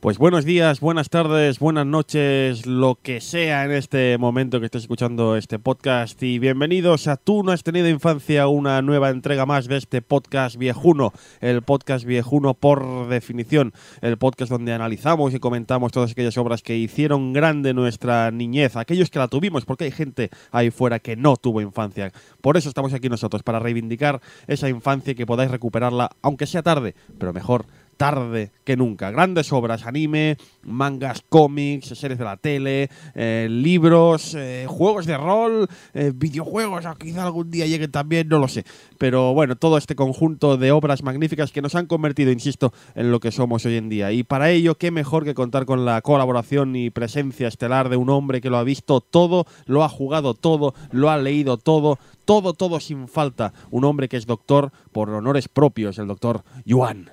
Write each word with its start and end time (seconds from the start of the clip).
Pues 0.00 0.16
buenos 0.16 0.46
días, 0.46 0.80
buenas 0.80 1.10
tardes, 1.10 1.58
buenas 1.58 1.84
noches, 1.84 2.64
lo 2.64 2.98
que 3.02 3.20
sea 3.20 3.66
en 3.66 3.72
este 3.72 4.16
momento 4.16 4.58
que 4.58 4.64
estés 4.64 4.84
escuchando 4.84 5.36
este 5.36 5.58
podcast 5.58 6.22
y 6.22 6.38
bienvenidos 6.38 7.06
a 7.06 7.18
Tú 7.18 7.42
no 7.42 7.52
has 7.52 7.62
tenido 7.62 7.86
infancia, 7.86 8.48
una 8.48 8.80
nueva 8.80 9.10
entrega 9.10 9.44
más 9.44 9.68
de 9.68 9.76
este 9.76 10.00
podcast 10.00 10.56
viejuno, 10.56 11.12
el 11.42 11.60
podcast 11.60 12.06
viejuno 12.06 12.54
por 12.54 13.08
definición, 13.08 13.74
el 14.00 14.16
podcast 14.16 14.50
donde 14.50 14.72
analizamos 14.72 15.34
y 15.34 15.38
comentamos 15.38 15.92
todas 15.92 16.12
aquellas 16.12 16.38
obras 16.38 16.62
que 16.62 16.78
hicieron 16.78 17.34
grande 17.34 17.74
nuestra 17.74 18.30
niñez, 18.30 18.76
aquellos 18.76 19.10
que 19.10 19.18
la 19.18 19.28
tuvimos, 19.28 19.66
porque 19.66 19.84
hay 19.84 19.90
gente 19.90 20.30
ahí 20.50 20.70
fuera 20.70 20.98
que 20.98 21.14
no 21.14 21.36
tuvo 21.36 21.60
infancia. 21.60 22.10
Por 22.40 22.56
eso 22.56 22.70
estamos 22.70 22.94
aquí 22.94 23.10
nosotros, 23.10 23.42
para 23.42 23.58
reivindicar 23.58 24.22
esa 24.46 24.70
infancia 24.70 25.10
y 25.10 25.14
que 25.14 25.26
podáis 25.26 25.50
recuperarla, 25.50 26.10
aunque 26.22 26.46
sea 26.46 26.62
tarde, 26.62 26.94
pero 27.18 27.34
mejor 27.34 27.66
tarde 28.00 28.50
que 28.64 28.78
nunca. 28.78 29.10
Grandes 29.10 29.52
obras, 29.52 29.84
anime, 29.84 30.38
mangas, 30.62 31.22
cómics, 31.28 31.88
series 31.88 32.18
de 32.18 32.24
la 32.24 32.38
tele, 32.38 32.88
eh, 33.14 33.46
libros, 33.50 34.34
eh, 34.34 34.64
juegos 34.66 35.04
de 35.04 35.18
rol, 35.18 35.68
eh, 35.92 36.10
videojuegos, 36.14 36.86
o 36.86 36.94
quizá 36.94 37.24
algún 37.24 37.50
día 37.50 37.66
lleguen 37.66 37.90
también, 37.90 38.26
no 38.26 38.38
lo 38.38 38.48
sé. 38.48 38.64
Pero 38.96 39.34
bueno, 39.34 39.54
todo 39.54 39.76
este 39.76 39.96
conjunto 39.96 40.56
de 40.56 40.72
obras 40.72 41.02
magníficas 41.02 41.52
que 41.52 41.60
nos 41.60 41.74
han 41.74 41.84
convertido, 41.84 42.32
insisto, 42.32 42.72
en 42.94 43.10
lo 43.10 43.20
que 43.20 43.32
somos 43.32 43.66
hoy 43.66 43.76
en 43.76 43.90
día. 43.90 44.12
Y 44.12 44.22
para 44.22 44.48
ello, 44.48 44.76
qué 44.76 44.90
mejor 44.90 45.24
que 45.24 45.34
contar 45.34 45.66
con 45.66 45.84
la 45.84 46.00
colaboración 46.00 46.76
y 46.76 46.88
presencia 46.88 47.48
estelar 47.48 47.90
de 47.90 47.98
un 47.98 48.08
hombre 48.08 48.40
que 48.40 48.48
lo 48.48 48.56
ha 48.56 48.64
visto 48.64 49.02
todo, 49.02 49.44
lo 49.66 49.84
ha 49.84 49.90
jugado 49.90 50.32
todo, 50.32 50.72
lo 50.90 51.10
ha 51.10 51.18
leído 51.18 51.58
todo, 51.58 51.98
todo, 52.24 52.54
todo 52.54 52.80
sin 52.80 53.08
falta. 53.08 53.52
Un 53.70 53.84
hombre 53.84 54.08
que 54.08 54.16
es 54.16 54.24
doctor 54.24 54.72
por 54.90 55.10
honores 55.10 55.48
propios, 55.48 55.98
el 55.98 56.06
doctor 56.06 56.44
Yuan. 56.64 57.10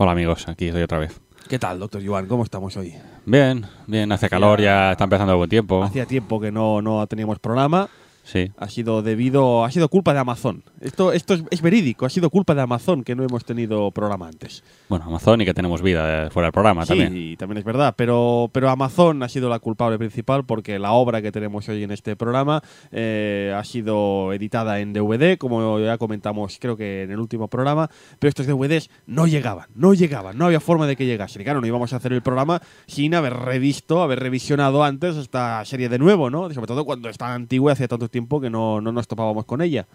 Hola 0.00 0.12
amigos, 0.12 0.46
aquí 0.46 0.68
estoy 0.68 0.82
otra 0.84 1.00
vez. 1.00 1.20
¿Qué 1.48 1.58
tal, 1.58 1.80
doctor 1.80 2.00
Yuan? 2.00 2.26
¿Cómo 2.26 2.44
estamos 2.44 2.76
hoy? 2.76 2.94
Bien, 3.26 3.66
bien, 3.88 4.12
hace 4.12 4.28
calor, 4.28 4.60
ya 4.60 4.92
está 4.92 5.02
empezando 5.02 5.32
el 5.32 5.38
buen 5.38 5.50
tiempo. 5.50 5.82
Hacía 5.82 6.06
tiempo 6.06 6.38
que 6.38 6.52
no, 6.52 6.80
no 6.80 7.04
teníamos 7.08 7.40
programa. 7.40 7.88
Sí. 8.28 8.52
Ha 8.58 8.68
sido 8.68 9.00
debido, 9.00 9.64
ha 9.64 9.70
sido 9.70 9.88
culpa 9.88 10.12
de 10.12 10.18
Amazon. 10.18 10.62
Esto, 10.82 11.12
esto 11.12 11.32
es, 11.32 11.44
es 11.50 11.62
verídico, 11.62 12.04
ha 12.04 12.10
sido 12.10 12.28
culpa 12.28 12.54
de 12.54 12.60
Amazon 12.60 13.02
que 13.02 13.14
no 13.16 13.24
hemos 13.24 13.46
tenido 13.46 13.90
programa 13.90 14.28
antes. 14.28 14.62
Bueno, 14.90 15.06
Amazon 15.06 15.40
y 15.40 15.46
que 15.46 15.54
tenemos 15.54 15.80
vida 15.80 16.26
eh, 16.26 16.30
fuera 16.30 16.48
del 16.48 16.52
programa 16.52 16.82
sí, 16.82 16.88
también. 16.88 17.16
y 17.16 17.36
también 17.38 17.56
es 17.56 17.64
verdad, 17.64 17.94
pero, 17.96 18.50
pero 18.52 18.68
Amazon 18.68 19.22
ha 19.22 19.30
sido 19.30 19.48
la 19.48 19.60
culpable 19.60 19.96
principal 19.96 20.44
porque 20.44 20.78
la 20.78 20.92
obra 20.92 21.22
que 21.22 21.32
tenemos 21.32 21.70
hoy 21.70 21.82
en 21.82 21.90
este 21.90 22.16
programa 22.16 22.62
eh, 22.92 23.54
ha 23.56 23.64
sido 23.64 24.34
editada 24.34 24.78
en 24.80 24.92
DVD, 24.92 25.38
como 25.38 25.80
ya 25.80 25.96
comentamos 25.96 26.58
creo 26.60 26.76
que 26.76 27.04
en 27.04 27.10
el 27.10 27.20
último 27.20 27.48
programa, 27.48 27.88
pero 28.18 28.28
estos 28.28 28.46
DVDs 28.46 28.90
no 29.06 29.26
llegaban, 29.26 29.68
no 29.74 29.94
llegaban, 29.94 30.36
no 30.36 30.44
había 30.44 30.60
forma 30.60 30.86
de 30.86 30.96
que 30.96 31.06
llegasen. 31.06 31.40
Y 31.40 31.44
claro, 31.44 31.62
no 31.62 31.66
íbamos 31.66 31.94
a 31.94 31.96
hacer 31.96 32.12
el 32.12 32.20
programa 32.20 32.60
sin 32.86 33.14
haber 33.14 33.32
revisto, 33.32 34.02
haber 34.02 34.20
revisionado 34.20 34.84
antes 34.84 35.16
esta 35.16 35.64
serie 35.64 35.88
de 35.88 35.98
nuevo, 35.98 36.28
¿no? 36.28 36.52
Sobre 36.52 36.66
todo 36.66 36.84
cuando 36.84 37.08
está 37.08 37.32
antigua 37.32 37.72
y 37.72 37.72
hacía 37.72 37.88
tanto 37.88 38.08
tiempo 38.08 38.17
que 38.26 38.50
no, 38.50 38.80
no 38.80 38.92
nos 38.92 39.06
topábamos 39.06 39.44
con 39.44 39.62
ella. 39.62 39.86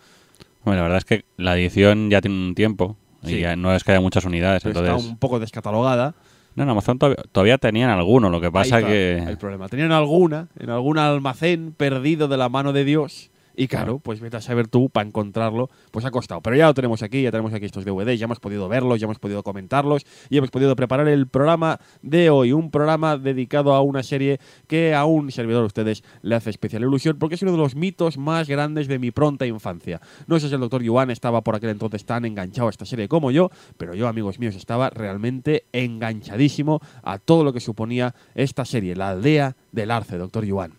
Bueno, 0.64 0.78
la 0.78 0.84
verdad 0.84 0.98
es 1.00 1.06
que 1.06 1.26
la 1.38 1.58
edición 1.58 2.10
ya 2.10 2.22
tiene 2.22 2.38
un 2.38 2.56
tiempo 2.56 2.96
Sí. 3.24 3.36
y 3.36 3.40
ya 3.42 3.56
no 3.56 3.74
es 3.74 3.84
que 3.84 3.92
haya 3.92 4.02
muchas 4.02 4.26
unidades, 4.26 4.64
Pero 4.64 4.80
entonces... 4.80 4.98
está 4.98 5.14
un 5.14 5.18
poco 5.18 5.40
descatalogada. 5.40 6.14
No, 6.56 6.64
en 6.64 6.70
Amazon 6.70 7.00
todavía, 7.00 7.24
todavía 7.32 7.58
tenían 7.58 7.90
alguno, 7.90 8.30
lo 8.30 8.40
que 8.42 8.52
pasa 8.52 8.76
Ahí 8.78 8.84
está 8.84 8.92
que... 8.94 9.18
El 9.18 9.38
problema. 9.38 9.70
Tenían 9.70 9.92
alguna, 9.92 10.50
en 10.60 10.70
algún 10.70 10.98
almacén 10.98 11.74
perdido 11.76 12.28
de 12.28 12.38
la 12.38 12.50
mano 12.50 12.74
de 12.74 12.84
Dios. 12.84 13.32
Y 13.56 13.68
claro, 13.68 14.00
pues 14.00 14.20
vete 14.20 14.38
a 14.38 14.42
saber 14.42 14.68
tú, 14.68 14.90
para 14.90 15.08
encontrarlo, 15.08 15.70
pues 15.92 16.06
ha 16.06 16.12
costado. 16.12 16.42
Pero 16.42 16.56
ya 16.56 16.68
lo 16.68 16.74
tenemos 16.74 17.04
aquí, 17.04 17.22
ya 17.22 17.32
tenemos 17.32 17.54
aquí 17.54 17.66
estos 17.66 17.86
DVDs, 17.86 18.20
ya 18.20 18.26
hemos 18.26 18.40
podido 18.40 18.68
verlos, 18.68 19.00
ya 19.00 19.06
hemos 19.06 19.20
podido 19.20 19.44
comentarlos, 19.44 20.06
y 20.30 20.38
hemos 20.38 20.50
podido 20.50 20.76
preparar 20.76 21.08
el 21.08 21.28
programa 21.28 21.80
de 22.02 22.30
hoy. 22.30 22.52
Un 22.52 22.72
programa 22.72 23.18
dedicado 23.18 23.74
a 23.74 23.82
una 23.82 24.02
serie 24.02 24.40
que 24.68 24.96
a 24.96 25.06
un 25.06 25.32
servidor 25.32 25.62
de 25.62 25.68
ustedes 25.68 26.04
le 26.22 26.36
hace 26.36 26.50
especial 26.50 26.82
ilusión, 26.82 27.18
porque 27.20 27.36
es 27.36 27.42
uno 27.44 27.52
de 27.52 27.58
los 27.58 27.76
mitos 27.76 28.18
más 28.18 28.48
grandes 28.48 28.88
de 28.88 28.98
mi 28.98 29.12
pronta 29.12 29.46
infancia. 29.46 30.02
No 30.28 30.40
sé 30.40 30.48
si 30.48 30.56
el 30.56 30.62
doctor 30.62 30.82
Yuan 30.82 31.12
estaba 31.12 31.42
por 31.42 31.56
aquel 31.56 31.70
entonces 31.70 32.06
tan 32.06 32.26
enganchado 32.26 32.68
a 32.68 32.72
esta 32.72 32.86
serie 32.86 33.08
como 33.08 33.32
yo, 33.32 33.50
pero 33.78 33.94
yo, 33.94 34.08
amigos 34.08 34.40
míos, 34.40 34.56
estaba 34.56 34.90
realmente 34.90 35.66
enganchadísimo 35.74 36.80
a 37.04 37.20
todo 37.20 37.44
lo 37.44 37.54
que 37.54 37.60
suponía 37.60 38.16
esta 38.34 38.66
serie, 38.66 38.96
la 38.96 39.10
aldea 39.10 39.56
del 39.72 39.92
arce, 39.92 40.18
doctor 40.18 40.46
Yuan. 40.46 40.74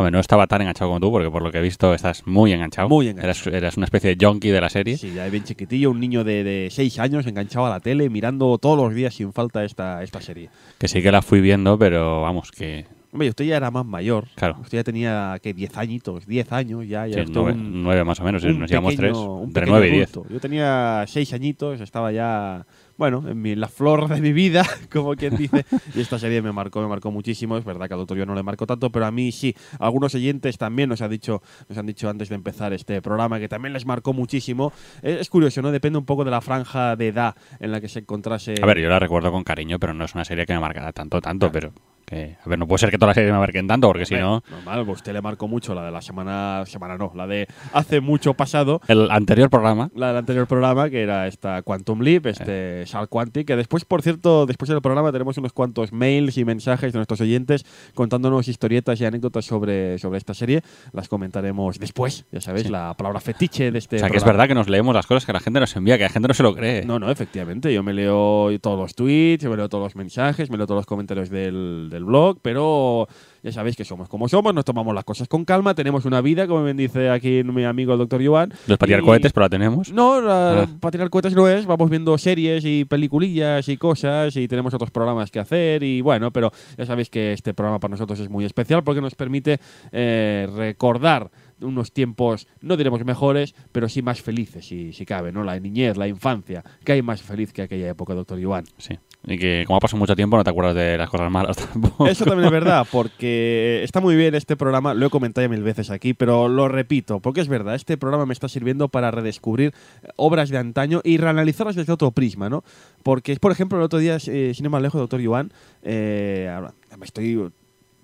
Hombre, 0.00 0.12
no 0.12 0.20
estaba 0.20 0.46
tan 0.46 0.62
enganchado 0.62 0.88
como 0.90 0.98
tú, 1.00 1.10
porque 1.10 1.30
por 1.30 1.42
lo 1.42 1.52
que 1.52 1.58
he 1.58 1.62
visto 1.62 1.92
estás 1.92 2.26
muy 2.26 2.52
enganchado. 2.52 2.88
Muy 2.88 3.08
enganchado. 3.08 3.26
Eras, 3.32 3.46
eras 3.48 3.76
una 3.76 3.84
especie 3.84 4.14
de 4.16 4.26
junkie 4.26 4.48
de 4.50 4.60
la 4.60 4.70
serie. 4.70 4.96
Sí, 4.96 5.12
ya 5.14 5.26
bien 5.28 5.44
chiquitillo, 5.44 5.90
un 5.90 6.00
niño 6.00 6.24
de, 6.24 6.42
de 6.42 6.68
seis 6.70 6.98
años 6.98 7.26
enganchado 7.26 7.66
a 7.66 7.70
la 7.70 7.80
tele, 7.80 8.08
mirando 8.08 8.56
todos 8.56 8.78
los 8.78 8.94
días 8.94 9.14
sin 9.14 9.32
falta 9.34 9.62
esta, 9.64 10.02
esta 10.02 10.20
serie. 10.22 10.48
Que 10.78 10.88
sí 10.88 11.02
que 11.02 11.12
la 11.12 11.20
fui 11.20 11.40
viendo, 11.42 11.78
pero 11.78 12.22
vamos, 12.22 12.50
que... 12.50 12.86
Hombre, 13.12 13.28
usted 13.28 13.44
ya 13.44 13.56
era 13.56 13.70
más 13.72 13.84
mayor. 13.84 14.28
Claro. 14.36 14.56
Usted 14.62 14.78
ya 14.78 14.84
tenía, 14.84 15.36
¿qué? 15.42 15.52
10 15.52 15.76
añitos, 15.78 16.26
10 16.26 16.52
años, 16.52 16.86
ya. 16.86 17.06
ya 17.08 17.14
sí, 17.14 17.20
es 17.22 17.32
todo 17.32 17.42
nueve, 17.46 17.58
un- 17.60 17.82
nueve 17.82 18.04
más 18.04 18.20
o 18.20 18.24
menos, 18.24 18.42
un 18.44 18.60
nos 18.60 18.70
llevamos 18.70 18.94
pequeño- 18.94 19.12
tres. 19.12 19.18
un 19.18 19.42
Entre 19.48 19.60
pequeño 19.62 19.72
nueve 19.72 19.88
y 19.88 19.90
diez. 19.96 20.10
adulto. 20.12 20.32
Yo 20.32 20.40
tenía 20.40 21.04
seis 21.08 21.32
añitos, 21.34 21.80
estaba 21.80 22.12
ya, 22.12 22.64
bueno, 23.00 23.24
en 23.26 23.40
mi- 23.40 23.56
la 23.56 23.66
flor 23.68 24.08
de 24.08 24.20
mi 24.20 24.32
vida, 24.34 24.62
como 24.92 25.14
quien 25.16 25.34
dice, 25.34 25.64
y 25.94 26.00
esta 26.02 26.18
serie 26.18 26.42
me 26.42 26.52
marcó, 26.52 26.82
me 26.82 26.86
marcó 26.86 27.10
muchísimo. 27.10 27.56
Es 27.56 27.64
verdad 27.64 27.88
que 27.88 27.94
al 27.94 28.00
doctor 28.00 28.18
yo 28.18 28.26
no 28.26 28.34
le 28.34 28.42
marcó 28.42 28.66
tanto, 28.66 28.90
pero 28.92 29.06
a 29.06 29.10
mí 29.10 29.32
sí. 29.32 29.56
Algunos 29.78 30.14
oyentes 30.14 30.58
también 30.58 30.90
nos, 30.90 31.00
ha 31.00 31.08
dicho, 31.08 31.42
nos 31.68 31.78
han 31.78 31.86
dicho 31.86 32.10
antes 32.10 32.28
de 32.28 32.34
empezar 32.34 32.74
este 32.74 33.00
programa 33.00 33.38
que 33.40 33.48
también 33.48 33.72
les 33.72 33.86
marcó 33.86 34.12
muchísimo. 34.12 34.72
Es, 35.02 35.18
es 35.22 35.30
curioso, 35.30 35.62
¿no? 35.62 35.72
Depende 35.72 35.98
un 35.98 36.04
poco 36.04 36.24
de 36.24 36.30
la 36.30 36.42
franja 36.42 36.94
de 36.94 37.08
edad 37.08 37.34
en 37.58 37.72
la 37.72 37.80
que 37.80 37.88
se 37.88 38.00
encontrase. 38.00 38.54
A 38.62 38.66
ver, 38.66 38.78
yo 38.78 38.90
la 38.90 38.98
recuerdo 38.98 39.32
con 39.32 39.44
cariño, 39.44 39.78
pero 39.78 39.94
no 39.94 40.04
es 40.04 40.14
una 40.14 40.26
serie 40.26 40.44
que 40.44 40.52
me 40.52 40.60
marcará 40.60 40.92
tanto, 40.92 41.22
tanto, 41.22 41.50
pero 41.50 41.72
que, 42.10 42.36
a 42.44 42.48
ver, 42.48 42.58
no 42.58 42.66
puede 42.66 42.78
ser 42.80 42.90
que 42.90 42.98
todas 42.98 43.10
las 43.10 43.14
series 43.14 43.32
me 43.32 43.38
marquen 43.38 43.66
tanto, 43.66 43.86
porque 43.86 44.04
si 44.04 44.14
no, 44.16 44.42
Normal, 44.50 44.84
pues 44.84 44.96
usted 44.98 45.12
le 45.12 45.22
marcó 45.22 45.48
mucho 45.48 45.74
la 45.74 45.84
de 45.84 45.90
la 45.90 46.02
semana, 46.02 46.64
semana 46.66 46.98
no, 46.98 47.12
la 47.14 47.26
de 47.26 47.46
hace 47.72 48.00
mucho 48.00 48.34
pasado, 48.34 48.80
el 48.88 49.10
anterior 49.10 49.48
programa, 49.48 49.90
la 49.94 50.08
del 50.08 50.16
anterior 50.18 50.46
programa, 50.46 50.90
que 50.90 51.02
era 51.02 51.26
esta 51.26 51.62
Quantum 51.62 52.00
Leap, 52.02 52.26
este 52.26 52.84
Shark 52.86 53.08
Quantic, 53.08 53.46
que 53.46 53.56
después, 53.56 53.84
por 53.84 54.02
cierto, 54.02 54.44
después 54.46 54.68
del 54.68 54.82
programa 54.82 55.12
tenemos 55.12 55.38
unos 55.38 55.52
cuantos 55.52 55.92
mails 55.92 56.36
y 56.36 56.44
mensajes 56.44 56.92
de 56.92 56.98
nuestros 56.98 57.20
oyentes 57.20 57.64
contándonos 57.94 58.48
historietas 58.48 59.00
y 59.00 59.04
anécdotas 59.04 59.44
sobre, 59.44 59.98
sobre 59.98 60.18
esta 60.18 60.34
serie. 60.34 60.62
Las 60.92 61.08
comentaremos 61.08 61.78
después, 61.78 62.26
ya 62.32 62.40
sabéis, 62.40 62.66
Sí. 62.66 62.72
la 62.72 62.92
palabra 62.94 63.20
fetiche 63.20 63.70
de 63.70 63.78
este 63.78 63.96
o 63.96 63.98
sea, 64.00 64.10
que 64.10 64.16
es 64.16 64.24
verdad 64.24 64.48
que 64.48 64.54
nos 64.54 64.68
leemos 64.68 64.94
las 64.94 65.06
cosas 65.06 65.24
que 65.24 65.32
la 65.32 65.40
gente 65.40 65.60
nos 65.60 65.74
envía, 65.76 65.96
que 65.96 66.04
la 66.04 66.10
gente 66.10 66.28
no 66.28 66.34
se 66.34 66.42
lo 66.42 66.54
cree. 66.54 66.84
No, 66.84 66.98
no, 66.98 67.10
efectivamente. 67.10 67.72
Yo 67.72 67.82
me 67.82 67.92
leo 67.94 68.48
todos 68.60 68.78
los 68.78 68.94
tweets, 68.94 69.44
yo 69.44 69.50
me 69.50 69.56
leo 69.56 69.68
todos 69.68 69.84
los 69.84 69.96
mensajes, 69.96 70.50
me 70.50 70.56
leo 70.56 70.66
todos 70.66 70.80
los 70.80 70.86
comentarios 70.86 71.30
del, 71.30 71.88
del 71.90 71.99
blog, 72.04 72.38
pero 72.42 73.06
ya 73.42 73.52
sabéis 73.52 73.74
que 73.76 73.84
somos 73.84 74.08
como 74.08 74.28
somos, 74.28 74.52
nos 74.54 74.64
tomamos 74.64 74.94
las 74.94 75.04
cosas 75.04 75.26
con 75.28 75.44
calma, 75.44 75.74
tenemos 75.74 76.04
una 76.04 76.20
vida, 76.20 76.46
como 76.46 76.62
bien 76.64 76.76
dice 76.76 77.08
aquí 77.08 77.42
mi 77.44 77.64
amigo 77.64 77.92
el 77.94 77.98
doctor 77.98 78.20
Yuan. 78.20 78.50
Los 78.66 78.78
para 78.78 78.88
tirar 78.88 79.02
y- 79.02 79.06
cohetes, 79.06 79.32
pero 79.32 79.46
la 79.46 79.50
tenemos. 79.50 79.92
No, 79.92 80.20
la- 80.20 80.62
Ah. 80.62 80.66
para 80.80 80.90
tirar 80.92 81.10
cohetes 81.10 81.34
no 81.34 81.48
es, 81.48 81.64
vamos 81.66 81.88
viendo 81.90 82.16
series 82.18 82.64
y 82.64 82.84
peliculillas 82.84 83.68
y 83.68 83.76
cosas 83.76 84.36
y 84.36 84.46
tenemos 84.48 84.74
otros 84.74 84.90
programas 84.90 85.30
que 85.30 85.38
hacer 85.40 85.82
y 85.82 86.00
bueno, 86.02 86.30
pero 86.32 86.52
ya 86.76 86.84
sabéis 86.86 87.08
que 87.10 87.32
este 87.32 87.54
programa 87.54 87.78
para 87.80 87.92
nosotros 87.92 88.18
es 88.20 88.28
muy 88.28 88.44
especial 88.44 88.82
porque 88.84 89.00
nos 89.00 89.14
permite 89.14 89.58
eh, 89.92 90.48
recordar 90.54 91.30
unos 91.62 91.92
tiempos, 91.92 92.46
no 92.62 92.76
diremos 92.78 93.04
mejores, 93.04 93.54
pero 93.70 93.86
sí 93.88 94.00
más 94.00 94.22
felices, 94.22 94.66
si, 94.66 94.92
si 94.94 95.04
cabe, 95.04 95.30
¿no? 95.30 95.44
La 95.44 95.58
niñez, 95.60 95.96
la 95.98 96.08
infancia, 96.08 96.64
que 96.84 96.92
hay 96.92 97.02
más 97.02 97.20
feliz 97.20 97.52
que 97.52 97.60
aquella 97.62 97.88
época, 97.90 98.14
doctor 98.14 98.38
Yuan. 98.38 98.64
Sí. 98.78 98.98
Y 99.26 99.36
que 99.36 99.64
como 99.66 99.76
ha 99.76 99.80
pasado 99.80 99.98
mucho 99.98 100.16
tiempo, 100.16 100.36
no 100.38 100.44
te 100.44 100.48
acuerdas 100.50 100.74
de 100.74 100.96
las 100.96 101.10
cosas 101.10 101.30
malas 101.30 101.56
tampoco. 101.72 102.06
Eso 102.06 102.24
también 102.24 102.46
es 102.46 102.50
verdad, 102.52 102.86
porque 102.90 103.82
está 103.84 104.00
muy 104.00 104.16
bien 104.16 104.34
este 104.34 104.56
programa, 104.56 104.94
lo 104.94 105.06
he 105.06 105.10
comentado 105.10 105.44
ya 105.44 105.48
mil 105.50 105.62
veces 105.62 105.90
aquí, 105.90 106.14
pero 106.14 106.48
lo 106.48 106.68
repito, 106.68 107.20
porque 107.20 107.42
es 107.42 107.48
verdad, 107.48 107.74
este 107.74 107.98
programa 107.98 108.24
me 108.24 108.32
está 108.32 108.48
sirviendo 108.48 108.88
para 108.88 109.10
redescubrir 109.10 109.74
obras 110.16 110.48
de 110.48 110.56
antaño 110.56 111.02
y 111.04 111.18
reanalizarlas 111.18 111.76
desde 111.76 111.92
otro 111.92 112.12
prisma, 112.12 112.48
¿no? 112.48 112.64
Porque, 113.02 113.36
por 113.36 113.52
ejemplo, 113.52 113.76
el 113.78 113.84
otro 113.84 113.98
día, 113.98 114.16
eh, 114.26 114.52
sin 114.54 114.64
ir 114.64 114.70
más 114.70 114.80
lejos, 114.82 114.98
doctor 114.98 115.20
Yuan, 115.20 115.52
eh, 115.82 116.50
me 116.98 117.04
estoy 117.04 117.50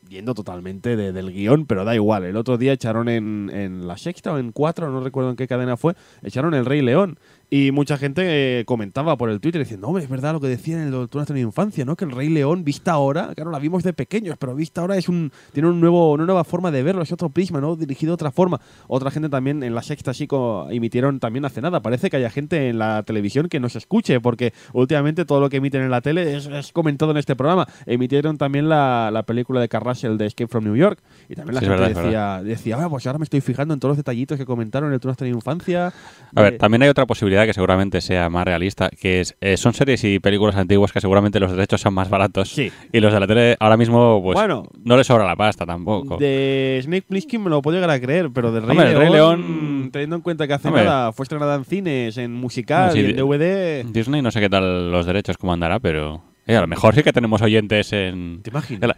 yendo 0.08 0.35
totalmente 0.35 0.96
de- 0.96 1.12
del 1.12 1.32
guion, 1.32 1.67
pero 1.67 1.85
da 1.85 1.94
igual. 1.94 2.25
El 2.25 2.37
otro 2.37 2.58
día 2.58 2.73
echaron 2.73 3.08
en, 3.08 3.50
en 3.52 3.88
la 3.88 3.96
sexta 3.99 4.32
o 4.32 4.38
en 4.38 4.52
cuatro, 4.52 4.88
no 4.90 5.00
recuerdo 5.00 5.31
en 5.31 5.37
qué 5.37 5.49
cadena 5.49 5.76
fue, 5.76 5.94
echaron 6.23 6.55
El 6.55 6.64
Rey 6.64 6.81
León. 6.81 7.19
Y 7.48 7.70
mucha 7.70 7.96
gente 7.96 8.22
eh, 8.60 8.64
comentaba 8.64 9.16
por 9.16 9.31
el 9.31 9.40
Twitter 9.40 9.60
diciendo, 9.62 9.87
hombre, 9.87 10.02
es 10.02 10.10
verdad 10.10 10.32
lo 10.32 10.40
que 10.40 10.48
decían 10.48 10.81
en 10.81 10.88
el 10.93 11.08
de 11.08 11.40
Infancia, 11.40 11.84
¿no? 11.84 11.94
Que 11.94 12.04
el 12.04 12.10
Rey 12.10 12.28
León, 12.28 12.64
vista 12.64 12.90
ahora, 12.93 13.32
claro, 13.37 13.52
la 13.52 13.60
vimos 13.60 13.84
de 13.84 13.93
pequeños, 13.93 14.37
pero 14.37 14.54
vista 14.56 14.81
ahora 14.81 14.96
es 14.96 15.08
un, 15.08 15.31
tiene 15.52 15.69
un 15.69 15.81
nuevo, 15.81 16.12
una 16.12 16.25
nueva 16.26 16.43
forma 16.43 16.72
de 16.72 16.82
verlo, 16.82 17.02
es 17.02 17.12
otro 17.12 17.28
prisma, 17.28 17.60
¿no? 17.60 17.76
Dirigido 17.76 18.10
de 18.10 18.14
otra 18.14 18.32
forma. 18.32 18.60
Otra 18.88 19.12
gente 19.12 19.28
también 19.28 19.62
en 19.62 19.75
la 19.76 19.82
sexta 19.82 20.12
sí 20.12 20.26
emitieron 20.70 21.20
también 21.20 21.44
hace 21.44 21.60
nada. 21.62 21.81
Parece 21.81 22.10
que 22.10 22.16
haya 22.16 22.31
gente 22.31 22.69
en 22.69 22.78
la 22.81 23.04
televisión 23.04 23.49
que 23.49 23.60
nos 23.60 23.76
escuche, 23.76 24.20
porque 24.20 24.52
últimamente 24.72 25.25
todo 25.25 25.40
lo 25.40 25.49
que 25.49 25.58
emiten 25.58 25.82
en 25.82 25.90
la 25.92 26.00
tele 26.00 26.37
es, 26.37 26.46
es 26.46 26.72
comentado 26.72 27.12
en 27.12 27.19
este 27.19 27.37
programa. 27.37 27.66
Emitieron 27.87 28.38
también 28.38 28.69
la, 28.69 29.10
la 29.12 29.22
película 29.22 29.60
de 29.60 29.69
Carrasel 29.69 30.19
de 30.19 30.26
Escape 30.26 30.49
from 30.49 30.64
New 30.64 30.75
York, 30.76 30.99
y 31.28 31.37
también 31.37 31.54
la 31.54 31.60
Sí, 31.60 31.66
gente 31.66 31.81
verdad, 31.82 32.02
decía, 32.02 32.42
decía, 32.42 32.78
"Ah, 32.84 32.90
pues 32.90 33.06
ahora 33.06 33.20
me 33.20 33.25
estoy 33.25 33.40
fijando 33.40 33.72
en 33.72 33.78
todos 33.78 33.90
los 33.90 33.96
detallitos 33.99 34.37
que 34.37 34.44
comentaron 34.44 34.90
en 34.92 34.94
el 35.00 35.14
de 35.16 35.28
Infancia. 35.28 35.92
A 36.34 36.42
ver, 36.42 36.52
de- 36.54 36.58
también 36.58 36.82
hay 36.82 36.88
otra 36.88 37.06
posibilidad 37.06 37.36
posibilidad 37.37 37.47
que 37.47 37.55
seguramente 37.55 38.00
sea 38.00 38.29
más 38.31 38.44
realista, 38.44 38.88
que 38.91 39.21
es, 39.21 39.37
eh, 39.41 39.56
son 39.56 39.75
series 39.75 40.03
y 40.05 40.19
películas 40.19 40.56
antiguas 40.56 40.93
que 40.93 41.00
seguramente 41.00 41.38
los 41.41 41.50
derechos 41.53 41.81
son 41.81 41.93
más 41.94 42.09
baratos. 42.09 42.50
Sí. 42.50 42.71
Y 42.93 43.00
los 43.00 43.12
de 43.12 43.21
la 43.21 43.27
tele 43.27 43.56
ahora 43.61 43.77
mismo, 43.77 44.21
pues, 44.23 44.35
Bueno. 44.35 44.65
no 44.83 44.97
les 44.97 45.06
sobra 45.06 45.25
la 45.27 45.37
pasta 45.37 45.67
tampoco. 45.67 46.17
De 46.17 46.81
Snake 46.83 47.05
Plissken 47.09 47.43
me 47.44 47.50
lo 47.50 47.61
puedo 47.62 47.77
llegar 47.77 47.91
a 47.91 48.00
creer, 48.00 48.31
pero 48.33 48.53
del 48.53 48.62
Rey, 48.62 48.71
Hombre, 48.71 48.91
León, 48.91 49.00
Rey 49.03 49.12
León- 49.12 49.91
teniendo 49.93 50.17
en 50.17 50.23
cuenta 50.23 50.47
que 50.47 50.55
hace 50.55 50.69
Hombre. 50.69 50.85
nada 50.85 51.12
fue 51.12 51.25
estrenada 51.25 51.55
en 51.56 51.65
cines, 51.65 52.17
en 52.19 52.33
musical 52.33 52.93
Sí, 52.93 52.99
y 52.99 53.00
en 53.05 53.06
de- 53.17 53.23
DVD. 53.23 53.85
Disney 53.93 54.23
no 54.23 54.31
sé 54.31 54.41
qué 54.41 54.49
tal 54.49 54.91
los 54.91 55.05
derechos, 55.06 55.37
cómo 55.37 55.53
andará, 55.53 55.79
pero 55.79 56.23
eh, 56.47 56.56
a 56.56 56.61
lo 56.61 56.67
mejor 56.67 56.94
sí 56.94 57.03
que 57.03 57.12
tenemos 57.12 57.43
oyentes 57.43 57.93
en... 57.93 58.41
¿Te 58.43 58.50
imaginas? 58.50 58.83
en 58.83 58.88
la- 58.88 58.97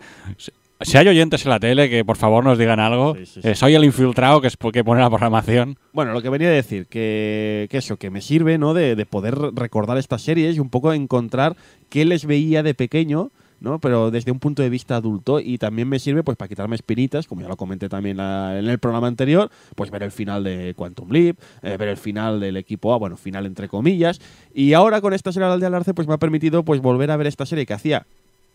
si- 0.80 0.96
hay 0.96 1.08
oyentes 1.08 1.44
en 1.44 1.50
la 1.50 1.60
tele, 1.60 1.88
que 1.90 2.04
por 2.04 2.16
favor 2.16 2.44
nos 2.44 2.58
digan 2.58 2.80
algo. 2.80 3.14
Sí, 3.16 3.26
sí, 3.26 3.40
sí. 3.42 3.48
Eh, 3.48 3.54
soy 3.54 3.75
el 3.75 3.84
infiltrado 3.84 4.40
que, 4.40 4.48
es, 4.48 4.56
que 4.72 4.84
pone 4.84 5.00
la 5.00 5.08
programación. 5.10 5.76
Bueno, 5.92 6.12
lo 6.12 6.22
que 6.22 6.28
venía 6.30 6.48
a 6.48 6.52
decir, 6.52 6.86
que, 6.86 7.66
que 7.70 7.78
eso, 7.78 7.96
que 7.96 8.10
me 8.10 8.20
sirve, 8.20 8.58
¿no? 8.58 8.75
De, 8.75 8.96
de 8.96 9.06
poder 9.06 9.36
recordar 9.54 9.98
estas 9.98 10.22
series 10.22 10.56
y 10.56 10.60
un 10.60 10.70
poco 10.70 10.92
encontrar 10.92 11.56
qué 11.88 12.04
les 12.04 12.25
veía 12.26 12.62
de 12.62 12.75
pequeño, 12.75 13.30
¿no? 13.60 13.80
Pero 13.80 14.12
desde 14.12 14.30
un 14.30 14.38
punto 14.38 14.62
de 14.62 14.70
vista 14.70 14.94
adulto 14.94 15.40
y 15.40 15.58
también 15.58 15.88
me 15.88 15.98
sirve, 15.98 16.22
pues, 16.22 16.36
para 16.36 16.48
quitarme 16.48 16.76
espinitas, 16.76 17.26
como 17.26 17.40
ya 17.42 17.48
lo 17.48 17.56
comenté 17.56 17.88
también 17.88 18.16
la- 18.16 18.56
en 18.56 18.69
el 18.69 18.78
programa 18.78 19.08
anterior, 19.08 19.50
pues 19.75 19.90
ver 19.90 20.04
el 20.04 20.12
final 20.12 20.44
de 20.44 20.75
Quantum 20.76 21.10
Leap, 21.10 21.36
eh, 21.62 21.76
ver 21.76 21.88
el 21.88 21.96
final 21.96 22.38
del 22.38 22.56
equipo 22.56 22.94
A, 22.94 22.98
bueno, 22.98 23.16
final 23.16 23.46
entre 23.46 23.66
comillas. 23.69 24.20
Y 24.54 24.75
ahora 24.75 25.00
con 25.00 25.12
esta 25.12 25.32
serie 25.32 25.48
del 25.58 25.75
Arce, 25.75 25.92
pues 25.92 26.06
me 26.06 26.14
ha 26.14 26.19
permitido, 26.19 26.62
pues, 26.62 26.80
volver 26.80 27.10
a 27.10 27.16
ver 27.16 27.26
esta 27.26 27.46
serie 27.46 27.66
que 27.66 27.75
hacía, 27.75 28.06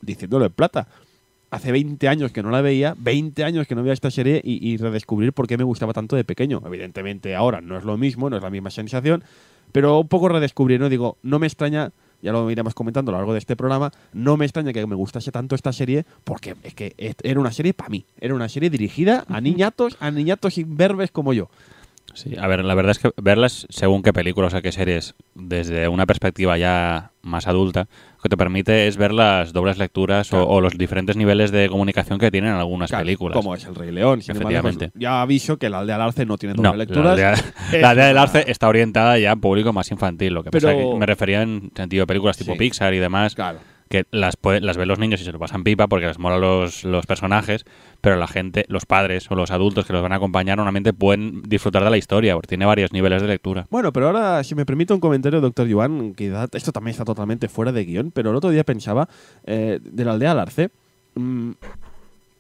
diciéndolo 0.02 0.46
en 0.46 0.54
plata, 0.54 0.88
hace 1.54 1.72
20 1.72 2.08
años 2.08 2.32
que 2.32 2.42
no 2.42 2.50
la 2.50 2.62
veía, 2.62 2.96
20 2.98 3.44
años 3.44 3.68
que 3.68 3.76
no 3.76 3.84
veía 3.84 3.94
esta 3.94 4.10
serie 4.10 4.42
y, 4.44 4.68
y 4.68 4.78
redescubrir 4.78 5.34
por 5.34 5.48
qué 5.48 5.56
me 5.56 5.64
gustaba 5.64 5.94
tanto 5.94 6.16
de 6.16 6.24
pequeño. 6.24 6.62
Evidentemente 6.66 7.36
ahora 7.36 7.62
no 7.62 7.78
es 7.78 7.84
lo 7.84 7.96
mismo, 7.96 8.30
no 8.30 8.38
es 8.38 8.44
la 8.44 8.50
misma 8.50 8.72
sensación, 8.72 9.24
pero 9.72 10.00
un 10.00 10.08
poco 10.08 10.30
redescubrir, 10.30 10.80
¿no? 10.80 10.90
Digo, 10.90 11.18
no 11.22 11.38
me 11.38 11.46
extraña, 11.46 11.92
ya 12.24 12.32
lo 12.32 12.50
iremos 12.50 12.74
comentando 12.74 13.12
a 13.12 13.14
lo 13.14 13.18
largo 13.20 13.34
de 13.34 13.40
este 13.40 13.56
programa, 13.56 13.92
no 14.14 14.36
me 14.36 14.46
extraña 14.46 14.74
que 14.74 14.86
me 14.88 14.96
gustase 14.96 15.32
tanto 15.32 15.54
esta 15.54 15.72
serie 15.74 16.06
porque 16.24 16.56
es 16.64 16.74
que 16.74 16.96
era 17.22 17.40
una 17.40 17.52
serie 17.52 17.74
para 17.76 17.90
mí, 17.90 18.06
era 18.20 18.34
una 18.34 18.50
serie 18.50 18.72
dirigida 18.72 19.24
a 19.28 19.40
niñatos, 19.40 19.96
a 20.00 20.10
niñatos 20.10 20.58
imberbes 20.58 21.12
como 21.12 21.34
yo. 21.34 21.50
Sí, 22.16 22.36
a 22.40 22.46
ver, 22.48 22.64
la 22.64 22.76
verdad 22.76 22.92
es 22.92 23.00
que 23.00 23.10
verlas 23.20 23.66
según 23.70 24.04
qué 24.04 24.14
películas 24.14 24.54
o 24.54 24.62
qué 24.62 24.72
series, 24.72 25.16
desde 25.34 25.88
una 25.88 26.06
perspectiva 26.06 26.58
ya 26.60 27.12
más 27.24 27.48
adulta, 27.48 27.88
lo 28.18 28.22
que 28.22 28.30
te 28.30 28.38
permite 28.38 28.88
es 28.88 28.98
ver 28.98 29.12
las 29.14 29.52
dobles 29.52 29.80
lecturas 29.80 30.28
o- 30.32 30.36
Claro. 30.36 30.48
o, 30.48 30.62
los 30.62 30.78
diferentes 30.78 31.16
niveles 31.18 31.50
de 31.52 31.70
comunicación 31.70 32.20
que 32.20 32.30
tienen 32.30 32.52
algunas 32.54 32.92
Claro, 32.92 33.04
películas. 33.04 33.36
Como 33.36 33.56
es 33.56 33.66
El 33.66 33.74
Rey 33.74 33.92
León, 33.92 34.22
sin 34.22 34.36
lejos. 34.36 34.52
Efectivamente. 34.52 34.92
Ya 34.94 35.22
aviso 35.24 35.58
que 35.58 35.70
la 35.70 35.80
aldea 35.80 35.96
del 35.96 36.04
Arce 36.06 36.26
no 36.28 36.38
tiene 36.38 36.54
No, 36.56 36.62
doble 36.70 36.86
lecturas. 36.86 37.04
la 37.06 37.12
aldea, 37.32 37.36
la 37.82 37.90
aldea 37.90 38.06
del 38.08 38.18
arce 38.20 38.44
está 38.48 38.68
orientada 38.68 39.18
ya 39.18 39.32
a 39.32 39.34
un 39.34 39.42
público 39.42 39.74
más 39.74 39.90
infantil. 39.90 40.34
Lo 40.34 40.44
que 40.44 40.52
pasa 40.52 40.76
que 40.76 40.86
me 40.96 41.06
refería 41.08 41.42
en 41.42 41.72
sentido 41.76 42.04
de 42.04 42.08
películas 42.08 42.38
tipo 42.38 42.52
Sí. 42.54 42.60
Pixar 42.60 42.94
y 42.94 43.00
demás, 43.00 43.34
Claro. 43.34 43.58
Que 43.94 44.07
las, 44.10 44.40
las 44.42 44.75
ven 44.75 44.88
los 44.88 44.98
niños 44.98 45.22
y 45.22 45.24
se 45.24 45.31
lo 45.31 45.38
pasan 45.38 45.63
pipa 45.63 45.86
porque 45.86 46.07
les 46.07 46.18
molan 46.18 46.42
los, 46.42 46.84
los 46.84 47.06
personajes, 47.06 47.63
pero 48.01 48.16
la 48.16 48.25
gente, 48.25 48.66
los 48.68 48.88
padres 48.88 49.30
o 49.30 49.36
los 49.36 49.51
adultos 49.51 49.86
que 49.86 49.94
los 49.94 50.01
van 50.01 50.13
a 50.13 50.16
acompañar, 50.16 50.57
normalmente 50.57 50.94
pueden 50.94 51.44
disfrutar 51.44 51.84
de 51.84 51.92
la 51.92 51.98
historia, 51.98 52.34
porque 52.34 52.48
tiene 52.48 52.66
varios 52.66 52.92
niveles 52.92 53.22
de 53.22 53.28
lectura. 53.28 53.68
Bueno, 53.69 53.94
pero 53.94 54.07
ahora, 54.07 54.44
si 54.44 54.56
me 54.56 54.66
permite 54.66 54.95
un 54.95 55.00
comentario, 55.00 55.42
doctor 55.42 55.72
Joan, 55.72 56.16
que 56.16 56.34
esto 56.54 56.72
también 56.72 56.94
está 56.94 57.06
totalmente 57.06 57.48
fuera 57.48 57.72
de 57.72 57.86
guion, 57.86 58.10
pero 58.10 58.31
el 58.31 58.36
otro 58.36 58.50
día 58.50 58.63
pensaba 58.63 59.07
eh, 59.45 59.80
de 59.84 60.06
la 60.06 60.13
aldea 60.13 60.31
al 60.31 60.39
arce. 60.39 60.72
mm, 61.13 61.51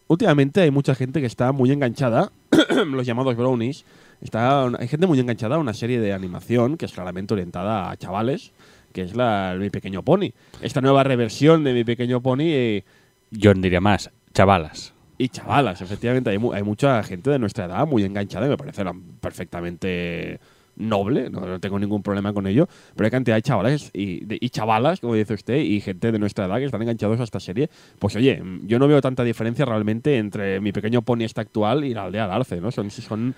últimamente 0.07 0.61
hay 0.61 0.71
mucha 0.71 0.95
gente 0.95 1.21
que 1.21 1.27
está 1.27 1.51
muy 1.51 1.71
enganchada, 1.71 2.31
los 2.87 3.05
llamados 3.05 3.37
brownies. 3.37 3.85
Está, 4.21 4.65
hay 4.65 4.87
gente 4.87 5.05
muy 5.05 5.19
enganchada 5.19 5.57
a 5.57 5.59
una 5.59 5.75
serie 5.75 5.99
de 5.99 6.13
animación 6.13 6.77
que 6.77 6.85
es 6.85 6.93
claramente 6.93 7.35
orientada 7.35 7.91
a 7.91 7.97
chavales, 7.97 8.53
que 8.93 9.01
es 9.01 9.15
la 9.15 9.55
Mi 9.59 9.69
Pequeño 9.69 10.03
Pony. 10.03 10.29
Esta 10.61 10.79
nueva 10.79 11.03
reversión 11.03 11.63
de 11.65 11.73
Mi 11.73 11.83
Pequeño 11.83 12.21
Pony 12.21 12.43
eh, 12.45 12.83
Yo 13.31 13.53
diría 13.53 13.81
más, 13.81 14.09
chavalas. 14.33 14.93
y 15.17 15.27
chavalas, 15.29 15.81
efectivamente, 15.81 16.29
hay, 16.29 16.37
mu- 16.37 16.53
hay 16.53 16.63
mucha 16.63 17.01
gente 17.03 17.29
de 17.29 17.39
nuestra 17.39 17.65
edad 17.65 17.85
muy 17.87 18.03
enganchada 18.03 18.45
y 18.45 18.49
me 18.49 18.57
parece 18.57 18.83
perfectamente 19.19 20.39
noble, 20.75 21.29
no, 21.29 21.41
no 21.41 21.59
tengo 21.59 21.77
ningún 21.77 22.01
problema 22.01 22.33
con 22.33 22.47
ello, 22.47 22.67
pero 22.95 23.05
hay 23.05 23.11
cantidad 23.11 23.35
de 23.35 23.43
chavales 23.43 23.91
y, 23.93 24.25
de- 24.25 24.37
y 24.41 24.49
chavalas, 24.49 24.99
como 25.01 25.13
dice 25.13 25.35
usted, 25.35 25.57
y 25.57 25.79
gente 25.81 26.11
de 26.11 26.17
nuestra 26.17 26.45
edad 26.45 26.57
que 26.57 26.65
están 26.65 26.81
enganchados 26.81 27.19
a 27.19 27.23
esta 27.23 27.39
serie. 27.39 27.69
Pues 27.99 28.15
oye, 28.15 28.41
yo 28.63 28.79
no 28.79 28.87
veo 28.87 28.99
tanta 29.01 29.23
diferencia 29.23 29.65
realmente 29.65 30.17
entre 30.17 30.59
mi 30.61 30.71
pequeño 30.71 31.03
pony 31.03 31.23
esta 31.25 31.41
actual 31.41 31.83
y 31.85 31.93
la 31.93 32.05
aldea 32.05 32.23
del 32.23 32.31
Arce, 32.31 32.59
¿no? 32.59 32.71
Son, 32.71 32.89
son 32.89 33.35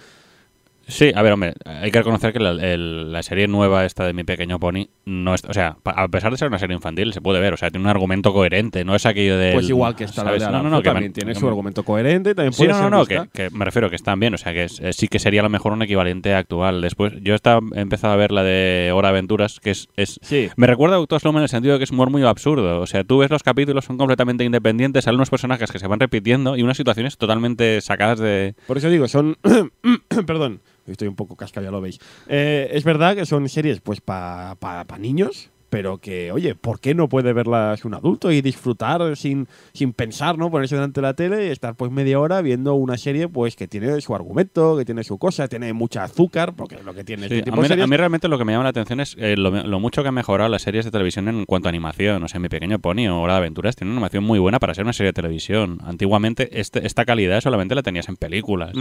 Sí, 0.87 1.11
a 1.15 1.21
ver, 1.23 1.33
hombre, 1.33 1.53
hay 1.65 1.89
que 1.89 1.97
reconocer 1.99 2.31
que 2.31 2.39
la, 2.39 2.51
el- 2.51 3.11
la 3.11 3.23
serie 3.23 3.47
nueva 3.47 3.85
esta 3.85 4.05
de 4.05 4.13
Mi 4.13 4.23
Pequeño 4.23 4.59
Pony 4.59 4.87
no 5.05 5.33
es, 5.33 5.43
o 5.45 5.53
sea, 5.53 5.77
a 5.83 6.07
pesar 6.09 6.31
de 6.31 6.37
ser 6.37 6.47
una 6.47 6.59
serie 6.59 6.75
infantil, 6.75 7.11
se 7.11 7.21
puede 7.21 7.39
ver, 7.39 7.53
o 7.53 7.57
sea, 7.57 7.71
tiene 7.71 7.83
un 7.85 7.89
argumento 7.89 8.33
coherente, 8.33 8.85
no 8.85 8.93
es 8.95 9.05
aquello 9.05 9.37
de... 9.37 9.53
pues 9.53 9.67
igual 9.69 9.95
que 9.95 10.03
esta 10.03 10.23
la 10.23 10.29
¿sabes? 10.29 10.43
aldea 10.43 10.57
No, 10.57 10.63
no, 10.63 10.69
no, 10.69 10.81
que 10.81 10.89
también 10.89 11.09
me- 11.11 11.13
tiene 11.13 11.33
que 11.33 11.39
su 11.39 11.45
me- 11.45 11.49
argumento 11.49 11.83
coherente, 11.83 12.35
también 12.35 12.53
Sí, 12.53 12.59
puede 12.59 12.69
no, 12.73 12.75
ser 12.75 12.91
no, 12.91 12.97
no, 12.97 13.05
que, 13.05 13.19
vista. 13.19 13.29
que 13.33 13.49
me 13.49 13.65
refiero 13.65 13.89
que 13.89 13.95
están 13.95 14.19
bien, 14.19 14.33
o 14.35 14.37
sea, 14.37 14.53
que 14.53 14.65
es- 14.65 14.79
eh, 14.79 14.93
sí 14.93 15.07
que 15.07 15.17
sería 15.19 15.41
a 15.41 15.43
lo 15.43 15.49
mejor 15.49 15.73
un 15.73 15.81
equivalente 15.81 16.33
actual. 16.35 16.81
Después, 16.81 17.13
yo 17.21 17.33
estaba, 17.35 17.61
he 17.75 17.81
empezado 17.81 18.13
a 18.13 18.17
ver 18.17 18.31
la 18.31 18.43
de 18.43 18.91
Hora 18.93 19.09
Aventuras, 19.09 19.59
que 19.59 19.71
es... 19.71 19.87
es 19.95 20.19
Sí. 20.21 20.49
Me 20.55 20.67
recuerda 20.67 20.95
a 20.95 20.99
Doctor 20.99 21.19
Sloan 21.19 21.37
en 21.37 21.43
el 21.43 21.49
sentido 21.49 21.73
de 21.73 21.79
que 21.79 21.85
es 21.85 21.91
humor 21.91 22.09
muy 22.11 22.23
absurdo. 22.23 22.79
O 22.81 22.85
sea, 22.85 23.03
tú 23.03 23.17
ves 23.19 23.31
los 23.31 23.41
capítulos, 23.43 23.85
son 23.85 23.97
completamente 23.97 24.43
independientes, 24.43 25.05
salen 25.05 25.17
unos 25.17 25.29
personajes 25.31 25.71
que 25.71 25.79
se 25.79 25.87
van 25.87 25.99
repitiendo 25.99 26.55
y 26.57 26.61
unas 26.61 26.77
situaciones 26.77 27.17
totalmente 27.17 27.81
sacadas 27.81 28.19
de... 28.19 28.53
Por 28.67 28.77
eso 28.77 28.89
digo, 28.89 29.07
son. 29.07 29.35
Perdón, 30.27 30.61
estoy 30.85 31.07
un 31.07 31.15
poco 31.15 31.35
casca, 31.35 31.61
ya 31.61 31.71
lo 31.71 31.81
veis. 31.81 31.99
Eh, 32.27 32.69
es 32.71 32.83
verdad 32.83 33.15
que 33.15 33.25
son 33.25 33.47
series, 33.49 33.81
pues, 33.81 34.01
para 34.01 34.97
niños, 34.99 35.49
pero 35.75 35.97
que, 35.97 36.31
oye, 36.31 36.55
¿por 36.55 36.79
qué 36.79 36.95
no 36.95 37.09
puede 37.09 37.33
verlas 37.33 37.83
un 37.83 37.93
adulto 37.95 38.31
y 38.31 38.41
disfrutar 38.41 39.17
sin, 39.17 39.47
sin 39.73 39.91
pensar, 39.91 40.37
¿no? 40.37 40.49
Ponerse 40.49 40.75
delante 40.75 41.01
de 41.01 41.07
la 41.07 41.13
tele 41.15 41.47
y 41.47 41.51
estar, 41.51 41.75
pues, 41.75 41.91
media 41.91 42.17
hora 42.19 42.41
viendo 42.41 42.75
una 42.75 42.97
serie, 42.97 43.27
pues, 43.27 43.57
que 43.57 43.67
tiene 43.67 43.99
su 43.99 44.15
argumento, 44.15 44.77
que 44.77 44.85
tiene 44.85 45.03
su 45.03 45.17
cosa, 45.17 45.49
tiene 45.49 45.73
mucha 45.73 46.03
azúcar, 46.03 46.53
porque 46.55 46.75
es 46.75 46.85
lo 46.85 46.93
que 46.93 47.03
tiene 47.03 47.27
Sí, 47.27 47.35
este 47.35 47.41
a, 47.41 47.43
tipo 47.43 47.57
de 47.57 47.61
mí, 47.63 47.67
series. 47.67 47.83
a 47.83 47.87
mí 47.87 47.97
realmente 47.97 48.27
lo 48.29 48.37
que 48.37 48.45
me 48.45 48.53
llama 48.53 48.63
la 48.63 48.69
atención 48.69 49.01
es 49.01 49.17
eh, 49.19 49.35
lo, 49.37 49.49
lo 49.51 49.79
mucho 49.81 50.01
que 50.01 50.07
han 50.07 50.13
mejorado 50.15 50.49
las 50.49 50.61
series 50.61 50.85
de 50.85 50.91
televisión 50.91 51.27
en 51.27 51.43
cuanto 51.45 51.67
a 51.67 51.71
animación. 51.71 52.23
O 52.23 52.27
sea, 52.29 52.39
Mi 52.39 52.47
Pequeño 52.47 52.79
Pony 52.79 53.07
o 53.09 53.19
Hora 53.19 53.33
de 53.33 53.39
Aventuras 53.39 53.75
tiene 53.75 53.91
una 53.91 53.97
animación 53.97 54.23
muy 54.23 54.39
buena 54.39 54.59
para 54.59 54.73
ser 54.73 54.85
una 54.85 54.93
serie 54.93 55.09
de 55.09 55.13
televisión. 55.13 55.79
Antiguamente 55.83 56.59
este- 56.61 56.85
esta 56.87 57.03
calidad 57.03 57.41
solamente 57.41 57.75
la 57.75 57.83
tenías 57.83 58.07
en 58.07 58.15
películas. 58.15 58.71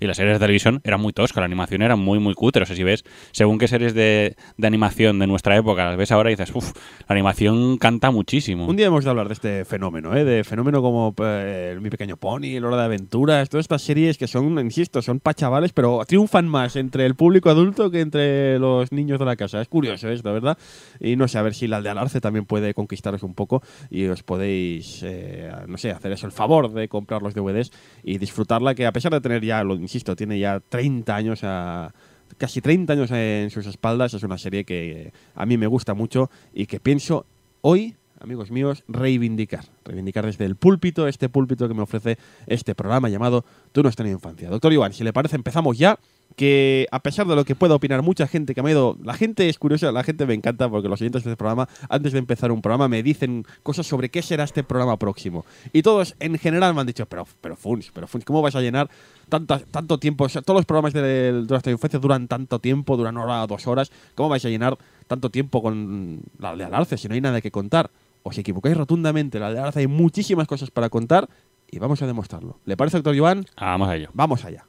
Y 0.00 0.06
las 0.06 0.16
series 0.16 0.34
de 0.34 0.40
televisión 0.40 0.80
eran 0.82 1.00
muy 1.00 1.12
toscas, 1.12 1.38
la 1.40 1.44
animación 1.44 1.82
era 1.82 1.94
muy, 1.94 2.18
muy 2.18 2.34
cutre. 2.34 2.62
O 2.64 2.66
sea, 2.66 2.74
si 2.74 2.82
ves, 2.82 3.04
según 3.32 3.58
qué 3.58 3.68
series 3.68 3.94
de, 3.94 4.34
de 4.56 4.66
animación 4.66 5.18
de 5.18 5.26
nuestra 5.26 5.56
época 5.56 5.84
las 5.84 5.96
ves 5.96 6.10
ahora 6.10 6.32
y 6.32 6.36
la 6.48 7.14
animación 7.14 7.78
canta 7.78 8.10
muchísimo. 8.10 8.66
Un 8.66 8.76
día 8.76 8.86
hemos 8.86 9.04
de 9.04 9.10
hablar 9.10 9.28
de 9.28 9.34
este 9.34 9.64
fenómeno, 9.64 10.16
¿eh? 10.16 10.24
de 10.24 10.44
fenómeno 10.44 10.82
como 10.82 11.14
eh, 11.22 11.78
Mi 11.80 11.90
Pequeño 11.90 12.16
Pony, 12.16 12.56
El 12.56 12.64
Hora 12.64 12.78
de 12.78 12.84
Aventuras, 12.84 13.48
todas 13.48 13.64
estas 13.64 13.82
series 13.82 14.18
que 14.18 14.26
son, 14.26 14.58
insisto, 14.58 15.02
son 15.02 15.20
para 15.20 15.34
chavales, 15.34 15.72
pero 15.72 16.02
triunfan 16.06 16.48
más 16.48 16.76
entre 16.76 17.06
el 17.06 17.14
público 17.14 17.50
adulto 17.50 17.90
que 17.90 18.00
entre 18.00 18.58
los 18.58 18.92
niños 18.92 19.18
de 19.18 19.24
la 19.24 19.36
casa. 19.36 19.60
Es 19.60 19.68
curioso 19.68 20.08
esto, 20.08 20.32
¿verdad? 20.32 20.56
Y 20.98 21.16
no 21.16 21.28
sé, 21.28 21.38
a 21.38 21.42
ver 21.42 21.54
si 21.54 21.66
la 21.66 21.76
aldea 21.78 21.92
Alarce 21.92 22.20
también 22.20 22.46
puede 22.46 22.74
conquistaros 22.74 23.22
un 23.22 23.34
poco 23.34 23.62
y 23.90 24.06
os 24.06 24.22
podéis, 24.22 25.02
eh, 25.02 25.50
no 25.66 25.76
sé, 25.76 25.90
hacer 25.90 26.12
eso 26.12 26.26
el 26.26 26.32
favor 26.32 26.72
de 26.72 26.88
comprar 26.88 27.22
los 27.22 27.34
DVDs 27.34 27.72
y 28.02 28.18
disfrutarla, 28.18 28.74
que 28.74 28.86
a 28.86 28.92
pesar 28.92 29.12
de 29.12 29.20
tener 29.20 29.44
ya, 29.44 29.62
lo 29.62 29.74
insisto, 29.74 30.16
tiene 30.16 30.38
ya 30.38 30.60
30 30.60 31.14
años 31.14 31.40
a 31.42 31.92
casi 32.40 32.62
30 32.62 32.94
años 32.94 33.10
en 33.12 33.50
sus 33.50 33.66
espaldas. 33.66 34.14
Es 34.14 34.22
una 34.22 34.38
serie 34.38 34.64
que 34.64 35.12
a 35.34 35.46
mí 35.46 35.58
me 35.58 35.66
gusta 35.66 35.94
mucho 35.94 36.30
y 36.54 36.66
que 36.66 36.80
pienso 36.80 37.26
hoy, 37.60 37.96
amigos 38.18 38.50
míos, 38.50 38.82
reivindicar. 38.88 39.66
Reivindicar 39.84 40.24
desde 40.24 40.46
el 40.46 40.56
púlpito, 40.56 41.06
este 41.06 41.28
púlpito 41.28 41.68
que 41.68 41.74
me 41.74 41.82
ofrece 41.82 42.16
este 42.46 42.74
programa 42.74 43.10
llamado 43.10 43.44
Tú 43.72 43.82
no 43.82 43.90
has 43.90 43.96
tenido 43.96 44.16
infancia. 44.16 44.48
Doctor 44.48 44.72
Iván, 44.72 44.94
si 44.94 45.04
le 45.04 45.12
parece, 45.12 45.36
empezamos 45.36 45.78
ya. 45.78 45.98
Que 46.36 46.86
a 46.92 47.02
pesar 47.02 47.26
de 47.26 47.34
lo 47.34 47.44
que 47.44 47.56
pueda 47.56 47.74
opinar 47.74 48.02
mucha 48.02 48.26
gente 48.26 48.54
que 48.54 48.62
me 48.62 48.70
ha 48.70 48.72
ido. 48.72 48.96
La 49.02 49.14
gente 49.14 49.48
es 49.48 49.58
curiosa, 49.58 49.92
la 49.92 50.04
gente 50.04 50.24
me 50.26 50.32
encanta 50.32 50.70
porque 50.70 50.88
los 50.88 51.00
oyentes 51.00 51.24
de 51.24 51.30
este 51.30 51.36
programa, 51.36 51.68
antes 51.88 52.12
de 52.12 52.20
empezar 52.20 52.52
un 52.52 52.62
programa, 52.62 52.88
me 52.88 53.02
dicen 53.02 53.44
cosas 53.62 53.86
sobre 53.86 54.08
qué 54.08 54.22
será 54.22 54.44
este 54.44 54.62
programa 54.62 54.96
próximo. 54.96 55.44
Y 55.72 55.82
todos 55.82 56.14
en 56.20 56.38
general 56.38 56.72
me 56.72 56.80
han 56.80 56.86
dicho, 56.86 57.04
pero, 57.06 57.26
pero 57.40 57.56
pero 57.92 58.06
Funs, 58.06 58.24
¿cómo 58.24 58.42
vas 58.42 58.54
a 58.54 58.60
llenar 58.60 58.88
tanta- 59.30 59.60
tanto 59.60 59.98
tiempo? 59.98 60.24
O 60.24 60.28
sea, 60.28 60.42
todos 60.42 60.58
los 60.58 60.66
programas 60.66 60.92
de, 60.92 61.44
nuestra 61.48 61.72
infancia 61.72 61.98
duran 61.98 62.28
tanto 62.28 62.58
tiempo, 62.58 62.96
duran 62.98 63.16
hora, 63.16 63.46
dos 63.46 63.66
horas. 63.66 63.90
¿Cómo 64.14 64.28
vais 64.28 64.44
a 64.44 64.48
llenar 64.50 64.76
tanto 65.06 65.30
tiempo 65.30 65.62
con 65.62 66.20
la 66.38 66.54
de 66.54 66.64
Alarce 66.64 66.98
si 66.98 67.08
no 67.08 67.14
hay 67.14 67.20
nada 67.22 67.40
que 67.40 67.50
contar? 67.50 67.90
Os 68.22 68.36
equivocáis 68.36 68.76
rotundamente, 68.76 69.38
la 69.40 69.50
de 69.52 69.58
Alarce 69.58 69.80
hay 69.80 69.86
muchísimas 69.86 70.46
cosas 70.46 70.70
para 70.70 70.90
contar 70.90 71.28
y 71.70 71.78
vamos 71.78 72.02
a 72.02 72.06
demostrarlo. 72.06 72.58
¿Le 72.66 72.76
parece, 72.76 73.00
doctor? 73.00 73.16
Ah, 73.56 73.70
Vamos 73.70 73.88
a 73.88 73.96
ello. 73.96 74.10
Vamos 74.12 74.44
allá. 74.44 74.66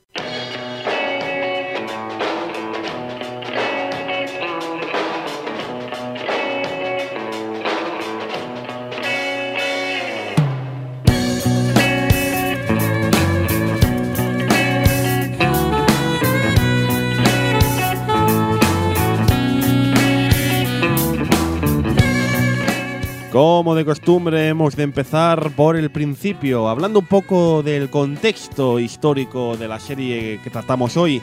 Como 23.31 23.75
de 23.75 23.85
costumbre, 23.85 24.49
hemos 24.49 24.75
de 24.75 24.83
empezar 24.83 25.51
por 25.51 25.77
el 25.77 25.89
principio, 25.89 26.67
hablando 26.67 26.99
un 26.99 27.05
poco 27.05 27.63
del 27.63 27.89
contexto 27.89 28.77
histórico 28.77 29.55
de 29.55 29.69
la 29.69 29.79
serie 29.79 30.41
que 30.43 30.49
tratamos 30.49 30.97
hoy. 30.97 31.21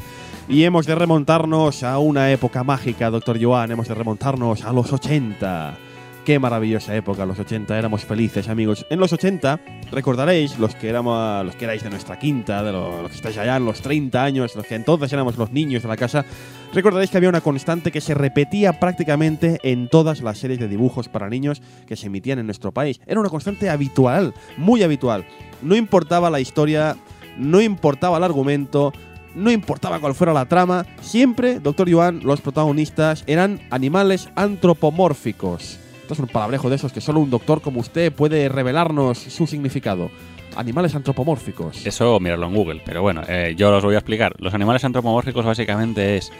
Y 0.49 0.65
hemos 0.65 0.87
de 0.87 0.95
remontarnos 0.95 1.83
a 1.83 1.99
una 1.99 2.33
época 2.33 2.65
mágica, 2.65 3.11
doctor 3.11 3.39
Joan, 3.39 3.73
hemos 3.73 3.89
de 3.89 3.95
remontarnos 3.95 4.65
a 4.65 4.73
los 4.73 4.91
80. 4.91 5.88
Qué 6.29 6.39
maravillosa 6.39 6.95
época, 6.95 7.25
los 7.25 7.39
80, 7.39 7.79
éramos 7.79 8.05
felices, 8.05 8.51
amigos. 8.51 8.85
En 8.91 9.01
los 9.01 9.15
80, 9.15 9.61
recordaréis, 9.91 10.59
los 10.59 10.75
que 10.75 10.91
éramos 10.91 11.47
los 11.47 11.57
que 11.57 11.65
erais 11.65 11.83
de 11.83 11.89
nuestra 11.89 12.19
quinta, 12.19 12.63
de 12.63 12.71
los, 12.71 13.09
que 13.09 13.17
estáis 13.17 13.39
allá 13.39 13.57
en 13.57 13.65
los 13.65 13.81
30 13.81 14.25
años, 14.25 14.55
los 14.55 14.67
que 14.67 14.75
entonces 14.75 15.11
éramos 15.11 15.39
los 15.39 15.53
niños 15.53 15.85
de 15.85 15.89
la 15.89 15.97
casa, 15.97 16.27
recordaréis 16.75 17.11
que 17.11 17.17
había 17.17 17.31
una 17.31 17.41
constante 17.41 17.91
que 17.91 18.03
se 18.03 18.13
repetía 18.13 18.79
prácticamente 18.79 19.59
en 19.63 19.89
todas 19.89 20.21
las 20.21 20.37
series 20.37 20.61
de 20.61 20.69
dibujos 20.69 21.09
para 21.09 21.31
niños 21.31 21.63
que 21.87 21.97
se 21.97 22.09
emitían 22.09 22.39
en 22.39 22.45
nuestro 22.45 22.73
país. 22.73 23.01
Era 23.07 23.21
una 23.21 23.31
constante 23.31 23.71
habitual, 23.71 24.35
muy 24.59 24.83
habitual. 24.83 25.25
No 25.63 25.77
importaba 25.77 26.29
la 26.29 26.41
historia, 26.41 26.95
no 27.39 27.63
importaba 27.63 28.19
el 28.19 28.25
argumento, 28.25 28.93
no 29.35 29.51
importaba 29.51 29.99
cuál 29.99 30.15
fuera 30.15 30.35
la 30.35 30.45
trama, 30.45 30.85
siempre, 31.01 31.59
doctor 31.59 31.91
Joan, 31.91 32.21
los 32.23 32.43
protagonistas 32.43 33.25
eran 33.27 33.63
animales 33.71 34.29
antropomórficos. 34.35 35.88
Es 36.15 36.21
un 36.21 36.27
palabrejo 36.27 36.71
de 36.71 36.77
esos 36.77 36.93
que 36.93 37.01
solo 37.01 37.21
un 37.21 37.31
doctor 37.31 37.61
como 37.61 37.81
usted 37.81 38.13
puede 38.13 38.49
revelarnos 38.49 39.19
su 39.19 39.47
significado. 39.47 40.11
Animales 40.57 40.95
antropomórficos. 40.95 41.87
Eso 41.87 42.19
mirarlo 42.21 42.47
en 42.47 42.55
Google, 42.55 42.83
pero 42.85 43.03
bueno, 43.03 43.23
eh, 43.29 43.55
yo 43.57 43.75
os 43.77 43.85
voy 43.85 43.95
a 43.95 43.99
explicar. 43.99 44.35
Los 44.39 44.55
animales 44.55 44.85
antropomórficos 44.85 45.45
básicamente 45.45 46.17
es 46.17 46.31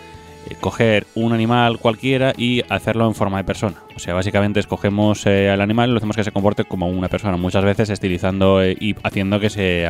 eh, 0.49 0.57
coger 0.61 1.07
un 1.15 1.33
animal 1.33 1.79
cualquiera 1.79 2.33
y 2.37 2.63
hacerlo 2.69 3.07
en 3.07 3.15
forma 3.15 3.39
de 3.39 3.45
persona. 3.45 3.77
O 3.95 3.99
sea, 3.99 4.15
básicamente 4.15 4.61
escogemos 4.61 5.27
eh, 5.27 5.51
al 5.51 5.61
animal 5.61 5.91
y 5.91 5.93
lo 5.93 5.99
hacemos 5.99 6.17
que 6.17 6.25
se 6.25 6.33
comporte 6.33 6.65
como 6.65 6.89
una 6.89 7.09
persona, 7.09 7.37
muchas 7.37 7.65
veces 7.65 7.91
estilizando 7.91 8.65
y 8.65 8.97
haciendo 9.03 9.39
que 9.39 9.51
se 9.51 9.87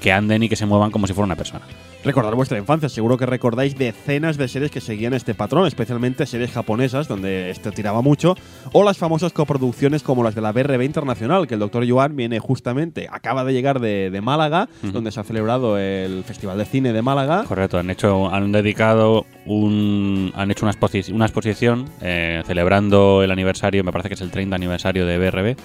que 0.00 0.12
anden 0.12 0.42
y 0.42 0.48
que 0.48 0.56
se 0.56 0.66
muevan 0.66 0.90
como 0.90 1.06
si 1.06 1.12
fuera 1.12 1.26
una 1.26 1.36
persona. 1.36 1.64
Recordar 2.06 2.34
vuestra 2.36 2.56
infancia, 2.58 2.88
seguro 2.88 3.18
que 3.18 3.26
recordáis 3.26 3.76
decenas 3.76 4.36
de 4.38 4.46
series 4.48 4.70
que 4.70 4.80
seguían 4.80 5.12
este 5.12 5.34
patrón, 5.34 5.66
especialmente 5.66 6.24
series 6.24 6.52
japonesas, 6.52 7.08
donde 7.08 7.50
este 7.50 7.70
tiraba 7.72 8.00
mucho, 8.00 8.36
o 8.72 8.84
las 8.84 8.96
famosas 8.96 9.32
coproducciones 9.32 10.02
como 10.02 10.22
las 10.22 10.34
de 10.34 10.40
la 10.40 10.52
BRB 10.52 10.82
Internacional, 10.82 11.46
que 11.46 11.54
el 11.54 11.60
doctor 11.60 11.84
Joan 11.88 12.14
viene 12.16 12.38
justamente, 12.38 13.08
acaba 13.10 13.44
de 13.44 13.52
llegar 13.52 13.80
de, 13.80 14.10
de 14.10 14.20
Málaga, 14.20 14.68
donde 14.92 15.10
se 15.10 15.20
ha 15.20 15.24
celebrado 15.24 15.78
el 15.78 16.22
Festival 16.24 16.56
de 16.58 16.64
Cine 16.64 16.92
de 16.92 17.02
Málaga. 17.02 17.44
Correcto, 17.46 17.78
han 17.78 17.90
hecho, 17.90 18.32
han 18.32 18.52
dedicado 18.52 19.26
un, 19.44 20.32
han 20.36 20.50
hecho 20.50 20.64
una, 20.64 20.72
exposi- 20.72 21.12
una 21.12 21.26
exposición 21.26 21.86
eh, 22.00 22.42
celebrando 22.46 23.22
el 23.22 23.30
aniversario, 23.30 23.82
me 23.84 23.90
parece 23.92 24.08
que 24.10 24.14
es 24.14 24.20
el 24.20 24.30
30 24.30 24.54
aniversario 24.54 25.06
de 25.06 25.18
BRB, 25.18 25.56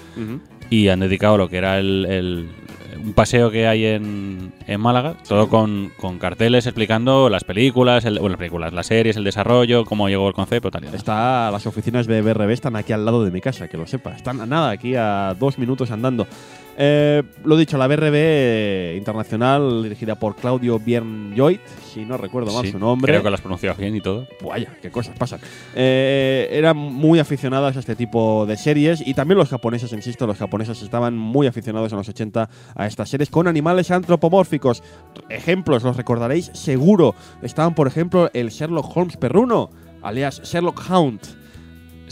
y 0.70 0.88
han 0.88 1.00
dedicado 1.00 1.36
lo 1.36 1.48
que 1.48 1.58
era 1.58 1.78
el, 1.78 2.06
el- 2.08 2.48
un 3.04 3.12
paseo 3.12 3.50
que 3.50 3.66
hay 3.66 3.84
en, 3.84 4.52
en 4.66 4.80
Málaga, 4.80 5.16
todo 5.28 5.48
con, 5.48 5.92
con 5.96 6.18
carteles 6.18 6.66
explicando 6.66 7.28
las 7.28 7.44
películas, 7.44 8.04
el, 8.04 8.14
bueno, 8.14 8.30
las 8.30 8.38
películas, 8.38 8.72
las 8.72 8.86
series, 8.86 9.16
el 9.16 9.24
desarrollo, 9.24 9.84
cómo 9.84 10.08
llegó 10.08 10.28
el 10.28 10.34
concepto, 10.34 10.70
tal 10.70 10.84
y 10.84 10.86
tal. 10.86 10.94
Está, 10.94 11.50
las 11.50 11.66
oficinas 11.66 12.06
de 12.06 12.22
BRB 12.22 12.50
están 12.50 12.76
aquí 12.76 12.92
al 12.92 13.04
lado 13.04 13.24
de 13.24 13.30
mi 13.30 13.40
casa, 13.40 13.68
que 13.68 13.76
lo 13.76 13.86
sepa. 13.86 14.12
Están 14.12 14.40
a 14.40 14.46
nada, 14.46 14.70
aquí 14.70 14.94
a 14.94 15.34
dos 15.38 15.58
minutos 15.58 15.90
andando. 15.90 16.26
Eh, 16.76 17.22
lo 17.44 17.56
dicho, 17.56 17.76
la 17.76 17.86
BRB 17.86 18.96
internacional, 18.96 19.82
dirigida 19.82 20.14
por 20.14 20.36
Claudio 20.36 20.78
Biernjoit, 20.78 21.60
si 21.92 22.04
no 22.04 22.16
recuerdo 22.16 22.52
mal 22.52 22.64
Sí, 22.64 22.72
su 22.72 22.78
nombre. 22.78 23.12
Creo 23.12 23.22
que 23.22 23.28
lo 23.28 23.34
has 23.34 23.40
pronunciado 23.40 23.76
bien 23.76 23.94
y 23.96 24.00
todo. 24.00 24.26
Vaya, 24.42 24.76
qué 24.80 24.90
cosas 24.90 25.16
pasan. 25.18 25.40
Eh, 25.74 26.48
eran 26.50 26.76
muy 26.76 27.18
aficionadas 27.18 27.76
a 27.76 27.80
este 27.80 27.94
tipo 27.94 28.46
de 28.46 28.56
series 28.56 29.06
y 29.06 29.14
también 29.14 29.38
los 29.38 29.50
japoneses, 29.50 29.92
insisto, 29.92 30.26
los 30.26 30.38
japoneses 30.38 30.80
estaban 30.82 31.16
muy 31.16 31.46
aficionados 31.46 31.92
en 31.92 31.98
los 31.98 32.08
80 32.08 32.48
a 32.74 32.86
estas 32.86 33.08
series 33.10 33.28
con 33.28 33.48
animales 33.48 33.90
antropomórficos. 33.90 34.82
Ejemplos, 35.28 35.82
los 35.82 35.96
recordaréis 35.96 36.50
seguro. 36.54 37.14
Estaban, 37.42 37.74
por 37.74 37.86
ejemplo, 37.86 38.30
el 38.32 38.48
Sherlock 38.48 38.96
Holmes 38.96 39.16
perruno, 39.16 39.70
alias 40.02 40.40
Sherlock 40.44 40.82
Hound. 40.90 41.41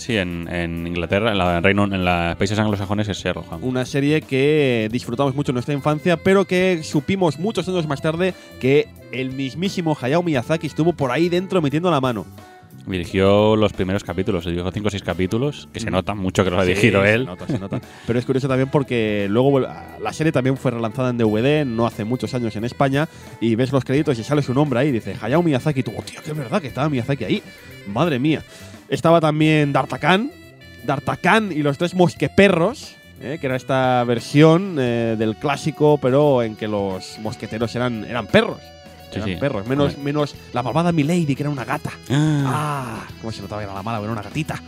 Sí, 0.00 0.16
en, 0.16 0.48
en 0.50 0.86
Inglaterra, 0.86 1.30
en 1.32 1.36
la 1.36 1.58
en 1.58 1.62
Reino, 1.62 1.84
en 1.84 2.04
los 2.04 2.36
países 2.36 2.58
anglosajones 2.58 3.06
es 3.08 3.18
Sherlock 3.18 3.52
Holmes. 3.52 3.68
Una 3.68 3.84
serie 3.84 4.22
que 4.22 4.88
disfrutamos 4.90 5.34
mucho 5.34 5.52
en 5.52 5.56
nuestra 5.56 5.74
infancia, 5.74 6.16
pero 6.16 6.46
que 6.46 6.80
supimos 6.82 7.38
muchos 7.38 7.68
años 7.68 7.86
más 7.86 8.00
tarde 8.00 8.32
que 8.60 8.88
el 9.12 9.30
mismísimo 9.32 9.94
Hayao 10.00 10.22
Miyazaki 10.22 10.68
estuvo 10.68 10.94
por 10.94 11.10
ahí 11.10 11.28
dentro 11.28 11.60
metiendo 11.60 11.90
la 11.90 12.00
mano. 12.00 12.24
Dirigió 12.86 13.56
los 13.56 13.74
primeros 13.74 14.02
capítulos, 14.02 14.46
dirigió 14.46 14.70
5 14.72 14.88
o 14.88 14.90
6 14.90 15.02
capítulos, 15.02 15.68
que 15.70 15.80
se 15.80 15.90
Mm. 15.90 15.92
nota 15.92 16.14
mucho 16.14 16.44
que 16.44 16.50
los 16.50 16.60
ha 16.60 16.62
Sí, 16.62 16.68
dirigido 16.70 17.02
se 17.02 17.14
él. 17.14 17.26
nota, 17.26 17.46
se 17.46 17.58
nota. 17.58 17.78
Pero 18.06 18.18
es 18.18 18.24
curioso 18.24 18.48
también 18.48 18.70
porque 18.70 19.26
luego 19.28 19.60
la 19.60 20.12
serie 20.14 20.32
también 20.32 20.56
fue 20.56 20.70
relanzada 20.70 21.10
en 21.10 21.18
DVD 21.18 21.66
no 21.66 21.86
hace 21.86 22.04
muchos 22.06 22.32
años 22.32 22.56
en 22.56 22.64
España 22.64 23.06
y 23.38 23.54
ves 23.54 23.70
los 23.70 23.84
créditos 23.84 24.18
y 24.18 24.24
sale 24.24 24.40
su 24.40 24.54
nombre 24.54 24.80
ahí 24.80 24.88
y 24.88 24.92
dice 24.92 25.14
Hayao 25.20 25.42
Miyazaki 25.42 25.80
y 25.80 25.82
tú, 25.82 25.92
oh, 25.94 26.02
tío, 26.02 26.22
que 26.22 26.30
es 26.30 26.36
verdad 26.36 26.62
que 26.62 26.68
estaba 26.68 26.88
Miyazaki 26.88 27.24
ahí. 27.24 27.42
Madre 27.86 28.18
mía. 28.18 28.42
Estaba 28.90 29.20
también 29.20 29.72
D'Artagnan, 29.72 30.30
D'Artagnan 30.84 31.52
y 31.52 31.62
los 31.62 31.78
tres 31.78 31.94
mosqueperros, 31.94 32.96
eh, 33.22 33.38
que 33.40 33.46
era 33.46 33.56
esta 33.56 34.02
versión 34.04 34.76
eh, 34.78 35.14
del 35.18 35.36
clásico, 35.36 35.98
pero 35.98 36.42
en 36.42 36.56
que 36.56 36.66
los 36.68 37.18
mosqueteros 37.20 37.74
eran, 37.76 38.04
eran 38.04 38.26
perros. 38.26 38.58
Sí, 39.10 39.16
Eran 39.16 39.28
sí. 39.28 39.36
perros, 39.36 39.66
menos, 39.66 39.98
menos 39.98 40.36
la 40.52 40.62
malvada 40.62 40.92
Milady, 40.92 41.34
que 41.34 41.42
era 41.42 41.50
una 41.50 41.64
gata. 41.64 41.90
Ah, 42.10 42.44
Ah, 42.46 43.06
cómo 43.20 43.32
se 43.32 43.42
notaba 43.42 43.60
que 43.60 43.64
era 43.64 43.74
la 43.74 43.82
mala, 43.82 43.98
era 44.00 44.12
una 44.12 44.22
gatita. 44.22 44.60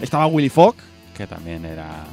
Estaba 0.00 0.26
Willy 0.26 0.50
Fogg, 0.50 0.74
que 1.16 1.26
también 1.26 1.64
era 1.64 2.04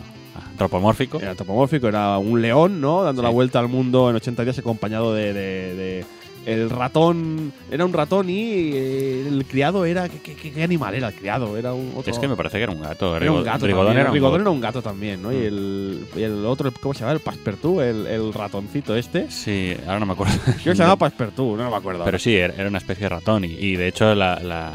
antropomórfico. 0.52 1.20
era 1.20 1.32
antropomórfico, 1.32 1.88
era 1.88 2.18
un 2.18 2.42
león, 2.42 2.80
¿no? 2.80 3.04
Dando 3.04 3.22
Sí. 3.22 3.26
la 3.26 3.32
vuelta 3.32 3.60
al 3.60 3.68
mundo 3.68 4.10
en 4.10 4.16
80 4.16 4.44
días 4.44 4.58
acompañado 4.60 5.14
de, 5.14 5.34
de- 5.34 5.76
de- 5.76 6.06
el 6.46 6.70
ratón. 6.70 7.54
Era 7.72 7.86
un 7.86 7.94
ratón 7.94 8.30
y 8.30 8.72
eh, 8.74 9.26
el 9.28 9.46
criado 9.46 9.86
era. 9.86 10.10
¿Qué, 10.10 10.20
qué- 10.20 10.52
qué 10.52 10.64
animal 10.64 10.94
era 10.96 11.08
el 11.10 11.14
criado? 11.14 11.58
Era 11.58 11.74
un 11.74 11.92
otro. 11.96 12.12
Es 12.12 12.20
que 12.20 12.28
me 12.28 12.36
parece 12.36 12.58
que 12.58 12.64
era 12.64 12.72
un 12.72 12.82
gato. 12.82 13.16
era 13.18 13.32
un 13.32 13.44
gato. 13.44 13.66
Rigodón 13.66 13.98
era 13.98 14.10
un 14.10 14.14
Rigodón 14.14 14.34
gato. 14.40 14.42
era 14.44 14.52
un 14.52 14.62
gato 14.62 14.82
también, 14.82 15.22
¿no? 15.22 15.32
Y, 15.32 15.36
Mm. 15.38 15.40
el, 15.46 16.06
y 16.18 16.22
el 16.24 16.46
otro, 16.46 16.72
¿cómo 16.82 16.94
se 16.94 17.02
llama? 17.02 17.14
El 17.14 17.20
Passepartout, 17.20 17.82
el, 17.82 18.08
el 18.08 18.34
ratoncito 18.34 18.96
este. 18.96 19.30
Sí, 19.32 19.76
ahora 19.86 20.00
no 20.00 20.06
me 20.06 20.14
acuerdo. 20.14 20.34
Que 20.64 20.72
se 20.72 20.76
llama 20.76 20.98
Passepartout, 20.98 21.58
no 21.58 21.70
me 21.72 21.76
acuerdo. 21.76 22.04
Pero 22.06 22.20
sí, 22.20 22.36
era 22.36 22.54
era 22.56 22.68
una 22.70 22.78
especie 22.80 23.04
de 23.04 23.10
ratón. 23.10 23.46
Y, 23.46 23.48
y 23.54 23.76
de 23.76 23.88
hecho, 23.88 24.14
la, 24.16 24.40
la, 24.42 24.74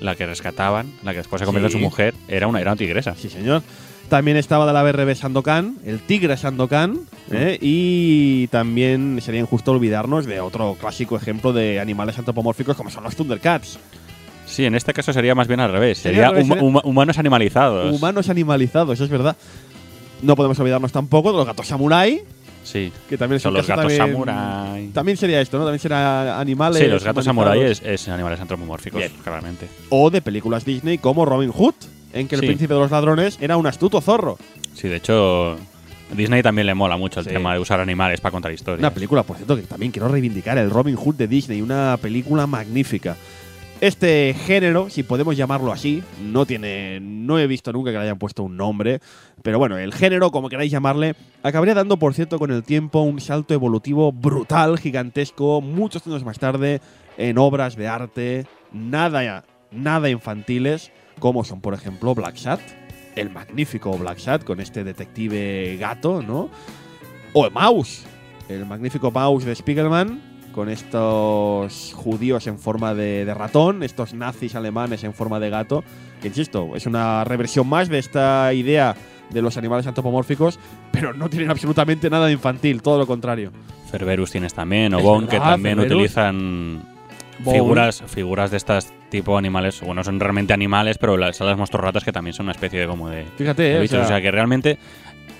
la 0.00 0.14
que 0.14 0.26
rescataban, 0.26 0.92
la 1.02 1.12
que 1.12 1.18
después 1.18 1.40
se 1.40 1.46
convirtió 1.46 1.70
Sí. 1.70 1.76
en 1.76 1.80
su 1.80 1.84
mujer, 1.84 2.14
era 2.28 2.46
una, 2.46 2.60
era 2.60 2.72
una 2.72 2.78
tigresa. 2.78 3.14
Sí, 3.16 3.28
señor. 3.30 3.62
También 4.08 4.36
estaba 4.36 4.66
de 4.66 4.72
la 4.72 4.84
BRB 4.84 5.16
Sandokan, 5.16 5.78
el 5.84 5.98
tigre 6.00 6.36
Sandokan, 6.36 7.00
¿eh? 7.32 7.58
y 7.60 8.46
también 8.48 9.18
sería 9.20 9.40
injusto 9.40 9.72
olvidarnos 9.72 10.26
de 10.26 10.38
otro 10.40 10.76
clásico 10.78 11.16
ejemplo 11.16 11.52
de 11.52 11.80
animales 11.80 12.16
antropomórficos 12.16 12.76
como 12.76 12.88
son 12.90 13.02
los 13.02 13.16
Thundercats. 13.16 13.78
Sí, 14.46 14.64
en 14.64 14.76
este 14.76 14.92
caso 14.92 15.12
sería 15.12 15.34
más 15.34 15.48
bien 15.48 15.58
al 15.58 15.72
revés. 15.72 15.98
Sería 15.98 16.28
Sería, 16.28 16.28
al 16.28 16.34
revés, 16.34 16.46
huma- 16.46 16.54
sería- 16.54 16.68
huma- 16.68 16.82
humanos 16.84 17.18
animalizados. 17.18 17.92
Humanos 17.96 18.28
animalizados, 18.28 19.00
es 19.00 19.08
verdad. 19.08 19.36
No 20.22 20.36
podemos 20.36 20.58
olvidarnos 20.60 20.92
tampoco 20.92 21.32
de 21.32 21.38
los 21.38 21.46
gatos 21.46 21.66
samurai, 21.66 22.22
Sí. 22.62 22.92
que 23.08 23.18
también 23.18 23.40
Son 23.40 23.54
los 23.54 23.66
gatos 23.66 23.86
también- 23.86 23.98
samurái. 24.12 24.88
También 24.88 25.16
sería 25.16 25.40
esto, 25.40 25.58
¿no? 25.58 25.64
También 25.64 25.80
será 25.80 26.38
animales. 26.38 26.80
Sí, 26.80 26.88
los 26.88 27.02
gatos 27.02 27.24
samuráis 27.24 27.62
es, 27.64 27.82
es 27.82 28.08
animales 28.08 28.40
antropomórficos, 28.40 29.00
Bien. 29.00 29.12
claramente. 29.24 29.66
O 29.90 30.10
de 30.10 30.22
películas 30.22 30.64
Disney 30.64 30.98
como 30.98 31.24
Robin 31.24 31.50
Hood, 31.50 31.74
en 32.18 32.28
que 32.28 32.34
el 32.34 32.40
Sí. 32.40 32.46
príncipe 32.46 32.74
de 32.74 32.80
los 32.80 32.90
ladrones 32.90 33.38
era 33.40 33.56
un 33.56 33.66
astuto 33.66 34.00
zorro. 34.00 34.38
Sí, 34.74 34.88
de 34.88 34.96
hecho, 34.96 35.52
a 35.52 36.14
Disney 36.14 36.42
también 36.42 36.66
le 36.66 36.74
mola 36.74 36.96
mucho 36.96 37.20
el 37.20 37.26
Sí. 37.26 37.32
tema 37.32 37.52
de 37.54 37.60
usar 37.60 37.80
animales 37.80 38.20
para 38.20 38.32
contar 38.32 38.52
historias. 38.52 38.80
Una 38.80 38.92
película, 38.92 39.22
por 39.22 39.36
cierto, 39.36 39.56
que 39.56 39.62
también 39.62 39.92
quiero 39.92 40.08
reivindicar, 40.08 40.58
el 40.58 40.70
Robin 40.70 40.96
Hood 40.96 41.14
de 41.16 41.28
Disney, 41.28 41.60
una 41.62 41.96
película 42.00 42.46
magnífica. 42.46 43.16
Este 43.78 44.34
género, 44.46 44.88
si 44.88 45.02
podemos 45.02 45.36
llamarlo 45.36 45.70
así, 45.70 46.02
no 46.22 46.46
tiene, 46.46 46.98
no 47.00 47.38
he 47.38 47.46
visto 47.46 47.72
nunca 47.74 47.90
que 47.90 47.98
le 47.98 48.04
hayan 48.04 48.18
puesto 48.18 48.42
un 48.42 48.56
nombre, 48.56 49.00
pero 49.42 49.58
bueno, 49.58 49.76
el 49.76 49.92
género, 49.92 50.30
como 50.30 50.48
queráis 50.48 50.72
llamarle, 50.72 51.14
acabaría 51.42 51.74
dando, 51.74 51.98
por 51.98 52.14
cierto, 52.14 52.38
con 52.38 52.50
el 52.50 52.62
tiempo 52.62 53.02
un 53.02 53.20
salto 53.20 53.52
evolutivo 53.52 54.12
brutal, 54.12 54.78
gigantesco, 54.78 55.60
muchos 55.60 56.06
años 56.06 56.24
más 56.24 56.38
tarde, 56.38 56.80
en 57.18 57.36
obras 57.36 57.76
de 57.76 57.86
arte, 57.86 58.46
nada, 58.72 59.44
nada 59.70 60.08
infantiles, 60.08 60.90
como 61.18 61.44
son, 61.44 61.60
por 61.60 61.74
ejemplo, 61.74 62.14
Black 62.14 62.36
Sat, 62.36 62.60
el 63.14 63.30
magnífico 63.30 63.96
Black 63.96 64.18
Sat 64.18 64.44
con 64.44 64.60
este 64.60 64.84
detective 64.84 65.76
gato, 65.78 66.22
¿no? 66.22 66.50
O 67.32 67.50
Mouse, 67.50 68.04
el 68.48 68.66
magnífico 68.66 69.10
Mouse 69.10 69.44
de 69.44 69.54
Spiegelman, 69.54 70.22
con 70.52 70.68
estos 70.68 71.92
judíos 71.94 72.46
en 72.46 72.58
forma 72.58 72.94
de, 72.94 73.24
de 73.24 73.34
ratón, 73.34 73.82
estos 73.82 74.14
nazis 74.14 74.54
alemanes 74.54 75.04
en 75.04 75.12
forma 75.12 75.38
de 75.38 75.50
gato, 75.50 75.84
que 76.20 76.28
insisto, 76.28 76.70
es 76.74 76.86
una 76.86 77.24
reversión 77.24 77.68
más 77.68 77.88
de 77.88 77.98
esta 77.98 78.52
idea 78.54 78.96
de 79.30 79.42
los 79.42 79.56
animales 79.56 79.86
antropomórficos, 79.86 80.58
pero 80.92 81.12
no 81.12 81.28
tienen 81.28 81.50
absolutamente 81.50 82.08
nada 82.10 82.26
de 82.26 82.32
infantil, 82.32 82.82
todo 82.82 82.98
lo 82.98 83.06
contrario. 83.06 83.52
Cerberus 83.90 84.30
tienes 84.30 84.54
también, 84.54 84.94
o 84.94 85.00
Bone, 85.00 85.28
que 85.28 85.38
también 85.38 85.76
Cerberus. 85.76 85.96
utilizan 85.96 86.82
figuras, 87.44 88.02
figuras 88.06 88.50
de 88.50 88.56
estas 88.56 88.92
tipo 89.20 89.36
animales, 89.38 89.80
bueno, 89.80 90.02
son 90.04 90.18
realmente 90.20 90.52
animales, 90.52 90.98
pero 90.98 91.16
las, 91.16 91.36
son 91.36 91.46
las 91.46 91.56
monstruos 91.56 92.04
que 92.04 92.12
también 92.12 92.34
son 92.34 92.46
una 92.46 92.52
especie 92.52 92.80
de 92.80 92.86
como 92.86 93.08
de, 93.08 93.24
Fíjate, 93.36 93.62
de 93.62 93.72
eh, 93.74 93.78
o 93.78 93.80
bichos. 93.82 93.96
O 93.98 94.00
sea, 94.00 94.08
sea, 94.08 94.20
que 94.22 94.30
realmente 94.30 94.78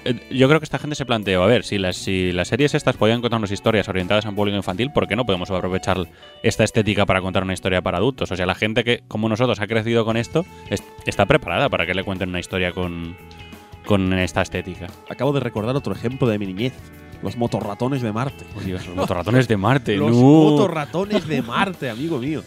eh, 0.04 0.20
yo 0.30 0.46
creo 0.48 0.60
que 0.60 0.64
esta 0.64 0.78
gente 0.78 0.94
se 0.96 1.04
planteó, 1.06 1.42
a 1.42 1.46
ver, 1.46 1.64
si 1.64 1.78
las, 1.78 1.96
si 1.96 2.32
las 2.32 2.48
series 2.48 2.74
estas 2.74 2.96
podían 2.96 3.20
contarnos 3.20 3.50
historias 3.50 3.88
orientadas 3.88 4.24
a 4.26 4.28
un 4.30 4.34
público 4.36 4.56
infantil, 4.56 4.90
¿por 4.92 5.06
qué 5.08 5.16
no 5.16 5.24
podemos 5.26 5.50
aprovechar 5.50 5.98
esta 6.42 6.64
estética 6.64 7.06
para 7.06 7.20
contar 7.20 7.42
una 7.42 7.52
historia 7.54 7.82
para 7.82 7.98
adultos? 7.98 8.30
O 8.30 8.36
sea, 8.36 8.46
la 8.46 8.54
gente 8.54 8.84
que, 8.84 9.02
como 9.08 9.28
nosotros, 9.28 9.60
ha 9.60 9.66
crecido 9.66 10.04
con 10.04 10.16
esto, 10.16 10.44
es- 10.70 10.82
está 11.06 11.26
preparada 11.26 11.68
para 11.68 11.86
que 11.86 11.94
le 11.94 12.04
cuenten 12.04 12.28
una 12.30 12.40
historia 12.40 12.72
con, 12.72 13.16
con 13.84 14.12
esta 14.12 14.42
estética. 14.42 14.86
acabo 15.10 15.32
de 15.32 15.40
recordar 15.40 15.74
otro 15.76 15.92
ejemplo 15.92 16.28
de 16.28 16.38
mi 16.38 16.46
niñez. 16.46 16.72
Los 17.22 17.34
motorratones 17.38 18.02
de 18.02 18.12
Marte. 18.12 18.44
Oh, 18.56 18.60
Dios, 18.60 18.86
los 18.86 18.94
motorratones 18.94 19.48
de 19.48 19.56
Marte, 19.56 19.96
Los 19.96 20.10
no. 20.10 20.20
motorratones 20.20 21.26
de 21.26 21.40
Marte, 21.40 21.88
amigo 21.88 22.18
mío. 22.18 22.42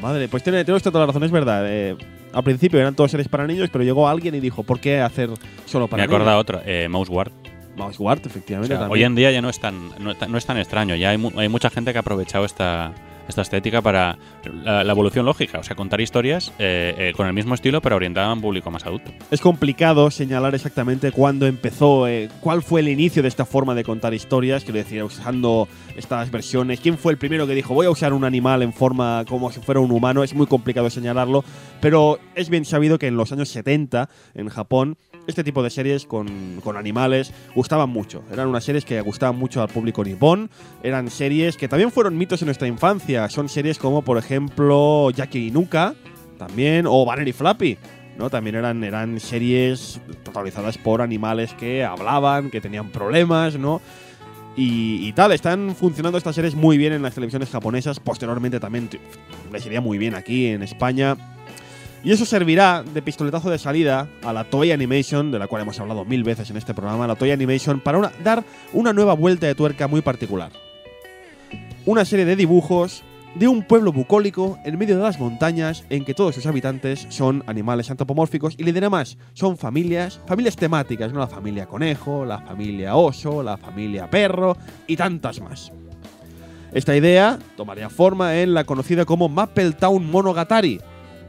Madre, 0.00 0.28
pues 0.28 0.42
tiene, 0.42 0.64
tiene 0.64 0.76
usted 0.76 0.90
toda 0.90 1.02
la 1.04 1.06
razón, 1.08 1.22
es 1.24 1.30
verdad. 1.30 1.64
eh, 1.68 1.96
al 2.32 2.42
principio 2.44 2.80
eran 2.80 2.94
todas 2.94 3.10
series 3.10 3.28
para 3.28 3.46
niños, 3.46 3.68
pero 3.70 3.84
llegó 3.84 4.08
alguien 4.08 4.34
y 4.34 4.40
dijo, 4.40 4.62
¿por 4.62 4.80
qué 4.80 5.00
hacer 5.00 5.28
solo 5.66 5.84
Me 5.86 5.90
para 5.90 6.02
he 6.02 6.06
acordado 6.06 6.30
niños? 6.30 6.40
otro, 6.40 6.62
eh, 6.64 6.88
Mouse 6.88 7.08
Guard. 7.10 7.30
Mouse 7.76 7.98
Guard, 7.98 8.20
O 8.24 8.28
efectivamente. 8.28 8.74
sea, 8.76 8.88
hoy 8.88 9.02
en 9.04 9.14
día 9.14 9.30
ya 9.30 9.42
no 9.42 9.48
es 9.50 9.60
tan, 9.60 9.90
no, 9.98 10.14
no 10.28 10.38
es 10.38 10.46
tan 10.46 10.56
extraño. 10.58 10.94
Ya 10.94 11.10
hay, 11.10 11.18
mu- 11.18 11.32
hay 11.38 11.48
mucha 11.48 11.68
gente 11.70 11.92
que 11.92 11.98
ha 11.98 12.00
aprovechado 12.00 12.44
esta, 12.46 12.92
esta 13.32 13.42
estética 13.42 13.80
para 13.80 14.18
la, 14.52 14.82
evolución 14.82 15.24
lógica. 15.24 15.58
O 15.58 15.62
sea, 15.62 15.74
contar 15.74 16.00
historias 16.00 16.52
eh, 16.58 16.94
eh, 16.98 17.12
con 17.16 17.26
el 17.26 17.32
mismo 17.32 17.54
estilo, 17.54 17.80
pero 17.80 17.96
orientada 17.96 18.28
a 18.28 18.32
un 18.32 18.40
público 18.40 18.70
más 18.70 18.84
adulto. 18.84 19.10
Es 19.30 19.40
complicado 19.40 20.10
señalar 20.10 20.54
exactamente 20.54 21.12
cuándo 21.12 21.46
empezó, 21.46 22.06
eh, 22.06 22.28
cuál 22.40 22.62
fue 22.62 22.80
el 22.80 22.88
inicio 22.88 23.22
de 23.22 23.28
esta 23.28 23.44
forma 23.44 23.74
de 23.74 23.84
contar 23.84 24.12
historias, 24.12 24.64
quiero 24.64 24.78
decir, 24.78 25.02
usando 25.02 25.66
estas 25.96 26.30
versiones. 26.30 26.80
¿Quién 26.80 26.98
fue 26.98 27.12
el 27.12 27.18
primero 27.18 27.46
que 27.46 27.54
dijo 27.54 27.74
voy 27.74 27.86
a 27.86 27.90
usar 27.90 28.12
un 28.12 28.24
animal 28.24 28.62
en 28.62 28.72
forma 28.72 29.24
como 29.26 29.50
si 29.50 29.60
fuera 29.60 29.80
un 29.80 29.90
humano? 29.90 30.22
Es 30.22 30.34
muy 30.34 30.46
complicado 30.46 30.90
señalarlo, 30.90 31.44
pero 31.80 32.18
es 32.34 32.50
bien 32.50 32.64
sabido 32.64 32.98
que 32.98 33.06
en 33.06 33.16
los 33.16 33.32
años 33.32 33.48
70, 33.48 34.08
en 34.34 34.48
Japón, 34.48 34.98
este 35.26 35.44
tipo 35.44 35.62
de 35.62 35.70
series 35.70 36.06
con, 36.06 36.60
con 36.62 36.76
animales 36.76 37.32
gustaban 37.54 37.90
mucho. 37.90 38.22
Eran 38.32 38.48
unas 38.48 38.64
series 38.64 38.84
que 38.84 39.00
gustaban 39.00 39.36
mucho 39.36 39.62
al 39.62 39.68
público 39.68 40.04
nipón. 40.04 40.50
Eran 40.82 41.10
series 41.10 41.56
que 41.56 41.68
también 41.68 41.90
fueron 41.90 42.16
mitos 42.16 42.42
en 42.42 42.46
nuestra 42.46 42.68
infancia. 42.68 43.28
Son 43.28 43.48
series 43.48 43.78
como, 43.78 44.02
por 44.02 44.18
ejemplo, 44.18 45.10
Jackie 45.10 45.48
Inuka, 45.48 45.94
también, 46.38 46.86
o 46.88 47.04
Banner 47.04 47.28
y 47.28 47.32
Flappy. 47.32 47.78
¿no? 48.18 48.30
También 48.30 48.56
eran, 48.56 48.84
eran 48.84 49.20
series 49.20 50.00
protagonizadas 50.24 50.78
por 50.78 51.00
animales 51.00 51.54
que 51.54 51.84
hablaban, 51.84 52.50
que 52.50 52.60
tenían 52.60 52.90
problemas, 52.90 53.56
¿no? 53.58 53.80
Y, 54.54 55.08
y 55.08 55.12
tal, 55.14 55.32
están 55.32 55.74
funcionando 55.74 56.18
estas 56.18 56.34
series 56.34 56.54
muy 56.54 56.76
bien 56.76 56.92
en 56.92 57.00
las 57.00 57.14
televisiones 57.14 57.48
japonesas. 57.48 58.00
Posteriormente 58.00 58.60
también 58.60 58.90
les 59.50 59.64
iría 59.64 59.80
muy 59.80 59.96
bien 59.96 60.14
aquí 60.14 60.48
en 60.48 60.62
España. 60.62 61.16
Y 62.04 62.10
eso 62.10 62.24
servirá 62.24 62.82
de 62.82 63.00
pistoletazo 63.00 63.48
de 63.48 63.58
salida 63.58 64.08
a 64.24 64.32
la 64.32 64.44
Toy 64.44 64.72
Animation, 64.72 65.30
de 65.30 65.38
la 65.38 65.46
cual 65.46 65.62
hemos 65.62 65.78
hablado 65.78 66.04
mil 66.04 66.24
veces 66.24 66.50
en 66.50 66.56
este 66.56 66.74
programa, 66.74 67.06
la 67.06 67.14
Toy 67.14 67.30
Animation, 67.30 67.78
para 67.78 68.12
dar 68.24 68.44
una 68.72 68.92
nueva 68.92 69.14
vuelta 69.14 69.46
de 69.46 69.54
tuerca 69.54 69.86
muy 69.86 70.02
particular. 70.02 70.50
Una 71.86 72.04
serie 72.04 72.24
de 72.24 72.34
dibujos 72.34 73.04
de 73.36 73.46
un 73.46 73.62
pueblo 73.62 73.92
bucólico 73.92 74.58
en 74.64 74.78
medio 74.78 74.96
de 74.96 75.02
las 75.02 75.20
montañas 75.20 75.84
en 75.90 76.04
que 76.04 76.12
todos 76.12 76.34
sus 76.34 76.46
habitantes 76.46 77.06
son 77.08 77.44
animales 77.46 77.90
antropomórficos 77.90 78.56
y 78.58 78.64
le 78.64 78.72
diré 78.72 78.90
más, 78.90 79.16
son 79.32 79.56
familias, 79.56 80.20
familias 80.26 80.56
temáticas, 80.56 81.12
¿no? 81.12 81.20
La 81.20 81.28
familia 81.28 81.66
conejo, 81.66 82.24
la 82.24 82.40
familia 82.40 82.96
oso, 82.96 83.44
la 83.44 83.56
familia 83.56 84.10
perro 84.10 84.56
y 84.88 84.96
tantas 84.96 85.40
más. 85.40 85.72
Esta 86.72 86.96
idea 86.96 87.38
tomaría 87.56 87.88
forma 87.90 88.40
en 88.40 88.54
la 88.54 88.64
conocida 88.64 89.04
como 89.04 89.28
Maple 89.28 89.72
Town 89.72 90.10
Monogatari, 90.10 90.80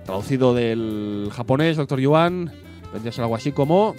traducido 0.05 0.53
del 0.53 1.29
japonés, 1.31 1.77
Dr. 1.77 1.99
Yuan, 1.99 2.51
vendría 2.91 3.09
a 3.09 3.13
ser 3.13 3.23
algo 3.23 3.35
así 3.35 3.51
como 3.51 3.95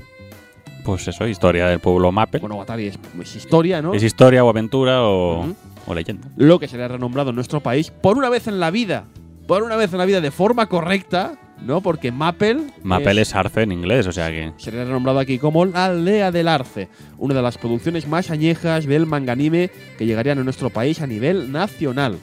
Pues 0.84 1.08
eso, 1.08 1.26
historia 1.26 1.66
del 1.66 1.80
pueblo 1.80 2.12
Maple. 2.12 2.40
Monogatari 2.40 2.86
es, 2.88 2.98
es 3.20 3.36
historia, 3.36 3.80
¿no? 3.82 3.94
Es 3.94 4.02
historia 4.02 4.44
o 4.44 4.48
aventura 4.50 5.02
o, 5.02 5.40
Ujú. 5.40 5.56
o 5.86 5.94
leyenda. 5.94 6.28
lo 6.36 6.58
que 6.58 6.68
sería 6.68 6.88
renombrado 6.88 7.30
en 7.30 7.36
nuestro 7.36 7.60
país 7.60 7.90
por 7.90 8.18
una 8.18 8.28
vez 8.28 8.46
en 8.48 8.60
la 8.60 8.70
vida, 8.70 9.04
por 9.46 9.62
una 9.62 9.76
vez 9.76 9.92
en 9.92 9.98
la 9.98 10.04
vida 10.04 10.20
de 10.20 10.30
forma 10.30 10.66
correcta, 10.66 11.38
¿no? 11.64 11.80
Porque 11.80 12.12
Maple 12.12 12.58
Maple 12.82 13.22
es 13.22 13.34
arce 13.34 13.62
en 13.62 13.72
inglés, 13.72 14.06
o 14.06 14.12
sea 14.12 14.28
que. 14.30 14.52
sería 14.58 14.84
renombrado 14.84 15.18
aquí 15.20 15.38
como 15.38 15.64
la 15.64 15.86
aldea 15.86 16.30
del 16.30 16.48
arce, 16.48 16.88
una 17.16 17.34
de 17.34 17.40
las 17.42 17.56
producciones 17.56 18.06
más 18.06 18.30
añejas 18.30 18.84
del 18.86 19.06
manga 19.06 19.32
anime 19.32 19.70
que 19.96 20.04
llegarían 20.04 20.38
a 20.38 20.44
nuestro 20.44 20.68
país 20.70 21.00
a 21.00 21.06
nivel 21.06 21.50
nacional. 21.52 22.18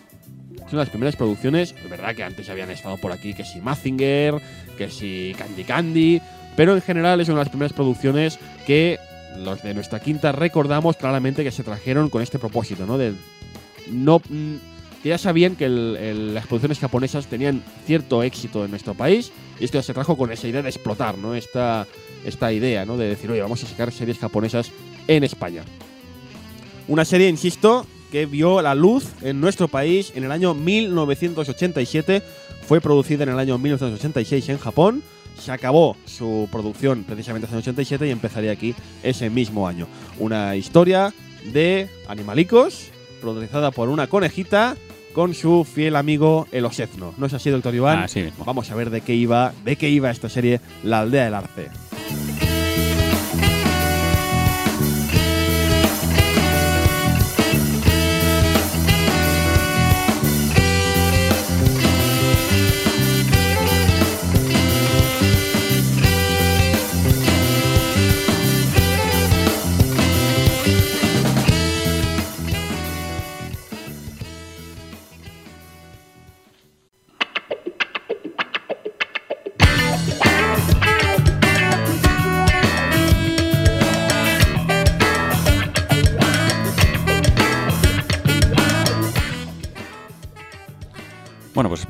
De 0.72 0.78
las 0.78 0.90
primeras 0.90 1.18
producciones, 1.18 1.76
es 1.78 1.90
verdad 1.90 2.16
que 2.16 2.24
antes 2.24 2.50
habían 2.50 2.72
estado 2.72 2.98
por 2.98 3.12
aquí, 3.12 3.34
que 3.34 3.44
si 3.44 3.60
Mazinger, 3.60 4.36
que 4.78 4.90
si 4.90 5.36
Candy 5.38 5.64
Candy, 5.66 6.22
pero 6.56 6.76
en 6.76 6.82
general 6.82 7.20
es 7.20 7.28
una 7.28 7.40
de 7.40 7.44
las 7.46 7.50
primeras 7.50 7.74
producciones 7.74 8.40
que 8.66 8.98
los 9.38 9.62
de 9.64 9.74
nuestra 9.74 10.00
quinta 10.00 10.32
recordamos 10.32 10.98
claramente 10.98 11.44
que 11.44 11.52
se 11.52 11.64
trajeron 11.64 12.10
con 12.10 12.22
este 12.22 12.40
propósito, 12.40 12.86
¿no? 12.86 12.98
De 12.98 13.14
no 13.90 14.20
mm, 14.20 14.56
que 15.04 15.10
ya 15.10 15.18
sabían 15.18 15.56
que 15.56 15.68
las 15.68 16.46
producciones 16.46 16.80
japonesas 16.80 17.26
tenían 17.28 17.64
cierto 17.86 18.24
éxito 18.24 18.64
en 18.64 18.72
nuestro 18.72 18.94
país 18.94 19.32
y 19.60 19.66
esto 19.66 19.78
ya 19.78 19.84
se 19.84 19.94
trajo 19.94 20.16
con 20.16 20.32
esa 20.32 20.48
idea 20.48 20.62
de 20.62 20.70
explotar, 20.70 21.18
¿no? 21.18 21.34
Esta, 21.34 21.88
esta 22.24 22.54
idea, 22.54 22.86
¿no? 22.86 22.98
De 22.98 23.10
decir, 23.10 23.32
oye, 23.32 23.42
vamos 23.42 23.64
a 23.64 23.68
sacar 23.68 23.92
series 23.92 24.20
japonesas 24.20 24.72
en 25.08 25.24
España. 25.24 25.64
Una 26.88 27.06
serie, 27.06 27.30
insisto, 27.30 27.86
que 28.12 28.26
vio 28.26 28.62
la 28.62 28.76
luz 28.76 29.06
en 29.22 29.40
nuestro 29.40 29.68
país 29.68 30.12
en 30.16 30.24
el 30.24 30.32
año 30.32 30.54
1987, 30.54 32.22
fue 32.68 32.82
producida 32.82 33.24
en 33.24 33.30
el 33.30 33.40
año 33.40 33.58
1986 33.58 34.50
en 34.50 34.58
Japón, 34.58 35.04
se 35.40 35.52
acabó 35.52 35.96
su 36.06 36.48
producción 36.52 37.04
precisamente 37.04 37.48
en 37.48 37.54
el 37.54 37.60
87 37.60 38.08
y 38.08 38.12
empezaría 38.12 38.52
aquí 38.52 38.76
ese 39.02 39.30
mismo 39.30 39.68
año. 39.68 39.88
Una 40.20 40.56
historia 40.56 41.14
de 41.54 41.90
animalicos, 42.08 42.92
protagonizada 43.22 43.72
por 43.72 43.90
una 43.90 44.08
conejita 44.08 44.76
con 45.14 45.34
su 45.34 45.66
fiel 45.66 45.96
amigo 45.96 46.48
el 46.52 46.66
Osezno. 46.66 47.14
¿No 47.18 47.26
es 47.26 47.34
así, 47.34 47.50
doctor 47.50 47.74
Iván? 47.74 48.00
Así 48.00 48.22
mismo. 48.22 48.46
Vamos 48.46 48.70
a 48.72 48.76
ver 48.76 48.90
de 48.90 49.02
qué 49.02 49.16
iba, 49.16 49.54
de 49.66 49.76
qué 49.76 49.90
iba 49.90 50.12
esta 50.12 50.30
serie, 50.30 50.62
La 50.84 51.00
aldea 51.00 51.26
del 51.26 51.34
arce. 51.34 51.91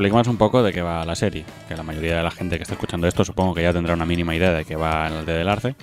Expliquemos 0.07 0.27
un 0.27 0.37
poco 0.37 0.63
de 0.63 0.71
qué 0.73 0.81
va 0.81 1.05
la 1.05 1.15
serie. 1.15 1.45
Que 1.67 1.75
la 1.75 1.83
mayoría 1.83 2.17
de 2.17 2.23
la 2.23 2.31
gente 2.31 2.57
que 2.57 2.63
está 2.63 2.73
escuchando 2.75 3.07
esto 3.07 3.23
supongo 3.25 3.53
que 3.53 3.61
ya 3.63 3.73
tendrá 3.73 3.93
una 3.93 4.05
mínima 4.05 4.35
idea 4.35 4.51
de 4.53 4.65
qué 4.65 4.75
va 4.75 5.07
en 5.07 5.13
el 5.13 5.25
de 5.25 5.33
del 5.33 5.49
arce. 5.49 5.75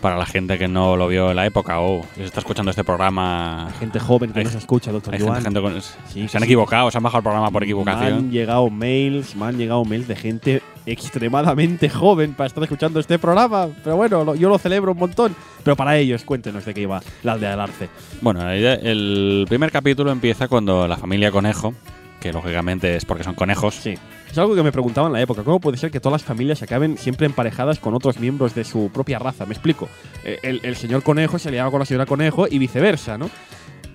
Para 0.00 0.16
la 0.16 0.26
gente 0.26 0.58
que 0.58 0.68
no 0.68 0.96
lo 0.96 1.08
vio 1.08 1.30
en 1.30 1.36
la 1.36 1.44
época 1.44 1.80
o 1.80 2.06
se 2.14 2.22
está 2.24 2.38
escuchando 2.38 2.70
este 2.70 2.84
programa. 2.84 3.68
Gente 3.80 3.98
joven 3.98 4.32
que 4.32 4.38
Hay- 4.38 4.44
nos 4.44 4.54
escucha, 4.54 4.92
doctor 4.92 5.12
Hay 5.12 5.20
gente, 5.20 5.40
gente 5.40 5.60
con- 5.60 5.82
Sí, 5.82 6.28
se 6.28 6.36
han 6.36 6.42
sí. 6.42 6.44
equivocado, 6.44 6.88
se 6.92 6.98
han 6.98 7.02
bajado 7.02 7.18
el 7.18 7.22
programa 7.24 7.50
por 7.50 7.62
Me 7.62 7.64
han 7.64 7.68
equivocación. 7.68 8.30
llegado 8.30 8.70
mails, 8.70 9.34
me 9.34 9.46
han 9.46 9.58
llegado 9.58 9.84
mails 9.84 10.06
de 10.06 10.14
gente 10.14 10.62
extremadamente 10.86 11.88
joven 11.88 12.32
para 12.34 12.46
estar 12.46 12.62
escuchando 12.62 13.00
este 13.00 13.18
programa. 13.18 13.66
Pero 13.82 13.96
bueno, 13.96 14.22
lo- 14.24 14.34
yo 14.36 14.48
lo 14.48 14.58
celebro 14.58 14.92
un 14.92 14.98
montón. 14.98 15.34
Pero 15.64 15.74
para 15.74 15.96
ellos, 15.96 16.22
cuéntenos 16.22 16.64
de 16.64 16.74
qué 16.74 16.82
iba 16.82 17.00
la 17.24 17.32
aldea 17.32 17.50
del 17.50 17.60
arce. 17.60 17.88
Bueno, 18.20 18.48
el 18.50 19.46
primer 19.48 19.72
capítulo 19.72 20.12
empieza 20.12 20.46
cuando 20.46 20.86
la 20.86 20.96
familia 20.96 21.32
Conejo, 21.32 21.74
que 22.20 22.32
lógicamente 22.32 22.96
es 22.96 23.04
porque 23.04 23.24
son 23.24 23.34
conejos, 23.34 23.74
Sí. 23.74 23.94
Es 24.30 24.36
algo 24.36 24.54
que 24.54 24.62
me 24.62 24.72
preguntaba 24.72 25.06
en 25.06 25.14
la 25.14 25.22
época. 25.22 25.42
¿Cómo 25.42 25.58
puede 25.58 25.78
ser 25.78 25.90
que 25.90 26.00
todas 26.00 26.20
las 26.20 26.22
familias 26.28 26.62
acaben 26.62 26.98
siempre 26.98 27.24
emparejadas 27.24 27.78
con 27.78 27.94
otros 27.94 28.18
miembros 28.20 28.54
de 28.54 28.62
su 28.64 28.90
propia 28.92 29.18
raza? 29.18 29.46
Me 29.46 29.54
explico. 29.54 29.88
Eh, 30.22 30.38
El, 30.42 30.60
el 30.64 30.76
señor 30.76 31.02
conejo 31.02 31.38
se 31.38 31.50
liaba 31.50 31.70
con 31.70 31.80
la 31.80 31.86
señora 31.86 32.04
conejo 32.04 32.46
y 32.48 32.58
viceversa, 32.58 33.16
¿no? 33.16 33.30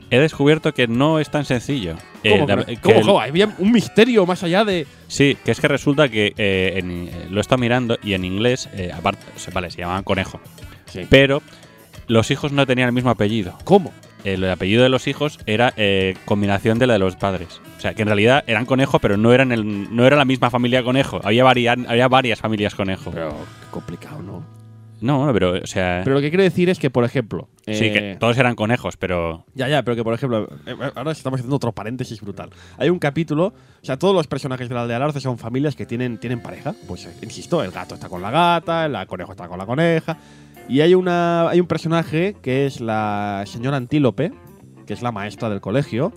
he 0.09 0.19
descubierto 0.19 0.73
que 0.75 0.87
no 0.87 1.19
es 1.19 1.29
tan 1.31 1.43
sencillo. 1.45 1.95
Eh, 2.23 2.31
¿Cómo? 2.39 2.47
la- 2.47 2.55
que 2.55 2.61
no? 2.61 2.65
que 2.65 2.81
¿Cómo, 2.81 2.95
el- 2.99 3.05
cómo? 3.05 3.19
Había 3.21 3.55
un 3.59 3.71
misterio 3.71 4.25
más 4.27 4.43
allá 4.43 4.63
de. 4.65 4.85
Sí, 5.07 5.37
que 5.43 5.51
es 5.51 5.59
que 5.59 5.67
resulta 5.67 6.07
que 6.09 6.33
eh, 6.37 6.73
en- 6.77 7.07
eh, 7.09 7.27
lo 7.31 7.37
he 7.39 7.41
estado 7.41 7.59
mirando 7.59 7.97
y 8.03 8.13
en 8.13 8.23
inglés, 8.25 8.69
eh, 8.73 8.91
aparte, 8.95 9.23
vale, 9.53 9.71
se 9.71 9.79
llamaban 9.79 10.03
conejo, 10.03 10.39
Sí. 10.85 11.07
pero 11.09 11.41
los 12.07 12.29
hijos 12.31 12.51
no 12.51 12.65
tenían 12.67 12.89
el 12.89 12.93
mismo 12.93 13.09
apellido. 13.09 13.57
¿Cómo? 13.63 13.91
El 14.23 14.49
apellido 14.49 14.83
de 14.83 14.89
los 14.89 15.07
hijos 15.07 15.39
era 15.45 15.73
eh, 15.77 16.15
combinación 16.25 16.79
de 16.79 16.87
la 16.87 16.93
de 16.93 16.99
los 16.99 17.15
padres. 17.15 17.61
O 17.77 17.81
sea, 17.81 17.93
que 17.93 18.01
en 18.03 18.07
realidad 18.07 18.43
eran 18.47 18.65
conejo, 18.65 18.99
pero 18.99 19.17
no 19.17 19.33
eran 19.33 19.51
el, 19.51 19.93
no 19.95 20.05
era 20.05 20.15
la 20.15 20.25
misma 20.25 20.49
familia 20.49 20.83
conejo. 20.83 21.19
Había, 21.23 21.43
varia- 21.43 21.75
había 21.87 22.07
varias 22.07 22.39
familias 22.39 22.75
conejo. 22.75 23.11
Pero 23.11 23.29
qué 23.29 23.67
complicado, 23.71 24.21
¿no? 24.21 24.43
no, 25.01 25.29
pero, 25.33 25.51
o 25.61 25.67
sea. 25.67 25.99
Pero 26.05 26.15
lo 26.15 26.21
que 26.21 26.29
quiero 26.29 26.43
decir 26.43 26.69
es 26.69 26.79
que, 26.79 26.89
por 26.89 27.03
ejemplo. 27.03 27.49
sí, 27.65 27.85
eh, 27.87 27.91
que 27.93 28.17
todos 28.17 28.37
eran 28.37 28.55
conejos, 28.55 28.95
pero. 28.95 29.43
Ya, 29.53 29.67
ya, 29.67 29.83
pero 29.83 29.97
que 29.97 30.03
por 30.05 30.13
ejemplo, 30.13 30.47
eh, 30.65 30.75
ahora 30.95 31.11
estamos 31.11 31.39
haciendo 31.41 31.57
otro 31.57 31.73
paréntesis 31.73 32.21
brutal. 32.21 32.51
Hay 32.77 32.89
un 32.89 32.99
capítulo, 32.99 33.47
o 33.47 33.85
sea, 33.85 33.97
todos 33.99 34.15
los 34.15 34.27
personajes 34.27 34.69
de 34.69 34.75
la 34.75 34.83
aldea 34.83 34.95
Alarce 34.95 35.19
son 35.19 35.37
familias 35.37 35.75
que 35.75 35.85
tienen, 35.85 36.19
tienen 36.19 36.39
pareja. 36.41 36.73
Pues 36.87 37.05
eh, 37.05 37.13
insisto, 37.21 37.61
el 37.61 37.71
gato 37.71 37.95
está 37.95 38.07
con 38.07 38.21
la 38.21 38.31
gata, 38.31 38.85
el 38.85 38.95
conejo 39.07 39.33
está 39.33 39.49
con 39.49 39.57
la 39.57 39.65
coneja. 39.65 40.15
Y 40.67 40.81
hay, 40.81 40.95
una, 40.95 41.49
hay 41.49 41.59
un 41.59 41.67
personaje 41.67 42.35
que 42.41 42.65
es 42.65 42.79
la 42.79 43.43
señora 43.45 43.77
Antílope, 43.77 44.31
que 44.85 44.93
es 44.93 45.01
la 45.01 45.11
maestra 45.11 45.49
del 45.49 45.61
colegio. 45.61 46.13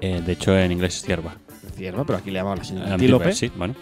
eh, 0.00 0.20
de 0.24 0.32
hecho, 0.32 0.56
en 0.56 0.72
inglés 0.72 0.96
es 0.96 1.02
cierva. 1.02 1.36
Cierto, 1.74 2.04
pero 2.04 2.18
aquí 2.18 2.30
le 2.30 2.38
llaman 2.38 2.58
la 2.58 2.64
señora 2.64 2.94
Antílope, 2.94 3.24
Antílope. 3.24 3.34
Sí, 3.34 3.52
bueno. 3.56 3.74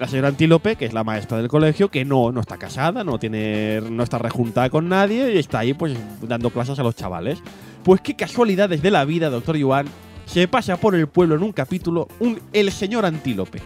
La 0.00 0.08
señora 0.08 0.28
Antílope, 0.28 0.76
que 0.76 0.86
es 0.86 0.92
la 0.92 1.04
maestra 1.04 1.38
del 1.38 1.48
colegio, 1.48 1.88
que 1.88 2.04
no, 2.04 2.32
no 2.32 2.40
está 2.40 2.56
casada, 2.56 3.04
no 3.04 3.18
tiene, 3.18 3.80
no 3.82 4.02
está 4.02 4.18
rejuntada 4.18 4.68
con 4.70 4.88
nadie 4.88 5.34
y 5.34 5.38
está 5.38 5.60
ahí 5.60 5.74
pues 5.74 5.96
dando 6.22 6.50
clases 6.50 6.78
a 6.78 6.82
los 6.82 6.96
chavales. 6.96 7.40
Pues 7.84 8.00
qué 8.00 8.16
casualidades 8.16 8.82
de 8.82 8.90
la 8.90 9.04
vida, 9.04 9.30
doctor 9.30 9.56
Yuan, 9.56 9.86
se 10.24 10.48
pasa 10.48 10.76
por 10.76 10.94
el 10.94 11.06
pueblo 11.08 11.36
en 11.36 11.42
un 11.42 11.52
capítulo 11.52 12.08
un, 12.20 12.40
el 12.52 12.72
señor 12.72 13.04
Antílope. 13.04 13.60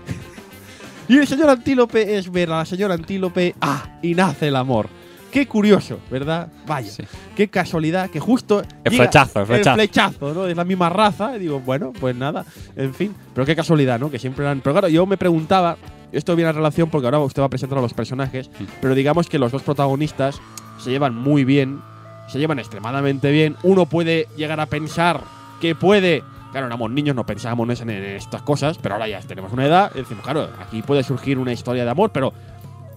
y 1.09 1.17
el 1.17 1.27
señor 1.27 1.49
Antílope 1.49 2.19
es 2.19 2.31
ver 2.31 2.51
a 2.51 2.59
la 2.59 2.65
señora 2.65 2.95
Antílope, 2.95 3.55
ah, 3.61 3.99
y 4.03 4.15
nace 4.15 4.49
el 4.49 4.57
amor. 4.57 4.89
Qué 5.37 5.47
curioso, 5.47 5.99
¿verdad? 6.11 6.49
Vaya, 6.67 6.91
Sí. 6.91 7.03
qué 7.37 7.49
casualidad 7.49 8.09
que 8.09 8.21
justo. 8.21 8.63
El 8.85 8.91
llega- 8.91 9.05
flechazo, 9.05 9.41
el 9.41 9.47
flechazo. 9.47 9.71
El 9.71 9.75
flechazo, 9.89 10.33
¿no? 10.33 10.47
Es 10.47 10.57
la 10.57 10.65
misma 10.65 10.89
raza. 10.89 11.37
Y 11.37 11.41
digo, 11.41 11.61
bueno, 11.61 11.93
pues 12.01 12.17
nada, 12.17 12.47
en 12.75 12.95
fin. 12.95 13.15
Pero 13.35 13.45
qué 13.45 13.55
casualidad, 13.55 14.01
¿no? 14.01 14.11
Que 14.11 14.19
siempre 14.19 14.47
eran. 14.47 14.63
Pero 14.63 14.73
claro, 14.73 14.89
yo 14.89 15.05
me 15.05 15.19
preguntaba. 15.19 15.77
Esto 16.11 16.35
viene 16.37 16.49
a 16.49 16.53
relación 16.53 16.89
porque 16.89 17.07
ahora 17.07 17.19
usted 17.19 17.43
va 17.43 17.47
a 17.47 17.51
presentar 17.51 17.77
a 17.79 17.83
los 17.83 17.93
personajes. 17.93 18.49
Mm. 18.59 18.65
Pero 18.81 18.95
digamos 18.95 19.29
que 19.29 19.39
los 19.39 19.53
dos 19.53 19.63
protagonistas 19.63 20.41
se 20.79 20.89
llevan 20.89 21.15
muy 21.15 21.45
bien. 21.45 21.81
Se 22.29 22.39
llevan 22.39 22.59
extremadamente 22.59 23.31
bien. 23.31 23.57
Uno 23.63 23.85
puede 23.85 24.29
llegar 24.39 24.59
a 24.59 24.65
pensar 24.65 25.21
que 25.61 25.75
puede. 25.75 26.23
Claro, 26.53 26.69
éramos 26.69 26.91
niños, 26.91 27.15
no 27.15 27.27
pensábamos 27.27 27.79
en 27.83 27.91
en 27.91 28.03
estas 28.17 28.41
cosas, 28.41 28.79
pero 28.79 28.95
ahora 28.95 29.07
ya 29.07 29.21
tenemos 29.21 29.53
una 29.53 29.67
edad. 29.67 29.91
Y 29.95 29.99
decimos, 29.99 30.25
claro, 30.25 30.49
aquí 30.67 30.81
puede 30.81 31.03
surgir 31.03 31.37
una 31.39 31.53
historia 31.53 31.85
de 31.85 31.91
amor, 31.91 32.09
pero 32.11 32.33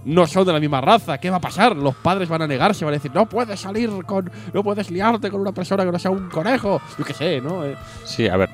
no 0.06 0.26
son 0.28 0.46
de 0.46 0.54
la 0.54 0.60
misma 0.60 0.82
raza. 0.82 1.18
¿Qué 1.18 1.30
va 1.30 1.38
a 1.38 1.42
pasar? 1.42 1.76
Los 1.76 1.96
padres 1.96 2.30
van 2.30 2.42
a 2.42 2.48
negarse, 2.48 2.86
van 2.86 2.94
a 2.94 2.98
decir, 2.98 3.12
no 3.14 3.28
puedes 3.28 3.60
salir 3.60 3.90
con. 4.06 4.32
No 4.54 4.64
puedes 4.64 4.90
liarte 4.92 5.30
con 5.30 5.42
una 5.42 5.52
persona 5.52 5.86
que 5.86 5.92
no 5.92 6.00
sea 6.00 6.12
un 6.12 6.30
conejo. 6.30 6.82
Yo 6.98 7.06
qué 7.06 7.14
sé, 7.14 7.42
¿no? 7.42 7.66
Eh, 7.66 7.76
Sí, 8.06 8.28
a 8.28 8.38
ver, 8.38 8.50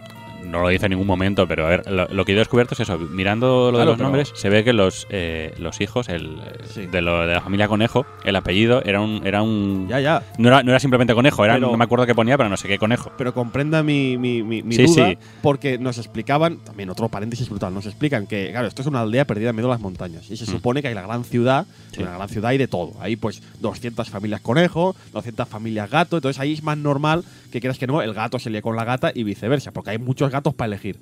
no 0.45 0.61
lo 0.61 0.69
dice 0.69 0.85
en 0.85 0.91
ningún 0.91 1.07
momento, 1.07 1.47
pero 1.47 1.65
a 1.65 1.69
ver, 1.69 1.91
lo, 1.91 2.07
lo 2.07 2.25
que 2.25 2.31
yo 2.33 2.37
he 2.37 2.39
descubierto 2.39 2.73
es 2.73 2.79
eso. 2.81 2.97
Mirando 2.97 3.71
lo 3.71 3.77
de 3.79 3.83
Claro, 3.83 3.91
los 3.91 3.99
nombres, 3.99 4.31
se 4.35 4.49
ve 4.49 4.63
que 4.63 4.73
los, 4.73 5.07
eh, 5.09 5.53
los 5.57 5.81
hijos 5.81 6.09
el, 6.09 6.39
Sí. 6.73 6.85
de, 6.85 7.01
lo, 7.01 7.25
de 7.25 7.33
la 7.33 7.41
familia 7.41 7.67
Conejo, 7.67 8.05
el 8.23 8.35
apellido 8.35 8.81
era 8.83 9.01
un. 9.01 9.21
Era 9.25 9.41
un 9.41 9.87
ya, 9.89 9.99
ya. 9.99 10.23
no, 10.37 10.47
era, 10.49 10.63
no 10.63 10.71
era 10.71 10.79
simplemente 10.79 11.13
conejo, 11.13 11.43
era, 11.45 11.55
Pero- 11.55 11.71
no 11.71 11.77
me 11.77 11.83
acuerdo 11.83 12.05
qué 12.05 12.15
ponía, 12.15 12.37
pero 12.37 12.49
no 12.49 12.57
sé 12.57 12.67
qué 12.67 12.77
conejo. 12.77 13.11
Pero 13.17 13.33
comprenda 13.33 13.83
mi, 13.83 14.17
mi, 14.17 14.43
mi, 14.43 14.61
mi 14.63 14.75
Sí, 14.75 14.85
duda, 14.85 15.09
sí. 15.09 15.17
porque 15.41 15.77
nos 15.77 15.97
explicaban, 15.97 16.57
también 16.57 16.89
otro 16.89 17.09
paréntesis 17.09 17.49
brutal, 17.49 17.73
nos 17.73 17.85
explican 17.85 18.27
que, 18.27 18.49
claro, 18.51 18.67
esto 18.67 18.81
es 18.81 18.87
una 18.87 19.01
aldea 19.01 19.25
perdida 19.25 19.49
en 19.49 19.55
medio 19.55 19.67
de 19.69 19.73
las 19.73 19.81
montañas. 19.81 20.29
Y 20.29 20.37
se 20.37 20.43
Mm. 20.45 20.47
supone 20.47 20.81
que 20.81 20.87
hay 20.89 20.93
la 20.95 21.01
gran 21.01 21.23
ciudad, 21.23 21.65
Sí. 21.91 22.01
una 22.01 22.15
gran 22.15 22.29
ciudad 22.29 22.49
hay 22.51 22.57
de 22.57 22.67
todo. 22.67 22.93
Hay 22.99 23.15
pues 23.15 23.41
200 23.61 24.09
familias 24.09 24.41
conejo, 24.41 24.95
200 25.13 25.47
familias 25.47 25.89
gato, 25.89 26.17
entonces 26.17 26.39
ahí 26.39 26.53
es 26.53 26.63
más 26.63 26.77
normal 26.77 27.23
que 27.51 27.59
quieras 27.61 27.77
que 27.77 27.87
no, 27.87 28.01
el 28.01 28.13
gato 28.13 28.37
se 28.37 28.49
lía 28.49 28.61
con 28.61 28.75
la 28.75 28.83
gata 28.83 29.11
y 29.15 29.23
viceversa, 29.23 29.71
porque 29.71 29.91
hay 29.91 29.97
muchos 29.97 30.29
gatos 30.35 30.53
para 30.53 30.67
elegir. 30.67 30.97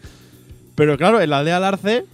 Pero 0.76 0.98
claro, 0.98 1.22
en 1.22 1.30
la 1.30 1.40
aldea 1.40 1.58
Alarce, 1.58 2.06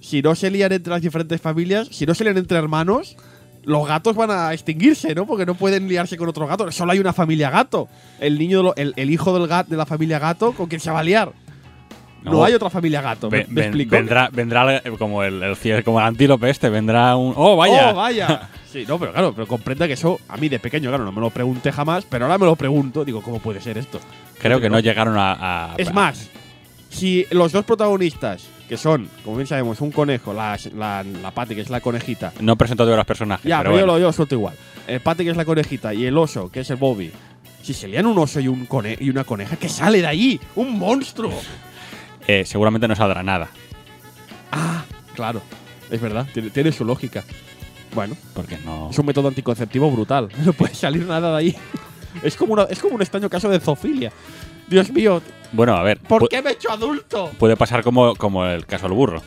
si 0.00 0.22
no 0.22 0.34
se 0.34 0.50
lían 0.50 0.72
entre 0.72 0.92
las 0.92 1.02
diferentes 1.02 1.40
familias, 1.40 1.88
si 1.90 2.06
no 2.06 2.14
se 2.14 2.24
lían 2.24 2.38
entre 2.38 2.58
hermanos, 2.58 3.16
los 3.64 3.86
gatos 3.88 4.14
van 4.16 4.30
a 4.30 4.52
extinguirse, 4.52 5.14
¿no? 5.14 5.26
Porque 5.26 5.46
no 5.46 5.54
pueden 5.54 5.88
liarse 5.88 6.16
con 6.16 6.28
otro 6.28 6.46
gato. 6.46 6.70
Solo 6.72 6.92
hay 6.92 6.98
una 6.98 7.12
familia 7.12 7.50
gato. 7.50 7.88
El 8.20 8.38
niño, 8.38 8.62
lo- 8.62 8.76
el, 8.76 8.92
el 8.96 9.10
hijo 9.10 9.38
del 9.38 9.48
gat, 9.48 9.68
de 9.68 9.76
la 9.76 9.86
familia 9.86 10.18
gato, 10.18 10.52
¿con 10.52 10.66
quién 10.66 10.80
se 10.80 10.90
va 10.90 11.00
a 11.00 11.04
liar? 11.04 11.32
No, 12.22 12.32
No. 12.32 12.44
hay 12.44 12.54
otra 12.54 12.70
familia 12.70 13.00
gato. 13.02 13.30
¿Me, 13.30 13.38
Ve- 13.38 13.46
me 13.48 13.54
ven- 13.54 13.64
explico? 13.66 13.90
vendrá, 13.96 14.28
vendrá 14.32 14.76
el- 14.78 14.98
como 14.98 15.22
el, 15.22 15.42
el 15.42 15.84
como 15.84 16.00
el 16.00 16.06
antílope 16.06 16.50
este, 16.50 16.68
vendrá 16.70 17.16
un. 17.16 17.32
¡Oh, 17.36 17.56
vaya! 17.56 17.90
¡Oh, 17.90 17.94
vaya! 17.94 18.48
Sí, 18.74 18.84
no, 18.88 18.98
pero 18.98 19.12
claro, 19.12 19.32
pero 19.32 19.46
comprenda 19.46 19.86
que 19.86 19.92
eso 19.92 20.18
a 20.26 20.36
mí 20.36 20.48
de 20.48 20.58
pequeño, 20.58 20.88
claro, 20.90 21.04
no 21.04 21.12
me 21.12 21.20
lo 21.20 21.30
pregunté 21.30 21.70
jamás, 21.70 22.04
pero 22.10 22.24
ahora 22.24 22.38
me 22.38 22.46
lo 22.46 22.56
pregunto. 22.56 23.04
Digo, 23.04 23.22
¿cómo 23.22 23.38
puede 23.38 23.60
ser 23.60 23.78
esto? 23.78 24.00
Creo 24.40 24.60
que 24.60 24.68
no 24.68 24.80
llegaron 24.80 25.16
a. 25.16 25.36
a- 25.72 25.74
Es 25.78 25.94
más, 25.94 26.28
si 26.94 27.26
los 27.30 27.52
dos 27.52 27.64
protagonistas, 27.64 28.44
que 28.68 28.76
son, 28.76 29.08
como 29.24 29.36
bien 29.36 29.46
sabemos, 29.46 29.80
un 29.80 29.90
conejo, 29.90 30.32
la, 30.32 30.58
la, 30.74 31.02
la 31.02 31.30
Patty, 31.30 31.54
que 31.54 31.60
es 31.60 31.70
la 31.70 31.80
conejita, 31.80 32.32
No 32.40 32.56
presento 32.56 32.84
todos 32.84 32.96
los 32.96 33.06
personajes. 33.06 33.44
Ya, 33.44 33.58
pero 33.58 33.70
pero, 33.72 33.80
yo, 33.80 33.86
bueno. 33.86 33.92
lo, 33.94 33.98
yo 34.00 34.06
lo 34.06 34.12
suelto 34.12 34.34
igual. 34.34 34.54
El 34.86 35.00
Pate, 35.00 35.24
que 35.24 35.30
es 35.30 35.36
la 35.36 35.44
conejita, 35.44 35.92
y 35.94 36.06
el 36.06 36.16
oso, 36.16 36.50
que 36.50 36.60
es 36.60 36.70
el 36.70 36.76
Bobby. 36.76 37.10
Si 37.62 37.72
se 37.72 37.88
un 38.02 38.18
oso 38.18 38.40
y, 38.40 38.48
un 38.48 38.66
cone 38.66 38.96
y 39.00 39.08
una 39.10 39.24
coneja, 39.24 39.56
¿qué 39.56 39.68
sale 39.68 40.00
de 40.00 40.06
ahí? 40.06 40.40
¡Un 40.56 40.78
monstruo! 40.78 41.32
Eh, 42.26 42.46
seguramente 42.46 42.88
no 42.88 42.96
saldrá 42.96 43.22
nada. 43.22 43.48
Ah, 44.50 44.82
claro. 45.14 45.42
Es 45.90 46.00
verdad, 46.00 46.26
tiene, 46.32 46.48
tiene 46.48 46.72
su 46.72 46.82
lógica. 46.82 47.22
Bueno, 47.94 48.16
Porque 48.32 48.56
no. 48.64 48.88
es 48.90 48.98
un 48.98 49.04
método 49.04 49.28
anticonceptivo 49.28 49.90
brutal. 49.90 50.28
No 50.44 50.54
puede 50.54 50.74
salir 50.74 51.04
nada 51.06 51.32
de 51.32 51.36
ahí. 51.36 51.56
Es 52.22 52.36
como, 52.36 52.52
una- 52.54 52.62
es 52.70 52.78
como 52.78 52.94
un 52.94 53.02
extraño 53.02 53.28
caso 53.28 53.48
de 53.50 53.58
zoofilia. 53.60 54.12
Dios 54.68 54.90
mío, 54.90 55.20
Bueno, 55.52 55.74
a 55.74 55.82
ver. 55.82 55.98
¿por 56.00 56.28
qué 56.28 56.42
me 56.42 56.50
he 56.50 56.52
hecho 56.54 56.70
adulto? 56.70 57.30
Puede 57.38 57.56
pasar 57.56 57.82
como, 57.82 58.14
como 58.16 58.44
el 58.46 58.66
caso 58.66 58.86
del 58.88 58.96
burro. 58.96 59.22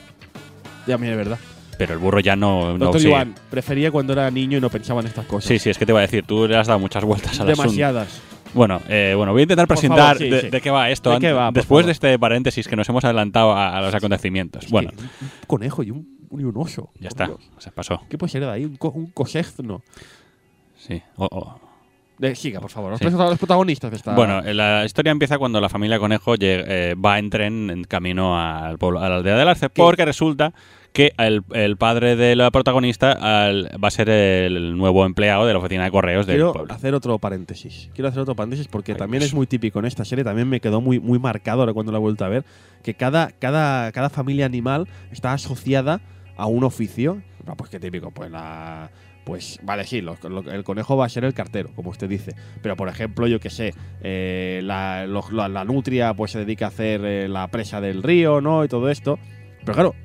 Ya, 0.87 0.97
mira, 0.97 1.11
es 1.13 1.17
verdad. 1.17 1.39
Pero 1.77 1.93
el 1.93 1.99
burro 1.99 2.19
ya 2.19 2.35
no. 2.35 2.73
no 2.73 2.85
Doctor 2.85 3.01
sigue. 3.01 3.13
Iván, 3.13 3.35
prefería 3.51 3.91
cuando 3.91 4.13
era 4.13 4.31
niño 4.31 4.57
y 4.57 4.61
no 4.61 4.69
pensaba 4.69 5.01
en 5.01 5.07
estas 5.07 5.25
cosas. 5.27 5.47
Sí, 5.47 5.59
sí, 5.59 5.69
es 5.69 5.77
que 5.77 5.85
te 5.85 5.91
iba 5.91 5.99
a 5.99 6.01
decir, 6.01 6.25
tú 6.25 6.47
le 6.47 6.57
has 6.57 6.65
dado 6.67 6.79
muchas 6.79 7.03
vueltas 7.03 7.39
al 7.39 7.47
asunto. 7.49 7.61
Demasiadas. 7.63 8.21
Bueno, 8.53 8.81
eh, 8.89 9.13
bueno, 9.15 9.33
voy 9.33 9.41
a 9.41 9.43
intentar 9.43 9.67
Por 9.67 9.75
presentar 9.75 9.99
favor, 9.99 10.17
sí, 10.17 10.29
de, 10.29 10.41
sí. 10.41 10.49
de 10.49 10.61
qué 10.61 10.71
va 10.71 10.89
esto. 10.89 11.11
¿De 11.11 11.19
qué 11.19 11.33
va, 11.33 11.51
después 11.51 11.67
favor? 11.67 11.85
de 11.85 11.91
este 11.91 12.17
paréntesis 12.17 12.67
que 12.67 12.75
nos 12.75 12.87
hemos 12.89 13.03
adelantado 13.03 13.51
a, 13.51 13.77
a 13.77 13.81
los 13.81 13.93
acontecimientos. 13.93 14.63
Es 14.65 14.71
bueno, 14.71 14.89
un 14.97 15.03
un 15.03 15.09
conejo 15.45 15.83
y 15.83 15.91
un, 15.91 16.07
y 16.31 16.43
un 16.43 16.53
oso. 16.57 16.89
ya 16.99 17.09
está, 17.09 17.27
Dios. 17.27 17.39
se 17.59 17.69
pasó. 17.71 18.01
¿Qué 18.09 18.17
puede 18.17 18.31
ser 18.31 18.41
de 18.45 18.49
ahí? 18.49 18.65
Un, 18.65 18.77
co 18.77 18.89
un 18.91 19.07
cosezno. 19.07 19.83
Sí. 20.77 21.01
O- 21.17 21.25
o- 21.29 21.59
De- 22.17 22.35
siga, 22.35 22.59
por 22.59 22.69
favor. 22.71 22.91
Los, 22.91 22.99
Sí. 22.99 23.05
los 23.09 23.37
protagonistas 23.37 23.91
de 23.91 23.97
esta. 23.97 24.15
Bueno, 24.15 24.41
la 24.41 24.83
historia 24.85 25.11
empieza 25.11 25.37
cuando 25.37 25.61
la 25.61 25.69
familia 25.69 25.99
Conejo 25.99 26.35
eh, 26.39 26.95
va 26.95 27.19
en 27.19 27.29
tren 27.29 27.69
en 27.69 27.83
camino 27.83 28.39
al 28.39 28.77
pueblo, 28.79 28.99
a 28.99 29.07
la 29.09 29.17
aldea 29.17 29.37
del 29.37 29.47
Arce, 29.47 29.67
¿Qué? 29.69 29.81
porque 29.81 30.03
resulta 30.05 30.53
que 30.93 31.11
el, 31.19 31.43
el 31.53 31.77
padre 31.77 32.15
de 32.15 32.35
la 32.35 32.49
protagonista 32.49 33.11
al- 33.11 33.69
va 33.83 33.89
a 33.89 33.91
ser 33.91 34.09
el 34.09 34.75
nuevo 34.77 35.05
empleado 35.05 35.45
de 35.45 35.53
la 35.53 35.59
oficina 35.59 35.83
de 35.83 35.91
correos 35.91 36.25
del 36.25 36.37
quiero 36.37 36.53
pueblo. 36.53 36.73
hacer 36.73 36.95
otro 36.95 37.19
paréntesis. 37.19 37.91
Quiero 37.93 38.07
hacer 38.09 38.21
otro 38.21 38.35
paréntesis 38.35 38.67
porque 38.67 38.93
Ay, 38.93 38.97
también 38.97 39.19
pues. 39.21 39.29
es 39.29 39.35
muy 39.35 39.45
típico 39.45 39.77
en 39.77 39.85
esta 39.85 40.03
serie. 40.03 40.23
También 40.23 40.49
me 40.49 40.59
quedó 40.59 40.81
muy, 40.81 40.99
muy 40.99 41.19
marcado 41.19 41.59
ahora 41.61 41.73
cuando 41.73 41.91
la 41.91 41.99
he 41.99 42.01
vuelto 42.01 42.25
a 42.25 42.29
ver. 42.29 42.45
Que 42.83 42.95
cada, 42.95 43.29
cada, 43.37 43.91
cada 43.91 44.09
familia 44.09 44.47
animal 44.47 44.87
está 45.11 45.33
asociada 45.33 46.01
a 46.35 46.47
un 46.47 46.63
oficio. 46.63 47.21
Pues 47.57 47.69
qué 47.69 47.79
típico. 47.79 48.09
Pues 48.09 48.31
la. 48.31 48.89
Pues 49.27 49.59
vale, 49.61 49.83
sí, 49.83 49.99
lo- 49.99 50.15
lo- 50.29 50.49
el 50.49 50.63
conejo 50.63 50.95
va 50.95 51.05
a 51.05 51.09
ser 51.09 51.25
el 51.25 51.33
cartero, 51.33 51.69
como 51.75 51.89
usted 51.89 52.07
dice. 52.07 52.33
Pero 52.61 52.77
por 52.77 52.87
ejemplo, 52.87 53.27
yo 53.27 53.41
qué 53.41 53.49
sé, 53.49 53.73
eh, 54.01 54.61
la, 54.63 55.05
lo- 55.05 55.29
la- 55.31 55.49
la 55.49 55.65
nutria 55.65 56.13
pues 56.13 56.31
se 56.31 56.39
dedica 56.39 56.63
a 56.65 56.69
hacer 56.69 57.01
eh, 57.03 57.27
la 57.27 57.49
presa 57.49 57.81
del 57.81 58.03
río, 58.03 58.39
¿no? 58.39 58.63
Y 58.63 58.69
todo 58.69 58.89
esto. 58.89 59.19
Pero 59.65 59.73
claro, 59.73 59.95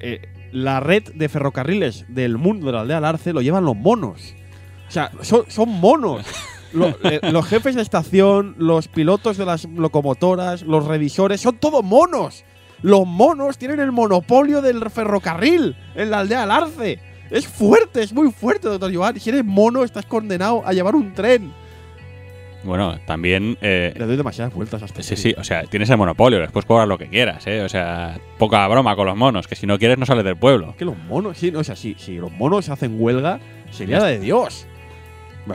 eh, 0.00 0.22
la 0.52 0.80
red 0.80 1.02
de 1.14 1.28
ferrocarriles 1.28 2.06
del 2.08 2.38
mundo 2.38 2.66
de 2.68 2.72
la 2.72 2.80
aldea 2.80 3.00
Larce 3.00 3.34
lo 3.34 3.42
llevan 3.42 3.66
los 3.66 3.76
monos. 3.76 4.34
O 4.88 4.90
sea, 4.90 5.10
son, 5.20 5.42
son 5.48 5.68
monos. 5.68 6.24
Lo- 6.72 6.96
los 7.30 7.46
jefes 7.46 7.76
de 7.76 7.82
estación, 7.82 8.56
los 8.58 8.88
pilotos 8.88 9.36
de 9.36 9.44
las 9.46 9.64
locomotoras, 9.66 10.62
los 10.62 10.86
revisores, 10.86 11.40
son 11.40 11.58
todos 11.58 11.84
monos. 11.84 12.44
Los 12.82 13.06
monos 13.06 13.58
tienen 13.58 13.78
el 13.78 13.92
monopolio 13.92 14.60
del 14.60 14.90
ferrocarril 14.90 15.76
en 15.94 16.10
la 16.10 16.18
aldea 16.20 16.46
Larce. 16.46 16.98
Es 17.34 17.46
fuerte, 17.48 18.02
es 18.02 18.12
muy 18.12 18.30
fuerte, 18.30 18.68
doctor 18.68 18.94
Joan. 18.94 19.18
Si 19.18 19.28
eres 19.30 19.44
mono, 19.44 19.82
estás 19.84 20.06
condenado 20.06 20.62
a 20.64 20.72
llevar 20.72 20.94
un 20.94 21.12
tren. 21.14 21.52
Bueno, 22.62 22.98
también... 23.06 23.58
eh, 23.60 23.92
Le 23.94 24.06
doy 24.06 24.16
demasiadas 24.16 24.54
vueltas 24.54 24.80
a 24.82 24.86
este 24.86 25.02
Sí, 25.02 25.16
sí, 25.16 25.34
o 25.36 25.44
sea, 25.44 25.64
tienes 25.64 25.90
el 25.90 25.98
monopolio, 25.98 26.38
después 26.40 26.64
cobras 26.64 26.88
lo 26.88 26.96
que 26.96 27.08
quieras, 27.08 27.46
¿eh? 27.46 27.60
O 27.62 27.68
sea, 27.68 28.18
poca 28.38 28.66
broma 28.68 28.96
con 28.96 29.06
los 29.06 29.16
monos, 29.16 29.46
que 29.46 29.54
si 29.54 29.66
no 29.66 29.78
quieres 29.78 29.98
no 29.98 30.06
sales 30.06 30.24
del 30.24 30.36
pueblo. 30.36 30.74
que 30.78 30.86
los 30.86 30.96
monos, 30.96 31.36
sí, 31.36 31.50
no, 31.50 31.58
o 31.58 31.64
sea, 31.64 31.76
si, 31.76 31.94
si 31.98 32.14
los 32.16 32.32
monos 32.32 32.70
hacen 32.70 32.96
huelga, 32.98 33.38
sería 33.70 33.98
la 33.98 34.06
de 34.06 34.18
Dios. 34.20 34.66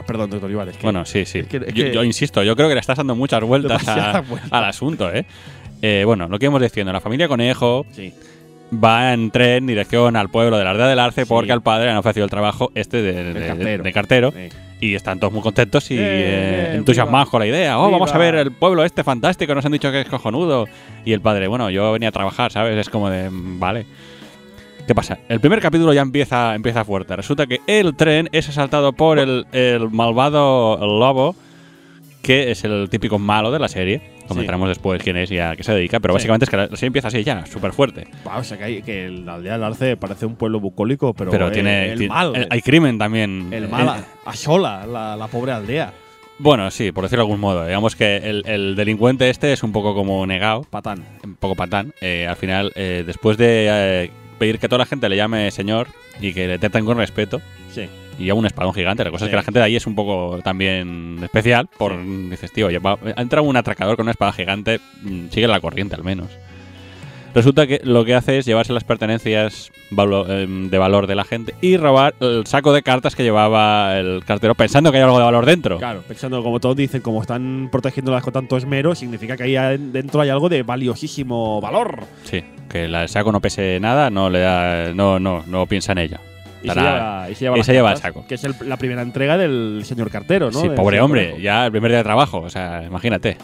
Perdón, 0.06 0.30
doctor 0.30 0.48
Iván, 0.48 0.68
es 0.68 0.76
que 0.76 0.84
Bueno, 0.84 1.04
sí, 1.04 1.24
sí. 1.24 1.40
es 1.40 1.48
que- 1.48 1.56
es 1.56 1.74
yo, 1.74 1.84
que- 1.86 1.92
yo 1.92 2.04
insisto, 2.04 2.44
yo 2.44 2.54
creo 2.54 2.68
que 2.68 2.74
le 2.74 2.80
estás 2.80 2.98
dando 2.98 3.16
muchas 3.16 3.40
vueltas 3.42 3.88
a- 3.88 3.94
Demasiadas 3.94 4.28
vueltas. 4.28 4.52
al 4.52 4.64
asunto, 4.66 5.12
¿eh? 5.12 5.24
Eh, 5.82 6.04
Bueno, 6.06 6.28
lo 6.28 6.38
que 6.38 6.46
hemos 6.46 6.62
diciendo, 6.62 6.92
la 6.92 7.00
familia 7.00 7.26
Conejo 7.26 7.84
Sí. 7.90 8.14
Va 8.72 9.12
en 9.12 9.30
tren 9.30 9.66
dirección 9.66 10.16
al 10.16 10.28
pueblo 10.28 10.56
de 10.58 10.64
la 10.64 10.70
Aldea 10.70 10.86
del 10.86 10.98
Arce 10.98 11.22
Sí. 11.22 11.28
porque 11.28 11.52
al 11.52 11.62
padre 11.62 11.86
le 11.86 11.90
han 11.92 11.96
ofrecido 11.98 12.24
el 12.24 12.30
trabajo 12.30 12.70
este 12.74 13.02
de, 13.02 13.32
de- 13.34 13.46
cartero. 13.46 13.82
de 13.82 13.92
cartero. 13.92 14.32
Y 14.82 14.94
están 14.94 15.20
todos 15.20 15.32
muy 15.32 15.42
contentos 15.42 15.90
y 15.90 15.98
Eh, 15.98 16.00
eh, 16.00 16.72
entusiasmados 16.76 17.26
viva. 17.26 17.30
con 17.30 17.40
la 17.40 17.46
idea. 17.46 17.78
Oh, 17.78 17.90
vamos 17.90 18.14
a 18.14 18.18
ver 18.18 18.34
el 18.36 18.50
pueblo 18.52 18.82
este 18.84 19.04
fantástico, 19.04 19.54
nos 19.54 19.64
han 19.66 19.72
dicho 19.72 19.90
que 19.92 20.00
es 20.00 20.08
cojonudo. 20.08 20.66
Y 21.04 21.12
el 21.12 21.20
padre, 21.20 21.48
bueno, 21.48 21.68
yo 21.68 21.92
venía 21.92 22.08
a 22.08 22.12
trabajar, 22.12 22.50
¿sabes? 22.50 22.78
Es 22.78 22.88
como 22.88 23.10
de, 23.10 23.28
mm, 23.28 23.58
vale. 23.60 23.84
¿Qué 24.86 24.94
pasa? 24.94 25.18
El 25.28 25.38
primer 25.40 25.60
capítulo 25.60 25.92
ya 25.92 26.00
empieza, 26.00 26.54
empieza 26.54 26.84
fuerte. 26.84 27.14
Resulta 27.14 27.46
que 27.46 27.60
el 27.66 27.94
tren 27.94 28.28
es 28.32 28.48
asaltado 28.48 28.92
por 28.94 29.18
el, 29.18 29.46
el 29.52 29.90
malvado 29.90 30.78
lobo, 30.80 31.36
que 32.22 32.50
es 32.50 32.64
el 32.64 32.88
típico 32.90 33.18
malo 33.18 33.50
de 33.50 33.58
la 33.58 33.68
serie. 33.68 34.00
Comentaremos 34.30 34.68
después 34.68 35.02
quién 35.02 35.16
es 35.16 35.30
y 35.30 35.38
a 35.38 35.54
qué 35.56 35.62
se 35.62 35.72
dedica, 35.74 36.00
pero 36.00 36.12
Sí. 36.14 36.16
básicamente 36.16 36.44
es 36.44 36.50
que 36.50 36.56
la 36.56 36.66
serie 36.68 36.86
empieza 36.86 37.08
así 37.08 37.22
ya, 37.22 37.44
súper 37.46 37.72
fuerte. 37.72 38.06
o 38.24 38.42
sea 38.44 38.56
que, 38.58 38.64
hay, 38.64 38.82
que 38.82 39.08
la 39.10 39.34
aldea 39.34 39.52
del 39.54 39.64
Arce 39.64 39.96
parece 39.96 40.26
un 40.26 40.36
pueblo 40.36 40.60
bucólico, 40.60 41.12
pero, 41.14 41.30
Pero 41.30 41.48
eh, 41.48 41.50
tiene, 41.50 41.92
el 41.92 41.98
tiene- 41.98 42.14
mal. 42.14 42.34
el- 42.36 42.46
hay 42.50 42.62
crimen 42.62 42.98
también. 42.98 43.48
el 43.52 43.64
Eh, 43.64 43.68
mal 43.68 44.04
asola 44.24 44.86
la, 44.86 45.16
la 45.16 45.26
pobre 45.28 45.52
aldea. 45.52 45.92
Bueno, 46.38 46.70
sí, 46.70 46.90
por 46.90 47.04
decirlo 47.04 47.24
de 47.24 47.28
algún 47.28 47.40
modo. 47.40 47.66
Digamos 47.66 47.94
que 47.96 48.16
el, 48.16 48.42
el 48.46 48.74
delincuente 48.74 49.28
este 49.28 49.52
es 49.52 49.62
un 49.62 49.72
poco 49.72 49.94
como 49.94 50.26
negado, 50.26 50.62
Patán. 50.70 51.04
un 51.22 51.34
poco 51.36 51.54
patán. 51.54 51.92
Eh, 52.00 52.26
al 52.26 52.36
final, 52.36 52.72
eh, 52.76 53.04
después 53.06 53.36
de 53.36 53.66
eh, 54.04 54.10
pedir 54.40 54.58
que 54.58 54.68
toda 54.68 54.78
la 54.80 54.86
gente 54.86 55.08
le 55.08 55.14
llame 55.16 55.50
señor 55.52 55.86
y 56.20 56.32
que 56.32 56.48
le 56.48 56.58
traten 56.58 56.84
con 56.84 56.96
respeto, 56.96 57.40
Sí. 57.72 57.88
y 58.18 58.28
a 58.30 58.34
un 58.34 58.44
espadón 58.46 58.74
gigante, 58.74 59.04
la 59.04 59.10
cosa 59.12 59.26
es 59.26 59.28
Sí. 59.28 59.30
que 59.30 59.36
la 59.36 59.42
gente 59.44 59.60
de 59.60 59.64
ahí 59.66 59.76
es 59.76 59.86
un 59.86 59.94
poco 59.94 60.40
también 60.42 61.18
especial. 61.22 61.68
Por, 61.78 61.92
Dices, 62.30 62.50
tío, 62.52 62.66
oye, 62.66 62.78
va- 62.80 62.98
ha 63.16 63.22
entrado 63.22 63.46
un 63.46 63.56
atracador 63.56 63.96
con 63.96 64.04
una 64.04 64.10
espada 64.12 64.32
gigante, 64.32 64.80
mm, 65.02 65.28
sigue 65.30 65.46
la 65.46 65.60
corriente 65.60 65.94
al 65.94 66.02
menos. 66.02 66.26
Resulta 67.32 67.64
que 67.68 67.80
lo 67.84 68.04
que 68.04 68.16
hace 68.16 68.38
es 68.38 68.44
llevarse 68.44 68.72
las 68.72 68.82
pertenencias 68.82 69.70
em, 70.28 70.68
de 70.68 70.78
valor 70.78 71.06
de 71.06 71.14
la 71.14 71.22
gente 71.24 71.54
y 71.60 71.76
robar 71.76 72.14
el 72.20 72.44
saco 72.46 72.72
de 72.72 72.82
cartas 72.82 73.14
que 73.14 73.22
llevaba 73.22 73.96
el 73.98 74.24
cartero 74.24 74.56
pensando 74.56 74.90
que 74.90 74.98
hay 74.98 75.04
algo 75.04 75.18
de 75.18 75.24
valor 75.24 75.46
dentro. 75.46 75.78
Claro, 75.78 76.02
pensando, 76.08 76.42
como 76.42 76.58
todos 76.58 76.74
dicen, 76.76 77.00
como 77.02 77.20
están 77.22 77.68
protegiéndolas 77.70 78.24
con 78.24 78.32
tanto 78.32 78.56
esmero, 78.56 78.96
significa 78.96 79.36
que 79.36 79.44
ahí 79.44 79.56
en- 79.56 79.92
dentro 79.92 80.20
hay 80.20 80.28
algo 80.30 80.48
de 80.48 80.64
valiosísimo 80.64 81.60
valor. 81.60 82.00
Sí, 82.24 82.42
que 82.70 82.84
el 82.86 83.08
saco 83.08 83.32
no 83.32 83.40
pese 83.40 83.78
nada, 83.80 84.08
no 84.10 84.30
le 84.30 84.40
da, 84.40 84.92
no, 84.94 85.18
no, 85.20 85.42
no 85.46 85.66
piensa 85.66 85.92
en 85.92 85.98
ella. 85.98 86.20
Y 86.62 86.68
se 86.68 86.74
lleva, 86.74 87.26
y 87.30 87.34
se 87.34 87.44
lleva, 87.44 87.56
y 87.56 87.58
las 87.60 87.66
se 87.66 87.72
lleva 87.72 87.92
el 87.92 87.98
saco. 87.98 88.24
Que 88.28 88.34
es 88.36 88.44
el- 88.44 88.54
la 88.66 88.76
primera 88.76 89.02
entrega 89.02 89.36
del 89.38 89.82
señor 89.84 90.10
cartero, 90.10 90.50
¿no? 90.50 90.60
Sí, 90.60 90.68
pobre 90.70 91.00
hombre, 91.00 91.24
Conejo. 91.30 91.42
ya 91.42 91.66
el 91.66 91.72
primer 91.72 91.90
día 91.90 91.98
de 91.98 92.04
trabajo, 92.04 92.38
o 92.40 92.50
sea, 92.50 92.82
imagínate. 92.86 93.36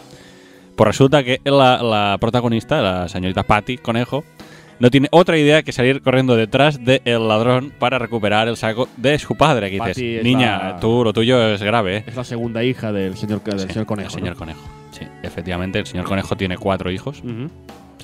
Pues 0.77 0.87
resulta 0.89 1.25
que 1.25 1.41
la, 1.45 1.83
la 1.83 2.19
protagonista, 2.21 2.81
la 2.83 3.09
señorita 3.09 3.43
Patty 3.43 3.79
Conejo, 3.79 4.25
no 4.79 4.91
tiene 4.91 5.09
otra 5.11 5.39
idea 5.39 5.63
que 5.63 5.73
salir 5.73 6.03
corriendo 6.03 6.37
detrás 6.37 6.85
del 6.85 7.27
ladrón 7.27 7.73
para 7.79 7.99
recuperar 7.99 8.47
el 8.49 8.59
saco 8.59 8.87
de 8.99 9.19
su 9.19 9.35
padre. 9.35 9.71
Que 9.71 9.79
Patty 9.79 9.89
dices, 10.03 10.19
es 10.19 10.23
niña, 10.25 10.59
la- 10.73 10.81
tú 10.81 11.03
lo 11.03 11.15
tuyo 11.15 11.43
es 11.55 11.63
grave, 11.63 11.97
¿eh? 11.97 12.05
Es 12.07 12.15
la 12.15 12.25
segunda 12.25 12.63
hija 12.63 12.93
del 12.93 13.17
señor, 13.17 13.43
del 13.43 13.61
Sí, 13.61 13.69
señor 13.69 13.87
Conejo. 13.87 14.09
El 14.09 14.15
señor 14.15 14.35
¿no? 14.35 14.39
Conejo. 14.39 14.61
Sí, 14.91 15.07
efectivamente, 15.23 15.79
el 15.79 15.87
señor 15.87 16.05
Conejo 16.05 16.37
tiene 16.37 16.59
cuatro 16.59 16.91
hijos. 16.91 17.23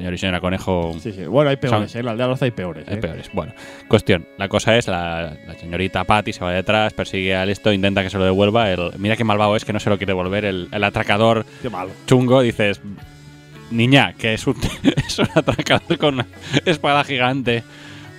Señor 0.02 0.14
y 0.14 0.18
señora 0.18 0.40
Conejo 0.40 0.96
Sí, 1.00 1.12
sí. 1.12 1.24
Bueno, 1.26 1.50
hay 1.50 1.56
peores, 1.56 1.92
Son- 1.92 1.96
¿eh? 1.98 2.00
En 2.00 2.06
la 2.06 2.10
aldea 2.12 2.26
de 2.26 2.32
Arce 2.32 2.44
hay 2.46 2.50
peores. 2.50 2.88
hay 2.88 2.94
¿eh? 2.94 2.98
peores. 2.98 3.30
Bueno, 3.32 3.52
cuestión. 3.86 4.26
La 4.36 4.48
cosa 4.48 4.76
es, 4.76 4.88
la, 4.88 5.36
la 5.46 5.54
señorita 5.54 6.02
Patty 6.02 6.32
se 6.32 6.44
va 6.44 6.50
detrás, 6.52 6.92
persigue 6.92 7.36
al 7.36 7.50
esto, 7.50 7.72
intenta 7.72 8.02
que 8.02 8.10
se 8.10 8.18
lo 8.18 8.24
devuelva. 8.24 8.68
El, 8.72 8.90
mira 8.98 9.16
qué 9.16 9.22
malvado 9.22 9.54
es 9.54 9.64
que 9.64 9.72
no 9.72 9.78
se 9.78 9.90
lo 9.90 9.98
quiere 9.98 10.10
devolver. 10.10 10.44
El, 10.44 10.68
el 10.72 10.82
atracador 10.84 11.46
Qué 11.62 11.70
malo. 11.70 11.90
chungo, 12.06 12.40
dices, 12.42 12.80
niña, 13.70 14.14
que 14.18 14.34
es 14.34 14.44
un, 14.46 14.56
es 15.06 15.18
un 15.20 15.28
atracador 15.34 15.96
con 15.98 16.14
una 16.14 16.26
espada 16.64 17.04
gigante, 17.04 17.62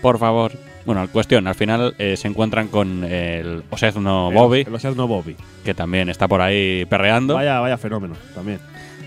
por 0.02 0.20
favor. 0.20 0.54
Bueno, 0.86 1.08
cuestión, 1.10 1.48
al 1.48 1.56
final 1.56 1.96
eh, 1.98 2.18
se 2.18 2.28
encuentran 2.28 2.68
con 2.68 3.04
el 3.06 3.64
Osezno 3.70 4.32
Bobby, 4.32 4.62
El 4.68 4.76
Oceano 4.76 5.08
Bobby. 5.08 5.36
que 5.64 5.74
también 5.74 6.10
está 6.10 6.28
por 6.28 6.42
ahí 6.42 6.86
perreando. 6.90 7.36
Vaya, 7.36 7.60
vaya 7.62 7.78
fenómeno 7.78 8.16
también. 8.36 8.60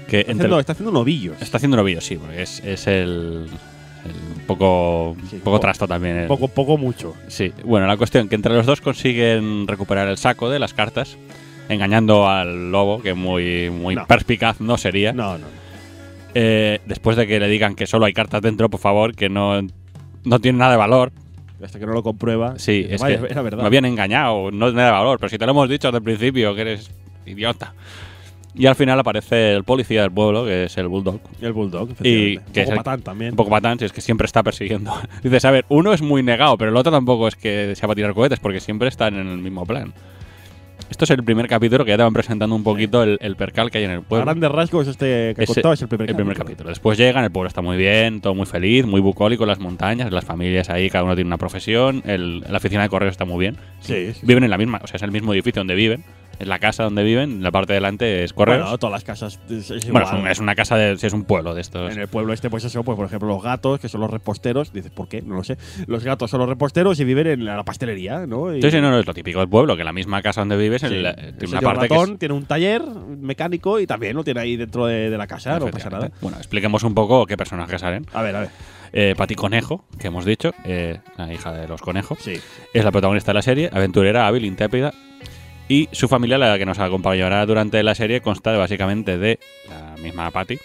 Que 0.08 0.20
Está 0.20 0.32
haciendo, 0.32 0.60
está 0.60 0.72
haciendo 0.72 0.92
novillos. 0.92 1.40
está 1.42 1.56
haciendo 1.56 1.76
novillos, 1.76 2.04
sí, 2.04 2.16
porque 2.16 2.42
es, 2.42 2.60
es 2.64 2.86
el, 2.86 3.46
el 4.04 4.42
poco, 4.46 5.16
Sí, 5.30 5.40
poco 5.42 5.58
trasto 5.60 5.86
también. 5.88 6.16
el- 6.18 6.26
Poco, 6.28 6.48
poco 6.48 6.76
mucho. 6.78 7.14
Sí, 7.28 7.52
bueno, 7.64 7.86
la 7.86 7.96
cuestión 7.96 8.28
que 8.28 8.34
entre 8.36 8.54
los 8.54 8.66
dos 8.66 8.80
consiguen 8.80 9.66
recuperar 9.66 10.08
el 10.08 10.16
saco 10.18 10.48
de 10.50 10.58
las 10.58 10.74
cartas, 10.74 11.16
engañando 11.68 12.28
al 12.28 12.70
lobo, 12.70 13.02
que 13.02 13.14
muy, 13.14 13.70
muy 13.70 13.94
No. 13.96 14.06
perspicaz 14.06 14.60
no 14.60 14.76
sería. 14.78 15.12
No, 15.12 15.38
no. 15.38 15.46
Eh, 16.34 16.80
después 16.86 17.16
de 17.16 17.26
que 17.26 17.40
le 17.40 17.48
digan 17.48 17.74
que 17.74 17.86
solo 17.86 18.04
hay 18.04 18.12
cartas 18.12 18.42
dentro, 18.42 18.68
por 18.68 18.78
favor, 18.80 19.14
que 19.14 19.28
no, 19.28 19.60
no 20.24 20.38
tiene 20.40 20.58
nada 20.58 20.72
de 20.72 20.76
valor. 20.76 21.10
Hasta 21.64 21.78
que 21.78 21.86
no 21.86 21.92
lo 21.94 22.02
comprueba. 22.02 22.58
Sí, 22.58 22.82
dice, 22.82 22.94
es 22.96 23.00
vaya, 23.00 23.18
que 23.20 23.32
era 23.32 23.40
verdad. 23.40 23.62
me 23.62 23.66
habían 23.66 23.86
engañado, 23.86 24.50
no 24.52 24.68
es 24.68 24.74
nada 24.74 24.88
de 24.88 24.92
valor, 24.92 25.18
pero 25.18 25.30
si 25.30 25.38
te 25.38 25.46
lo 25.46 25.52
hemos 25.52 25.68
dicho 25.70 25.88
desde 25.88 25.96
el 25.98 26.04
principio, 26.04 26.54
que 26.54 26.60
eres 26.60 26.90
idiota. 27.24 27.72
Y 28.58 28.66
al 28.66 28.74
final 28.74 28.98
aparece 28.98 29.54
el 29.54 29.64
policía 29.64 30.00
del 30.02 30.10
pueblo, 30.10 30.44
que 30.46 30.64
es 30.64 30.78
el 30.78 30.88
Bulldog. 30.88 31.20
El 31.42 31.52
Bulldog, 31.52 31.90
Y 32.02 32.38
que 32.38 32.40
Un 32.40 32.42
es 32.60 32.64
poco 32.64 32.70
el- 32.72 32.76
patán 32.78 33.02
también. 33.02 33.30
Un 33.32 33.36
poco 33.36 33.50
patán, 33.50 33.78
si 33.78 33.84
es 33.84 33.92
que 33.92 34.00
siempre 34.00 34.24
está 34.24 34.42
persiguiendo. 34.42 34.92
Dices, 35.22 35.44
a 35.44 35.50
ver, 35.50 35.64
uno 35.68 35.92
es 35.92 36.00
muy 36.00 36.22
negado, 36.22 36.56
pero 36.56 36.70
el 36.70 36.76
otro 36.76 36.90
tampoco 36.90 37.28
es 37.28 37.36
que 37.36 37.74
sea 37.76 37.86
para 37.86 37.96
tirar 37.96 38.14
cohetes, 38.14 38.40
porque 38.40 38.60
siempre 38.60 38.88
están 38.88 39.14
en 39.14 39.26
el 39.28 39.38
mismo 39.38 39.66
plan. 39.66 39.92
Esto 40.88 41.04
es 41.04 41.10
el 41.10 41.24
primer 41.24 41.48
capítulo 41.48 41.84
que 41.84 41.90
ya 41.90 41.96
te 41.96 42.04
van 42.04 42.12
presentando 42.12 42.54
un 42.54 42.62
poquito 42.62 43.02
el, 43.02 43.18
el 43.20 43.34
percal 43.34 43.72
que 43.72 43.78
hay 43.78 43.84
en 43.84 43.90
el 43.90 43.98
A 43.98 44.02
pueblo. 44.02 44.24
grandes 44.24 44.50
rasgos, 44.52 44.86
este 44.86 45.34
que 45.34 45.42
Ese- 45.42 45.54
contaba 45.54 45.74
es 45.74 45.82
el 45.82 45.88
primer 45.88 46.08
el 46.08 46.14
primer 46.16 46.36
capítulo. 46.36 46.68
Después 46.68 46.96
llegan, 46.96 47.24
el 47.24 47.30
pueblo 47.32 47.48
está 47.48 47.60
muy 47.60 47.76
bien, 47.76 48.20
todo 48.20 48.34
muy 48.36 48.46
feliz, 48.46 48.86
muy 48.86 49.00
bucólico, 49.00 49.44
las 49.46 49.58
montañas, 49.58 50.12
las 50.12 50.24
familias 50.24 50.70
ahí, 50.70 50.88
cada 50.88 51.02
uno 51.02 51.14
tiene 51.16 51.26
una 51.28 51.38
profesión, 51.38 52.02
el- 52.06 52.40
la 52.40 52.58
oficina 52.58 52.82
de 52.82 52.88
correos 52.88 53.10
está 53.12 53.24
muy 53.24 53.40
bien. 53.40 53.56
Sí, 53.80 54.12
sí. 54.14 54.20
Viven 54.22 54.44
en 54.44 54.50
la 54.50 54.58
misma, 54.58 54.80
o 54.82 54.86
sea, 54.86 54.96
es 54.96 55.02
el 55.02 55.10
mismo 55.10 55.34
edificio 55.34 55.58
donde 55.58 55.74
viven, 55.74 56.04
es 56.38 56.46
la 56.46 56.58
casa 56.58 56.84
donde 56.84 57.02
viven, 57.02 57.30
en 57.32 57.42
la 57.42 57.50
parte 57.50 57.72
de 57.72 57.78
delante 57.78 58.24
es 58.24 58.32
correos. 58.32 58.62
Bueno, 58.62 58.78
todas 58.78 58.92
las 58.92 59.04
casas 59.04 59.38
es, 59.50 59.70
es 59.70 59.90
Bueno, 59.90 60.06
es, 60.06 60.12
un- 60.12 60.28
es 60.28 60.38
una 60.38 60.54
casa 60.54 60.76
de, 60.76 60.96
si 60.98 61.06
es 61.06 61.12
un 61.12 61.24
pueblo 61.24 61.54
de 61.54 61.60
estos. 61.60 61.92
En 61.92 62.00
el 62.00 62.08
pueblo 62.08 62.32
este, 62.32 62.50
pues 62.50 62.64
eso, 62.64 62.82
pues 62.84 62.96
por 62.96 63.06
ejemplo, 63.06 63.28
los 63.28 63.42
gatos, 63.42 63.80
que 63.80 63.88
son 63.88 64.00
los 64.00 64.10
reposteros, 64.10 64.72
dices, 64.72 64.90
¿por 64.90 65.08
qué? 65.08 65.22
No 65.22 65.36
lo 65.36 65.44
sé. 65.44 65.56
Los 65.86 66.04
gatos 66.04 66.30
son 66.30 66.40
los 66.40 66.48
reposteros 66.48 66.98
y 67.00 67.04
viven 67.04 67.26
en 67.26 67.44
la 67.44 67.62
pastelería, 67.64 68.26
¿no? 68.26 68.54
Y- 68.54 68.62
Sí, 68.62 68.70
sí, 68.70 68.80
no, 68.80 68.90
no, 68.90 68.98
es 68.98 69.06
lo 69.06 69.14
típico 69.14 69.38
del 69.40 69.48
pueblo, 69.48 69.76
que 69.76 69.84
la 69.84 69.92
misma 69.92 70.22
casa 70.22 70.40
donde 70.40 70.56
vives, 70.56 70.80
Sí. 70.82 70.86
en 70.88 71.02
la- 71.02 71.10
El 71.10 71.16
tiene 71.36 71.46
señor 71.48 71.58
una 71.58 71.60
parte 71.62 71.88
que 71.88 71.94
es- 71.94 72.00
ratón 72.00 72.18
tiene 72.18 72.34
un 72.34 72.44
taller 72.46 72.82
mecánico 72.82 73.80
y 73.80 73.86
también 73.86 74.16
lo 74.16 74.24
tiene 74.24 74.40
ahí 74.40 74.56
dentro 74.56 74.86
de, 74.86 75.10
de 75.10 75.18
la 75.18 75.26
casa, 75.26 75.58
no 75.58 75.66
pasa 75.68 75.90
nada. 75.90 76.10
Bueno, 76.20 76.36
expliquemos 76.38 76.82
un 76.82 76.94
poco 76.94 77.26
qué 77.26 77.36
personajes 77.36 77.80
salen. 77.80 78.06
A 78.12 78.22
ver, 78.22 78.36
a 78.36 78.40
ver. 78.40 78.48
Eh, 78.92 79.14
Pati 79.16 79.34
Conejo, 79.34 79.84
que 79.98 80.06
hemos 80.06 80.24
dicho, 80.24 80.52
eh, 80.64 81.00
la 81.18 81.32
hija 81.32 81.52
de 81.52 81.66
los 81.68 81.82
conejos, 81.82 82.18
Sí. 82.20 82.34
es 82.72 82.84
la 82.84 82.90
protagonista 82.92 83.30
de 83.32 83.34
la 83.34 83.42
serie, 83.42 83.68
aventurera, 83.72 84.26
hábil, 84.26 84.44
intrépida. 84.44 84.92
Y 85.68 85.88
su 85.92 86.06
familia, 86.08 86.38
la 86.38 86.58
que 86.58 86.66
nos 86.66 86.78
acompañará 86.78 87.44
durante 87.44 87.82
la 87.82 87.94
serie, 87.94 88.20
consta 88.20 88.52
de, 88.52 88.58
básicamente 88.58 89.18
de 89.18 89.38
la 89.68 90.00
misma 90.00 90.30
Patty, 90.30 90.58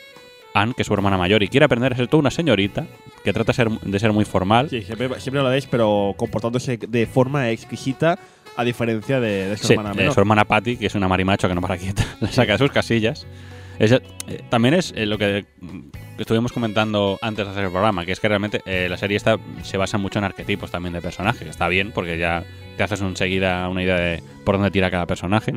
Anne, 0.53 0.73
que 0.75 0.83
es 0.83 0.87
su 0.87 0.93
hermana 0.93 1.17
mayor, 1.17 1.41
y 1.43 1.47
quiere 1.47 1.65
aprender 1.65 1.93
a 1.93 1.95
ser 1.95 2.07
toda 2.07 2.19
una 2.21 2.31
señorita, 2.31 2.85
que 3.23 3.33
trata 3.33 3.51
de 3.51 3.55
ser, 3.55 3.69
de 3.69 3.99
ser 3.99 4.11
muy 4.13 4.25
formal. 4.25 4.69
Sí, 4.69 4.81
siempre, 4.83 5.09
siempre 5.19 5.41
lo 5.41 5.49
veis, 5.49 5.65
pero 5.65 6.13
comportándose 6.17 6.77
de 6.77 7.05
forma 7.07 7.49
exquisita, 7.49 8.19
a 8.57 8.63
diferencia 8.63 9.19
de, 9.19 9.47
de 9.49 9.57
su 9.57 9.67
Sí, 9.67 9.73
hermana 9.73 9.93
menor. 9.95 10.13
su 10.13 10.19
hermana 10.19 10.45
Patty, 10.45 10.77
que 10.77 10.85
es 10.87 10.93
una 10.95 11.07
marimacho 11.07 11.47
que 11.47 11.55
no 11.55 11.61
para 11.61 11.77
quieta, 11.77 12.05
la 12.19 12.31
saca 12.31 12.51
de 12.53 12.57
sus 12.59 12.71
casillas. 12.71 13.25
Es, 13.79 13.91
eh, 13.93 14.01
también 14.49 14.75
es 14.75 14.93
eh, 14.95 15.05
lo 15.07 15.17
que, 15.17 15.45
mm, 15.61 15.79
que 16.17 16.21
estuvimos 16.21 16.51
comentando 16.51 17.17
antes 17.21 17.45
de 17.45 17.51
hacer 17.51 17.63
el 17.63 17.71
programa, 17.71 18.05
que 18.05 18.11
es 18.11 18.19
que 18.19 18.27
realmente 18.27 18.61
eh, 18.65 18.87
la 18.89 18.97
serie 18.97 19.17
esta 19.17 19.39
se 19.63 19.77
basa 19.77 19.97
mucho 19.97 20.19
en 20.19 20.25
arquetipos 20.25 20.69
también 20.69 20.93
de 20.93 21.01
personajes, 21.01 21.41
que 21.41 21.49
está 21.49 21.67
bien 21.69 21.91
porque 21.91 22.19
ya 22.19 22.43
te 22.81 22.85
haces 22.85 23.01
enseguida 23.01 23.69
una 23.69 23.83
idea 23.83 23.95
de 23.95 24.23
por 24.43 24.55
dónde 24.55 24.71
tira 24.71 24.89
cada 24.89 25.05
personaje. 25.05 25.53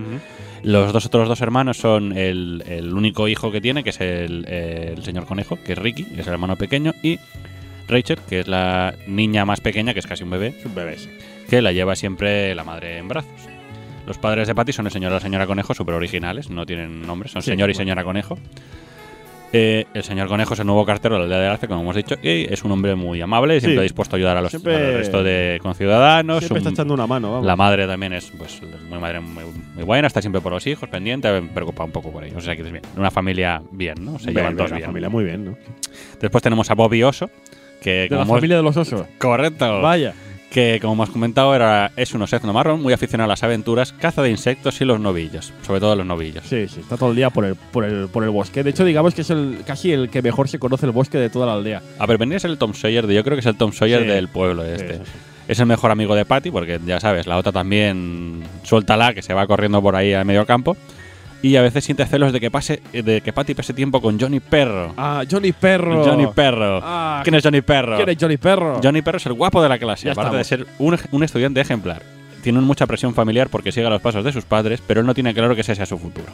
Los 0.63 0.93
dos 0.93 1.07
otros 1.07 1.27
dos 1.27 1.41
hermanos 1.41 1.79
son 1.79 2.17
el, 2.17 2.63
el 2.67 2.93
único 2.93 3.29
hijo 3.29 3.51
que 3.51 3.63
tiene, 3.63 3.83
que 3.83 3.91
es 3.91 4.01
el, 4.03 4.45
el 4.47 5.03
señor 5.03 5.25
conejo, 5.25 5.59
que 5.65 5.73
es 5.73 5.79
Ricky, 5.79 6.05
que 6.05 6.21
es 6.21 6.27
el 6.27 6.35
hermano 6.35 6.57
pequeño, 6.57 6.93
y 7.03 7.19
Rachel, 7.89 8.19
que 8.29 8.41
es 8.41 8.49
la 8.49 8.95
niña 9.07 9.47
más 9.47 9.63
pequeña, 9.63 9.95
que 9.95 10.01
es 10.01 10.07
casi 10.07 10.23
un 10.23 10.31
bebé, 10.31 10.55
un 10.67 10.75
bebé, 10.75 10.99
sí. 10.99 11.09
que 11.49 11.63
la 11.63 11.73
lleva 11.73 11.97
siempre 11.97 12.55
la 12.55 12.65
madre 12.65 12.99
en 12.99 13.09
brazos. 13.09 13.31
Los 14.07 14.19
padres 14.19 14.47
de 14.47 14.55
Patty 14.55 14.75
son 14.75 14.85
el 14.85 14.93
señor 14.93 15.13
y 15.13 15.15
la 15.15 15.21
señora 15.21 15.47
Conejo, 15.47 15.73
súper 15.73 15.95
originales, 15.95 16.51
no 16.51 16.67
tienen 16.67 17.07
nombres, 17.07 17.33
son 17.33 17.41
Sí, 17.41 17.51
señor 17.51 17.71
y 17.71 17.75
señora 17.75 18.05
Conejo. 18.05 18.39
Eh, 19.57 19.87
el 19.95 20.03
señor 20.03 20.27
Conejo 20.27 20.55
es 20.55 20.59
el 20.61 20.67
nuevo 20.67 20.85
cartero 20.85 21.15
de 21.15 21.21
la 21.21 21.25
aldea 21.27 21.39
de 21.39 21.47
Arce, 21.47 21.69
como 21.69 21.83
hemos 21.83 21.95
dicho, 21.95 22.17
y 22.21 22.53
es 22.53 22.65
un 22.65 22.73
hombre 22.73 22.97
muy 22.97 23.21
amable, 23.21 23.61
siempre 23.61 23.79
Sí. 23.79 23.83
dispuesto 23.85 24.17
a 24.17 24.19
ayudar 24.19 24.37
a 24.37 24.41
los 24.43 24.51
Siempre- 24.51 24.75
al 24.75 24.95
resto 24.95 25.23
de 25.23 25.61
conciudadanos. 25.63 26.39
Siempre 26.41 26.59
está 26.59 26.71
un- 26.71 26.75
echando 26.75 26.95
una 26.95 27.07
mano, 27.07 27.31
vamos. 27.31 27.47
la 27.47 27.55
madre 27.55 27.87
también 27.87 28.15
es 28.15 28.33
pues 28.37 28.61
muy 28.91 28.99
madre 28.99 29.21
muy, 29.21 29.45
muy 29.77 29.85
buena, 29.85 30.09
está 30.09 30.21
siempre 30.21 30.41
por 30.41 30.51
los 30.51 30.67
hijos, 30.67 30.89
pendiente, 30.89 31.31
preocupa 31.55 31.85
un 31.85 31.93
poco 31.93 32.11
por 32.11 32.25
ellos. 32.25 32.39
O 32.39 32.41
sea 32.41 32.57
que 32.57 32.63
es 32.63 32.73
bien, 32.73 32.83
una 32.97 33.13
familia 33.13 33.63
bien, 33.71 33.95
¿no? 34.01 34.19
Se 34.19 34.25
Bien, 34.27 34.39
llevan 34.39 34.51
bien, 34.55 34.57
todos 34.57 34.71
bien. 34.73 34.87
familia 34.87 35.09
muy 35.09 35.23
bien, 35.23 35.45
¿no? 35.45 35.57
Después 36.21 36.43
tenemos 36.43 36.69
a 36.73 36.75
Bobby 36.75 37.05
Oso, 37.05 37.31
que 37.81 37.91
De 37.91 38.09
como 38.09 38.19
la 38.19 38.25
hemos- 38.25 38.37
familia 38.39 38.57
de 38.57 38.63
los 38.65 38.77
osos. 38.77 39.07
correcto, 39.19 39.81
Vaya. 39.83 40.15
Que 40.55 40.79
como 40.81 40.93
hemos 40.95 41.11
comentado 41.11 41.53
era, 41.53 41.91
es 41.97 42.15
un 42.15 42.23
osézno 42.23 42.53
marrón 42.53 42.81
muy 42.81 42.93
aficionado 42.93 43.25
a 43.27 43.33
las 43.33 43.43
aventuras, 43.43 43.93
caza 43.93 44.23
de 44.23 44.31
insectos 44.31 44.81
y 44.81 44.85
los 44.85 45.01
novillos, 45.01 45.53
sobre 45.67 45.81
todo 45.81 45.97
los 45.97 46.07
novillos. 46.07 46.45
Sí, 46.49 46.69
sí, 46.69 46.79
está 46.79 46.97
todo 46.97 47.11
el 47.11 47.17
día 47.17 47.31
por 47.31 47.45
el, 47.45 47.57
por 47.57 47.85
el, 47.85 48.07
por 48.07 48.23
el 48.23 48.31
bosque. 48.31 48.63
De 48.63 48.71
hecho, 48.71 48.85
digamos 48.85 49.15
que 49.17 49.23
es 49.23 49.31
el, 49.31 49.63
casi 49.67 49.91
el 49.91 50.11
que 50.11 50.23
mejor 50.23 50.49
se 50.49 50.61
conoce 50.61 50.87
el 50.87 50.93
bosque 50.93 51.19
de 51.19 51.29
toda 51.29 51.47
la 51.47 51.55
aldea. 51.55 51.83
A 51.99 52.07
ver, 52.07 52.23
a 52.23 52.39
ser 52.39 52.53
el 52.53 52.59
Tom 52.59 52.73
Sawyer, 52.73 53.05
de, 53.09 53.15
yo 53.17 53.25
creo 53.25 53.35
que 53.35 53.41
es 53.41 53.47
el 53.47 53.57
Tom 53.57 53.73
Sawyer 53.73 54.03
Sí. 54.03 54.07
del 54.07 54.29
pueblo 54.29 54.65
este. 54.65 54.99
sí, 54.99 55.01
sí. 55.05 55.13
Es 55.49 55.59
el 55.59 55.67
mejor 55.67 55.91
amigo 55.91 56.15
de 56.15 56.25
Patty, 56.25 56.53
porque 56.53 56.79
ya 56.87 57.01
sabes, 57.01 57.27
la 57.27 57.37
otra 57.37 57.51
también 57.51 58.45
suéltala, 58.63 59.13
que 59.13 59.23
se 59.23 59.35
va 59.35 59.47
corriendo 59.49 59.83
por 59.83 59.97
ahí 59.97 60.15
a 60.15 60.23
medio 60.23 60.47
campo. 60.47 60.77
Y 61.45 61.57
a 61.57 61.61
veces 61.61 61.85
siente 61.85 62.07
celos 62.07 62.33
de 62.33 62.41
que 62.41 62.51
pase, 62.51 62.81
de 62.91 63.21
que 63.21 63.31
Patty 63.31 63.53
pase 63.53 63.75
tiempo 63.75 64.01
con 64.01 64.19
Johnny 64.19 64.41
Perro. 64.41 64.95
Ah, 64.97 65.25
Johnny 65.31 65.53
Perro. 65.53 66.03
Johnny 66.03 66.27
Perro. 66.29 66.81
Ah, 66.83 67.21
¿Quién 67.23 67.35
es 67.35 67.43
Johnny 67.45 67.61
Perro? 67.61 67.97
¿Quién 67.97 68.09
es 68.09 68.17
Johnny 68.19 68.39
Perro? 68.39 68.81
Johnny 68.83 69.03
Perro 69.03 69.19
es 69.19 69.27
el 69.27 69.35
guapo 69.35 69.63
de 69.63 69.69
la 69.69 69.79
clase, 69.79 70.07
Ya 70.07 70.13
aparte 70.13 70.39
de 70.39 70.45
ser 70.45 70.67
un, 70.79 70.97
un 71.11 71.23
estudiante 71.23 71.61
ejemplar. 71.61 72.01
Tiene 72.43 72.63
mucha 72.63 72.87
presión 72.87 73.13
familiar 73.13 73.51
porque 73.51 73.73
sigue 73.73 73.87
los 73.91 74.01
pasos 74.01 74.25
de 74.25 74.33
sus 74.33 74.47
padres, 74.47 74.83
pero 74.87 75.01
él 75.03 75.07
no 75.07 75.13
tiene 75.13 75.35
claro 75.35 75.55
que 75.55 75.61
ese 75.61 75.75
sea 75.75 75.85
su 75.85 75.99
futuro. 75.99 76.33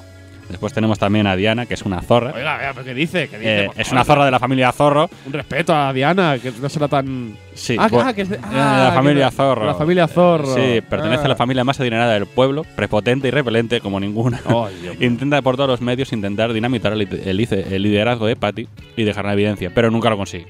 Después 0.50 0.72
tenemos 0.72 0.98
también 0.98 1.26
a 1.26 1.36
Diana, 1.36 1.64
que 1.66 1.74
es 1.74 1.82
una 1.82 2.02
zorra. 2.02 2.32
Oiga, 2.34 2.56
oiga, 2.56 2.72
¿pero 2.74 2.84
¿qué 2.84 2.94
dice? 2.94 3.28
¿Qué 3.28 3.38
dice? 3.38 3.62
Eh, 3.62 3.66
Por 3.68 3.80
es 3.80 3.86
favor, 3.88 3.92
una 3.96 4.04
zorra 4.04 4.24
de 4.26 4.30
la 4.32 4.38
familia 4.38 4.72
Zorro. 4.72 5.08
Un 5.26 5.32
respeto 5.32 5.74
a 5.74 5.92
Diana, 5.92 6.38
que 6.42 6.52
no 6.60 6.68
será 6.68 6.88
tan. 6.88 7.36
Sí, 7.54 7.76
ah, 7.78 7.88
ah, 8.04 8.12
que 8.12 8.22
es 8.22 8.28
de, 8.28 8.36
eh, 8.36 8.40
ah, 8.44 8.82
la 8.84 8.90
que 8.90 8.96
familia 8.96 9.24
de- 9.26 9.30
Zorro. 9.30 9.64
La 9.66 9.74
familia 9.74 10.08
Zorro. 10.08 10.54
Sí, 10.54 10.80
pertenece 10.88 11.22
Ah. 11.22 11.26
a 11.26 11.28
la 11.28 11.36
familia 11.36 11.64
más 11.64 11.78
adinerada 11.80 12.12
del 12.14 12.26
pueblo, 12.26 12.64
prepotente 12.76 13.28
y 13.28 13.30
repelente 13.30 13.80
como 13.80 14.00
ninguna. 14.00 14.40
Mío. 14.82 14.92
Intenta 15.00 15.40
por 15.42 15.56
todos 15.56 15.68
los 15.68 15.80
medios 15.80 16.12
intentar 16.12 16.52
dinamitar 16.52 16.92
el, 16.92 17.02
el 17.02 17.40
el 17.50 17.82
liderazgo 17.82 18.26
de 18.26 18.36
Patty 18.36 18.68
y 18.96 19.04
dejar 19.04 19.24
en 19.26 19.30
evidencia, 19.32 19.70
pero 19.74 19.90
nunca 19.90 20.10
lo 20.10 20.16
consigue. 20.16 20.46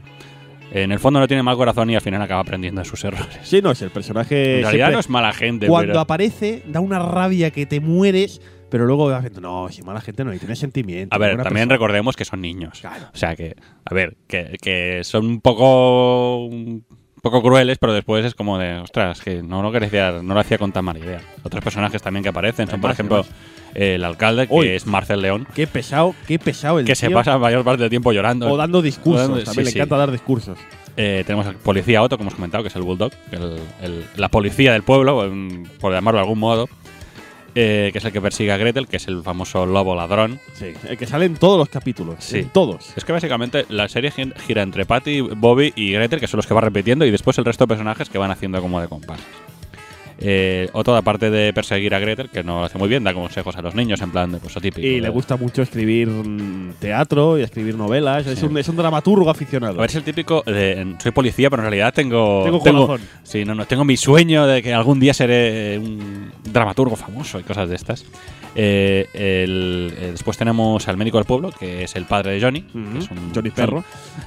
En 0.72 0.92
el 0.92 1.00
fondo 1.00 1.18
no 1.18 1.26
tiene 1.26 1.42
mal 1.42 1.56
corazón 1.56 1.90
y 1.90 1.96
al 1.96 2.00
final 2.00 2.22
acaba 2.22 2.42
aprendiendo 2.42 2.80
de 2.80 2.84
sus 2.84 3.02
errores. 3.04 3.26
Sí, 3.42 3.60
no, 3.60 3.72
es 3.72 3.82
el 3.82 3.90
personaje. 3.90 4.58
En 4.58 4.62
realidad 4.62 4.92
no 4.92 5.00
es 5.00 5.10
mala 5.10 5.32
gente, 5.32 5.66
Cuando 5.66 5.88
pero- 5.94 6.00
aparece, 6.00 6.62
da 6.68 6.78
una 6.78 7.00
rabia 7.00 7.50
que 7.50 7.66
te 7.66 7.80
mueres, 7.80 8.40
pero 8.70 8.86
luego 8.86 9.08
vas 9.08 9.20
viendo, 9.22 9.40
no, 9.40 9.68
si 9.70 9.82
mala 9.82 10.00
gente 10.00 10.24
no, 10.24 10.32
y 10.34 10.38
tiene 10.38 10.56
sentimiento. 10.56 11.14
A 11.14 11.18
ver, 11.18 11.30
también 11.36 11.68
persona". 11.68 11.74
recordemos 11.74 12.16
que 12.16 12.24
son 12.24 12.40
niños. 12.40 12.78
Claro. 12.80 13.06
O 13.12 13.16
sea 13.16 13.36
que, 13.36 13.56
a 13.84 13.94
ver, 13.94 14.16
que, 14.26 14.56
que 14.62 15.00
son 15.04 15.26
un 15.26 15.40
poco 15.40 16.44
un 16.46 16.84
poco 17.22 17.42
crueles, 17.42 17.76
pero 17.78 17.92
después 17.92 18.24
es 18.24 18.34
como 18.34 18.58
de, 18.58 18.78
ostras, 18.78 19.20
que 19.20 19.42
no 19.42 19.62
lo 19.62 19.70
quería, 19.70 20.22
no 20.22 20.32
lo 20.34 20.40
hacía 20.40 20.56
con 20.56 20.72
tan 20.72 20.84
mala 20.86 21.00
idea. 21.00 21.20
Otros 21.42 21.62
personajes 21.62 22.00
también 22.00 22.22
que 22.22 22.30
aparecen 22.30 22.66
son, 22.68 22.80
por 22.80 22.90
ejemplo, 22.90 23.26
el 23.74 24.02
alcalde, 24.04 24.46
que 24.48 24.54
Uy. 24.54 24.68
es 24.68 24.86
Marcel 24.86 25.20
León, 25.20 25.46
Qué 25.54 25.66
pesado, 25.66 26.14
qué 26.26 26.38
pesado 26.38 26.78
el 26.78 26.86
que 26.86 26.94
se 26.94 27.10
pasa 27.10 27.32
la 27.32 27.38
mayor 27.38 27.62
parte 27.62 27.82
del 27.82 27.90
tiempo 27.90 28.12
llorando. 28.12 28.50
O 28.50 28.56
dando 28.56 28.80
discursos. 28.80 29.26
O 29.28 29.28
dando- 29.34 29.44
también 29.44 29.66
sí, 29.66 29.74
le 29.74 29.78
encanta 29.80 29.96
dar 29.98 30.10
discursos. 30.10 30.58
Eh, 30.96 31.22
tenemos 31.26 31.46
al 31.46 31.54
policía 31.56 32.02
Otto, 32.02 32.16
como 32.16 32.28
hemos 32.28 32.34
comentado, 32.36 32.64
que 32.64 32.68
es 32.68 32.76
el 32.76 32.82
Bulldog, 32.82 33.12
el- 33.32 33.58
el- 33.82 34.04
la 34.16 34.28
policía 34.28 34.72
del 34.72 34.82
pueblo, 34.82 35.24
en- 35.24 35.64
por 35.78 35.92
llamarlo 35.92 36.18
de 36.18 36.22
algún 36.24 36.38
modo, 36.38 36.68
eh, 37.54 37.90
que 37.92 37.98
es 37.98 38.04
el 38.04 38.12
que 38.12 38.20
persigue 38.20 38.52
a 38.52 38.56
Gretel, 38.56 38.86
que 38.86 38.96
es 38.96 39.08
el 39.08 39.22
famoso 39.22 39.66
lobo 39.66 39.94
ladrón. 39.94 40.38
Sí, 40.54 40.72
el 40.88 40.96
que 40.98 41.06
sale 41.06 41.26
en 41.26 41.36
todos 41.36 41.58
los 41.58 41.68
capítulos. 41.68 42.16
Sí. 42.20 42.38
En 42.38 42.48
todos. 42.50 42.92
Es 42.96 43.04
que 43.04 43.12
básicamente 43.12 43.66
la 43.68 43.88
serie 43.88 44.10
gi- 44.10 44.32
gira 44.46 44.62
entre 44.62 44.84
Patty, 44.86 45.20
Bobby 45.20 45.72
y 45.76 45.92
Gretel, 45.92 46.20
que 46.20 46.26
son 46.26 46.38
los 46.38 46.46
que 46.46 46.54
va 46.54 46.60
repitiendo, 46.60 47.04
y 47.04 47.10
después 47.10 47.36
el 47.38 47.44
resto 47.44 47.64
de 47.64 47.68
personajes 47.68 48.08
que 48.08 48.18
van 48.18 48.30
haciendo 48.30 48.60
como 48.60 48.80
de 48.80 48.88
comparsas. 48.88 49.26
Eh, 50.22 50.68
Otto, 50.74 50.94
aparte 50.94 51.30
de 51.30 51.52
perseguir 51.54 51.94
a 51.94 51.98
Gretel, 51.98 52.28
que 52.28 52.42
no 52.44 52.58
lo 52.60 52.64
hace 52.66 52.76
muy 52.76 52.88
bien, 52.88 53.02
da 53.04 53.14
consejos 53.14 53.56
a 53.56 53.62
los 53.62 53.74
niños 53.74 54.00
en 54.02 54.10
plan 54.10 54.30
de 54.30 54.38
pues 54.38 54.52
típico. 54.54 54.80
Y 54.86 54.96
de- 54.96 55.00
le 55.00 55.08
gusta 55.08 55.36
mucho 55.36 55.62
escribir 55.62 56.08
mm, 56.08 56.74
teatro 56.78 57.38
y 57.38 57.42
escribir 57.42 57.74
novelas. 57.76 58.26
Es, 58.26 58.38
Sí. 58.38 58.46
un, 58.46 58.58
es 58.58 58.68
un 58.68 58.76
dramaturgo 58.76 59.30
aficionado. 59.30 59.78
A 59.78 59.80
ver, 59.80 59.90
es 59.90 59.96
el 59.96 60.02
típico 60.02 60.42
de, 60.44 60.94
soy 60.98 61.12
policía, 61.12 61.48
pero 61.48 61.62
en 61.62 61.70
realidad 61.70 61.94
tengo. 61.94 62.42
Tengo 62.44 62.58
corazón. 62.60 63.00
Sí, 63.22 63.44
no, 63.44 63.54
no, 63.54 63.64
tengo 63.66 63.84
mi 63.84 63.96
sueño 63.96 64.46
de 64.46 64.62
que 64.62 64.74
algún 64.74 65.00
día 65.00 65.14
seré 65.14 65.78
un 65.78 66.30
dramaturgo 66.44 66.96
famoso 66.96 67.40
y 67.40 67.42
cosas 67.42 67.68
de 67.70 67.76
estas. 67.76 68.04
Eh, 68.54 69.08
el- 69.14 69.92
eh, 69.96 70.08
después 70.12 70.36
tenemos 70.36 70.86
al 70.88 70.96
médico 70.96 71.18
del 71.18 71.24
pueblo, 71.26 71.52
que 71.52 71.84
es 71.84 71.94
el 71.96 72.04
padre 72.04 72.32
de 72.32 72.40
Johnny. 72.40 72.64
Ujú. 72.74 72.92
que 72.92 72.98
es 72.98 73.10
un- 73.10 73.32
Johnny 73.34 73.50
Perro. 73.50 73.84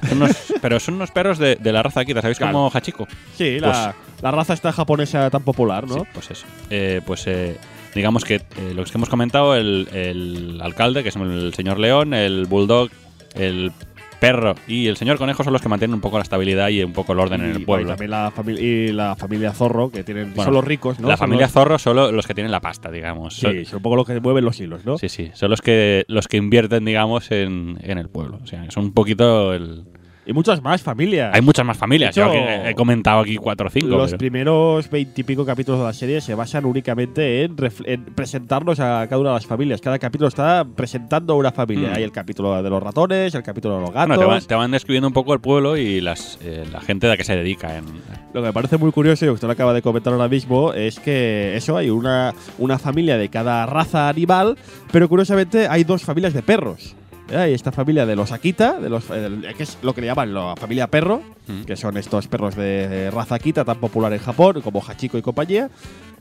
son 0.08 0.22
unos- 0.22 0.36
pero 0.62 0.80
son 0.80 0.94
unos 0.94 1.10
perros 1.10 1.38
de, 1.38 1.56
de 1.56 1.72
la 1.72 1.82
raza 1.82 2.00
Akita, 2.00 2.20
¿sabéis 2.22 2.38
Claro. 2.38 2.52
como 2.52 2.70
Hachiko? 2.72 3.06
Sí, 3.36 3.58
la, 3.60 3.94
la 4.22 4.30
raza 4.30 4.54
esta 4.54 4.72
japonesa 4.72 5.28
tan 5.30 5.42
popular, 5.42 5.86
¿no? 5.86 5.94
Sí, 5.94 6.00
pues 6.14 6.30
eso. 6.30 6.46
Eh, 6.70 7.00
pues 7.06 7.26
eh, 7.26 7.56
digamos 7.94 8.24
que 8.24 8.36
eh, 8.36 8.72
lo 8.74 8.84
que 8.84 8.90
hemos 8.94 9.08
comentado, 9.08 9.54
el, 9.56 9.88
el 9.92 10.60
alcalde, 10.62 11.02
que 11.02 11.10
es 11.10 11.16
el 11.16 11.52
señor 11.54 11.78
León, 11.78 12.14
el 12.14 12.46
bulldog, 12.46 12.90
el 13.34 13.72
perro 14.14 14.54
y 14.66 14.86
el 14.86 14.96
señor 14.96 15.18
conejo 15.18 15.44
son 15.44 15.52
los 15.52 15.62
que 15.62 15.68
mantienen 15.68 15.94
un 15.94 16.00
poco 16.00 16.16
la 16.18 16.22
estabilidad 16.22 16.68
y 16.68 16.82
un 16.82 16.92
poco 16.92 17.12
el 17.12 17.18
orden 17.18 17.40
en 17.42 17.46
el 17.46 17.52
bueno, 17.52 17.60
y 17.60 17.64
pueblo. 17.64 17.88
también 17.90 18.10
la, 18.10 18.30
familia 18.30 18.62
y 18.62 18.92
la 18.92 19.16
familia 19.16 19.52
Zorro, 19.52 19.90
que 19.90 20.02
tienen, 20.04 20.28
Bueno, 20.34 20.44
son 20.44 20.54
los 20.54 20.64
ricos, 20.64 20.98
¿no? 21.00 21.08
la 21.08 21.16
Son 21.16 21.24
familia 21.26 21.46
los- 21.46 21.52
Zorro 21.52 21.78
son 21.78 21.96
lo- 21.96 22.12
los 22.12 22.26
que 22.26 22.34
tienen 22.34 22.50
la 22.52 22.60
pasta, 22.60 22.90
digamos. 22.90 23.34
Son- 23.34 23.52
Sí, 23.52 23.64
son 23.64 23.76
un 23.78 23.82
poco 23.82 23.96
los 23.96 24.06
que 24.06 24.20
mueven 24.20 24.44
los 24.44 24.58
hilos, 24.60 24.84
¿no? 24.84 24.98
sí, 24.98 25.08
sí, 25.08 25.30
son 25.34 25.50
los 25.50 25.60
que 25.62 26.04
los 26.08 26.28
que 26.28 26.36
invierten, 26.36 26.84
digamos, 26.84 27.30
en, 27.30 27.78
en 27.82 27.98
el 27.98 28.08
pueblo. 28.08 28.38
O 28.42 28.46
sea, 28.46 28.70
son 28.70 28.84
un 28.84 28.92
poquito 28.92 29.52
el. 29.54 29.84
Y 30.26 30.32
muchas 30.32 30.62
más 30.62 30.82
familias. 30.82 31.34
Hay 31.34 31.42
muchas 31.42 31.66
más 31.66 31.76
familias. 31.76 32.16
Hecho, 32.16 32.32
Yo 32.32 32.40
he 32.40 32.74
comentado 32.74 33.20
aquí 33.20 33.36
cuatro 33.36 33.66
o 33.66 33.70
cinco. 33.70 33.88
Los 33.88 34.06
pero- 34.12 34.18
primeros 34.18 34.88
veintipico 34.90 35.44
capítulos 35.44 35.80
de 35.80 35.86
la 35.86 35.92
serie 35.92 36.20
se 36.22 36.34
basan 36.34 36.64
únicamente 36.64 37.44
en, 37.44 37.54
en 37.84 38.04
presentarnos 38.06 38.80
a 38.80 39.06
cada 39.08 39.18
una 39.18 39.30
de 39.30 39.34
las 39.34 39.46
familias. 39.46 39.80
Cada 39.82 39.98
capítulo 39.98 40.28
está 40.28 40.64
presentando 40.64 41.34
a 41.34 41.36
una 41.36 41.52
familia. 41.52 41.90
Mm. 41.90 41.94
Hay 41.96 42.02
el 42.04 42.12
capítulo 42.12 42.62
de 42.62 42.70
los 42.70 42.82
ratones, 42.82 43.34
el 43.34 43.42
capítulo 43.42 43.74
de 43.74 43.80
los 43.82 43.92
Bueno, 43.92 44.08
gatos. 44.08 44.18
te, 44.18 44.30
van, 44.30 44.42
te 44.46 44.54
van 44.54 44.70
describiendo 44.70 45.08
un 45.08 45.14
poco 45.14 45.34
el 45.34 45.40
pueblo 45.40 45.76
y 45.76 46.00
las, 46.00 46.38
eh, 46.42 46.64
la 46.72 46.80
gente 46.80 47.06
a 47.06 47.10
la 47.10 47.16
que 47.18 47.24
se 47.24 47.36
dedica. 47.36 47.76
En, 47.76 47.84
Lo 48.32 48.40
que 48.40 48.46
me 48.48 48.52
parece 48.54 48.78
muy 48.78 48.92
curioso 48.92 49.26
y 49.26 49.28
usted 49.28 49.46
lo 49.46 49.52
acaba 49.52 49.74
de 49.74 49.82
comentar 49.82 50.12
ahora 50.12 50.28
mismo 50.28 50.72
es 50.72 50.98
que 51.00 51.54
eso 51.54 51.76
hay 51.76 51.90
una, 51.90 52.32
una 52.58 52.78
familia 52.78 53.18
de 53.18 53.28
cada 53.28 53.66
raza 53.66 54.08
animal, 54.08 54.56
pero 54.90 55.06
curiosamente 55.08 55.68
hay 55.68 55.84
dos 55.84 56.02
familias 56.02 56.32
de 56.32 56.42
perros. 56.42 56.96
¿Eh? 57.30 57.36
Hay 57.36 57.54
esta 57.54 57.72
familia 57.72 58.06
de 58.06 58.16
los 58.16 58.32
Akita, 58.32 58.78
de 58.80 58.88
los, 58.90 59.04
eh, 59.10 59.54
que 59.56 59.62
es 59.62 59.78
lo 59.82 59.94
que 59.94 60.00
le 60.00 60.06
llaman 60.08 60.32
la 60.34 60.54
familia 60.56 60.86
perro, 60.88 61.22
Mm. 61.46 61.64
que 61.64 61.76
son 61.76 61.96
estos 61.98 62.26
perros 62.26 62.56
de 62.56 63.10
raza 63.10 63.34
Akita 63.34 63.64
tan 63.64 63.78
popular 63.78 64.12
en 64.12 64.18
Japón, 64.18 64.60
como 64.62 64.80
Hachiko 64.80 65.18
y 65.18 65.22
compañía. 65.22 65.68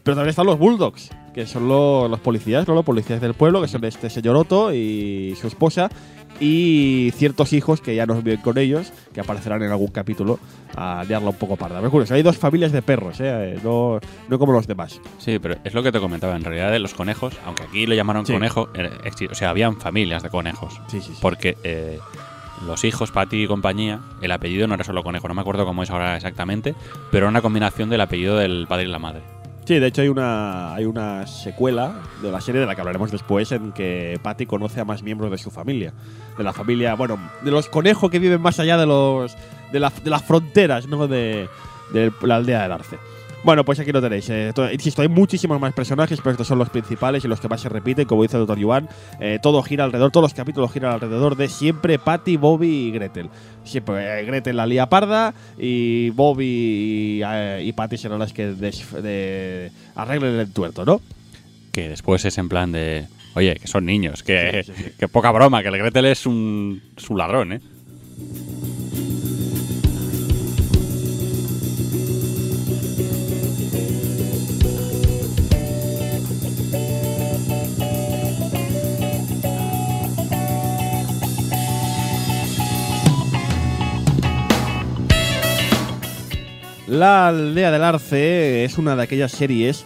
Pero 0.04 0.16
también 0.18 0.32
están 0.32 0.46
los 0.46 0.60
Bulldogs, 0.60 1.12
que 1.34 1.46
son 1.48 1.70
lo- 1.70 2.10
los 2.10 2.20
policías, 2.20 2.68
¿no? 2.68 2.76
Los 2.76 2.84
policías 2.84 3.22
del 3.22 3.34
pueblo, 3.36 3.62
que 3.62 3.70
son 3.70 3.86
este 3.86 4.10
señor 4.10 4.36
Otto 4.36 4.74
y 4.74 5.34
su 5.40 5.48
esposa, 5.48 5.90
y 6.40 7.12
ciertos 7.16 7.54
hijos 7.54 7.82
que 7.82 7.96
ya 7.96 8.06
nos 8.06 8.24
viven 8.24 8.42
con 8.42 8.58
ellos, 8.58 8.92
que 9.14 9.22
aparecerán 9.22 9.62
en 9.64 9.72
algún 9.72 9.88
capítulo 9.90 10.40
a 10.76 11.04
liarla 11.08 11.30
un 11.30 11.36
poco 11.38 11.56
parda. 11.56 11.78
Pero 11.80 11.92
curioso, 11.92 12.14
hay 12.16 12.24
dos 12.24 12.38
familias 12.38 12.72
de 12.72 12.82
perros, 12.82 13.20
¿eh? 13.20 13.60
no, 13.64 14.00
no 14.28 14.40
como 14.40 14.52
los 14.54 14.68
demás. 14.68 15.00
Sí, 15.20 15.40
pero 15.40 15.56
es 15.64 15.74
lo 15.74 15.84
que 15.84 15.92
te 15.92 16.00
comentaba. 16.00 16.36
En 16.36 16.44
realidad, 16.44 16.72
de 16.72 16.80
los 16.80 16.94
conejos, 16.94 17.34
aunque 17.46 17.64
aquí 17.64 17.86
lo 17.86 17.96
llamaron 17.96 18.26
Sí. 18.26 18.34
conejo, 18.34 18.70
eh, 18.74 18.90
o 19.32 19.36
sea, 19.36 19.50
habían 19.52 19.80
familias 19.80 20.24
de 20.24 20.30
conejos. 20.30 20.80
Sí, 20.88 21.02
sí, 21.02 21.12
sí. 21.14 21.20
Porque 21.22 21.58
eh, 21.64 22.00
los 22.66 22.84
hijos, 22.84 23.12
Patty 23.12 23.44
y 23.44 23.48
compañía, 23.48 24.00
el 24.22 24.32
apellido 24.32 24.68
no 24.68 24.76
era 24.76 24.84
solo 24.84 25.04
conejo, 25.04 25.28
no 25.28 25.34
me 25.34 25.42
acuerdo 25.42 25.66
cómo 25.66 25.84
es 25.84 25.90
ahora 25.92 26.16
exactamente, 26.16 26.76
pero 27.12 27.26
era 27.26 27.30
una 27.30 27.42
combinación 27.42 27.90
del 27.90 28.02
apellido 28.02 28.38
del 28.38 28.66
padre 28.68 28.86
y 28.86 28.88
la 28.88 29.00
madre. 29.00 29.22
Sí, 29.66 29.80
de 29.80 29.88
hecho 29.88 30.02
hay 30.02 30.10
una, 30.10 30.74
hay 30.76 30.84
una 30.86 31.26
secuela 31.26 31.94
de 32.22 32.32
la 32.32 32.42
serie 32.42 32.60
de 32.60 32.68
la 32.68 32.76
que 32.76 32.82
hablaremos 32.82 33.12
después 33.12 33.50
en 33.54 33.72
que 33.72 34.20
Patty 34.22 34.46
conoce 34.46 34.82
a 34.82 34.86
más 34.86 35.04
miembros 35.04 35.32
de 35.32 35.38
su 35.38 35.52
familia. 35.52 35.94
De 36.38 36.44
la 36.44 36.52
familia, 36.52 36.96
bueno, 36.96 37.18
de 37.42 37.50
los 37.52 37.70
conejos 37.70 38.12
que 38.12 38.20
viven 38.20 38.42
más 38.42 38.60
allá 38.60 38.78
de 38.78 38.86
los 38.86 39.36
de, 39.72 39.80
la- 39.80 39.94
de 40.04 40.10
las 40.10 40.22
fronteras, 40.24 40.88
¿no? 40.88 41.08
De, 41.08 41.48
de 41.94 42.12
la 42.24 42.36
aldea 42.36 42.64
del 42.64 42.72
Arce. 42.74 42.98
Bueno, 43.44 43.66
pues 43.66 43.78
aquí 43.80 43.92
lo 43.92 44.02
tenéis. 44.02 44.30
eh, 44.30 44.52
to- 44.56 44.72
insisto, 44.72 45.02
hay 45.02 45.10
muchísimos 45.10 45.60
más 45.60 45.74
personajes, 45.74 46.20
pero 46.20 46.32
estos 46.32 46.48
son 46.48 46.60
los 46.60 46.70
principales 46.70 47.26
y 47.26 47.28
los 47.28 47.42
que 47.42 47.50
más 47.50 47.60
se 47.60 47.68
repiten, 47.68 48.06
como 48.06 48.24
dice 48.24 48.38
el 48.38 48.46
Dr. 48.46 48.58
Yuan. 48.58 48.88
eh, 49.20 49.38
todo 49.42 49.62
gira 49.64 49.84
alrededor, 49.84 50.12
todos 50.12 50.24
los 50.24 50.34
capítulos 50.34 50.72
giran 50.72 50.94
alrededor 50.94 51.36
de 51.36 51.50
siempre 51.50 52.00
Patty, 52.00 52.38
Bobby 52.38 52.68
y 52.88 52.92
Gretel. 52.92 53.30
Siempre 53.66 54.22
eh, 54.22 54.26
Gretel 54.26 54.56
la 54.56 54.66
lía 54.66 54.88
parda 54.88 55.34
y 55.60 56.10
Bobby 56.12 56.46
y, 56.46 57.22
eh, 57.26 57.62
y 57.66 57.74
Patty 57.74 57.98
serán 57.98 58.20
las 58.20 58.32
que 58.32 58.48
de- 58.54 59.72
arreglen 59.96 60.36
el 60.40 60.52
tuerto, 60.54 60.86
¿no? 60.86 61.02
Que 61.74 61.90
después 61.90 62.24
es 62.24 62.38
en 62.38 62.48
plan 62.48 62.72
de. 62.72 63.08
Oye, 63.36 63.56
que 63.56 63.68
son 63.68 63.86
niños, 63.86 64.22
que, 64.24 64.64
Sí, 64.64 64.72
sí, 64.74 64.84
sí. 64.86 64.92
que 64.98 65.08
poca 65.08 65.32
broma, 65.32 65.62
que 65.64 65.70
el 65.70 65.78
Gretel 65.80 66.06
es 66.06 66.26
un, 66.28 66.82
es 66.96 67.10
un 67.10 67.18
ladrón, 67.18 67.52
¿eh? 67.54 67.62
La 86.94 87.30
aldea 87.30 87.72
del 87.72 87.84
Arce 87.84 88.64
es 88.66 88.78
una 88.78 88.96
de 88.96 89.02
aquellas 89.02 89.32
series. 89.32 89.84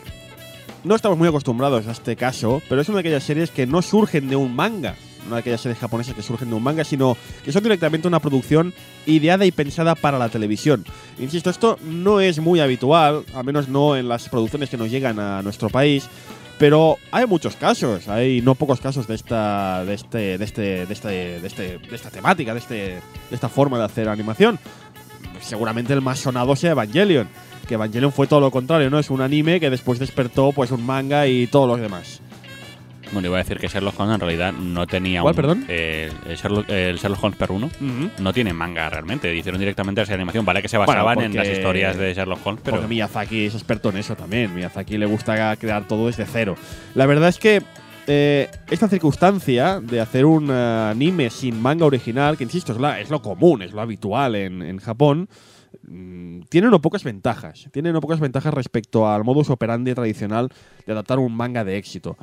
No 0.83 0.93
estamos 0.93 1.17
muy 1.17 1.29
acostumbrados 1.29 1.87
a 1.87 1.91
este 1.91 2.17
caso, 2.17 2.61
pero 2.67 2.81
es 2.81 2.89
una 2.89 2.97
de 2.97 2.99
aquellas 2.99 3.23
series 3.23 3.49
que 3.49 3.65
no 3.65 3.81
surgen 3.81 4.27
de 4.27 4.35
un 4.35 4.53
manga. 4.53 4.93
no 5.29 5.35
de 5.35 5.39
aquellas 5.39 5.61
series 5.61 5.79
japonesas 5.79 6.13
que 6.15 6.21
surgen 6.21 6.49
de 6.49 6.55
un 6.55 6.63
manga, 6.63 6.83
sino 6.83 7.15
que 7.45 7.53
son 7.53 7.63
directamente 7.63 8.09
una 8.09 8.19
producción 8.19 8.73
ideada 9.05 9.45
y 9.45 9.53
pensada 9.53 9.95
para 9.95 10.19
la 10.19 10.27
televisión. 10.27 10.83
Insisto, 11.17 11.49
esto 11.49 11.79
no 11.81 12.19
es 12.19 12.39
muy 12.39 12.59
habitual, 12.59 13.23
al 13.33 13.45
menos 13.45 13.69
no 13.69 13.95
en 13.95 14.09
las 14.09 14.27
producciones 14.27 14.69
que 14.69 14.75
nos 14.75 14.91
llegan 14.91 15.17
a 15.17 15.41
nuestro 15.41 15.69
país. 15.69 16.09
Pero 16.57 16.97
hay 17.11 17.27
muchos 17.27 17.55
casos, 17.55 18.07
hay 18.07 18.41
no 18.41 18.55
pocos 18.55 18.81
casos 18.81 19.07
de 19.07 19.13
esta, 19.15 19.85
de 19.85 19.93
este, 19.93 20.37
de 20.37 20.43
este, 20.43 20.85
de 20.87 20.93
este, 20.93 21.07
de 21.39 21.47
este, 21.47 21.79
esta 21.91 22.09
temática, 22.09 22.53
este, 22.57 22.75
de 22.75 23.01
esta 23.31 23.47
forma 23.47 23.77
de 23.77 23.85
hacer 23.85 24.09
animación. 24.09 24.59
Seguramente 25.47 25.93
el 25.93 26.01
más 26.01 26.19
sonado 26.19 26.55
sea 26.55 26.71
Evangelion, 26.71 27.27
que 27.67 27.75
Evangelion 27.75 28.11
fue 28.11 28.27
todo 28.27 28.41
lo 28.41 28.51
contrario, 28.51 28.89
¿no? 28.89 28.99
Es 28.99 29.09
un 29.09 29.21
anime 29.21 29.59
que 29.59 29.69
después 29.69 29.97
despertó 29.99 30.51
pues 30.51 30.71
un 30.71 30.85
manga 30.85 31.25
y 31.27 31.47
todos 31.47 31.67
los 31.67 31.79
demás. 31.79 32.21
Bueno, 33.13 33.29
iba 33.29 33.37
a 33.37 33.39
decir 33.43 33.57
que 33.57 33.69
Sherlock 33.69 33.97
Holmes 33.97 34.15
en 34.15 34.19
realidad 34.19 34.51
no 34.51 34.85
tenía 34.85 35.21
¿Cuál, 35.21 35.31
un- 35.31 35.35
perdón? 35.37 35.65
eh, 35.69 36.11
el, 36.27 36.35
Sherlock, 36.35 36.69
el 36.69 36.97
Sherlock 36.97 37.23
Holmes 37.23 37.37
per 37.39 37.51
1 37.53 37.65
Ujú. 37.67 38.09
no 38.19 38.33
tiene 38.33 38.51
manga 38.51 38.89
realmente. 38.89 39.33
Hicieron 39.33 39.59
directamente 39.59 40.01
esa 40.01 40.13
animación. 40.13 40.43
Vale 40.43 40.61
que 40.61 40.67
se 40.67 40.75
Bueno, 40.75 40.91
basaban 40.91 41.21
en 41.23 41.33
las 41.37 41.47
historias 41.47 41.95
de 41.97 42.13
Sherlock 42.13 42.45
Holmes, 42.45 42.61
pero 42.65 42.75
Porque 42.77 42.89
Miyazaki 42.89 43.45
es 43.45 43.53
experto 43.55 43.89
en 43.91 43.97
eso 43.97 44.15
también. 44.17 44.53
Miyazaki 44.53 44.97
le 44.97 45.05
gusta 45.05 45.55
crear 45.55 45.87
todo 45.87 46.07
desde 46.07 46.25
cero. 46.25 46.55
La 46.95 47.05
verdad 47.05 47.29
es 47.29 47.39
que 47.39 47.61
eh, 48.07 48.49
esta 48.71 48.87
circunstancia 48.87 49.79
de 49.79 49.99
hacer 49.99 50.25
un 50.25 50.49
eh, 50.49 50.87
anime 50.91 51.29
sin 51.29 51.61
manga 51.61 51.85
original, 51.85 52.37
que 52.37 52.43
insisto, 52.45 52.71
es, 52.73 52.79
la- 52.79 52.99
es 52.99 53.09
lo 53.09 53.21
común, 53.21 53.61
es 53.61 53.73
lo 53.73 53.81
habitual 53.81 54.35
en, 54.35 54.61
en 54.61 54.77
Japón, 54.79 55.29
mm, 55.87 56.41
tiene 56.49 56.67
no 56.69 56.81
pocas 56.81 57.03
ventajas. 57.03 57.67
Tiene 57.71 57.91
no 57.91 58.01
pocas 58.01 58.19
ventajas 58.19 58.53
respecto 58.53 59.07
al 59.09 59.23
modus 59.23 59.49
operandi 59.49 59.93
tradicional 59.93 60.49
de 60.85 60.93
adaptar 60.93 61.19
un 61.19 61.35
manga 61.35 61.63
de 61.63 61.77
éxito. 61.77 62.17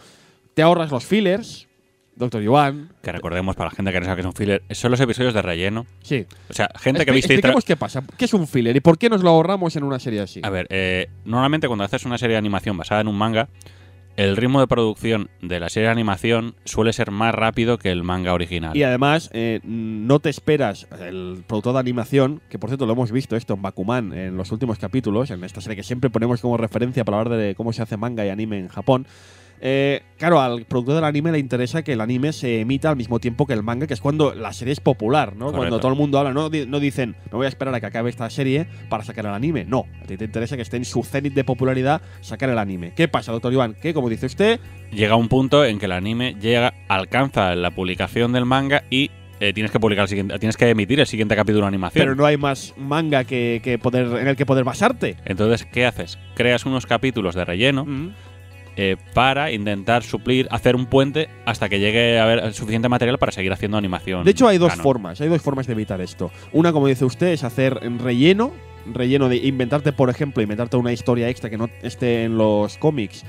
Te 0.54 0.62
ahorras 0.62 0.90
los 0.90 1.04
fillers, 1.04 1.68
Doctor 2.16 2.40
Yuan. 2.42 2.90
que 3.02 3.10
recordemos 3.10 3.56
para 3.56 3.70
la 3.70 3.74
gente 3.76 3.90
que 3.92 3.98
no 3.98 4.06
sabe 4.06 4.16
que 4.16 4.20
es 4.20 4.26
un 4.26 4.32
filler, 4.34 4.62
son 4.70 4.92
los 4.92 5.00
episodios 5.00 5.34
de 5.34 5.42
relleno. 5.42 5.84
Sí. 6.02 6.24
O 6.48 6.52
sea, 6.52 6.70
gente 6.76 7.04
que 7.04 7.10
viste... 7.10 7.34
Expliquemos 7.34 7.64
qué 7.64 7.74
pasa. 7.76 8.04
¿Qué 8.16 8.26
es 8.26 8.34
un 8.34 8.46
filler 8.46 8.76
y 8.76 8.80
por 8.80 8.98
qué 8.98 9.10
nos 9.10 9.22
lo 9.24 9.30
ahorramos 9.30 9.74
en 9.74 9.82
una 9.82 9.98
serie 9.98 10.20
así? 10.20 10.40
A 10.44 10.48
ver, 10.50 10.68
eh, 10.70 11.08
normalmente 11.24 11.66
cuando 11.66 11.82
haces 11.84 12.04
una 12.04 12.16
serie 12.16 12.34
de 12.34 12.38
animación 12.38 12.76
basada 12.76 13.00
en 13.00 13.08
un 13.08 13.18
manga, 13.18 13.48
el 14.16 14.36
ritmo 14.36 14.60
de 14.60 14.66
producción 14.66 15.28
de 15.42 15.60
la 15.60 15.68
serie 15.68 15.86
de 15.88 15.92
animación 15.92 16.54
suele 16.64 16.92
ser 16.92 17.10
más 17.10 17.34
rápido 17.34 17.78
que 17.78 17.90
el 17.90 18.02
manga 18.02 18.32
original. 18.32 18.76
Y 18.76 18.82
además, 18.82 19.30
eh, 19.32 19.60
no 19.64 20.20
te 20.20 20.30
esperas, 20.30 20.86
el 21.00 21.44
productor 21.46 21.74
de 21.74 21.80
animación, 21.80 22.40
que 22.48 22.58
por 22.58 22.70
cierto 22.70 22.86
lo 22.86 22.92
hemos 22.92 23.10
visto 23.10 23.36
esto 23.36 23.54
en 23.54 23.62
Bakuman 23.62 24.12
en 24.12 24.36
los 24.36 24.52
últimos 24.52 24.78
capítulos, 24.78 25.30
en 25.30 25.42
esta 25.44 25.60
serie 25.60 25.76
que 25.76 25.82
siempre 25.82 26.10
ponemos 26.10 26.40
como 26.40 26.56
referencia 26.56 27.04
para 27.04 27.20
hablar 27.20 27.38
de 27.38 27.54
cómo 27.54 27.72
se 27.72 27.82
hace 27.82 27.96
manga 27.96 28.24
y 28.24 28.28
anime 28.28 28.58
en 28.58 28.68
Japón. 28.68 29.06
Eh, 29.60 30.02
claro, 30.18 30.40
al 30.40 30.64
productor 30.64 30.96
del 30.96 31.04
anime 31.04 31.32
le 31.32 31.38
interesa 31.38 31.82
que 31.82 31.92
el 31.94 32.00
anime 32.00 32.32
se 32.32 32.60
emita 32.60 32.90
al 32.90 32.96
mismo 32.96 33.18
tiempo 33.18 33.46
que 33.46 33.52
el 33.54 33.62
manga, 33.62 33.86
que 33.86 33.94
es 33.94 34.00
cuando 34.00 34.34
la 34.34 34.52
serie 34.52 34.72
es 34.72 34.80
popular, 34.80 35.32
¿no? 35.34 35.46
Correcto. 35.46 35.58
Cuando 35.58 35.80
todo 35.80 35.92
el 35.92 35.98
mundo 35.98 36.18
habla, 36.18 36.32
no, 36.32 36.50
no 36.50 36.80
dicen, 36.80 37.16
me 37.30 37.36
voy 37.38 37.46
a 37.46 37.48
esperar 37.48 37.74
a 37.74 37.80
que 37.80 37.86
acabe 37.86 38.10
esta 38.10 38.28
serie 38.30 38.66
para 38.88 39.04
sacar 39.04 39.26
el 39.26 39.32
anime. 39.32 39.64
No, 39.64 39.86
a 40.02 40.06
ti 40.06 40.16
te 40.16 40.24
interesa 40.24 40.56
que 40.56 40.62
esté 40.62 40.76
en 40.76 40.84
su 40.84 41.02
cenit 41.02 41.34
de 41.34 41.44
popularidad 41.44 42.02
sacar 42.20 42.50
el 42.50 42.58
anime. 42.58 42.92
¿Qué 42.94 43.08
pasa, 43.08 43.32
doctor 43.32 43.52
Iván? 43.52 43.74
Que, 43.74 43.94
como 43.94 44.08
dice 44.08 44.26
usted, 44.26 44.60
Llega 44.92 45.16
un 45.16 45.28
punto 45.28 45.64
en 45.64 45.78
que 45.78 45.86
el 45.86 45.92
anime 45.92 46.36
llega, 46.40 46.72
alcanza 46.88 47.54
la 47.56 47.70
publicación 47.72 48.32
del 48.32 48.44
manga 48.44 48.84
y 48.90 49.10
eh, 49.40 49.52
tienes 49.52 49.72
que 49.72 49.80
publicar 49.80 50.02
el 50.04 50.08
siguiente, 50.08 50.38
tienes 50.38 50.56
que 50.56 50.70
emitir 50.70 51.00
el 51.00 51.06
siguiente 51.06 51.34
capítulo 51.34 51.62
de 51.62 51.68
animación. 51.68 52.04
pero 52.04 52.14
no 52.14 52.24
hay 52.24 52.36
más 52.36 52.72
manga 52.78 53.24
que, 53.24 53.60
que 53.64 53.76
poder, 53.78 54.06
en 54.20 54.28
el 54.28 54.36
que 54.36 54.46
poder 54.46 54.62
basarte. 54.62 55.16
Entonces, 55.24 55.66
¿qué 55.72 55.84
haces? 55.84 56.16
Creas 56.36 56.64
unos 56.64 56.86
capítulos 56.86 57.34
de 57.34 57.44
relleno 57.44 57.84
Mm. 57.84 58.10
Eh, 58.76 58.96
para 59.14 59.52
intentar 59.52 60.02
suplir, 60.02 60.48
hacer 60.50 60.74
un 60.76 60.86
puente 60.86 61.28
hasta 61.46 61.68
que 61.68 61.78
llegue 61.78 62.18
a 62.18 62.24
haber 62.24 62.52
suficiente 62.54 62.88
material 62.88 63.18
para 63.18 63.32
seguir 63.32 63.52
haciendo 63.52 63.76
animación. 63.78 64.24
De 64.24 64.30
hecho, 64.32 64.48
hay 64.48 64.58
dos 64.58 64.70
canon. 64.70 64.82
formas, 64.82 65.20
hay 65.20 65.28
dos 65.28 65.40
formas 65.42 65.66
de 65.66 65.72
evitar 65.74 66.00
esto. 66.00 66.30
Una, 66.52 66.72
como 66.72 66.86
dice 66.88 67.04
usted, 67.04 67.28
es 67.28 67.44
hacer 67.44 67.74
relleno, 68.02 68.52
relleno 68.92 69.28
de 69.28 69.36
inventarte, 69.36 69.92
por 69.92 70.10
ejemplo, 70.10 70.42
inventarte 70.42 70.76
una 70.76 70.92
historia 70.92 71.28
extra 71.28 71.48
que 71.50 71.56
no 71.58 71.70
esté 71.82 72.24
en 72.24 72.36
los 72.36 72.76
cómics 72.78 73.24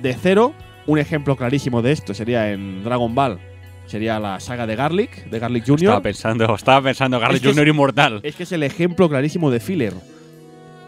de 0.00 0.14
cero. 0.14 0.54
Un 0.86 0.98
ejemplo 0.98 1.36
clarísimo 1.36 1.80
de 1.82 1.92
esto 1.92 2.12
sería 2.14 2.50
en 2.50 2.82
Dragon 2.82 3.14
Ball. 3.14 3.38
Sería 3.86 4.18
la 4.18 4.40
saga 4.40 4.66
de 4.66 4.74
Garlic, 4.74 5.26
de 5.26 5.38
Garlic 5.38 5.64
Jr. 5.66 5.80
Estaba 5.82 6.00
pensando, 6.02 6.54
estaba 6.54 6.82
pensando 6.82 7.20
Garlic 7.20 7.36
Es 7.36 7.42
que 7.42 7.48
es- 7.50 7.54
Jr. 7.56 7.68
inmortal. 7.68 8.20
Es 8.22 8.36
que 8.36 8.42
es 8.44 8.52
el 8.52 8.62
ejemplo 8.62 9.08
clarísimo 9.08 9.50
de 9.50 9.60
filler. 9.60 9.92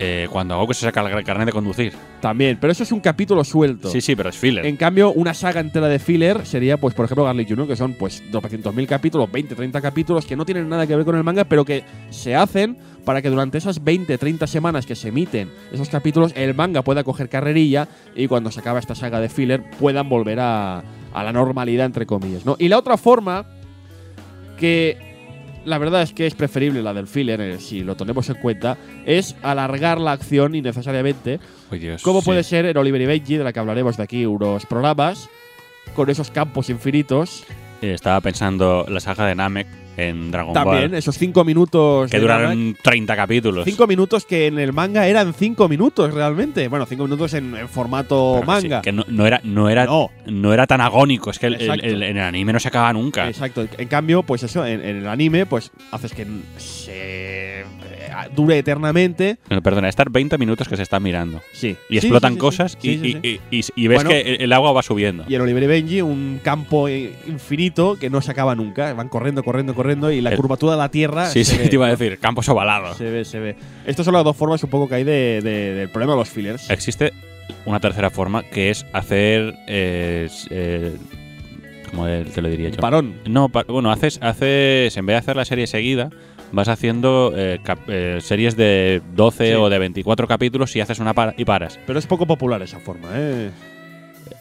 Eh, 0.00 0.26
cuando 0.30 0.58
Goku 0.58 0.74
se 0.74 0.80
saca 0.80 1.00
el 1.00 1.24
carnet 1.24 1.46
de 1.46 1.52
conducir. 1.52 1.92
También, 2.20 2.58
pero 2.60 2.72
eso 2.72 2.82
es 2.82 2.90
un 2.90 3.00
capítulo 3.00 3.44
suelto. 3.44 3.88
Sí, 3.88 4.00
sí, 4.00 4.16
pero 4.16 4.28
es 4.28 4.36
filler. 4.36 4.66
En 4.66 4.76
cambio, 4.76 5.12
una 5.12 5.34
saga 5.34 5.60
entera 5.60 5.88
de 5.88 5.98
filler 5.98 6.44
sería, 6.46 6.78
pues, 6.78 6.94
por 6.94 7.04
ejemplo, 7.04 7.24
Garlic 7.24 7.48
Jr., 7.48 7.68
que 7.68 7.76
son, 7.76 7.94
pues, 7.94 8.22
200.000 8.32 8.86
capítulos, 8.86 9.30
20, 9.30 9.54
30 9.54 9.80
capítulos 9.80 10.26
que 10.26 10.34
no 10.34 10.44
tienen 10.44 10.68
nada 10.68 10.86
que 10.86 10.96
ver 10.96 11.04
con 11.04 11.16
el 11.16 11.22
manga, 11.22 11.44
pero 11.44 11.64
que 11.64 11.84
se 12.10 12.34
hacen 12.34 12.76
para 13.04 13.22
que 13.22 13.30
durante 13.30 13.58
esas 13.58 13.84
20, 13.84 14.18
30 14.18 14.46
semanas 14.46 14.86
que 14.86 14.96
se 14.96 15.08
emiten 15.08 15.50
esos 15.72 15.88
capítulos, 15.88 16.32
el 16.34 16.54
manga 16.54 16.82
pueda 16.82 17.04
coger 17.04 17.28
carrerilla 17.28 17.86
y 18.16 18.26
cuando 18.26 18.50
se 18.50 18.60
acaba 18.60 18.78
esta 18.78 18.94
saga 18.94 19.20
de 19.20 19.28
filler 19.28 19.62
puedan 19.78 20.08
volver 20.08 20.40
a, 20.40 20.82
a 21.12 21.22
la 21.22 21.32
normalidad, 21.32 21.86
entre 21.86 22.06
comillas, 22.06 22.44
¿no? 22.44 22.56
Y 22.58 22.68
la 22.68 22.78
otra 22.78 22.96
forma, 22.96 23.46
que 24.58 25.13
la 25.64 25.78
verdad 25.78 26.02
es 26.02 26.12
que 26.12 26.26
es 26.26 26.34
preferible 26.34 26.82
la 26.82 26.92
del 26.94 27.06
filler, 27.06 27.40
eh, 27.40 27.58
si 27.58 27.82
lo 27.82 27.96
tenemos 27.96 28.28
en 28.28 28.36
cuenta, 28.36 28.76
es 29.06 29.36
alargar 29.42 30.00
la 30.00 30.12
acción 30.12 30.54
innecesariamente 30.54 31.40
Ay, 31.70 31.78
Dios, 31.78 32.02
¿Cómo 32.02 32.20
sí. 32.20 32.26
puede 32.26 32.42
ser 32.42 32.66
en 32.66 32.76
Oliver 32.76 33.00
y 33.00 33.06
Benji, 33.06 33.36
de 33.36 33.44
la 33.44 33.52
que 33.52 33.60
hablaremos 33.60 33.96
de 33.96 34.02
aquí 34.02 34.26
unos 34.26 34.66
programas, 34.66 35.28
con 35.94 36.10
esos 36.10 36.30
campos 36.30 36.70
infinitos? 36.70 37.44
Estaba 37.92 38.20
pensando 38.20 38.86
la 38.88 39.00
saga 39.00 39.26
de 39.26 39.34
Namek 39.34 39.66
en 39.96 40.30
Dragon 40.32 40.52
También, 40.52 40.90
Ball. 40.90 40.94
esos 40.98 41.16
cinco 41.18 41.44
minutos. 41.44 42.10
Que 42.10 42.18
de 42.18 42.26
Namek. 42.26 42.40
duraron 42.48 42.76
30 42.82 43.16
capítulos. 43.16 43.64
Cinco 43.64 43.86
minutos 43.86 44.24
que 44.24 44.46
en 44.48 44.58
el 44.58 44.72
manga 44.72 45.06
eran 45.06 45.32
cinco 45.34 45.68
minutos 45.68 46.12
realmente. 46.12 46.66
Bueno, 46.68 46.86
cinco 46.86 47.04
minutos 47.04 47.32
en, 47.34 47.54
en 47.56 47.68
formato 47.68 48.40
Pero 48.40 48.52
que 48.54 48.60
sí, 48.60 48.68
manga. 48.68 48.82
que 48.82 48.92
no, 48.92 49.04
no 49.08 49.26
era, 49.26 49.40
no, 49.44 49.68
era, 49.68 49.84
No. 49.84 50.10
no 50.26 50.52
era 50.52 50.66
tan 50.66 50.80
agónico. 50.80 51.30
Es 51.30 51.38
que 51.38 51.46
el, 51.46 51.54
el- 51.60 51.84
el- 51.84 52.02
en 52.02 52.16
el 52.16 52.22
anime 52.24 52.52
no 52.52 52.58
se 52.60 52.68
acaba 52.68 52.92
nunca. 52.92 53.28
Exacto. 53.28 53.66
En 53.78 53.88
cambio, 53.88 54.22
pues 54.24 54.42
eso, 54.42 54.66
en, 54.66 54.80
en 54.84 54.96
el 54.96 55.06
anime, 55.08 55.46
pues 55.46 55.70
haces 55.92 56.12
que 56.12 56.26
se 56.56 57.53
dure 58.34 58.58
eternamente. 58.58 59.38
Pero, 59.48 59.62
Perdona, 59.62 59.88
estar 59.88 60.10
20 60.10 60.38
minutos 60.38 60.68
que 60.68 60.76
se 60.76 60.82
están 60.82 61.02
mirando. 61.02 61.40
Sí. 61.52 61.76
Y 61.88 62.00
Sí, 62.00 62.06
explotan 62.06 62.32
sí, 62.32 62.36
sí, 62.36 62.40
cosas 62.40 62.78
y, 62.82 62.90
y- 62.90 63.40
y- 63.50 63.86
ves 63.88 63.96
Bueno. 63.96 64.10
que 64.10 64.36
el, 64.40 64.52
agua 64.52 64.72
va 64.72 64.82
subiendo. 64.82 65.24
Y 65.28 65.34
en 65.34 65.40
Oliver 65.40 65.62
y 65.62 65.66
Benji, 65.66 66.00
un 66.02 66.40
campo 66.42 66.88
eh, 66.88 67.12
infinito 67.26 67.96
que 67.98 68.10
no 68.10 68.20
se 68.20 68.30
acaba 68.30 68.54
nunca. 68.54 68.92
Van 68.94 69.08
corriendo, 69.08 69.42
corriendo, 69.42 69.74
corriendo 69.74 70.10
y 70.10 70.20
la 70.20 70.30
El- 70.30 70.36
curvatura 70.36 70.72
de 70.72 70.78
la 70.78 70.90
Tierra. 70.90 71.26
sí, 71.26 71.44
se 71.44 71.52
sí, 71.56 71.58
ve. 71.62 71.68
te 71.68 71.74
iba 71.76 71.86
a 71.86 71.90
decir, 71.90 72.18
campos 72.18 72.48
ovalados. 72.48 72.96
Se 72.96 73.10
ve, 73.10 73.24
se 73.24 73.38
ve. 73.40 73.56
Estas 73.86 74.04
son 74.04 74.14
las 74.14 74.24
dos 74.24 74.36
formas 74.36 74.62
un 74.64 74.70
poco 74.70 74.88
que 74.88 74.96
hay 74.96 75.04
de, 75.04 75.40
de- 75.42 75.74
del 75.74 75.88
problema 75.90 76.12
de 76.14 76.18
los 76.18 76.28
fillers. 76.28 76.70
Existe 76.70 77.12
una 77.66 77.80
tercera 77.80 78.10
forma 78.10 78.42
que 78.42 78.70
es 78.70 78.86
hacer. 78.92 79.54
eh, 79.66 80.28
eh, 80.50 80.92
¿Cómo 81.90 82.06
te 82.06 82.42
lo 82.42 82.48
diría 82.48 82.70
yo? 82.70 82.76
Parón. 82.78 83.14
No, 83.26 83.48
pa- 83.50 83.64
bueno, 83.68 83.90
haces, 83.92 84.18
haces. 84.20 84.96
En 84.96 85.06
vez 85.06 85.14
de 85.14 85.18
hacer 85.18 85.36
la 85.36 85.44
serie 85.44 85.66
seguida, 85.68 86.10
vas 86.54 86.68
haciendo 86.68 87.32
eh, 87.36 87.60
eh, 87.88 88.18
series 88.20 88.56
de 88.56 89.02
12 89.14 89.48
Sí. 89.48 89.52
o 89.54 89.68
de 89.68 89.78
24 89.78 90.26
capítulos 90.26 90.74
y 90.76 90.80
haces 90.80 90.98
una 90.98 91.12
para- 91.14 91.34
y 91.36 91.44
paras. 91.44 91.78
Pero 91.86 91.98
es 91.98 92.06
poco 92.06 92.26
popular 92.26 92.62
esa 92.62 92.80
forma, 92.80 93.08
¿eh? 93.14 93.50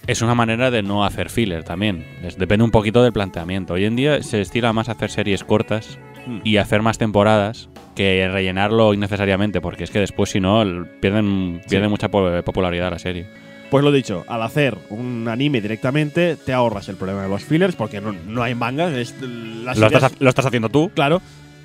Es 0.07 0.21
una 0.21 0.35
manera 0.35 0.71
de 0.71 0.81
no 0.81 1.05
hacer 1.05 1.29
filler 1.29 1.63
también. 1.63 2.05
Es- 2.23 2.37
depende 2.37 2.63
un 2.63 2.71
poquito 2.71 3.03
del 3.03 3.13
planteamiento. 3.13 3.73
Hoy 3.73 3.85
en 3.85 3.95
día 3.95 4.21
se 4.23 4.41
estila 4.41 4.73
más 4.73 4.89
hacer 4.89 5.09
series 5.09 5.43
cortas 5.43 5.97
Hmm. 6.25 6.39
y 6.43 6.57
hacer 6.57 6.81
más 6.81 6.97
temporadas 6.97 7.69
que 7.95 8.27
rellenarlo 8.31 8.93
innecesariamente, 8.93 9.61
porque 9.61 9.83
es 9.83 9.91
que 9.91 9.99
después, 9.99 10.29
si 10.29 10.39
no, 10.39 10.63
pierden, 11.01 11.61
pierde 11.69 11.87
mucha 11.89 12.09
po- 12.09 12.41
popularidad 12.43 12.91
la 12.91 12.99
serie. 12.99 13.27
Pues 13.69 13.83
lo 13.83 13.91
dicho, 13.91 14.23
al 14.27 14.41
hacer 14.43 14.77
un 14.89 15.27
anime 15.27 15.59
directamente, 15.59 16.35
te 16.35 16.53
ahorras 16.53 16.89
el 16.89 16.95
problema 16.95 17.23
de 17.23 17.29
los 17.29 17.43
fillers 17.43 17.75
porque 17.75 18.01
no, 18.01 18.13
no 18.27 18.43
hay 18.43 18.55
mangas. 18.55 18.93
Es 18.93 19.15
Lo 19.21 19.71
estás, 19.87 20.13
lo 20.19 20.29
estás 20.29 20.45
haciendo 20.45 20.69
tú. 20.69 20.91
Claro. 20.93 21.21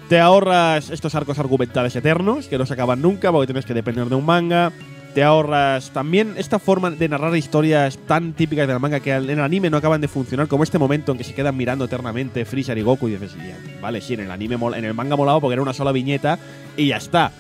Te 0.09 0.19
ahorras 0.21 0.91
estos 0.91 1.15
arcos 1.15 1.39
argumentales 1.39 1.95
eternos 1.95 2.47
que 2.47 2.57
no 2.57 2.65
se 2.65 2.73
acaban 2.73 3.03
nunca 3.03 3.31
porque 3.31 3.47
tienes 3.49 3.67
que 3.67 3.75
depender 3.75 4.07
de 4.07 4.15
un 4.15 4.25
manga. 4.25 4.73
Te 5.15 5.23
ahorras 5.23 5.91
también 5.91 6.35
esta 6.39 6.59
forma 6.59 6.91
de 6.91 7.09
narrar 7.09 7.37
historias 7.37 7.99
tan 8.07 8.33
típicas 8.33 8.67
del 8.69 8.79
manga 8.79 9.01
que 9.01 9.13
en 9.13 9.29
el 9.29 9.41
anime 9.41 9.69
no 9.69 9.77
acaban 9.77 10.01
de 10.01 10.09
funcionar, 10.09 10.49
como 10.49 10.63
este 10.63 10.79
momento 10.79 11.13
en 11.13 11.19
que 11.19 11.25
se 11.25 11.35
quedan 11.35 11.57
mirando 11.57 11.85
eternamente 11.87 12.45
Freezer 12.45 12.79
y 12.79 12.83
Goku 12.83 13.09
y 13.09 13.13
dices, 13.13 13.35
"Ya, 13.37 13.57
vale, 13.83 14.01
sí, 14.01 14.15
en 14.15 14.21
el 14.21 14.31
anime 14.31 14.57
en 14.77 14.85
el 14.85 14.95
manga 14.95 15.17
molado 15.17 15.41
porque 15.41 15.55
era 15.55 15.63
una 15.63 15.73
sola 15.75 15.93
viñeta 15.93 16.39
y 16.77 16.87
ya 16.89 16.97
está. 16.99 17.33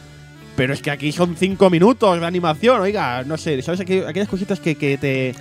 Pero 0.57 0.75
es 0.75 0.83
que 0.83 0.91
aquí 0.91 1.12
son 1.12 1.37
cinco 1.37 1.71
minutos 1.71 2.19
de 2.21 2.27
animación, 2.27 2.81
oiga, 2.81 3.23
no 3.25 3.37
sé, 3.37 3.62
¿sabes? 3.62 3.81
Aqu- 3.81 4.07
aquellas 4.09 4.29
cositas 4.29 4.61
que, 4.61 4.75
que 4.75 4.99
te 4.99 5.35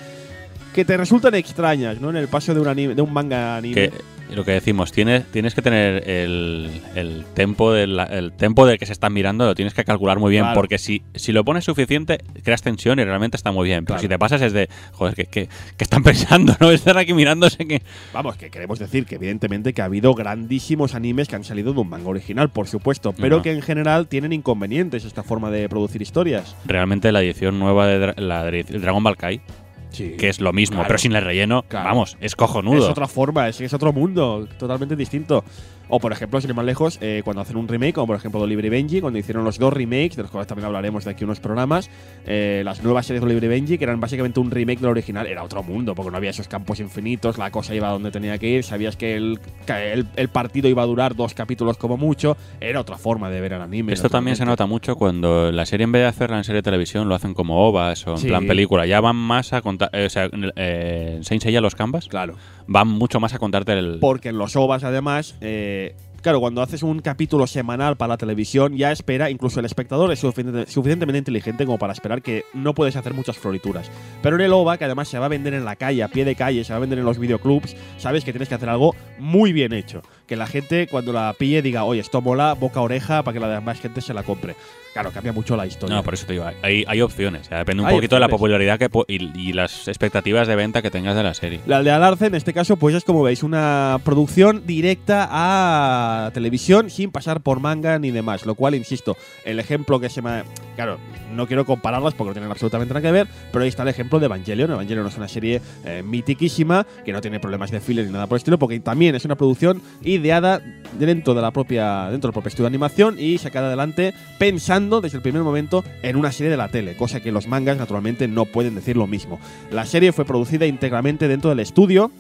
que 0.75 0.85
te 0.85 0.95
resultan 0.95 1.33
extrañas, 1.33 1.99
¿no? 1.99 2.11
En 2.11 2.17
el 2.17 2.27
paso 2.27 2.53
de 2.53 2.59
un, 2.59 2.67
anime, 2.67 2.93
de 2.93 3.01
un 3.01 3.11
manga 3.11 3.57
anime. 3.57 3.89
Lo 4.33 4.43
que 4.43 4.51
decimos, 4.51 4.91
tienes, 4.91 5.25
tienes 5.31 5.55
que 5.55 5.61
tener 5.61 6.09
el, 6.09 6.81
el 6.95 7.25
tempo 7.33 7.71
del 7.71 7.97
el 7.99 8.33
tempo 8.33 8.65
del 8.65 8.77
que 8.77 8.85
se 8.85 8.91
están 8.93 9.13
mirando, 9.13 9.45
lo 9.45 9.55
tienes 9.55 9.73
que 9.73 9.83
calcular 9.83 10.19
muy 10.19 10.31
bien, 10.31 10.43
Claro. 10.43 10.55
porque 10.55 10.77
si, 10.77 11.01
si 11.15 11.31
lo 11.31 11.45
pones 11.45 11.63
suficiente, 11.65 12.19
creas 12.43 12.61
tensión 12.61 12.99
y 12.99 13.03
realmente 13.05 13.37
está 13.37 13.51
muy 13.51 13.67
bien. 13.67 13.85
Pero 13.85 13.95
Claro. 13.95 14.01
si 14.01 14.07
te 14.07 14.19
pasas 14.19 14.41
es 14.41 14.53
de, 14.53 14.69
joder, 14.91 15.15
¿qué, 15.15 15.25
qué, 15.25 15.47
qué 15.77 15.83
están 15.83 16.03
pensando? 16.03 16.55
¿No? 16.59 16.71
Están 16.71 16.97
aquí 16.97 17.13
mirándose 17.13 17.65
que... 17.65 17.81
Vamos, 18.13 18.35
que 18.37 18.49
queremos 18.49 18.79
decir 18.79 19.05
que 19.05 19.15
evidentemente 19.15 19.73
que 19.73 19.81
ha 19.81 19.85
habido 19.85 20.13
grandísimos 20.13 20.93
animes 20.95 21.27
que 21.27 21.35
han 21.35 21.43
salido 21.43 21.73
de 21.73 21.79
un 21.79 21.89
manga 21.89 22.09
original, 22.09 22.49
por 22.49 22.67
supuesto, 22.67 23.13
pero 23.13 23.41
que 23.41 23.51
en 23.51 23.61
general 23.61 24.07
tienen 24.07 24.33
inconvenientes 24.33 25.05
esta 25.05 25.23
forma 25.23 25.51
de 25.51 25.67
producir 25.69 26.01
historias. 26.01 26.55
Realmente 26.65 27.11
la 27.11 27.21
edición 27.21 27.59
nueva 27.59 27.87
de 27.87 27.99
Dra- 28.07 28.17
la 28.17 28.43
de 28.43 28.63
Dragon 28.63 29.03
Ball 29.03 29.15
Kai, 29.17 29.41
Sí. 29.89 30.15
que 30.17 30.29
es 30.29 30.39
lo 30.41 30.53
mismo, 30.53 30.75
Claro. 30.77 30.87
pero 30.89 30.97
sin 30.99 31.15
el 31.15 31.23
relleno, 31.23 31.63
Claro. 31.67 31.89
vamos, 31.89 32.17
es 32.21 32.35
cojonudo. 32.35 32.79
Es 32.85 32.89
otra 32.91 33.07
forma, 33.07 33.47
es, 33.47 33.61
es 33.61 33.73
otro 33.73 33.93
mundo, 33.93 34.47
totalmente 34.59 34.95
distinto. 34.95 35.43
O, 35.89 36.01
por 36.01 36.11
ejemplo, 36.11 36.41
sin 36.41 36.49
ir 36.49 36.55
más 36.55 36.65
lejos, 36.65 36.97
eh, 36.99 37.21
cuando 37.23 37.41
hacen 37.41 37.55
un 37.55 37.65
remake, 37.65 37.93
como 37.93 38.07
por 38.07 38.17
ejemplo 38.17 38.41
de 38.41 38.43
Oliver 38.43 38.65
y 38.65 38.69
Benji, 38.69 38.99
cuando 38.99 39.19
hicieron 39.19 39.45
los 39.45 39.57
dos 39.57 39.71
remakes, 39.71 40.17
de 40.17 40.23
los 40.23 40.31
cuales 40.31 40.45
también 40.45 40.65
hablaremos 40.65 41.05
de 41.05 41.11
aquí 41.11 41.23
unos 41.23 41.39
programas, 41.39 41.89
eh, 42.25 42.61
las 42.65 42.83
nuevas 42.83 43.05
series 43.05 43.21
de 43.21 43.25
Oliver 43.27 43.45
y 43.45 43.47
Benji, 43.47 43.77
que 43.77 43.85
eran 43.85 44.01
básicamente 44.01 44.41
un 44.41 44.51
remake 44.51 44.81
del 44.81 44.89
original, 44.89 45.25
era 45.27 45.43
otro 45.43 45.63
mundo, 45.63 45.95
porque 45.95 46.11
no 46.11 46.17
había 46.17 46.31
esos 46.31 46.49
campos 46.49 46.81
infinitos, 46.81 47.37
la 47.37 47.51
cosa 47.51 47.73
iba 47.73 47.87
donde 47.87 48.11
tenía 48.11 48.37
que 48.37 48.49
ir, 48.49 48.63
sabías 48.65 48.97
que 48.97 49.15
el, 49.15 49.39
que 49.65 49.93
el, 49.93 50.07
el 50.17 50.27
partido 50.27 50.67
iba 50.67 50.83
a 50.83 50.85
durar 50.85 51.15
dos 51.15 51.33
capítulos 51.33 51.77
como 51.77 51.95
mucho, 51.95 52.35
era 52.59 52.81
otra 52.81 52.97
forma 52.97 53.29
de 53.29 53.39
ver 53.39 53.53
el 53.53 53.61
anime. 53.61 53.93
Esto 53.93 54.09
también 54.09 54.35
se 54.35 54.43
nota 54.43 54.65
mucho 54.65 54.97
cuando 54.97 55.53
la 55.53 55.65
serie, 55.65 55.85
en 55.85 55.93
vez 55.93 56.01
de 56.01 56.07
hacerla 56.09 56.37
en 56.37 56.43
serie 56.43 56.57
de 56.57 56.63
televisión, 56.63 57.07
lo 57.07 57.15
hacen 57.15 57.33
como 57.33 57.65
ovas 57.65 58.05
o 58.07 58.11
en 58.11 58.17
Sí. 58.17 58.27
plan 58.27 58.45
película. 58.45 58.85
Ya 58.85 58.99
van 58.99 59.15
más 59.15 59.53
a 59.53 59.61
contar. 59.77 59.89
eh, 59.93 60.05
o 60.05 60.09
sea, 60.09 60.25
en, 60.25 60.51
eh, 60.55 61.19
Saint 61.23 61.41
Seiya 61.43 61.61
los 61.61 61.75
canvas 61.75 62.07
Claro. 62.07 62.35
van 62.67 62.87
mucho 62.87 63.19
más 63.19 63.33
a 63.33 63.39
contarte 63.39 63.73
el. 63.73 63.99
Porque 63.99 64.29
en 64.29 64.37
los 64.37 64.55
OVAs, 64.55 64.83
además, 64.83 65.35
eh, 65.41 65.95
claro, 66.21 66.39
cuando 66.39 66.61
haces 66.61 66.83
un 66.83 66.99
capítulo 66.99 67.47
semanal 67.47 67.95
para 67.95 68.09
la 68.09 68.17
televisión, 68.17 68.75
ya 68.75 68.91
espera, 68.91 69.29
incluso 69.29 69.59
el 69.59 69.65
espectador 69.65 70.11
es 70.11 70.19
suficiente- 70.19 70.65
suficientemente 70.69 71.19
inteligente 71.19 71.65
como 71.65 71.77
para 71.77 71.93
esperar 71.93 72.21
que 72.21 72.43
no 72.53 72.73
puedes 72.73 72.95
hacer 72.95 73.13
muchas 73.13 73.37
florituras. 73.37 73.89
Pero 74.21 74.35
en 74.35 74.41
el 74.41 74.51
OVA, 74.53 74.77
que 74.77 74.85
además 74.85 75.07
se 75.07 75.19
va 75.19 75.27
a 75.27 75.29
vender 75.29 75.53
en 75.53 75.63
la 75.63 75.75
calle, 75.75 76.03
a 76.03 76.07
pie 76.09 76.25
de 76.25 76.35
calle, 76.35 76.63
se 76.63 76.73
va 76.73 76.77
a 76.77 76.81
vender 76.81 76.99
en 76.99 77.05
los 77.05 77.17
videoclubs, 77.19 77.75
sabes 77.97 78.23
que 78.25 78.33
tienes 78.33 78.49
que 78.49 78.55
hacer 78.55 78.69
algo 78.69 78.93
muy 79.19 79.53
bien 79.53 79.71
hecho. 79.73 80.01
Que 80.25 80.35
la 80.35 80.47
gente, 80.47 80.87
cuando 80.87 81.13
la 81.13 81.33
pille, 81.37 81.61
diga, 81.61 81.85
oye, 81.85 82.01
esto 82.01 82.21
mola, 82.21 82.53
boca 82.53 82.81
oreja, 82.81 83.23
para 83.23 83.33
que 83.33 83.39
la 83.39 83.47
demás 83.47 83.79
gente 83.79 84.01
se 84.01 84.13
la 84.13 84.23
compre. 84.23 84.55
Claro, 84.97 85.11
cambia 85.11 85.31
mucho 85.31 85.55
la 85.55 85.67
historia. 85.67 85.95
No, 85.95 86.01
por 86.03 86.15
eso 86.15 86.25
te 86.25 86.33
digo, 86.33 86.45
hay, 86.63 86.83
hay 86.87 87.01
opciones. 87.01 87.43
O 87.43 87.49
sea, 87.49 87.59
depende 87.59 87.83
un 87.83 87.87
Hay 87.89 87.93
poquito 87.95 88.15
de 88.15 88.19
la 88.19 88.29
popularidad 88.29 88.79
que 88.79 88.89
po- 88.89 89.05
y, 89.07 89.25
y 89.39 89.53
las 89.53 89.87
expectativas 89.87 90.47
de 90.47 90.55
venta 90.55 90.81
que 90.81 90.89
tengas 90.89 91.15
de 91.15 91.21
la 91.21 91.35
serie. 91.35 91.59
La 91.67 91.77
aldea 91.77 91.97
Alarce, 91.97 92.25
en 92.25 92.33
este 92.33 92.51
caso, 92.51 92.77
pues 92.77 92.95
es 92.95 93.03
como 93.03 93.21
veis, 93.21 93.43
una 93.43 93.99
producción 94.03 94.63
directa 94.65 95.27
a 95.29 96.31
televisión 96.33 96.89
sin 96.89 97.11
pasar 97.11 97.41
por 97.41 97.59
manga 97.59 97.99
ni 97.99 98.09
demás. 98.09 98.47
Lo 98.47 98.55
cual, 98.55 98.73
insisto, 98.73 99.15
el 99.45 99.59
ejemplo 99.59 99.99
que 99.99 100.09
se 100.09 100.23
me. 100.23 100.41
Claro, 100.75 100.97
no 101.31 101.45
quiero 101.45 101.63
compararlas 101.63 102.15
porque 102.15 102.29
no 102.29 102.33
tienen 102.33 102.49
absolutamente 102.49 102.91
nada 102.93 103.01
que 103.07 103.11
ver, 103.11 103.27
pero 103.51 103.61
ahí 103.63 103.69
está 103.69 103.83
el 103.83 103.89
ejemplo 103.89 104.19
de 104.19 104.25
Evangelion. 104.25 104.71
Evangelion 104.71 105.05
es 105.05 105.17
una 105.17 105.27
serie 105.27 105.61
eh, 105.85 106.01
mitiquísima 106.03 106.87
que 107.05 107.13
no 107.13 107.21
tiene 107.21 107.39
problemas 107.39 107.69
de 107.69 107.79
filler 107.81 108.05
ni 108.07 108.13
nada 108.13 108.25
por 108.25 108.37
el 108.37 108.39
estilo, 108.39 108.57
porque 108.57 108.79
también 108.79 109.13
es 109.13 109.25
una 109.25 109.35
producción 109.35 109.79
ideada 110.01 110.59
dentro 110.97 111.35
de 111.35 111.41
la 111.43 111.51
propia 111.51 112.09
dentro 112.09 112.29
del 112.29 112.33
propio 112.33 112.47
estudio 112.49 112.63
de 112.63 112.69
animación 112.69 113.15
y 113.19 113.37
sacada 113.37 113.67
adelante 113.67 114.13
pensando 114.39 114.86
desde 114.89 115.17
el 115.17 115.21
primer 115.21 115.43
momento 115.43 115.83
en 116.01 116.15
una 116.15 116.31
serie 116.31 116.49
de 116.49 116.57
la 116.57 116.69
tele, 116.69 116.95
cosa 116.95 117.19
que 117.19 117.31
los 117.31 117.47
mangas 117.47 117.77
naturalmente 117.77 118.27
no 118.27 118.45
pueden 118.45 118.75
decir 118.75 118.97
lo 118.97 119.07
mismo. 119.07 119.39
La 119.71 119.85
serie 119.85 120.11
fue 120.13 120.25
producida 120.25 120.65
íntegramente 120.65 121.27
dentro 121.27 121.49
del 121.49 121.59
estudio 121.59 122.11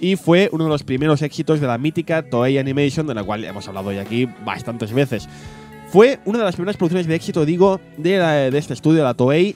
y 0.00 0.16
fue 0.16 0.48
uno 0.52 0.64
de 0.64 0.70
los 0.70 0.82
primeros 0.82 1.22
éxitos 1.22 1.60
de 1.60 1.66
la 1.66 1.78
mítica 1.78 2.22
Toei 2.22 2.58
Animation, 2.58 3.06
de 3.06 3.14
la 3.14 3.22
cual 3.22 3.44
hemos 3.44 3.68
hablado 3.68 3.92
ya 3.92 4.02
aquí 4.02 4.28
bastantes 4.44 4.92
veces. 4.92 5.28
Fue 5.90 6.18
una 6.24 6.38
de 6.38 6.44
las 6.44 6.56
primeras 6.56 6.76
producciones 6.76 7.06
de 7.06 7.14
éxito, 7.14 7.44
digo, 7.44 7.80
de, 7.96 8.48
este 8.56 8.74
estudio, 8.74 9.04
la 9.04 9.14
Toei, 9.14 9.54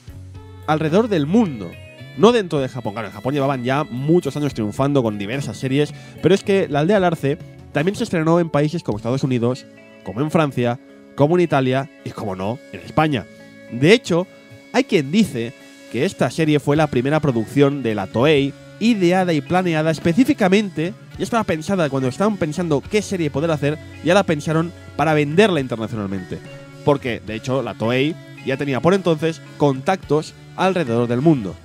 alrededor 0.67 1.09
del 1.09 1.25
mundo. 1.25 1.69
No 2.17 2.31
dentro 2.31 2.59
de 2.59 2.69
Japón. 2.69 2.93
Claro, 2.93 3.07
en 3.07 3.13
Japón 3.13 3.33
llevaban 3.33 3.63
ya 3.63 3.83
muchos 3.83 4.35
años 4.37 4.53
triunfando 4.53 5.03
con 5.03 5.17
diversas 5.17 5.57
series, 5.57 5.93
pero 6.21 6.35
es 6.35 6.43
que 6.43 6.67
la 6.67 6.79
aldea 6.79 6.97
Alarce 6.97 7.37
también 7.71 7.95
se 7.95 8.03
estrenó 8.03 8.39
en 8.39 8.49
países 8.49 8.83
como 8.83 8.97
Estados 8.97 9.23
Unidos, 9.23 9.65
como 10.03 10.21
en 10.21 10.31
Francia, 10.31 10.79
como 11.15 11.35
en 11.35 11.43
Italia 11.43 11.89
y, 12.03 12.11
como 12.11 12.35
no, 12.35 12.59
en 12.71 12.81
España. 12.81 13.25
De 13.71 13.93
hecho, 13.93 14.27
hay 14.73 14.83
quien 14.83 15.11
dice 15.11 15.53
que 15.91 16.05
esta 16.05 16.29
serie 16.29 16.59
fue 16.59 16.75
la 16.75 16.87
primera 16.87 17.19
producción 17.19 17.83
de 17.83 17.95
la 17.95 18.07
Toei 18.07 18.53
ideada 18.79 19.33
y 19.33 19.41
planeada 19.41 19.91
específicamente, 19.91 20.93
ya 21.17 21.23
estaba 21.23 21.43
pensada 21.43 21.89
cuando 21.89 22.07
estaban 22.07 22.37
pensando 22.37 22.81
qué 22.81 23.01
serie 23.01 23.29
poder 23.29 23.51
hacer, 23.51 23.77
ya 24.03 24.13
la 24.13 24.23
pensaron 24.23 24.71
para 24.95 25.13
venderla 25.13 25.59
internacionalmente. 25.59 26.39
Porque, 26.85 27.21
de 27.25 27.35
hecho, 27.35 27.61
la 27.61 27.73
Toei 27.73 28.15
ya 28.45 28.57
tenía 28.57 28.79
por 28.79 28.93
entonces 28.93 29.41
contactos 29.57 30.33
alrededor 30.55 31.07
del 31.07 31.21
mundo. 31.21 31.55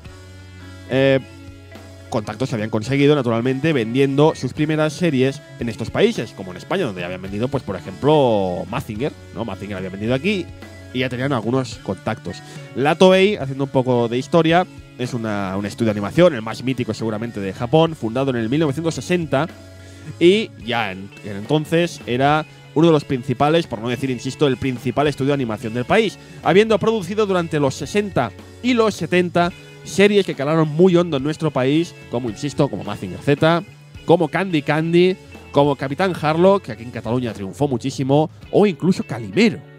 Eh, 0.91 1.21
contactos 2.15 2.49
se 2.49 2.55
habían 2.55 2.71
conseguido, 2.71 3.15
naturalmente, 3.17 3.73
vendiendo 3.73 4.35
sus 4.37 4.53
primeras 4.53 4.93
series 4.93 5.43
en 5.59 5.69
estos 5.69 5.91
países, 5.91 6.31
como 6.33 6.53
en 6.53 6.57
España, 6.57 6.85
donde 6.85 7.05
habían 7.05 7.21
vendido, 7.21 7.49
pues, 7.49 7.65
por 7.65 7.75
ejemplo, 7.75 8.65
Mazinger, 8.71 9.13
¿no? 9.35 9.45
Mazinger 9.45 9.77
había 9.77 9.91
vendido 9.91 10.15
aquí 10.15 10.47
y 10.93 11.01
ya 11.01 11.09
tenían 11.09 11.33
algunos 11.33 11.75
contactos. 11.83 12.37
La 12.77 12.95
Toei, 12.95 13.35
haciendo 13.37 13.65
un 13.65 13.71
poco 13.71 14.09
de 14.09 14.17
historia, 14.17 14.65
es 14.97 15.13
una- 15.13 15.57
un 15.57 15.67
estudio 15.67 15.87
de 15.87 15.99
animación, 15.99 16.35
el 16.35 16.43
más 16.43 16.63
mítico 16.63 16.95
seguramente 16.95 17.41
de 17.41 17.53
Japón, 17.53 17.97
fundado 17.97 18.31
en 18.31 18.37
el 18.37 18.49
1960 18.49 19.49
y 20.21 20.51
ya 20.65 20.93
en 20.93 21.11
entonces 21.25 22.01
era 22.07 22.47
uno 22.75 22.87
de 22.89 22.93
los 22.93 23.05
principales, 23.05 23.67
por 23.67 23.81
no 23.81 23.89
decir, 23.89 24.11
insisto, 24.11 24.47
el 24.47 24.57
principal 24.57 25.09
estudio 25.09 25.29
de 25.29 25.35
animación 25.35 25.75
del 25.75 25.85
país, 25.85 26.17
habiendo 26.43 26.79
producido 26.79 27.27
durante 27.27 27.59
los 27.59 27.75
60 27.75 28.31
y 28.63 28.75
los 28.75 28.95
70 28.95 29.51
series 29.85 30.27
que 30.27 30.35
calaron 30.35 30.69
muy 30.69 30.97
hondo 30.97 31.19
en 31.19 31.23
nuestro 31.23 31.51
país, 31.51 31.95
como, 32.11 32.31
insisto, 32.31 32.69
como 32.69 32.85
Mazinger 32.85 33.21
Z, 33.21 33.63
como 34.05 34.29
Candy 34.29 34.63
Candy, 34.63 35.17
como 35.53 35.77
Capitán 35.77 36.15
Harlock, 36.21 36.65
que 36.65 36.73
aquí 36.73 36.83
en 36.83 36.91
Cataluña 36.91 37.33
triunfó 37.33 37.69
muchísimo, 37.69 38.29
o 38.51 38.67
incluso 38.67 39.05
Calimero. 39.05 39.74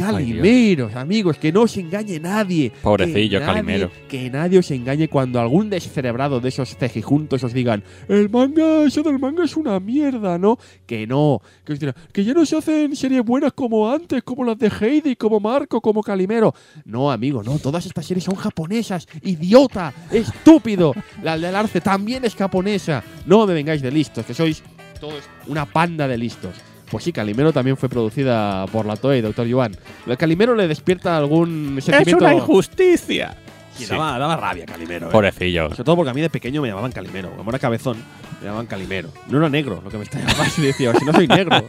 Calimeros, 0.00 0.94
amigos, 0.96 1.36
que 1.38 1.52
no 1.52 1.62
os 1.62 1.76
engañe 1.76 2.18
nadie. 2.20 2.72
Pobrecillo, 2.82 3.38
Que 3.38 3.44
nadie- 3.44 3.54
Calimero. 3.54 3.90
Que 4.08 4.30
nadie 4.30 4.58
os 4.58 4.70
engañe 4.70 5.08
cuando 5.08 5.40
algún 5.40 5.70
descerebrado 5.70 6.40
de 6.40 6.48
esos 6.48 6.76
cejijuntos 6.76 7.42
os 7.44 7.52
digan 7.52 7.82
el 8.08 8.28
manga, 8.30 8.84
eso 8.84 9.02
del 9.02 9.18
manga 9.18 9.44
es 9.44 9.56
una 9.56 9.78
mierda, 9.80 10.38
¿no? 10.38 10.58
Que 10.86 11.06
no. 11.06 11.40
Que 11.64 11.72
os 11.74 11.80
dirán, 11.80 11.94
que 12.12 12.24
ya 12.24 12.34
no 12.34 12.44
se 12.46 12.56
hacen 12.56 12.94
series 12.96 13.24
buenas 13.24 13.52
como 13.52 13.90
antes, 13.90 14.22
como 14.22 14.44
las 14.44 14.58
de 14.58 14.70
Heidi, 14.80 15.16
como 15.16 15.40
Marco, 15.40 15.80
como 15.80 16.02
Calimero. 16.02 16.54
No, 16.84 17.10
amigo, 17.10 17.42
no. 17.42 17.58
Todas 17.58 17.86
estas 17.86 18.06
series 18.06 18.24
son 18.24 18.34
japonesas. 18.36 19.06
¡Idiota! 19.22 19.92
¡Estúpido! 20.10 20.94
La 21.22 21.38
del 21.38 21.54
Arce 21.54 21.80
también 21.80 22.24
es 22.24 22.34
japonesa. 22.34 23.02
No 23.26 23.46
me 23.46 23.54
vengáis 23.54 23.82
de 23.82 23.90
listos, 23.90 24.24
que 24.24 24.34
sois 24.34 24.62
todos 25.00 25.22
una 25.46 25.66
panda 25.66 26.06
de 26.08 26.18
listos. 26.18 26.54
Pues 26.90 27.04
sí, 27.04 27.12
Calimero 27.12 27.52
también 27.52 27.76
fue 27.76 27.88
producida 27.88 28.66
por 28.66 28.84
la 28.84 28.96
Toei, 28.96 29.20
Doctor 29.20 29.46
Yuan. 29.46 29.76
¿El 30.06 30.16
Calimero 30.16 30.54
le 30.54 30.66
despierta 30.66 31.16
algún 31.16 31.78
sentimiento? 31.80 32.30
injusticia! 32.32 33.36
Sí, 33.76 33.86
daba, 33.86 34.18
daba 34.18 34.36
rabia 34.36 34.66
Calimero. 34.66 35.06
¿eh? 35.06 35.10
Pobrecillo. 35.12 35.70
Sobre 35.70 35.84
todo 35.84 35.96
porque 35.96 36.10
a 36.10 36.14
mí 36.14 36.20
de 36.20 36.28
pequeño 36.28 36.60
me 36.60 36.68
llamaban 36.68 36.92
Calimero. 36.92 37.30
Como 37.36 37.50
era 37.50 37.58
cabezón, 37.58 37.96
me 38.40 38.44
llamaban 38.46 38.66
Calimero. 38.66 39.10
No 39.28 39.38
era 39.38 39.48
negro 39.48 39.80
lo 39.82 39.90
que 39.90 39.96
me 39.98 40.04
está 40.04 40.18
llamando. 40.18 40.42
Y 40.58 40.62
decía, 40.62 40.92
si 40.94 41.04
no 41.04 41.12
soy 41.12 41.28
negro. 41.28 41.64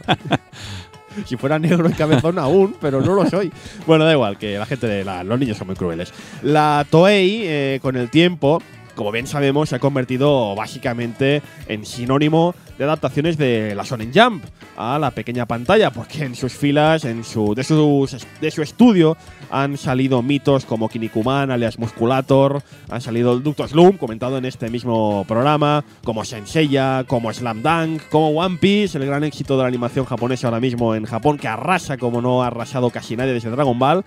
si 1.24 1.36
fuera 1.36 1.58
negro 1.58 1.88
y 1.88 1.92
cabezón 1.92 2.38
aún, 2.38 2.74
pero 2.80 3.00
no 3.00 3.14
lo 3.14 3.28
soy. 3.30 3.52
Bueno, 3.86 4.04
da 4.04 4.12
igual, 4.12 4.36
que 4.38 4.58
la 4.58 4.66
gente, 4.66 4.86
de 4.86 5.04
la- 5.04 5.22
los 5.24 5.38
niños 5.38 5.56
son 5.56 5.68
muy 5.68 5.76
crueles. 5.76 6.12
La 6.42 6.84
Toei, 6.90 7.42
eh, 7.44 7.78
con 7.80 7.96
el 7.96 8.10
tiempo, 8.10 8.60
como 8.94 9.12
bien 9.12 9.26
sabemos, 9.26 9.68
se 9.70 9.76
ha 9.76 9.78
convertido 9.78 10.54
básicamente 10.54 11.40
en 11.68 11.86
sinónimo 11.86 12.54
adaptaciones 12.84 13.36
de 13.36 13.74
la 13.74 13.84
Shonen 13.84 14.12
Jump 14.14 14.44
a 14.76 14.98
la 14.98 15.10
pequeña 15.10 15.46
pantalla, 15.46 15.90
porque 15.90 16.24
en 16.24 16.34
sus 16.34 16.52
filas, 16.52 17.04
en 17.04 17.24
su, 17.24 17.54
de, 17.54 17.64
sus, 17.64 18.26
de 18.40 18.50
su 18.50 18.62
estudio, 18.62 19.16
han 19.50 19.76
salido 19.76 20.22
mitos 20.22 20.64
como 20.64 20.88
Kinnikuman, 20.88 21.50
alias 21.50 21.78
Musculator, 21.78 22.62
han 22.90 23.00
salido 23.00 23.32
el 23.34 23.42
Ducto 23.42 23.66
Slum, 23.68 23.96
comentado 23.96 24.38
en 24.38 24.44
este 24.44 24.70
mismo 24.70 25.24
programa, 25.26 25.84
como 26.04 26.24
Senseiya, 26.24 27.04
como 27.06 27.32
Slam 27.32 27.62
Dunk, 27.62 28.02
como 28.10 28.28
One 28.28 28.58
Piece, 28.58 28.98
el 28.98 29.06
gran 29.06 29.24
éxito 29.24 29.56
de 29.56 29.62
la 29.62 29.68
animación 29.68 30.04
japonesa 30.04 30.48
ahora 30.48 30.60
mismo 30.60 30.94
en 30.94 31.04
Japón, 31.04 31.38
que 31.38 31.48
arrasa 31.48 31.96
como 31.96 32.20
no 32.20 32.42
ha 32.42 32.48
arrasado 32.48 32.90
casi 32.90 33.16
nadie 33.16 33.32
desde 33.32 33.50
Dragon 33.50 33.78
Ball. 33.78 34.04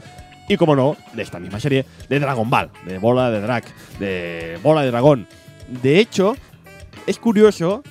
Y 0.48 0.58
como 0.58 0.76
no, 0.76 0.96
de 1.14 1.24
esta 1.24 1.40
misma 1.40 1.60
serie, 1.60 1.86
de 2.08 2.20
Dragon 2.20 2.48
Ball, 2.50 2.70
de 2.86 3.00
Bola 3.00 3.32
de 3.32 3.42
Drag, 3.42 3.64
de 4.00 4.60
Bola 4.62 4.84
de 4.84 4.92
Dragón. 4.92 5.28
De 5.82 6.00
hecho, 6.00 6.36
es 7.08 7.18
curioso 7.18 7.82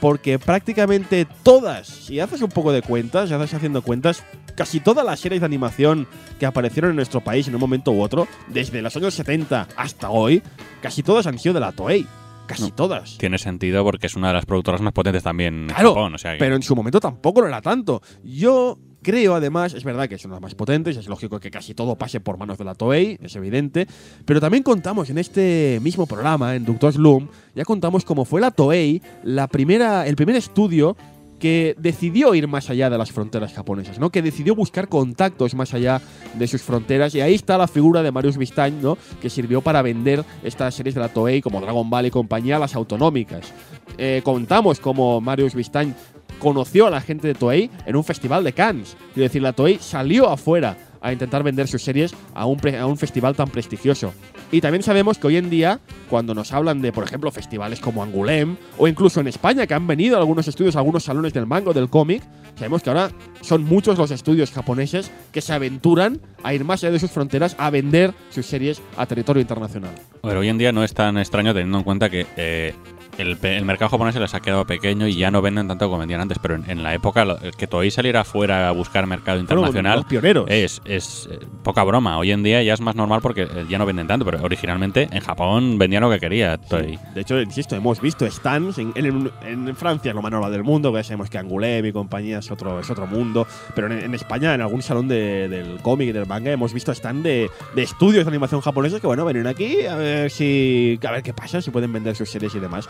porque 0.00 0.38
prácticamente 0.38 1.26
todas, 1.42 1.86
si 1.86 2.20
haces 2.20 2.42
un 2.42 2.48
poco 2.50 2.72
de 2.72 2.82
cuentas, 2.82 3.28
si 3.28 3.34
haces 3.34 3.54
haciendo 3.54 3.82
cuentas, 3.82 4.24
casi 4.56 4.80
todas 4.80 5.04
las 5.04 5.20
series 5.20 5.40
de 5.40 5.46
animación 5.46 6.06
que 6.38 6.46
aparecieron 6.46 6.90
en 6.90 6.96
nuestro 6.96 7.20
país 7.22 7.46
en 7.48 7.54
un 7.54 7.60
momento 7.60 7.92
u 7.92 8.00
otro, 8.00 8.26
desde 8.48 8.82
los 8.82 8.96
años 8.96 9.14
70 9.14 9.68
hasta 9.76 10.10
hoy, 10.10 10.42
casi 10.82 11.02
todas 11.02 11.26
han 11.26 11.38
sido 11.38 11.54
de 11.54 11.60
la 11.60 11.72
Toei. 11.72 12.06
casi 12.46 12.62
No. 12.64 12.70
todas. 12.74 13.16
Tiene 13.16 13.38
sentido 13.38 13.84
porque 13.84 14.08
es 14.08 14.16
una 14.16 14.26
de 14.28 14.34
las 14.34 14.44
productoras 14.44 14.80
más 14.80 14.92
potentes 14.92 15.22
también 15.22 15.54
en 15.54 15.66
Claro, 15.68 15.90
Japón. 15.90 16.14
O 16.16 16.18
sea 16.18 16.32
que- 16.32 16.38
Pero 16.40 16.56
en 16.56 16.62
su 16.64 16.74
momento 16.74 16.98
tampoco 16.98 17.42
lo 17.42 17.46
era 17.46 17.60
tanto. 17.62 18.02
Yo 18.24 18.76
creo, 19.02 19.34
además, 19.34 19.74
es 19.74 19.84
verdad 19.84 20.08
que 20.08 20.18
son 20.18 20.30
las 20.30 20.40
más 20.40 20.54
potentes, 20.54 20.96
es 20.96 21.08
lógico 21.08 21.40
que 21.40 21.50
casi 21.50 21.74
todo 21.74 21.96
pase 21.96 22.20
por 22.20 22.38
manos 22.38 22.58
de 22.58 22.64
la 22.64 22.74
Toei, 22.74 23.18
es 23.22 23.36
evidente, 23.36 23.86
pero 24.24 24.40
también 24.40 24.62
contamos 24.62 25.10
en 25.10 25.18
este 25.18 25.78
mismo 25.82 26.06
programa, 26.06 26.54
en 26.54 26.64
Doctor 26.64 26.92
Slum, 26.92 27.28
ya 27.54 27.64
contamos 27.64 28.04
cómo 28.04 28.24
fue 28.24 28.40
la 28.40 28.50
Toei 28.50 29.02
la 29.22 29.48
primera, 29.48 30.06
el 30.06 30.16
primer 30.16 30.36
estudio 30.36 30.96
que 31.40 31.74
decidió 31.78 32.34
ir 32.34 32.46
más 32.46 32.70
allá 32.70 32.90
de 32.90 32.98
las 32.98 33.10
fronteras 33.10 33.52
japonesas, 33.52 33.98
¿no? 33.98 34.10
Que 34.10 34.22
decidió 34.22 34.54
buscar 34.54 34.88
contactos 34.88 35.54
más 35.54 35.74
allá 35.74 36.00
de 36.34 36.46
sus 36.46 36.62
fronteras 36.62 37.14
y 37.14 37.22
ahí 37.22 37.34
está 37.34 37.58
la 37.58 37.66
figura 37.66 38.02
de 38.02 38.12
Marius 38.12 38.36
Vistañ, 38.36 38.80
¿no? 38.80 38.96
Que 39.20 39.30
sirvió 39.30 39.62
para 39.62 39.82
vender 39.82 40.22
estas 40.44 40.74
series 40.74 40.94
de 40.94 41.00
la 41.00 41.08
Toei 41.08 41.40
como 41.40 41.60
Dragon 41.60 41.88
Ball 41.88 42.06
y 42.06 42.10
compañía 42.10 42.56
a 42.56 42.58
las 42.58 42.76
autonómicas. 42.76 43.52
Eh, 43.96 44.20
contamos 44.22 44.78
cómo 44.78 45.20
Marius 45.20 45.54
Vistañ 45.54 45.94
conoció 46.40 46.88
a 46.88 46.90
la 46.90 47.00
gente 47.00 47.28
de 47.28 47.34
Toei 47.34 47.70
en 47.86 47.94
un 47.94 48.02
festival 48.02 48.42
de 48.42 48.52
Cannes. 48.52 48.96
Es 49.10 49.16
decir, 49.16 49.42
la 49.42 49.52
Toei 49.52 49.78
salió 49.78 50.28
afuera 50.28 50.76
a 51.00 51.12
intentar 51.12 51.42
vender 51.42 51.68
sus 51.68 51.82
series 51.82 52.14
a 52.34 52.46
un, 52.46 52.58
festival 52.96 53.34
tan 53.34 53.48
prestigioso. 53.48 54.12
Y 54.52 54.60
también 54.60 54.82
sabemos 54.82 55.18
que 55.18 55.28
hoy 55.28 55.36
en 55.36 55.48
día, 55.48 55.80
cuando 56.08 56.34
nos 56.34 56.52
hablan 56.52 56.82
de, 56.82 56.92
por 56.92 57.04
ejemplo, 57.04 57.30
festivales 57.30 57.80
como 57.80 58.02
Angulem, 58.02 58.56
o 58.76 58.88
incluso 58.88 59.20
en 59.20 59.28
España, 59.28 59.66
que 59.66 59.74
han 59.74 59.86
venido 59.86 60.18
algunos 60.18 60.48
estudios, 60.48 60.76
algunos 60.76 61.04
salones 61.04 61.32
del 61.32 61.46
mango, 61.46 61.72
del 61.72 61.88
cómic, 61.88 62.22
sabemos 62.56 62.82
que 62.82 62.90
ahora 62.90 63.10
son 63.40 63.64
muchos 63.64 63.96
los 63.96 64.10
estudios 64.10 64.50
japoneses 64.50 65.10
que 65.32 65.40
se 65.40 65.52
aventuran 65.52 66.20
a 66.42 66.52
ir 66.52 66.64
más 66.64 66.82
allá 66.82 66.92
de 66.92 66.98
sus 66.98 67.10
fronteras 67.10 67.54
a 67.58 67.70
vender 67.70 68.12
sus 68.30 68.46
series 68.46 68.82
a 68.96 69.06
territorio 69.06 69.40
internacional. 69.40 69.92
Ver, 70.22 70.36
hoy 70.36 70.48
en 70.48 70.58
día 70.58 70.72
no 70.72 70.84
es 70.84 70.92
tan 70.92 71.16
extraño 71.16 71.54
teniendo 71.54 71.78
en 71.78 71.84
cuenta 71.84 72.10
que 72.10 72.26
eh, 72.36 72.74
el, 73.20 73.38
el 73.42 73.64
mercado 73.64 73.90
japonés 73.90 74.14
se 74.14 74.20
les 74.20 74.34
ha 74.34 74.40
quedado 74.40 74.64
pequeño 74.66 75.06
y 75.06 75.14
ya 75.16 75.30
no 75.30 75.42
venden 75.42 75.68
tanto 75.68 75.86
como 75.86 75.98
vendían 75.98 76.20
antes, 76.20 76.38
pero 76.40 76.54
en, 76.56 76.68
en 76.70 76.82
la 76.82 76.94
época 76.94 77.24
lo- 77.24 77.38
que 77.56 77.66
Toei 77.66 77.90
saliera 77.90 78.20
afuera 78.20 78.68
a 78.68 78.72
buscar 78.72 79.06
mercado 79.06 79.38
internacional 79.40 79.96
los 79.96 80.04
pioneros. 80.06 80.44
es, 80.48 80.80
es 80.84 81.28
eh, 81.30 81.38
poca 81.62 81.82
broma. 81.84 82.18
Hoy 82.18 82.30
en 82.32 82.42
día 82.42 82.62
ya 82.62 82.74
es 82.74 82.80
más 82.80 82.94
normal 82.96 83.20
porque 83.22 83.42
eh, 83.42 83.66
ya 83.68 83.78
no 83.78 83.86
venden 83.86 84.06
tanto, 84.06 84.24
pero 84.24 84.42
originalmente 84.42 85.08
en 85.10 85.20
Japón 85.20 85.78
vendían 85.78 86.02
lo 86.02 86.10
que 86.10 86.18
quería 86.20 86.56
Toei. 86.58 86.98
De 87.14 87.20
hecho, 87.22 87.40
insisto, 87.40 87.76
hemos 87.76 88.00
visto 88.00 88.28
stands 88.30 88.78
en, 88.78 88.92
en- 88.94 89.30
en 89.44 89.76
Francia, 89.76 90.10
es 90.10 90.14
lo 90.14 90.22
más 90.22 90.30
normal 90.32 90.52
del 90.52 90.62
mundo, 90.64 90.92
que 90.92 90.98
ya 90.98 91.04
sabemos 91.04 91.28
que 91.30 91.38
Angoulême 91.38 91.88
y 91.88 91.92
compañía 91.92 92.38
es 92.38 92.50
otro, 92.50 92.80
es 92.80 92.90
otro 92.90 93.06
mundo, 93.06 93.46
pero 93.74 93.92
en, 93.92 94.14
España, 94.14 94.54
en 94.54 94.60
algún 94.60 94.82
salón 94.82 95.08
de- 95.08 95.48
del 95.48 95.78
cómic 95.82 96.08
y 96.08 96.12
del 96.12 96.26
manga, 96.26 96.50
hemos 96.50 96.72
visto 96.72 96.92
stand 96.92 97.22
de, 97.22 97.50
de 97.74 97.82
estudios 97.82 98.24
de 98.24 98.28
animación 98.30 98.60
japoneses 98.60 99.00
que, 99.00 99.06
bueno, 99.06 99.24
vienen 99.24 99.46
aquí 99.46 99.86
a 99.86 99.96
ver 99.96 100.30
si 100.30 100.98
a 101.06 101.10
ver 101.12 101.22
qué 101.22 101.32
pasa, 101.32 101.60
si 101.60 101.70
pueden 101.70 101.92
vender 101.92 102.16
sus 102.16 102.30
series 102.30 102.54
y 102.54 102.60
demás. 102.60 102.88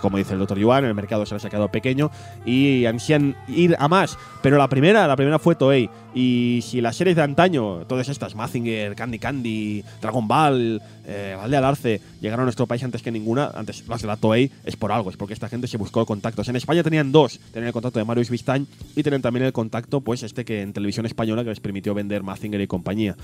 Como 0.00 0.18
dice 0.18 0.34
el 0.34 0.38
doctor 0.38 0.58
Yuan, 0.58 0.84
el 0.84 0.94
mercado 0.94 1.26
se 1.26 1.34
les 1.34 1.44
ha 1.44 1.50
quedado 1.50 1.68
pequeño 1.68 2.10
y 2.44 2.84
ansían 2.86 3.36
ir 3.48 3.76
a 3.78 3.88
más. 3.88 4.16
Pero 4.42 4.58
la 4.58 4.68
primera, 4.68 5.06
la 5.06 5.16
primera 5.16 5.38
fue 5.38 5.54
Toei. 5.54 5.88
Y 6.14 6.60
si 6.62 6.80
las 6.80 6.96
series 6.96 7.16
de 7.16 7.22
antaño, 7.22 7.86
todas 7.86 8.08
estas, 8.08 8.34
Mazinger, 8.34 8.94
Candy 8.94 9.18
Candy, 9.18 9.84
Dragon 10.00 10.28
Ball, 10.28 10.82
eh, 11.06 11.34
Valde 11.36 11.56
Alarce, 11.56 12.00
llegaron 12.20 12.42
a 12.42 12.44
nuestro 12.44 12.66
país 12.66 12.82
antes 12.84 13.02
que 13.02 13.10
ninguna, 13.10 13.50
antes 13.54 13.86
las 13.88 14.02
de 14.02 14.08
la 14.08 14.16
Toei, 14.16 14.50
es 14.64 14.76
por 14.76 14.92
algo, 14.92 15.10
es 15.10 15.16
porque 15.16 15.34
esta 15.34 15.48
gente 15.48 15.66
se 15.66 15.78
buscó 15.78 16.04
contactos. 16.04 16.48
En 16.48 16.56
España 16.56 16.82
tenían 16.82 17.12
dos, 17.12 17.40
tenían 17.52 17.68
el 17.68 17.72
contacto 17.72 17.98
de 17.98 18.04
Marius 18.04 18.30
Vistañ 18.30 18.66
y 18.94 19.02
tenían 19.02 19.22
también 19.22 19.46
el 19.46 19.52
contacto, 19.52 20.00
pues 20.00 20.22
este 20.22 20.44
que 20.44 20.60
en 20.60 20.72
televisión 20.72 21.06
española 21.06 21.44
que 21.44 21.50
les 21.50 21.60
permitió 21.60 21.94
vender 21.94 22.22
Mazinger 22.22 22.60
y 22.60 22.66
compañía. 22.66 23.16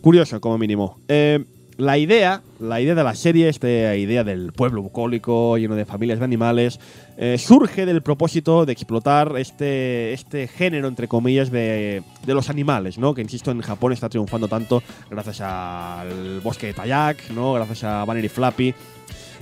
Curioso, 0.00 0.40
como 0.40 0.56
mínimo. 0.56 0.98
Eh, 1.08 1.44
la 1.76 1.98
idea, 1.98 2.42
la 2.58 2.80
idea 2.80 2.94
de 2.94 3.04
la 3.04 3.14
serie, 3.14 3.48
esta 3.48 3.96
idea 3.96 4.24
del 4.24 4.52
pueblo 4.52 4.82
bucólico 4.82 5.56
lleno 5.56 5.74
de 5.74 5.84
familias 5.84 6.18
de 6.18 6.24
animales, 6.24 6.80
eh, 7.16 7.38
surge 7.38 7.86
del 7.86 8.02
propósito 8.02 8.66
de 8.66 8.72
explotar 8.72 9.34
este, 9.38 10.12
este 10.12 10.46
género, 10.48 10.88
entre 10.88 11.08
comillas, 11.08 11.50
de, 11.50 12.02
de 12.26 12.34
los 12.34 12.50
animales, 12.50 12.98
¿no? 12.98 13.14
Que, 13.14 13.22
insisto, 13.22 13.50
en 13.50 13.60
Japón 13.62 13.92
está 13.92 14.08
triunfando 14.08 14.48
tanto 14.48 14.82
gracias 15.10 15.40
al 15.40 16.40
bosque 16.40 16.68
de 16.68 16.74
Tayak, 16.74 17.30
¿no? 17.30 17.54
Gracias 17.54 17.84
a 17.84 18.04
Banner 18.04 18.24
y 18.24 18.28
Flappy. 18.28 18.74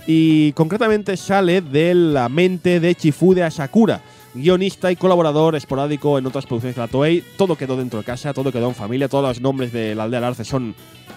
Y 0.06 0.52
concretamente 0.52 1.16
sale 1.18 1.60
de 1.60 1.94
la 1.94 2.28
mente 2.28 2.80
de 2.80 2.94
Chifude 2.94 3.42
Asakura, 3.42 4.00
guionista 4.40 4.90
y 4.90 4.96
colaborador 4.96 5.56
esporádico 5.56 6.18
en 6.18 6.26
otras 6.26 6.46
producciones 6.46 6.76
de 6.76 6.82
la 6.82 6.88
Toei. 6.88 7.22
Todo 7.36 7.56
quedó 7.56 7.76
dentro 7.76 7.98
de 7.98 8.04
casa, 8.04 8.32
todo 8.32 8.52
quedó 8.52 8.68
en 8.68 8.74
familia, 8.74 9.08
todos 9.08 9.24
los 9.24 9.40
nombres 9.40 9.72
de 9.72 9.94
la 9.94 10.04
aldea 10.04 10.34
son 10.44 10.74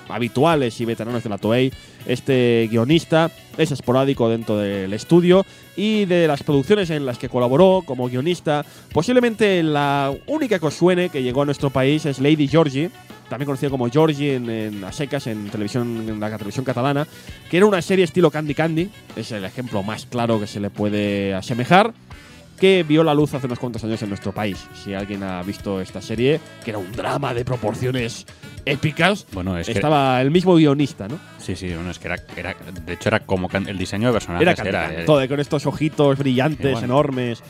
habituales 0.10 0.80
y 0.82 0.86
veteranos 0.86 1.24
de 1.24 1.30
la 1.30 1.38
Toei. 1.38 1.72
Este 2.06 2.68
guionista 2.70 3.32
es 3.58 3.72
esporádico 3.72 4.30
dentro 4.30 4.58
del 4.58 4.94
estudio 4.94 5.46
y 5.76 6.06
de 6.06 6.28
las 6.28 6.44
producciones 6.44 6.90
en 6.90 7.06
las 7.06 7.18
que 7.18 7.30
colaboró 7.30 7.84
como 7.86 8.10
guionista, 8.10 8.66
posiblemente 8.94 9.64
la 9.64 10.14
única 10.28 10.60
que 10.60 10.66
os 10.66 10.74
suene 10.74 11.10
que 11.10 11.24
llegó 11.24 11.44
a 11.44 11.46
nuestro 11.46 11.70
país 11.70 12.06
es 12.06 12.20
Lady 12.20 12.48
Georgie, 12.48 12.90
también 13.30 13.46
conocida 13.46 13.70
como 13.70 13.90
Georgie 13.90 14.36
en, 14.36 14.50
en 14.50 14.84
a 14.84 14.92
en 14.92 15.50
televisión 15.50 16.06
en 16.10 16.20
la 16.20 16.38
televisión 16.38 16.66
catalana, 16.66 17.08
que 17.50 17.58
era 17.58 17.66
una 17.66 17.82
serie 17.82 18.04
estilo 18.04 18.30
Candy 18.30 18.54
Candy, 18.54 18.90
es 19.16 19.32
el 19.32 19.46
ejemplo 19.46 19.84
más 19.84 20.06
claro 20.06 20.40
que 20.40 20.48
se 20.48 20.60
le 20.60 20.70
puede 20.70 21.34
asemejar 21.34 21.94
que 22.62 22.84
vio 22.84 23.04
la 23.04 23.14
luz 23.16 23.34
hace 23.34 23.48
unos 23.48 23.58
cuantos 23.58 23.84
años 23.84 24.00
en 24.04 24.10
nuestro 24.10 24.32
país. 24.32 24.66
Si 24.76 24.94
alguien 24.94 25.24
ha 25.24 25.42
visto 25.42 25.82
esta 25.82 26.00
serie, 26.00 26.40
que 26.64 26.70
era 26.70 26.78
un 26.78 26.92
drama 26.92 27.34
de 27.34 27.44
proporciones 27.44 28.28
épicas, 28.66 29.26
Bueno, 29.34 29.58
es 29.58 29.66
que 29.66 29.74
estaba 29.74 30.22
el 30.22 30.30
mismo 30.30 30.54
guionista, 30.56 31.08
¿no? 31.08 31.18
Sí, 31.40 31.56
sí, 31.56 31.74
bueno, 31.74 31.90
es 31.90 31.98
que 31.98 32.08
era, 32.08 32.18
era- 32.38 32.56
de 32.86 32.94
hecho 32.94 33.10
era 33.10 33.22
como 33.22 33.50
el 33.52 33.78
diseño 33.80 34.10
de 34.10 34.14
personajes. 34.14 34.60
Era 34.64 34.94
eh, 35.02 35.04
todo, 35.06 35.28
con 35.28 35.40
estos 35.40 35.66
ojitos 35.66 36.18
brillantes, 36.20 36.68
Igual. 36.68 36.84
enormes. 36.84 37.44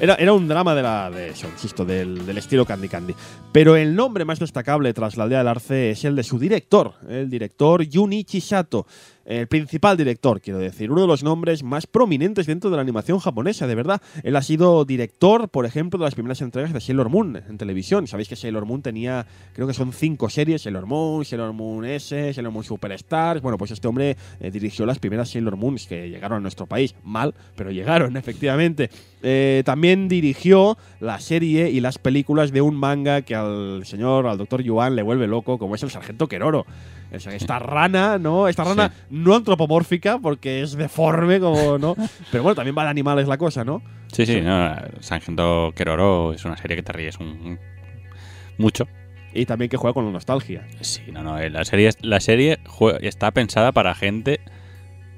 Era, 0.00 0.14
era 0.14 0.32
un 0.32 0.48
drama 0.48 0.74
de 0.74 0.82
la, 0.82 1.10
de 1.10 1.28
eso, 1.30 1.46
insisto, 1.46 1.84
del, 1.84 2.24
del 2.24 2.38
estilo 2.38 2.64
Candy 2.64 2.88
Candy. 2.88 3.14
Pero 3.52 3.76
el 3.76 3.94
nombre 3.94 4.24
más 4.24 4.38
destacable 4.38 4.94
tras 4.94 5.16
la 5.18 5.24
aldea 5.24 5.38
del 5.38 5.48
arce 5.48 5.90
es 5.90 6.04
el 6.06 6.16
de 6.16 6.22
su 6.22 6.38
director, 6.38 6.94
el 7.06 7.28
director 7.28 7.84
Junichi 7.92 8.40
Sato. 8.40 8.86
El 9.24 9.46
principal 9.46 9.96
director, 9.96 10.40
quiero 10.40 10.58
decir, 10.58 10.90
uno 10.90 11.00
de 11.00 11.06
los 11.06 11.22
nombres 11.22 11.62
más 11.62 11.86
prominentes 11.86 12.46
dentro 12.46 12.68
de 12.68 12.76
la 12.76 12.82
animación 12.82 13.18
japonesa, 13.18 13.66
de 13.66 13.74
verdad. 13.74 14.02
Él 14.22 14.36
ha 14.36 14.42
sido 14.42 14.84
director, 14.84 15.48
por 15.48 15.64
ejemplo, 15.64 15.98
de 15.98 16.04
las 16.04 16.14
primeras 16.14 16.42
entregas 16.42 16.72
de 16.72 16.80
Sailor 16.80 17.08
Moon 17.08 17.42
en 17.48 17.56
televisión. 17.56 18.06
Sabéis 18.06 18.28
que 18.28 18.36
Sailor 18.36 18.66
Moon 18.66 18.82
tenía, 18.82 19.26
creo 19.54 19.66
que 19.66 19.72
son 19.72 19.92
cinco 19.92 20.28
series: 20.28 20.62
Sailor 20.62 20.86
Moon, 20.86 21.24
Sailor 21.24 21.52
Moon 21.54 21.84
S, 21.86 22.34
Sailor 22.34 22.52
Moon 22.52 22.64
Superstars. 22.64 23.40
Bueno, 23.40 23.56
pues 23.56 23.70
este 23.70 23.88
hombre 23.88 24.16
eh, 24.40 24.50
dirigió 24.50 24.84
las 24.84 24.98
primeras 24.98 25.30
Sailor 25.30 25.56
Moons 25.56 25.86
que 25.86 26.10
llegaron 26.10 26.38
a 26.38 26.40
nuestro 26.40 26.66
país. 26.66 26.94
Mal, 27.02 27.34
pero 27.56 27.70
llegaron, 27.70 28.16
efectivamente. 28.18 28.90
Eh, 29.22 29.62
también 29.64 30.06
dirigió 30.08 30.76
la 31.00 31.18
serie 31.18 31.70
y 31.70 31.80
las 31.80 31.98
películas 31.98 32.52
de 32.52 32.60
un 32.60 32.76
manga 32.76 33.22
que 33.22 33.34
al 33.34 33.86
señor, 33.86 34.26
al 34.26 34.36
doctor 34.36 34.62
Yuan, 34.62 34.96
le 34.96 35.02
vuelve 35.02 35.26
loco, 35.26 35.56
como 35.56 35.74
es 35.74 35.82
el 35.82 35.90
Sargento 35.90 36.28
Keroro. 36.28 36.66
Esta 37.10 37.58
rana, 37.60 38.18
¿no? 38.18 38.48
Esta 38.48 38.64
rana 38.64 38.90
no 39.10 39.34
antropomórfica 39.36 40.18
porque 40.18 40.62
es 40.62 40.72
deforme, 40.76 41.38
como, 41.40 41.78
¿no? 41.78 41.94
Pero 42.30 42.42
bueno, 42.42 42.56
también 42.56 42.76
va 42.76 42.84
de 42.84 42.90
animales 42.90 43.28
la 43.28 43.38
cosa, 43.38 43.64
¿no? 43.64 43.82
Sí, 44.12 44.26
sí, 44.26 44.40
no, 44.40 44.74
Sargento 45.00 45.72
Keroro 45.76 46.32
es 46.32 46.44
una 46.44 46.56
serie 46.56 46.76
que 46.76 46.82
te 46.82 46.92
ríes 46.92 47.18
un, 47.18 47.26
un- 47.28 47.58
mucho. 48.58 48.88
Y 49.32 49.46
también 49.46 49.68
que 49.68 49.76
juega 49.76 49.94
con 49.94 50.04
la 50.06 50.12
nostalgia. 50.12 50.66
Sí, 50.80 51.02
no, 51.12 51.22
no, 51.22 51.38
eh, 51.38 51.50
la 51.50 51.64
serie, 51.64 51.90
la 52.02 52.20
serie 52.20 52.58
está 53.00 53.30
pensada 53.32 53.72
para 53.72 53.94
gente 53.94 54.40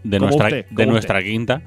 de 0.05 0.19
Como 0.19 0.31
nuestra, 0.31 0.47
usted, 0.47 0.67
de 0.71 0.87
nuestra 0.87 1.23
quinta 1.23 1.63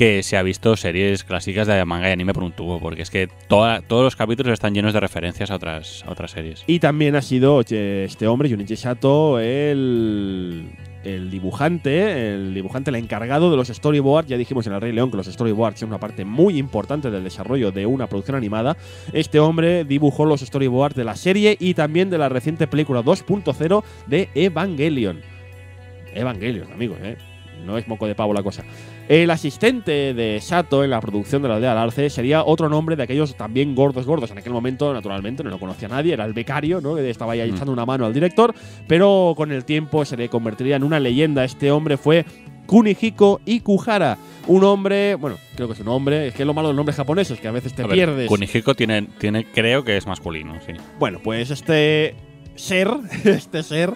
que 0.00 0.22
se 0.22 0.38
ha 0.38 0.42
visto 0.42 0.78
series 0.78 1.24
clásicas 1.24 1.66
de 1.66 1.84
manga 1.84 2.08
y 2.08 2.12
anime 2.12 2.32
por 2.32 2.42
un 2.42 2.52
tubo, 2.52 2.80
porque 2.80 3.02
es 3.02 3.10
que 3.10 3.28
todos 3.48 4.02
los 4.02 4.16
capítulos 4.16 4.54
están 4.54 4.72
llenos 4.72 4.94
de 4.94 5.00
referencias 5.00 5.50
a 5.50 5.56
otras, 5.56 6.04
series. 6.28 6.64
Y 6.66 6.78
también 6.78 7.16
ha 7.16 7.20
sido 7.20 7.60
este 7.60 8.26
hombre, 8.26 8.48
Junichi 8.48 8.76
Sato, 8.76 9.38
el, 9.38 10.70
el 11.04 11.30
dibujante, 11.30 12.32
el 12.32 12.54
dibujante, 12.54 12.88
el 12.88 12.96
encargado 12.96 13.50
de 13.50 13.58
los 13.58 13.68
storyboards. 13.68 14.26
Ya 14.26 14.38
dijimos 14.38 14.66
en 14.66 14.72
El 14.72 14.80
Rey 14.80 14.92
León 14.92 15.10
que 15.10 15.18
los 15.18 15.26
storyboards 15.26 15.80
son 15.80 15.90
una 15.90 16.00
parte 16.00 16.24
muy 16.24 16.56
importante 16.56 17.10
del 17.10 17.22
desarrollo 17.22 17.70
de 17.70 17.84
una 17.84 18.06
producción 18.06 18.38
animada. 18.38 18.78
Este 19.12 19.38
hombre 19.38 19.84
dibujó 19.84 20.24
los 20.24 20.40
storyboards 20.40 20.96
de 20.96 21.04
la 21.04 21.14
serie 21.14 21.58
y 21.60 21.74
también 21.74 22.08
de 22.08 22.16
la 22.16 22.30
reciente 22.30 22.66
película 22.66 23.02
2.0 23.02 23.84
de 24.06 24.30
Evangelion. 24.34 25.20
Evangelion, 26.14 26.72
amigos, 26.72 26.96
¿eh? 27.02 27.18
No 27.64 27.78
es 27.78 27.86
moco 27.88 28.06
de 28.06 28.14
pavo 28.14 28.32
la 28.34 28.42
cosa. 28.42 28.64
El 29.08 29.30
asistente 29.30 30.14
de 30.14 30.40
Sato 30.40 30.82
en 30.84 30.90
la 30.90 31.00
producción 31.00 31.42
de 31.42 31.48
la 31.48 31.56
aldea 31.56 31.70
del 31.70 31.78
Arce 31.78 32.10
sería 32.10 32.44
otro 32.44 32.68
nombre 32.68 32.96
de 32.96 33.02
aquellos 33.02 33.34
también 33.36 33.74
gordos 33.74 34.06
gordos. 34.06 34.30
En 34.30 34.38
aquel 34.38 34.52
momento, 34.52 34.92
naturalmente, 34.92 35.42
no 35.44 35.50
lo 35.50 35.58
conocía 35.58 35.88
nadie, 35.88 36.12
era 36.14 36.24
el 36.24 36.32
becario, 36.32 36.80
¿no? 36.80 36.94
Que 36.96 37.08
estaba 37.10 37.32
ahí 37.32 37.40
Mm. 37.50 37.54
echando 37.54 37.72
una 37.72 37.86
mano 37.86 38.06
al 38.06 38.14
director, 38.14 38.54
pero 38.86 39.34
con 39.36 39.52
el 39.52 39.64
tiempo 39.64 40.04
se 40.04 40.16
le 40.16 40.28
convertiría 40.28 40.76
en 40.76 40.84
una 40.84 40.98
leyenda. 41.00 41.44
Este 41.44 41.70
hombre 41.70 41.96
fue 41.96 42.24
Kunihiko 42.66 43.40
Ikuhara, 43.46 44.16
un 44.46 44.62
hombre, 44.64 45.16
bueno, 45.16 45.36
creo 45.56 45.66
que 45.66 45.74
es 45.74 45.80
un 45.80 45.88
hombre, 45.88 46.28
es 46.28 46.34
que 46.34 46.44
es 46.44 46.46
lo 46.46 46.54
malo 46.54 46.68
de 46.68 46.72
los 46.74 46.76
nombres 46.76 46.96
japoneses, 46.96 47.40
que 47.40 47.48
a 47.48 47.50
veces 47.50 47.74
te 47.74 47.82
A 47.82 47.86
ver, 47.86 47.94
pierdes. 47.96 48.28
Kunihiko 48.28 48.74
tiene, 48.74 49.08
tiene, 49.18 49.44
creo 49.44 49.82
que 49.82 49.96
es 49.96 50.06
masculino, 50.06 50.54
sí. 50.64 50.72
Bueno, 50.98 51.18
pues 51.22 51.50
este 51.50 52.14
ser, 52.60 52.88
este 53.24 53.62
ser, 53.62 53.92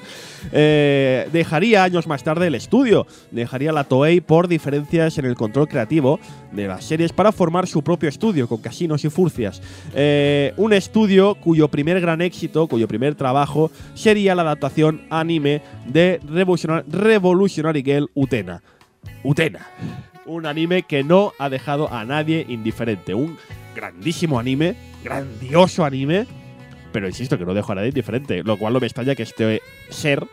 eh, 0.52 1.28
dejaría 1.32 1.84
años 1.84 2.06
más 2.06 2.24
tarde 2.24 2.48
el 2.48 2.54
estudio, 2.54 3.06
dejaría 3.30 3.72
la 3.72 3.84
Toei 3.84 4.20
por 4.20 4.48
diferencias 4.48 5.18
en 5.18 5.26
el 5.26 5.34
control 5.34 5.68
creativo 5.68 6.18
de 6.52 6.66
las 6.66 6.84
series 6.84 7.12
para 7.12 7.32
formar 7.32 7.66
su 7.66 7.82
propio 7.82 8.08
estudio 8.08 8.48
con 8.48 8.60
casinos 8.60 9.04
y 9.04 9.10
furcias. 9.10 9.62
Eh, 9.94 10.52
un 10.56 10.72
estudio 10.72 11.34
cuyo 11.36 11.68
primer 11.68 12.00
gran 12.00 12.20
éxito, 12.20 12.66
cuyo 12.66 12.88
primer 12.88 13.14
trabajo 13.14 13.70
sería 13.94 14.34
la 14.34 14.42
adaptación 14.42 15.02
anime 15.10 15.62
de 15.86 16.20
Revolutionary, 16.26 16.84
Revolutionary 16.90 17.82
Girl 17.82 18.10
Utena. 18.14 18.62
Utena. 19.22 19.66
Un 20.26 20.46
anime 20.46 20.84
que 20.84 21.04
no 21.04 21.32
ha 21.38 21.50
dejado 21.50 21.92
a 21.92 22.04
nadie 22.04 22.46
indiferente. 22.48 23.14
Un 23.14 23.36
grandísimo 23.74 24.38
anime, 24.38 24.76
grandioso 25.02 25.84
anime, 25.84 26.26
pero 26.94 27.08
insisto 27.08 27.36
que 27.36 27.44
no 27.44 27.54
dejo 27.54 27.72
a 27.72 27.74
nadie 27.74 27.88
indiferente. 27.88 28.44
Lo 28.44 28.56
cual 28.56 28.72
no 28.72 28.78
me 28.78 28.86
extraña 28.86 29.16
que 29.16 29.24
este 29.24 29.60
ser 29.90 30.28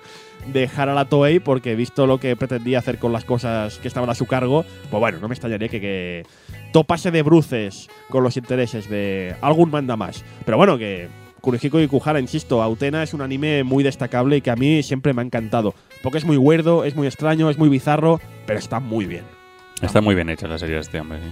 dejara 0.53 0.93
la 0.93 1.05
Toei 1.05 1.39
porque 1.39 1.75
visto 1.75 2.05
lo 2.05 2.19
que 2.19 2.35
pretendía 2.35 2.77
hacer 2.77 2.99
con 2.99 3.11
las 3.11 3.25
cosas 3.25 3.79
que 3.79 3.87
estaban 3.87 4.11
a 4.11 4.15
su 4.15 4.27
cargo, 4.27 4.63
pues 4.91 4.99
bueno, 4.99 5.17
no 5.19 5.27
me 5.27 5.33
extrañaría 5.33 5.69
que, 5.69 5.81
que 5.81 6.23
topase 6.71 7.09
de 7.09 7.23
bruces 7.23 7.89
con 8.11 8.23
los 8.23 8.37
intereses 8.37 8.87
de 8.91 9.35
algún 9.41 9.71
manda 9.71 9.95
más. 9.95 10.23
Pero 10.45 10.57
bueno, 10.57 10.77
que 10.77 11.07
Kurihiko 11.41 11.79
y 11.79 11.87
Kuhara, 11.87 12.19
insisto, 12.19 12.61
Autena 12.61 13.01
es 13.01 13.15
un 13.15 13.21
anime 13.21 13.63
muy 13.63 13.83
destacable 13.83 14.37
y 14.37 14.41
que 14.41 14.51
a 14.51 14.55
mí 14.55 14.83
siempre 14.83 15.13
me 15.13 15.23
ha 15.23 15.25
encantado. 15.25 15.73
Porque 16.03 16.19
es 16.19 16.25
muy 16.25 16.37
huerdo, 16.37 16.83
es 16.83 16.95
muy 16.95 17.07
extraño, 17.07 17.49
es 17.49 17.57
muy 17.57 17.69
bizarro, 17.69 18.21
pero 18.45 18.59
está 18.59 18.79
muy 18.79 19.05
bien. 19.05 19.23
Está 19.81 19.99
muy 19.99 20.13
bien 20.13 20.29
hecha 20.29 20.47
la 20.47 20.59
serie 20.59 20.75
de 20.75 20.81
este 20.81 20.99
hombre. 20.99 21.17
sí. 21.23 21.31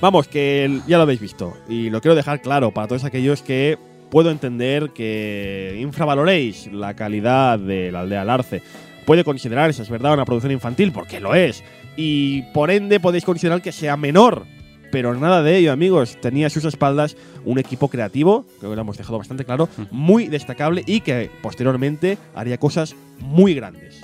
Vamos, 0.00 0.28
que 0.28 0.80
ya 0.86 0.98
lo 0.98 1.02
habéis 1.02 1.20
visto. 1.20 1.56
Y 1.68 1.90
lo 1.90 2.00
quiero 2.00 2.14
dejar 2.14 2.40
claro 2.42 2.70
para 2.70 2.86
todos 2.86 3.04
aquellos 3.04 3.42
que 3.42 3.78
puedo 4.14 4.30
entender 4.30 4.90
que 4.90 5.76
infravaloréis 5.80 6.68
la 6.72 6.94
calidad 6.94 7.58
de 7.58 7.90
la 7.90 8.02
aldea 8.02 8.24
Larce. 8.24 8.62
Puede 9.04 9.24
considerarse, 9.24 9.82
es 9.82 9.90
verdad, 9.90 10.14
una 10.14 10.24
producción 10.24 10.52
infantil, 10.52 10.92
porque 10.92 11.18
lo 11.18 11.34
es. 11.34 11.64
Y 11.96 12.42
por 12.54 12.70
ende 12.70 13.00
podéis 13.00 13.24
considerar 13.24 13.60
que 13.60 13.72
sea 13.72 13.96
menor. 13.96 14.44
Pero 14.92 15.12
nada 15.16 15.42
de 15.42 15.56
ello, 15.56 15.72
amigos. 15.72 16.16
Tenía 16.20 16.46
a 16.46 16.50
sus 16.50 16.64
espaldas 16.64 17.16
un 17.44 17.58
equipo 17.58 17.88
creativo, 17.88 18.46
que 18.60 18.68
lo 18.68 18.80
hemos 18.80 18.96
dejado 18.96 19.18
bastante 19.18 19.44
claro, 19.44 19.68
muy 19.90 20.28
destacable 20.28 20.84
y 20.86 21.00
que 21.00 21.28
posteriormente 21.42 22.16
haría 22.36 22.56
cosas 22.58 22.94
muy 23.18 23.52
grandes. 23.52 24.00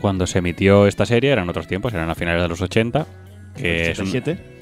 Cuando 0.00 0.26
se 0.26 0.40
emitió 0.40 0.88
esta 0.88 1.06
serie 1.06 1.30
eran 1.30 1.48
otros 1.48 1.68
tiempos, 1.68 1.94
eran 1.94 2.10
a 2.10 2.16
finales 2.16 2.42
de 2.42 2.48
los 2.48 2.60
80, 2.60 3.06
que 3.56 3.92
es 3.92 3.98
un- 4.00 4.08
87. 4.08 4.55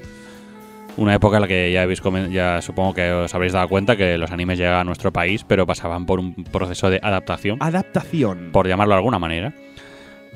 Una 0.97 1.13
época 1.15 1.37
en 1.37 1.41
la 1.41 1.47
que 1.47 1.71
ya 1.71 1.81
habéis 1.83 2.01
ya 2.31 2.61
supongo 2.61 2.93
que 2.93 3.11
os 3.11 3.33
habréis 3.33 3.53
dado 3.53 3.67
cuenta 3.67 3.95
que 3.95 4.17
los 4.17 4.31
animes 4.31 4.57
llegaban 4.57 4.81
a 4.81 4.83
nuestro 4.83 5.11
país, 5.11 5.43
pero 5.47 5.65
pasaban 5.65 6.05
por 6.05 6.19
un 6.19 6.33
proceso 6.33 6.89
de 6.89 6.99
adaptación, 7.01 7.57
Adaptación. 7.61 8.49
por 8.51 8.67
llamarlo 8.67 8.93
de 8.93 8.97
alguna 8.97 9.19
manera. 9.19 9.53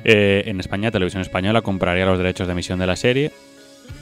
Eh, 0.04 0.44
en 0.46 0.60
España, 0.60 0.90
Televisión 0.90 1.22
Española 1.22 1.62
compraría 1.62 2.06
los 2.06 2.18
derechos 2.18 2.46
de 2.46 2.52
emisión 2.52 2.78
de 2.78 2.86
la 2.86 2.96
serie. 2.96 3.32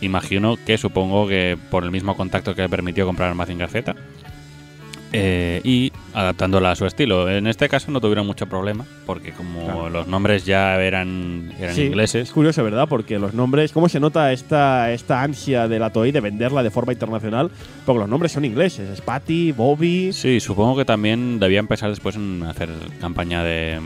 Imagino 0.01 0.57
que 0.67 0.79
supongo 0.79 1.27
que 1.27 1.57
por 1.71 1.83
el 1.83 1.91
mismo 1.91 2.17
contacto 2.17 2.55
que 2.55 2.63
le 2.63 2.69
permitió 2.69 3.07
comprar 3.07 3.35
Mazinger 3.35 3.69
Z. 3.69 3.97
eh, 5.13 5.61
y 5.65 5.93
adaptándola 6.15 6.73
a 6.73 6.77
su 6.77 6.87
estilo. 6.87 7.31
En 7.31 7.47
este 7.47 7.69
caso 7.69 7.91
no 7.91 8.01
tuvieron 8.01 8.27
mucho 8.27 8.47
problema, 8.47 8.85
porque 9.07 9.33
como 9.33 9.65
Claro. 9.65 9.91
los 9.91 10.07
nombres 10.07 10.45
ya 10.45 10.81
eran, 10.83 11.53
eran 11.59 11.75
Sí, 11.75 11.83
Es 11.83 11.87
ingleses, 11.89 12.31
curioso, 12.33 12.63
¿verdad? 12.65 12.89
Porque 12.89 13.19
los 13.19 13.35
nombres, 13.35 13.73
¿cómo 13.73 13.89
se 13.89 14.01
nota 14.01 14.33
esta, 14.33 14.93
esta 14.93 15.23
ansia 15.23 15.69
de 15.69 15.79
la 15.79 15.91
Toei 15.91 16.13
de 16.13 16.21
venderla 16.21 16.63
de 16.63 16.71
forma 16.71 16.93
internacional? 16.93 17.51
Porque 17.87 18.01
los 18.01 18.09
nombres 18.09 18.33
son 18.33 18.45
ingleses. 18.45 18.89
Es 18.91 19.01
Patty, 19.01 19.53
Bobby. 19.53 20.13
Sí, 20.13 20.41
supongo 20.41 20.77
que 20.77 20.85
también 20.85 21.39
debía 21.39 21.61
empezar 21.61 21.91
después 21.91 22.17
en 22.17 22.43
hacer 22.45 22.69
campaña 23.01 23.43
de 23.45 23.81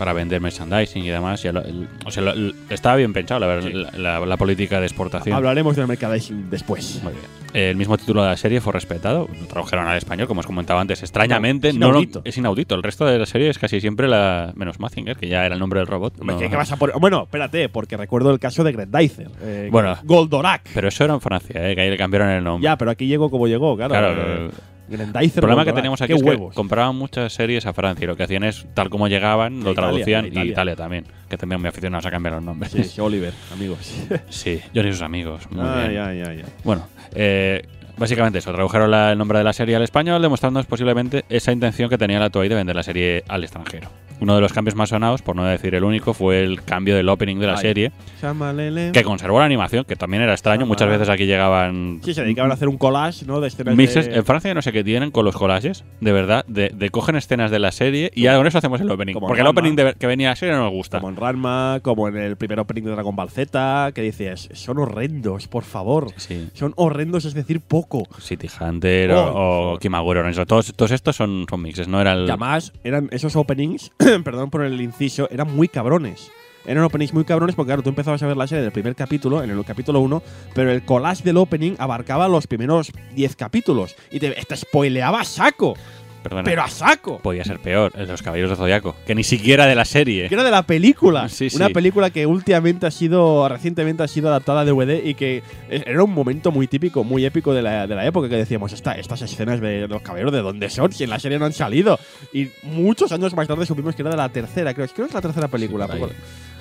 para 0.00 0.14
vender 0.14 0.40
merchandising 0.40 1.04
y 1.04 1.10
demás. 1.10 1.42
Ya 1.42 1.52
lo- 1.52 1.62
o 2.06 2.10
sea, 2.10 2.22
lo- 2.22 2.52
estaba 2.70 2.96
bien 2.96 3.12
pensado, 3.12 3.38
la, 3.46 3.60
Sí. 3.60 3.70
la, 3.70 3.90
la- 4.18 4.26
la 4.26 4.36
política 4.38 4.80
de 4.80 4.86
exportación. 4.86 5.36
Hablaremos 5.36 5.76
del 5.76 5.86
merchandising 5.86 6.48
después. 6.48 7.00
Muy 7.04 7.12
bien. 7.12 7.24
El 7.52 7.76
mismo 7.76 7.98
título 7.98 8.22
de 8.22 8.30
la 8.30 8.36
serie 8.38 8.60
fue 8.62 8.72
respetado. 8.72 9.28
Tradujeron 9.48 9.86
al 9.88 9.98
español, 9.98 10.26
como 10.26 10.40
os 10.40 10.46
comentaba 10.46 10.80
antes. 10.80 11.02
Extrañamente, 11.02 11.68
Es 11.68 11.74
no 11.76 12.00
es 12.24 12.38
inaudito. 12.38 12.74
El 12.76 12.82
resto 12.82 13.04
de 13.04 13.18
la 13.18 13.26
serie 13.26 13.50
es 13.50 13.58
casi 13.58 13.80
siempre 13.80 14.08
la. 14.08 14.52
Menos 14.56 14.80
Mazinger, 14.80 15.16
que 15.18 15.28
ya 15.28 15.44
era 15.44 15.54
el 15.54 15.60
nombre 15.60 15.80
del 15.80 15.86
robot. 15.86 16.16
No- 16.22 16.38
¿qué, 16.38 16.48
qué 16.48 16.56
vas 16.56 16.72
a 16.72 16.76
poner? 16.76 16.96
Bueno, 16.98 17.24
espérate, 17.24 17.68
porque 17.68 17.96
recuerdo 17.98 18.30
el 18.32 18.38
caso 18.38 18.64
de 18.64 18.72
Grendizer. 18.72 19.28
Eh, 19.42 19.68
Bueno. 19.70 19.96
Goldorak. 20.04 20.62
Pero 20.72 20.88
eso 20.88 21.04
era 21.04 21.12
en 21.12 21.20
Francia, 21.20 21.68
¿eh? 21.70 21.74
que 21.74 21.82
ahí 21.82 21.90
le 21.90 21.98
cambiaron 21.98 22.30
el 22.30 22.42
nombre. 22.42 22.64
Ya, 22.64 22.78
pero 22.78 22.90
aquí 22.90 23.06
llegó 23.06 23.30
como 23.30 23.46
llegó, 23.48 23.76
claro. 23.76 23.90
Claro, 23.92 24.14
Eh, 24.46 24.50
el 24.90 25.30
problema 25.32 25.64
que 25.64 25.72
teníamos 25.72 26.00
aquí 26.02 26.12
es 26.14 26.22
que 26.22 26.48
compraban 26.54 26.96
muchas 26.96 27.32
series 27.32 27.64
a 27.66 27.72
Francia 27.72 28.04
y 28.04 28.06
lo 28.06 28.16
que 28.16 28.24
hacían 28.24 28.42
es, 28.44 28.66
tal 28.74 28.90
como 28.90 29.08
llegaban, 29.08 29.62
lo 29.62 29.72
Italia, 29.72 29.74
traducían. 29.74 30.26
Italia. 30.26 30.44
Y 30.44 30.50
Italia 30.52 30.76
también, 30.76 31.04
que 31.28 31.36
también 31.36 31.60
muy 31.60 31.68
aficionados 31.68 32.06
a 32.06 32.10
cambiar 32.10 32.34
los 32.34 32.42
nombres. 32.44 32.72
Sí, 32.72 32.84
sí, 32.84 33.00
Oliver, 33.00 33.32
amigos. 33.52 33.94
Sí, 34.28 34.60
yo 34.74 34.82
y 34.82 34.92
sus 34.92 35.02
amigos. 35.02 35.42
Muy 35.50 35.64
bien. 35.88 35.98
ay. 36.02 36.42
Bueno, 36.64 36.86
eh, 37.14 37.62
básicamente 37.96 38.38
eso, 38.38 38.52
tradujeron 38.52 38.90
la- 38.90 39.12
el 39.12 39.18
nombre 39.18 39.38
de 39.38 39.44
la 39.44 39.52
serie 39.52 39.76
al 39.76 39.82
español, 39.82 40.20
demostrándonos 40.22 40.66
posiblemente 40.66 41.24
esa 41.28 41.52
intención 41.52 41.88
que 41.88 41.98
tenía 41.98 42.18
la 42.18 42.30
Toei 42.30 42.48
de 42.48 42.54
vender 42.56 42.74
la 42.76 42.82
serie 42.82 43.22
al 43.28 43.44
extranjero. 43.44 43.88
Uno 44.20 44.34
de 44.34 44.40
los 44.40 44.52
cambios 44.52 44.74
más 44.74 44.90
sonados, 44.90 45.22
por 45.22 45.34
no 45.36 45.44
decir 45.44 45.74
el 45.74 45.84
único, 45.84 46.12
fue 46.14 46.42
el 46.42 46.62
cambio 46.62 46.94
del 46.96 47.08
opening 47.08 47.36
de 47.38 47.46
la 47.46 47.54
Ay. 47.54 47.58
serie, 47.62 47.92
Shamalele. 48.22 48.92
que 48.92 49.02
conservó 49.02 49.38
la 49.38 49.46
animación, 49.46 49.84
que 49.84 49.96
también 49.96 50.22
era 50.22 50.32
extraño. 50.32 50.66
Muchas 50.66 50.88
veces 50.88 51.08
aquí 51.08 51.26
llegaban 51.26 52.00
Sí, 52.04 52.14
se 52.14 52.22
dedicaban 52.22 52.50
a 52.50 52.54
hacer 52.54 52.68
un 52.68 52.76
collage, 52.78 53.24
¿no? 53.26 53.40
De 53.40 53.48
escenas 53.48 53.74
mixes. 53.76 54.06
de- 54.06 54.16
En 54.16 54.24
Francia 54.24 54.52
no 54.54 54.62
sé 54.62 54.72
qué 54.72 54.84
tienen 54.84 55.10
con 55.10 55.24
los 55.24 55.36
collages, 55.36 55.84
de 56.00 56.12
verdad, 56.12 56.44
de, 56.46 56.70
de 56.74 56.90
cogen 56.90 57.16
escenas 57.16 57.50
de 57.50 57.58
la 57.58 57.72
serie 57.72 58.10
y 58.14 58.22
ya 58.22 58.36
con 58.36 58.46
eso 58.46 58.58
hacemos 58.58 58.80
el 58.80 58.90
opening. 58.90 59.14
como 59.14 59.26
Porque 59.26 59.40
el 59.40 59.46
Ranma. 59.46 59.58
opening 59.60 59.76
de- 59.76 59.94
que 59.94 60.06
venía 60.06 60.28
a 60.28 60.32
la 60.32 60.36
serie 60.36 60.54
no 60.54 60.62
nos 60.64 60.72
gusta. 60.72 60.98
Como 61.00 61.10
en 61.10 61.16
Ranma, 61.16 61.80
como 61.82 62.08
en 62.08 62.16
el 62.16 62.36
primer 62.36 62.60
opening 62.60 62.82
de 62.84 62.90
Dragon 62.92 63.14
Ball 63.16 63.30
Z, 63.30 63.92
que 63.94 64.02
dices, 64.02 64.48
son 64.52 64.78
horrendos, 64.78 65.48
por 65.48 65.64
favor. 65.64 66.08
Sí. 66.16 66.48
Son 66.54 66.72
horrendos, 66.76 67.24
es 67.24 67.34
decir, 67.34 67.60
poco. 67.60 68.06
City 68.20 68.48
Hunter 68.60 69.12
o, 69.12 69.72
o 69.74 69.78
Kimagure 69.78 70.20
Orange, 70.20 70.44
todos, 70.46 70.72
todos 70.74 70.90
estos 70.90 71.16
son, 71.16 71.46
son 71.48 71.62
mixes, 71.62 71.88
no 71.88 72.00
era 72.00 72.12
el. 72.12 72.26
Y 72.26 72.30
además, 72.30 72.72
eran 72.84 73.08
esos 73.12 73.34
openings, 73.36 73.92
perdón 74.24 74.50
por 74.50 74.62
el 74.62 74.80
inciso, 74.80 75.28
eran 75.30 75.54
muy 75.54 75.68
cabrones. 75.68 76.30
Eran 76.66 76.84
openings 76.84 77.14
muy 77.14 77.24
cabrones 77.24 77.54
porque, 77.54 77.68
claro, 77.68 77.82
tú 77.82 77.88
empezabas 77.88 78.22
a 78.22 78.26
ver 78.26 78.36
la 78.36 78.46
serie 78.46 78.62
del 78.62 78.72
primer 78.72 78.94
capítulo, 78.94 79.42
en 79.42 79.50
el 79.50 79.64
capítulo 79.64 80.00
1, 80.00 80.22
pero 80.54 80.70
el 80.70 80.84
collage 80.84 81.24
del 81.24 81.38
opening 81.38 81.74
abarcaba 81.78 82.28
los 82.28 82.46
primeros 82.46 82.92
10 83.14 83.36
capítulos. 83.36 83.96
Y 84.10 84.20
te, 84.20 84.30
te 84.30 84.56
spoileaba 84.56 85.24
saco, 85.24 85.74
Perdona. 86.22 86.42
pero 86.44 86.62
a 86.62 86.68
saco. 86.68 87.18
podía 87.18 87.44
ser 87.44 87.58
peor, 87.60 87.92
el 87.96 88.06
de 88.06 88.12
los 88.12 88.22
Caballeros 88.22 88.50
de 88.50 88.56
Zodiaco, 88.56 88.94
que 89.06 89.14
ni 89.14 89.24
siquiera 89.24 89.66
de 89.66 89.74
la 89.74 89.84
serie. 89.84 90.28
Que 90.28 90.34
era 90.34 90.44
de 90.44 90.50
la 90.50 90.62
película. 90.62 91.28
Sí, 91.28 91.48
sí. 91.50 91.56
Una 91.56 91.70
película 91.70 92.10
que 92.10 92.26
últimamente 92.26 92.86
ha 92.86 92.90
sido, 92.90 93.48
recientemente 93.48 94.02
ha 94.02 94.08
sido 94.08 94.28
adaptada 94.28 94.60
a 94.60 94.64
DVD 94.64 95.02
y 95.04 95.14
que 95.14 95.42
e- 95.70 95.82
era 95.86 96.02
un 96.04 96.12
momento 96.12 96.50
muy 96.52 96.66
típico, 96.66 97.04
muy 97.04 97.24
épico 97.24 97.54
de 97.54 97.62
la, 97.62 97.86
de 97.86 97.94
la 97.94 98.06
época 98.06 98.28
que 98.28 98.36
decíamos, 98.36 98.72
Esta, 98.72 98.92
estas 98.92 99.22
escenas 99.22 99.60
de 99.60 99.88
los 99.88 100.02
caballeros, 100.02 100.32
¿de 100.32 100.42
dónde 100.42 100.68
son? 100.70 100.92
Si 100.92 101.04
en 101.04 101.10
la 101.10 101.18
serie 101.18 101.38
no 101.38 101.46
han 101.46 101.52
salido. 101.52 101.98
Y 102.32 102.48
muchos 102.62 103.10
años 103.12 103.34
más 103.34 103.48
tarde 103.48 103.64
supimos 103.66 103.94
que 103.94 104.02
era 104.02 104.10
de 104.10 104.16
la 104.16 104.28
tercera, 104.28 104.74
creo, 104.74 104.86
creo 104.88 105.06
que 105.06 105.10
es 105.10 105.14
la 105.14 105.20
tercera 105.22 105.48
película. 105.48 105.86
pero- 105.88 106.10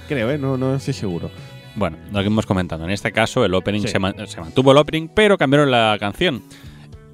creo, 0.07 0.31
¿eh? 0.31 0.37
No, 0.37 0.57
no 0.57 0.75
estoy 0.75 0.93
seguro. 0.93 1.29
Bueno, 1.75 1.97
lo 2.11 2.19
que 2.21 2.27
hemos 2.27 2.45
comentado. 2.45 2.83
En 2.83 2.89
este 2.89 3.11
caso, 3.11 3.45
el 3.45 3.53
opening 3.53 3.81
Sí. 3.81 3.89
se, 3.89 3.99
man- 3.99 4.15
se 4.25 4.41
mantuvo 4.41 4.71
el 4.71 4.77
opening, 4.77 5.07
pero 5.13 5.37
cambiaron 5.37 5.69
la 5.69 5.95
canción. 5.99 6.43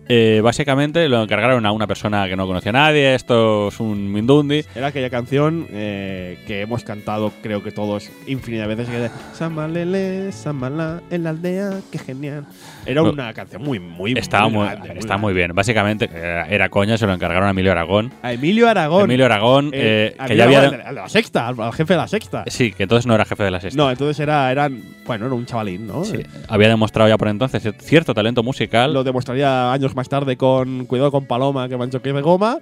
Eh, 0.08 0.42
básicamente 0.44 1.08
lo 1.10 1.24
encargaron 1.24 1.66
a 1.66 1.72
una 1.72 1.88
persona 1.88 2.28
que 2.28 2.36
no 2.36 2.46
conocía 2.48 2.70
a 2.70 2.74
nadie. 2.74 3.16
Esto 3.16 3.70
es 3.70 3.80
un 3.80 4.12
Mindundi. 4.12 4.64
Era 4.76 4.88
aquella 4.88 5.10
canción 5.10 5.68
eh, 5.72 6.38
que 6.48 6.62
hemos 6.62 6.84
cantado, 6.84 7.32
creo 7.42 7.64
que 7.64 7.72
todos, 7.72 8.10
infinidad 8.28 8.68
de 8.68 8.76
veces, 8.76 8.90
que 8.94 9.00
de 9.00 9.10
Samalele, 9.34 10.32
Samala, 10.32 11.02
en 11.10 11.24
la 11.24 11.30
aldea, 11.32 11.72
qué 11.92 11.98
genial. 11.98 12.46
Era 12.86 13.02
No. 13.02 13.12
una 13.12 13.34
canción 13.34 13.64
muy, 13.64 13.80
muy, 13.80 14.14
Estaba, 14.14 14.50
muy, 14.50 14.66
grande, 14.68 14.94
está 15.00 15.18
muy 15.18 15.34
bien. 15.34 15.52
Básicamente, 15.54 16.10
era, 16.14 16.48
era 16.48 16.70
coña, 16.70 16.98
se 16.98 17.08
lo 17.08 17.14
encargaron 17.14 17.48
a 17.48 17.52
Emilio 17.52 17.72
Aragón. 17.72 18.12
A 18.22 18.34
Emilio 18.34 18.70
Aragón. 18.70 19.06
Emilio 19.06 19.26
Aragón, 19.26 19.72
Eh, 19.74 20.14
eh, 20.14 20.16
a 20.20 20.26
que 20.28 20.34
mí 20.34 20.38
ya 20.38 20.44
había. 20.46 20.62
de 20.70 20.92
la 20.94 21.10
sexta, 21.10 21.48
al, 21.48 21.60
al 21.60 21.74
jefe 21.74 21.94
de 21.94 21.98
la 21.98 22.08
sexta. 22.08 22.44
Sí, 22.48 22.72
que 22.74 22.84
entonces 22.84 23.06
no 23.08 23.16
era 23.16 23.26
jefe 23.26 23.44
de 23.44 23.52
la 23.52 23.60
sexta. 23.60 23.82
No, 23.82 23.90
entonces 23.90 24.20
era, 24.20 24.52
eran, 24.52 24.82
bueno, 25.06 25.26
era 25.26 25.36
un 25.36 25.46
chavalín, 25.46 25.88
¿no? 25.88 26.04
Sí, 26.04 26.18
había 26.48 26.68
demostrado 26.68 27.10
ya 27.10 27.18
por 27.18 27.28
entonces 27.28 27.64
cierto 27.80 28.14
talento 28.14 28.44
musical. 28.44 28.94
Lo 28.94 29.04
demostraría 29.04 29.72
años 29.72 29.95
más 29.96 30.10
tarde 30.10 30.36
con 30.38 30.86
Cuidado 30.86 31.12
con 31.12 31.26
Paloma, 31.26 31.68
que 31.70 31.78
manchó 31.78 32.02
que 32.02 32.14
de 32.14 32.22
goma. 32.22 32.60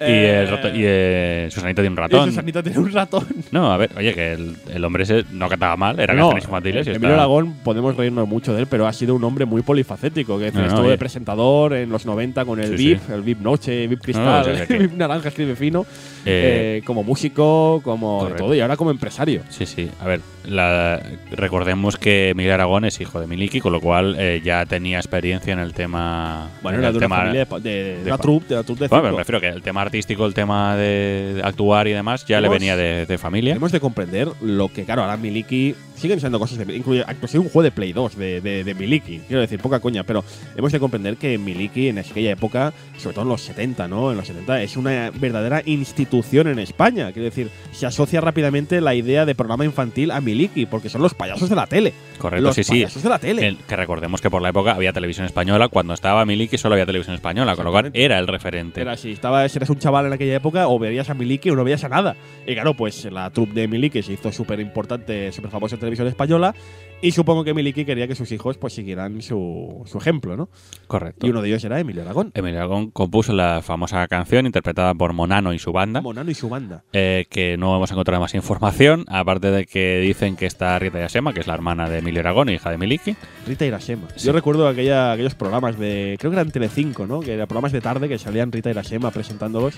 y, 0.00 0.04
el 0.04 0.48
rato- 0.48 0.68
y 0.68 0.80
eh, 0.84 1.48
Susanita 1.50 1.82
tiene 1.82 1.90
un 1.94 1.98
y 1.98 2.00
ratón. 2.02 2.28
Susanita 2.30 2.62
tiene 2.62 2.78
un 2.78 2.92
ratón. 2.92 3.26
No, 3.52 3.72
a 3.72 3.76
ver, 3.76 3.90
oye, 3.96 4.12
que 4.14 4.32
el, 4.32 4.56
el 4.72 4.84
hombre 4.84 5.04
ese 5.04 5.24
no 5.32 5.48
cantaba 5.48 5.76
mal, 5.76 5.98
era 6.00 6.12
No, 6.14 6.22
canciones 6.30 6.44
infantiles. 6.44 6.86
y 6.86 6.90
Emilio 6.90 7.08
está- 7.10 7.14
Aragón, 7.20 7.54
podemos 7.64 7.96
reírnos 7.96 8.26
mucho 8.28 8.52
de 8.52 8.60
él, 8.62 8.66
pero 8.66 8.86
ha 8.86 8.92
sido 8.92 9.14
un 9.14 9.24
hombre 9.24 9.44
muy 9.44 9.62
polifacético. 9.62 10.38
Que 10.38 10.50
No, 10.50 10.60
no, 10.60 10.66
estuvo 10.66 10.82
oye. 10.82 10.90
de 10.90 10.98
presentador 10.98 11.72
en 11.74 11.88
los 11.90 12.04
90 12.06 12.44
con 12.44 12.60
el 12.60 12.76
Sí, 12.76 12.88
VIP, 12.88 12.98
sí. 13.06 13.12
el 13.12 13.22
VIP 13.22 13.40
Noche, 13.40 13.86
VIP 13.86 13.98
No, 13.98 14.02
Cristal, 14.04 14.40
o 14.52 14.56
sea 14.56 14.66
que- 14.66 14.78
VIP 14.78 14.92
Naranja 14.94 15.28
escribe 15.28 15.54
fino. 15.56 15.86
Eh, 16.26 16.78
eh, 16.78 16.82
como 16.84 17.02
músico, 17.02 17.80
como 17.84 18.26
de 18.26 18.34
todo, 18.34 18.54
y 18.54 18.60
ahora 18.60 18.76
como 18.76 18.90
empresario. 18.90 19.42
Sí, 19.50 19.66
sí. 19.66 19.90
A 20.00 20.06
ver, 20.06 20.20
la- 20.46 21.00
recordemos 21.30 21.96
que 21.96 22.32
Miguel 22.36 22.52
Aragón 22.52 22.84
es 22.84 23.00
hijo 23.00 23.20
de 23.20 23.26
Miliki, 23.26 23.60
con 23.60 23.72
lo 23.72 23.80
cual 23.80 24.16
eh, 24.18 24.40
ya 24.44 24.64
tenía 24.66 24.98
experiencia 24.98 25.52
en 25.52 25.58
el 25.58 25.74
tema. 25.74 26.48
Bueno, 26.62 26.78
en 26.78 26.84
era 26.84 26.88
el 26.88 26.94
de 26.94 26.98
una 26.98 27.04
tema, 27.06 27.16
familia 27.16 27.44
de, 27.44 28.02
la 28.04 28.18
troupe, 28.18 28.46
de 28.48 28.54
la 28.56 28.62
troupe 28.62 28.84
de 28.84 28.88
Bueno, 28.88 29.02
pero 29.02 29.12
me 29.14 29.18
refiero 29.18 29.40
que 29.40 29.48
el 29.48 29.62
tema 29.62 29.82
artístico, 29.82 30.26
el 30.26 30.34
tema 30.34 30.76
de 30.76 31.40
actuar 31.44 31.86
y 31.88 31.92
demás, 31.92 32.24
ya 32.26 32.40
le 32.40 32.48
venía 32.48 32.76
de, 32.76 33.06
de 33.06 33.18
familia. 33.18 33.54
Hemos 33.54 33.72
de 33.72 33.80
comprender 33.80 34.28
lo 34.40 34.68
que, 34.68 34.84
claro, 34.84 35.02
ahora 35.02 35.16
Miliki 35.16 35.74
siguen 36.04 36.20
siendo 36.20 36.38
cosas 36.38 36.58
de. 36.58 36.76
Incluye 36.76 37.02
inclusive 37.10 37.40
un 37.42 37.48
juego 37.48 37.62
de 37.62 37.70
Play 37.72 37.92
2 37.94 38.16
de, 38.16 38.40
de, 38.42 38.62
de 38.62 38.74
Miliki. 38.74 39.20
Quiero 39.26 39.40
decir, 39.40 39.58
poca 39.58 39.80
coña, 39.80 40.02
pero 40.04 40.22
hemos 40.54 40.70
de 40.70 40.78
comprender 40.78 41.16
que 41.16 41.38
Miliki 41.38 41.88
en 41.88 41.98
aquella 41.98 42.30
época, 42.32 42.72
sobre 42.98 43.14
todo 43.14 43.22
en 43.22 43.30
los 43.30 43.40
70, 43.40 43.88
¿no? 43.88 44.10
En 44.10 44.18
los 44.18 44.26
70, 44.26 44.62
es 44.62 44.76
una 44.76 45.10
verdadera 45.10 45.62
institución 45.64 46.48
en 46.48 46.58
España. 46.58 47.10
Quiero 47.12 47.24
decir, 47.24 47.48
se 47.72 47.86
asocia 47.86 48.20
rápidamente 48.20 48.80
la 48.82 48.94
idea 48.94 49.24
de 49.24 49.34
programa 49.34 49.64
infantil 49.64 50.10
a 50.10 50.20
Miliki, 50.20 50.66
porque 50.66 50.88
son 50.90 51.00
los 51.02 51.14
payasos 51.14 51.48
de 51.48 51.56
la 51.56 51.66
tele. 51.66 51.94
Correcto, 52.18 52.46
los 52.48 52.54
sí, 52.54 52.64
sí. 52.64 52.70
payasos 52.72 53.02
de 53.02 53.08
la 53.08 53.18
tele. 53.18 53.46
El- 53.48 53.56
que 53.56 53.76
recordemos 53.76 54.20
que 54.20 54.28
por 54.30 54.42
la 54.42 54.50
época 54.50 54.72
había 54.72 54.92
televisión 54.92 55.24
española. 55.26 55.68
Cuando 55.68 55.94
estaba 55.94 56.24
Miliki 56.26 56.58
solo 56.58 56.74
había 56.74 56.86
televisión 56.86 57.14
española, 57.14 57.56
con 57.56 57.64
lo 57.64 57.70
cual 57.70 57.90
era 57.94 58.18
el 58.18 58.26
referente. 58.26 58.80
Era 58.82 58.96
si 58.96 59.12
estabas, 59.12 59.50
si 59.50 59.58
eras 59.58 59.70
un 59.70 59.78
chaval 59.78 60.06
en 60.06 60.12
aquella 60.12 60.36
época, 60.36 60.68
o 60.68 60.78
veías 60.78 61.08
a 61.08 61.14
Miliki 61.14 61.50
o 61.50 61.56
no 61.56 61.64
veías 61.64 61.82
a 61.84 61.88
nada. 61.88 62.16
Y 62.46 62.52
claro, 62.54 62.74
pues 62.74 63.04
la 63.06 63.30
troupe 63.30 63.54
de 63.60 63.68
Miliki 63.68 64.02
se 64.02 64.12
hizo 64.12 64.30
súper 64.32 64.60
importante, 64.60 65.32
súper 65.32 65.50
famosa 65.50 65.76
en 65.76 65.80
televisión 65.80 65.93
española. 66.02 66.54
Y 67.02 67.10
supongo 67.10 67.44
que 67.44 67.52
Miliki 67.52 67.84
quería 67.84 68.08
que 68.08 68.14
sus 68.14 68.32
hijos 68.32 68.56
pues 68.56 68.72
siguieran 68.72 69.20
su, 69.20 69.82
su 69.84 69.98
ejemplo, 69.98 70.38
¿no? 70.38 70.48
Correcto. 70.86 71.26
Y 71.26 71.30
uno 71.30 71.42
de 71.42 71.48
ellos 71.48 71.62
era 71.62 71.78
Emilio 71.78 72.00
Aragón. 72.00 72.30
Emilio 72.34 72.60
Aragón 72.60 72.90
compuso 72.92 73.34
la 73.34 73.60
famosa 73.62 74.08
canción 74.08 74.46
interpretada 74.46 74.94
por 74.94 75.12
Monano 75.12 75.52
y 75.52 75.58
su 75.58 75.70
banda. 75.70 76.00
Monano 76.00 76.30
y 76.30 76.34
su 76.34 76.48
banda. 76.48 76.82
eh, 76.94 77.26
que 77.28 77.58
no 77.58 77.76
hemos 77.76 77.90
encontrado 77.90 78.22
más 78.22 78.34
información, 78.34 79.04
aparte 79.08 79.50
de 79.50 79.66
que 79.66 79.98
dicen 80.00 80.34
que 80.36 80.46
está 80.46 80.78
Rita 80.78 80.98
Yasema, 80.98 81.34
que 81.34 81.40
es 81.40 81.46
la 81.46 81.52
hermana 81.54 81.90
de 81.90 81.98
Emilio 81.98 82.20
Aragón, 82.20 82.48
hija 82.48 82.70
de 82.70 82.78
Miliki. 82.78 83.16
Rita 83.46 83.66
Irasema. 83.66 84.08
Sí. 84.16 84.26
Yo 84.26 84.32
recuerdo 84.32 84.66
aquella, 84.66 85.12
aquellos 85.12 85.34
programas 85.34 85.78
de. 85.78 86.16
Creo 86.18 86.30
que 86.30 86.36
eran 86.38 86.50
Telecinco, 86.52 87.06
¿no? 87.06 87.20
Que 87.20 87.34
eran 87.34 87.46
programas 87.48 87.72
de 87.72 87.82
tarde 87.82 88.08
que 88.08 88.16
salían 88.18 88.50
Rita 88.50 88.70
Irasema 88.70 89.10
presentándolos. 89.10 89.74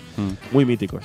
Muy 0.53 0.65
míticos. 0.65 1.03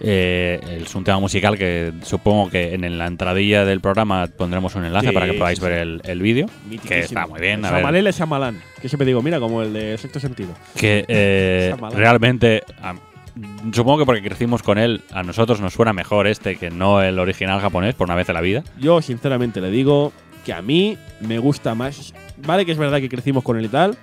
Eh, 0.00 0.80
es 0.82 0.94
un 0.94 1.04
tema 1.04 1.20
musical 1.20 1.56
que 1.56 1.92
supongo 2.02 2.50
que 2.50 2.74
en 2.74 2.98
la 2.98 3.06
entradilla 3.06 3.64
del 3.64 3.80
programa 3.80 4.26
pondremos 4.26 4.74
un 4.74 4.84
enlace 4.84 5.08
Sí, 5.08 5.14
para 5.14 5.26
que 5.26 5.34
podáis 5.34 5.58
sí, 5.58 5.64
ver 5.64 5.74
sí. 5.74 5.80
el, 5.82 6.02
el 6.04 6.20
vídeo, 6.22 6.46
que 6.86 7.00
está 7.00 7.26
muy 7.26 7.40
bien. 7.40 7.64
A 7.64 7.70
ver, 7.70 7.80
Samalel 7.80 8.06
es 8.08 8.16
Samalán. 8.16 8.60
Que 8.82 8.88
siempre 8.88 9.06
digo, 9.06 9.22
mira, 9.22 9.38
como 9.40 9.62
el 9.62 9.72
de 9.72 9.96
sexto 9.98 10.18
sentido. 10.20 10.50
que 10.76 11.04
eh, 11.08 11.74
realmente 11.92 12.62
a- 12.82 12.94
supongo 13.72 13.98
que 13.98 14.04
porque 14.06 14.22
crecimos 14.22 14.62
con 14.62 14.78
él 14.78 15.02
a 15.12 15.22
nosotros 15.22 15.60
nos 15.60 15.72
suena 15.72 15.92
mejor 15.92 16.26
este 16.26 16.56
que 16.56 16.70
no 16.70 17.00
el 17.02 17.18
original 17.18 17.60
japonés 17.60 17.94
por 17.94 18.06
una 18.06 18.14
vez 18.14 18.28
en 18.28 18.34
la 18.34 18.40
vida 18.40 18.62
Yo, 18.78 19.00
sinceramente, 19.02 19.60
le 19.60 19.70
digo 19.70 20.12
que 20.44 20.52
a 20.52 20.60
mí 20.62 20.98
me 21.20 21.38
gusta 21.38 21.74
más. 21.74 22.12
Vale, 22.46 22.66
que 22.66 22.72
es 22.72 22.78
verdad 22.78 22.98
que 23.00 23.08
crecimos 23.08 23.42
con 23.44 23.58
él 23.58 23.64
y 23.64 23.68
tal, 23.68 23.96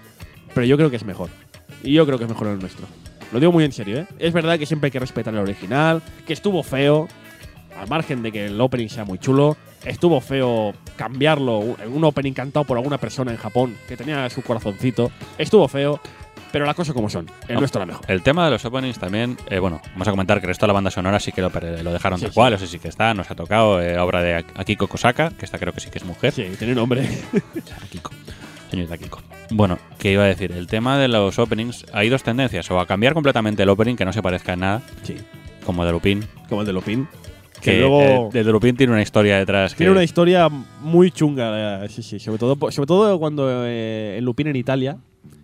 pero 0.55 0.65
yo 0.65 0.75
creo 0.77 0.89
que 0.89 0.95
es 0.95 1.05
mejor. 1.05 1.29
Y 1.83 1.93
yo 1.93 2.05
creo 2.05 2.17
que 2.17 2.23
es 2.23 2.29
mejor 2.29 2.47
el 2.47 2.59
nuestro. 2.59 2.87
Lo 3.31 3.39
digo 3.39 3.51
muy 3.51 3.63
en 3.63 3.71
serio, 3.71 3.99
¿eh? 3.99 4.07
Es 4.19 4.33
verdad 4.33 4.59
que 4.59 4.65
siempre 4.65 4.87
hay 4.87 4.91
que 4.91 4.99
respetar 4.99 5.33
el 5.33 5.39
original, 5.39 6.01
que 6.27 6.33
estuvo 6.33 6.61
feo, 6.63 7.07
al 7.79 7.87
margen 7.87 8.21
de 8.23 8.31
que 8.31 8.45
el 8.47 8.59
opening 8.59 8.89
sea 8.89 9.05
muy 9.05 9.17
chulo. 9.19 9.55
Estuvo 9.85 10.19
feo 10.21 10.73
cambiarlo 10.97 11.75
en 11.83 11.91
un 11.93 12.03
opening 12.03 12.33
cantado 12.33 12.65
por 12.65 12.77
alguna 12.77 12.97
persona 12.99 13.31
en 13.31 13.37
Japón 13.37 13.75
que 13.87 13.97
tenía 13.97 14.29
su 14.29 14.41
corazoncito. 14.43 15.11
Estuvo 15.39 15.67
feo, 15.67 15.99
pero 16.51 16.65
las 16.65 16.75
cosas 16.75 16.93
como 16.93 17.09
son. 17.09 17.25
El 17.47 17.55
No. 17.55 17.61
nuestro 17.61 17.79
era 17.81 17.87
mejor. 17.93 18.05
el 18.11 18.21
tema 18.21 18.45
de 18.45 18.51
los 18.51 18.63
openings 18.65 18.99
también 18.99 19.37
eh, 19.49 19.57
bueno 19.57 19.81
vamos 19.93 20.07
a 20.07 20.11
comentar 20.11 20.39
que 20.39 20.45
el 20.45 20.49
resto 20.49 20.65
de 20.65 20.67
la 20.67 20.73
banda 20.73 20.91
sonora 20.91 21.19
sí 21.19 21.31
que 21.31 21.41
lo, 21.41 21.49
lo 21.49 21.93
dejaron 21.93 22.19
Sí, 22.19 22.25
tal 22.25 22.31
sí. 22.31 22.35
cual 22.35 22.53
eso 22.53 22.67
sí 22.67 22.77
que 22.77 22.89
está 22.89 23.13
nos 23.13 23.31
ha 23.31 23.35
tocado 23.35 23.81
eh, 23.81 23.97
obra 23.97 24.21
de 24.21 24.35
Akiko 24.55 24.87
Kosaka 24.87 25.29
que 25.31 25.45
esta 25.45 25.57
creo 25.57 25.73
que 25.73 25.79
sí 25.79 25.89
que 25.89 25.97
es 25.99 26.05
mujer 26.05 26.33
Sí, 26.33 26.45
tiene 26.59 26.75
nombre. 26.75 27.07
Akiko 27.83 28.11
señorita 28.71 28.95
Akiko 28.95 29.21
bueno 29.51 29.77
que 29.99 30.11
iba 30.13 30.23
a 30.23 30.27
decir 30.27 30.51
el 30.51 30.65
tema 30.67 30.97
de 30.97 31.07
los 31.07 31.37
openings 31.37 31.85
hay 31.93 32.09
dos 32.09 32.23
tendencias 32.23 32.69
o 32.71 32.79
a 32.79 32.87
cambiar 32.87 33.13
completamente 33.13 33.61
el 33.63 33.69
opening 33.69 33.95
que 33.95 34.05
no 34.05 34.13
se 34.13 34.21
parezca 34.23 34.53
en 34.53 34.61
nada 34.61 34.81
sí, 35.03 35.15
como 35.65 35.85
de 35.85 35.91
Lupin 35.91 36.23
como 36.49 36.61
el 36.61 36.67
de 36.67 36.73
Lupin. 36.73 37.07
Que 37.61 37.73
que 37.73 37.79
luego. 37.81 38.29
el 38.33 38.43
de 38.45 38.51
Lupin 38.51 38.75
tiene 38.75 38.91
una 38.91 39.03
historia 39.03 39.37
detrás 39.37 39.73
que 39.73 39.77
Tiene 39.77 39.91
una 39.91 40.03
historia 40.03 40.49
muy 40.49 41.11
chunga, 41.11 41.85
eh, 41.85 41.89
sí, 41.89 42.01
sí. 42.01 42.19
Sobre 42.19 42.39
todo, 42.39 42.71
sobre 42.71 42.87
todo 42.87 43.19
cuando 43.19 43.47
eh, 43.67 44.15
en 44.17 44.25
Lupin 44.25 44.47
en 44.47 44.55
Italia, 44.55 44.97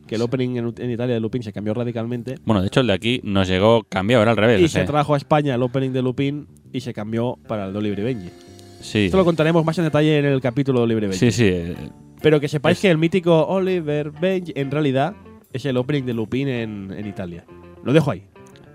que 0.07 0.15
el 0.15 0.23
opening 0.23 0.55
en, 0.55 0.73
en 0.79 0.89
Italia 0.91 1.13
de 1.13 1.19
Lupin 1.19 1.43
se 1.43 1.53
cambió 1.53 1.75
radicalmente. 1.75 2.39
bueno 2.43 2.61
de 2.61 2.67
hecho 2.67 2.79
el 2.79 2.87
de 2.87 2.93
aquí 2.93 3.21
nos 3.23 3.47
llegó 3.47 3.83
cambiado 3.83 4.23
era 4.23 4.31
al 4.31 4.37
revés 4.37 4.61
Y 4.61 4.67
se 4.67 4.83
trajo 4.85 5.13
a 5.13 5.17
España 5.17 5.53
el 5.53 5.61
opening 5.61 5.91
de 5.91 6.01
Lupin 6.01 6.47
y 6.73 6.79
se 6.81 6.91
cambió 6.91 7.37
para 7.47 7.65
el 7.67 7.73
de 7.73 7.77
Oliver 7.79 7.99
y 7.99 8.03
Benji. 8.03 8.29
sí 8.81 9.05
Esto 9.05 9.17
lo 9.17 9.25
contaremos 9.25 9.63
más 9.63 9.77
en 9.77 9.83
detalle 9.83 10.17
en 10.17 10.25
el 10.25 10.41
capítulo 10.41 10.79
de 10.79 10.83
Oliver 10.85 11.03
y 11.03 11.07
Benji. 11.09 11.19
sí 11.19 11.31
sí 11.31 11.45
eh, 11.45 11.75
Pero 12.21 12.39
que 12.39 12.47
sepáis 12.47 12.77
Es- 12.77 12.81
que 12.81 12.89
el 12.91 12.97
mítico 12.97 13.45
Oliver 13.47 14.11
Benji 14.11 14.53
en 14.55 14.71
realidad 14.71 15.13
es 15.53 15.65
el 15.65 15.77
opening 15.77 16.03
de 16.03 16.13
Lupin 16.13 16.47
en, 16.47 16.93
en 16.97 17.07
Italia. 17.07 17.43
Lo 17.83 17.93
dejo 17.93 18.11
ahí. 18.11 18.23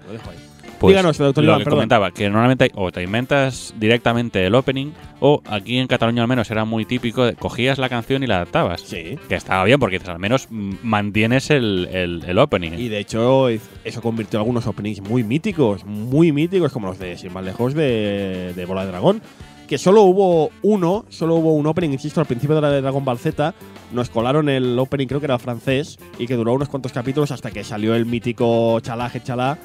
Lo 0.07 0.13
dejo 0.13 0.31
ahí. 0.31 0.37
Pues 0.79 0.95
Díganos, 0.95 1.17
doctor 1.17 1.45
lo 1.45 1.51
Iván, 1.51 1.59
que 1.61 1.65
perdón. 1.65 1.77
comentaba, 1.79 2.11
que 2.11 2.29
normalmente 2.29 2.73
o 2.75 2.91
te 2.91 3.05
inventas 3.05 3.73
directamente 3.79 4.45
el 4.45 4.55
opening, 4.57 4.91
o 5.21 5.41
aquí 5.47 5.79
en 5.79 5.87
Cataluña 5.87 6.23
al 6.23 6.29
menos 6.29 6.51
era 6.51 6.65
muy 6.65 6.85
típico, 6.85 7.31
cogías 7.39 7.79
la 7.79 7.89
canción 7.89 8.25
y 8.25 8.27
la 8.27 8.37
adaptabas. 8.37 8.81
Sí. 8.81 9.17
Que 9.29 9.37
estaba 9.37 9.63
bien, 9.65 9.79
porque 9.79 10.01
al 10.05 10.19
menos 10.19 10.49
mantienes 10.51 11.51
el, 11.51 11.89
el- 11.93 12.25
el 12.27 12.39
opening. 12.39 12.73
Y 12.73 12.89
de 12.89 12.99
hecho, 12.99 13.49
eso 13.49 14.03
convirtió 14.03 14.41
algunos 14.41 14.67
openings 14.67 15.01
muy 15.03 15.23
míticos, 15.23 15.85
muy 15.85 16.33
míticos, 16.33 16.73
como 16.73 16.89
los 16.89 16.99
de 16.99 17.17
Sin 17.17 17.33
más 17.33 17.45
lejos 17.45 17.75
de, 17.75 18.53
de 18.57 18.65
Bola 18.65 18.85
de 18.85 18.91
Dragón. 18.91 19.23
Que 19.73 19.79
solo 19.79 20.03
hubo 20.03 20.51
uno, 20.61 21.07
solo 21.09 21.37
hubo 21.37 21.55
un 21.55 21.67
opening, 21.67 21.93
insisto, 21.93 22.21
al 22.21 22.27
principio 22.27 22.55
de 22.57 22.61
la 22.61 22.69
de 22.71 22.83
Dragon 22.83 23.03
Ball 23.03 23.17
Z. 23.19 23.55
Nos 23.93 24.11
colaron 24.11 24.51
el 24.51 24.79
opening, 24.79 25.07
creo 25.07 25.19
que 25.19 25.25
era 25.25 25.39
francés, 25.39 25.99
y 26.19 26.27
que 26.27 26.35
duró 26.37 26.53
unos 26.53 26.69
cuantos 26.69 26.93
capítulos 26.93 27.31
hasta 27.31 27.51
que 27.51 27.65
salió 27.65 27.95
el 27.95 28.05
mítico 28.05 28.79
Chalaje 28.81 29.23
Chalá, 29.23 29.57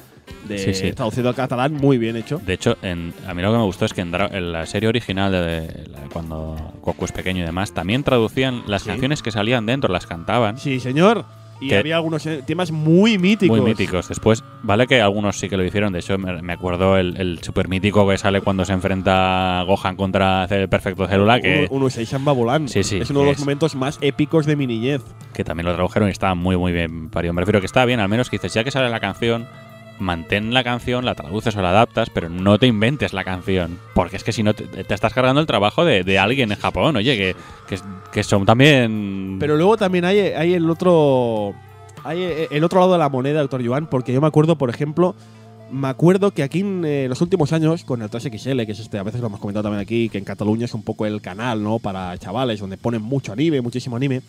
de, 0.48 0.56
Sí, 0.56 0.72
sí. 0.72 0.92
traducido 0.92 1.28
al 1.28 1.34
catalán, 1.34 1.74
muy 1.74 1.98
bien 1.98 2.16
hecho. 2.16 2.40
De 2.42 2.54
hecho, 2.54 2.78
en, 2.80 3.12
a 3.26 3.34
mí 3.34 3.42
lo 3.42 3.52
que 3.52 3.58
me 3.58 3.64
gustó 3.64 3.84
es 3.84 3.92
que 3.92 4.00
en, 4.00 4.10
la 4.50 4.64
serie 4.64 4.88
original 4.88 5.30
de, 5.30 5.40
de 5.60 5.86
cuando 6.10 6.56
Goku 6.80 7.04
es 7.04 7.12
pequeño 7.12 7.42
y 7.42 7.44
demás, 7.44 7.72
también 7.74 8.02
traducían 8.02 8.62
las 8.66 8.84
Sí. 8.84 8.88
canciones 8.88 9.20
que 9.22 9.30
salían 9.30 9.66
dentro, 9.66 9.92
las 9.92 10.06
cantaban. 10.06 10.56
Sí, 10.56 10.80
señor. 10.80 11.26
Y 11.60 11.68
Que- 11.68 11.78
había 11.78 11.96
algunos 11.96 12.24
eh, 12.26 12.42
temas 12.46 12.70
muy 12.70 13.18
míticos. 13.18 13.58
Muy 13.58 13.68
míticos. 13.68 14.08
Después, 14.08 14.44
vale 14.62 14.86
que 14.86 15.00
algunos 15.02 15.38
sí 15.38 15.48
que 15.48 15.56
lo 15.56 15.64
hicieron. 15.64 15.92
De 15.92 15.98
hecho, 15.98 16.16
me, 16.18 16.52
acuerdo 16.52 16.96
el, 16.96 17.16
el 17.16 17.38
super 17.42 17.68
mítico 17.68 18.08
que 18.08 18.16
sale 18.16 18.40
cuando 18.40 18.64
se 18.64 18.72
enfrenta 18.72 19.62
Gohan 19.66 19.96
contra 19.96 20.44
el 20.44 20.68
perfecto 20.68 21.06
célula, 21.06 21.40
que, 21.40 21.66
Uno, 21.70 21.80
uno 21.82 21.90
Seishan 21.90 22.24
Babolan. 22.24 22.68
Sí, 22.68 22.82
sí, 22.84 22.98
Es 22.98 23.10
uno 23.10 23.20
de 23.20 23.26
los 23.26 23.34
es- 23.34 23.40
momentos 23.40 23.74
más 23.74 23.98
épicos 24.00 24.46
de 24.46 24.56
mi 24.56 24.66
niñez. 24.66 25.02
que 25.34 25.44
también 25.44 25.66
lo 25.66 25.74
tradujeron 25.74 26.08
y 26.08 26.12
estaba 26.12 26.34
muy, 26.34 26.56
muy 26.56 26.72
bien 26.72 27.10
parido. 27.10 27.32
Me 27.32 27.40
refiero 27.42 27.60
que 27.60 27.66
está 27.66 27.84
bien, 27.84 28.00
al 28.00 28.08
menos 28.08 28.30
que 28.30 28.36
dices, 28.36 28.54
ya 28.54 28.64
que 28.64 28.70
sale 28.70 28.88
la 28.88 29.00
canción, 29.00 29.46
mantén 29.98 30.54
la 30.54 30.64
canción, 30.64 31.04
la 31.04 31.14
traduces 31.14 31.56
o 31.56 31.62
la 31.62 31.70
adaptas, 31.70 32.10
pero 32.10 32.28
no 32.28 32.58
te 32.58 32.66
inventes 32.66 33.12
la 33.12 33.24
canción. 33.24 33.78
Porque 33.94 34.16
es 34.16 34.24
que 34.24 34.32
si 34.32 34.42
no, 34.42 34.54
te, 34.54 34.64
te 34.64 34.94
estás 34.94 35.14
cargando 35.14 35.40
el 35.40 35.46
trabajo 35.46 35.84
de, 35.84 36.04
de 36.04 36.18
alguien 36.18 36.52
en 36.52 36.58
Japón, 36.58 36.96
oye, 36.96 37.16
que, 37.16 37.36
que, 37.68 37.80
que 38.12 38.22
son 38.22 38.46
también. 38.46 39.36
Pero 39.40 39.56
luego 39.56 39.76
también 39.76 40.04
hay, 40.04 40.18
hay 40.18 40.54
el 40.54 40.68
otro. 40.68 41.54
Hay 42.04 42.22
eh, 42.22 42.48
el 42.50 42.64
otro 42.64 42.80
lado 42.80 42.92
de 42.92 42.98
la 42.98 43.08
moneda, 43.08 43.40
doctor 43.40 43.66
Joan, 43.66 43.86
porque 43.86 44.12
yo 44.12 44.20
me 44.20 44.26
acuerdo, 44.26 44.56
por 44.56 44.70
ejemplo, 44.70 45.14
me 45.70 45.88
acuerdo 45.88 46.30
que 46.32 46.42
aquí 46.42 46.60
en 46.60 46.84
eh, 46.84 47.06
los 47.08 47.20
últimos 47.20 47.52
años, 47.52 47.84
con 47.84 48.02
el 48.02 48.10
3XL, 48.10 48.64
que 48.66 48.72
es 48.72 48.80
este, 48.80 48.98
a 48.98 49.02
veces 49.02 49.20
lo 49.20 49.26
hemos 49.26 49.40
comentado 49.40 49.64
también 49.64 49.82
aquí, 49.82 50.08
que 50.08 50.18
en 50.18 50.24
Cataluña 50.24 50.64
es 50.64 50.74
un 50.74 50.82
poco 50.82 51.06
el 51.06 51.20
canal, 51.20 51.62
¿no? 51.62 51.78
Para 51.78 52.16
chavales, 52.18 52.60
donde 52.60 52.76
ponen 52.76 53.02
mucho 53.02 53.32
anime, 53.32 53.60
muchísimo 53.60 53.96
anime. 53.96 54.22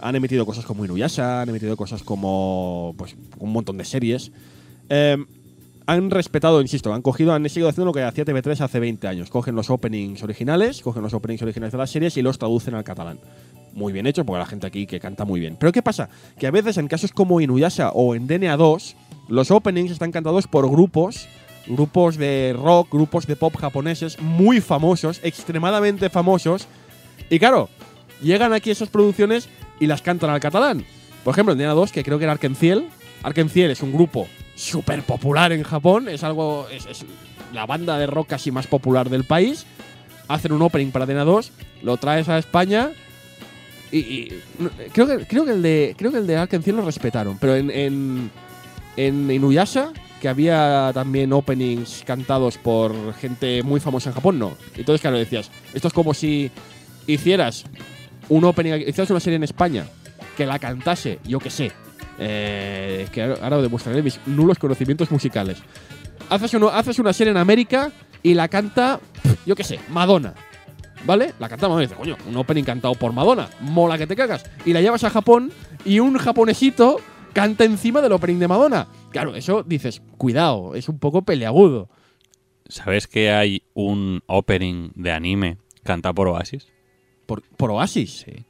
Han 0.00 0.14
emitido 0.14 0.46
cosas 0.46 0.64
como 0.64 0.84
Inuyasha, 0.84 1.42
han 1.42 1.48
emitido 1.48 1.76
cosas 1.76 2.02
como. 2.02 2.94
Pues 2.96 3.16
un 3.38 3.52
montón 3.52 3.78
de 3.78 3.84
series. 3.84 4.30
Eh, 4.88 5.16
han 5.88 6.10
respetado, 6.10 6.60
insisto, 6.60 6.92
han 6.92 7.00
cogido, 7.00 7.32
han 7.32 7.48
seguido 7.48 7.70
haciendo 7.70 7.86
lo 7.86 7.94
que 7.94 8.02
hacía 8.02 8.26
TV3 8.26 8.60
hace 8.60 8.78
20 8.78 9.08
años. 9.08 9.30
Cogen 9.30 9.54
los 9.54 9.70
openings 9.70 10.22
originales, 10.22 10.82
cogen 10.82 11.02
los 11.02 11.14
openings 11.14 11.40
originales 11.40 11.72
de 11.72 11.78
las 11.78 11.90
series 11.90 12.14
y 12.18 12.22
los 12.22 12.38
traducen 12.38 12.74
al 12.74 12.84
catalán. 12.84 13.18
Muy 13.72 13.94
bien 13.94 14.06
hecho, 14.06 14.26
porque 14.26 14.38
la 14.38 14.44
gente 14.44 14.66
aquí 14.66 14.86
que 14.86 15.00
canta 15.00 15.24
muy 15.24 15.40
bien. 15.40 15.56
Pero 15.58 15.72
¿qué 15.72 15.80
pasa? 15.80 16.10
Que 16.38 16.46
a 16.46 16.50
veces 16.50 16.76
en 16.76 16.88
casos 16.88 17.10
como 17.10 17.40
Inuyasha 17.40 17.92
o 17.92 18.14
en 18.14 18.26
DNA 18.26 18.54
2, 18.58 18.96
los 19.28 19.50
openings 19.50 19.90
están 19.90 20.12
cantados 20.12 20.46
por 20.46 20.68
grupos, 20.70 21.26
grupos 21.66 22.18
de 22.18 22.54
rock, 22.54 22.92
grupos 22.92 23.26
de 23.26 23.36
pop 23.36 23.56
japoneses 23.56 24.20
muy 24.20 24.60
famosos, 24.60 25.20
extremadamente 25.22 26.10
famosos. 26.10 26.68
Y 27.30 27.38
claro, 27.38 27.70
llegan 28.20 28.52
aquí 28.52 28.70
esas 28.70 28.90
producciones 28.90 29.48
y 29.80 29.86
las 29.86 30.02
cantan 30.02 30.28
al 30.28 30.40
catalán. 30.40 30.84
Por 31.24 31.32
ejemplo, 31.32 31.52
en 31.54 31.58
DNA 31.60 31.72
2, 31.72 31.92
que 31.92 32.04
creo 32.04 32.18
que 32.18 32.24
era 32.24 32.32
Arkenciel. 32.32 32.90
Arkenciel 33.22 33.70
es 33.70 33.82
un 33.82 33.94
grupo 33.94 34.28
súper 34.58 35.02
popular 35.04 35.52
en 35.52 35.62
Japón, 35.62 36.08
es 36.08 36.24
algo. 36.24 36.66
Es, 36.70 37.04
la 37.52 37.64
banda 37.64 37.96
de 37.96 38.06
rock 38.06 38.28
casi 38.28 38.50
más 38.50 38.66
popular 38.66 39.08
del 39.08 39.24
país. 39.24 39.64
Hacen 40.26 40.52
un 40.52 40.60
opening 40.60 40.90
para 40.90 41.06
DNA 41.06 41.24
2, 41.24 41.52
lo 41.82 41.96
traes 41.96 42.28
a 42.28 42.36
España. 42.36 42.90
Y, 43.90 44.28
creo, 44.92 45.06
que, 45.06 45.24
creo, 45.26 45.46
que 45.46 45.52
el 45.52 45.62
de, 45.62 45.94
creo 45.96 46.12
que 46.12 46.18
el 46.18 46.26
de 46.26 46.36
Arkenciel 46.36 46.76
lo 46.76 46.82
respetaron, 46.84 47.38
pero 47.38 47.56
en, 47.56 47.70
en, 47.70 48.30
en 48.98 49.30
Inuyasha 49.30 49.92
que 50.20 50.28
había 50.28 50.90
también 50.92 51.32
openings 51.32 52.02
cantados 52.04 52.58
por 52.58 53.14
gente 53.14 53.62
muy 53.62 53.80
famosa 53.80 54.10
en 54.10 54.14
Japón? 54.14 54.38
No. 54.38 54.56
Entonces, 54.74 55.00
claro, 55.00 55.16
decías, 55.16 55.50
esto 55.72 55.88
es 55.88 55.94
como 55.94 56.12
si 56.12 56.50
hicieras 57.06 57.64
un 58.28 58.44
opening, 58.44 58.80
hicieras 58.80 59.10
una 59.10 59.20
serie 59.20 59.36
en 59.36 59.44
España 59.44 59.86
que 60.36 60.44
la 60.44 60.58
cantase, 60.58 61.18
yo 61.24 61.38
qué 61.38 61.48
sé, 61.48 61.72
eh, 62.18 63.08
que 63.12 63.22
ahora 63.22 63.60
demostraré 63.62 64.02
mis 64.02 64.20
nulos 64.26 64.58
conocimientos 64.58 65.10
musicales. 65.10 65.58
Haces, 66.28 66.54
uno, 66.54 66.68
haces 66.68 66.98
una 66.98 67.12
serie 67.12 67.30
en 67.30 67.36
América 67.36 67.90
y 68.22 68.34
la 68.34 68.48
canta, 68.48 69.00
yo 69.46 69.54
qué 69.54 69.64
sé, 69.64 69.80
Madonna. 69.88 70.34
¿Vale? 71.04 71.32
La 71.38 71.48
canta 71.48 71.68
Madonna 71.68 71.84
y 71.84 71.86
dices, 71.86 71.98
coño, 71.98 72.16
un 72.28 72.36
opening 72.36 72.64
cantado 72.64 72.94
por 72.94 73.12
Madonna, 73.12 73.48
mola 73.60 73.96
que 73.96 74.06
te 74.06 74.16
cagas. 74.16 74.44
Y 74.64 74.72
la 74.72 74.80
llevas 74.80 75.04
a 75.04 75.10
Japón 75.10 75.52
y 75.84 76.00
un 76.00 76.18
japonesito 76.18 77.00
canta 77.32 77.64
encima 77.64 78.00
del 78.00 78.12
opening 78.12 78.38
de 78.38 78.48
Madonna. 78.48 78.88
Claro, 79.10 79.34
eso 79.34 79.62
dices, 79.62 80.02
cuidado, 80.16 80.74
es 80.74 80.88
un 80.88 80.98
poco 80.98 81.22
peleagudo. 81.22 81.88
¿Sabes 82.68 83.06
que 83.06 83.30
hay 83.30 83.62
un 83.74 84.22
opening 84.26 84.90
de 84.94 85.12
anime 85.12 85.58
cantado 85.84 86.14
por 86.14 86.28
Oasis? 86.28 86.66
Por, 87.26 87.42
por 87.42 87.70
Oasis. 87.70 88.24
Sí. 88.26 88.32
Eh, 88.32 88.44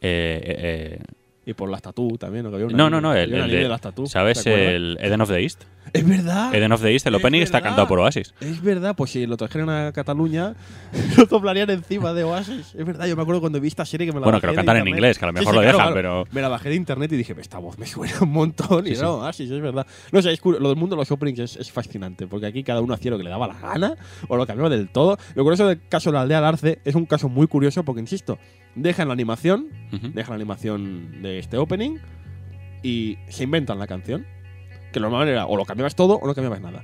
eh, 0.00 0.56
eh, 0.58 0.98
Y 1.46 1.52
por 1.52 1.70
las 1.70 1.82
tatú 1.82 2.16
también, 2.18 2.44
¿no? 2.44 2.50
Que 2.50 2.56
había 2.56 2.66
un 2.66 2.72
no, 2.76 2.88
no, 2.88 3.00
no, 3.00 3.14
el, 3.14 3.32
el 3.34 3.50
de, 3.50 3.56
de 3.58 3.68
las 3.68 3.80
tatú. 3.80 4.06
¿Sabes 4.06 4.46
el 4.46 4.96
Eden 5.00 5.20
of 5.20 5.28
the 5.28 5.40
East? 5.42 5.64
Es 5.94 6.06
verdad. 6.06 6.52
Eden 6.52 6.72
of 6.72 6.82
the 6.82 6.92
East, 6.92 7.06
el 7.06 7.14
Es 7.14 7.20
opening 7.20 7.40
está 7.40 7.60
cantado 7.62 7.86
por 7.86 8.00
Oasis. 8.00 8.34
Es 8.40 8.60
verdad, 8.60 8.96
pues 8.96 9.12
si 9.12 9.26
lo 9.26 9.36
trajeran 9.36 9.70
a 9.70 9.92
Cataluña, 9.92 10.54
lo 11.16 11.24
doblarían 11.26 11.70
encima 11.70 12.12
de 12.12 12.24
Oasis. 12.24 12.74
Es 12.74 12.84
verdad, 12.84 13.06
yo 13.06 13.14
me 13.14 13.22
acuerdo 13.22 13.40
cuando 13.40 13.60
vi 13.60 13.68
esta 13.68 13.84
serie 13.86 14.04
que 14.06 14.12
me 14.12 14.18
la 14.18 14.24
Bueno, 14.24 14.36
bajé 14.38 14.40
que 14.48 14.52
lo 14.52 14.56
cantan 14.56 14.76
en 14.78 14.88
inglés, 14.88 15.18
que 15.20 15.24
a 15.24 15.28
lo 15.28 15.32
mejor 15.32 15.52
sí, 15.52 15.54
lo 15.54 15.60
dejan, 15.62 15.76
claro. 15.76 15.94
pero. 15.94 16.24
Me 16.32 16.42
la 16.42 16.48
bajé 16.48 16.68
de 16.70 16.74
internet 16.74 17.12
y 17.12 17.16
dije, 17.16 17.34
esta 17.40 17.58
voz 17.58 17.78
me 17.78 17.86
suena 17.86 18.12
un 18.22 18.32
montón. 18.32 18.84
y 18.88 18.90
Sí, 18.90 18.96
era 18.98 19.12
Oasis, 19.12 19.48
es 19.50 19.60
verdad. 19.62 19.86
No 20.10 20.20
sé, 20.20 20.32
es 20.32 20.42
cur- 20.42 20.58
lo 20.58 20.68
del 20.68 20.76
mundo 20.76 20.96
de 20.96 21.00
los 21.02 21.10
openings 21.12 21.38
es, 21.38 21.56
es 21.56 21.70
fascinante, 21.70 22.26
porque 22.26 22.46
aquí 22.46 22.64
cada 22.64 22.80
uno 22.80 22.92
hacía 22.92 23.12
lo 23.12 23.16
que 23.18 23.24
le 23.24 23.30
daba 23.30 23.46
la 23.46 23.54
gana 23.54 23.94
o 24.26 24.36
lo 24.36 24.44
cambiaba 24.48 24.68
del 24.70 24.88
todo. 24.88 25.16
Lo 25.36 25.44
curioso 25.44 25.68
del 25.68 25.80
caso 25.88 26.10
de 26.10 26.14
la 26.14 26.22
aldea 26.22 26.38
del 26.38 26.46
Arce 26.46 26.80
es 26.84 26.96
un 26.96 27.06
caso 27.06 27.28
muy 27.28 27.46
curioso 27.46 27.84
porque, 27.84 28.00
insisto, 28.00 28.36
dejan 28.74 29.06
la 29.06 29.14
animación, 29.14 29.68
Ujú. 29.92 30.08
dejan 30.12 30.30
la 30.30 30.36
animación 30.42 31.22
de 31.22 31.38
este 31.38 31.56
opening 31.56 31.98
y 32.82 33.16
se 33.28 33.44
inventan 33.44 33.78
la 33.78 33.86
canción. 33.86 34.26
Que 34.94 35.00
lo 35.00 35.10
normal 35.10 35.28
era 35.28 35.46
o 35.46 35.56
lo 35.56 35.64
cambiabas 35.66 35.94
todo 35.94 36.14
o 36.14 36.26
no 36.26 36.34
cambiabas 36.34 36.60
nada. 36.62 36.82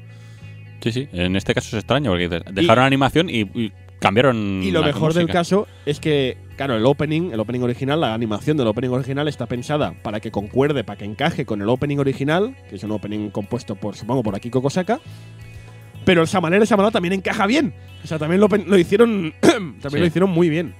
Sí, 0.82 0.92
sí. 0.92 1.08
En 1.12 1.36
este 1.36 1.54
caso 1.54 1.68
es 1.68 1.74
extraño 1.82 2.10
porque 2.10 2.28
dejaron 2.52 2.84
animación 2.84 3.30
y, 3.30 3.42
y 3.42 3.72
cambiaron. 4.00 4.62
Y 4.62 4.70
lo 4.72 4.80
la 4.80 4.86
mejor 4.88 5.14
del 5.14 5.28
caso 5.28 5.68
es 5.86 6.00
que, 6.00 6.36
claro, 6.56 6.74
el 6.76 6.84
opening, 6.86 7.30
el 7.32 7.38
opening 7.38 7.60
original, 7.60 8.00
la 8.00 8.12
animación 8.14 8.56
del 8.56 8.66
opening 8.66 8.88
original 8.88 9.28
está 9.28 9.46
pensada 9.46 9.94
para 10.02 10.18
que 10.20 10.30
concuerde, 10.30 10.82
para 10.82 10.98
que 10.98 11.04
encaje 11.04 11.46
con 11.46 11.62
el 11.62 11.68
opening 11.68 11.98
original, 11.98 12.56
que 12.68 12.76
es 12.76 12.82
un 12.82 12.90
opening 12.90 13.30
compuesto 13.30 13.76
por, 13.76 13.94
supongo, 13.94 14.22
por 14.22 14.34
Akiko 14.34 14.60
Kosaka. 14.60 15.00
Pero 16.04 16.22
el 16.22 16.28
Samanera 16.28 16.66
Samana 16.66 16.90
también 16.90 17.12
encaja 17.12 17.46
bien. 17.46 17.74
O 18.02 18.06
sea, 18.06 18.18
también 18.18 18.40
lo, 18.40 18.48
lo 18.48 18.78
hicieron. 18.78 19.34
también 19.40 19.80
Sí. 19.90 19.98
lo 19.98 20.06
hicieron 20.06 20.30
muy 20.30 20.48
bien. 20.48 20.74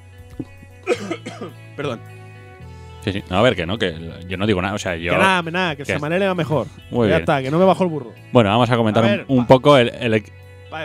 Perdón. 1.76 2.00
Sí, 3.04 3.12
sí. 3.12 3.22
No, 3.30 3.38
a 3.38 3.42
ver, 3.42 3.56
que 3.56 3.66
no, 3.66 3.78
que 3.78 3.94
yo 4.28 4.36
no 4.36 4.46
digo 4.46 4.60
nada. 4.60 4.74
O 4.74 4.78
sea, 4.78 4.94
yo. 4.96 5.12
Que 5.12 5.18
nada, 5.18 5.42
que 5.42 5.50
nada, 5.50 5.76
que 5.76 5.84
que- 5.84 5.92
Samanera 5.92 6.24
era 6.26 6.34
mejor. 6.34 6.66
Muy 6.90 7.08
ya 7.08 7.14
bien. 7.16 7.20
está, 7.20 7.42
que 7.42 7.50
no 7.50 7.58
me 7.58 7.64
bajó 7.64 7.84
el 7.84 7.90
burro. 7.90 8.12
Bueno, 8.32 8.50
vamos 8.50 8.70
a 8.70 8.76
comentar 8.76 9.02
A 9.02 9.06
un- 9.06 9.12
ver, 9.12 9.24
un, 9.28 9.38
pa- 9.46 9.48
poco 9.48 9.76
el, 9.78 9.88
el- 9.88 10.22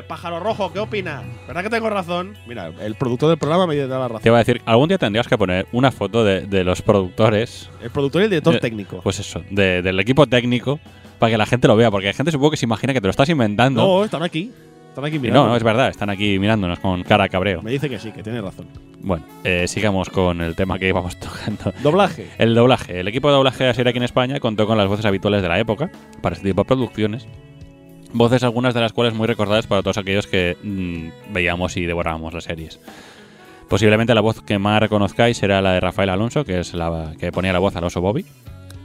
pájaro 0.07 0.39
rojo, 0.39 0.73
¿qué 0.73 0.79
opina? 0.79 1.21
¿Verdad 1.47 1.61
que 1.63 1.69
tengo 1.69 1.89
razón? 1.89 2.35
Mira, 2.47 2.71
el 2.81 2.95
productor 2.95 3.29
del 3.29 3.37
programa 3.37 3.67
me 3.67 3.75
da 3.75 3.99
la 3.99 4.07
razón. 4.07 4.21
Te 4.23 4.29
iba 4.29 4.37
a 4.37 4.39
decir, 4.39 4.61
algún 4.65 4.87
día 4.87 4.97
tendrías 4.97 5.27
que 5.27 5.37
poner 5.37 5.67
una 5.73 5.91
foto 5.91 6.23
de, 6.23 6.41
de 6.47 6.63
los 6.63 6.81
productores, 6.81 7.69
El 7.83 7.91
productor 7.91 8.21
y 8.21 8.23
el 8.25 8.29
director 8.31 8.55
Eh, 8.55 8.59
técnico. 8.59 9.01
pues 9.03 9.19
eso, 9.19 9.43
de- 9.51 9.81
del 9.83 9.99
equipo 9.99 10.25
técnico, 10.25 10.79
para 11.19 11.31
que 11.31 11.37
la 11.37 11.45
gente 11.45 11.67
lo 11.67 11.75
vea, 11.75 11.91
porque 11.91 12.07
hay 12.07 12.13
gente 12.13 12.31
supongo 12.31 12.51
que 12.51 12.57
se 12.57 12.65
imagina 12.65 12.93
que 12.93 13.01
te 13.01 13.07
lo 13.07 13.11
estás 13.11 13.29
inventando. 13.29 13.81
no, 13.85 14.03
están 14.05 14.23
aquí. 14.23 14.51
Están 14.95 15.05
aquí 15.07 15.17
Y 15.17 15.19
mirando. 15.19 15.43
no, 15.43 15.49
no, 15.49 15.57
es 15.57 15.63
verdad, 15.63 15.89
están 15.89 16.09
aquí 16.09 16.39
mirándonos 16.39 16.79
con 16.79 17.03
cara 17.03 17.25
de 17.25 17.29
cabreo. 17.29 17.61
Me 17.61 17.71
dice 17.71 17.89
que 17.89 17.99
sí, 17.99 18.13
que 18.13 18.23
tiene 18.23 18.39
razón. 18.39 18.65
Bueno, 19.01 19.25
eh, 19.43 19.67
sigamos 19.67 20.09
con 20.09 20.39
el 20.39 20.55
tema 20.55 20.79
que 20.79 20.87
íbamos 20.87 21.17
tocando. 21.19 21.73
Doblaje. 21.83 22.29
El 22.37 22.55
doblaje. 22.55 23.01
El 23.01 23.09
equipo 23.09 23.27
de 23.27 23.33
doblaje 23.33 23.65
de 23.65 23.69
la 23.71 23.73
serie 23.73 23.89
aquí 23.89 23.97
en 23.97 24.03
España 24.03 24.39
contó 24.39 24.65
con 24.65 24.77
las 24.77 24.87
voces 24.87 25.05
habituales 25.05 25.41
de 25.41 25.49
la 25.49 25.59
época 25.59 25.91
para 26.21 26.35
este 26.37 26.47
tipo 26.47 26.61
de 26.61 26.65
producciones. 26.67 27.27
Voces 28.13 28.41
algunas 28.43 28.73
de 28.73 28.79
las 28.79 28.93
cuales 28.93 29.13
muy 29.13 29.27
recordadas 29.27 29.67
para 29.67 29.81
todos 29.81 29.97
aquellos 29.97 30.27
que 30.27 30.55
mm, 30.63 31.33
veíamos 31.33 31.75
y 31.75 31.85
devorábamos 31.85 32.33
las 32.33 32.45
series. 32.45 32.79
Posiblemente 33.67 34.15
la 34.15 34.21
voz 34.21 34.41
que 34.43 34.57
más 34.59 34.79
reconozcáis 34.79 35.35
será 35.37 35.61
la 35.61 35.73
de 35.73 35.81
Rafael 35.81 36.09
Alonso, 36.09 36.45
que 36.45 36.61
es 36.61 36.73
la 36.73 37.11
que 37.19 37.33
ponía 37.33 37.51
la 37.51 37.59
voz 37.59 37.75
al 37.75 37.83
oso 37.83 37.99
Bobby. 37.99 38.25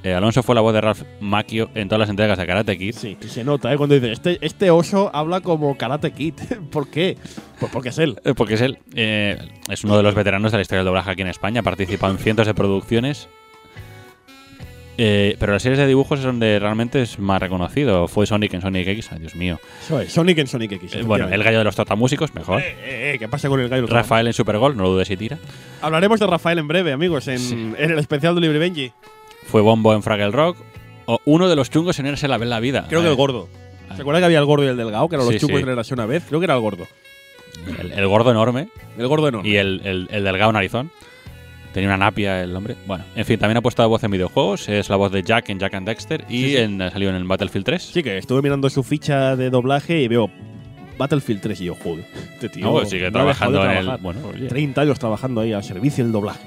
Eh, 0.03 0.15
Alonso 0.15 0.43
fue 0.43 0.55
la 0.55 0.63
voz 0.63 0.73
de 0.73 0.81
Ralph 0.81 1.03
Macchio 1.21 1.69
en 1.75 1.89
todas 1.89 2.01
las 2.01 2.09
entregas 2.09 2.39
de 2.39 2.47
Karate 2.47 2.79
Kid. 2.79 2.95
Sí, 2.95 3.19
y 3.21 3.29
se 3.29 3.45
nota, 3.45 3.71
¿eh? 3.73 3.77
Cuando 3.77 3.95
dice, 3.95 4.13
este, 4.13 4.39
este 4.41 4.71
oso 4.71 5.11
habla 5.15 5.41
como 5.43 5.77
Karate 5.77 6.11
Kid. 6.13 6.35
¿Por 6.73 6.89
qué? 6.89 7.19
Pues 7.59 7.71
porque 7.71 7.91
es 7.91 7.99
él. 7.99 8.19
Eh, 8.25 8.33
Porque 8.35 8.55
es 8.55 8.61
él. 8.63 8.79
Eh, 8.95 9.37
es 9.69 9.85
uno 9.85 9.97
de 9.99 10.03
los 10.03 10.15
veteranos 10.15 10.53
de 10.53 10.59
la 10.59 10.63
historia 10.63 10.79
del 10.79 10.87
doblaje 10.87 11.11
aquí 11.11 11.21
en 11.21 11.29
España. 11.29 11.61
Ha 11.61 11.65
participado 11.65 12.13
en 12.13 12.19
cientos 12.19 12.47
de 12.47 12.55
producciones. 12.55 13.29
Eh, 15.03 15.37
pero 15.39 15.53
las 15.55 15.63
series 15.63 15.79
de 15.79 15.87
dibujos 15.87 16.19
es 16.19 16.25
donde 16.27 16.59
realmente 16.59 17.01
es 17.01 17.19
más 17.19 17.41
reconocido. 17.41 18.07
Fue 18.07 18.27
Sonic 18.27 18.53
en 18.55 18.61
Sonic 18.61 18.87
X. 18.89 19.09
Ay, 19.13 19.19
Dios 19.21 19.35
mío. 19.35 19.59
Es, 20.03 20.13
Sonic 20.13 20.39
en 20.39 20.47
Sonic 20.47 20.73
X. 20.73 20.95
Eh, 20.95 21.03
bueno, 21.03 21.29
el 21.29 21.43
gallo 21.43 21.59
de 21.59 21.65
los 21.65 21.75
trotamúsicos, 21.75 22.35
mejor. 22.35 22.63
Eh, 22.63 23.17
¿Qué 23.19 23.27
pasa 23.29 23.49
con 23.49 23.61
el 23.61 23.69
gallo? 23.71 23.87
Rafael 23.87 24.27
en 24.27 24.33
Supergol, 24.35 24.77
no 24.77 24.83
lo 24.83 24.91
dudes 24.91 25.09
si 25.09 25.17
tira. 25.17 25.39
Hablaremos 25.81 26.21
de 26.21 26.27
Rafael 26.27 26.59
en 26.59 26.69
breve, 26.69 26.93
amigos, 26.93 27.29
en, 27.29 27.39
Sí. 27.39 27.73
en 27.79 27.91
el 27.91 27.99
especial 27.99 28.35
de 28.35 28.43
Libre 28.43 28.59
Benji. 28.59 28.93
Fue 29.51 29.61
Bombo 29.63 29.95
en 29.95 30.03
Fraggle 30.03 30.31
Rock. 30.31 30.57
O 31.07 31.19
uno 31.25 31.49
de 31.49 31.57
los 31.57 31.71
chungos 31.71 31.99
en 31.99 32.07
Érase 32.07 32.29
la 32.29 32.39
Bella 32.39 32.61
Vida. 32.61 32.87
Creo 32.89 33.01
que 33.01 33.09
Eh, 33.09 33.11
el 33.11 33.17
gordo. 33.17 33.49
Ah. 33.89 33.97
¿Se 33.97 34.03
acuerda 34.03 34.21
que 34.21 34.27
había 34.27 34.39
el 34.39 34.45
gordo 34.45 34.65
y 34.65 34.69
el 34.69 34.77
delgado? 34.77 35.09
Que 35.09 35.17
eran 35.17 35.27
los 35.27 35.35
Sí, 35.35 35.41
chungos 35.41 35.59
sí. 35.61 35.67
de 35.67 35.73
Erase 35.73 35.95
una 35.95 36.07
vez. 36.07 36.25
Creo 36.29 36.39
que 36.41 36.45
era 36.45 36.55
el 36.55 36.61
gordo. 36.61 36.87
el, 37.81 37.93
el 37.93 38.07
gordo 38.07 38.31
enorme 38.31 38.69
El 38.97 39.09
gordo 39.09 39.29
enorme. 39.29 39.49
y 39.49 39.57
el, 39.57 39.81
el, 39.85 40.09
el 40.11 40.25
delgado 40.25 40.53
narizón. 40.53 40.91
Tenía 41.75 41.89
una 41.89 41.97
napia 41.99 42.43
el 42.43 42.55
hombre. 42.57 42.77
Bueno, 42.87 43.05
en 43.15 43.25
fin, 43.25 43.39
también 43.39 43.57
ha 43.57 43.61
puesto 43.63 43.89
voz 43.89 44.03
en 44.05 44.11
videojuegos. 44.11 44.69
Es 44.69 44.89
la 44.89 44.97
voz 44.97 45.11
de 45.13 45.23
Jack 45.23 45.51
en 45.51 45.59
Jack 45.59 45.75
and 45.75 45.87
Dexter 45.87 46.25
y 46.29 46.43
Sí, 46.45 46.51
sí. 46.51 46.57
En, 46.57 46.79
salió 46.91 47.09
en 47.11 47.15
el 47.17 47.25
Battlefield 47.25 47.65
3. 47.65 47.83
Sí, 47.83 48.03
que 48.03 48.19
estuve 48.19 48.43
mirando 48.43 48.69
su 48.71 48.83
ficha 48.83 49.37
de 49.37 49.51
doblaje 49.51 50.01
y 50.01 50.09
veo 50.09 50.31
Battlefield 50.99 51.41
3 51.41 51.61
y 51.61 51.65
yo, 51.67 51.75
joder, 51.77 52.05
este 52.35 52.49
tío. 52.49 52.65
No, 52.67 52.73
pues 52.73 52.91
sigue 52.91 53.05
no 53.07 53.13
trabajando 53.13 53.65
en 53.65 53.71
el. 53.71 53.97
Bueno, 53.99 54.21
oye. 54.35 54.47
30 54.49 54.81
años 54.81 54.99
trabajando 54.99 55.41
ahí 55.43 55.53
al 55.53 55.63
servicio 55.65 56.03
del 56.05 56.13
doblaje. 56.13 56.41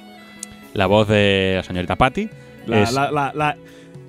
La 0.74 0.88
voz 0.88 1.08
de 1.08 1.54
la 1.58 1.64
señorita 1.64 1.96
Patty. 1.96 2.30
La, 2.68 2.90
la, 2.92 3.12
la, 3.12 3.32
la 3.34 3.58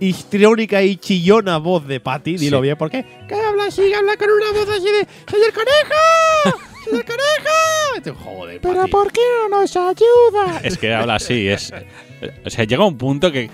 histriónica 0.00 0.82
y 0.82 0.96
chillona 0.96 1.59
voz 1.59 1.86
de 1.86 2.00
Patty, 2.00 2.36
dilo 2.36 2.59
Sí. 2.59 2.62
bien, 2.62 2.76
¿por 2.76 2.90
qué? 2.90 3.05
Que 3.28 3.34
habla 3.34 3.66
así, 3.66 3.92
habla 3.94 4.16
con 4.16 4.28
una 4.30 4.50
voz 4.59 4.68
así 4.68 4.84
de 4.86 5.07
¡Señor 5.30 5.52
Conejo! 5.52 6.59
¡Señor 6.84 7.05
Conejo! 7.05 8.20
Joder, 8.24 8.61
Patty. 8.61 8.90
qué 9.12 9.20
no 9.50 9.61
nos 9.61 9.76
ayuda? 9.76 10.61
Es 10.64 10.76
que 10.78 10.92
habla 10.92 11.14
así. 11.16 11.48
Es, 11.48 11.72
o 12.44 12.50
sea, 12.50 12.64
llega 12.64 12.84
un 12.84 12.98
punto 12.98 13.30
que 13.32 13.48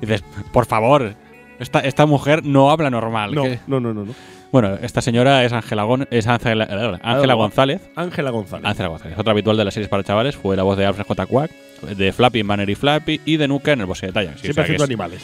dices, 0.00 0.22
por 0.52 0.66
favor, 0.66 1.14
esta, 1.58 1.80
esta 1.80 2.06
mujer 2.06 2.44
no 2.44 2.70
habla 2.70 2.90
normal. 2.90 3.34
No, 3.34 3.42
que- 3.44 3.58
no, 3.66 3.80
no, 3.80 3.92
no, 3.94 4.04
no. 4.04 4.14
bueno, 4.52 4.74
esta 4.82 5.00
señora 5.00 5.44
es 5.44 5.52
Ángela 5.52 5.86
es 6.10 6.26
Ángela 6.26 6.64
eh, 6.64 6.98
Ángela 7.02 7.34
González. 7.34 7.80
Ángela 7.96 8.30
González. 8.30 8.64
Ángela 8.66 8.88
González, 8.88 9.18
otra 9.18 9.32
habitual 9.32 9.56
de 9.56 9.64
las 9.64 9.74
series 9.74 9.88
para 9.88 10.04
chavales. 10.04 10.36
Fue 10.36 10.54
la 10.56 10.62
voz 10.62 10.76
de 10.76 10.86
Alfred 10.86 11.06
J. 11.06 11.26
Quack, 11.26 11.50
de 11.82 12.12
Flappy 12.12 12.40
en 12.40 12.46
Banner 12.48 12.68
y 12.70 12.74
Flappy 12.74 13.20
y 13.24 13.36
de 13.36 13.48
Nuka 13.48 13.72
en 13.72 13.80
el 13.80 13.86
bosque 13.86 14.06
de 14.06 14.12
Tayan. 14.12 14.38
Siempre 14.38 14.62
haciendo 14.62 14.84
es- 14.84 14.88
animales. 14.90 15.22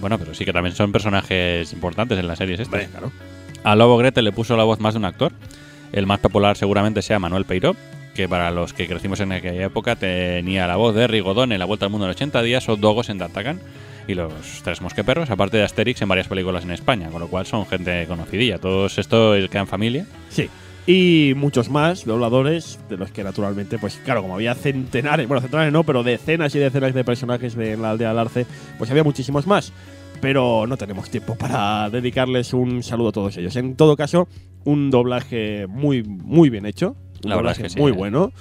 bueno, 0.00 0.18
pero 0.18 0.34
sí 0.34 0.44
que 0.44 0.52
también 0.52 0.74
son 0.74 0.92
personajes 0.92 1.72
importantes 1.72 2.18
en 2.18 2.26
las 2.26 2.38
series 2.38 2.60
estas. 2.60 2.86
Claro. 2.88 3.10
A 3.64 3.74
Lobo 3.76 3.96
Gretel 3.98 4.24
le 4.24 4.32
puso 4.32 4.56
la 4.56 4.64
voz 4.64 4.78
más 4.80 4.94
de 4.94 4.98
un 4.98 5.04
actor. 5.04 5.32
El 5.92 6.06
más 6.06 6.20
popular 6.20 6.56
seguramente 6.56 7.02
sea 7.02 7.18
Manuel 7.18 7.44
Peiró, 7.46 7.74
que 8.14 8.28
para 8.28 8.50
los 8.50 8.72
que 8.74 8.86
crecimos 8.86 9.20
en 9.20 9.32
aquella 9.32 9.64
época 9.66 9.96
tenía 9.96 10.66
la 10.66 10.76
voz 10.76 10.94
de 10.94 11.06
Rigodón 11.06 11.52
en 11.52 11.58
La 11.58 11.64
Vuelta 11.64 11.86
al 11.86 11.90
Mundo 11.90 12.04
en 12.06 12.10
80 12.10 12.42
días 12.42 12.68
o 12.68 12.76
Dogos 12.76 13.08
en 13.08 13.18
D'Artagnan 13.18 13.58
y 14.06 14.14
los 14.14 14.32
Tres 14.62 14.80
Mosqueperros, 14.80 15.30
aparte 15.30 15.56
de 15.56 15.64
Asterix 15.64 16.00
en 16.02 16.08
varias 16.08 16.28
películas 16.28 16.64
en 16.64 16.70
España, 16.70 17.08
con 17.10 17.20
lo 17.20 17.28
cual 17.28 17.46
son 17.46 17.66
gente 17.66 18.06
conocidilla. 18.06 18.58
Todos 18.58 18.98
estos 18.98 19.48
quedan 19.48 19.66
familia. 19.66 20.06
Sí. 20.30 20.48
Y 20.90 21.34
muchos 21.36 21.68
más 21.68 22.06
dobladores, 22.06 22.78
de 22.88 22.96
los 22.96 23.10
que 23.10 23.22
naturalmente, 23.22 23.78
pues 23.78 24.00
claro, 24.06 24.22
como 24.22 24.34
había 24.36 24.54
centenares, 24.54 25.28
bueno, 25.28 25.42
centenares 25.42 25.70
no, 25.70 25.84
pero 25.84 26.02
decenas 26.02 26.54
y 26.54 26.58
decenas 26.58 26.94
de 26.94 27.04
personajes 27.04 27.54
de- 27.54 27.72
en 27.72 27.82
la 27.82 27.90
aldea 27.90 28.08
del 28.08 28.18
Arce, 28.18 28.46
pues 28.78 28.90
había 28.90 29.04
muchísimos 29.04 29.46
más. 29.46 29.70
Pero 30.22 30.66
no 30.66 30.78
tenemos 30.78 31.10
tiempo 31.10 31.34
para 31.36 31.90
dedicarles 31.90 32.54
un 32.54 32.82
saludo 32.82 33.10
a 33.10 33.12
todos 33.12 33.36
ellos. 33.36 33.54
En 33.56 33.76
todo 33.76 33.96
caso, 33.96 34.28
un 34.64 34.90
doblaje 34.90 35.66
muy, 35.68 36.02
muy 36.02 36.48
bien 36.48 36.64
hecho. 36.64 36.96
Un 37.24 37.30
La 37.30 37.36
verdad 37.36 37.52
es 37.52 37.58
que 37.58 37.68
sí, 37.68 37.80
muy 37.80 37.92
eh. 37.92 37.94
bueno. 37.94 38.32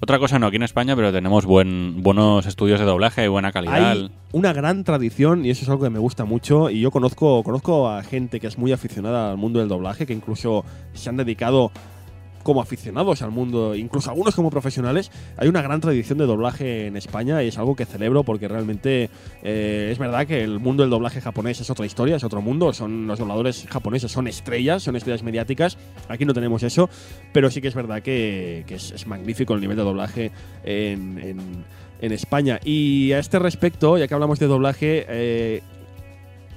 Otra 0.00 0.18
cosa 0.18 0.38
no, 0.38 0.46
aquí 0.46 0.56
en 0.56 0.62
España, 0.62 0.96
pero 0.96 1.12
tenemos 1.12 1.44
buen, 1.44 2.02
buenos 2.02 2.46
estudios 2.46 2.80
de 2.80 2.86
doblaje 2.86 3.24
y 3.24 3.28
buena 3.28 3.52
calidad. 3.52 3.92
Hay 3.92 4.10
una 4.32 4.52
gran 4.52 4.84
tradición 4.84 5.44
y 5.44 5.50
eso 5.50 5.62
es 5.62 5.68
algo 5.68 5.84
que 5.84 5.90
me 5.90 5.98
gusta 5.98 6.24
mucho. 6.24 6.70
Y 6.70 6.80
yo 6.80 6.90
conozco, 6.90 7.42
conozco 7.42 7.88
a 7.88 8.02
gente 8.02 8.40
que 8.40 8.46
es 8.46 8.58
muy 8.58 8.72
aficionada 8.72 9.30
al 9.30 9.36
mundo 9.36 9.60
del 9.60 9.68
doblaje, 9.68 10.06
que 10.06 10.12
incluso 10.12 10.64
se 10.94 11.08
han 11.08 11.16
dedicado 11.16 11.70
como 12.44 12.62
aficionados 12.62 13.22
al 13.22 13.32
mundo, 13.32 13.74
incluso 13.74 14.10
algunos 14.10 14.36
como 14.36 14.50
profesionales, 14.50 15.10
hay 15.36 15.48
una 15.48 15.62
gran 15.62 15.80
tradición 15.80 16.18
de 16.18 16.26
doblaje 16.26 16.86
en 16.86 16.96
España 16.96 17.42
y 17.42 17.48
es 17.48 17.58
algo 17.58 17.74
que 17.74 17.86
celebro 17.86 18.22
porque 18.22 18.46
realmente 18.46 19.10
eh, 19.42 19.88
es 19.90 19.98
verdad 19.98 20.28
que 20.28 20.44
el 20.44 20.60
mundo 20.60 20.84
del 20.84 20.90
doblaje 20.90 21.20
japonés 21.20 21.60
es 21.60 21.70
otra 21.70 21.86
historia, 21.86 22.14
es 22.14 22.24
otro 22.24 22.40
mundo, 22.40 22.72
son 22.72 23.08
los 23.08 23.18
dobladores 23.18 23.66
japoneses 23.68 24.12
son 24.12 24.28
estrellas, 24.28 24.84
son 24.84 24.94
estrellas 24.94 25.24
mediáticas, 25.24 25.76
aquí 26.08 26.24
no 26.24 26.34
tenemos 26.34 26.62
eso, 26.62 26.88
pero 27.32 27.50
sí 27.50 27.60
que 27.60 27.68
es 27.68 27.74
verdad 27.74 28.00
que, 28.02 28.64
es, 28.68 29.06
magnífico 29.08 29.54
el 29.54 29.60
nivel 29.60 29.76
de 29.76 29.82
doblaje 29.82 30.30
en 32.04 32.12
España. 32.12 32.60
Y 32.64 33.12
a 33.12 33.18
este 33.18 33.38
respecto, 33.38 33.96
ya 33.98 34.06
que 34.06 34.14
hablamos 34.14 34.38
de 34.38 34.46
doblaje, 34.46 35.06
eh, 35.08 35.62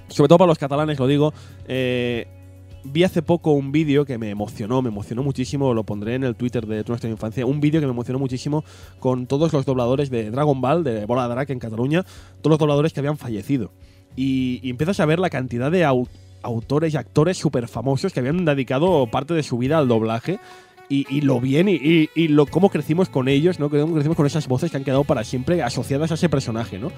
sobre 0.10 0.28
todo 0.28 0.40
para 0.40 0.50
los 0.50 0.58
catalanes 0.58 1.00
lo 1.00 1.08
digo, 1.08 1.34
eh, 1.68 2.28
vi 2.84 3.04
hace 3.04 3.22
poco 3.22 3.52
un 3.52 3.72
vídeo 3.72 4.06
que 4.06 4.18
me 4.18 4.30
emocionó, 4.30 4.82
me 4.82 4.90
emocionó 4.90 5.24
muchísimo, 5.24 5.74
lo 5.74 5.84
pondré 5.84 6.16
en 6.16 6.24
el 6.24 6.36
Twitter 6.36 6.66
de 6.66 6.84
nuestra 6.88 7.10
infancia, 7.10 7.46
un 7.46 7.60
vídeo 7.60 7.80
que 7.82 7.88
me 7.88 7.92
emocionó 7.94 8.20
muchísimo 8.20 8.64
con 9.00 9.28
todos 9.28 9.52
los 9.54 9.66
dobladores 9.66 10.10
de 10.10 10.32
Dragon 10.32 10.62
Ball, 10.62 10.84
de 10.84 11.06
Bola 11.06 11.28
Drag 11.28 11.52
en 11.52 11.60
Cataluña, 11.60 12.04
todos 12.42 12.52
los 12.52 12.60
dobladores 12.60 12.94
que 12.94 13.00
habían 13.00 13.18
fallecido. 13.18 13.72
Y, 14.16 14.68
empiezas 14.70 15.00
a 15.00 15.06
ver 15.06 15.20
la 15.20 15.30
cantidad 15.30 15.70
de 15.70 15.86
au- 15.86 16.08
autores 16.42 16.94
y 16.94 16.98
actores 16.98 17.38
súper 17.38 17.68
famosos 17.68 18.14
que 18.14 18.20
habían 18.20 18.46
dedicado 18.46 19.06
parte 19.12 19.34
de 19.34 19.44
su 19.44 19.58
vida 19.58 19.78
al 19.78 19.88
doblaje. 19.88 20.40
Y, 20.90 21.20
lo 21.20 21.42
bien 21.42 21.68
y, 21.68 22.28
lo 22.30 22.46
cómo 22.46 22.70
crecimos 22.70 23.10
con 23.10 23.28
ellos, 23.28 23.60
¿no? 23.60 23.70
Cómo 23.70 23.94
crecimos 23.94 24.16
con 24.16 24.26
esas 24.26 24.48
voces 24.48 24.72
que 24.72 24.78
han 24.78 24.86
quedado 24.86 25.04
para 25.04 25.26
siempre 25.26 25.62
asociadas 25.62 26.12
a 26.12 26.14
ese 26.14 26.30
personaje, 26.30 26.80
¿no? 26.80 26.94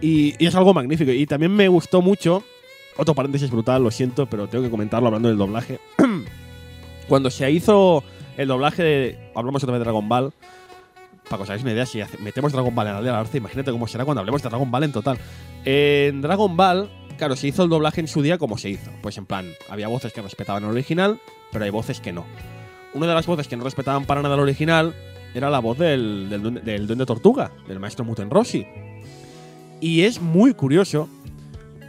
Y 0.00 0.34
es 0.44 0.54
algo 0.56 0.74
magnífico. 0.74 1.12
Y 1.12 1.26
también 1.26 1.52
me 1.54 1.68
gustó 1.68 2.02
mucho, 2.02 2.42
otro 3.00 3.14
paréntesis 3.14 3.50
brutal, 3.50 3.82
lo 3.82 3.90
siento, 3.90 4.26
pero 4.26 4.46
tengo 4.46 4.62
que 4.62 4.70
comentarlo 4.70 5.06
hablando 5.06 5.28
del 5.28 5.38
doblaje. 5.38 5.80
Cuando 7.08 7.30
se 7.30 7.50
hizo 7.50 8.04
el 8.36 8.46
doblaje 8.46 8.82
de. 8.82 9.30
Hablamos 9.34 9.62
otra 9.64 9.72
vez 9.72 9.80
de 9.80 9.84
Dragon 9.84 10.06
Ball. 10.06 10.32
Para 11.24 11.38
que 11.38 11.42
os 11.44 11.48
hagáis 11.48 11.62
una 11.62 11.72
idea, 11.72 11.86
si 11.86 12.00
metemos 12.22 12.52
Dragon 12.52 12.74
Ball 12.74 12.88
en 12.88 12.92
la 12.92 13.02
de 13.02 13.10
la 13.10 13.20
Arce, 13.20 13.38
imagínate 13.38 13.70
cómo 13.70 13.86
será 13.86 14.04
cuando 14.04 14.20
hablemos 14.20 14.42
de 14.42 14.48
Dragon 14.50 14.70
Ball 14.70 14.84
en 14.84 14.92
total. 14.92 15.18
En 15.64 16.20
Dragon 16.20 16.56
Ball, 16.56 16.90
claro, 17.16 17.36
se 17.36 17.48
hizo 17.48 17.62
el 17.62 17.70
doblaje 17.70 18.00
en 18.00 18.08
su 18.08 18.20
día 18.20 18.36
como 18.36 18.58
se 18.58 18.68
hizo. 18.68 18.90
Pues 19.00 19.16
en 19.16 19.24
plan, 19.24 19.50
había 19.70 19.88
voces 19.88 20.12
que 20.12 20.20
respetaban 20.20 20.64
el 20.64 20.70
original, 20.70 21.20
pero 21.52 21.64
hay 21.64 21.70
voces 21.70 22.00
que 22.00 22.12
no. 22.12 22.26
Una 22.92 23.06
de 23.06 23.14
las 23.14 23.26
voces 23.26 23.48
que 23.48 23.56
no 23.56 23.64
respetaban 23.64 24.04
para 24.04 24.20
nada 24.20 24.34
el 24.34 24.40
original 24.40 24.94
era 25.32 25.48
la 25.48 25.60
voz 25.60 25.78
del, 25.78 26.28
del 26.28 26.86
duende 26.86 27.06
tortuga, 27.06 27.52
del 27.66 27.78
maestro 27.78 28.04
Muten 28.04 28.28
Rossi. 28.28 28.66
Y 29.80 30.02
es 30.02 30.20
muy 30.20 30.52
curioso 30.52 31.08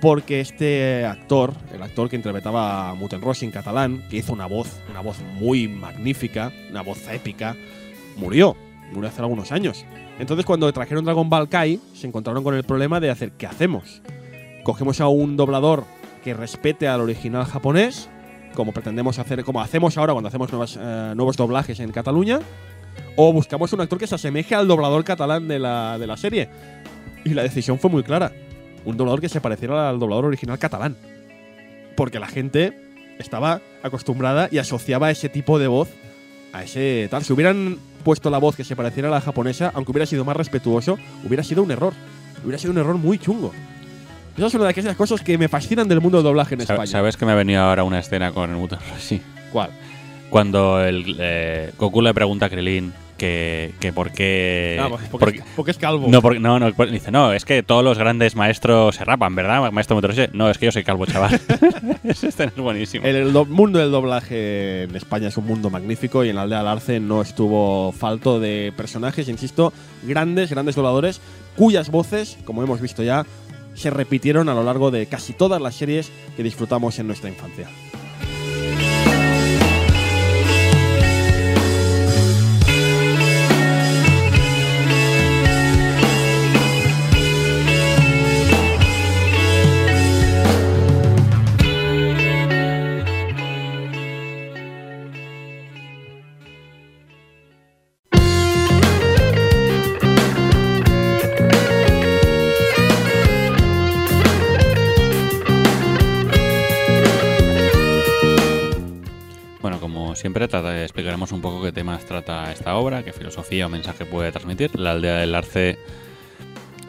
porque 0.02 0.42
este 0.42 1.06
actor, 1.06 1.54
el 1.72 1.82
actor 1.82 2.10
que 2.10 2.16
interpretaba 2.16 2.90
a 2.90 2.94
Muten 2.96 3.22
Rossi 3.22 3.46
en 3.46 3.52
catalán, 3.52 4.04
que 4.10 4.18
hizo 4.18 4.34
una 4.34 4.48
voz, 4.48 4.82
una 4.90 5.00
voz 5.00 5.22
muy 5.36 5.68
magnífica, 5.68 6.52
una 6.72 6.82
voz 6.82 7.08
épica, 7.08 7.56
murió. 8.18 8.58
Murió 8.92 9.08
hace 9.08 9.22
algunos 9.22 9.52
años. 9.52 9.86
Entonces, 10.20 10.46
cuando 10.46 10.72
trajeron 10.74 11.06
Dragon 11.06 11.30
Ball 11.30 11.48
Kai, 11.48 11.80
se 11.94 12.08
encontraron 12.08 12.44
con 12.44 12.56
el 12.56 12.64
problema 12.64 13.00
de 13.00 13.12
hacer 13.12 13.32
¿qué 13.34 13.46
hacemos? 13.46 14.02
Cogemos 14.64 15.00
a 15.00 15.08
un 15.08 15.38
doblador 15.38 15.86
que 16.24 16.34
respete 16.34 16.88
al 16.88 17.00
original 17.00 17.46
japonés, 17.46 18.10
como 18.56 18.74
pretendemos 18.74 19.20
hacer, 19.20 19.44
como 19.44 19.62
hacemos 19.62 19.98
ahora 19.98 20.14
cuando 20.14 20.28
hacemos 20.28 20.78
eh, 20.78 21.14
nuevos 21.16 21.38
doblajes 21.38 21.80
en 21.80 21.92
Cataluña, 21.92 22.40
o 23.16 23.32
buscamos 23.32 23.72
un 23.72 23.82
actor 23.82 24.00
que 24.00 24.08
se 24.08 24.16
asemeje 24.16 24.56
al 24.56 24.68
doblador 24.68 25.04
catalán 25.04 25.48
de 25.48 25.60
la, 25.60 25.98
de 25.98 26.08
la 26.08 26.18
serie. 26.18 26.50
Y 27.24 27.36
la 27.36 27.44
decisión 27.44 27.78
fue 27.80 27.90
muy 27.90 28.04
clara. 28.04 28.32
Un 28.86 28.98
doblador 28.98 29.22
que 29.22 29.30
se 29.30 29.42
pareciera 29.42 29.90
al 29.90 30.00
doblador 30.00 30.26
original 30.26 30.60
catalán. 30.60 30.96
Porque 31.96 32.20
la 32.20 32.28
gente 32.28 32.74
estaba 33.20 33.62
acostumbrada 33.84 34.50
y 34.52 34.58
asociaba 34.58 35.12
ese 35.12 35.30
tipo 35.30 35.60
de 35.60 35.68
voz 35.68 35.90
a 36.54 36.64
ese 36.64 37.08
tal. 37.10 37.24
Si 37.24 37.34
hubieran 37.34 37.78
puesto 38.04 38.30
la 38.30 38.40
voz 38.40 38.56
que 38.56 38.64
se 38.64 38.76
pareciera 38.76 39.10
a 39.10 39.12
la 39.12 39.22
japonesa, 39.22 39.72
aunque 39.74 39.92
hubiera 39.92 40.06
sido 40.06 40.26
más 40.26 40.36
respetuoso, 40.36 40.98
hubiera 41.24 41.44
sido 41.44 41.64
un 41.64 41.72
error. 41.72 41.94
Hubiera 42.44 42.58
sido 42.58 42.72
un 42.72 42.80
error 42.80 42.98
muy 42.98 43.20
chungo. 43.20 43.52
Esa 44.38 44.48
es 44.48 44.54
una 44.56 44.64
de 44.64 44.70
aquellas 44.72 44.96
cosas 44.96 45.22
que 45.22 45.38
me 45.38 45.48
fascinan 45.48 45.88
del 45.88 46.02
mundo 46.02 46.18
del 46.18 46.24
doblaje 46.24 46.56
en 46.56 46.62
España. 46.62 46.88
¿Sabes 46.88 47.18
que 47.18 47.26
me 47.26 47.34
ha 47.34 47.36
venido 47.36 47.62
ahora 47.62 47.84
una 47.84 48.00
escena 48.00 48.32
con 48.32 48.50
el 48.50 48.56
Mutant 48.56 48.82
Rossi? 48.90 49.22
¿Cuál? 49.52 49.70
Cuando 50.30 50.84
el, 50.84 51.18
eh, 51.20 51.74
Goku 51.78 52.02
le 52.02 52.14
pregunta 52.14 52.46
a 52.46 52.50
Krillin 52.50 52.94
que, 53.22 53.76
que 53.80 53.94
por 53.94 54.12
qué. 54.12 54.80
Ah, 54.82 54.88
pues 54.90 55.08
porque, 55.10 55.44
porque 55.56 55.70
es 55.72 55.78
calvo. 55.78 56.08
no, 56.10 56.24
porque, 56.24 56.40
no, 56.40 56.58
no, 56.60 56.72
dice, 56.72 57.12
no, 57.12 57.32
es 57.34 57.46
que 57.46 57.62
todos 57.62 57.84
los 57.84 58.00
grandes 58.00 58.36
maestros 58.36 58.96
se 58.96 59.06
rapan, 59.06 59.36
¿verdad, 59.36 59.72
maestro 59.72 60.02
Rossi? 60.02 60.24
No, 60.34 60.50
es 60.50 60.58
que 60.58 60.66
yo 60.66 60.72
soy 60.72 60.84
calvo, 60.84 61.06
chaval. 61.06 61.40
Escena 62.04 62.52
es 62.56 62.62
buenísima. 62.62 63.06
El, 63.08 63.16
el 63.18 63.32
do- 63.34 63.46
mundo 63.46 63.78
del 63.78 63.92
doblaje 63.92 64.84
en 64.84 64.96
España 64.96 65.28
es 65.28 65.38
un 65.38 65.46
mundo 65.46 65.70
magnífico 65.70 66.26
y 66.26 66.30
en 66.30 66.36
la 66.36 66.42
aldea 66.42 66.58
del 66.60 66.68
Arce 66.68 67.00
no 67.00 67.22
estuvo 67.22 67.92
falto 67.92 68.40
de 68.40 68.74
personajes, 68.76 69.30
insisto, 69.30 69.72
grandes, 70.02 70.50
grandes 70.50 70.76
dobladores, 70.76 71.22
cuyas 71.56 71.92
voces, 71.92 72.40
como 72.44 72.64
hemos 72.64 72.82
visto 72.82 73.04
ya, 73.04 73.24
se 73.76 73.92
repitieron 73.92 74.50
a 74.50 74.56
lo 74.56 74.64
largo 74.64 74.90
de 74.90 75.06
casi 75.06 75.34
todas 75.34 75.62
las 75.62 75.76
series 75.76 76.12
que 76.36 76.42
disfrutamos 76.42 76.98
en 76.98 77.06
nuestra 77.06 77.30
infancia. 77.30 77.70
Siempre, 110.32 110.48
trata- 110.48 110.82
explicaremos 110.84 111.32
un 111.34 111.42
poco 111.42 111.62
qué 111.62 111.72
temas 111.74 112.06
trata 112.06 112.52
esta 112.54 112.76
obra, 112.78 113.04
qué 113.04 113.12
filosofía 113.12 113.66
o 113.66 113.70
mensaje 113.70 114.06
puede 114.06 114.32
transmitir. 114.32 114.72
La 114.80 114.92
aldea 114.92 115.18
del 115.18 115.36
Arce 115.36 115.78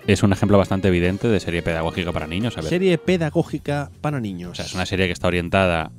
es 0.06 0.22
un 0.22 0.32
ejemplo 0.32 0.58
bastante 0.58 0.86
evidente 0.88 1.26
de 1.26 1.40
serie 1.40 1.60
pedagógica 1.62 2.12
para 2.12 2.28
niños. 2.28 2.56
A 2.56 2.60
ver, 2.60 2.70
Serie 2.70 2.98
pedagógica 2.98 3.90
para 4.00 4.20
niños. 4.20 4.52
o 4.52 4.54
sea, 4.54 4.64
es 4.64 4.74
una 4.74 4.86
serie 4.86 5.06
que 5.06 5.12
está 5.12 5.26
orientada 5.26 5.90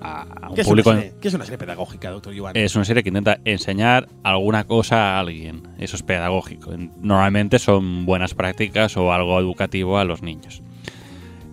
a, 0.00 0.46
un 0.50 0.54
¿Qué, 0.54 0.60
es 0.60 0.68
público. 0.68 0.94
qué 1.20 1.26
es 1.26 1.34
una 1.34 1.44
serie 1.44 1.58
pedagógica, 1.58 2.10
doctor 2.10 2.32
Iván? 2.32 2.56
Es 2.56 2.76
una 2.76 2.84
serie 2.84 3.02
que 3.02 3.08
intenta 3.08 3.40
enseñar 3.44 4.08
alguna 4.22 4.62
cosa 4.62 5.16
a 5.16 5.18
alguien. 5.20 5.62
Eso 5.78 5.96
es 5.96 6.04
pedagógico. 6.04 6.70
Normalmente 7.00 7.58
son 7.58 8.06
buenas 8.06 8.34
prácticas 8.34 8.96
o 8.96 9.12
algo 9.12 9.40
educativo 9.40 9.98
a 9.98 10.04
los 10.04 10.22
niños. 10.22 10.62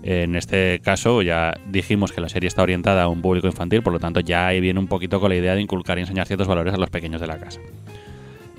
En 0.08 0.36
este 0.36 0.80
caso 0.82 1.24
ya 1.24 1.60
dijimos 1.66 2.12
que 2.12 2.22
la 2.22 2.30
serie 2.30 2.48
está 2.48 2.62
orientada 2.62 3.02
a 3.02 3.08
un 3.08 3.24
público 3.24 3.48
infantil, 3.48 3.82
por 3.82 3.92
lo 3.92 4.00
tanto 4.00 4.20
ya 4.20 4.46
ahí 4.46 4.60
viene 4.60 4.80
un 4.80 4.86
poquito 4.86 5.20
con 5.20 5.30
la 5.30 5.36
idea 5.36 5.56
de 5.56 5.62
inculcar 5.62 5.98
y 5.98 6.02
enseñar 6.02 6.28
ciertos 6.28 6.48
valores 6.48 6.76
a 6.76 6.78
los 6.78 6.92
pequeños 6.92 7.20
de 7.20 7.26
la 7.26 7.40
casa. 7.40 7.60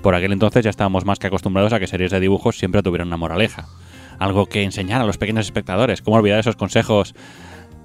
Por 0.01 0.13
aquel 0.13 0.33
entonces 0.33 0.65
ya 0.65 0.69
estábamos 0.69 1.05
más 1.05 1.19
que 1.19 1.27
acostumbrados 1.27 1.71
a 1.71 1.79
que 1.79 1.87
series 1.87 2.11
de 2.11 2.19
dibujos 2.19 2.57
siempre 2.57 2.83
tuvieran 2.83 3.07
una 3.07 3.15
moraleja. 3.15 3.65
Algo 4.19 4.47
que 4.47 4.63
enseñar 4.63 5.01
a 5.01 5.05
los 5.05 5.17
pequeños 5.17 5.45
espectadores. 5.45 6.01
¿Cómo 6.01 6.17
olvidar 6.17 6.41
esos 6.41 6.57
consejos? 6.57 7.15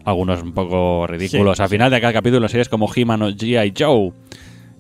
Algunos 0.05 0.43
un 0.43 0.55
poco 0.55 1.07
ridículos. 1.07 1.59
Sí, 1.59 1.63
Al 1.63 1.69
final 1.69 1.93
de 1.93 2.01
cada 2.01 2.13
capítulo, 2.13 2.49
series 2.49 2.69
como 2.69 2.91
He-Man 2.93 3.23
o 3.23 3.29
G.I. 3.31 3.75
Joe, 3.79 4.13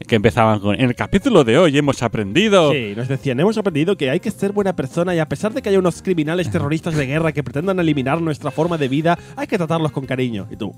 que 0.06 0.16
empezaban 0.16 0.60
con: 0.60 0.74
En 0.74 0.82
el 0.86 0.94
capítulo 0.94 1.44
de 1.44 1.58
hoy 1.58 1.76
hemos 1.78 2.02
aprendido. 2.02 2.72
Sí, 2.72 2.92
nos 2.96 3.08
decían, 3.08 3.38
hemos 3.40 3.56
aprendido 3.58 3.96
que 3.96 4.10
hay 4.10 4.20
que 4.20 4.30
ser 4.30 4.52
buena 4.52 4.74
persona 4.74 5.14
y 5.14 5.18
a 5.18 5.26
pesar 5.28 5.52
de 5.52 5.62
que 5.62 5.68
haya 5.68 5.78
unos 5.78 6.02
criminales 6.02 6.50
terroristas 6.50 6.94
de 6.96 7.06
guerra 7.06 7.32
que 7.32 7.42
pretendan 7.42 7.78
eliminar 7.80 8.20
nuestra 8.20 8.50
forma 8.50 8.78
de 8.78 8.88
vida, 8.88 9.18
hay 9.36 9.46
que 9.46 9.56
tratarlos 9.58 9.92
con 9.92 10.06
cariño. 10.06 10.46
Y 10.50 10.56
tú, 10.56 10.72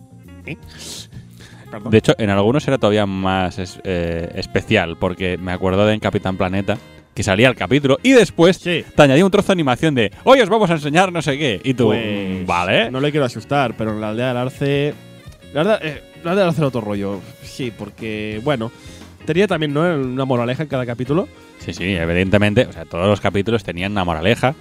¿eh? 0.47 0.57
Perdón. 1.71 1.91
De 1.91 1.99
hecho, 1.99 2.13
en 2.19 2.31
algunos 2.31 2.67
era 2.69 2.79
todavía 2.79 3.07
más 3.07 3.59
es- 3.59 3.81
eh, 3.85 4.31
especial, 4.37 4.97
porque 4.99 5.37
me 5.39 5.53
acuerdo 5.53 5.87
de 5.87 5.95
en 5.95 6.01
Capitán 6.01 6.37
Planeta, 6.37 6.79
que 7.15 7.23
salía 7.23 7.49
el 7.49 7.57
capítulo 7.57 7.99
y 8.03 8.13
después 8.13 8.57
Sí. 8.59 8.85
te 8.95 9.03
añadía 9.03 9.25
un 9.25 9.31
trozo 9.31 9.49
de 9.49 9.53
animación 9.55 9.95
de 9.95 10.13
hoy 10.25 10.41
os 10.41 10.49
vamos 10.49 10.69
a 10.71 10.75
enseñar 10.75 11.13
no 11.13 11.23
sé 11.23 11.37
qué. 11.39 11.61
Y 11.65 11.75
tú, 11.75 11.87
Pues, 11.87 12.43
"Mm, 12.43 12.47
vale. 12.47 12.91
No 12.91 13.01
le 13.01 13.11
quiero 13.11 13.27
asustar, 13.27 13.75
pero 13.77 13.93
en 13.93 14.01
la 14.01 14.11
aldea 14.11 14.29
del 14.29 14.37
Arce. 14.37 14.95
La 15.53 15.63
verdad, 15.63 15.81
eh, 15.83 16.03
la 16.25 16.31
aldea 16.33 16.45
del 16.45 16.49
Arce 16.51 16.61
era 16.61 16.69
otro 16.69 16.81
rollo. 16.81 17.21
Sí, 17.43 17.73
porque, 17.77 18.41
bueno, 18.45 18.71
tenía 19.25 19.47
también 19.47 19.73
¿no? 19.75 19.81
una 19.83 20.25
moraleja 20.25 20.63
en 20.65 20.69
cada 20.69 20.87
capítulo. 20.87 21.29
Sí, 21.59 21.73
sí, 21.73 21.95
evidentemente, 21.95 22.67
o 22.67 22.73
sea, 22.73 22.85
todos 22.85 23.07
los 23.09 23.21
capítulos 23.21 23.65
tenían 23.65 23.93
una 23.93 24.05
moraleja, 24.05 24.55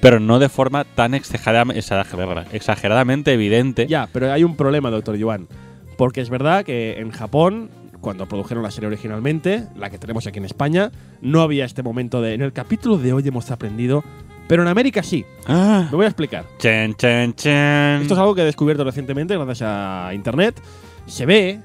pero 0.00 0.20
no 0.20 0.38
de 0.38 0.48
forma 0.48 0.84
tan 0.84 1.14
exagerada- 1.14 1.72
exagerada- 1.74 2.46
exageradamente 2.52 3.32
evidente. 3.32 3.86
Ya, 3.86 4.08
pero 4.12 4.32
hay 4.32 4.44
un 4.44 4.56
problema, 4.56 4.90
doctor 4.90 5.16
Yuan. 5.16 5.48
Porque 5.96 6.20
es 6.20 6.28
verdad 6.30 6.64
que 6.64 6.98
en 6.98 7.10
Japón, 7.10 7.70
cuando 8.00 8.26
produjeron 8.26 8.62
la 8.62 8.70
serie 8.70 8.88
originalmente, 8.88 9.64
la 9.76 9.90
que 9.90 9.98
tenemos 9.98 10.26
aquí 10.26 10.38
en 10.38 10.44
España, 10.44 10.90
no 11.20 11.40
había 11.40 11.64
este 11.64 11.82
momento 11.82 12.20
de. 12.20 12.34
En 12.34 12.42
el 12.42 12.52
capítulo 12.52 12.98
de 12.98 13.12
hoy 13.12 13.26
hemos 13.26 13.50
aprendido. 13.50 14.02
Pero 14.46 14.60
en 14.62 14.68
América 14.68 15.02
sí. 15.02 15.24
Ah, 15.46 15.86
Me 15.90 15.96
voy 15.96 16.04
a 16.04 16.08
explicar. 16.08 16.44
chen, 16.58 16.94
chen, 16.96 17.32
chen. 17.34 18.02
Esto 18.02 18.12
es 18.12 18.20
algo 18.20 18.34
que 18.34 18.42
he 18.42 18.44
descubierto 18.44 18.84
recientemente 18.84 19.34
gracias 19.38 19.62
a 19.70 20.10
internet. 20.12 20.60
Se 21.06 21.24
ve 21.24 21.60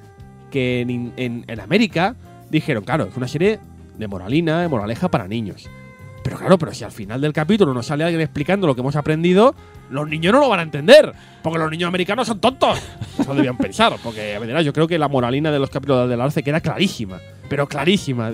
que 0.49 0.79
en, 0.81 1.11
en- 1.17 1.43
en 1.45 1.59
América 1.59 2.15
dijeron, 2.49 2.83
claro, 2.83 3.05
es 3.05 3.17
una 3.17 3.27
serie 3.27 3.59
de 3.97 4.07
moralina, 4.07 4.61
de 4.61 4.67
moraleja 4.67 5.09
para 5.09 5.27
niños. 5.27 5.69
Pero 6.23 6.37
claro, 6.37 6.57
pero 6.57 6.73
si 6.73 6.83
al 6.83 6.91
final 6.91 7.21
del 7.21 7.33
capítulo 7.33 7.73
nos 7.73 7.87
sale 7.87 8.03
alguien 8.03 8.21
explicando 8.21 8.67
lo 8.67 8.75
que 8.75 8.81
hemos 8.81 8.95
aprendido, 8.95 9.55
los 9.89 10.07
niños 10.07 10.33
no 10.33 10.39
lo 10.39 10.49
van 10.49 10.59
a 10.59 10.63
entender. 10.63 11.13
Porque 11.41 11.59
los 11.59 11.71
niños 11.71 11.87
americanos 11.87 12.27
son 12.27 12.39
tontos. 12.39 12.79
Eso 13.17 13.33
debían 13.33 13.57
pensar. 13.57 13.95
Porque, 14.03 14.37
yo 14.63 14.73
creo 14.73 14.87
que 14.87 14.99
la 14.99 15.07
moralina 15.07 15.51
de 15.51 15.59
los 15.59 15.69
capítulos 15.69 16.09
del 16.09 16.19
Arce 16.21 16.43
queda 16.43 16.59
clarísima. 16.59 17.19
Pero 17.49 17.67
clarísima. 17.67 18.31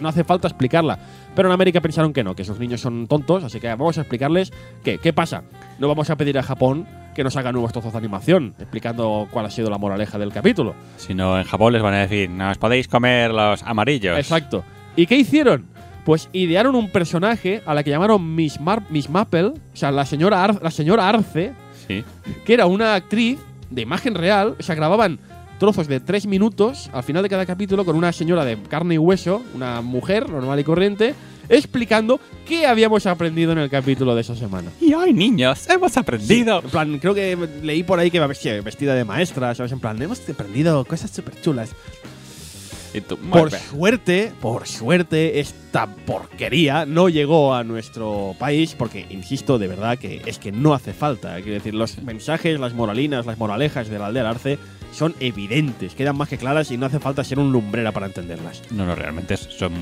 No 0.00 0.08
hace 0.08 0.24
falta 0.24 0.48
explicarla. 0.48 0.98
Pero 1.34 1.48
en 1.48 1.54
América 1.54 1.80
pensaron 1.80 2.12
que 2.12 2.22
no, 2.22 2.36
que 2.36 2.42
esos 2.42 2.58
niños 2.58 2.80
son 2.80 3.06
tontos. 3.06 3.44
Así 3.44 3.58
que 3.58 3.68
vamos 3.68 3.98
a 3.98 4.02
explicarles 4.02 4.52
qué. 4.84 4.98
¿Qué 4.98 5.12
pasa? 5.12 5.42
No 5.78 5.88
vamos 5.88 6.10
a 6.10 6.16
pedir 6.16 6.38
a 6.38 6.42
Japón 6.42 6.86
que 7.14 7.24
nos 7.24 7.36
haga 7.36 7.52
nuevos 7.52 7.72
trozos 7.72 7.92
de 7.92 7.98
animación 7.98 8.54
explicando 8.58 9.28
cuál 9.30 9.46
ha 9.46 9.50
sido 9.50 9.68
la 9.70 9.78
moraleja 9.78 10.18
del 10.18 10.32
capítulo. 10.32 10.74
Si 10.96 11.14
no, 11.14 11.38
en 11.38 11.44
Japón 11.44 11.72
les 11.72 11.82
van 11.82 11.94
a 11.94 11.98
decir, 12.00 12.30
no 12.30 12.50
os 12.50 12.58
podéis 12.58 12.88
comer 12.88 13.30
los 13.32 13.62
amarillos. 13.62 14.18
Exacto. 14.18 14.64
¿Y 14.96 15.06
qué 15.06 15.16
hicieron? 15.16 15.66
Pues 16.04 16.28
idearon 16.32 16.74
un 16.74 16.90
personaje 16.90 17.62
a 17.64 17.74
la 17.74 17.82
que 17.84 17.90
llamaron 17.90 18.34
Miss, 18.34 18.60
Mar 18.60 18.82
Miss 18.90 19.08
Maple, 19.08 19.44
o 19.46 19.54
sea, 19.74 19.90
la 19.92 20.04
señora, 20.04 20.42
Ar- 20.42 20.60
la 20.62 20.70
señora 20.70 21.08
Arce, 21.08 21.52
Sí. 21.86 22.04
que 22.44 22.54
era 22.54 22.66
una 22.66 22.94
actriz 22.94 23.38
de 23.70 23.82
imagen 23.82 24.14
real, 24.14 24.56
o 24.58 24.62
sea, 24.62 24.74
grababan 24.74 25.18
trozos 25.58 25.86
de 25.86 26.00
tres 26.00 26.26
minutos 26.26 26.90
al 26.92 27.04
final 27.04 27.22
de 27.22 27.28
cada 27.28 27.46
capítulo 27.46 27.84
con 27.84 27.94
una 27.94 28.10
señora 28.12 28.44
de 28.44 28.60
carne 28.64 28.94
y 28.94 28.98
hueso, 28.98 29.42
una 29.54 29.80
mujer 29.80 30.28
normal 30.28 30.58
y 30.58 30.64
corriente, 30.64 31.14
explicando 31.48 32.20
qué 32.46 32.66
habíamos 32.66 33.06
aprendido 33.06 33.52
en 33.52 33.58
el 33.58 33.70
capítulo 33.70 34.14
de 34.14 34.20
esa 34.20 34.34
semana. 34.36 34.70
Y 34.80 34.94
hoy, 34.94 35.12
niños, 35.12 35.68
hemos 35.68 35.96
aprendido. 35.96 36.60
En 36.62 36.70
plan, 36.70 36.98
creo 36.98 37.14
que 37.14 37.36
leí 37.62 37.82
por 37.82 37.98
ahí 37.98 38.10
que 38.10 38.18
iba 38.18 38.26
vestida 38.26 38.94
de 38.94 39.04
maestra, 39.04 39.54
¿sabes? 39.54 39.72
En 39.72 39.80
plan, 39.80 40.00
hemos 40.00 40.20
aprendido 40.28 40.84
cosas 40.84 41.10
súper 41.10 41.40
chulas. 41.40 41.70
Y 42.94 43.00
tú, 43.00 43.16
Por 43.16 43.50
suerte, 43.50 44.32
por 44.40 44.66
suerte, 44.68 45.40
esta 45.40 45.86
porquería 45.86 46.84
no 46.84 47.08
llegó 47.08 47.54
a 47.54 47.64
nuestro 47.64 48.36
país 48.38 48.74
porque, 48.76 49.06
insisto, 49.08 49.58
de 49.58 49.66
verdad 49.66 49.98
que 49.98 50.20
es 50.26 50.38
que 50.38 50.52
no 50.52 50.74
hace 50.74 50.92
falta. 50.92 51.36
Quiero 51.36 51.54
decir, 51.54 51.74
los 51.74 52.02
mensajes, 52.02 52.60
las 52.60 52.74
moralinas, 52.74 53.24
las 53.24 53.38
moralejas 53.38 53.88
del 53.88 54.02
Arce 54.02 54.58
son 54.92 55.14
evidentes, 55.20 55.94
quedan 55.94 56.16
más 56.16 56.28
que 56.28 56.38
claras 56.38 56.70
y 56.70 56.76
no 56.76 56.86
hace 56.86 57.00
falta 57.00 57.24
ser 57.24 57.38
un 57.38 57.50
lumbrera 57.50 57.92
para 57.92 58.06
entenderlas. 58.06 58.62
No, 58.70 58.86
no, 58.86 58.94
realmente 58.94 59.36
son, 59.36 59.72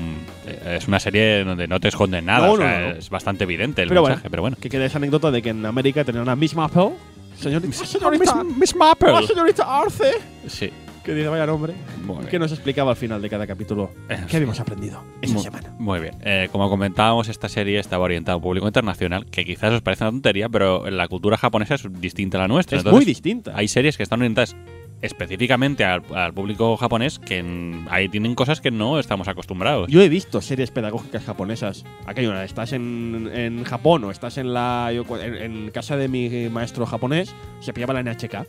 eh, 0.47 0.77
es 0.79 0.87
una 0.87 0.99
serie 0.99 1.43
donde 1.43 1.67
no 1.67 1.79
te 1.79 1.89
esconden 1.89 2.25
nada. 2.25 2.47
No, 2.47 2.53
o 2.53 2.57
sea, 2.57 2.79
no, 2.79 2.87
no. 2.89 2.95
es 2.95 3.09
bastante 3.09 3.43
evidente 3.43 3.81
el 3.83 3.89
Pero 3.89 4.01
mensaje, 4.01 4.21
bueno, 4.21 4.31
pero 4.31 4.41
bueno. 4.41 4.57
Que 4.59 4.69
queda 4.69 4.85
esa 4.85 4.97
anécdota 4.97 5.29
de 5.31 5.41
que 5.41 5.49
en 5.49 5.65
América 5.65 6.03
tenían 6.03 6.27
a 6.29 6.35
Miss 6.35 6.55
Maple, 6.55 6.91
señorita, 7.37 7.73
señorita, 7.85 8.43
Miss 8.43 8.75
Maple. 8.75 9.11
la 9.11 9.21
señorita 9.23 9.79
Arce, 9.81 10.13
Sí. 10.47 10.69
que 11.03 11.13
dice 11.15 11.27
vaya 11.27 11.45
nombre, 11.47 11.73
Muy 12.05 12.17
bien. 12.19 12.29
que 12.29 12.39
nos 12.39 12.51
explicaba 12.51 12.91
al 12.91 12.97
final 12.97 13.21
de 13.21 13.29
cada 13.29 13.47
capítulo 13.47 13.91
Eh, 14.07 14.17
qué 14.29 14.37
habíamos 14.37 14.59
aprendido 14.59 15.03
esa 15.21 15.33
Muy- 15.33 15.43
semana. 15.43 15.73
Muy 15.79 15.99
bien. 15.99 16.15
Eh, 16.23 16.47
como 16.51 16.69
comentábamos, 16.69 17.27
esta 17.27 17.49
serie 17.49 17.79
estaba 17.79 18.03
orientada 18.05 18.33
a 18.33 18.37
un 18.37 18.43
público 18.43 18.67
internacional, 18.67 19.25
que 19.25 19.43
quizás 19.43 19.73
os 19.73 19.81
parece 19.81 20.03
una 20.03 20.11
tontería, 20.11 20.47
pero 20.47 20.89
la 20.91 21.07
cultura 21.07 21.37
japonesa 21.37 21.75
es 21.75 21.83
distinta 21.99 22.37
a 22.37 22.41
la 22.41 22.47
nuestra. 22.47 22.77
Es 22.77 22.81
Entonces, 22.81 22.97
muy 22.97 23.05
distinta. 23.05 23.51
Hay 23.55 23.67
series 23.67 23.97
que 23.97 24.03
están 24.03 24.19
orientadas 24.21 24.55
específicamente 25.01 25.83
al, 25.83 26.03
al 26.13 26.33
público 26.33 26.77
japonés 26.77 27.19
que 27.19 27.41
mm, 27.41 27.87
ahí 27.89 28.09
tienen 28.09 28.35
cosas 28.35 28.61
que 28.61 28.71
no 28.71 28.99
estamos 28.99 29.27
acostumbrados. 29.27 29.89
Yo 29.89 30.01
he 30.01 30.09
visto 30.09 30.41
series 30.41 30.71
pedagógicas 30.71 31.23
japonesas. 31.23 31.83
Una, 32.17 32.43
estás 32.43 32.73
en, 32.73 33.29
en 33.33 33.63
Japón 33.63 34.03
o 34.03 34.11
estás 34.11 34.37
en 34.37 34.53
la 34.53 34.91
en, 34.91 35.35
en 35.35 35.71
casa 35.71 35.97
de 35.97 36.07
mi 36.07 36.49
maestro 36.49 36.85
japonés, 36.85 37.33
se 37.61 37.73
pillaba 37.73 37.93
la 37.93 38.03
NHK. 38.03 38.45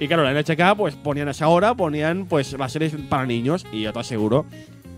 Y 0.00 0.08
claro, 0.08 0.24
la 0.24 0.32
NHK 0.32 0.76
pues 0.76 0.96
ponían 0.96 1.28
a 1.28 1.32
esa 1.32 1.48
hora, 1.48 1.74
ponían 1.74 2.26
pues 2.26 2.52
las 2.54 2.72
series 2.72 2.94
para 3.08 3.26
niños 3.26 3.66
y 3.70 3.82
yo 3.82 3.92
te 3.92 3.98
aseguro 4.00 4.46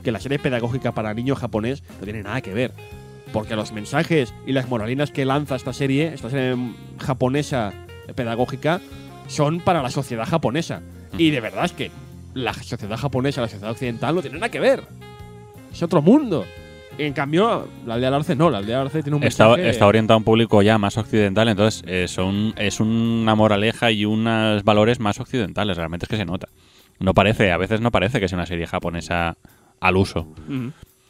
que 0.03 0.13
la 0.13 0.21
serie 0.21 0.39
pedagógica 0.39 0.93
para 0.93 1.13
niños 1.13 1.39
japonés 1.39 1.83
no 1.99 2.05
tiene 2.05 2.23
nada 2.23 2.41
que 2.41 2.55
ver. 2.55 2.73
Porque 3.33 3.57
los 3.57 3.73
mensajes 3.73 4.33
y 4.47 4.53
las 4.53 4.69
moralinas 4.69 5.11
que 5.11 5.25
lanza 5.25 5.57
esta 5.57 5.73
serie, 5.73 6.15
esta 6.15 6.31
serie 6.31 6.57
japonesa 6.99 7.73
pedagógica, 8.15 8.81
son 9.27 9.61
para 9.61 9.83
la 9.83 9.91
sociedad 9.91 10.27
japonesa. 10.27 10.83
Y 11.17 11.31
de 11.31 11.41
verdad 11.41 11.65
es 11.67 11.73
que 11.73 11.91
la 12.35 12.53
sociedad 12.55 12.97
japonesa, 12.97 13.41
la 13.41 13.49
sociedad 13.49 13.71
occidental 13.71 14.15
no 14.15 14.21
tiene 14.23 14.37
nada 14.39 14.51
que 14.51 14.61
ver. 14.61 14.83
Es 15.73 15.83
otro 15.83 16.03
mundo. 16.03 16.45
En 16.97 17.13
cambio, 17.13 17.67
la 17.87 17.95
aldea 17.95 18.11
del 18.11 18.21
Arce 18.21 18.37
no, 18.37 18.51
la 18.51 18.59
aldea 18.59 18.79
del 18.79 18.87
Arce 18.87 19.03
tiene 19.03 19.17
un 19.17 19.25
Está, 19.25 19.49
mensaje. 19.49 19.69
está 19.69 19.87
orientado 19.87 20.15
a 20.15 20.19
un 20.19 20.25
público 20.25 20.63
ya 20.63 20.79
más 20.79 20.97
occidental, 20.97 21.49
entonces 21.49 21.83
eh, 21.87 22.07
son, 22.07 22.55
es 22.57 22.79
una 22.79 23.35
moraleja 23.35 23.91
y 23.91 24.05
unos 24.05 24.63
valores 24.63 25.01
más 25.01 25.19
occidentales, 25.19 25.77
realmente 25.77 26.05
es 26.05 26.09
que 26.09 26.17
se 26.17 26.25
nota. 26.25 26.49
No 27.01 27.13
parece, 27.13 27.51
a 27.51 27.57
veces 27.57 27.81
no 27.81 27.91
parece 27.91 28.21
que 28.21 28.29
sea 28.29 28.39
una 28.39 28.47
serie 28.47 28.69
japonesa 28.69 29.37
al 29.81 29.97
uso. 29.97 30.29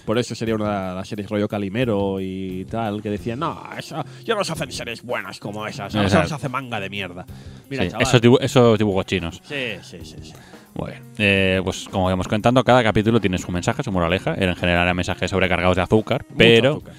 Por 0.04 0.18
eso 0.18 0.34
sería 0.34 0.54
una 0.54 0.90
de 0.90 0.94
las 0.96 1.08
series 1.08 1.28
rollo 1.30 1.48
Calimero 1.48 2.20
y 2.20 2.66
tal, 2.70 3.00
que 3.02 3.08
decían, 3.10 3.38
no, 3.38 3.62
eso, 3.78 4.04
ya 4.24 4.34
no 4.34 4.44
se 4.44 4.52
hacen 4.52 4.70
series 4.70 5.02
buenas 5.02 5.38
como 5.40 5.66
esas, 5.66 5.94
ahora 5.94 6.08
se 6.26 6.34
hace 6.34 6.48
manga 6.48 6.78
de 6.78 6.90
mierda. 6.90 7.24
Mira, 7.70 7.84
Sí, 7.84 7.90
chaval. 7.90 8.06
esos, 8.06 8.20
dibu- 8.22 8.38
esos 8.40 8.78
dibujos 8.78 9.06
chinos. 9.06 9.40
Sí, 9.44 9.76
sí, 9.82 9.98
sí, 10.02 10.16
sí. 10.22 10.32
Muy 10.74 10.90
bien. 10.90 11.02
Eh, 11.18 11.60
pues 11.64 11.88
como 11.90 12.08
íbamos 12.10 12.28
contando, 12.28 12.62
cada 12.64 12.82
capítulo 12.82 13.20
tiene 13.20 13.38
su 13.38 13.50
mensaje, 13.52 13.82
su 13.82 13.92
moraleja. 13.92 14.34
En 14.36 14.54
general 14.56 14.82
eran 14.82 14.96
mensajes 14.96 15.30
sobrecargados 15.30 15.76
de 15.76 15.82
azúcar, 15.82 16.24
Mucho 16.28 16.36
pero 16.36 16.70
azúcar. 16.72 16.94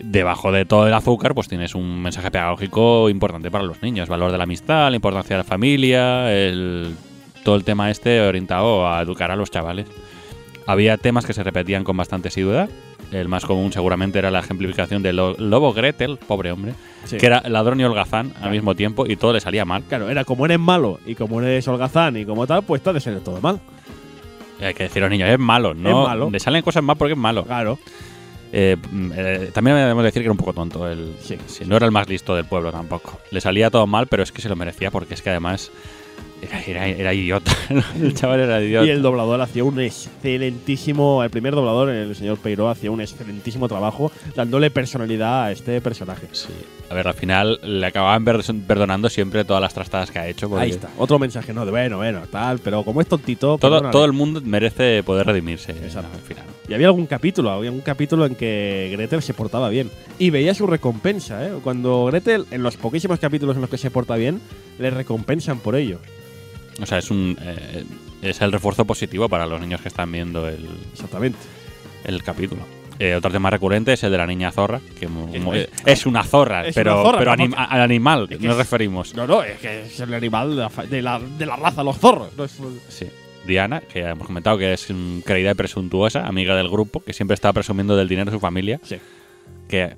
debajo 0.00 0.50
de 0.52 0.64
todo 0.64 0.86
el 0.86 0.94
azúcar 0.94 1.34
pues 1.34 1.46
tienes 1.46 1.74
un 1.74 2.00
mensaje 2.00 2.30
pedagógico 2.30 3.08
importante 3.10 3.50
para 3.50 3.64
los 3.64 3.82
niños. 3.82 4.08
Valor 4.08 4.32
de 4.32 4.38
la 4.38 4.44
amistad, 4.44 4.88
la 4.90 4.96
importancia 4.96 5.36
de 5.36 5.42
la 5.42 5.48
familia, 5.48 6.32
el, 6.34 6.94
todo 7.44 7.54
el 7.56 7.64
tema 7.64 7.90
este 7.90 8.20
orientado 8.22 8.88
a 8.88 9.00
educar 9.02 9.30
a 9.30 9.36
los 9.36 9.50
chavales. 9.50 9.86
Había 10.70 10.98
temas 10.98 11.24
que 11.24 11.32
se 11.32 11.42
repetían 11.42 11.82
con 11.82 11.96
bastante 11.96 12.28
asiduidad. 12.28 12.68
El 13.10 13.26
más 13.26 13.46
común 13.46 13.72
seguramente 13.72 14.18
era 14.18 14.30
la 14.30 14.40
ejemplificación 14.40 15.02
lo- 15.16 15.34
lobo 15.38 15.72
Gretel, 15.72 16.18
pobre 16.18 16.52
hombre, 16.52 16.74
Sí. 17.04 17.16
que 17.16 17.24
era 17.24 17.40
ladrón 17.48 17.80
y 17.80 17.84
holgazán 17.84 18.34
al 18.42 18.50
mismo 18.50 18.74
tiempo 18.74 19.06
y 19.06 19.16
todo 19.16 19.32
le 19.32 19.40
salía 19.40 19.64
mal. 19.64 19.82
Claro, 19.84 20.10
era 20.10 20.24
como 20.26 20.44
eres 20.44 20.58
malo 20.58 21.00
y 21.06 21.14
como 21.14 21.40
eres 21.40 21.66
holgazán 21.66 22.18
y 22.18 22.26
como 22.26 22.46
tal, 22.46 22.64
pues 22.64 22.82
te 22.82 22.90
ha 22.90 22.92
de 22.92 23.00
ser 23.00 23.18
todo 23.20 23.40
mal. 23.40 23.60
Hay 24.60 24.74
que 24.74 24.82
decir 24.82 25.02
a 25.02 25.06
los 25.06 25.10
niños, 25.10 25.30
es 25.30 25.38
malo, 25.38 25.72
no 25.72 26.02
Es 26.02 26.08
malo. 26.08 26.30
le 26.30 26.38
salen 26.38 26.60
cosas 26.62 26.82
mal 26.82 26.96
porque 26.98 27.12
es 27.14 27.18
malo. 27.18 27.44
Claro. 27.44 27.78
Eh, 28.52 28.76
mm, 28.90 29.12
eh, 29.14 29.50
también 29.54 29.76
debemos 29.76 30.04
decir 30.04 30.20
que 30.20 30.26
era 30.26 30.32
un 30.32 30.38
poco 30.38 30.52
tonto. 30.52 30.86
El, 30.86 31.14
Sí. 31.20 31.36
sí, 31.46 31.64
no 31.66 31.76
era 31.76 31.86
el 31.86 31.92
más 31.92 32.08
listo 32.08 32.34
del 32.34 32.44
pueblo 32.44 32.72
tampoco. 32.72 33.20
Le 33.30 33.40
salía 33.40 33.70
todo 33.70 33.86
mal, 33.86 34.06
pero 34.06 34.22
es 34.22 34.32
que 34.32 34.42
se 34.42 34.48
lo 34.50 34.56
merecía 34.56 34.90
porque 34.90 35.14
es 35.14 35.22
que 35.22 35.30
además 35.30 35.70
era, 36.42 36.60
era- 36.62 36.86
era 36.88 37.14
idiota. 37.14 37.52
el 38.00 38.14
chaval 38.14 38.40
era 38.40 38.62
idiota. 38.62 38.86
Y 38.86 38.90
el 38.90 39.02
doblador 39.02 39.40
hacía 39.40 39.64
un 39.64 39.80
excelentísimo, 39.80 41.22
el 41.24 41.30
primer 41.30 41.54
doblador, 41.54 41.90
el 41.90 42.14
señor 42.14 42.38
Peiro, 42.38 42.68
hacía 42.68 42.90
un 42.90 43.00
excelentísimo 43.00 43.68
trabajo 43.68 44.12
dándole 44.34 44.70
personalidad 44.70 45.44
a 45.44 45.52
este 45.52 45.80
personaje. 45.80 46.26
Sí. 46.32 46.48
A 46.90 46.94
ver, 46.94 47.06
al 47.08 47.14
final 47.14 47.58
le 47.62 47.86
acababan 47.86 48.24
per- 48.24 48.40
perdonando 48.66 49.08
siempre 49.10 49.44
todas 49.44 49.60
las 49.60 49.74
trastadas 49.74 50.10
que 50.10 50.18
ha 50.18 50.28
hecho. 50.28 50.56
Ahí 50.56 50.70
está, 50.70 50.88
otro 50.96 51.18
mensaje, 51.18 51.52
no, 51.52 51.64
de 51.64 51.70
bueno, 51.70 51.96
bueno, 51.98 52.22
tal, 52.30 52.58
pero 52.60 52.82
como 52.82 53.00
es 53.00 53.06
tontito, 53.06 53.58
Todo, 53.58 53.90
todo 53.90 54.04
el 54.04 54.12
mundo 54.12 54.40
merece 54.44 55.02
poder 55.02 55.26
redimirse 55.26 55.72
Exacto. 55.72 56.08
al 56.14 56.20
final. 56.20 56.44
Y 56.68 56.74
había 56.74 56.86
algún 56.86 57.06
capítulo, 57.06 57.50
había 57.50 57.70
un 57.72 57.80
capítulo 57.80 58.24
en 58.26 58.34
que 58.34 58.90
Gretel 58.92 59.22
se 59.22 59.34
portaba 59.34 59.68
bien. 59.68 59.90
Y 60.18 60.30
veía 60.30 60.54
su 60.54 60.66
recompensa, 60.66 61.46
¿eh? 61.46 61.52
Cuando 61.62 62.06
Gretel, 62.06 62.46
en 62.50 62.62
los 62.62 62.76
poquísimos 62.76 63.18
capítulos 63.18 63.56
en 63.56 63.62
los 63.62 63.70
que 63.70 63.78
se 63.78 63.90
porta 63.90 64.16
bien, 64.16 64.40
le 64.78 64.90
recompensan 64.90 65.58
por 65.60 65.76
ello. 65.76 65.98
O 66.80 66.86
sea, 66.86 66.98
es 66.98 67.10
un 67.10 67.36
eh, 67.40 67.84
es 68.22 68.40
el 68.40 68.52
refuerzo 68.52 68.84
positivo 68.84 69.28
para 69.28 69.46
los 69.46 69.60
niños 69.60 69.80
que 69.80 69.88
están 69.88 70.10
viendo 70.12 70.48
el, 70.48 70.66
Exactamente. 70.92 71.38
el 72.04 72.22
capítulo. 72.22 72.62
Eh, 73.00 73.14
otro 73.14 73.30
tema 73.30 73.48
recurrente 73.48 73.92
es 73.92 74.02
el 74.02 74.10
de 74.10 74.18
la 74.18 74.26
niña 74.26 74.50
zorra, 74.50 74.80
que 74.98 75.06
mo- 75.06 75.30
Es- 75.86 76.04
una 76.06 76.24
zorra, 76.24 76.66
es 76.66 76.74
pero, 76.74 76.94
una 76.94 77.02
zorra, 77.04 77.18
pero 77.18 77.32
al 77.56 77.80
animal 77.80 78.26
Es 78.28 78.38
que 78.38 78.46
nos 78.48 78.56
referimos. 78.56 79.14
No, 79.14 79.24
no, 79.26 79.42
es 79.44 79.58
que 79.60 79.82
es 79.82 80.00
el 80.00 80.12
animal 80.14 80.50
de 80.50 80.56
la, 80.56 80.68
de 80.84 81.02
la, 81.02 81.20
de 81.20 81.46
la 81.46 81.54
raza, 81.56 81.84
los 81.84 81.96
zorros. 81.98 82.30
No 82.36 82.46
Sí. 82.88 83.06
Diana, 83.46 83.80
que 83.80 84.00
ya 84.00 84.10
hemos 84.10 84.26
comentado 84.26 84.58
que 84.58 84.72
es 84.72 84.88
creída 85.24 85.52
y 85.52 85.54
presuntuosa, 85.54 86.26
amiga 86.26 86.56
del 86.56 86.68
grupo, 86.68 87.00
que 87.00 87.12
siempre 87.12 87.34
está 87.36 87.52
presumiendo 87.52 87.96
del 87.96 88.08
dinero 88.08 88.30
de 88.32 88.36
su 88.36 88.40
familia. 88.40 88.80
Sí. 88.82 88.96
Que 89.68 89.96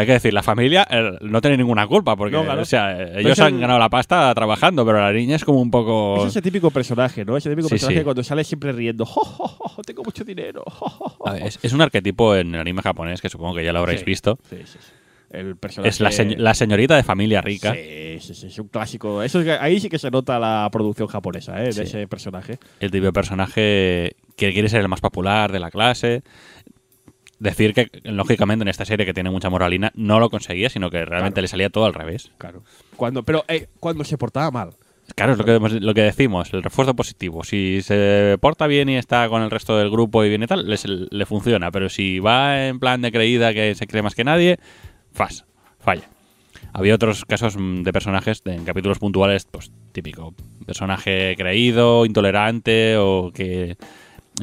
hay 0.00 0.06
que 0.06 0.12
decir, 0.12 0.32
la 0.32 0.42
familia 0.42 0.86
eh, 0.90 1.12
no 1.22 1.40
tiene 1.40 1.56
ninguna 1.56 1.86
culpa, 1.86 2.14
porque 2.16 2.36
No, 2.36 2.44
claro. 2.44 2.62
o 2.62 2.64
sea, 2.64 3.18
ellos 3.18 3.38
han 3.40 3.58
ganado 3.60 3.78
la 3.78 3.88
pasta 3.90 4.32
trabajando, 4.34 4.86
pero 4.86 5.00
la 5.00 5.12
niña 5.12 5.36
es 5.36 5.44
como 5.44 5.60
un 5.60 5.70
poco. 5.70 6.18
Es 6.22 6.26
ese 6.30 6.42
típico 6.42 6.70
personaje, 6.70 7.24
¿no? 7.24 7.36
Ese 7.36 7.50
típico 7.50 7.68
Sí, 7.68 7.74
personaje 7.74 7.98
sí. 7.98 8.04
cuando 8.04 8.22
sale 8.22 8.44
siempre 8.44 8.72
riendo. 8.72 9.04
"Jo, 9.04 9.22
jo, 9.24 9.46
jo, 9.48 9.82
tengo 9.82 10.02
mucho 10.04 10.24
dinero. 10.24 10.62
jo, 10.66 10.88
jo, 10.88 11.08
jo". 11.18 11.28
A 11.28 11.32
ver, 11.32 11.42
es, 11.46 11.58
es 11.62 11.72
un 11.72 11.80
arquetipo 11.80 12.34
en 12.36 12.54
el 12.54 12.60
anime 12.60 12.80
japonés 12.82 13.20
que 13.20 13.28
supongo 13.28 13.54
que 13.56 13.64
ya 13.64 13.72
lo 13.72 13.80
habréis 13.80 14.00
Sí. 14.00 14.06
visto. 14.06 14.38
Sí, 14.48 14.56
sí. 14.64 14.78
El 15.30 15.56
personaje. 15.56 15.90
Es 15.90 16.00
la, 16.00 16.08
señ- 16.10 16.36
la 16.38 16.54
señorita 16.54 16.96
de 16.96 17.02
familia 17.02 17.42
rica. 17.42 17.74
Sí, 17.74 18.16
sí, 18.20 18.34
sí, 18.34 18.46
es 18.46 18.58
un 18.58 18.68
clásico. 18.68 19.22
Eso 19.22 19.40
es 19.40 19.48
ahí 19.60 19.78
sí 19.78 19.90
que 19.90 19.98
se 19.98 20.10
nota 20.10 20.38
la 20.38 20.66
producción 20.72 21.06
japonesa, 21.08 21.62
¿eh? 21.62 21.70
De 21.72 21.82
ese 21.82 22.08
personaje. 22.08 22.58
El 22.80 22.90
tipo 22.90 23.04
de 23.04 23.12
personaje 23.12 24.16
que 24.36 24.52
quiere 24.54 24.68
ser 24.70 24.80
el 24.80 24.88
más 24.88 25.00
popular 25.02 25.52
de 25.52 25.58
la 25.58 25.70
clase. 25.70 26.22
Decir 27.38 27.72
que, 27.72 27.88
lógicamente, 28.04 28.62
en 28.64 28.68
esta 28.68 28.84
serie 28.84 29.06
que 29.06 29.14
tiene 29.14 29.30
mucha 29.30 29.48
moralina, 29.48 29.92
no 29.94 30.18
lo 30.18 30.28
conseguía, 30.28 30.68
sino 30.70 30.90
que 30.90 31.04
realmente 31.04 31.34
Claro. 31.34 31.42
le 31.42 31.48
salía 31.48 31.70
todo 31.70 31.84
al 31.84 31.94
revés. 31.94 32.32
Claro. 32.38 32.64
Cuando, 32.96 33.22
pero 33.22 33.44
eh, 33.48 33.68
cuando 33.78 34.02
se 34.04 34.18
portaba 34.18 34.50
mal. 34.50 34.70
Claro, 35.14 35.32
es 35.32 35.38
lo 35.38 35.44
que, 35.44 35.80
lo 35.80 35.94
que 35.94 36.02
decimos, 36.02 36.52
el 36.52 36.62
refuerzo 36.62 36.94
positivo. 36.94 37.42
Si 37.44 37.80
se 37.82 38.36
porta 38.40 38.66
bien 38.66 38.88
y 38.88 38.96
está 38.96 39.28
con 39.28 39.42
el 39.42 39.50
resto 39.50 39.78
del 39.78 39.88
grupo 39.90 40.24
y 40.24 40.28
viene 40.28 40.46
tal, 40.46 40.68
les- 40.68 40.84
le 40.86 41.26
funciona. 41.26 41.70
Pero 41.70 41.88
si 41.88 42.18
va 42.18 42.66
en 42.66 42.78
plan 42.80 43.00
de 43.00 43.12
creída 43.12 43.54
que 43.54 43.74
se 43.74 43.86
cree 43.86 44.02
más 44.02 44.14
que 44.14 44.24
nadie, 44.24 44.58
fas, 45.12 45.46
falla. 45.78 46.08
Había 46.74 46.94
otros 46.96 47.24
casos 47.24 47.56
mm, 47.56 47.84
de 47.84 47.92
personajes 47.92 48.42
en 48.44 48.64
capítulos 48.64 48.98
puntuales, 48.98 49.46
pues 49.50 49.72
típico. 49.92 50.34
Personaje 50.66 51.34
creído, 51.38 52.04
intolerante 52.04 52.96
o 52.98 53.30
que 53.32 53.76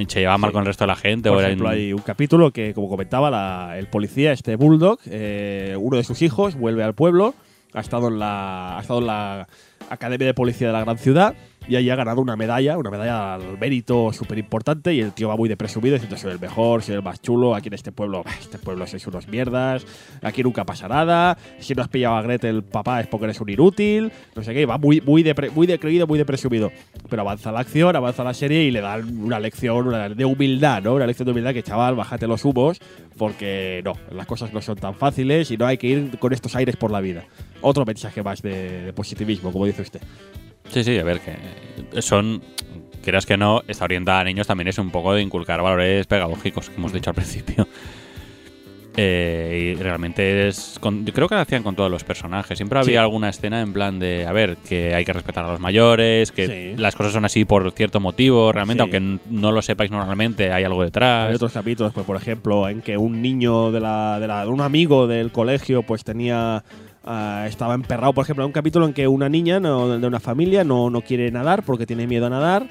se 0.08 0.20
llevaba 0.20 0.38
mal 0.38 0.50
Sí. 0.50 0.54
con 0.54 0.62
el 0.62 0.68
resto 0.68 0.84
de 0.84 0.88
la 0.88 0.96
gente. 0.96 1.30
Por 1.30 1.38
o 1.38 1.42
ejemplo, 1.42 1.70
hay 1.70 1.94
un 1.94 2.02
capítulo 2.02 2.52
que, 2.52 2.74
como 2.74 2.90
comentaba, 2.90 3.30
la- 3.32 3.78
el 3.78 3.88
policía, 3.88 4.32
este 4.32 4.56
Bulldog, 4.56 5.00
eh, 5.08 5.76
uno 5.80 5.98
de 5.98 6.04
sus 6.04 6.22
hijos, 6.22 6.56
vuelve 6.56 6.84
al 6.84 6.94
pueblo, 6.94 7.34
ha 7.74 7.80
estado 7.80 8.08
en 8.10 8.20
la, 8.20 8.78
ha 8.78 8.82
estado 8.82 9.00
en 9.00 9.08
la 9.08 9.48
Academia 9.90 10.28
de 10.28 10.34
Policía 10.34 10.68
de 10.68 10.74
la 10.74 10.82
gran 10.84 10.98
ciudad 10.98 11.36
y 11.68 11.76
ahí 11.76 11.90
ha 11.90 11.96
ganado 11.96 12.22
una 12.22 12.36
medalla, 12.36 12.78
una 12.78 12.90
medalla 12.90 13.36
al 13.36 13.58
mérito 13.58 14.12
súper 14.14 14.38
importante 14.38 14.94
y 14.94 15.00
el 15.02 15.14
tío 15.14 15.28
va 15.30 15.36
muy 15.36 15.50
de 15.50 15.58
presumido 15.58 15.94
diciendo 15.94 16.18
soy 16.18 16.32
el 16.32 16.40
mejor, 16.40 16.84
soy 16.84 16.96
el 16.96 17.04
más 17.04 17.22
chulo, 17.22 17.56
aquí 17.56 17.68
en 17.70 17.74
este 17.74 17.92
pueblo, 17.92 18.24
este 18.40 18.58
pueblo 18.60 18.86
sois 18.88 19.06
unos 19.08 19.28
mierdas, 19.28 19.86
aquí 20.22 20.44
nunca 20.44 20.64
pasa 20.66 20.88
nada, 20.88 21.38
si 21.60 21.74
no 21.74 21.82
has 21.82 21.88
pillado 21.90 22.16
a 22.16 22.22
Gretel 22.22 22.64
papá 22.64 23.02
es 23.02 23.08
porque 23.08 23.26
eres 23.26 23.42
un 23.42 23.50
inútil, 23.50 24.12
no 24.36 24.44
sé 24.44 24.54
qué, 24.54 24.66
va 24.66 24.78
muy, 24.78 25.02
muy, 25.02 25.24
de, 25.24 25.34
muy 25.54 25.68
de 25.68 25.80
creído, 25.80 26.08
muy 26.08 26.18
de 26.18 26.26
presumido. 26.26 26.72
Pero 27.10 27.22
avanza 27.22 27.52
la 27.52 27.60
acción, 27.62 27.96
avanza 27.96 28.24
la 28.24 28.34
serie 28.34 28.64
y 28.64 28.72
le 28.72 28.82
dan 28.82 29.20
una 29.20 29.40
lección 29.40 29.88
una- 29.88 30.10
de 30.10 30.26
humildad, 30.26 30.82
¿no? 30.84 30.94
Una 30.96 31.06
lección 31.08 31.26
de 31.26 31.32
humildad 31.32 31.54
que, 31.54 31.64
chaval, 31.64 31.96
bájate 31.96 32.28
los 32.28 32.44
humos 32.46 32.80
porque 33.18 33.82
no, 33.84 33.94
las 34.12 34.26
cosas 34.26 34.54
no 34.54 34.62
son 34.62 34.76
tan 34.78 34.96
fáciles 34.96 35.50
y 35.52 35.58
no 35.58 35.66
hay 35.66 35.78
que 35.78 35.88
ir 35.88 36.20
con 36.20 36.34
estos 36.34 36.56
aires 36.56 36.76
por 36.76 36.92
la 36.92 37.02
vida. 37.02 37.24
Otro 37.62 37.86
mensaje 37.86 38.22
más 38.24 38.42
de, 38.42 38.84
de 38.86 38.94
positivismo, 38.94 39.52
como 39.52 39.66
dice 39.66 39.82
usted. 39.82 40.02
Sí, 40.70 40.84
sí, 40.84 40.98
a 41.00 41.04
ver, 41.04 41.20
que 41.22 42.02
son, 42.02 42.42
quieras 43.04 43.26
que 43.26 43.38
no, 43.38 43.62
está 43.68 43.86
orientada 43.86 44.20
a 44.22 44.24
niños 44.24 44.48
también 44.48 44.68
es 44.68 44.78
un 44.78 44.92
poco 44.92 45.14
de 45.14 45.22
inculcar 45.22 45.62
valores 45.62 46.06
pedagógicos, 46.08 46.70
que 46.70 46.76
hemos 46.76 46.92
dicho 46.94 47.10
al 47.12 47.16
principio. 47.16 47.68
Eh, 48.98 49.74
y 49.78 49.82
realmente 49.82 50.48
es. 50.48 50.78
con- 50.80 51.06
yo 51.06 51.12
creo 51.14 51.28
que 51.28 51.36
lo 51.36 51.42
hacían 51.42 51.64
con 51.64 51.76
todos 51.76 51.92
los 51.92 52.06
personajes. 52.06 52.58
Siempre 52.58 52.80
había 52.80 52.92
Sí. 52.94 52.96
alguna 52.96 53.28
escena 53.28 53.60
en 53.60 53.74
plan 53.74 54.00
de, 54.00 54.26
a 54.26 54.32
ver, 54.32 54.56
que 54.56 54.96
hay 54.96 55.04
que 55.04 55.12
respetar 55.12 55.44
a 55.44 55.50
los 55.52 55.60
mayores, 55.60 56.32
que 56.32 56.48
Sí. 56.48 56.82
las 56.82 56.96
cosas 56.96 57.12
son 57.12 57.26
así 57.26 57.44
por 57.44 57.70
cierto 57.74 58.00
motivo, 58.00 58.54
realmente, 58.54 58.82
Sí. 58.86 58.90
aunque 58.90 59.20
no 59.30 59.52
lo 59.52 59.62
sepáis 59.62 59.92
normalmente, 59.92 60.50
hay 60.54 60.64
algo 60.64 60.82
detrás. 60.82 61.28
Hay 61.30 61.36
otros 61.36 61.52
capítulos, 61.52 61.92
pues, 61.94 62.06
por 62.06 62.16
ejemplo, 62.16 62.70
en 62.70 62.82
que 62.82 62.96
un 62.98 63.22
niño 63.22 63.74
de 63.74 63.82
la, 63.82 64.18
de 64.22 64.28
la- 64.28 64.48
un 64.48 64.62
amigo 64.62 65.08
del 65.08 65.30
colegio, 65.34 65.84
pues 65.84 66.06
tenía. 66.06 66.64
Ah, 67.06 67.46
estaba 67.48 67.74
emperrado, 67.76 68.14
por 68.14 68.24
ejemplo, 68.26 68.44
hay 68.44 68.48
un 68.48 68.52
capítulo 68.52 68.86
en 68.86 68.94
que 68.94 69.08
una 69.08 69.30
niña 69.30 69.60
no- 69.60 69.98
de 69.98 70.08
una 70.08 70.20
familia 70.20 70.64
no, 70.64 70.90
no 70.90 71.02
quiere 71.02 71.32
nadar 71.32 71.64
porque 71.64 71.86
tiene 71.86 72.08
miedo 72.08 72.26
a 72.26 72.30
nadar. 72.30 72.68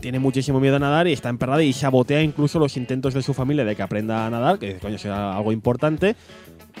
Tiene 0.00 0.18
muchísimo 0.18 0.58
miedo 0.58 0.76
a 0.76 0.78
nadar 0.80 1.06
y 1.06 1.12
está 1.12 1.28
emperrada 1.28 1.62
y 1.62 1.72
sabotea 1.72 2.22
incluso 2.22 2.58
los 2.58 2.76
intentos 2.76 3.14
de 3.14 3.22
su 3.22 3.34
familia 3.34 3.64
de 3.64 3.76
que 3.76 3.82
aprenda 3.82 4.26
a 4.26 4.30
nadar, 4.30 4.58
que 4.58 4.78
coño 4.78 4.98
sea 4.98 5.36
algo 5.36 5.52
importante. 5.52 6.16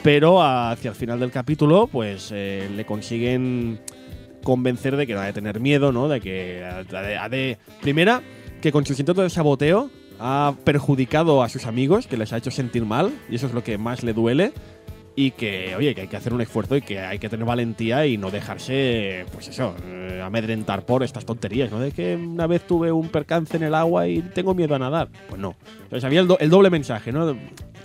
Pero 0.02 0.42
hacia 0.42 0.90
el 0.90 0.96
final 0.96 1.20
del 1.20 1.30
capítulo, 1.30 1.86
pues 1.86 2.30
eh, 2.34 2.68
le 2.74 2.84
consiguen 2.84 3.78
convencer 4.42 4.96
de 4.96 5.06
que 5.06 5.14
no 5.14 5.20
ha 5.20 5.26
de 5.26 5.32
tener 5.32 5.60
miedo, 5.60 5.92
¿no? 5.92 6.08
De 6.08 6.20
que 6.20 6.64
ha 6.64 6.82
de, 7.02 7.16
ha 7.16 7.28
de- 7.28 7.58
Primera, 7.80 8.22
que 8.60 8.72
con 8.72 8.84
sus 8.84 8.98
intentos 8.98 9.22
de 9.22 9.30
saboteo 9.30 9.88
ha 10.18 10.54
perjudicado 10.64 11.44
a 11.44 11.48
sus 11.48 11.66
amigos, 11.66 12.08
que 12.08 12.16
les 12.16 12.32
ha 12.32 12.38
hecho 12.38 12.50
sentir 12.50 12.84
mal, 12.84 13.12
y 13.30 13.36
eso 13.36 13.46
es 13.46 13.54
lo 13.54 13.62
que 13.62 13.78
más 13.78 14.02
le 14.02 14.14
duele. 14.14 14.52
Y 15.14 15.32
que, 15.32 15.76
oye, 15.76 15.94
que 15.94 16.02
hay 16.02 16.08
que 16.08 16.16
hacer 16.16 16.32
un 16.32 16.40
esfuerzo 16.40 16.74
y 16.76 16.80
que 16.80 16.98
hay 16.98 17.18
que 17.18 17.28
tener 17.28 17.44
valentía 17.44 18.06
y 18.06 18.16
no 18.16 18.30
dejarse, 18.30 19.26
pues 19.32 19.48
eso, 19.48 19.74
eh, 19.84 20.22
amedrentar 20.24 20.86
por 20.86 21.02
estas 21.02 21.26
tonterías, 21.26 21.70
¿no? 21.70 21.80
De 21.80 21.92
que 21.92 22.16
una 22.16 22.46
vez 22.46 22.66
tuve 22.66 22.90
un 22.90 23.08
percance 23.10 23.56
en 23.58 23.62
el 23.64 23.74
agua 23.74 24.08
y 24.08 24.20
tengo 24.22 24.54
miedo 24.54 24.74
a 24.74 24.78
nadar. 24.78 25.08
Pues 25.28 25.38
no. 25.40 25.54
Entonces 25.82 26.04
había 26.04 26.20
el, 26.20 26.28
do- 26.28 26.38
el 26.38 26.48
doble 26.48 26.70
mensaje, 26.70 27.12
¿no? 27.12 27.36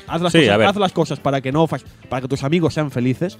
Haz 0.07 0.21
las, 0.21 0.31
Sí, 0.31 0.39
cosas, 0.39 0.61
haz 0.61 0.75
las 0.77 0.91
cosas 0.93 1.19
para 1.19 1.41
que 1.41 1.51
no 1.51 1.67
para 1.67 2.21
que 2.21 2.27
tus 2.29 2.43
amigos 2.45 2.73
sean 2.73 2.91
felices 2.91 3.37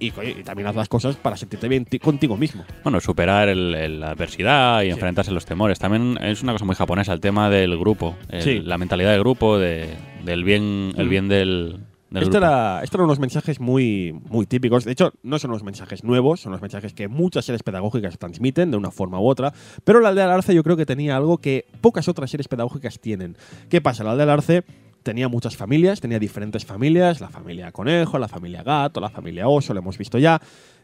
y, 0.00 0.10
también 0.42 0.66
haz 0.66 0.74
las 0.74 0.88
cosas 0.88 1.14
para 1.14 1.36
sentirte 1.36 1.68
bien 1.68 1.84
ti- 1.84 2.00
contigo 2.00 2.36
mismo. 2.36 2.64
Bueno, 2.82 2.98
superar 2.98 3.48
el- 3.48 3.72
el- 3.76 4.00
la 4.00 4.10
adversidad 4.10 4.82
y 4.82 4.90
enfrentarse 4.90 5.30
a 5.30 5.34
los 5.34 5.44
temores. 5.44 5.78
También 5.78 6.18
es 6.24 6.42
una 6.42 6.50
cosa 6.54 6.64
muy 6.64 6.74
japonesa, 6.74 7.12
el 7.12 7.20
tema 7.20 7.48
del 7.50 7.78
grupo, 7.78 8.16
el- 8.30 8.42
Sí. 8.42 8.58
la 8.58 8.78
mentalidad 8.78 9.12
del 9.12 9.20
grupo, 9.20 9.58
de, 9.60 9.90
del 10.24 10.42
bien, 10.42 10.92
el 10.96 11.06
Mm. 11.06 11.10
bien 11.10 11.28
del, 11.28 11.76
grupo. 12.20 12.36
era, 12.36 12.80
estos 12.82 12.96
eran 12.96 13.06
unos 13.06 13.18
mensajes 13.18 13.60
muy, 13.60 14.18
muy 14.28 14.46
típicos. 14.46 14.84
De 14.84 14.92
hecho, 14.92 15.12
no 15.22 15.38
son 15.38 15.50
unos 15.50 15.62
mensajes 15.62 16.04
nuevos, 16.04 16.40
son 16.40 16.52
los 16.52 16.60
mensajes 16.60 16.94
que 16.94 17.08
muchas 17.08 17.44
series 17.44 17.62
pedagógicas 17.62 18.18
transmiten 18.18 18.70
de 18.70 18.76
una 18.76 18.90
forma 18.90 19.20
u 19.20 19.26
otra. 19.28 19.52
Pero 19.84 20.00
la 20.00 20.10
aldea 20.10 20.24
del 20.24 20.34
Arce 20.34 20.54
yo 20.54 20.62
creo 20.62 20.76
que 20.76 20.86
tenía 20.86 21.16
algo 21.16 21.38
que 21.38 21.66
pocas 21.80 22.08
otras 22.08 22.30
series 22.30 22.48
pedagógicas 22.48 22.98
tienen. 23.00 23.36
¿Qué 23.68 23.80
pasa? 23.80 24.04
La 24.04 24.12
aldea 24.12 24.26
del 24.26 24.34
Arce 24.34 24.64
tenía 25.02 25.28
muchas 25.28 25.56
familias, 25.56 26.00
tenía 26.00 26.18
diferentes 26.18 26.64
familias, 26.64 27.20
la 27.20 27.28
familia 27.28 27.72
conejo, 27.72 28.18
la 28.18 28.28
familia 28.28 28.62
gato, 28.62 29.00
la 29.00 29.10
familia 29.10 29.48
oso, 29.48 29.74
lo 29.74 29.80
hemos 29.80 29.98
visto 29.98 30.18
ya. 30.18 30.40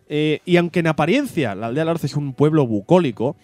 Eh, 0.09 0.41
y 0.45 0.57
aunque 0.57 0.81
en 0.81 0.87
apariencia 0.87 1.55
la 1.55 1.67
aldea 1.67 1.83
del 1.83 1.91
Arce 1.91 2.07
es 2.07 2.17
un 2.17 2.33
pueblo 2.33 2.67
bucólico, 2.67 3.37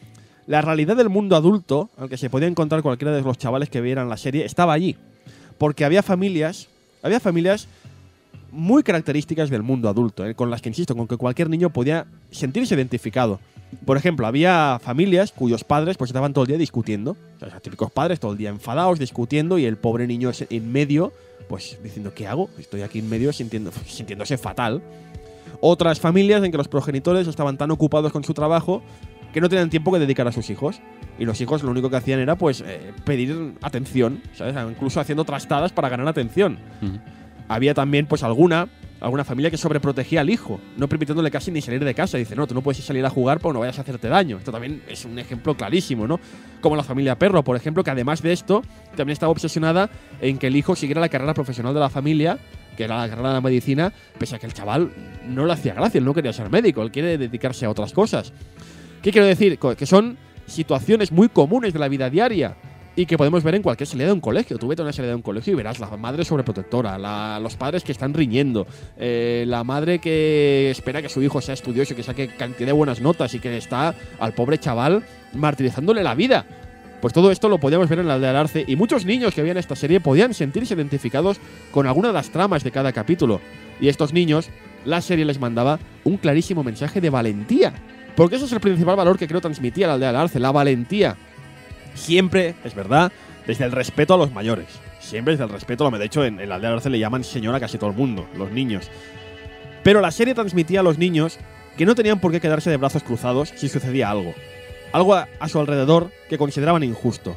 la 0.47 0.61
realidad 0.61 0.97
del 0.97 1.09
mundo 1.09 1.36
adulto, 1.36 1.90
al 1.97 2.09
que 2.09 2.16
se 2.16 2.28
podía 2.28 2.48
encontrar 2.48 2.82
cualquiera 2.82 3.15
de 3.15 3.23
los 3.23 3.39
chavales 3.39 3.70
que 3.70 3.81
vieran 3.81 4.09
la 4.09 4.16
serie, 4.16 4.44
estaba 4.44 4.73
allí. 4.73 4.97
Porque 5.59 5.85
había 5.85 6.02
familias, 6.02 6.69
había 7.05 7.20
familias 7.20 7.68
muy 8.51 8.82
características 8.82 9.51
del 9.51 9.62
mundo 9.62 9.89
adulto, 9.89 10.26
¿eh? 10.26 10.35
con 10.35 10.51
las 10.51 10.62
que, 10.62 10.70
insisto, 10.70 10.97
con 10.97 11.06
que 11.06 11.16
cualquier 11.16 11.51
niño 11.51 11.70
podía 11.70 12.06
sentirse 12.31 12.74
identificado. 12.74 13.40
Por 13.85 13.97
ejemplo, 13.97 14.26
había 14.26 14.81
familias 14.82 15.32
cuyos 15.32 15.64
padres 15.64 15.97
pues 15.97 16.10
estaban 16.10 16.32
todo 16.32 16.44
el 16.44 16.48
día 16.48 16.59
discutiendo. 16.59 17.16
Esos 17.40 17.60
típicos 17.60 17.90
padres 17.93 18.20
todo 18.20 18.32
el 18.32 18.39
día 18.39 18.48
enfadados, 18.48 18.98
discutiendo, 18.98 19.59
y 19.59 19.66
el 19.66 19.76
pobre 19.76 20.06
niño 20.06 20.31
en 20.48 20.72
medio, 20.72 21.12
pues 21.48 21.78
diciendo, 21.82 22.14
¿qué 22.14 22.26
hago? 22.26 22.48
Estoy 22.59 22.82
aquí 22.82 23.01
en 23.01 23.10
medio 23.10 23.32
sintiendo, 23.32 23.70
sintiéndose 23.86 24.39
fatal. 24.39 24.81
Otras 25.60 26.01
familias 26.01 26.43
en 26.43 26.52
que 26.52 26.56
los 26.56 26.68
progenitores 26.68 27.26
estaban 27.26 27.59
tan 27.59 27.70
ocupados 27.70 28.12
con 28.12 28.24
su 28.24 28.32
trabajo 28.32 28.82
que 29.35 29.40
no 29.40 29.48
tenían 29.48 29.68
tiempo 29.68 29.93
que 29.93 29.98
dedicar 29.98 30.26
a 30.28 30.32
sus 30.32 30.48
hijos. 30.48 30.81
Y 31.19 31.24
los 31.24 31.41
hijos 31.41 31.62
lo 31.62 31.70
único 31.70 31.91
que 31.91 31.97
hacían 31.97 32.20
era 32.20 32.36
pues 32.36 32.62
eh, 32.66 32.93
pedir 33.05 33.55
atención, 33.62 34.20
¿sabes? 34.32 34.55
Incluso 34.69 35.01
haciendo 35.01 35.24
trastadas 35.24 35.73
para 35.73 35.89
ganar 35.89 36.09
atención 36.09 36.59
había 37.49 37.74
también 37.74 38.07
pues 38.07 38.23
alguna 38.23 38.69
alguna 39.01 39.24
familia 39.24 39.51
que 39.51 39.59
sobreprotegía 39.59 40.23
al 40.23 40.31
hijo, 40.31 40.59
no 40.78 40.89
permitiéndole 40.89 41.31
casi 41.31 41.51
ni 41.51 41.61
salir 41.61 41.85
de 41.85 41.93
casa. 41.93 42.16
Dice, 42.16 42.35
no, 42.35 42.47
tú 42.47 42.55
no 42.55 42.62
puedes 42.62 42.82
salir 42.82 43.05
a 43.05 43.11
jugar 43.11 43.39
porque 43.39 43.53
no 43.53 43.61
vayas 43.61 43.78
a 43.78 43.82
hacerte 43.82 44.09
daño. 44.09 44.39
Esto 44.39 44.51
también 44.51 44.82
es 44.89 45.05
un 45.05 45.19
ejemplo 45.19 45.55
clarísimo, 45.59 46.07
¿no? 46.07 46.19
Como 46.62 46.74
la 46.74 46.82
familia 46.82 47.19
Perro, 47.19 47.45
por 47.45 47.55
ejemplo, 47.55 47.85
que 47.85 47.91
además 47.91 48.23
de 48.23 48.32
esto, 48.32 48.62
también 48.97 49.12
estaba 49.12 49.31
obsesionada 49.31 49.91
en 50.23 50.39
que 50.39 50.47
el 50.47 50.57
hijo 50.57 50.74
siguiera 50.74 51.03
la 51.03 51.11
carrera 51.11 51.35
profesional 51.35 51.74
de 51.74 51.81
la 51.81 51.91
familia, 51.91 52.39
que 52.78 52.85
era 52.85 52.97
la 52.97 53.09
carrera 53.11 53.28
de 53.28 53.35
la 53.35 53.41
medicina, 53.43 53.93
pese 54.19 54.36
a 54.36 54.39
que 54.39 54.47
el 54.47 54.55
chaval 54.55 54.91
no 55.28 55.45
le 55.45 55.53
hacía 55.53 55.74
gracia, 55.74 55.99
él 55.99 56.05
no 56.07 56.15
quería 56.15 56.32
ser 56.32 56.49
médico, 56.49 56.81
él 56.81 56.91
quiere 56.91 57.19
dedicarse 57.19 57.66
a 57.66 57.70
otras 57.70 57.93
cosas. 57.93 58.32
¿Qué 59.03 59.12
quiero 59.12 59.27
decir? 59.27 59.59
Que 59.59 59.85
son 59.85 60.16
situaciones 60.47 61.12
muy 61.12 61.29
comunes 61.29 61.73
de 61.73 61.79
la 61.79 61.89
vida 61.89 62.11
diaria 62.11 62.57
y 62.97 63.07
que 63.07 63.19
podemos 63.19 63.43
ver 63.43 63.55
en 63.57 63.62
cualquier 63.62 63.87
salida 63.87 64.07
de 64.07 64.12
un 64.12 64.21
colegio. 64.21 64.59
Tú 64.59 64.69
vete 64.69 64.83
a 64.83 64.85
una 64.85 64.93
salida 64.93 65.11
de 65.11 65.16
un 65.16 65.23
colegio 65.23 65.53
y 65.53 65.57
verás 65.57 65.81
la 65.81 65.89
madre 65.97 66.25
sobreprotectora, 66.25 66.99
los 67.41 67.57
padres 67.57 67.83
que 67.83 67.93
están 67.93 68.15
riñendo, 68.15 68.66
eh, 68.97 69.45
la 69.47 69.65
madre 69.65 69.99
que 69.99 70.71
espera 70.71 71.03
que 71.03 71.09
su 71.09 71.23
hijo 71.23 71.41
sea 71.41 71.55
estudioso, 71.55 71.97
que 71.97 72.03
saque 72.03 72.29
cantidad 72.29 72.66
de 72.66 72.73
buenas 72.73 73.01
notas 73.01 73.35
y 73.35 73.41
que 73.41 73.57
está 73.57 73.95
al 74.19 74.35
pobre 74.35 74.59
chaval 74.59 75.03
martirizándole 75.33 76.03
la 76.03 76.15
vida. 76.15 76.47
Pues 77.01 77.12
todo 77.12 77.31
esto 77.31 77.49
lo 77.49 77.59
podíamos 77.59 77.89
ver 77.89 77.99
en 77.99 78.09
la 78.09 78.19
del 78.19 78.35
Arce 78.35 78.65
y 78.66 78.77
muchos 78.77 79.05
niños 79.05 79.35
que 79.35 79.43
veían 79.43 79.59
esta 79.59 79.77
serie 79.77 80.01
podían 80.01 80.33
sentirse 80.33 80.75
identificados 80.75 81.39
con 81.71 81.87
alguna 81.87 82.09
de 82.09 82.15
las 82.15 82.31
tramas 82.31 82.65
de 82.65 82.71
cada 82.71 82.93
capítulo. 82.93 83.41
Y 83.79 83.89
estos 83.89 84.15
niños, 84.15 84.49
la 84.87 85.03
serie 85.03 85.27
les 85.27 85.39
mandaba 85.39 85.79
un 86.05 86.16
clarísimo 86.16 86.65
mensaje 86.65 87.03
de 87.03 87.11
valentía. 87.11 87.75
Porque 88.16 88.36
ese 88.36 88.45
es 88.45 88.53
el 88.53 88.61
principal 88.61 88.97
valor 88.97 89.19
que 89.19 89.27
creo 89.27 89.41
transmitía 89.41 89.86
la 89.86 89.95
aldea 89.95 90.09
del 90.09 90.20
Arce, 90.20 90.39
la 90.39 90.53
valentía. 90.53 91.16
Siempre, 91.95 92.55
es 92.65 92.74
verdad, 92.74 93.12
desde 93.47 93.65
el 93.65 93.73
respeto 93.73 94.15
a 94.15 94.16
los 94.16 94.32
mayores. 94.32 94.66
Siempre 95.01 95.32
desde 95.35 95.45
el 95.45 95.51
respeto 95.51 95.86
a 95.86 95.91
los 95.91 95.99
De 95.99 96.07
hecho, 96.07 96.24
en, 96.24 96.41
en 96.41 96.49
la 96.49 96.57
aldea 96.57 96.70
del 96.70 96.78
Arce 96.78 96.91
le 96.91 96.99
llaman 96.99 97.24
señora 97.24 97.59
a 97.59 97.61
casi 97.61 97.78
todo 97.78 97.91
el 97.91 97.97
mundo, 97.97 98.27
los 98.36 98.51
niños. 98.51 98.91
Pero 99.82 100.01
la 100.01 100.11
serie 100.11 100.35
transmitía 100.35 100.81
a 100.81 100.82
los 100.85 100.99
niños 100.99 101.39
que 101.77 101.86
no 101.86 101.95
tenían 101.95 102.20
por 102.20 102.32
qué 102.32 102.41
quedarse 102.41 102.70
de 102.70 102.77
brazos 102.77 103.03
cruzados 103.03 103.53
si 103.57 103.69
sucedía 103.69 104.11
algo. 104.11 104.35
Algo 104.93 105.15
a, 105.15 105.28
a 105.41 105.49
su 105.49 105.59
alrededor 105.59 106.11
que 106.28 106.39
consideraban 106.39 106.85
injusto. 106.85 107.36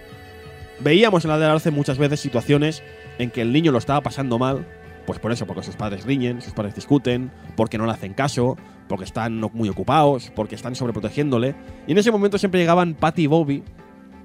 Veíamos 0.79 1.25
en 1.25 1.29
la 1.29 1.35
aldea 1.35 1.47
del 1.47 1.55
Arce 1.55 1.71
muchas 1.71 1.97
veces 1.97 2.19
situaciones 2.19 2.83
en 3.17 3.31
que 3.31 3.41
el 3.41 3.51
niño 3.51 3.71
lo 3.71 3.79
estaba 3.79 4.01
pasando 4.01 4.37
mal, 4.37 4.65
pues 5.07 5.17
por 5.17 5.31
eso, 5.31 5.47
porque 5.47 5.63
sus 5.63 5.75
padres 5.75 6.05
riñen, 6.05 6.41
sus 6.41 6.53
padres 6.53 6.75
discuten, 6.75 7.31
porque 7.55 7.79
no 7.79 7.87
le 7.87 7.93
hacen 7.93 8.13
caso, 8.13 8.55
porque 8.87 9.05
están 9.05 9.39
muy 9.53 9.69
ocupados, 9.69 10.31
porque 10.35 10.53
están 10.53 10.75
sobreprotegiéndole. 10.75 11.55
Y 11.87 11.93
en 11.93 11.97
ese 11.97 12.11
momento 12.11 12.37
siempre 12.37 12.59
llegaban 12.59 12.93
Patty 12.93 13.23
y 13.23 13.27
Bobby 13.27 13.63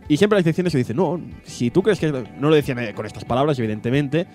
y 0.08 0.16
siempre 0.18 0.36
les 0.38 0.44
decían 0.44 0.66
eso, 0.66 0.76
dicen, 0.76 0.96
no, 0.96 1.18
si 1.44 1.70
tú 1.70 1.82
crees 1.82 1.98
que... 2.00 2.10
No 2.38 2.50
lo 2.50 2.54
decían 2.54 2.78
eh, 2.80 2.92
con 2.92 3.06
estas 3.06 3.24
palabras, 3.24 3.58
evidentemente, 3.58 4.26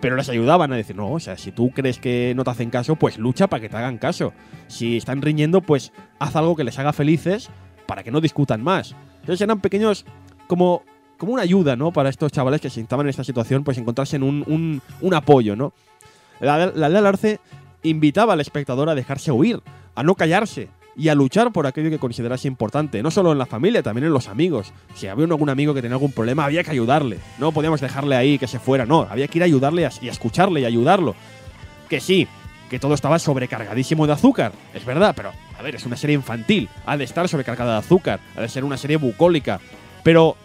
pero 0.00 0.16
les 0.16 0.28
ayudaban 0.30 0.72
a 0.72 0.76
decir, 0.76 0.96
no, 0.96 1.12
o 1.12 1.20
sea, 1.20 1.36
si 1.36 1.52
tú 1.52 1.70
crees 1.70 1.98
que 1.98 2.32
no 2.34 2.42
te 2.42 2.50
hacen 2.50 2.70
caso, 2.70 2.96
pues 2.96 3.18
lucha 3.18 3.46
para 3.46 3.60
que 3.60 3.68
te 3.68 3.76
hagan 3.76 3.98
caso. 3.98 4.32
Si 4.66 4.96
están 4.96 5.20
riñendo, 5.22 5.60
pues 5.60 5.92
haz 6.18 6.34
algo 6.34 6.56
que 6.56 6.64
les 6.64 6.78
haga 6.78 6.92
felices 6.94 7.50
para 7.86 8.02
que 8.02 8.10
no 8.10 8.20
discutan 8.22 8.62
más. 8.62 8.96
Entonces 9.20 9.42
eran 9.42 9.60
pequeños 9.60 10.06
como, 10.46 10.82
como 11.18 11.34
una 11.34 11.42
ayuda, 11.42 11.76
¿no? 11.76 11.92
Para 11.92 12.08
estos 12.08 12.32
chavales 12.32 12.62
que 12.62 12.70
se 12.70 12.80
estaban 12.80 13.04
en 13.04 13.10
esta 13.10 13.22
situación, 13.24 13.62
pues 13.62 13.76
encontrarse 13.76 14.16
en 14.16 14.22
un, 14.22 14.42
un- 14.46 14.80
un 15.02 15.14
apoyo, 15.14 15.54
¿no? 15.54 15.74
La, 16.40 16.66
la 16.66 16.88
del 16.88 17.06
Arce 17.06 17.40
invitaba 17.82 18.34
al 18.34 18.40
espectador 18.40 18.88
a 18.88 18.94
dejarse 18.94 19.32
huir, 19.32 19.60
a 19.94 20.02
no 20.02 20.14
callarse 20.14 20.68
y 20.96 21.08
a 21.08 21.14
luchar 21.14 21.52
por 21.52 21.66
aquello 21.66 21.90
que 21.90 21.98
considerase 21.98 22.48
importante, 22.48 23.02
no 23.02 23.10
solo 23.10 23.32
en 23.32 23.38
la 23.38 23.46
familia, 23.46 23.82
también 23.82 24.06
en 24.06 24.12
los 24.12 24.28
amigos. 24.28 24.72
Si 24.94 25.06
había 25.06 25.24
algún 25.26 25.48
amigo 25.48 25.72
que 25.72 25.82
tenía 25.82 25.94
algún 25.94 26.12
problema, 26.12 26.44
había 26.44 26.64
que 26.64 26.72
ayudarle. 26.72 27.18
No 27.38 27.52
podíamos 27.52 27.80
dejarle 27.80 28.16
ahí 28.16 28.38
que 28.38 28.46
se 28.46 28.58
fuera, 28.58 28.84
no, 28.86 29.06
había 29.08 29.28
que 29.28 29.38
ir 29.38 29.42
a 29.42 29.46
ayudarle 29.46 29.88
y 30.00 30.08
a 30.08 30.12
escucharle 30.12 30.60
y 30.60 30.64
ayudarlo. 30.64 31.14
Que 31.88 32.00
sí, 32.00 32.28
que 32.68 32.78
todo 32.78 32.94
estaba 32.94 33.18
sobrecargadísimo 33.18 34.06
de 34.06 34.12
azúcar, 34.12 34.52
es 34.74 34.84
verdad, 34.84 35.14
pero 35.16 35.32
a 35.58 35.62
ver, 35.62 35.74
es 35.74 35.84
una 35.84 35.96
serie 35.96 36.14
infantil, 36.14 36.68
ha 36.86 36.96
de 36.96 37.04
estar 37.04 37.28
sobrecargada 37.28 37.72
de 37.72 37.78
azúcar, 37.78 38.20
ha 38.36 38.40
de 38.40 38.48
ser 38.48 38.64
una 38.64 38.76
serie 38.76 38.96
bucólica, 38.96 39.60
pero 40.02 40.36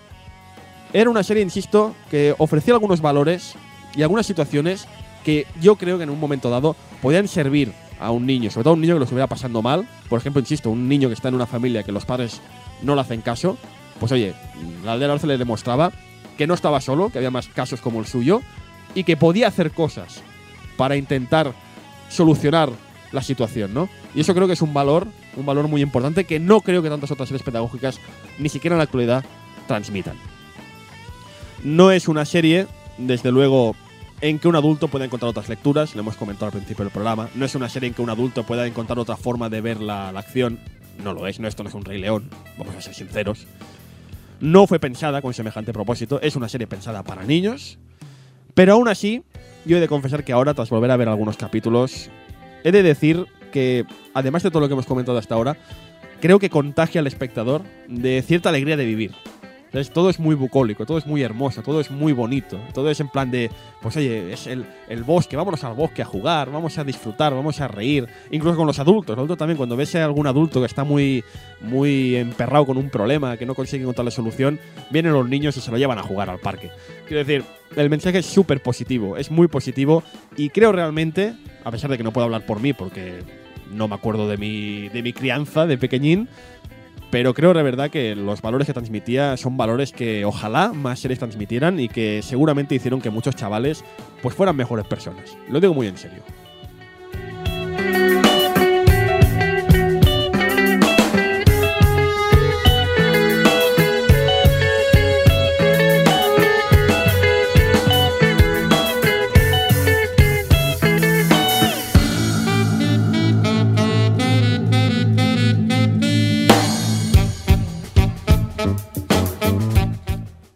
era 0.92 1.10
una 1.10 1.24
serie, 1.24 1.44
insisto, 1.44 1.94
que 2.10 2.34
ofrecía 2.38 2.74
algunos 2.74 3.02
valores 3.02 3.56
y 3.96 4.02
algunas 4.02 4.26
situaciones 4.26 4.88
que 5.26 5.48
yo 5.60 5.76
creo 5.76 5.98
que 5.98 6.04
en 6.04 6.12
un 6.12 6.20
momento 6.20 6.50
dado 6.50 6.76
podían 7.02 7.28
servir 7.28 7.74
a 8.00 8.12
un 8.12 8.26
niño, 8.26 8.52
sobre 8.52 8.64
todo 8.64 8.72
a 8.72 8.76
un 8.76 8.82
niño 8.82 8.94
que 8.96 9.00
lo 9.00 9.06
estuviera 9.06 9.28
pasando 9.28 9.62
mal. 9.62 9.88
Por 10.08 10.20
ejemplo, 10.20 10.40
insisto, 10.40 10.70
un 10.70 10.88
niño 10.88 11.10
que 11.10 11.16
está 11.16 11.30
en 11.30 11.36
una 11.36 11.48
familia 11.48 11.84
que 11.84 11.92
los 11.92 12.06
padres 12.06 12.42
no 12.84 12.96
le 12.96 13.02
hacen 13.02 13.22
caso. 13.22 13.58
Pues 14.00 14.12
oye, 14.12 14.34
la 14.84 14.94
aldea 14.94 15.12
Arce 15.12 15.28
le 15.28 15.38
demostraba 15.38 15.92
que 16.38 16.48
no 16.48 16.54
estaba 16.54 16.80
solo, 16.80 17.10
que 17.10 17.18
había 17.18 17.32
más 17.32 17.48
casos 17.48 17.82
como 17.82 18.00
el 18.00 18.06
suyo 18.06 18.42
y 18.94 19.04
que 19.04 19.18
podía 19.18 19.48
hacer 19.48 19.72
cosas 19.72 20.22
para 20.78 20.96
intentar 20.96 21.54
solucionar 22.10 22.70
la 23.12 23.22
situación, 23.22 23.74
¿no? 23.74 23.90
Y 24.14 24.22
eso 24.22 24.36
creo 24.36 24.46
que 24.46 24.54
es 24.54 24.62
un 24.62 24.74
valor, 24.74 25.08
un 25.38 25.46
valor 25.46 25.68
muy 25.68 25.82
importante 25.82 26.26
que 26.26 26.40
no 26.40 26.62
creo 26.62 26.84
que 26.84 26.90
tantas 26.90 27.12
otras 27.12 27.30
series 27.30 27.44
pedagógicas, 27.44 28.00
ni 28.38 28.50
siquiera 28.50 28.76
en 28.76 28.80
la 28.80 28.84
actualidad, 28.84 29.26
transmitan. 29.68 30.18
No 31.64 31.92
es 31.92 32.08
una 32.08 32.26
serie, 32.26 32.68
desde 32.98 33.32
luego, 33.32 33.76
en 34.22 34.40
que 34.40 34.48
un 34.48 34.56
adulto 34.56 34.88
pueda 34.88 35.06
encontrar 35.06 35.30
otras 35.30 35.50
lecturas, 35.50 35.96
lo 35.96 36.02
hemos 36.02 36.16
comentado 36.16 36.48
al 36.48 36.52
principio 36.54 36.86
del 36.86 36.92
programa. 36.92 37.30
No 37.36 37.46
es 37.46 37.56
una 37.56 37.70
serie 37.70 37.90
en 37.90 37.94
que 37.94 38.02
un 38.02 38.10
adulto 38.10 38.44
pueda 38.44 38.66
encontrar 38.66 39.00
otra 39.00 39.18
forma 39.18 39.50
de 39.50 39.62
ver 39.62 39.82
la, 39.82 40.10
acción. 40.10 40.60
No 41.04 41.14
lo 41.14 41.28
es, 41.28 41.40
no, 41.40 41.48
esto 41.48 41.64
no 41.64 41.70
es 41.70 41.76
un 41.76 41.84
Rey 41.84 42.00
León, 42.00 42.30
vamos 42.58 42.76
a 42.76 42.82
ser 42.82 42.94
sinceros. 42.94 43.46
No 44.40 44.68
fue 44.68 44.80
pensada 44.80 45.22
con 45.22 45.34
semejante 45.34 45.74
propósito, 45.74 46.20
es 46.22 46.36
una 46.36 46.50
serie 46.50 46.68
pensada 46.68 47.04
para 47.04 47.24
niños. 47.24 47.78
Pero 48.54 48.74
aún 48.74 48.88
así, 48.88 49.24
yo 49.66 49.78
he 49.78 49.82
de 49.82 49.88
confesar 49.88 50.24
que 50.24 50.32
ahora, 50.32 50.54
tras 50.54 50.70
volver 50.70 50.92
a 50.92 50.98
ver 50.98 51.10
algunos 51.10 51.36
capítulos, 51.36 52.10
he 52.64 52.72
de 52.72 52.84
decir 52.84 53.26
que, 53.52 53.86
además 54.14 54.44
de 54.44 54.50
todo 54.50 54.62
lo 54.62 54.68
que 54.68 54.74
hemos 54.74 54.86
comentado 54.86 55.18
hasta 55.18 55.36
ahora, 55.36 55.58
creo 56.22 56.40
que 56.40 56.50
contagia 56.50 57.02
al 57.02 57.08
espectador 57.08 57.64
de 57.88 58.22
cierta 58.22 58.50
alegría 58.50 58.78
de 58.78 58.86
vivir. 58.86 59.12
Entonces, 59.76 59.94
todo 59.94 60.10
es 60.10 60.22
muy 60.22 60.36
bucólico, 60.36 60.86
todo 60.86 60.98
es 60.98 61.06
muy 61.06 61.22
hermoso, 61.22 61.62
todo 61.62 61.82
es 61.82 61.92
muy 61.92 62.14
bonito. 62.14 62.58
Todo 62.74 62.90
es 62.90 63.02
en 63.02 63.10
plan 63.10 63.30
de, 63.30 63.52
pues 63.82 63.98
oye, 63.98 64.32
es 64.32 64.48
el, 64.48 64.66
el 64.88 65.04
bosque, 65.04 65.36
vámonos 65.36 65.66
al 65.66 65.74
bosque 65.74 66.02
a 66.02 66.06
jugar, 66.06 66.50
vamos 66.50 66.78
a 66.78 66.86
disfrutar, 66.86 67.34
vamos 67.34 67.60
a 67.60 67.68
reír. 67.68 68.08
Incluso 68.32 68.56
con 68.56 68.68
los 68.68 68.80
adultos. 68.80 69.10
Los 69.10 69.18
adultos 69.18 69.38
también, 69.38 69.58
cuando 69.58 69.76
ves 69.76 69.94
a 69.96 70.06
algún 70.06 70.28
adulto 70.28 70.62
que 70.62 70.68
está 70.68 70.86
muy, 70.86 71.26
muy 71.60 72.16
emperrado 72.16 72.66
con 72.68 72.78
un 72.78 72.90
problema, 72.90 73.36
que 73.36 73.46
no 73.46 73.54
consigue 73.54 73.82
encontrar 73.84 74.06
la 74.06 74.12
solución, 74.12 74.62
vienen 74.92 75.12
los 75.12 75.28
niños 75.28 75.58
y 75.58 75.60
se 75.60 75.72
lo 75.72 75.78
llevan 75.78 76.00
a 76.00 76.04
jugar 76.04 76.30
al 76.30 76.40
parque. 76.40 76.72
Quiero 77.06 77.26
decir, 77.26 77.44
el 77.76 77.90
mensaje 77.90 78.20
es 78.20 78.26
súper 78.26 78.64
positivo, 78.64 79.18
es 79.18 79.30
muy 79.30 79.50
positivo 79.50 80.04
y 80.38 80.52
creo 80.52 80.72
realmente, 80.72 81.34
a 81.66 81.72
pesar 81.72 81.90
de 81.90 81.98
que 81.98 82.04
no 82.04 82.14
puedo 82.14 82.24
hablar 82.24 82.46
por 82.46 82.62
mí 82.62 82.72
porque 82.72 83.20
no 83.72 83.88
me 83.88 83.96
acuerdo 83.96 84.28
de 84.28 84.38
mi, 84.38 84.90
de 84.90 85.04
mi 85.04 85.12
crianza 85.12 85.66
de 85.66 85.78
pequeñín, 85.78 86.30
pero 87.12 87.34
creo 87.34 87.54
de 87.54 87.64
verdad 87.64 87.90
que 87.90 88.16
los 88.16 88.42
valores 88.42 88.68
que 88.68 88.74
transmitía 88.74 89.38
son 89.38 89.58
valores 89.58 89.92
que 89.92 90.26
ojalá 90.26 90.74
más 90.74 91.00
series 91.00 91.20
transmitieran 91.20 91.80
y 91.80 91.88
que 91.88 92.22
seguramente 92.22 92.76
hicieron 92.76 93.02
que 93.02 93.10
muchos 93.10 93.36
chavales 93.36 93.84
pues 94.22 94.36
fueran 94.36 94.56
mejores 94.56 94.86
personas. 94.86 95.38
Lo 95.50 95.60
digo 95.60 95.74
muy 95.74 95.88
en 95.88 95.98
serio. 95.98 96.24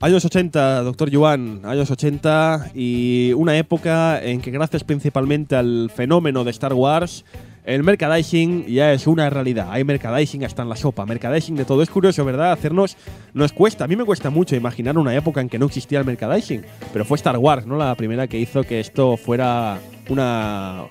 Años 0.02 0.24
80, 0.24 0.84
doctor 0.84 1.10
Yuan, 1.10 1.60
años 1.66 1.92
80 1.92 2.72
y 2.74 3.34
una 3.34 3.58
época 3.58 4.24
en 4.24 4.40
que 4.40 4.50
gracias 4.50 4.86
principalmente 4.86 5.58
al 5.58 5.92
fenómeno 5.94 6.46
de 6.46 6.52
Star 6.52 6.74
Wars, 6.74 7.26
el 7.66 7.84
merchandising 7.84 8.66
ya 8.68 8.94
es 8.94 9.08
una 9.08 9.30
realidad. 9.30 9.68
Hay 9.70 9.84
merchandising 9.84 10.46
hasta 10.46 10.62
en 10.62 10.70
la 10.70 10.78
sopa, 10.78 11.06
merchandising 11.06 11.58
de 11.58 11.66
todo. 11.66 11.84
Es 11.84 11.90
curioso, 11.90 12.24
¿verdad? 12.24 12.54
Hacernos 12.54 12.96
nos 13.34 13.52
cuesta, 13.52 13.84
a 13.84 13.88
mí 13.88 13.98
me 13.98 14.06
cuesta 14.06 14.30
mucho 14.30 14.56
imaginar 14.56 14.98
una 14.98 15.14
época 15.14 15.42
en 15.42 15.50
que 15.50 15.60
no 15.60 15.66
existía 15.66 16.00
el 16.00 16.06
merchandising, 16.06 16.64
pero 16.94 17.04
fue 17.04 17.18
Star 17.18 17.38
Wars, 17.38 17.66
¿no? 17.66 17.76
La 17.76 17.94
primera 17.96 18.26
que 18.28 18.40
hizo 18.40 18.64
que 18.64 18.80
esto 18.80 19.18
fuera 19.18 19.80
una 20.08 20.86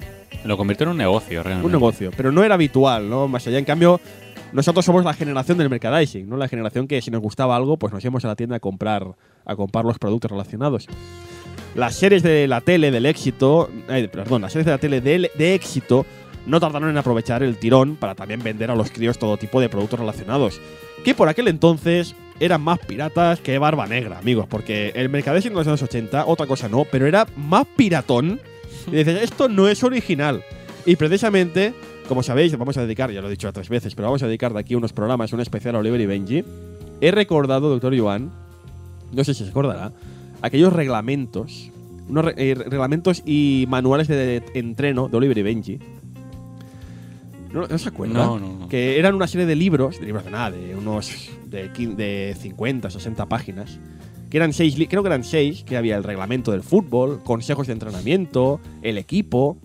Lo 0.45 0.59
convirtió 0.59 0.85
en 0.85 0.91
un 0.91 0.99
negocio, 0.99 1.43
realmente. 1.43 1.65
un 1.65 1.73
negocio, 1.73 2.11
pero 2.15 2.31
no 2.31 2.45
era 2.45 2.57
habitual, 2.57 3.09
¿no? 3.09 3.27
Más 3.27 3.47
allá, 3.47 3.59
en 3.59 3.65
cambio, 3.65 4.03
nosotros 4.53 4.85
somos 4.85 5.05
la 5.05 5.15
generación 5.15 5.59
del 5.59 5.71
merchandising, 5.71 6.29
¿no? 6.29 6.37
La 6.37 6.49
generación 6.49 6.87
que 6.89 7.03
si 7.03 7.11
nos 7.11 7.21
gustaba 7.21 7.57
algo, 7.57 7.77
pues 7.77 7.93
nos 7.93 8.03
íbamos 8.05 8.25
a 8.25 8.29
la 8.29 8.37
tienda 8.37 8.57
a 8.57 8.61
comprar, 8.61 9.07
a 9.45 9.57
comprar 9.57 9.85
los 9.85 9.99
productos 9.99 10.31
relacionados. 10.31 10.87
Las 11.75 11.95
series 11.97 12.23
de 12.23 12.49
la 12.49 12.61
tele 12.61 12.91
del 12.91 13.07
éxito, 13.07 13.71
eh, 13.89 14.09
perdón, 14.09 14.43
las 14.43 14.53
series 14.53 14.67
de 14.67 14.73
la 14.73 14.79
tele 14.79 15.01
de, 15.01 15.31
de 15.35 15.55
éxito 15.55 16.07
no 16.47 16.61
tardaron 16.61 16.89
en 16.89 16.97
aprovechar 16.97 17.43
el 17.43 17.59
tirón 17.59 17.97
para 17.97 18.15
también 18.15 18.43
vender 18.43 18.71
a 18.71 18.75
los 18.75 18.91
críos 18.91 19.19
todo 19.19 19.37
tipo 19.37 19.61
de 19.61 19.69
productos 19.69 20.01
relacionados, 20.01 20.61
que 21.05 21.15
por 21.15 21.29
aquel 21.29 21.49
entonces 21.49 22.15
eran 22.41 22.63
más 22.63 22.79
piratas 22.79 23.41
que 23.41 23.59
barba 23.59 23.87
negra, 23.87 24.19
amigos, 24.19 24.47
porque 24.49 24.93
el 24.95 25.09
merchandising 25.09 25.51
de 25.51 25.57
los 25.57 25.67
años 25.67 25.83
80, 25.83 26.27
otra 26.27 26.47
cosa 26.47 26.69
no, 26.69 26.85
pero 26.85 27.07
era 27.07 27.27
más 27.37 27.67
piratón. 27.77 28.41
Y 28.87 28.93
dices, 28.93 29.23
esto 29.23 29.49
no 29.49 29.69
es 29.69 29.83
original. 29.83 30.43
Y 30.87 30.97
precisamente, 30.97 31.75
como 32.09 32.23
sabéis, 32.23 32.57
vamos 32.57 32.77
a 32.77 32.83
dedicar, 32.83 33.11
ya 33.13 33.21
lo 33.21 33.29
he 33.29 33.31
dicho 33.31 33.49
otras 33.49 33.69
veces, 33.69 33.95
pero 33.95 34.09
vamos 34.09 34.23
a 34.23 34.27
dedicar 34.27 34.53
de 34.53 34.59
aquí 34.61 34.75
unos 34.75 34.93
programas, 34.93 35.33
un 35.33 35.41
especial 35.41 35.77
a 35.77 35.79
Oliver 35.79 36.01
y 36.01 36.07
Benji. 36.07 36.45
He 37.01 37.11
recordado, 37.11 37.69
doctor 37.69 37.97
Joan, 37.97 38.31
no 39.13 39.25
sé 39.25 39.35
si 39.35 39.45
se 39.45 39.51
acordará, 39.51 39.93
aquellos 40.43 40.73
reglamentos, 40.73 41.71
unos 42.09 42.25
re- 42.25 42.35
eh, 42.37 42.55
reglamentos 42.55 43.23
y 43.27 43.67
manuales 43.69 44.09
de, 44.09 44.43
entreno 44.55 45.09
de 45.09 45.17
Oliver 45.17 45.39
y 45.39 45.43
Benji. 45.43 45.79
¿No, 47.53 47.67
no 47.67 47.79
se 47.79 47.89
acuerda? 47.89 48.15
No, 48.27 48.39
no. 48.39 48.69
Que 48.69 48.99
eran 48.99 49.15
una 49.15 49.27
serie 49.27 49.47
de 49.47 49.57
libros, 49.57 49.99
de 50.01 50.07
libros 50.07 50.25
de 50.25 50.31
nada, 50.31 50.51
de 50.51 50.75
unos 50.77 51.31
de, 51.47 51.73
quin- 51.73 51.95
de 51.97 52.37
50, 52.39 52.91
60 52.91 53.27
páginas. 53.27 53.79
Que 54.29 54.37
eran 54.37 54.53
seis, 54.53 54.75
creo 54.91 55.03
que 55.03 55.09
eran 55.09 55.25
seis, 55.25 55.65
que 55.65 55.79
había 55.79 55.97
el 55.97 56.05
reglamento 56.05 56.53
del 56.53 56.63
fútbol, 56.63 57.23
consejos 57.25 57.67
de 57.67 57.73
entrenamiento, 57.73 58.61
el 58.83 58.99
equipo. 58.99 59.57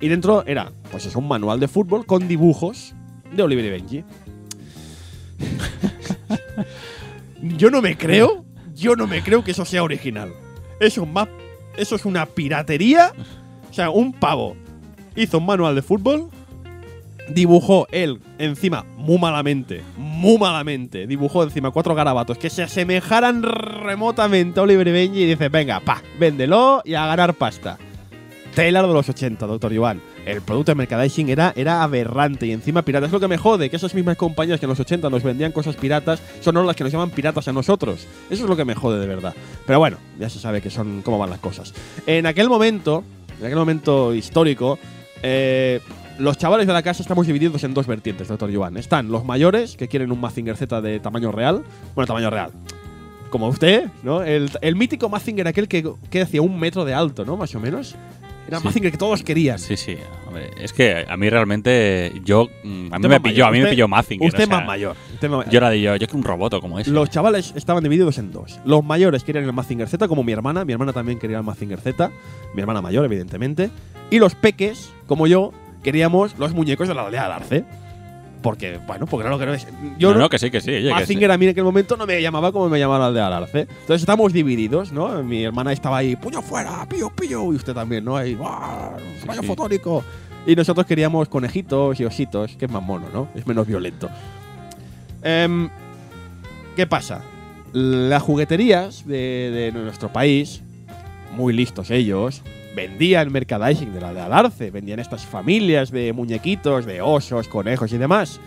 Y 0.00 0.08
dentro 0.08 0.44
era, 0.46 0.72
pues 0.90 1.06
es 1.06 1.16
un 1.16 1.26
manual 1.26 1.58
de 1.60 1.68
fútbol 1.68 2.04
con 2.04 2.28
dibujos 2.28 2.94
de 3.34 3.42
Oliver 3.42 3.64
y 3.64 3.70
Benji. 3.70 4.04
yo 7.56 7.70
no 7.70 7.80
me 7.80 7.96
creo, 7.96 8.44
yo 8.74 8.96
no 8.96 9.06
me 9.06 9.22
creo 9.22 9.42
que 9.42 9.52
eso 9.52 9.64
sea 9.64 9.82
original. 9.82 10.32
Eso 10.80 11.02
es 11.02 11.08
más, 11.08 11.28
eso 11.76 11.96
es 11.96 12.04
una 12.04 12.26
piratería. 12.26 13.12
O 13.70 13.72
sea, 13.72 13.90
un 13.90 14.12
pavo 14.12 14.56
hizo 15.14 15.38
un 15.38 15.46
manual 15.46 15.74
de 15.74 15.82
fútbol, 15.82 16.28
dibujó 17.28 17.86
él 17.90 18.20
encima 18.38 18.84
muy 18.96 19.18
malamente, 19.18 19.82
muy 19.96 20.38
malamente, 20.38 21.06
dibujó 21.06 21.42
encima 21.42 21.70
cuatro 21.70 21.94
garabatos 21.94 22.38
que 22.38 22.50
se 22.50 22.62
asemejaran 22.62 23.42
remotamente 23.42 24.60
a 24.60 24.62
Oliver 24.62 24.88
y 24.88 24.92
Benji 24.92 25.22
y 25.22 25.26
dice, 25.26 25.48
venga, 25.48 25.80
pa, 25.80 26.02
véndelo 26.18 26.82
y 26.84 26.94
a 26.94 27.06
ganar 27.06 27.34
pasta. 27.34 27.78
Taylor 28.56 28.86
de 28.86 28.94
los 28.94 29.06
80, 29.06 29.46
doctor 29.46 29.70
Iván. 29.70 30.00
El 30.24 30.40
producto 30.40 30.70
de 30.70 30.76
merchandising 30.76 31.28
era, 31.28 31.52
era 31.54 31.82
aberrante 31.82 32.46
y 32.46 32.52
encima 32.52 32.80
pirata. 32.80 33.04
Es 33.04 33.12
lo 33.12 33.20
que 33.20 33.28
me 33.28 33.36
jode, 33.36 33.68
que 33.68 33.76
esas 33.76 33.94
mismas 33.94 34.16
compañías 34.16 34.58
que 34.58 34.64
en 34.64 34.70
los 34.70 34.80
80 34.80 35.10
nos 35.10 35.22
vendían 35.22 35.52
cosas 35.52 35.76
piratas 35.76 36.22
son 36.40 36.56
ahora 36.56 36.68
las 36.68 36.76
que 36.76 36.82
nos 36.82 36.90
llaman 36.90 37.10
piratas 37.10 37.48
a 37.48 37.52
nosotros. 37.52 38.06
Eso 38.30 38.44
es 38.44 38.48
lo 38.48 38.56
que 38.56 38.64
me 38.64 38.74
jode 38.74 38.98
de 38.98 39.06
verdad. 39.06 39.34
Pero 39.66 39.78
bueno, 39.78 39.98
ya 40.18 40.30
se 40.30 40.38
sabe 40.38 40.62
que 40.62 40.70
son 40.70 41.02
cómo 41.02 41.18
van 41.18 41.28
las 41.28 41.38
cosas. 41.38 41.74
En 42.06 42.24
aquel 42.24 42.48
momento, 42.48 43.04
en 43.38 43.44
aquel 43.44 43.58
momento 43.58 44.14
histórico, 44.14 44.78
eh, 45.22 45.80
los 46.18 46.38
chavales 46.38 46.66
de 46.66 46.72
la 46.72 46.82
casa 46.82 47.02
estamos 47.02 47.26
divididos 47.26 47.62
en 47.62 47.74
dos 47.74 47.86
vertientes, 47.86 48.26
doctor 48.26 48.50
Joan. 48.54 48.78
Están 48.78 49.10
los 49.10 49.22
mayores, 49.26 49.76
que 49.76 49.86
quieren 49.86 50.10
un 50.10 50.18
Mazinger 50.22 50.56
Z 50.56 50.80
de 50.80 50.98
tamaño 50.98 51.30
real. 51.30 51.62
Bueno, 51.94 52.06
tamaño 52.06 52.30
real. 52.30 52.52
Como 53.28 53.48
usted, 53.48 53.90
¿no? 54.02 54.22
El, 54.22 54.50
el 54.62 54.76
mítico 54.76 55.10
Mazinger 55.10 55.46
aquel 55.46 55.68
que, 55.68 55.86
que 56.08 56.22
hacía 56.22 56.40
un 56.40 56.58
metro 56.58 56.86
de 56.86 56.94
alto, 56.94 57.26
¿no? 57.26 57.36
Más 57.36 57.54
o 57.54 57.60
menos. 57.60 57.94
Era 58.48 58.58
Sí. 58.60 58.64
Mazinger 58.66 58.92
que 58.92 58.98
todos 58.98 59.22
querían. 59.22 59.58
Sí, 59.58 59.76
sí. 59.76 59.96
Hombre, 60.26 60.50
es 60.60 60.72
que 60.72 61.04
a 61.08 61.16
mí 61.16 61.28
realmente 61.28 62.12
yo 62.24 62.48
mm, 62.62 62.66
a 62.66 62.68
mí 62.68 62.84
Usted 62.84 63.00
me 63.00 63.08
más 63.08 63.20
pilló, 63.20 63.46
a 63.46 63.50
mí 63.50 63.52
mayor. 63.52 63.52
me 63.52 63.60
Usted- 63.62 63.70
pilló 63.70 63.88
Mazinger. 63.88 64.28
Usted 64.28 64.44
o 64.44 64.46
sea, 64.46 64.56
más 64.58 64.66
mayor. 64.66 64.96
Tema- 65.20 65.44
Yo 65.50 65.58
era 65.58 65.70
de 65.70 65.80
yo, 65.80 65.96
yo 65.96 66.06
que 66.06 66.16
un 66.16 66.22
roboto 66.22 66.60
como 66.60 66.78
ese. 66.78 66.90
Los 66.90 67.10
chavales 67.10 67.52
estaban 67.56 67.82
divididos 67.82 68.18
en 68.18 68.30
dos. 68.32 68.60
Los 68.64 68.84
mayores 68.84 69.24
querían 69.24 69.44
el 69.44 69.52
Mazinger 69.52 69.88
Z, 69.88 70.06
como 70.08 70.22
mi 70.22 70.32
hermana. 70.32 70.64
Mi 70.64 70.72
hermana 70.72 70.92
también 70.92 71.18
quería 71.18 71.38
el 71.38 71.42
Mazinger 71.44 71.80
Z. 71.80 72.10
Mi 72.54 72.60
hermana 72.60 72.80
mayor, 72.82 73.04
evidentemente. 73.04 73.70
Y 74.10 74.18
los 74.18 74.34
peques, 74.34 74.92
como 75.06 75.26
yo, 75.26 75.52
queríamos 75.82 76.38
los 76.38 76.52
muñecos 76.52 76.86
de 76.88 76.94
la 76.94 77.04
aldea 77.06 77.24
del 77.24 77.32
Arce. 77.32 77.64
Porque, 78.46 78.78
bueno, 78.86 79.06
porque 79.06 79.22
era 79.22 79.30
lo 79.30 79.40
que 79.40 79.46
no 79.46 79.54
es. 79.54 79.66
Yo 79.98 80.14
no, 80.14 80.28
que 80.28 80.38
sí, 80.38 80.52
que 80.52 80.60
sí. 80.60 80.70
oye, 80.70 80.82
que 80.82 80.88
sí. 80.88 80.94
Mazinger 80.94 81.32
a 81.32 81.36
mí 81.36 81.46
en 81.46 81.50
aquel 81.50 81.64
momento 81.64 81.96
no 81.96 82.06
me 82.06 82.22
llamaba 82.22 82.52
como 82.52 82.68
me 82.68 82.78
llamaba 82.78 83.00
la 83.00 83.06
aldea 83.06 83.24
del 83.24 83.32
Arce. 83.32 83.60
Entonces 83.62 84.02
estamos 84.02 84.32
divididos, 84.32 84.92
¿no? 84.92 85.20
Mi 85.24 85.42
hermana 85.42 85.72
estaba 85.72 85.96
ahí, 85.96 86.14
puño 86.14 86.40
fuera, 86.42 86.86
pillo, 86.88 87.10
pillo. 87.10 87.52
Y 87.52 87.56
usted 87.56 87.74
también, 87.74 88.04
¿no? 88.04 88.16
Ahí, 88.16 88.34
¡guau! 88.34 88.92
¡Rayo 89.26 89.40
sí. 89.40 89.46
fotónico! 89.48 90.04
Y 90.46 90.54
nosotros 90.54 90.86
queríamos 90.86 91.28
conejitos 91.28 91.98
y 91.98 92.04
ositos, 92.04 92.56
que 92.56 92.66
es 92.66 92.70
más 92.70 92.84
mono, 92.84 93.06
¿no? 93.12 93.26
Es 93.34 93.44
menos 93.48 93.66
violento. 93.66 94.08
Em, 95.24 95.68
¿Qué 96.76 96.86
pasa? 96.86 97.22
Las 97.72 98.22
jugueterías 98.22 99.08
de, 99.08 99.72
de 99.72 99.72
nuestro 99.72 100.12
país, 100.12 100.62
muy 101.36 101.52
listos 101.52 101.90
ellos, 101.90 102.42
vendían 102.76 103.32
merchandising 103.32 103.94
de 103.94 104.00
la 104.02 104.12
de 104.12 104.20
Alarce, 104.20 104.70
vendían 104.70 105.00
estas 105.00 105.24
familias 105.24 105.90
de 105.90 106.12
muñequitos, 106.12 106.84
de 106.84 107.00
osos, 107.00 107.48
conejos 107.48 107.90
y 107.92 107.98
demás. 107.98 108.38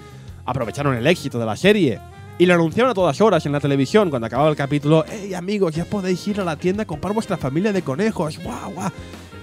Aprovecharon 0.46 0.96
el 0.96 1.08
éxito 1.08 1.40
de 1.40 1.48
la 1.48 1.58
serie 1.58 2.00
y 2.38 2.46
lo 2.46 2.54
anunciaron 2.54 2.92
a 2.92 2.94
todas 2.94 3.20
horas 3.22 3.46
en 3.48 3.52
la 3.52 3.60
televisión 3.60 4.12
cuando 4.12 4.28
acababa 4.28 4.50
el 4.50 4.56
capítulo. 4.56 5.04
¡Hey 5.10 5.34
amigos, 5.34 5.74
ya 5.74 5.84
podéis 5.84 6.26
ir 6.28 6.40
a 6.40 6.46
la 6.46 6.56
tienda 6.56 6.84
a 6.84 6.86
comprar 6.86 7.14
vuestra 7.14 7.38
familia 7.38 7.74
de 7.74 7.82
conejos! 7.82 8.38
¡Guau, 8.38 8.72
guau! 8.72 8.92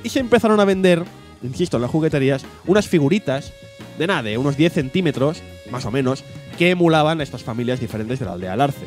Y 0.04 0.08
se 0.08 0.20
empezaron 0.20 0.60
a 0.60 0.64
vender, 0.64 1.02
insisto, 1.42 1.78
en 1.78 1.82
las 1.82 1.90
jugueterías, 1.90 2.46
unas 2.64 2.86
figuritas 2.86 3.52
de 3.98 4.06
nada, 4.06 4.22
de 4.22 4.38
unos 4.38 4.56
10 4.56 4.72
centímetros, 4.72 5.42
más 5.68 5.84
o 5.84 5.90
menos, 5.90 6.22
que 6.56 6.70
emulaban 6.70 7.18
a 7.18 7.24
estas 7.24 7.42
familias 7.42 7.80
diferentes 7.80 8.20
de 8.20 8.24
la 8.24 8.34
aldea 8.34 8.52
Alarce. 8.52 8.86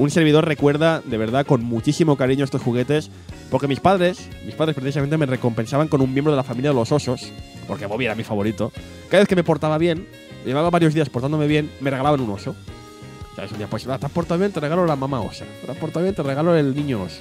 Un 0.00 0.10
servidor 0.10 0.46
recuerda 0.46 1.02
de 1.04 1.18
verdad 1.18 1.44
con 1.44 1.62
muchísimo 1.62 2.16
cariño 2.16 2.42
estos 2.42 2.62
juguetes, 2.62 3.10
porque 3.50 3.68
mis 3.68 3.80
padres, 3.80 4.30
mis 4.46 4.54
padres 4.54 4.74
precisamente 4.74 5.18
me 5.18 5.26
recompensaban 5.26 5.88
con 5.88 6.00
un 6.00 6.10
miembro 6.10 6.32
de 6.32 6.38
la 6.38 6.42
familia 6.42 6.70
de 6.70 6.76
los 6.76 6.90
osos, 6.90 7.30
porque 7.68 7.84
Bobby 7.84 8.06
era 8.06 8.14
mi 8.14 8.24
favorito. 8.24 8.72
Cada 9.10 9.20
vez 9.20 9.28
que 9.28 9.36
me 9.36 9.44
portaba 9.44 9.76
bien, 9.76 10.06
llevaba 10.46 10.70
varios 10.70 10.94
días 10.94 11.10
portándome 11.10 11.46
bien, 11.46 11.70
me 11.82 11.90
regalaban 11.90 12.22
un 12.22 12.30
oso. 12.30 12.56
¿Sabes? 13.36 13.52
Un 13.52 13.58
día, 13.58 13.66
pues, 13.66 13.86
ah, 13.88 13.98
te 13.98 14.06
has 14.06 14.12
portado 14.12 14.40
bien, 14.40 14.52
te 14.52 14.60
regalo 14.60 14.86
la 14.86 14.96
mamá 14.96 15.20
osa. 15.20 15.44
Te 15.66 15.70
has 15.70 15.76
portado 15.76 16.02
bien, 16.02 16.14
te 16.14 16.22
regalo 16.22 16.56
el 16.56 16.74
niño 16.74 17.02
oso. 17.02 17.20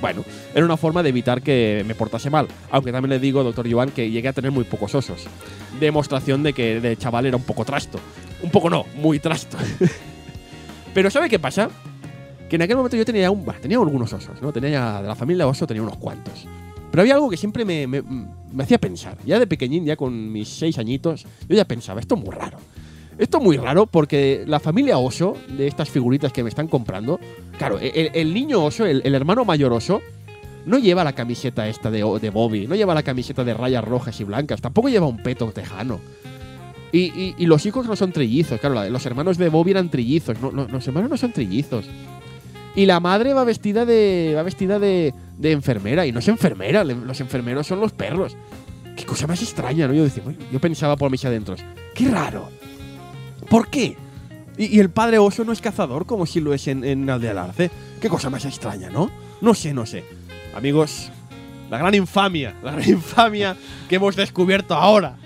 Bueno, 0.00 0.24
era 0.54 0.64
una 0.64 0.76
forma 0.76 1.02
de 1.02 1.08
evitar 1.08 1.42
que 1.42 1.82
me 1.84 1.96
portase 1.96 2.30
mal. 2.30 2.46
Aunque 2.70 2.92
también 2.92 3.10
le 3.10 3.18
digo, 3.18 3.42
doctor 3.42 3.68
Joan, 3.68 3.90
que 3.90 4.08
llegué 4.08 4.28
a 4.28 4.32
tener 4.32 4.52
muy 4.52 4.62
pocos 4.62 4.94
osos. 4.94 5.26
Demostración 5.80 6.44
de 6.44 6.52
que 6.52 6.80
de 6.80 6.96
chaval 6.96 7.26
era 7.26 7.36
un 7.36 7.42
poco 7.42 7.64
trasto. 7.64 7.98
Un 8.40 8.52
poco 8.52 8.70
no, 8.70 8.86
muy 8.94 9.18
trasto. 9.18 9.56
Pero 10.94 11.10
¿sabe 11.10 11.28
qué 11.28 11.40
pasa? 11.40 11.70
Que 12.54 12.56
en 12.56 12.62
aquel 12.62 12.76
momento 12.76 12.96
yo 12.96 13.04
tenía, 13.04 13.32
un, 13.32 13.44
tenía 13.60 13.78
algunos 13.78 14.12
osos, 14.12 14.40
¿no? 14.40 14.52
Tenía 14.52 15.02
de 15.02 15.08
la 15.08 15.16
familia 15.16 15.44
oso 15.48 15.66
tenía 15.66 15.82
unos 15.82 15.96
cuantos. 15.96 16.46
Pero 16.88 17.00
había 17.00 17.14
algo 17.14 17.28
que 17.28 17.36
siempre 17.36 17.64
me, 17.64 17.84
me- 17.88 18.00
me 18.00 18.62
hacía 18.62 18.78
pensar. 18.78 19.18
Ya 19.26 19.40
de 19.40 19.48
pequeñín, 19.48 19.84
ya 19.84 19.96
con 19.96 20.30
mis 20.30 20.48
seis 20.50 20.78
añitos, 20.78 21.24
yo 21.48 21.56
ya 21.56 21.64
pensaba, 21.64 21.98
esto 21.98 22.14
es 22.14 22.20
muy 22.24 22.30
raro. 22.32 22.58
Esto 23.18 23.38
es 23.38 23.42
muy 23.44 23.56
raro 23.56 23.86
porque 23.86 24.44
la 24.46 24.60
familia 24.60 24.98
oso, 24.98 25.36
de 25.58 25.66
estas 25.66 25.90
figuritas 25.90 26.32
que 26.32 26.44
me 26.44 26.48
están 26.48 26.68
comprando, 26.68 27.18
claro, 27.58 27.80
e, 27.80 27.88
el, 27.92 28.10
el 28.14 28.32
niño 28.32 28.62
oso, 28.62 28.86
el, 28.86 29.02
el 29.04 29.16
hermano 29.16 29.44
mayor 29.44 29.72
oso, 29.72 30.00
no 30.64 30.78
lleva 30.78 31.02
la 31.02 31.12
camiseta 31.12 31.66
esta 31.66 31.90
de, 31.90 32.04
de 32.20 32.30
Bobby, 32.30 32.68
no 32.68 32.76
lleva 32.76 32.94
la 32.94 33.02
camiseta 33.02 33.42
de 33.42 33.54
rayas 33.54 33.82
rojas 33.82 34.20
y 34.20 34.22
blancas, 34.22 34.60
tampoco 34.60 34.88
lleva 34.88 35.08
un 35.08 35.20
peto 35.24 35.50
tejano. 35.50 35.98
Y, 36.92 37.06
y- 37.20 37.34
y 37.36 37.46
los 37.46 37.66
hijos 37.66 37.88
no 37.88 37.96
son 37.96 38.12
trillizos, 38.12 38.60
claro, 38.60 38.76
la- 38.76 38.88
los 38.88 39.04
hermanos 39.06 39.38
de 39.38 39.48
Bobby 39.48 39.72
eran 39.72 39.90
trillizos, 39.90 40.40
no, 40.40 40.52
no- 40.52 40.68
los 40.68 40.86
hermanos 40.86 41.10
no 41.10 41.16
son 41.16 41.32
trillizos. 41.32 41.86
Y 42.76 42.86
la 42.86 43.00
madre 43.00 43.34
va 43.34 43.44
vestida 43.44 43.84
de. 43.84 44.32
va 44.36 44.42
vestida 44.42 44.78
de, 44.78 45.14
de 45.38 45.52
enfermera. 45.52 46.06
Y 46.06 46.12
no 46.12 46.18
es 46.18 46.28
enfermera, 46.28 46.84
los 46.84 47.20
enfermeros 47.20 47.66
son 47.66 47.80
los 47.80 47.92
perros. 47.92 48.36
Qué 48.96 49.04
cosa 49.04 49.26
más 49.26 49.42
extraña, 49.42 49.88
¿no? 49.88 49.94
Yo 49.94 50.04
decía, 50.04 50.22
yo 50.52 50.60
pensaba 50.60 50.96
por 50.96 51.10
mis 51.10 51.24
adentros. 51.24 51.60
Qué 51.94 52.08
raro. 52.08 52.48
¿Por 53.48 53.68
qué? 53.68 53.96
Y, 54.56 54.76
y 54.76 54.80
el 54.80 54.90
padre 54.90 55.18
oso 55.18 55.44
no 55.44 55.52
es 55.52 55.60
cazador 55.60 56.06
como 56.06 56.26
si 56.26 56.40
lo 56.40 56.54
es 56.54 56.68
en, 56.68 56.84
en 56.84 57.08
Aldea 57.10 57.30
del 57.30 57.38
Arce. 57.38 57.70
Qué 58.00 58.08
cosa 58.08 58.30
más 58.30 58.44
extraña, 58.44 58.90
¿no? 58.90 59.10
No 59.40 59.54
sé, 59.54 59.74
no 59.74 59.84
sé. 59.86 60.04
Amigos, 60.54 61.10
la 61.70 61.78
gran 61.78 61.94
infamia, 61.94 62.54
la 62.62 62.72
gran 62.72 62.88
infamia 62.88 63.56
que 63.88 63.96
hemos 63.96 64.14
descubierto 64.16 64.74
ahora. 64.74 65.16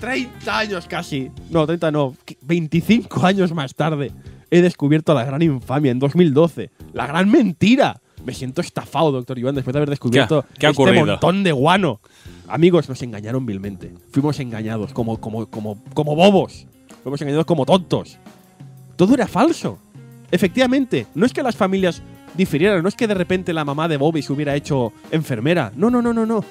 30 0.00 0.58
años 0.58 0.86
casi. 0.86 1.30
No, 1.50 1.66
30 1.66 1.90
no. 1.90 2.14
25 2.42 3.24
años 3.26 3.52
más 3.52 3.74
tarde. 3.74 4.10
He 4.50 4.62
descubierto 4.62 5.14
la 5.14 5.24
gran 5.24 5.42
infamia 5.42 5.90
en 5.90 5.98
2012. 5.98 6.70
La 6.92 7.06
gran 7.06 7.30
mentira. 7.30 8.00
Me 8.24 8.32
siento 8.32 8.60
estafado, 8.62 9.12
doctor 9.12 9.38
Iván, 9.38 9.54
después 9.54 9.72
de 9.72 9.78
haber 9.80 9.90
descubierto 9.90 10.46
¿Qué 10.58 10.66
ha 10.66 10.70
este 10.70 10.82
ocurrido? 10.82 11.04
montón 11.04 11.42
de 11.44 11.52
guano. 11.52 12.00
Amigos, 12.48 12.88
nos 12.88 13.02
engañaron 13.02 13.44
vilmente. 13.44 13.92
Fuimos 14.12 14.40
engañados 14.40 14.92
como, 14.92 15.20
como, 15.20 15.46
como, 15.46 15.82
como 15.92 16.14
bobos. 16.16 16.66
Fuimos 17.02 17.20
engañados 17.20 17.44
como 17.46 17.66
tontos. 17.66 18.18
Todo 18.96 19.14
era 19.14 19.26
falso. 19.26 19.78
Efectivamente, 20.30 21.06
no 21.14 21.26
es 21.26 21.32
que 21.32 21.42
las 21.42 21.56
familias 21.56 22.02
difirieran, 22.34 22.82
no 22.82 22.88
es 22.88 22.94
que 22.94 23.06
de 23.06 23.14
repente 23.14 23.52
la 23.52 23.64
mamá 23.64 23.88
de 23.88 23.96
Bobby 23.96 24.22
se 24.22 24.32
hubiera 24.32 24.56
hecho 24.56 24.92
enfermera. 25.10 25.70
No, 25.76 25.90
no, 25.90 26.00
no, 26.00 26.12
no, 26.14 26.24
no. 26.24 26.44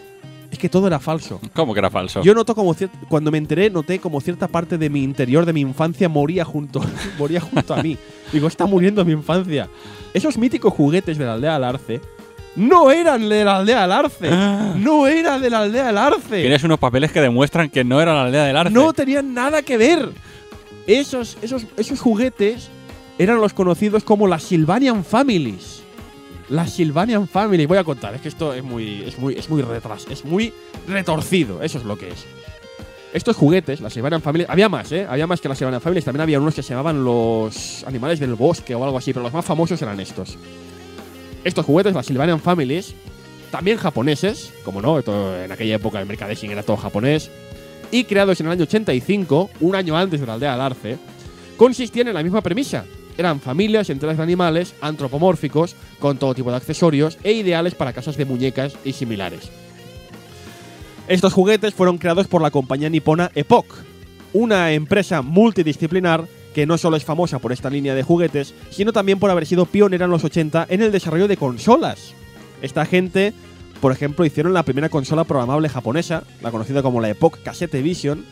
Es 0.53 0.59
que 0.59 0.69
todo 0.69 0.85
era 0.85 0.99
falso. 0.99 1.41
¿Cómo 1.53 1.73
que 1.73 1.79
era 1.79 1.89
falso? 1.89 2.21
Yo 2.21 2.35
noto 2.35 2.53
como 2.53 2.75
cuando 3.09 3.31
me 3.31 3.39
enteré, 3.39 3.71
noté 3.71 3.97
como 3.97 4.21
cierta 4.21 4.47
parte 4.47 4.77
de 4.77 4.87
mi 4.87 5.01
interior, 5.01 5.47
de 5.47 5.51
mi 5.51 5.61
infancia, 5.61 6.07
moría 6.07 6.45
junto, 6.45 6.79
moría 7.17 7.41
junto 7.41 7.73
a 7.73 7.81
mí. 7.81 7.97
Digo, 8.31 8.47
está 8.47 8.67
muriendo 8.67 9.03
mi 9.03 9.13
infancia. 9.13 9.67
Esos 10.13 10.37
míticos 10.37 10.71
juguetes 10.71 11.17
de 11.17 11.25
la 11.25 11.33
aldea 11.33 11.53
del 11.55 11.63
Arce 11.63 12.01
no 12.55 12.91
eran 12.91 13.27
de 13.27 13.43
la 13.43 13.57
aldea 13.57 13.81
del 13.81 13.91
Arce. 13.91 14.29
Ah. 14.31 14.75
No 14.77 15.07
eran 15.07 15.41
de 15.41 15.49
la 15.49 15.61
aldea 15.61 15.87
del 15.87 15.97
Arce. 15.97 16.41
Tienes 16.41 16.63
unos 16.63 16.77
papeles 16.77 17.11
que 17.11 17.19
demuestran 17.19 17.71
que 17.71 17.83
no 17.83 17.99
era 17.99 18.13
la 18.13 18.25
aldea 18.25 18.43
del 18.43 18.57
arce. 18.57 18.73
No 18.73 18.93
tenían 18.93 19.33
nada 19.33 19.63
que 19.63 19.75
ver. 19.75 20.11
Esos, 20.85 21.35
esos, 21.41 21.65
esos 21.77 21.99
juguetes 21.99 22.69
eran 23.17 23.41
los 23.41 23.53
conocidos 23.53 24.03
como 24.03 24.27
las 24.27 24.43
Sylvanian 24.43 25.03
Families. 25.03 25.82
Las 26.53 26.73
Sylvanian 26.73 27.27
Families. 27.27 27.67
Voy 27.67 27.79
a 27.79 27.83
contar, 27.83 28.13
es 28.13 28.21
que 28.21 28.27
esto 28.27 28.53
es 28.53 28.63
muy, 28.63 29.01
es 29.07 29.17
muy, 29.17 29.33
es 29.33 29.49
muy 29.49 29.63
retras, 29.63 30.05
es 30.07 30.23
muy 30.23 30.53
retorcido. 30.87 31.63
Eso 31.63 31.79
es 31.79 31.83
lo 31.83 31.97
que 31.97 32.09
es. 32.09 32.25
Estos 33.11 33.35
juguetes, 33.35 33.81
las 33.81 33.91
Sylvanian 33.91 34.21
Families, 34.21 34.47
había 34.51 34.69
más, 34.69 34.91
¿eh? 34.91 35.07
Había 35.09 35.25
más 35.25 35.41
que 35.41 35.49
las 35.49 35.57
Sylvanian 35.57 35.81
Families. 35.81 36.05
También 36.05 36.21
había 36.21 36.39
unos 36.39 36.53
que 36.53 36.61
se 36.61 36.69
llamaban 36.69 37.03
los 37.03 37.83
animales 37.87 38.19
del 38.19 38.35
bosque 38.35 38.75
o 38.75 38.83
algo 38.83 38.99
así, 38.99 39.13
pero 39.13 39.23
los 39.23 39.33
más 39.33 39.43
famosos 39.43 39.81
eran 39.81 39.99
estos. 39.99 40.37
Estos 41.43 41.65
juguetes, 41.65 41.95
las 41.95 42.05
Sylvanian 42.05 42.39
Families, 42.39 42.93
también 43.49 43.79
japoneses, 43.79 44.53
como 44.63 44.79
no, 44.79 44.99
en 44.99 45.51
aquella 45.51 45.77
época 45.77 45.99
el 45.99 46.05
mercadising 46.05 46.51
era 46.51 46.61
todo 46.61 46.77
japonés, 46.77 47.31
y 47.89 48.03
creados 48.03 48.39
en 48.41 48.45
el 48.45 48.51
año 48.51 48.63
85, 48.65 49.49
un 49.59 49.75
año 49.75 49.97
antes 49.97 50.19
de 50.19 50.27
la 50.27 50.33
aldea 50.33 50.55
del 50.55 50.99
consistían 51.57 52.09
en 52.09 52.13
la 52.13 52.21
misma 52.21 52.41
premisa. 52.41 52.85
Eran 53.17 53.39
familias 53.39 53.89
enteras 53.89 54.17
de 54.17 54.23
animales 54.23 54.73
antropomórficos 54.81 55.75
con 55.99 56.17
todo 56.17 56.35
tipo 56.35 56.51
de 56.51 56.57
accesorios 56.57 57.17
e 57.23 57.33
ideales 57.33 57.75
para 57.75 57.93
casas 57.93 58.17
de 58.17 58.25
muñecas 58.25 58.75
y 58.83 58.93
similares. 58.93 59.49
Estos 61.07 61.33
juguetes 61.33 61.73
fueron 61.73 61.97
creados 61.97 62.27
por 62.27 62.41
la 62.41 62.51
compañía 62.51 62.89
nipona 62.89 63.29
Epoch, 63.35 63.67
una 64.31 64.71
empresa 64.71 65.21
multidisciplinar 65.21 66.25
que 66.53 66.65
no 66.65 66.77
solo 66.77 66.95
es 66.95 67.03
famosa 67.03 67.39
por 67.39 67.51
esta 67.51 67.69
línea 67.69 67.95
de 67.95 68.03
juguetes, 68.03 68.53
sino 68.69 68.93
también 68.93 69.19
por 69.19 69.29
haber 69.29 69.45
sido 69.45 69.65
pionera 69.65 70.05
en 70.05 70.11
los 70.11 70.23
80 70.23 70.67
en 70.69 70.81
el 70.81 70.91
desarrollo 70.91 71.27
de 71.27 71.37
consolas. 71.37 72.13
Esta 72.61 72.85
gente, 72.85 73.33
por 73.81 73.91
ejemplo, 73.91 74.25
hicieron 74.25 74.53
la 74.53 74.63
primera 74.63 74.89
consola 74.89 75.25
programable 75.25 75.67
japonesa, 75.67 76.23
la 76.41 76.51
conocida 76.51 76.81
como 76.81 77.01
la 77.01 77.09
Epoch 77.09 77.37
Cassette 77.43 77.81
Vision, 77.81 78.23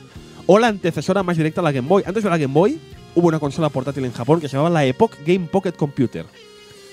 o 0.46 0.60
la 0.60 0.68
antecesora 0.68 1.24
más 1.24 1.38
directa 1.38 1.62
a 1.62 1.64
la 1.64 1.72
Game 1.72 1.88
Boy. 1.88 2.04
Antes 2.06 2.24
de 2.24 2.30
la 2.30 2.38
Game 2.38 2.54
Boy, 2.54 2.80
hubo 3.16 3.28
una 3.28 3.40
consola 3.40 3.70
portátil 3.70 4.06
en 4.06 4.12
Japón 4.14 4.40
que 4.40 4.48
se 4.48 4.58
llamaba 4.58 4.70
la 4.74 4.86
Epoch 4.86 5.14
Game 5.26 5.48
Pocket 5.52 5.74
Computer. 5.74 6.26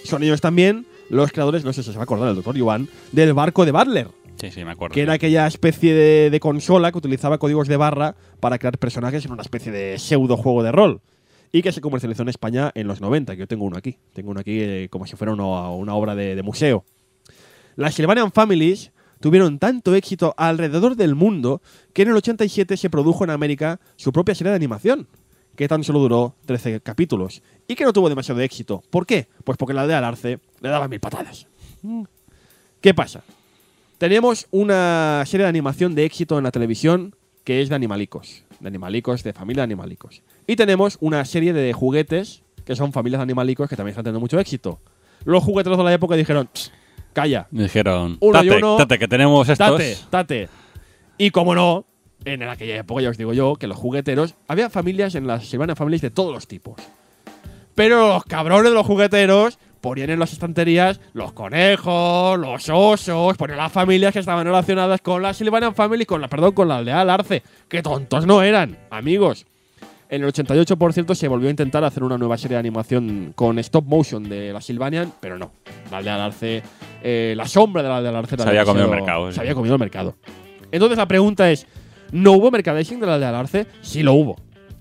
Son 0.05 0.23
ellos 0.23 0.40
también 0.40 0.86
los 1.11 1.32
creadores, 1.32 1.65
no 1.65 1.73
sé 1.73 1.82
si 1.82 1.90
se 1.90 1.97
va 1.97 2.03
a 2.03 2.05
acordar 2.05 2.28
el 2.28 2.35
doctor 2.35 2.57
Yuan, 2.57 2.89
del 3.12 3.32
barco 3.35 3.65
de 3.65 3.73
Butler, 3.73 4.09
Sí, 4.40 4.51
sí, 4.51 4.65
me 4.65 4.70
acuerdo. 4.73 4.95
que 4.95 5.03
era 5.03 5.15
aquella 5.15 5.47
especie 5.47 5.95
de, 5.95 6.31
de 6.31 6.40
consola 6.40 6.93
que 6.93 6.99
utilizaba 6.99 7.39
códigos 7.39 7.66
de 7.66 7.77
barra 7.77 8.15
para 8.40 8.59
crear 8.59 8.78
personajes 8.78 9.24
en 9.24 9.32
una 9.32 9.43
especie 9.43 9.73
de 9.73 9.99
pseudo 9.99 10.36
juego 10.36 10.62
de 10.62 10.70
rol. 10.73 11.01
Y 11.51 11.62
que 11.62 11.73
se 11.73 11.81
comercializó 11.81 12.23
en 12.23 12.28
España 12.28 12.70
en 12.74 12.86
los 12.86 13.01
90, 13.01 13.32
que 13.35 13.40
yo 13.40 13.47
tengo 13.49 13.65
uno 13.65 13.78
aquí. 13.78 13.97
Tengo 14.12 14.31
uno 14.31 14.40
aquí 14.40 14.61
eh, 14.61 14.89
como 14.90 15.07
si 15.07 15.16
fuera 15.16 15.32
uno- 15.32 15.74
una 15.77 15.95
obra 15.95 16.15
de, 16.15 16.36
de 16.36 16.43
museo. 16.43 16.85
Las 17.74 17.95
Sylvanian 17.95 18.31
Families 18.32 18.93
tuvieron 19.20 19.59
tanto 19.59 19.95
éxito 19.95 20.35
alrededor 20.36 20.95
del 20.95 21.15
mundo 21.15 21.62
que 21.95 22.03
en 22.03 22.09
el 22.11 22.16
87 22.16 22.77
se 22.77 22.90
produjo 22.90 23.24
en 23.24 23.31
América 23.31 23.81
su 23.97 24.12
propia 24.12 24.35
serie 24.35 24.51
de 24.51 24.57
animación, 24.57 25.09
que 25.59 25.66
tan 25.66 25.82
solo 25.82 25.98
duró 25.98 26.36
13 26.47 26.80
capítulos 26.82 27.43
y 27.66 27.74
que 27.74 27.82
no 27.82 27.93
tuvo 27.93 28.09
demasiado 28.09 28.40
éxito. 28.40 28.80
¿Por 28.90 29.05
qué? 29.06 29.26
Pues 29.43 29.59
porque 29.59 29.74
la 29.74 29.82
aldea 29.82 29.97
del 29.97 30.05
Arce 30.05 30.39
le 30.60 30.68
daba 30.68 30.86
mil 30.86 31.01
patadas. 31.01 31.48
¿Qué 32.80 32.94
pasa? 32.94 33.22
Tenemos 33.98 34.47
una 34.52 35.24
serie 35.26 35.43
de 35.43 35.48
animación 35.48 35.97
de 35.97 36.05
éxito 36.05 36.39
en 36.39 36.44
la 36.44 36.52
televisión 36.52 37.16
que 37.43 37.60
es 37.60 37.68
de 37.70 37.74
animalicos. 37.74 38.44
De 38.60 38.68
animalicos, 38.68 39.24
de 39.24 39.32
familia 39.32 39.62
de 39.62 39.64
animalicos. 39.64 40.22
Y 40.47 40.55
tenemos 40.55 40.97
una 41.01 41.24
serie 41.24 41.52
de 41.52 41.72
juguetes 41.72 42.44
que 42.64 42.76
son 42.76 42.93
familias 42.93 43.18
de 43.18 43.24
animalicos 43.24 43.68
que 43.68 43.74
también 43.74 43.94
están 43.94 44.05
teniendo 44.05 44.20
mucho 44.20 44.39
éxito. 44.39 44.78
Los 45.24 45.43
jugueteros 45.43 45.76
de 45.76 45.82
la 45.85 45.93
época 45.93 46.14
dijeron, 46.14 46.48
"Tss, 46.52 46.70
calla, 47.12 47.48
Me 47.51 47.64
dijeron, 47.64 48.16
Uno 48.20 48.43
y 48.44 48.47
tate, 48.48 48.59
uno. 48.59 48.76
tate, 48.76 48.98
que 49.01 49.09
tenemos 49.09 49.48
estos. 49.48 49.66
tate, 49.66 49.97
tate. 50.09 50.48
Y 51.16 51.32
como 51.32 51.56
no, 51.56 51.85
en 52.24 52.43
aquella 52.43 52.77
época 52.77 53.03
ya 53.03 53.11
os 53.11 53.19
digo 53.19 53.32
yo 53.32 53.57
que 53.57 53.66
los 53.66 53.77
jugueteros, 53.77 54.35
había 54.47 54.70
familias 54.70 55.15
en 55.15 55.27
las 55.27 55.47
Silvana 55.47 55.77
Families 55.77 56.03
de 56.03 56.11
todos 56.11 56.32
los 56.32 56.47
tipos. 56.47 56.77
Pero 57.74 58.09
los 58.09 58.24
cabrones 58.24 58.70
de 58.70 58.74
los 58.74 58.86
jugueteros 58.86 59.59
ponían 59.81 60.11
en 60.11 60.19
las 60.19 60.32
estanterías 60.32 61.01
los 61.12 61.32
conejos, 61.32 62.39
los 62.39 62.69
osos, 62.69 63.36
ponían 63.36 63.59
las 63.59 63.73
familias 63.73 64.12
que 64.12 64.19
estaban 64.19 64.45
relacionadas 64.45 65.01
con 65.01 65.23
la 65.23 65.32
Sylvanian 65.32 65.74
Family, 65.74 66.05
con 66.05 66.20
la, 66.20 66.28
perdón, 66.28 66.53
con 66.53 66.69
la 66.69 66.78
aldea 66.78 66.99
del 66.99 67.11
Arce. 67.11 67.43
Que 67.69 67.82
tontos 67.82 68.27
no 68.27 68.43
eran, 68.43 68.77
amigos. 68.90 69.47
En 70.11 70.24
el 70.24 70.32
88% 70.32 71.15
se 71.15 71.28
volvió 71.28 71.49
a 71.49 71.51
intentar 71.51 71.85
hacer 71.85 72.03
una 72.03 72.16
nueva 72.16 72.39
serie 72.39 72.55
de 72.55 72.61
animación 72.61 73.32
con 73.36 73.59
stop 73.59 73.85
motion 73.85 74.27
de 74.28 74.53
la 74.53 74.61
Sylvanian, 74.61 75.12
pero 75.20 75.39
no. 75.39 75.53
La 75.90 75.99
aldea 75.99 76.15
del 76.15 76.23
Arce, 76.23 76.62
eh, 77.03 77.35
la 77.36 77.47
sombra 77.47 77.82
de 77.82 77.89
la 77.90 77.99
aldea 77.99 78.11
del 78.11 78.19
Arce 78.19 78.36
Se 78.39 78.49
había 78.49 78.65
comido 78.65 78.86
el 78.86 78.90
mercado, 78.90 79.28
Se 79.28 79.35
sí. 79.35 79.40
había 79.40 79.55
comido 79.55 79.74
el 79.74 79.81
mercado. 79.81 80.16
Entonces 80.73 80.97
la 80.99 81.07
pregunta 81.07 81.51
es, 81.51 81.66
¿no 82.12 82.32
hubo 82.32 82.51
merchandising 82.51 83.01
de 83.01 83.06
la 83.06 83.14
aldea 83.14 83.28
del 83.28 83.40
Arce? 83.40 83.66
Sí 83.80 84.02
lo 84.02 84.14
hubo. 84.14 84.36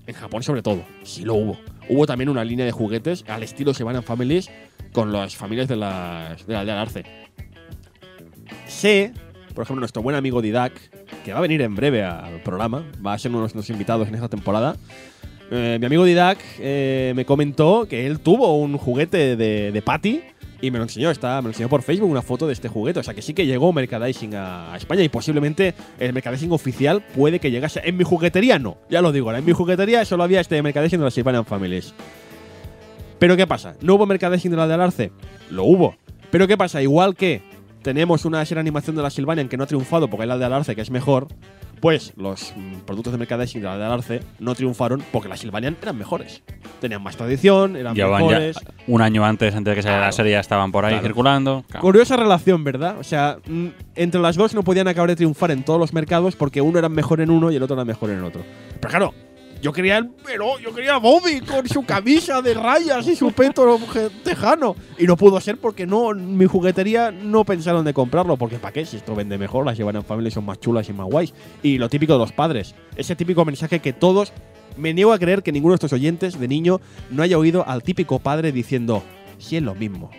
En 0.06 0.14
Japón 0.14 0.42
sobre 0.42 0.62
todo, 0.62 0.82
sí 1.02 1.24
lo 1.24 1.34
hubo. 1.34 1.58
Hubo 1.88 2.06
también 2.06 2.28
una 2.28 2.44
línea 2.44 2.66
de 2.66 2.72
juguetes 2.72 3.24
al 3.28 3.42
estilo 3.42 3.74
Sylvanian 3.74 4.02
Families 4.02 4.50
con 4.92 5.12
las 5.12 5.36
familias 5.36 5.68
de, 5.68 5.76
las, 5.76 6.46
de 6.46 6.52
la 6.52 6.60
aldea 6.60 6.74
del 6.74 6.82
Arce. 6.82 7.04
Sé, 8.66 9.12
por 9.54 9.64
ejemplo, 9.64 9.80
nuestro 9.80 10.02
buen 10.02 10.16
amigo 10.16 10.42
Didac, 10.42 10.72
que 11.24 11.32
va 11.32 11.38
a 11.38 11.42
venir 11.42 11.62
en 11.62 11.74
breve 11.74 12.04
al 12.04 12.40
programa, 12.42 12.84
va 13.04 13.14
a 13.14 13.18
ser 13.18 13.30
uno 13.30 13.38
de 13.38 13.42
nuestros 13.42 13.68
invitados 13.70 14.08
en 14.08 14.14
esta 14.14 14.28
temporada. 14.28 14.76
Eh, 15.50 15.78
mi 15.80 15.86
amigo 15.86 16.04
Didac 16.04 16.38
eh, 16.58 17.12
me 17.16 17.24
comentó 17.24 17.86
que 17.88 18.06
él 18.06 18.20
tuvo 18.20 18.56
un 18.58 18.76
juguete 18.76 19.36
de, 19.36 19.72
de 19.72 19.82
Patty 19.82 20.22
y 20.60 20.70
me 20.70 20.78
lo 20.78 20.84
enseñó, 20.84 21.10
está, 21.10 21.36
me 21.36 21.44
lo 21.44 21.48
enseñó 21.50 21.68
por 21.68 21.82
Facebook 21.82 22.10
una 22.10 22.22
foto 22.22 22.46
de 22.46 22.52
este 22.52 22.68
juguete. 22.68 23.00
O 23.00 23.02
sea 23.02 23.14
que 23.14 23.22
sí 23.22 23.34
que 23.34 23.46
llegó 23.46 23.72
merchandising 23.72 24.34
a, 24.34 24.76
España 24.76 25.02
y 25.02 25.08
posiblemente 25.08 25.74
el 25.98 26.12
merchandising 26.12 26.52
oficial 26.52 27.04
puede 27.14 27.38
que 27.38 27.50
llegase. 27.50 27.80
En 27.84 27.96
mi 27.96 28.04
juguetería 28.04 28.58
no, 28.58 28.78
ya 28.90 29.00
lo 29.00 29.12
digo, 29.12 29.32
en 29.32 29.44
mi 29.44 29.52
juguetería 29.52 30.04
solo 30.04 30.24
había 30.24 30.40
este 30.40 30.60
merchandising 30.62 30.98
de 30.98 31.04
las 31.04 31.14
Sylvanian 31.14 31.44
Families. 31.44 31.94
Pero 33.18 33.36
¿qué 33.36 33.46
pasa? 33.46 33.74
¿No 33.80 33.94
hubo 33.94 34.06
merchandising 34.06 34.50
de 34.50 34.56
la 34.56 34.68
del 34.68 34.80
Arce? 34.80 35.12
Lo 35.50 35.64
hubo. 35.64 35.96
Pero 36.30 36.46
¿qué 36.46 36.56
pasa? 36.56 36.82
Igual 36.82 37.14
que 37.14 37.42
tenemos 37.82 38.24
una 38.24 38.44
serie 38.44 38.56
de 38.56 38.68
animación 38.68 38.96
de 38.96 39.02
la 39.02 39.10
Sylvanian 39.10 39.48
que 39.48 39.56
no 39.56 39.64
ha 39.64 39.66
triunfado 39.66 40.08
porque 40.08 40.22
hay 40.22 40.28
la 40.28 40.38
de 40.38 40.44
Arce 40.44 40.74
que 40.74 40.82
es 40.82 40.90
mejor, 40.90 41.28
pues 41.80 42.12
los 42.16 42.54
productos 42.86 43.12
de 43.12 43.18
merchandising 43.18 43.60
de 43.62 43.66
la 43.68 43.78
de 43.78 43.84
Arce 43.84 44.20
no 44.38 44.54
triunfaron 44.54 45.02
porque 45.12 45.28
las 45.28 45.40
Sylvanian 45.40 45.76
eran 45.80 45.96
mejores. 45.96 46.42
Tenían 46.80 47.02
más 47.02 47.16
tradición, 47.16 47.76
eran 47.76 47.94
Llevaban 47.94 48.22
ya 48.22 48.38
mejores. 48.38 48.56
un 48.86 49.02
año 49.02 49.24
antes, 49.24 49.54
antes 49.54 49.72
de 49.72 49.74
que 49.76 49.82
saliera 49.82 50.00
la 50.00 50.06
Claro. 50.06 50.16
serie, 50.16 50.32
ya 50.32 50.40
estaban 50.40 50.72
por 50.72 50.84
ahí 50.84 50.92
Claro. 50.92 51.06
circulando. 51.06 51.64
Claro. 51.68 51.80
Curiosa 51.82 52.16
relación, 52.16 52.64
¿verdad? 52.64 52.98
O 52.98 53.04
sea, 53.04 53.38
mm, 53.46 53.66
entre 53.96 54.20
las 54.20 54.36
dos 54.36 54.54
no 54.54 54.62
podían 54.62 54.88
acabar 54.88 55.10
de 55.10 55.16
triunfar 55.16 55.50
en 55.50 55.62
todos 55.64 55.78
los 55.80 55.92
mercados 55.92 56.36
porque 56.36 56.60
uno 56.60 56.78
era 56.78 56.88
mejor 56.88 57.20
en 57.20 57.30
uno 57.30 57.50
y 57.50 57.56
el 57.56 57.62
otro 57.62 57.74
era 57.74 57.84
mejor 57.84 58.10
en 58.10 58.22
otro. 58.22 58.42
Pero 58.80 58.88
claro, 58.90 59.14
yo 59.60 59.72
quería 59.72 59.98
el 59.98 60.10
pero 60.24 60.58
yo 60.58 60.74
quería 60.74 60.98
Bobby 60.98 61.40
con 61.40 61.68
su 61.68 61.84
camisa 61.84 62.40
de 62.42 62.54
rayas 62.54 63.06
y 63.08 63.16
su 63.16 63.32
peto 63.32 63.78
tejano. 64.22 64.76
Y 64.98 65.04
no 65.04 65.16
pudo 65.16 65.40
ser 65.40 65.58
porque 65.58 65.86
no, 65.86 66.14
mi 66.14 66.46
juguetería 66.46 67.10
no 67.10 67.44
pensaron 67.44 67.84
de 67.84 67.92
comprarlo. 67.92 68.36
Porque 68.36 68.58
¿para 68.58 68.72
qué? 68.72 68.86
Si 68.86 68.96
esto 68.96 69.14
vende 69.14 69.38
mejor, 69.38 69.66
las 69.66 69.76
llevan 69.76 69.96
en 69.96 70.04
familia 70.04 70.30
son 70.30 70.44
más 70.44 70.60
chulas 70.60 70.88
y 70.88 70.92
más 70.92 71.06
guays. 71.06 71.34
Y 71.62 71.78
lo 71.78 71.88
típico 71.88 72.12
de 72.12 72.18
los 72.20 72.32
padres. 72.32 72.74
Ese 72.96 73.16
típico 73.16 73.44
mensaje 73.44 73.80
que 73.80 73.92
todos. 73.92 74.32
Me 74.76 74.94
niego 74.94 75.12
a 75.12 75.18
creer 75.18 75.42
que 75.42 75.50
ninguno 75.50 75.72
de 75.72 75.76
estos 75.76 75.92
oyentes 75.92 76.38
de 76.38 76.46
niño 76.46 76.80
no 77.10 77.24
haya 77.24 77.36
oído 77.36 77.66
al 77.66 77.82
típico 77.82 78.20
padre 78.20 78.52
diciendo, 78.52 79.02
si 79.38 79.56
es 79.56 79.62
lo 79.62 79.74
mismo. 79.74 80.10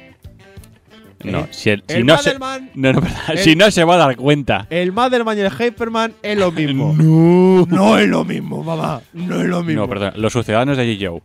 No, 1.24 1.40
¿Eh? 1.42 1.48
si, 1.52 1.70
el- 1.72 1.84
si 1.88 1.96
el 1.98 2.06
no 2.06 2.18
se, 2.18 2.38
Madelman 2.40 2.72
no, 2.76 2.94
no, 2.94 3.02
verdad, 3.02 3.22
el- 3.30 3.38
si 3.40 3.56
no 3.56 3.70
se 3.72 3.84
va 3.84 3.96
a 3.96 3.98
dar 3.98 4.16
cuenta. 4.16 4.68
El 4.70 4.92
Madelman 4.94 5.38
y 5.38 5.42
el 5.42 5.52
Hyperman 5.52 6.14
es 6.24 6.38
lo 6.38 6.52
mismo. 6.52 6.94
No. 6.98 7.66
No 7.68 7.98
es 7.98 8.08
lo 8.08 8.24
mismo, 8.24 8.64
mamá. 8.64 9.02
No 9.14 9.42
es 9.42 9.48
lo 9.48 9.62
mismo. 9.64 9.82
No, 9.82 9.90
perdón, 9.90 10.14
los 10.16 10.32
sucedáneos 10.32 10.78
de 10.78 10.86
G-Joe. 10.98 11.22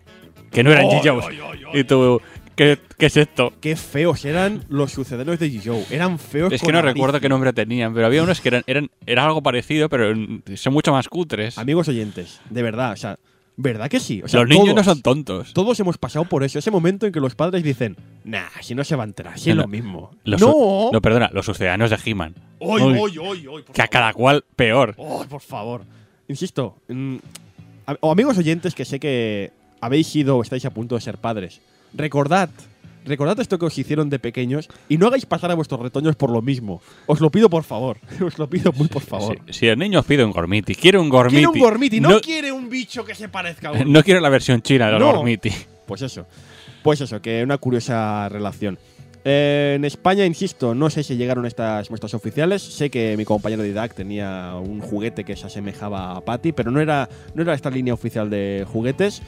Que 0.51 0.63
no 0.65 0.73
eran 0.73 0.87
G-Joes. 0.87 1.25
ay. 1.29 1.81
Y 1.81 1.85
tú, 1.85 2.21
¿qué, 2.57 2.79
¿qué 2.99 3.07
es 3.07 3.17
esto? 3.17 3.53
Qué 3.61 3.77
feos 3.77 4.25
eran 4.25 4.65
los 4.69 4.91
sucedanios 4.93 5.39
de 5.39 5.51
G-Joe. 5.51 5.85
Eran 5.91 6.19
feos 6.19 6.53
Es 6.53 6.61
que 6.63 6.73
no 6.73 6.83
recuerdo 6.83 7.21
qué 7.21 7.29
nombre 7.29 7.53
tenían, 7.53 7.95
pero 7.95 8.07
había 8.07 8.23
unos 8.23 8.41
que 8.41 8.49
eran, 8.49 8.63
eran 8.67 8.91
era 9.07 9.25
algo 9.25 9.43
parecido, 9.43 9.89
pero 9.89 10.13
son 10.57 10.73
mucho 10.73 10.93
más 10.93 11.09
cutres. 11.09 11.57
Amigos 11.59 11.89
oyentes, 11.89 12.41
de 12.51 12.63
verdad, 12.63 12.93
o 12.93 12.97
sea, 12.97 13.17
¿verdad 13.57 13.89
que 13.89 14.01
sí? 14.01 14.21
O 14.23 14.29
sea, 14.29 14.41
los 14.41 14.49
niños 14.49 14.65
todos, 14.67 14.77
no 14.77 14.85
son 14.85 15.03
tontos. 15.03 15.53
Todos 15.55 15.79
hemos 15.81 15.99
pasado 15.99 16.25
por 16.25 16.43
eso. 16.45 16.59
Ese 16.59 16.71
momento 16.71 17.07
en 17.07 17.13
que 17.13 17.21
los 17.21 17.35
padres 17.35 17.63
dicen, 17.63 17.97
nah, 18.25 18.49
si 18.61 18.75
no 18.75 18.85
se 18.85 18.97
va 18.97 19.05
a 19.05 19.07
enterar, 19.07 19.39
si 19.39 19.51
es 19.51 19.57
lo 19.57 19.67
mismo. 19.69 20.11
Los 20.25 20.41
no. 20.41 20.91
no, 20.93 21.01
perdona, 21.01 21.31
los 21.33 21.47
sucedáneos 21.47 21.91
de 21.91 21.99
He-Man. 22.05 22.35
Oy, 22.59 22.83
oy, 22.83 23.19
oy, 23.19 23.47
oy, 23.47 23.65
Que 23.73 23.83
a 23.83 23.89
cada 23.89 24.13
cual 24.13 24.45
peor. 24.57 24.97
¡Ay, 24.99 25.27
por 25.29 25.41
favor! 25.41 25.83
Insisto, 26.29 26.77
mm, 26.89 27.17
a- 27.87 27.97
o 28.01 28.11
amigos 28.11 28.39
oyentes 28.39 28.75
que 28.75 28.85
sé 28.85 28.99
que 28.99 29.53
habéis 29.81 30.07
sido 30.07 30.39
o 30.39 30.43
estáis 30.43 30.65
a 30.65 30.71
punto 30.71 30.95
de 30.95 31.01
ser 31.03 31.19
padres, 31.19 31.61
recordad, 31.93 32.49
recordad 33.05 33.39
esto 33.41 33.59
que 33.59 33.67
os 33.67 33.79
hicieron 33.79 34.11
de 34.11 34.19
pequeños 34.19 34.69
y 34.89 34.99
no 34.99 35.07
hagáis 35.07 35.27
pasar 35.27 35.51
a 35.51 35.55
vuestros 35.55 35.81
retoños 35.81 36.17
por 36.17 36.31
lo 36.31 36.43
mismo. 36.43 36.81
Os 37.07 37.21
lo 37.21 37.31
pido 37.31 37.49
por 37.51 37.65
favor, 37.65 37.99
os 38.25 38.39
lo 38.39 38.49
pido 38.49 38.73
muy 38.73 38.89
por 38.89 39.03
favor. 39.03 39.39
Si, 39.47 39.53
si 39.53 39.67
el 39.69 39.79
niño 39.79 40.01
os 40.01 40.07
pide 40.07 40.25
un 40.25 40.33
gormiti, 40.33 40.75
quiere 40.75 40.99
un 40.99 41.09
gormiti. 41.09 41.37
Quiere 41.37 41.49
un 41.49 41.59
gormiti, 41.59 42.01
no, 42.01 42.11
no, 42.11 42.21
quiere 42.21 42.53
un 42.53 42.69
bicho 42.69 43.05
que 43.05 43.15
se 43.15 43.29
parezca 43.29 43.69
a 43.69 43.73
un 43.83 43.93
no 43.93 44.03
quiere 44.03 44.21
la 44.21 44.29
versión 44.29 44.63
china 44.63 44.91
del 44.91 44.99
No. 44.99 45.13
gormiti. 45.13 45.51
Pues 45.87 46.03
eso. 46.03 46.27
Pues 46.83 47.01
eso, 47.01 47.21
que 47.23 47.43
una 47.43 47.59
curiosa 47.59 48.29
relación. 48.29 48.79
Eh, 49.27 49.73
en 49.77 49.87
España, 49.87 50.27
insisto, 50.27 50.75
no 50.75 50.91
sé 50.91 51.03
si 51.03 51.17
llegaron 51.17 51.47
estas 51.47 51.89
muestras 51.89 52.13
oficiales. 52.13 52.61
Sé 52.63 52.91
que 52.91 53.17
mi 53.17 53.25
compañero 53.25 53.63
Didac 53.63 53.95
tenía 53.95 54.55
un 54.57 54.81
juguete 54.81 55.25
que 55.25 55.35
se 55.35 55.47
asemejaba 55.47 56.15
a 56.15 56.21
Patty, 56.21 56.53
pero 56.53 56.71
no 56.71 56.79
era, 56.81 57.09
no 57.35 57.41
era 57.41 57.55
esta 57.55 57.71
línea 57.71 57.95
oficial 57.95 58.29
de 58.29 58.67
juguetes. 58.71 59.23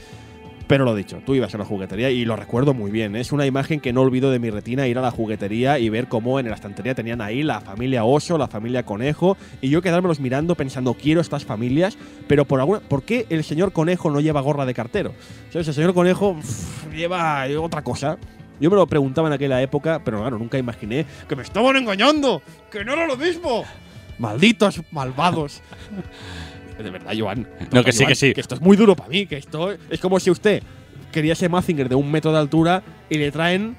Pero 0.66 0.84
lo 0.84 0.96
dicho, 0.96 1.22
tú 1.24 1.36
ibas 1.36 1.54
a 1.54 1.58
la 1.58 1.64
juguetería 1.64 2.10
y 2.10 2.24
lo 2.24 2.34
recuerdo 2.34 2.74
muy 2.74 2.90
bien. 2.90 3.14
Es 3.14 3.30
una 3.30 3.46
imagen 3.46 3.78
que 3.78 3.92
no 3.92 4.00
olvido 4.00 4.32
de 4.32 4.40
mi 4.40 4.50
retina, 4.50 4.88
ir 4.88 4.98
a 4.98 5.00
la 5.00 5.12
juguetería 5.12 5.78
y 5.78 5.88
ver 5.90 6.08
cómo 6.08 6.40
en 6.40 6.48
la 6.48 6.56
estantería 6.56 6.94
tenían 6.94 7.20
ahí 7.20 7.44
la 7.44 7.60
familia 7.60 8.04
oso, 8.04 8.36
la 8.36 8.48
familia 8.48 8.84
conejo, 8.84 9.36
y 9.60 9.68
yo 9.68 9.80
quedármelos 9.80 10.18
mirando 10.18 10.56
pensando, 10.56 10.94
quiero 10.94 11.20
estas 11.20 11.44
familias, 11.44 11.96
pero 12.26 12.44
por 12.44 12.58
alguna, 12.58 12.80
¿por 12.80 13.04
qué 13.04 13.26
el 13.30 13.44
señor 13.44 13.72
conejo 13.72 14.10
no 14.10 14.20
lleva 14.20 14.40
gorra 14.40 14.66
de 14.66 14.74
cartero? 14.74 15.12
¿Sabes? 15.50 15.68
El 15.68 15.74
señor 15.74 15.94
conejo 15.94 16.34
pff, 16.34 16.92
lleva 16.92 17.46
otra 17.60 17.82
cosa. 17.82 18.18
Yo 18.58 18.70
me 18.70 18.76
lo 18.76 18.86
preguntaba 18.86 19.28
en 19.28 19.34
aquella 19.34 19.62
época, 19.62 20.00
pero 20.04 20.20
claro, 20.20 20.38
nunca 20.38 20.58
imaginé 20.58 21.06
que 21.28 21.36
me 21.36 21.42
estaban 21.42 21.76
engañando, 21.76 22.42
que 22.72 22.84
no 22.84 22.94
era 22.94 23.06
lo 23.06 23.16
mismo. 23.16 23.64
Malditos 24.18 24.80
malvados. 24.90 25.60
De 26.82 26.90
verdad, 26.90 27.12
Joan. 27.16 27.48
No, 27.72 27.82
que 27.82 27.92
sí, 27.92 27.98
Joan, 28.00 28.08
que 28.08 28.14
sí. 28.14 28.32
Que 28.34 28.40
esto 28.40 28.54
es 28.54 28.60
muy 28.60 28.76
duro 28.76 28.94
para 28.96 29.08
mí, 29.08 29.26
que 29.26 29.36
esto 29.36 29.72
es 29.90 30.00
como 30.00 30.20
si 30.20 30.30
usted 30.30 30.62
quería 31.12 31.32
ese 31.32 31.48
Mazinger 31.48 31.88
de 31.88 31.94
un 31.94 32.10
metro 32.10 32.32
de 32.32 32.38
altura 32.38 32.82
y 33.08 33.16
le 33.18 33.30
traen, 33.32 33.76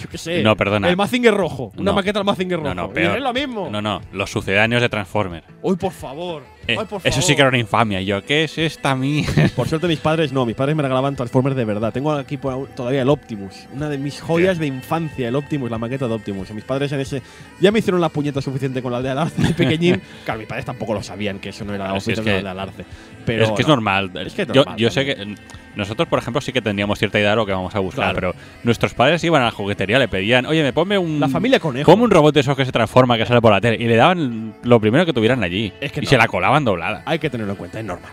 yo 0.00 0.08
qué 0.10 0.18
sé, 0.18 0.42
No, 0.42 0.56
perdona. 0.56 0.88
el 0.88 0.96
Mazinger 0.96 1.32
rojo, 1.34 1.72
una 1.76 1.92
No. 1.92 1.94
maqueta 1.94 2.18
del 2.18 2.26
Mazinger 2.26 2.58
rojo. 2.58 2.74
No, 2.74 2.88
no, 2.88 2.92
peor. 2.92 3.16
es 3.16 3.22
lo 3.22 3.32
mismo. 3.32 3.68
No, 3.70 3.80
no, 3.80 4.00
los 4.12 4.30
sucedáneos 4.30 4.82
de 4.82 4.88
Transformer. 4.88 5.44
Uy, 5.62 5.76
por 5.76 5.92
favor. 5.92 6.42
Eh, 6.66 6.76
Ay, 6.78 6.86
eso 7.04 7.22
sí 7.22 7.34
que 7.34 7.40
era 7.42 7.48
una 7.48 7.58
infamia. 7.58 8.00
Y 8.00 8.06
yo, 8.06 8.24
¿qué 8.24 8.44
es 8.44 8.56
esta 8.58 8.94
mía? 8.94 9.26
Por 9.54 9.68
suerte 9.68 9.86
mis 9.86 9.98
padres 9.98 10.32
no, 10.32 10.46
mis 10.46 10.54
padres 10.56 10.74
me 10.76 10.82
regalaban 10.82 11.14
Transformers 11.16 11.56
de 11.56 11.64
verdad. 11.64 11.92
Tengo 11.92 12.12
aquí 12.12 12.36
todavía 12.38 13.02
el 13.02 13.08
Optimus, 13.08 13.66
una 13.74 13.88
de 13.88 13.98
mis 13.98 14.20
joyas 14.20 14.58
de 14.58 14.66
infancia, 14.66 15.28
el 15.28 15.36
Optimus, 15.36 15.70
la 15.70 15.78
maqueta 15.78 16.08
de 16.08 16.14
Optimus. 16.14 16.50
Y 16.50 16.54
mis 16.54 16.64
padres 16.64 16.90
en 16.92 17.00
ese 17.00 17.22
ya 17.60 17.70
me 17.70 17.78
hicieron 17.80 18.00
la 18.00 18.08
puñeta 18.08 18.40
suficiente 18.40 18.82
con 18.82 18.92
la 18.92 19.02
de 19.02 19.10
Alarce 19.10 19.42
de 19.42 19.54
pequeñín. 19.54 20.00
claro, 20.24 20.38
mis 20.40 20.48
padres 20.48 20.64
tampoco 20.64 20.94
lo 20.94 21.02
sabían 21.02 21.38
que 21.38 21.50
eso 21.50 21.64
no 21.64 21.74
era 21.74 21.92
oficial 21.92 22.18
es 22.18 22.24
que- 22.24 22.42
la 22.42 22.54
de 22.54 22.60
Alarce. 22.60 22.84
Pero 23.26 23.44
es 23.44 23.50
que 23.52 23.62
es 23.62 23.68
no. 23.68 23.74
normal. 23.76 24.10
Es 24.26 24.34
que 24.34 24.42
es 24.42 24.48
yo, 24.48 24.54
normal 24.56 24.76
yo 24.78 24.90
sé 24.90 25.04
que 25.06 25.34
nosotros, 25.76 26.06
por 26.08 26.18
ejemplo, 26.20 26.40
sí 26.40 26.52
que 26.52 26.62
tendríamos 26.62 26.98
cierta 26.98 27.18
idea 27.18 27.30
de 27.30 27.36
lo 27.36 27.46
que 27.46 27.52
vamos 27.52 27.74
a 27.74 27.80
buscar, 27.80 28.12
Claro. 28.12 28.32
pero 28.32 28.34
nuestros 28.62 28.94
padres 28.94 29.24
iban 29.24 29.42
a 29.42 29.46
la 29.46 29.50
juguetería, 29.50 29.98
le 29.98 30.06
pedían, 30.08 30.46
oye, 30.46 30.62
me 30.62 30.72
ponme 30.72 30.96
un. 30.98 31.18
La 31.18 31.28
familia 31.28 31.58
conejo. 31.58 31.90
Ponme 31.90 32.04
un 32.04 32.10
robot 32.10 32.32
de 32.34 32.40
esos 32.40 32.56
que 32.56 32.64
se 32.64 32.70
transforma, 32.70 33.16
que 33.18 33.26
sale 33.26 33.40
por 33.40 33.50
la 33.50 33.60
tele. 33.60 33.82
Y 33.82 33.88
le 33.88 33.96
daban 33.96 34.54
lo 34.62 34.78
primero 34.78 35.04
que 35.04 35.12
tuvieran 35.12 35.42
allí. 35.42 35.72
Es 35.80 35.90
que 35.90 36.00
y 36.00 36.04
no. 36.04 36.10
se 36.10 36.16
la 36.18 36.28
colaban 36.28 36.53
doblada. 36.62 37.02
Hay 37.06 37.18
que 37.18 37.30
tenerlo 37.30 37.54
en 37.54 37.56
cuenta, 37.56 37.80
es 37.80 37.84
normal. 37.84 38.12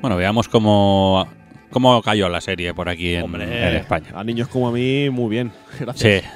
Bueno, 0.00 0.16
veamos 0.16 0.48
cómo 0.48 1.28
¿Cómo 1.70 2.02
cayó 2.02 2.28
la 2.28 2.40
serie 2.40 2.74
por 2.74 2.88
aquí 2.88 3.14
en, 3.14 3.22
Hombre, 3.24 3.44
en 3.44 3.76
España? 3.76 4.08
a 4.14 4.24
niños 4.24 4.48
como 4.48 4.68
a 4.68 4.72
mí, 4.72 5.08
muy 5.10 5.30
bien. 5.30 5.52
Gracias. 5.78 6.24
Sí, 6.24 6.28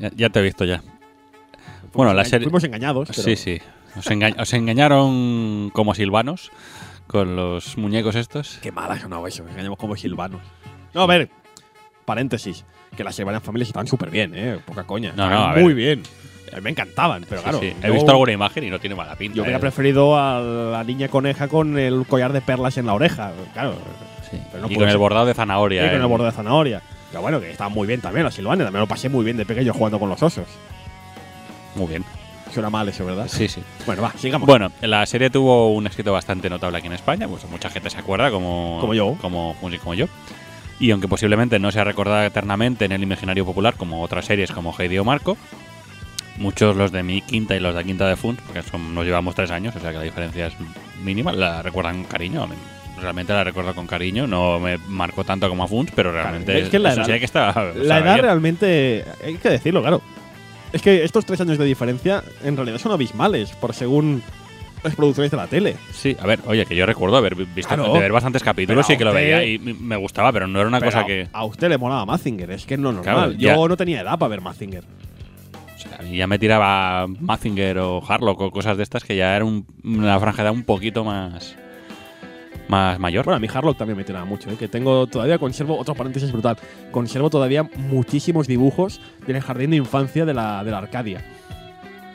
ya, 0.00 0.10
ya 0.16 0.28
te 0.28 0.40
he 0.40 0.42
visto 0.42 0.64
ya. 0.64 0.82
Bueno, 1.92 2.12
la 2.12 2.24
serie... 2.24 2.46
Fuimos 2.46 2.64
engañados. 2.64 3.08
pero- 3.08 3.22
Sí, 3.22 3.36
sí. 3.36 3.60
Os, 3.96 4.06
enga- 4.10 4.34
os 4.40 4.52
engañaron 4.52 5.70
como 5.72 5.94
silvanos 5.94 6.50
con 7.06 7.36
los 7.36 7.78
muñecos 7.78 8.16
estos. 8.16 8.58
Qué 8.60 8.72
mala 8.72 8.98
sonaba 8.98 9.28
eso, 9.28 9.46
engañamos 9.48 9.78
como 9.78 9.94
silvanos. 9.96 10.40
No, 10.92 11.02
a 11.02 11.06
ver, 11.06 11.30
paréntesis, 12.04 12.64
que 12.96 13.04
las 13.04 13.14
Silvanian 13.14 13.42
Families 13.42 13.68
estaban 13.68 13.86
súper 13.86 14.10
bien, 14.10 14.32
¿eh? 14.34 14.58
Poca 14.66 14.82
coña. 14.84 15.12
No, 15.16 15.30
no, 15.30 15.36
a 15.46 15.54
ver. 15.54 15.62
muy 15.62 15.74
bien. 15.74 16.02
A 16.52 16.56
mí 16.56 16.62
me 16.62 16.70
encantaban, 16.70 17.24
pero 17.28 17.42
claro. 17.42 17.60
sí. 17.60 17.72
He 17.82 17.86
yo- 17.88 17.92
visto 17.94 18.10
alguna 18.10 18.32
imagen 18.32 18.64
y 18.64 18.70
no 18.70 18.78
tiene 18.78 18.94
mala 18.96 19.16
pinta. 19.16 19.36
Yo 19.36 19.42
hubiera 19.42 19.58
eh. 19.58 19.60
preferido 19.60 20.18
a 20.18 20.40
la 20.40 20.84
niña 20.84 21.08
coneja 21.08 21.48
con 21.48 21.78
el 21.78 22.06
collar 22.06 22.32
de 22.32 22.40
perlas 22.40 22.76
en 22.78 22.86
la 22.86 22.94
oreja, 22.94 23.32
claro. 23.52 23.74
Sí. 24.30 24.38
pero 24.50 24.66
no 24.66 24.72
y 24.72 24.74
con 24.76 24.88
el 24.88 24.96
bordado 24.98 25.26
de 25.26 25.34
zanahoria. 25.34 25.84
Y 25.84 25.88
con 25.90 25.98
eh. 25.98 26.02
el 26.02 26.06
borde 26.06 26.26
de 26.26 26.32
zanahoria. 26.32 26.82
Pero 27.10 27.22
bueno, 27.22 27.40
que 27.40 27.50
estaban 27.50 27.72
muy 27.72 27.86
bien 27.86 28.00
también 28.00 28.24
las 28.24 28.34
Silvanian. 28.34 28.66
También 28.66 28.80
lo 28.80 28.86
pasé 28.88 29.08
muy 29.08 29.24
bien 29.24 29.36
de 29.36 29.46
pequeño 29.46 29.72
jugando 29.72 29.98
con 29.98 30.08
los 30.08 30.22
osos. 30.22 30.46
Muy 31.74 31.86
bien. 31.88 32.04
Suena 32.52 32.70
mal 32.70 32.88
eso, 32.88 33.04
¿verdad? 33.04 33.26
Sí, 33.28 33.48
sí. 33.48 33.62
Bueno, 33.84 34.02
va, 34.02 34.12
sigamos. 34.16 34.46
Bueno, 34.46 34.70
la 34.80 35.04
serie 35.06 35.30
tuvo 35.30 35.72
un 35.74 35.86
éxito 35.86 36.12
bastante 36.12 36.48
notable 36.48 36.78
aquí 36.78 36.86
en 36.86 36.94
España, 36.94 37.28
pues 37.28 37.44
mucha 37.50 37.68
gente 37.70 37.90
se 37.90 37.98
acuerda, 37.98 38.30
como, 38.30 38.78
Como 38.80 38.94
yo. 38.94 39.16
Como- 39.20 39.54
como 39.60 39.94
yo. 39.94 40.06
Y 40.78 40.90
aunque 40.90 41.08
posiblemente 41.08 41.58
no 41.58 41.70
sea 41.72 41.84
recordada 41.84 42.24
eternamente 42.26 42.84
en 42.84 42.92
el 42.92 43.02
imaginario 43.02 43.44
popular 43.44 43.74
como 43.74 44.02
otras 44.02 44.24
series 44.26 44.52
como 44.52 44.74
Heidi 44.78 44.98
o 44.98 45.04
Marco, 45.04 45.36
muchos 46.38 46.76
los 46.76 46.92
de 46.92 47.02
mi 47.02 47.22
quinta 47.22 47.54
y 47.56 47.60
los 47.60 47.74
de 47.74 47.84
quinta 47.84 48.06
de 48.08 48.16
Funs, 48.16 48.40
porque 48.46 48.62
son- 48.62 48.94
nos 48.94 49.04
llevamos 49.04 49.34
tres 49.34 49.50
años, 49.50 49.74
o 49.76 49.80
sea 49.80 49.90
que 49.90 49.98
la 49.98 50.02
diferencia 50.04 50.46
es 50.48 50.54
mínima, 51.02 51.32
la 51.32 51.62
recuerdan 51.62 51.96
con 51.96 52.04
cariño. 52.04 52.46
Realmente 53.00 53.32
la 53.34 53.44
recuerdo 53.44 53.74
con 53.74 53.86
cariño, 53.86 54.26
no 54.26 54.58
me 54.58 54.78
marcó 54.88 55.22
tanto 55.24 55.48
como 55.48 55.64
a 55.64 55.68
Funs, 55.68 55.90
pero 55.94 56.12
realmente 56.12 56.58
es 56.58 56.68
que 56.70 56.78
la 56.78 56.94
edad- 56.94 57.04
serie 57.04 57.18
que 57.18 57.26
está. 57.26 57.72
la 57.74 57.98
edad 57.98 58.18
realmente, 58.20 59.04
hay 59.24 59.34
que 59.36 59.50
decirlo, 59.50 59.80
claro. 59.82 60.00
Es 60.72 60.82
que 60.82 61.04
estos 61.04 61.24
tres 61.24 61.40
años 61.40 61.58
de 61.58 61.64
diferencia 61.64 62.22
en 62.42 62.56
realidad 62.56 62.78
son 62.78 62.92
abismales, 62.92 63.50
por 63.52 63.74
según 63.74 64.22
las 64.82 64.94
producciones 64.94 65.30
de 65.30 65.36
la 65.36 65.46
tele. 65.46 65.76
Sí, 65.92 66.16
a 66.20 66.26
ver, 66.26 66.40
oye, 66.46 66.64
que 66.66 66.74
yo 66.76 66.86
recuerdo 66.86 67.16
haber 67.16 67.34
visto 67.34 67.74
Claro. 67.74 67.92
de 67.92 68.00
ver 68.00 68.12
bastantes 68.12 68.42
capítulos 68.42 68.88
y 68.90 68.96
que 68.96 69.04
lo 69.04 69.12
veía 69.12 69.44
y 69.44 69.58
me 69.58 69.96
gustaba, 69.96 70.32
pero 70.32 70.46
no 70.46 70.58
era 70.58 70.68
una 70.68 70.80
cosa 70.80 71.04
que. 71.04 71.28
A 71.32 71.44
usted 71.44 71.68
le 71.68 71.78
molaba 71.78 72.04
Mazinger, 72.06 72.50
es 72.50 72.66
que 72.66 72.76
no 72.76 72.90
es 72.90 72.96
normal. 72.96 73.14
Claro, 73.14 73.32
Yo 73.32 73.62
ya. 73.62 73.68
no 73.68 73.76
tenía 73.76 74.00
edad 74.00 74.18
para 74.18 74.28
ver 74.30 74.40
Mazinger. 74.40 74.84
Sea, 76.08 76.16
ya 76.16 76.26
me 76.26 76.38
tiraba 76.38 77.06
Mazinger 77.08 77.78
o 77.78 78.02
Harlock 78.06 78.40
o 78.40 78.50
cosas 78.50 78.76
de 78.76 78.82
estas 78.82 79.04
que 79.04 79.16
ya 79.16 79.36
era 79.36 79.44
un- 79.44 79.66
una 79.84 80.18
franja 80.20 80.42
de 80.42 80.48
edad 80.48 80.56
un 80.56 80.64
poquito 80.64 81.04
más. 81.04 81.56
más 82.68 82.98
mayor. 82.98 83.24
Bueno, 83.24 83.36
a 83.36 83.38
mí 83.40 83.46
Harlock 83.52 83.78
también 83.78 83.96
me 83.96 84.02
tiraba 84.02 84.24
mucho, 84.24 84.50
¿eh? 84.50 84.56
que 84.58 84.66
tengo 84.66 85.06
todavía, 85.06 85.38
conservo, 85.38 85.78
otro 85.78 85.94
paréntesis 85.94 86.32
brutal, 86.32 86.56
conservo 86.90 87.30
todavía 87.30 87.62
muchísimos 87.76 88.48
dibujos 88.48 89.00
del 89.24 89.40
jardín 89.40 89.70
de 89.70 89.76
infancia 89.76 90.24
de 90.24 90.34
la, 90.34 90.64
de 90.64 90.72
la 90.72 90.78
Arcadia. 90.78 91.24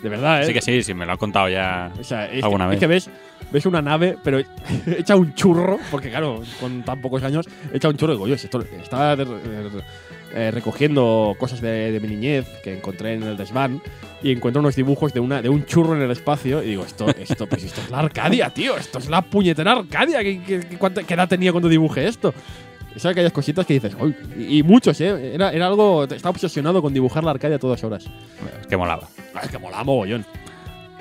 De 0.03 0.09
verdad, 0.09 0.41
¿eh? 0.43 0.47
sí 0.47 0.53
que 0.53 0.61
sí, 0.61 0.84
sí, 0.84 0.93
me 0.93 1.05
lo 1.05 1.13
han 1.13 1.18
contado 1.18 1.47
ya. 1.47 1.89
O 1.97 2.03
sea, 2.03 2.30
es, 2.30 2.43
Alguna 2.43 2.65
que, 2.65 2.69
vez. 2.69 2.76
es 2.76 2.80
que 2.81 2.88
ves, 2.88 3.09
ves 3.49 3.65
una 3.65 3.81
nave, 3.81 4.18
pero 4.23 4.39
echa 4.97 5.15
un 5.15 5.34
churro, 5.35 5.77
porque 5.89 6.09
claro, 6.09 6.41
con 6.59 6.81
tan 6.84 6.99
pocos 6.99 7.23
años, 7.23 7.47
echa 7.72 7.88
un 7.88 7.95
churro. 7.95 8.11
Y 8.11 8.15
digo, 8.15 8.26
"Oye, 8.26 8.34
esto, 8.34 8.59
de- 8.59 8.68
eh, 10.36 10.52
recogiendo 10.52 11.36
cosas 11.40 11.62
de, 11.62 11.91
de 11.91 11.99
mi 11.99 12.08
niñez 12.08 12.48
que 12.64 12.74
encontré 12.78 13.14
en 13.14 13.24
el 13.24 13.38
desván 13.38 13.82
y 14.24 14.32
encuentro 14.32 14.60
unos 14.62 14.76
dibujos 14.76 15.14
de, 15.14 15.20
una, 15.20 15.41
de 15.41 15.49
un 15.49 15.66
churro 15.66 15.95
en 15.95 16.02
el 16.02 16.12
espacio 16.12 16.62
y 16.64 16.68
digo, 16.70 16.84
esto, 16.86 17.08
esto, 17.10 17.48
pues 17.48 17.64
esto 17.64 17.82
es 17.82 17.90
la 17.90 17.99
Arcadia, 17.99 18.49
tío, 18.49 18.78
esto 18.78 18.99
es 18.99 19.10
la 19.10 19.22
puñetera 19.22 19.72
Arcadia. 19.74 20.22
¿Qué, 20.24 20.41
qué, 20.45 20.60
qué- 20.62 20.78
cuánta- 20.78 21.03
qué 21.03 21.14
edad 21.14 21.28
tenía 21.28 21.52
cuando 21.52 21.68
dibujé 21.70 22.08
esto? 22.08 22.34
Es 22.95 23.06
aquellas 23.06 23.32
cositas 23.32 23.66
que 23.66 23.74
dices, 23.76 23.95
"Uy", 23.99 24.14
y, 24.38 24.60
y 24.60 24.64
muchos, 24.64 24.99
¿eh? 24.99 25.34
Era, 25.34 25.52
era 25.53 25.68
algo, 25.68 26.03
estaba 26.03 26.32
obsesionado 26.32 26.82
con 26.82 26.94
dibujar 26.94 27.24
la 27.24 27.32
Arcadia 27.32 27.56
a 27.56 27.60
todas 27.60 27.82
horas. 27.86 28.06
Es 28.60 28.68
que 28.68 28.76
molaba. 28.76 29.08
Ah, 29.34 29.41
Es 29.44 29.49
que 29.49 29.58
molaba 29.58 29.84
mogollón. 29.86 30.26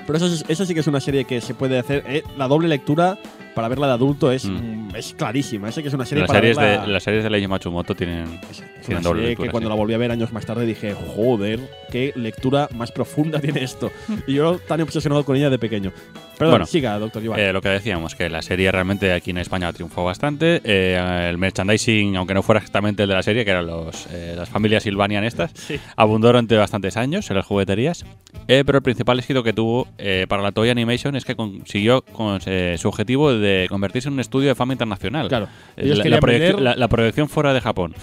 Pero 0.07 0.17
eso, 0.17 0.27
es- 0.27 0.45
eso 0.47 0.65
sí 0.65 0.73
que 0.73 0.79
es 0.79 0.87
una 0.87 0.99
serie 1.01 1.25
que 1.25 1.41
se 1.41 1.53
puede 1.53 1.77
hacer. 1.77 2.03
eh, 2.07 2.23
la 2.37 2.47
doble 2.47 2.67
lectura 2.69 3.19
para 3.55 3.67
verla 3.67 3.87
de 3.87 3.93
adulto 3.93 4.31
es, 4.31 4.45
Mm. 4.45 4.87
mm, 4.91 4.95
es 4.95 5.13
clarísima. 5.13 5.69
Esa 5.69 5.81
que 5.81 5.87
es 5.89 5.93
una 5.93 6.05
serie 6.05 6.21
Las 6.23 6.27
para 6.27 6.39
series, 6.39 6.57
verla- 6.57 6.81
de, 6.85 6.91
las 6.91 7.03
series 7.03 7.23
de 7.23 7.29
Leiji 7.29 7.47
Matsumoto 7.47 7.95
tienen. 7.95 8.39
es- 8.49 8.59
es 8.59 8.85
tienen 8.87 8.99
una 8.99 9.01
doble 9.01 9.19
serie 9.21 9.29
lectura, 9.29 9.47
que 9.47 9.51
cuando 9.51 9.67
sí. 9.67 9.69
la 9.69 9.75
volví 9.75 9.93
a 9.93 9.97
ver 9.97 10.11
años 10.11 10.31
más 10.33 10.45
tarde 10.45 10.65
dije, 10.65 10.93
joder, 11.15 11.59
qué 11.91 12.13
lectura 12.15 12.67
más 12.75 12.91
profunda 12.91 13.39
tiene 13.39 13.63
esto. 13.63 13.91
y 14.27 14.33
yo 14.35 14.57
tan 14.59 14.81
obsesionado 14.81 15.23
con 15.23 15.35
ella 15.35 15.49
de 15.49 15.59
pequeño. 15.59 15.91
Perdón, 16.37 16.53
Bueno, 16.53 16.65
siga, 16.65 16.97
doctor 16.97 17.23
Iván. 17.23 17.39
Eh, 17.39 17.53
lo 17.53 17.61
que 17.61 17.69
decíamos, 17.69 18.15
que 18.15 18.27
la 18.27 18.41
serie 18.41 18.71
realmente 18.71 19.13
aquí 19.13 19.29
en 19.29 19.37
España 19.37 19.71
triunfó 19.71 20.03
bastante. 20.03 20.59
Eh, 20.63 21.27
el 21.29 21.37
merchandising, 21.37 22.15
aunque 22.15 22.33
no 22.33 22.41
fuera 22.41 22.57
exactamente 22.59 23.03
el 23.03 23.09
de 23.09 23.13
la 23.15 23.21
serie, 23.21 23.45
que 23.45 23.51
eran 23.51 23.67
los, 23.67 24.07
eh, 24.11 24.33
las 24.35 24.49
familias 24.49 24.81
Silvanian 24.81 25.23
estas, 25.23 25.51
Sí. 25.53 25.79
abundó 25.95 26.27
durante 26.29 26.57
bastantes 26.57 26.97
años 26.97 27.29
en 27.29 27.37
las 27.37 27.45
jugueterías. 27.45 28.05
Eh, 28.47 28.63
pero 28.65 28.79
el 28.79 28.83
principal 28.83 29.19
éxito 29.19 29.43
que 29.43 29.53
tuvo 29.53 29.87
eh, 29.99 30.25
para 30.27 30.41
la 30.41 30.51
Toy 30.51 30.69
Animation 30.71 31.15
es 31.15 31.25
que 31.25 31.35
consiguió 31.35 32.01
con, 32.01 32.39
eh, 32.47 32.75
su 32.79 32.87
objetivo 32.87 33.31
de 33.31 33.40
convertirse 33.69 34.07
en 34.09 34.13
un 34.13 34.19
estudio 34.19 34.49
de 34.49 34.55
fama 34.55 34.73
internacional. 34.73 35.27
Claro. 35.27 35.47
Eh, 35.77 35.83
Ellos 35.85 35.97
la, 35.99 36.05
la 36.09 36.19
proyección, 36.19 36.55
vender- 36.57 36.63
la- 36.63 36.75
la 36.75 36.87
proyección 36.87 37.29
fuera 37.29 37.53
de 37.53 37.61
Japón. 37.61 37.93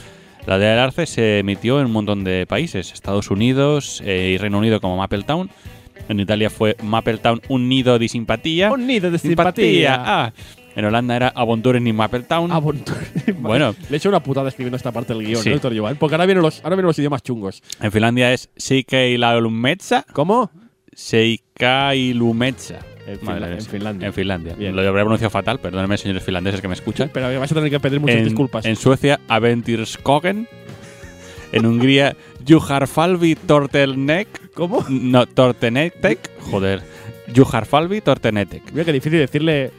La 0.46 0.56
de 0.58 0.66
Arce 0.68 1.06
se 1.06 1.38
emitió 1.40 1.78
en 1.80 1.86
un 1.86 1.92
montón 1.92 2.24
de 2.24 2.46
países, 2.46 2.92
Estados 2.92 3.30
Unidos 3.30 4.02
eh, 4.04 4.32
y 4.34 4.38
Reino 4.38 4.58
Unido 4.58 4.80
como 4.80 4.96
Mapletown. 4.96 5.50
En 6.08 6.20
Italia 6.20 6.48
fue 6.48 6.74
Mapletown 6.82 7.42
un 7.48 7.68
nido 7.68 7.98
de 7.98 8.08
simpatía. 8.08 8.70
Un 8.72 8.86
nido 8.86 9.10
de 9.10 9.18
Simpatía. 9.18 9.92
simpatía. 9.94 10.02
Ah. 10.06 10.32
En 10.74 10.84
Holanda 10.84 11.16
era 11.16 11.28
Avonturen 11.34 11.86
in 11.86 11.96
Mapletown. 11.96 12.50
Bon- 12.62 12.82
Bueno. 13.40 13.74
Le 13.90 13.96
he 13.96 13.98
hecho 13.98 14.08
una 14.08 14.22
putada 14.22 14.48
escribiendo 14.48 14.76
esta 14.76 14.92
parte 14.92 15.12
del 15.12 15.26
guion, 15.26 15.42
Sí. 15.42 15.50
¿no? 15.50 15.94
Porque 15.98 16.14
ahora 16.14 16.24
vienen 16.24 16.42
los, 16.42 16.58
ahora 16.64 16.76
vienen 16.76 16.86
los 16.86 16.98
idiomas 16.98 17.22
chungos. 17.22 17.62
En 17.82 17.90
Finlandia 17.92 18.32
es 18.32 18.48
Seikei 18.56 19.18
la 19.18 19.38
Lumetsa. 19.40 20.06
¿Cómo? 20.12 20.50
Seikei 20.94 22.14
Lumetsa. 22.14 22.78
En, 23.08 23.18
Madre. 23.24 23.60
Finlandia. 23.62 24.06
En 24.08 24.12
Finlandia. 24.12 24.54
Bien. 24.54 24.76
Lo 24.76 24.82
habré 24.86 25.00
pronunciado 25.02 25.30
fatal, 25.30 25.58
perdónenme, 25.60 25.96
señores 25.98 26.22
finlandeses 26.22 26.60
que 26.60 26.68
me 26.68 26.74
escuchan. 26.74 27.10
Pero 27.12 27.26
vais 27.38 27.50
a 27.50 27.54
tener 27.54 27.70
que 27.70 27.80
pedir 27.80 28.00
muchas 28.00 28.16
en, 28.16 28.24
disculpas. 28.24 28.64
en 28.66 28.76
Suecia, 28.76 29.20
Aventirskogen. 29.28 30.46
En 31.50 31.64
Hungría, 31.64 32.14
Juharfalvi 32.46 33.34
Tortelnek. 33.34 34.52
¿Cómo? 34.52 34.84
No, 34.90 35.24
Tortenetek. 35.26 36.30
Joder. 36.50 36.82
Juharfalvi 37.34 38.02
Tortenetek. 38.02 38.70
Mira 38.72 38.84
que 38.84 38.92
difícil 38.92 39.18
decirle 39.18 39.70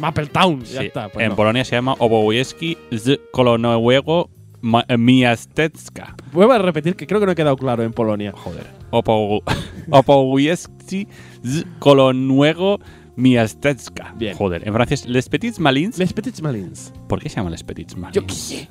Mapletown. 0.00 0.64
Ya 0.64 0.80
Sí. 0.80 0.86
está. 0.86 1.08
pues 1.10 1.22
en 1.22 1.30
no. 1.30 1.36
Polonia 1.36 1.64
se 1.64 1.76
llama 1.76 1.94
Obowiecki 2.00 2.76
z 2.90 3.20
Kolonowego 3.30 4.30
Miastecka. 4.62 6.14
Vuelvo 6.32 6.52
a 6.52 6.58
repetir 6.58 6.96
que 6.96 7.06
creo 7.06 7.20
que 7.20 7.26
no 7.26 7.32
he 7.32 7.34
quedado 7.34 7.56
claro 7.56 7.82
en 7.82 7.92
Polonia. 7.92 8.32
Joder. 8.32 8.66
Opo- 8.90 9.42
Obowiecki 9.90 11.06
z 11.44 11.66
Kolonuego 11.78 12.78
Miastecka. 13.16 14.14
Bien. 14.16 14.36
Joder. 14.36 14.66
En 14.66 14.72
francés, 14.74 15.06
Les 15.06 15.28
Petits 15.28 15.58
Malins. 15.58 15.98
Les 15.98 16.12
Petits 16.12 16.40
Malins. 16.42 16.92
¿Por 17.08 17.20
qué 17.20 17.28
se 17.28 17.36
llama 17.36 17.50
Les 17.50 17.62
Petits 17.64 17.96
Malins? 17.96 18.14
Yo 18.14 18.26
qué 18.26 18.34
sé. 18.34 18.68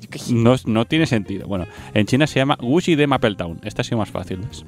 Yo 0.00 0.08
qué 0.10 0.18
sé. 0.18 0.32
No, 0.32 0.54
no 0.66 0.84
tiene 0.86 1.06
sentido. 1.06 1.46
Bueno, 1.48 1.66
en 1.92 2.06
China 2.06 2.26
se 2.26 2.38
llama 2.38 2.56
Wuxi 2.62 2.94
de 2.94 3.06
Mapletown. 3.06 3.60
Esta 3.64 3.82
ha 3.82 3.84
sido 3.84 3.98
más 3.98 4.10
fácil. 4.10 4.38
¿ves? 4.38 4.64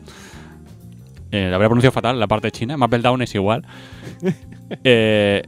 Eh, 1.31 1.49
la 1.49 1.57
habría 1.57 1.69
pronunciado 1.69 1.93
fatal, 1.93 2.19
la 2.21 2.27
parte 2.27 2.51
china. 2.51 2.77
Mapletown 2.77 3.23
es 3.23 3.35
igual. 3.35 3.65
Eh, 4.83 5.45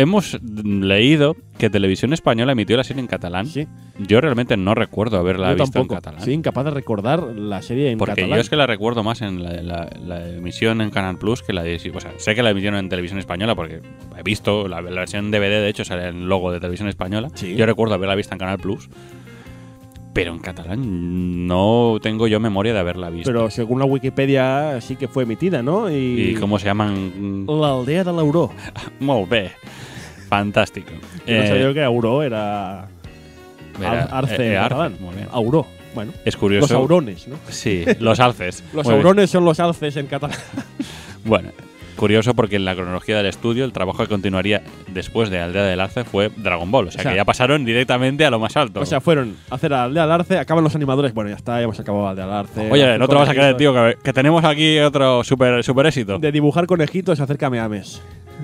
hemos 0.00 0.38
leído 0.42 1.36
que 1.58 1.70
Televisión 1.70 2.12
Española 2.12 2.52
emitió 2.52 2.76
la 2.76 2.84
serie 2.84 3.00
en 3.00 3.06
catalán. 3.08 3.46
Sí, 3.46 3.66
Yo 3.98 4.20
realmente 4.20 4.56
no 4.56 4.74
recuerdo 4.74 5.18
haberla 5.18 5.48
yo 5.48 5.56
visto 5.56 5.72
tampoco. 5.72 5.94
en 5.94 5.98
catalán. 6.00 6.24
Soy 6.24 6.34
incapaz 6.34 6.64
de 6.66 6.70
recordar 6.70 7.22
la 7.34 7.60
serie 7.62 7.90
en 7.90 7.98
porque 7.98 8.12
catalán. 8.14 8.36
yo 8.36 8.40
es 8.40 8.48
que 8.48 8.56
la 8.56 8.66
recuerdo 8.66 9.02
más 9.02 9.22
en 9.22 9.42
la, 9.42 9.60
la- 9.62 9.90
la 10.06 10.28
emisión 10.28 10.80
en 10.80 10.90
Canal 10.90 11.18
Plus 11.18 11.42
que 11.42 11.52
la 11.52 11.62
de. 11.62 11.76
O 11.94 12.00
sea, 12.00 12.12
sé 12.16 12.34
que 12.34 12.42
la 12.42 12.50
emitieron 12.50 12.78
en 12.78 12.88
televisión 12.88 13.18
española 13.18 13.54
porque 13.56 13.80
he 14.16 14.22
visto 14.22 14.68
la, 14.68 14.80
la 14.82 15.00
versión 15.00 15.30
DVD, 15.30 15.60
de 15.60 15.68
hecho, 15.68 15.84
sale 15.84 16.08
el 16.08 16.28
logo 16.28 16.52
de 16.52 16.60
televisión 16.60 16.88
española. 16.88 17.28
Sí. 17.34 17.54
Yo 17.56 17.66
recuerdo 17.66 17.94
haberla 17.94 18.14
visto 18.14 18.34
en 18.34 18.38
Canal 18.38 18.58
Plus. 18.58 18.88
Pero 20.12 20.32
en 20.32 20.38
catalán 20.40 21.46
no 21.46 21.98
tengo 22.02 22.26
yo 22.26 22.40
memoria 22.40 22.72
de 22.72 22.80
haberla 22.80 23.08
visto. 23.10 23.30
Pero 23.30 23.50
según 23.50 23.78
la 23.78 23.84
Wikipedia 23.84 24.80
sí 24.80 24.96
que 24.96 25.06
fue 25.06 25.22
emitida, 25.24 25.62
¿no? 25.62 25.90
Y, 25.90 26.30
¿Y 26.30 26.34
cómo 26.34 26.58
se 26.58 26.66
llaman? 26.66 27.46
La 27.46 27.70
aldea 27.72 28.02
de 28.04 28.12
l'Auró. 28.12 28.50
Molt 29.00 29.28
bé. 29.28 29.52
Yo 30.30 30.44
no 30.44 30.52
Eh, 31.26 31.46
sabía 31.48 31.72
que 31.72 31.82
Auró 31.84 32.22
era, 32.22 32.88
era- 33.80 34.02
Arce 34.04 34.34
eh, 34.36 34.50
en 34.52 34.56
Arce, 34.58 34.68
catalán. 34.68 34.96
muy 35.00 35.14
bien. 35.14 35.28
Auró. 35.30 35.66
Bueno, 35.94 36.12
Es 36.24 36.36
curioso. 36.36 36.62
los 36.74 36.82
aurones, 36.82 37.26
¿no? 37.28 37.36
Sí, 37.48 37.84
los 37.98 38.20
alces. 38.20 38.62
Los 38.74 38.84
Muy 38.84 38.94
bien. 38.94 39.06
aurones 39.06 39.30
son 39.30 39.44
los 39.44 39.58
alces 39.58 39.96
en 39.96 40.06
catalán. 40.06 40.38
Bueno, 41.24 41.50
curioso 41.98 42.32
porque 42.34 42.56
en 42.56 42.64
la 42.64 42.74
cronología 42.74 43.18
del 43.18 43.26
estudio 43.26 43.66
el 43.66 43.72
trabajo 43.74 43.98
que 44.02 44.08
continuaría 44.08 44.62
después 44.88 45.28
de 45.28 45.40
Aldea 45.40 45.64
del 45.64 45.80
Arce 45.80 46.04
fue 46.04 46.30
Dragon 46.36 46.70
Ball. 46.70 46.88
O 46.88 46.90
sea, 46.90 47.00
O 47.00 47.02
sea, 47.02 47.10
que 47.12 47.16
ya 47.16 47.24
pasaron 47.26 47.64
directamente 47.66 48.24
a 48.24 48.30
lo 48.30 48.38
más 48.38 48.56
alto. 48.56 48.80
O 48.80 48.86
sea, 48.86 49.00
fueron 49.02 49.36
a 49.50 49.56
hacer 49.56 49.74
Aldea 49.74 50.04
del 50.04 50.12
Arce, 50.12 50.38
acaban 50.38 50.64
los 50.64 50.74
animadores. 50.74 51.12
Bueno, 51.12 51.28
ya 51.30 51.36
está, 51.36 51.56
ya 51.58 51.64
hemos 51.64 51.78
acabado 51.78 52.08
Aldea 52.08 52.24
del 52.26 52.34
Arce. 52.34 52.70
Oye, 52.70 52.98
no 52.98 53.06
te 53.06 53.14
vas 53.14 53.28
a 53.28 53.34
creer, 53.34 53.56
tío, 53.56 53.74
que, 53.74 53.96
que 54.02 54.12
tenemos 54.12 54.42
aquí 54.44 54.78
otro 54.78 55.22
super, 55.24 55.62
super 55.62 55.84
éxito. 55.86 56.18
De 56.18 56.32
dibujar 56.32 56.66
conejitos, 56.66 57.20
hacer 57.20 57.36
cameames. 57.36 58.00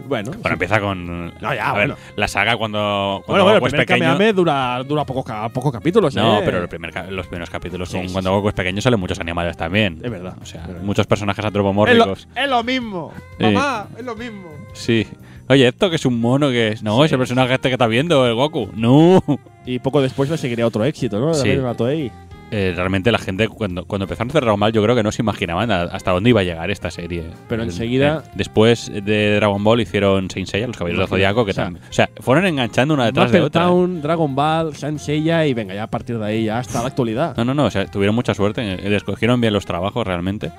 Bueno, 0.08 0.32
Bueno, 0.32 0.42
sí. 0.48 0.52
empieza 0.54 0.80
con. 0.80 1.26
No, 1.40 1.54
ya, 1.54 1.70
a 1.70 1.72
ver, 1.74 1.86
bueno. 1.86 1.96
la 2.16 2.26
saga 2.26 2.56
cuando, 2.56 3.22
cuando 3.24 3.44
bueno, 3.44 3.44
bueno, 3.44 3.50
el 3.52 3.60
Goku 3.60 3.66
es 3.66 3.72
primer 3.86 3.86
pequeño. 4.16 4.32
Dura, 4.32 4.82
dura 4.82 5.04
pocos, 5.04 5.24
pocos 5.52 5.72
capítulos, 5.72 6.16
No, 6.16 6.38
¿eh? 6.38 6.42
pero 6.44 6.58
el 6.62 6.68
primer 6.68 7.12
los 7.12 7.28
primeros 7.28 7.48
capítulos 7.48 7.90
Sí, 7.90 8.00
cuando. 8.12 8.32
Goku 8.32 8.48
es 8.48 8.54
pequeño 8.54 8.80
salen 8.80 8.98
muchos 8.98 9.20
animales 9.20 9.56
también. 9.56 10.00
Es 10.02 10.10
verdad, 10.10 10.34
O 10.42 10.44
sea, 10.44 10.62
es 10.62 10.66
verdad. 10.66 10.82
muchos 10.82 11.06
personajes 11.06 11.38
es, 11.38 11.44
lo, 11.44 11.46
antropomórficos. 11.46 12.26
es 12.34 12.48
lo 12.50 12.64
mismo. 12.64 13.12
Mamá, 13.52 13.88
es 13.98 14.04
lo 14.04 14.14
mismo. 14.16 14.50
Sí. 14.72 15.06
Oye, 15.48 15.68
¿esto 15.68 15.90
que 15.90 15.96
es 15.96 16.06
un 16.06 16.20
mono 16.20 16.48
que 16.50 16.68
es? 16.68 16.82
No, 16.82 17.04
es 17.04 17.12
el 17.12 17.18
personaje 17.18 17.54
este 17.54 17.68
que 17.68 17.74
está 17.74 17.86
viendo, 17.86 18.26
el 18.26 18.34
Goku. 18.34 18.70
No. 18.74 19.22
Y 19.66 19.78
poco 19.78 20.00
después 20.02 20.28
le 20.30 20.36
seguiría 20.38 20.66
otro 20.66 20.84
éxito, 20.84 21.18
¿no? 21.20 21.34
Sí. 21.34 21.54
La 21.56 21.74
Toei. 21.74 22.10
Eh, 22.50 22.72
realmente 22.76 23.10
la 23.10 23.18
gente 23.18 23.48
cuando, 23.48 23.84
cuando 23.84 24.04
empezaron 24.04 24.28
a 24.28 24.30
hacer 24.30 24.42
Dragon 24.42 24.60
Ball 24.60 24.70
yo 24.72 24.82
creo 24.82 24.94
que 24.94 25.02
no 25.02 25.10
se 25.10 25.22
imaginaban 25.22 25.72
a- 25.72 25.82
hasta 25.84 26.12
dónde 26.12 26.30
iba 26.30 26.40
a 26.40 26.44
llegar 26.44 26.70
esta 26.70 26.90
serie. 26.90 27.24
Pero 27.48 27.62
El- 27.62 27.70
enseguida- 27.70 28.22
eh, 28.24 28.30
después 28.36 28.92
de 28.92 29.34
Dragon 29.36 29.64
Ball 29.64 29.80
hicieron 29.80 30.30
Saint 30.30 30.46
Seiya, 30.48 30.66
los 30.68 30.76
Caballeros 30.76 30.98
del 31.00 31.08
Imagina, 31.08 31.28
Zodiaco, 31.32 31.44
que 31.46 31.50
o 31.50 31.54
sea, 31.54 31.64
también. 31.64 31.84
O 31.88 31.92
sea, 31.92 32.10
fueron 32.20 32.46
enganchando 32.46 32.94
una 32.94 33.06
detrás 33.06 33.32
de 33.32 33.40
otra. 33.40 33.62
¿eh? 33.62 33.64
Town, 33.64 34.02
Dragon 34.02 34.34
Ball, 34.34 34.76
Saint 34.76 34.98
Seiya 35.00 35.46
y 35.46 35.54
venga, 35.54 35.74
ya 35.74 35.84
a 35.84 35.90
partir 35.90 36.18
de 36.18 36.26
ahí 36.26 36.44
ya 36.44 36.58
hasta 36.58 36.80
la 36.82 36.88
actualidad. 36.88 37.34
No, 37.36 37.44
no, 37.44 37.54
no, 37.54 37.64
o 37.64 37.70
sea, 37.70 37.86
tuvieron 37.86 38.14
mucha 38.14 38.34
suerte, 38.34 38.62
eh, 38.62 38.94
escogieron 38.94 39.40
bien 39.40 39.52
los 39.52 39.64
trabajos 39.66 40.06
realmente. 40.06 40.52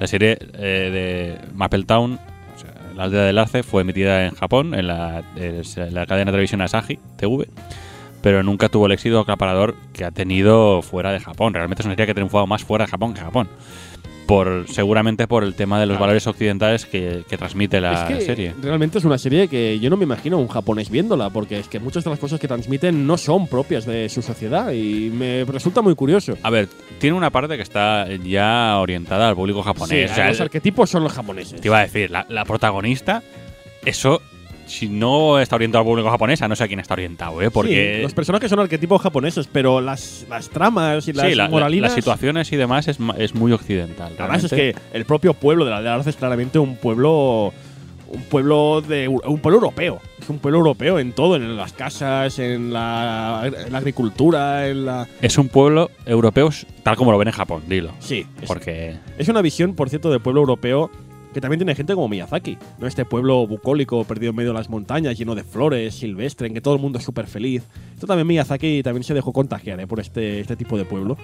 La 0.00 0.06
serie 0.06 0.38
eh, 0.54 1.38
de 1.44 1.54
Maple 1.54 1.84
Town, 1.84 2.14
o 2.14 2.96
la 2.96 3.04
aldea 3.04 3.22
del 3.22 3.38
arce, 3.38 3.62
fue 3.62 3.82
emitida 3.82 4.26
en 4.26 4.34
Japón, 4.34 4.74
en 4.74 4.86
la 4.86 5.22
cadena 6.08 6.24
de 6.24 6.32
televisión 6.32 6.62
Asahi 6.62 6.98
TV, 7.16 7.46
pero 8.22 8.42
nunca 8.42 8.68
tuvo 8.70 8.86
el 8.86 8.92
éxito 8.92 9.20
acaparador 9.20 9.76
que 9.92 10.04
ha 10.04 10.10
tenido 10.10 10.80
fuera 10.80 11.12
de 11.12 11.20
Japón. 11.20 11.52
Realmente 11.52 11.82
es 11.82 11.86
una 11.86 11.94
serie 11.94 12.06
que 12.06 12.12
ha 12.12 12.14
triunfado 12.14 12.46
más 12.46 12.64
fuera 12.64 12.86
de 12.86 12.90
Japón 12.90 13.14
que 13.14 13.20
Japón. 13.20 13.48
Por, 14.30 14.66
seguramente 14.68 15.26
por 15.26 15.42
el 15.42 15.54
tema 15.54 15.80
de 15.80 15.86
los 15.86 15.98
valores 15.98 16.24
occidentales 16.28 16.86
que, 16.86 17.24
que 17.28 17.36
transmite 17.36 17.80
la 17.80 18.08
es 18.08 18.16
que 18.18 18.24
serie. 18.24 18.54
realmente 18.62 18.98
es 18.98 19.04
una 19.04 19.18
serie 19.18 19.48
que 19.48 19.80
yo 19.80 19.90
no 19.90 19.96
me 19.96 20.04
imagino 20.04 20.38
un 20.38 20.46
japonés 20.46 20.88
viéndola, 20.88 21.30
porque 21.30 21.58
es 21.58 21.66
que 21.66 21.80
muchas 21.80 22.04
de 22.04 22.10
las 22.10 22.18
cosas 22.20 22.38
que 22.38 22.46
transmiten 22.46 23.08
no 23.08 23.18
son 23.18 23.48
propias 23.48 23.86
de 23.86 24.08
su 24.08 24.22
sociedad 24.22 24.70
y 24.70 25.10
me 25.10 25.44
resulta 25.44 25.82
muy 25.82 25.96
curioso. 25.96 26.38
A 26.44 26.50
ver, 26.50 26.68
tiene 27.00 27.16
una 27.16 27.30
parte 27.30 27.56
que 27.56 27.62
está 27.62 28.06
ya 28.24 28.78
orientada 28.78 29.28
al 29.28 29.34
público 29.34 29.64
japonés. 29.64 30.06
Sí, 30.06 30.12
O 30.12 30.14
sea, 30.14 30.28
los 30.28 30.40
arquetipos 30.40 30.88
son 30.88 31.02
los 31.02 31.12
japoneses. 31.12 31.60
Te 31.60 31.66
iba 31.66 31.78
a 31.78 31.82
decir, 31.82 32.10
la, 32.12 32.24
la 32.28 32.44
protagonista, 32.44 33.24
eso, 33.84 34.22
si 34.70 34.88
no 34.88 35.38
está 35.40 35.56
orientado 35.56 35.80
al 35.82 35.86
público 35.86 36.08
japonés, 36.10 36.40
a 36.42 36.48
no 36.48 36.54
sé 36.56 36.64
a 36.64 36.68
quién 36.68 36.80
está 36.80 36.94
orientado, 36.94 37.42
¿eh? 37.42 37.50
Porque. 37.50 37.96
Sí, 37.96 38.02
los 38.02 38.14
personajes 38.14 38.48
son 38.48 38.60
arquetipos 38.60 39.02
japoneses, 39.02 39.48
pero 39.50 39.80
las, 39.80 40.24
las 40.30 40.48
tramas 40.48 41.06
y 41.08 41.12
las 41.12 41.26
sí, 41.28 41.34
la- 41.34 41.44
la- 41.44 41.50
moralinas. 41.50 41.90
las 41.90 41.94
situaciones 41.96 42.52
y 42.52 42.56
demás 42.56 42.88
es, 42.88 42.98
es 43.18 43.34
muy 43.34 43.52
occidental. 43.52 44.12
Además 44.18 44.44
es 44.44 44.50
que 44.52 44.74
el 44.92 45.04
propio 45.04 45.34
pueblo 45.34 45.64
de 45.64 45.70
la 45.72 45.78
aldea 45.78 45.94
Arce 45.94 46.10
es 46.10 46.16
claramente 46.16 46.58
un 46.58 46.76
pueblo 46.76 47.52
un 48.12 48.22
pueblo 48.22 48.80
de 48.80 49.06
un 49.06 49.38
pueblo 49.38 49.58
europeo. 49.58 50.00
Es 50.20 50.28
un 50.28 50.38
pueblo 50.40 50.58
europeo 50.58 50.98
en 50.98 51.12
todo, 51.12 51.36
en 51.36 51.56
las 51.56 51.72
casas, 51.72 52.40
en 52.40 52.72
la, 52.72 53.42
en 53.66 53.70
la 53.72 53.78
agricultura, 53.78 54.66
en 54.68 54.84
la 54.84 55.06
Es 55.22 55.38
un 55.38 55.48
pueblo 55.48 55.90
europeo 56.06 56.50
tal 56.82 56.96
como 56.96 57.12
lo 57.12 57.18
ven 57.18 57.28
en 57.28 57.34
Japón, 57.34 57.62
dilo. 57.68 57.92
sí. 58.00 58.26
Es, 58.42 58.48
Porque. 58.48 58.96
es 59.16 59.28
una 59.28 59.42
visión, 59.42 59.74
por 59.74 59.88
cierto, 59.90 60.10
de 60.10 60.18
pueblo 60.18 60.40
europeo 60.40 60.90
que 61.32 61.40
también 61.40 61.58
tiene 61.58 61.74
gente 61.74 61.94
como 61.94 62.08
Miyazaki, 62.08 62.58
¿no? 62.78 62.86
Este 62.86 63.04
pueblo 63.04 63.46
bucólico 63.46 64.04
perdido 64.04 64.30
en 64.30 64.36
medio 64.36 64.50
de 64.50 64.58
las 64.58 64.68
montañas, 64.68 65.16
lleno 65.18 65.34
de 65.34 65.44
flores, 65.44 65.94
silvestre, 65.94 66.46
en 66.48 66.54
que 66.54 66.60
todo 66.60 66.74
el 66.74 66.80
mundo 66.80 66.98
es 66.98 67.04
súper 67.04 67.26
feliz. 67.26 67.62
Esto 67.94 68.06
también 68.06 68.26
Miyazaki 68.26 68.82
también 68.82 69.04
se 69.04 69.14
dejó 69.14 69.32
contagiar 69.32 69.80
¿eh? 69.80 69.86
por 69.86 70.00
este, 70.00 70.40
este 70.40 70.56
tipo 70.56 70.76
de 70.76 70.84
pueblo. 70.84 71.16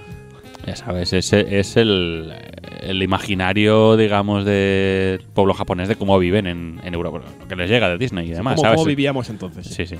Ya 0.66 0.74
sabes, 0.74 1.12
ese 1.12 1.58
es 1.60 1.76
el, 1.76 2.32
el 2.80 3.02
imaginario, 3.02 3.96
digamos, 3.96 4.44
del 4.44 5.20
pueblo 5.32 5.54
japonés 5.54 5.86
de 5.88 5.94
cómo 5.96 6.18
viven 6.18 6.46
en, 6.46 6.80
en 6.82 6.94
Europa. 6.94 7.20
Lo 7.40 7.46
que 7.46 7.54
les 7.54 7.70
llega 7.70 7.88
de 7.88 7.98
Disney 7.98 8.28
y 8.28 8.32
demás, 8.32 8.56
como, 8.56 8.64
¿sabes? 8.64 8.76
como 8.76 8.86
vivíamos 8.88 9.30
entonces. 9.30 9.66
Sí, 9.66 9.86
sí. 9.86 9.96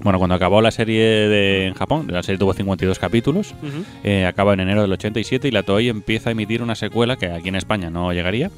Bueno, 0.00 0.18
cuando 0.18 0.34
acabó 0.34 0.60
la 0.62 0.70
serie 0.70 1.02
de, 1.02 1.66
en 1.66 1.74
Japón, 1.74 2.06
la 2.10 2.22
serie 2.22 2.38
tuvo 2.38 2.54
52 2.54 2.98
capítulos, 2.98 3.54
Ujú. 3.62 3.84
eh, 4.02 4.26
acaba 4.26 4.54
en 4.54 4.60
enero 4.60 4.82
del 4.82 4.92
87 4.92 5.46
y 5.46 5.50
la 5.50 5.62
Toei 5.62 5.88
empieza 5.90 6.30
a 6.30 6.32
emitir 6.32 6.62
una 6.62 6.74
secuela 6.74 7.16
que 7.16 7.26
aquí 7.26 7.50
en 7.50 7.56
España 7.56 7.90
no 7.90 8.12
llegaría. 8.12 8.50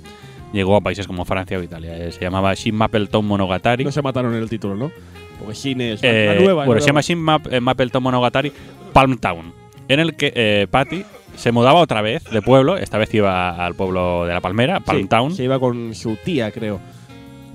Llegó 0.54 0.76
a 0.76 0.80
países 0.80 1.06
como 1.06 1.24
Francia 1.26 1.58
o 1.58 1.62
Italia. 1.62 1.94
Eh, 1.98 2.12
se 2.12 2.20
llamaba 2.20 2.54
Shin 2.54 2.74
Mapleton 2.74 3.26
Monogatari. 3.26 3.84
No 3.84 3.90
se 3.92 4.00
mataron 4.00 4.34
en 4.34 4.40
el 4.42 4.48
título, 4.48 4.76
¿no? 4.76 4.90
Porque 5.38 5.52
Shin 5.54 5.80
es 5.82 6.00
Eh, 6.02 6.32
la 6.34 6.40
nueva. 6.40 6.64
bueno, 6.64 6.80
se 6.80 6.86
llama. 6.86 7.00
Shin 7.02 7.18
Map, 7.18 7.52
eh, 7.52 7.60
Mapleton 7.60 8.02
Monogatari 8.02 8.52
Palm 8.92 9.18
Town, 9.18 9.52
en 9.88 10.00
el 10.00 10.14
que 10.14 10.32
eh, 10.34 10.66
Patty 10.70 11.04
se 11.36 11.50
mudaba 11.50 11.80
otra 11.80 12.00
vez 12.02 12.22
de 12.30 12.40
pueblo. 12.40 12.76
Esta 12.76 12.96
vez 12.98 13.12
iba 13.12 13.50
al 13.66 13.74
pueblo 13.74 14.24
de 14.26 14.32
la 14.32 14.40
Palmera, 14.40 14.78
Palm 14.80 15.00
Sí, 15.02 15.08
Town, 15.08 15.34
Se 15.34 15.42
iba 15.44 15.58
con 15.58 15.92
su 15.94 16.16
tía, 16.24 16.50
creo. 16.52 16.78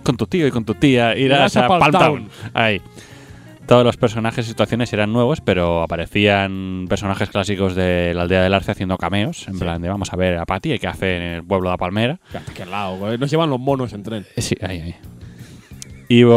con 0.03 0.17
tu 0.17 0.27
tío 0.27 0.45
y 0.45 0.51
con 0.51 0.65
tu 0.65 0.73
tía. 0.75 1.15
Irás 1.17 1.55
Irás 1.55 1.57
a 1.57 1.65
a 1.65 1.67
Palm 1.69 1.79
Palm 1.79 1.91
Town. 1.93 2.01
Town. 2.27 2.29
Ahí. 2.53 2.81
Todos 3.69 3.83
los 3.85 3.97
personajes 3.97 4.47
y 4.47 4.49
situaciones 4.49 4.91
eran 4.93 5.13
nuevos, 5.13 5.41
pero 5.41 5.83
aparecían 5.83 6.87
personajes 6.89 7.29
clásicos 7.29 7.75
de 7.75 8.13
la 8.15 8.23
aldea 8.23 8.41
del 8.41 8.55
arce 8.55 8.71
haciendo 8.71 8.97
cameos. 8.97 9.47
En 9.47 9.53
Sí. 9.53 9.59
plan 9.59 9.79
de 9.79 9.87
vamos 9.89 10.11
a 10.11 10.15
ver 10.15 10.39
a 10.39 10.45
Patty, 10.47 10.79
¿qué 10.79 10.87
hace 10.87 11.17
en 11.17 11.21
el 11.21 11.43
pueblo 11.43 11.69
de 11.69 11.73
la 11.73 11.77
Palmera? 11.77 12.19
Que 12.55 12.63
al 12.63 12.71
lado. 12.71 13.15
Nos 13.15 13.29
llevan 13.29 13.51
los 13.51 13.59
monos 13.59 13.93
en 13.93 14.01
tren. 14.01 14.25
Sí, 14.37 14.55
ahí, 14.61 14.79
ahí. 14.81 14.95
Y 16.11 16.23
hubo, 16.23 16.33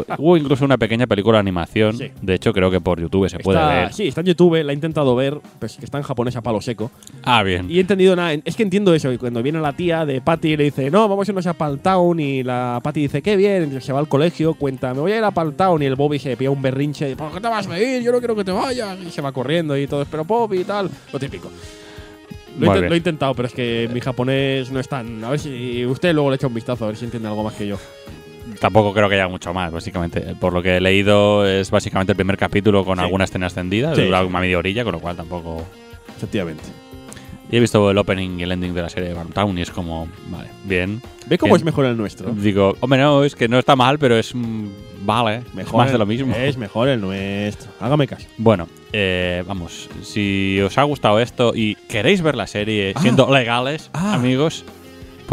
o- 0.00 0.04
hubo 0.18 0.36
incluso 0.36 0.64
una 0.64 0.76
pequeña 0.76 1.06
película 1.06 1.36
de 1.38 1.40
animación. 1.42 1.96
Sí. 1.96 2.10
De 2.20 2.34
hecho, 2.34 2.52
creo 2.52 2.68
que 2.68 2.80
por 2.80 3.00
YouTube 3.00 3.28
se 3.30 3.38
puede 3.38 3.64
ver. 3.64 3.92
Sí, 3.92 4.08
está 4.08 4.22
en 4.22 4.26
YouTube, 4.26 4.60
la 4.64 4.72
he 4.72 4.74
intentado 4.74 5.14
ver, 5.14 5.38
pero 5.60 5.66
es 5.70 5.76
que 5.76 5.84
está 5.84 5.98
en 5.98 6.02
japonés 6.04 6.34
a 6.34 6.42
palo 6.42 6.60
seco. 6.60 6.90
Ah, 7.22 7.44
bien. 7.44 7.70
Y 7.70 7.78
he 7.78 7.80
entendido 7.82 8.16
nada. 8.16 8.32
Es 8.44 8.56
que 8.56 8.64
entiendo 8.64 8.92
eso. 8.92 9.12
Y 9.12 9.18
cuando 9.18 9.40
viene 9.40 9.60
la 9.60 9.72
tía 9.72 10.04
de 10.04 10.20
Patty 10.20 10.48
y 10.54 10.56
le 10.56 10.64
dice, 10.64 10.90
no, 10.90 11.08
vamos 11.08 11.28
a 11.28 11.30
irnos 11.30 11.46
a 11.46 11.52
Palm 11.54 11.78
Town. 11.78 12.18
Y 12.18 12.42
la 12.42 12.80
Patty 12.82 13.02
dice, 13.02 13.22
qué 13.22 13.36
bien. 13.36 13.80
Se 13.80 13.92
va 13.92 14.00
al 14.00 14.08
colegio, 14.08 14.54
cuenta, 14.54 14.92
me 14.92 15.00
voy 15.00 15.12
a 15.12 15.18
ir 15.18 15.24
a 15.24 15.30
Palm 15.30 15.52
Town. 15.54 15.80
Y 15.80 15.86
el 15.86 15.94
Bobby 15.94 16.18
se 16.18 16.36
pilla 16.36 16.50
un 16.50 16.60
berrinche. 16.60 17.10
y, 17.12 17.14
¿Por 17.14 17.30
qué 17.32 17.40
te 17.40 17.46
vas 17.48 17.68
a 17.68 17.80
ir? 17.80 18.02
Yo 18.02 18.10
no 18.10 18.18
quiero 18.18 18.34
que 18.34 18.42
te 18.44 18.50
vayas. 18.50 18.98
Y 19.06 19.10
se 19.12 19.22
va 19.22 19.30
corriendo 19.30 19.78
y 19.78 19.86
todo. 19.86 20.04
Pero 20.10 20.24
Bobby 20.24 20.62
y 20.62 20.64
tal. 20.64 20.90
Lo 21.12 21.20
típico. 21.20 21.52
Lo, 22.58 22.72
lo 22.80 22.94
he 22.94 22.96
intentado, 22.96 23.34
pero 23.34 23.48
es 23.48 23.54
que 23.54 23.88
mi 23.92 24.00
japonés 24.00 24.70
no 24.70 24.78
es 24.80 24.88
tan. 24.88 25.22
A 25.24 25.30
ver 25.30 25.38
si 25.40 25.84
usted 25.86 26.12
luego 26.14 26.30
le 26.30 26.36
echa 26.36 26.46
un 26.48 26.54
vistazo, 26.54 26.84
a 26.84 26.88
ver 26.88 26.96
si 26.96 27.04
entiende 27.04 27.28
algo 27.28 27.42
más 27.44 27.54
que 27.54 27.66
yo. 27.66 27.76
Tampoco 28.64 28.94
creo 28.94 29.10
que 29.10 29.16
haya 29.16 29.28
mucho 29.28 29.52
más, 29.52 29.70
básicamente. 29.70 30.22
Por 30.40 30.54
lo 30.54 30.62
que 30.62 30.78
he 30.78 30.80
leído, 30.80 31.46
es 31.46 31.70
básicamente 31.70 32.12
el 32.12 32.16
primer 32.16 32.38
capítulo 32.38 32.82
con 32.82 32.96
Sí. 32.96 33.04
alguna 33.04 33.24
escena 33.24 33.44
extendida. 33.44 33.94
Sí, 33.94 34.06
dura 34.06 34.24
una 34.24 34.40
media 34.40 34.56
orilla, 34.56 34.84
con 34.84 34.92
lo 34.94 35.00
cual 35.00 35.14
tampoco. 35.16 35.62
Efectivamente. 36.16 36.62
Y 37.50 37.58
he 37.58 37.60
visto 37.60 37.90
el 37.90 37.98
opening 37.98 38.38
y 38.40 38.42
el 38.42 38.52
ending 38.52 38.72
de 38.72 38.80
la 38.80 38.88
serie 38.88 39.10
de 39.10 39.16
Town 39.34 39.58
y 39.58 39.60
es 39.60 39.70
como, 39.70 40.08
vale, 40.30 40.48
bien. 40.64 41.02
¿Ve 41.26 41.36
cómo 41.36 41.50
Bien. 41.52 41.60
es 41.60 41.64
mejor 41.66 41.84
el 41.84 41.94
nuestro? 41.98 42.30
Digo, 42.30 42.74
hombre, 42.80 43.00
no, 43.02 43.22
es 43.22 43.36
que 43.36 43.48
no 43.48 43.58
está 43.58 43.76
mal, 43.76 43.98
pero 43.98 44.16
es. 44.16 44.34
mm, 44.34 44.68
Vale, 45.04 45.42
Mejor 45.52 45.76
más 45.80 45.88
de 45.88 45.92
el- 45.96 45.98
lo 45.98 46.06
mismo. 46.06 46.34
Es 46.34 46.56
mejor 46.56 46.88
el 46.88 46.98
nuestro. 47.02 47.70
Hágame 47.80 48.06
caso. 48.06 48.26
Bueno, 48.38 48.66
eh, 48.94 49.44
vamos, 49.46 49.90
si 50.00 50.58
os 50.64 50.78
ha 50.78 50.82
gustado 50.84 51.20
esto 51.20 51.52
y 51.54 51.74
queréis 51.90 52.22
ver 52.22 52.34
la 52.34 52.46
serie 52.46 52.94
siendo 53.02 53.30
legales, 53.30 53.90
Ah. 53.92 54.14
amigos, 54.14 54.64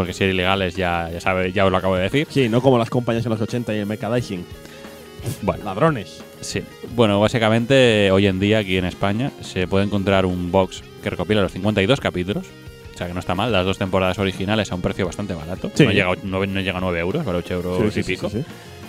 porque 0.01 0.13
si 0.13 0.23
eres 0.23 0.33
ilegales 0.33 0.75
ya, 0.75 1.11
ya, 1.13 1.21
sabe, 1.21 1.51
ya 1.51 1.63
os 1.63 1.71
lo 1.71 1.77
acabo 1.77 1.95
de 1.95 2.01
decir. 2.01 2.27
Sí, 2.31 2.49
no 2.49 2.59
como 2.59 2.79
las 2.79 2.89
compañías 2.89 3.23
en 3.23 3.29
los 3.29 3.39
80 3.39 3.71
y 3.75 3.77
el 3.77 3.85
merchandising. 3.85 4.43
Bueno, 5.43 5.63
Ladrones. 5.63 6.23
sí. 6.39 6.63
Bueno, 6.95 7.19
básicamente 7.19 8.09
hoy 8.09 8.25
en 8.25 8.39
día 8.39 8.57
aquí 8.57 8.77
en 8.77 8.85
España 8.85 9.31
se 9.41 9.67
puede 9.67 9.85
encontrar 9.85 10.25
un 10.25 10.51
box 10.51 10.81
que 11.03 11.11
recopila 11.11 11.41
los 11.43 11.51
52 11.51 11.99
capítulos. 11.99 12.47
O 12.95 12.97
sea 12.97 13.05
que 13.05 13.13
no 13.13 13.19
está 13.19 13.35
mal, 13.35 13.51
las 13.51 13.63
dos 13.63 13.77
temporadas 13.77 14.17
originales 14.17 14.71
a 14.71 14.75
un 14.75 14.81
precio 14.81 15.05
bastante 15.05 15.35
barato. 15.35 15.69
Sí. 15.75 15.85
No, 15.85 15.91
llega, 15.91 16.15
no, 16.23 16.43
no 16.43 16.61
llega 16.61 16.77
a 16.79 16.81
9 16.81 16.99
euros, 16.99 17.23
vale 17.23 17.37
8 17.37 17.53
euros 17.53 17.97
y 17.97 18.01
pico. 18.01 18.27
Sí, 18.27 18.43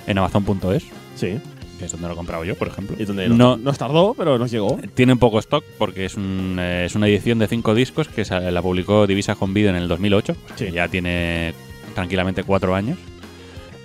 En 0.07 0.17
Amazon.es, 0.17 0.85
sí. 1.15 1.39
Que 1.83 1.87
es 1.87 1.93
donde 1.93 2.07
lo 2.07 2.15
he 2.15 2.17
comprado 2.17 2.45
yo, 2.45 2.55
por 2.55 2.69
ejemplo. 2.69 2.97
Y 2.99 3.05
donde 3.05 3.29
no, 3.29 3.35
no, 3.37 3.57
nos 3.57 3.77
tardó, 3.77 4.15
pero 4.17 4.39
nos 4.39 4.51
llegó. 4.53 4.79
Tiene 4.95 5.13
un 5.15 5.19
poco 5.19 5.41
stock 5.41 5.65
porque 5.79 6.05
es, 6.05 6.17
un, 6.17 6.57
eh, 6.61 6.85
es 6.87 6.95
una 6.95 7.09
edición 7.09 7.41
de 7.41 7.49
cinco 7.49 7.75
discos 7.75 8.07
que 8.09 8.25
sa- 8.25 8.39
la 8.41 8.63
publicó 8.63 9.07
Divisa 9.09 9.37
Home 9.39 9.53
Video 9.55 9.71
en 9.71 9.77
el 9.77 9.89
2008. 9.89 10.33
o 10.33 10.49
sea 10.49 10.57
Sí. 10.57 10.65
que 10.67 10.73
Ya 10.73 10.87
tiene 10.89 11.55
tranquilamente 11.95 12.45
cuatro 12.45 12.75
años. 12.77 12.99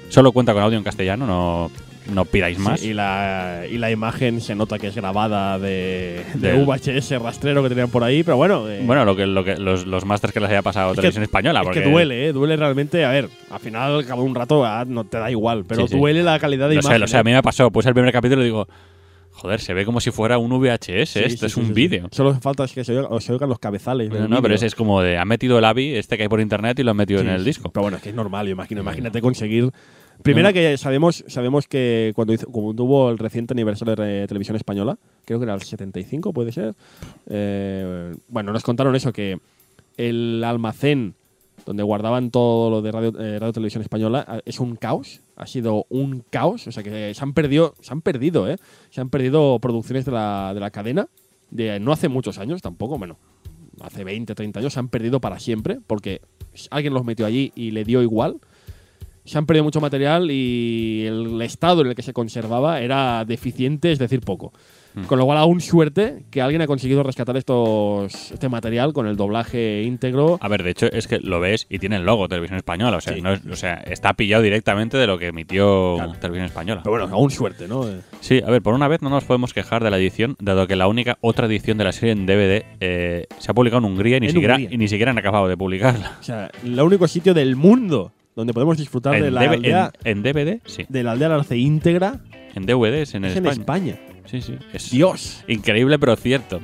Solo 0.09 0.31
cuenta 0.31 0.53
con 0.53 0.61
audio 0.63 0.77
en 0.77 0.83
castellano, 0.83 1.25
no, 1.27 1.71
no 2.13 2.25
pidáis 2.25 2.57
más. 2.59 2.79
Sí, 2.79 2.89
y, 2.89 2.93
la, 2.93 3.63
y 3.69 3.77
la 3.77 3.91
imagen 3.91 4.41
se 4.41 4.55
nota 4.55 4.79
que 4.79 4.87
es 4.87 4.95
grabada 4.95 5.59
de, 5.59 6.23
de 6.35 6.51
Del- 6.53 6.65
VHS 6.65 7.19
rastrero 7.21 7.61
que 7.63 7.69
tenían 7.69 7.89
por 7.89 8.03
ahí, 8.03 8.23
pero 8.23 8.37
bueno. 8.37 8.69
eh, 8.69 8.81
Bueno, 8.83 9.05
lo 9.05 9.15
que, 9.15 9.25
lo 9.27 9.43
que, 9.43 9.57
los, 9.57 9.85
los 9.85 10.05
masters 10.05 10.33
que 10.33 10.39
les 10.39 10.49
haya 10.49 10.61
pasado 10.61 10.89
Es 10.91 10.95
que- 10.95 11.01
Televisión 11.01 11.23
Española. 11.23 11.59
es 11.61 11.65
porque 11.65 11.83
que 11.83 11.89
duele, 11.89 12.27
¿eh? 12.27 12.33
Duele 12.33 12.55
realmente. 12.55 13.03
A 13.05 13.09
ver, 13.11 13.29
al 13.49 13.59
final, 13.59 13.95
al 13.97 14.05
cabo 14.05 14.21
de 14.23 14.27
un 14.29 14.35
rato, 14.35 14.65
ah, 14.65 14.85
no 14.87 15.03
te 15.03 15.17
da 15.17 15.29
igual, 15.31 15.65
pero 15.67 15.81
Sí, 15.87 15.93
sí. 15.93 15.97
duele 15.99 16.23
la 16.23 16.39
calidad 16.39 16.69
de 16.69 16.75
Lo 16.75 16.81
sé, 16.81 16.87
imagen. 16.87 17.01
lo 17.01 17.07
sé, 17.07 17.17
a 17.17 17.19
¿eh? 17.19 17.23
mí 17.23 17.31
me 17.33 17.43
pasó. 17.43 17.69
Puse 17.71 17.89
el 17.89 17.95
primer 17.95 18.11
capítulo 18.13 18.41
y 18.41 18.45
digo, 18.45 18.67
joder, 19.31 19.59
se 19.59 19.73
ve 19.73 19.85
como 19.85 19.99
si 19.99 20.09
fuera 20.11 20.37
un 20.39 20.49
VHS. 20.49 21.15
Esto 21.17 21.39
sí, 21.39 21.45
es 21.45 21.51
sí, 21.53 21.59
un 21.59 21.73
vídeo. 21.73 22.07
Solo 22.11 22.33
falta 22.39 22.63
es 22.63 22.71
que 22.73 22.83
se 22.83 22.97
oigan, 22.97 23.21
se 23.21 23.33
oigan 23.33 23.49
los 23.49 23.59
cabezales. 23.59 24.09
No, 24.09 24.27
no, 24.27 24.41
pero 24.41 24.55
ese 24.55 24.65
es 24.65 24.73
como 24.75 25.01
de, 25.01 25.17
han 25.17 25.27
metido 25.27 25.59
el 25.59 25.65
AVI, 25.65 25.95
este 25.95 26.17
que 26.17 26.23
hay 26.23 26.29
por 26.29 26.39
internet, 26.41 26.79
y 26.79 26.83
lo 26.83 26.91
han 26.91 26.97
metido 26.97 27.19
en 27.21 27.29
el 27.29 27.43
disco. 27.45 27.69
Pero 27.71 27.83
bueno, 27.83 27.97
es 27.97 28.03
que 28.03 28.09
es 28.09 28.15
normal, 28.15 28.45
yo 28.47 28.53
imagino. 28.53 28.81
Imagínate 28.81 29.21
conseguir. 29.21 29.69
Primera 30.23 30.51
que 30.51 30.77
sabemos, 30.77 31.23
sabemos 31.27 31.67
que 31.67 32.11
cuando 32.15 32.33
hizo, 32.33 32.47
como 32.51 32.73
tuvo 32.73 33.09
el 33.09 33.17
reciente 33.17 33.53
aniversario 33.53 33.95
de 33.95 34.27
televisión 34.27 34.57
española, 34.57 34.97
creo 35.25 35.39
que 35.39 35.43
era 35.43 35.53
el 35.53 35.61
75, 35.61 36.33
puede 36.33 36.51
ser. 36.51 36.75
eh, 37.27 38.15
bueno, 38.27 38.51
nos 38.51 38.63
contaron 38.63 38.95
eso, 38.95 39.13
que 39.13 39.39
el 39.97 40.43
almacén 40.43 41.15
donde 41.65 41.83
guardaban 41.83 42.31
todo 42.31 42.69
lo 42.69 42.81
de 42.81 42.91
radio, 42.91 43.09
eh, 43.19 43.39
radio 43.39 43.51
televisión 43.51 43.81
española, 43.81 44.23
ah, 44.27 44.39
es 44.45 44.59
un 44.59 44.75
caos. 44.75 45.21
Ha 45.35 45.47
sido 45.47 45.85
un 45.89 46.23
caos. 46.29 46.67
O 46.67 46.71
sea 46.71 46.81
que 46.81 47.13
se 47.13 47.23
han 47.23 47.33
perdido, 47.33 47.75
se 47.81 47.91
han 47.91 48.01
perdido, 48.01 48.49
¿eh? 48.49 48.57
Se 48.89 49.01
han 49.01 49.09
perdido 49.09 49.59
producciones 49.59 50.05
de 50.05 50.13
la, 50.13 50.53
de 50.53 50.61
la 50.61 50.71
cadena 50.71 51.09
de 51.51 51.79
no 51.79 51.91
hace 51.91 52.09
muchos 52.09 52.37
años 52.37 52.61
tampoco, 52.61 52.97
bueno, 52.97 53.17
hace 53.81 54.03
20, 54.03 54.35
30 54.35 54.59
años, 54.59 54.73
se 54.73 54.79
han 54.79 54.89
perdido 54.89 55.19
para 55.19 55.39
siempre 55.39 55.79
porque 55.85 56.21
alguien 56.71 56.93
los 56.93 57.05
metió 57.05 57.25
allí 57.25 57.51
y 57.55 57.71
le 57.71 57.83
dio 57.83 58.01
igual. 58.01 58.37
Se 59.27 59.37
han 59.37 59.45
perdido 59.45 59.63
mucho 59.65 59.81
material 59.81 60.31
y 60.31 61.05
el 61.05 61.41
estado 61.41 61.81
en 61.81 61.87
el 61.87 61.95
que 61.95 62.01
se 62.01 62.13
conservaba 62.13 62.79
era 62.81 63.25
deficiente, 63.25 63.91
es 63.91 63.99
decir, 63.99 64.21
poco. 64.21 64.53
Mm. 64.95 65.03
Con 65.03 65.19
lo 65.19 65.25
cual, 65.25 65.37
aún 65.37 65.61
suerte 65.61 66.23
que 66.31 66.41
alguien 66.41 66.61
ha 66.61 66.65
conseguido 66.67 67.03
rescatar 67.03 67.35
estos, 67.37 68.31
este 68.31 68.49
material 68.49 68.93
con 68.93 69.05
el 69.05 69.15
doblaje 69.17 69.83
íntegro. 69.83 70.39
A 70.41 70.47
ver, 70.47 70.63
de 70.63 70.71
hecho, 70.71 70.87
es 70.91 71.07
que 71.07 71.19
lo 71.19 71.39
ves 71.39 71.67
y 71.69 71.77
tiene 71.77 71.97
el 71.97 72.03
logo 72.05 72.27
Televisión 72.27 72.57
Española. 72.57 72.97
O 72.97 73.01
sea, 73.01 73.13
Sí. 73.13 73.21
no 73.21 73.33
es- 73.33 73.45
o 73.45 73.55
sea 73.55 73.75
está 73.85 74.13
pillado 74.13 74.41
directamente 74.41 74.97
de 74.97 75.05
lo 75.05 75.19
que 75.19 75.27
emitió 75.27 75.95
Claro. 75.97 76.13
Televisión 76.13 76.45
Española. 76.45 76.81
Pero 76.83 76.97
bueno, 76.97 77.13
aún 77.13 77.29
suerte, 77.29 77.67
¿no? 77.67 77.85
Sí, 78.21 78.41
a 78.43 78.49
ver, 78.49 78.61
por 78.61 78.73
una 78.73 78.87
vez 78.87 79.01
no 79.01 79.09
nos 79.09 79.25
podemos 79.25 79.53
quejar 79.53 79.83
de 79.83 79.91
la 79.91 79.97
edición, 79.97 80.35
dado 80.39 80.65
que 80.67 80.75
la 80.75 80.87
única 80.87 81.17
otra 81.21 81.45
edición 81.47 81.77
de 81.77 81.83
la 81.83 81.91
serie 81.91 82.13
en 82.13 82.25
DVD 82.25 82.65
eh, 82.79 83.27
se 83.39 83.51
ha 83.51 83.53
publicado 83.53 83.79
en 83.85 83.91
Hungría 83.91 84.17
y 84.17 84.21
ni, 84.21 84.27
En 84.27 84.31
siquiera, 84.33 84.55
Hungría. 84.55 84.73
y 84.73 84.77
ni 84.77 84.87
siquiera 84.87 85.11
han 85.11 85.17
acabado 85.19 85.47
de 85.47 85.57
publicarla. 85.57 86.17
O 86.19 86.23
sea, 86.23 86.49
el 86.63 86.79
único 86.81 87.07
sitio 87.07 87.33
del 87.35 87.55
mundo 87.55 88.13
donde 88.37 88.53
podemos 88.53 88.77
disfrutar 88.77 89.21
de 89.21 89.31
la, 89.31 89.41
DV 89.41 89.53
aldea, 89.55 89.91
en- 90.05 90.17
en 90.19 90.23
DVD, 90.23 90.61
sí. 90.65 90.85
de 90.87 91.03
la 91.03 91.11
aldea 91.13 91.33
Arce 91.35 91.57
íntegra 91.57 92.21
En 92.55 92.65
DVDs 92.65 93.15
en 93.15 93.25
es 93.25 93.35
en 93.35 93.45
España. 93.47 93.93
España. 93.95 93.99
Sí, 94.25 94.41
sí. 94.41 94.55
Es 94.73 94.91
Dios. 94.91 95.43
increíble, 95.47 95.97
pero 95.99 96.15
cierto. 96.15 96.59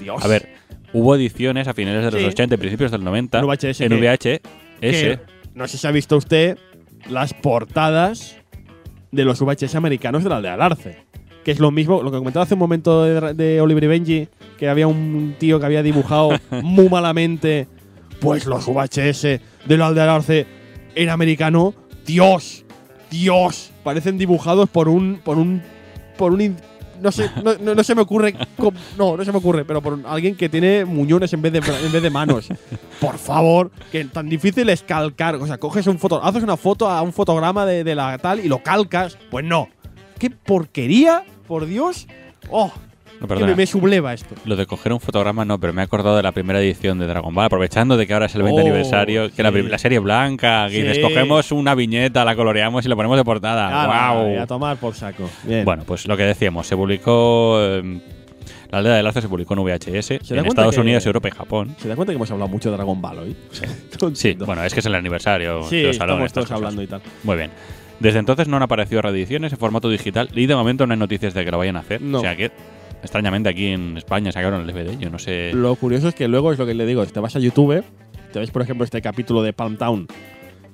Dios. 0.00 0.22
A 0.24 0.28
ver, 0.28 0.48
hubo 0.92 1.14
ediciones 1.16 1.66
a 1.66 1.72
finales 1.74 2.04
de 2.04 2.10
los 2.12 2.20
Sí. 2.20 2.26
80 2.28 2.54
y 2.54 2.58
principios 2.58 2.90
del 2.92 3.02
90 3.02 3.38
En 3.40 3.46
VHS 3.46 3.80
en 3.80 3.92
VHS. 4.00 4.40
que 4.80 5.20
no 5.54 5.66
sé 5.66 5.78
si 5.78 5.86
ha 5.86 5.90
visto 5.92 6.16
usted 6.16 6.58
las 7.08 7.32
portadas 7.34 8.36
de 9.10 9.24
los 9.24 9.40
VHS 9.40 9.74
americanos 9.76 10.24
de 10.24 10.28
la 10.30 10.36
aldea 10.36 10.54
Arce. 10.54 10.98
Que 11.44 11.50
es 11.52 11.58
lo 11.60 11.70
mismo, 11.70 12.02
lo 12.02 12.10
que 12.10 12.18
comentaba 12.18 12.44
hace 12.44 12.54
un 12.54 12.60
momento 12.60 13.02
de, 13.04 13.34
de 13.34 13.60
Oliver 13.60 13.84
y 13.84 13.86
Benji, 13.86 14.28
que 14.58 14.68
había 14.68 14.86
un 14.86 15.36
tío 15.38 15.58
que 15.60 15.66
había 15.66 15.82
dibujado 15.82 16.30
muy 16.62 16.88
malamente. 16.88 17.66
Pues 18.20 18.46
los 18.46 18.66
VHS 18.66 19.22
de 19.66 19.76
la 19.78 19.86
aldea 19.88 20.14
Arce 20.14 20.46
en 20.94 21.08
americano, 21.10 21.74
Dios, 22.06 22.64
Dios, 23.10 23.70
parecen 23.82 24.18
dibujados 24.18 24.68
por 24.68 24.88
un, 24.88 25.20
por 25.24 25.38
un, 25.38 25.62
por 26.16 26.32
un, 26.32 26.56
no 27.00 27.12
sé, 27.12 27.30
no, 27.42 27.74
no- 27.74 27.84
se 27.84 27.94
me 27.94 28.02
ocurre, 28.02 28.34
no, 28.98 29.16
no 29.16 29.24
se 29.24 29.32
me 29.32 29.38
ocurre, 29.38 29.64
pero 29.64 29.82
por 29.82 30.00
alguien 30.06 30.36
que 30.36 30.48
tiene 30.48 30.84
muñones 30.84 31.32
en 31.32 31.42
vez 31.42 31.52
de, 31.52 31.58
en 31.58 31.92
vez 31.92 32.02
de 32.02 32.10
manos. 32.10 32.48
Por 33.00 33.18
favor, 33.18 33.70
que 33.92 34.04
tan 34.06 34.28
difícil 34.28 34.68
es 34.70 34.82
calcar. 34.82 35.34
O 35.36 35.46
sea, 35.46 35.58
coges 35.58 35.86
un 35.86 35.98
foto, 35.98 36.22
haces 36.24 36.42
una 36.42 36.56
foto 36.56 36.88
a 36.88 37.02
un 37.02 37.12
fotograma 37.12 37.66
de, 37.66 37.84
de 37.84 37.94
la 37.94 38.16
tal 38.18 38.40
y 38.40 38.48
lo 38.48 38.62
calcas. 38.62 39.18
Pues 39.30 39.44
no. 39.44 39.68
¡Qué 40.18 40.30
porquería! 40.30 41.24
Por 41.46 41.66
Dios. 41.66 42.06
¡Oh! 42.50 42.72
No, 43.20 43.28
que 43.28 43.44
me, 43.44 43.54
me 43.54 43.66
subleva 43.66 44.12
esto. 44.12 44.34
Lo 44.44 44.56
de 44.56 44.66
coger 44.66 44.92
un 44.92 45.00
fotograma 45.00 45.44
no, 45.44 45.58
pero 45.58 45.72
me 45.72 45.80
he 45.80 45.84
acordado 45.84 46.16
de 46.16 46.22
la 46.22 46.32
primera 46.32 46.60
edición 46.60 46.98
de 46.98 47.06
Dragon 47.06 47.34
Ball, 47.34 47.46
aprovechando 47.46 47.96
de 47.96 48.06
que 48.06 48.12
ahora 48.12 48.26
es 48.26 48.34
el 48.34 48.42
20 48.42 48.60
Oh, 48.60 48.64
aniversario, 48.64 49.30
que 49.32 49.42
la, 49.42 49.50
sí. 49.52 49.62
la 49.62 49.78
serie 49.78 49.98
blanca, 49.98 50.66
que 50.68 50.76
Sí. 50.76 50.82
dices, 50.82 50.98
cogemos 50.98 51.50
una 51.52 51.74
viñeta, 51.74 52.24
la 52.24 52.36
coloreamos 52.36 52.84
y 52.84 52.88
la 52.88 52.96
ponemos 52.96 53.16
de 53.16 53.24
portada. 53.24 53.86
¡Guau! 53.86 54.32
y 54.34 54.36
A 54.36 54.46
tomar 54.46 54.76
por 54.76 54.94
saco. 54.94 55.30
Bien. 55.44 55.64
Bueno, 55.64 55.84
pues 55.86 56.06
lo 56.06 56.16
que 56.16 56.24
decíamos, 56.24 56.66
se 56.66 56.76
publicó. 56.76 57.56
eh, 57.60 58.00
la 58.70 58.78
aldea 58.78 58.94
del 58.94 59.06
Arce 59.06 59.22
se 59.22 59.28
publicó 59.28 59.54
en 59.54 59.60
VHS 59.62 60.10
en 60.30 60.46
Estados 60.46 60.74
que- 60.74 60.80
Unidos, 60.80 61.06
Europa 61.06 61.28
y 61.28 61.30
Japón. 61.30 61.76
¿Se 61.78 61.86
da 61.88 61.94
cuenta 61.94 62.12
que 62.12 62.16
hemos 62.16 62.30
hablado 62.30 62.48
mucho 62.48 62.70
de 62.70 62.76
Dragon 62.76 63.00
Ball 63.00 63.18
hoy? 63.20 63.36
Sí, 64.14 64.34
bueno, 64.44 64.64
es 64.64 64.74
que 64.74 64.80
es 64.80 64.86
el 64.86 64.94
aniversario. 64.96 65.62
Sí, 65.62 65.76
de 65.76 65.82
los 65.88 65.96
salones, 65.96 66.26
estamos 66.26 66.48
todos 66.48 66.58
hablando 66.58 66.82
y 66.82 66.86
tal. 66.88 67.00
Muy 67.22 67.36
bien. 67.36 67.50
Desde 68.00 68.18
entonces 68.18 68.48
no 68.48 68.56
han 68.56 68.62
aparecido 68.64 69.00
reediciones 69.00 69.52
en 69.52 69.58
formato 69.58 69.88
digital 69.88 70.28
y 70.34 70.46
de 70.46 70.56
momento 70.56 70.86
no 70.86 70.92
hay 70.94 70.98
noticias 70.98 71.32
de 71.32 71.44
que 71.44 71.50
lo 71.52 71.58
vayan 71.58 71.76
a 71.76 71.80
hacer. 71.80 72.02
No. 72.02 72.18
O 72.18 72.20
sea 72.20 72.34
que, 72.36 72.50
extrañamente, 73.04 73.48
aquí 73.48 73.66
en 73.66 73.96
España 73.96 74.32
sacaron 74.32 74.62
el 74.62 74.66
DVD. 74.66 74.98
Yo 74.98 75.10
no 75.10 75.18
sé. 75.18 75.52
Lo 75.54 75.76
curioso 75.76 76.08
es 76.08 76.14
que 76.14 76.26
luego 76.26 76.52
es 76.52 76.58
lo 76.58 76.66
que 76.66 76.74
le 76.74 76.86
digo, 76.86 77.06
te 77.06 77.20
vas 77.20 77.36
a 77.36 77.38
YouTube, 77.38 77.84
te 78.32 78.38
ves 78.38 78.50
por 78.50 78.62
ejemplo 78.62 78.84
este 78.84 79.00
capítulo 79.00 79.42
de 79.42 79.52
Palm 79.52 79.76
Town 79.76 80.08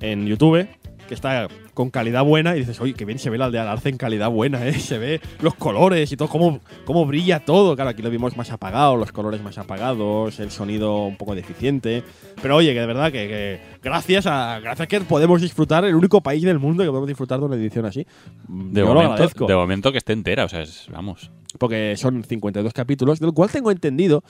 en 0.00 0.26
YouTube, 0.26 0.66
que 1.08 1.14
está 1.14 1.48
con 1.80 1.88
calidad 1.88 2.22
buena 2.24 2.54
y 2.56 2.58
dices, 2.58 2.78
oye, 2.82 2.92
que 2.92 3.06
bien 3.06 3.18
se 3.18 3.30
ve 3.30 3.38
la 3.38 3.46
aldea 3.46 3.72
Arce 3.72 3.88
en 3.88 3.96
calidad 3.96 4.28
buena, 4.28 4.66
¿eh? 4.66 4.74
Se 4.74 4.98
ve 4.98 5.18
los 5.40 5.54
colores 5.54 6.12
y 6.12 6.16
todo, 6.18 6.28
cómo, 6.28 6.60
cómo 6.84 7.06
brilla 7.06 7.40
todo. 7.40 7.74
Claro, 7.74 7.88
aquí 7.88 8.02
lo 8.02 8.10
vimos 8.10 8.36
más 8.36 8.50
apagado, 8.50 8.96
los 8.96 9.12
colores 9.12 9.42
más 9.42 9.56
apagados, 9.56 10.38
el 10.40 10.50
sonido 10.50 11.06
un 11.06 11.16
poco 11.16 11.34
deficiente. 11.34 12.02
Pero 12.42 12.56
oye, 12.56 12.74
que 12.74 12.80
de 12.80 12.86
verdad 12.86 13.10
que, 13.10 13.26
que 13.28 13.60
gracias 13.82 14.26
a 14.26 14.60
gracias 14.60 14.88
que 14.88 15.00
podemos 15.00 15.40
disfrutar, 15.40 15.86
el 15.86 15.94
único 15.94 16.20
país 16.20 16.42
del 16.42 16.58
mundo 16.58 16.82
que 16.84 16.90
podemos 16.90 17.08
disfrutar 17.08 17.40
de 17.40 17.46
una 17.46 17.56
edición 17.56 17.86
así. 17.86 18.06
Mm, 18.46 18.72
De 18.72 18.80
yo 18.82 18.86
lo 18.88 18.92
momento, 18.92 19.12
agradezco. 19.14 19.46
de 19.46 19.54
momento 19.54 19.90
que 19.90 19.98
esté 19.98 20.12
entera, 20.12 20.44
o 20.44 20.48
sea, 20.50 20.60
es- 20.60 20.86
vamos. 20.92 21.30
porque 21.58 21.96
son 21.96 22.22
52 22.22 22.72
capítulos, 22.74 23.18
del 23.20 23.32
cual 23.32 23.50
tengo 23.50 23.70
entendido, 23.70 24.22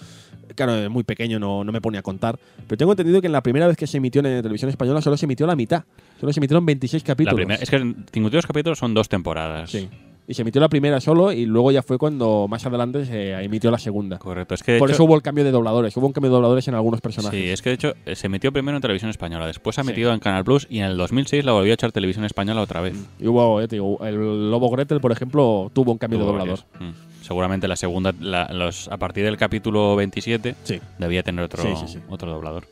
claro, 0.54 0.74
es 0.76 0.90
muy 0.90 1.04
pequeño, 1.04 1.38
no, 1.38 1.64
no 1.64 1.72
me 1.72 1.80
pone 1.80 1.98
a 1.98 2.02
contar, 2.02 2.38
pero 2.66 2.76
tengo 2.78 2.92
entendido 2.92 3.20
que 3.20 3.26
en 3.26 3.32
la 3.32 3.42
primera 3.42 3.66
vez 3.66 3.76
que 3.76 3.86
se 3.86 3.96
emitió 3.98 4.20
en 4.24 4.42
televisión 4.42 4.68
española 4.70 5.00
solo 5.02 5.16
se 5.16 5.26
emitió 5.26 5.46
la 5.46 5.56
mitad, 5.56 5.84
solo 6.20 6.32
se 6.32 6.40
emitieron 6.40 6.64
26 6.66 7.02
La 7.02 7.06
capítulos. 7.06 7.34
primera, 7.36 7.62
es 7.62 7.70
que 7.70 7.76
en 7.76 8.04
52 8.12 8.46
capítulos 8.46 8.78
son 8.78 8.94
dos 8.94 9.08
temporadas. 9.08 9.70
Sí. 9.70 9.88
Y 10.28 10.34
se 10.34 10.42
emitió 10.42 10.60
la 10.60 10.68
primera 10.68 11.00
solo 11.00 11.32
y 11.32 11.44
luego 11.44 11.72
ya 11.72 11.82
fue 11.82 11.98
cuando 11.98 12.46
más 12.48 12.64
adelante 12.64 13.04
se 13.04 13.32
emitió 13.42 13.68
la 13.72 13.78
segunda. 13.78 14.16
Correcto. 14.18 14.54
Es 14.54 14.62
que 14.62 14.78
Por 14.78 14.88
hecho- 14.88 14.94
eso 14.94 15.04
hubo 15.04 15.16
el 15.16 15.22
cambio 15.22 15.42
de 15.42 15.50
dobladores, 15.50 15.96
hubo 15.96 16.06
un 16.06 16.12
cambio 16.12 16.30
de 16.30 16.34
dobladores 16.34 16.68
en 16.68 16.74
algunos 16.76 17.00
personajes. 17.00 17.40
Sí, 17.40 17.48
es 17.48 17.60
que 17.62 17.70
de 17.70 17.74
hecho 17.74 17.94
eh, 18.06 18.14
se 18.14 18.28
emitió 18.28 18.52
primero 18.52 18.76
en 18.76 18.80
televisión 18.82 19.10
española, 19.10 19.44
después 19.48 19.74
se 19.74 19.80
ha 19.80 19.84
Sí. 19.84 19.90
emitido 19.90 20.12
en 20.12 20.20
Canal 20.20 20.44
Plus 20.44 20.68
y 20.70 20.78
en 20.78 20.84
el 20.84 20.96
2006 20.96 21.44
la 21.44 21.50
volvió 21.50 21.72
a 21.72 21.74
echar 21.74 21.90
televisión 21.90 22.24
española 22.24 22.60
otra 22.60 22.80
vez. 22.80 22.94
Y 23.18 23.26
hubo, 23.26 23.60
eh, 23.60 23.66
el 23.72 24.50
Lobo 24.52 24.70
Gretel, 24.70 25.00
por 25.00 25.10
ejemplo, 25.10 25.68
tuvo 25.74 25.90
un 25.90 25.98
cambio 25.98 26.20
de 26.20 26.26
doblador. 26.26 26.60
varios. 26.60 26.66
Mm. 26.78 27.19
Seguramente 27.30 27.68
la 27.68 27.76
segunda, 27.76 28.12
la- 28.18 28.48
los, 28.52 28.88
a 28.88 28.96
partir 28.96 29.22
del 29.24 29.36
capítulo 29.36 29.94
27, 29.94 30.56
Sí. 30.64 30.80
debía 30.98 31.22
tener 31.22 31.44
otro, 31.44 31.62
Sí, 31.62 31.68
sí, 31.86 31.92
sí. 31.92 31.98
otro 32.08 32.28
doblador. 32.32 32.66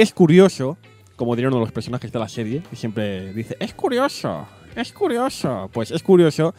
Es 0.00 0.14
curioso, 0.14 0.78
como 1.14 1.36
diría 1.36 1.48
uno 1.48 1.58
de 1.58 1.64
los 1.64 1.72
personajes 1.72 2.10
de 2.10 2.18
la 2.18 2.26
serie, 2.26 2.62
que 2.70 2.74
siempre 2.74 3.34
dice, 3.34 3.54
es 3.60 3.74
curioso, 3.74 4.46
es 4.74 4.92
curioso. 4.94 5.68
Pues 5.74 5.90
es 5.90 6.02
curioso, 6.02 6.54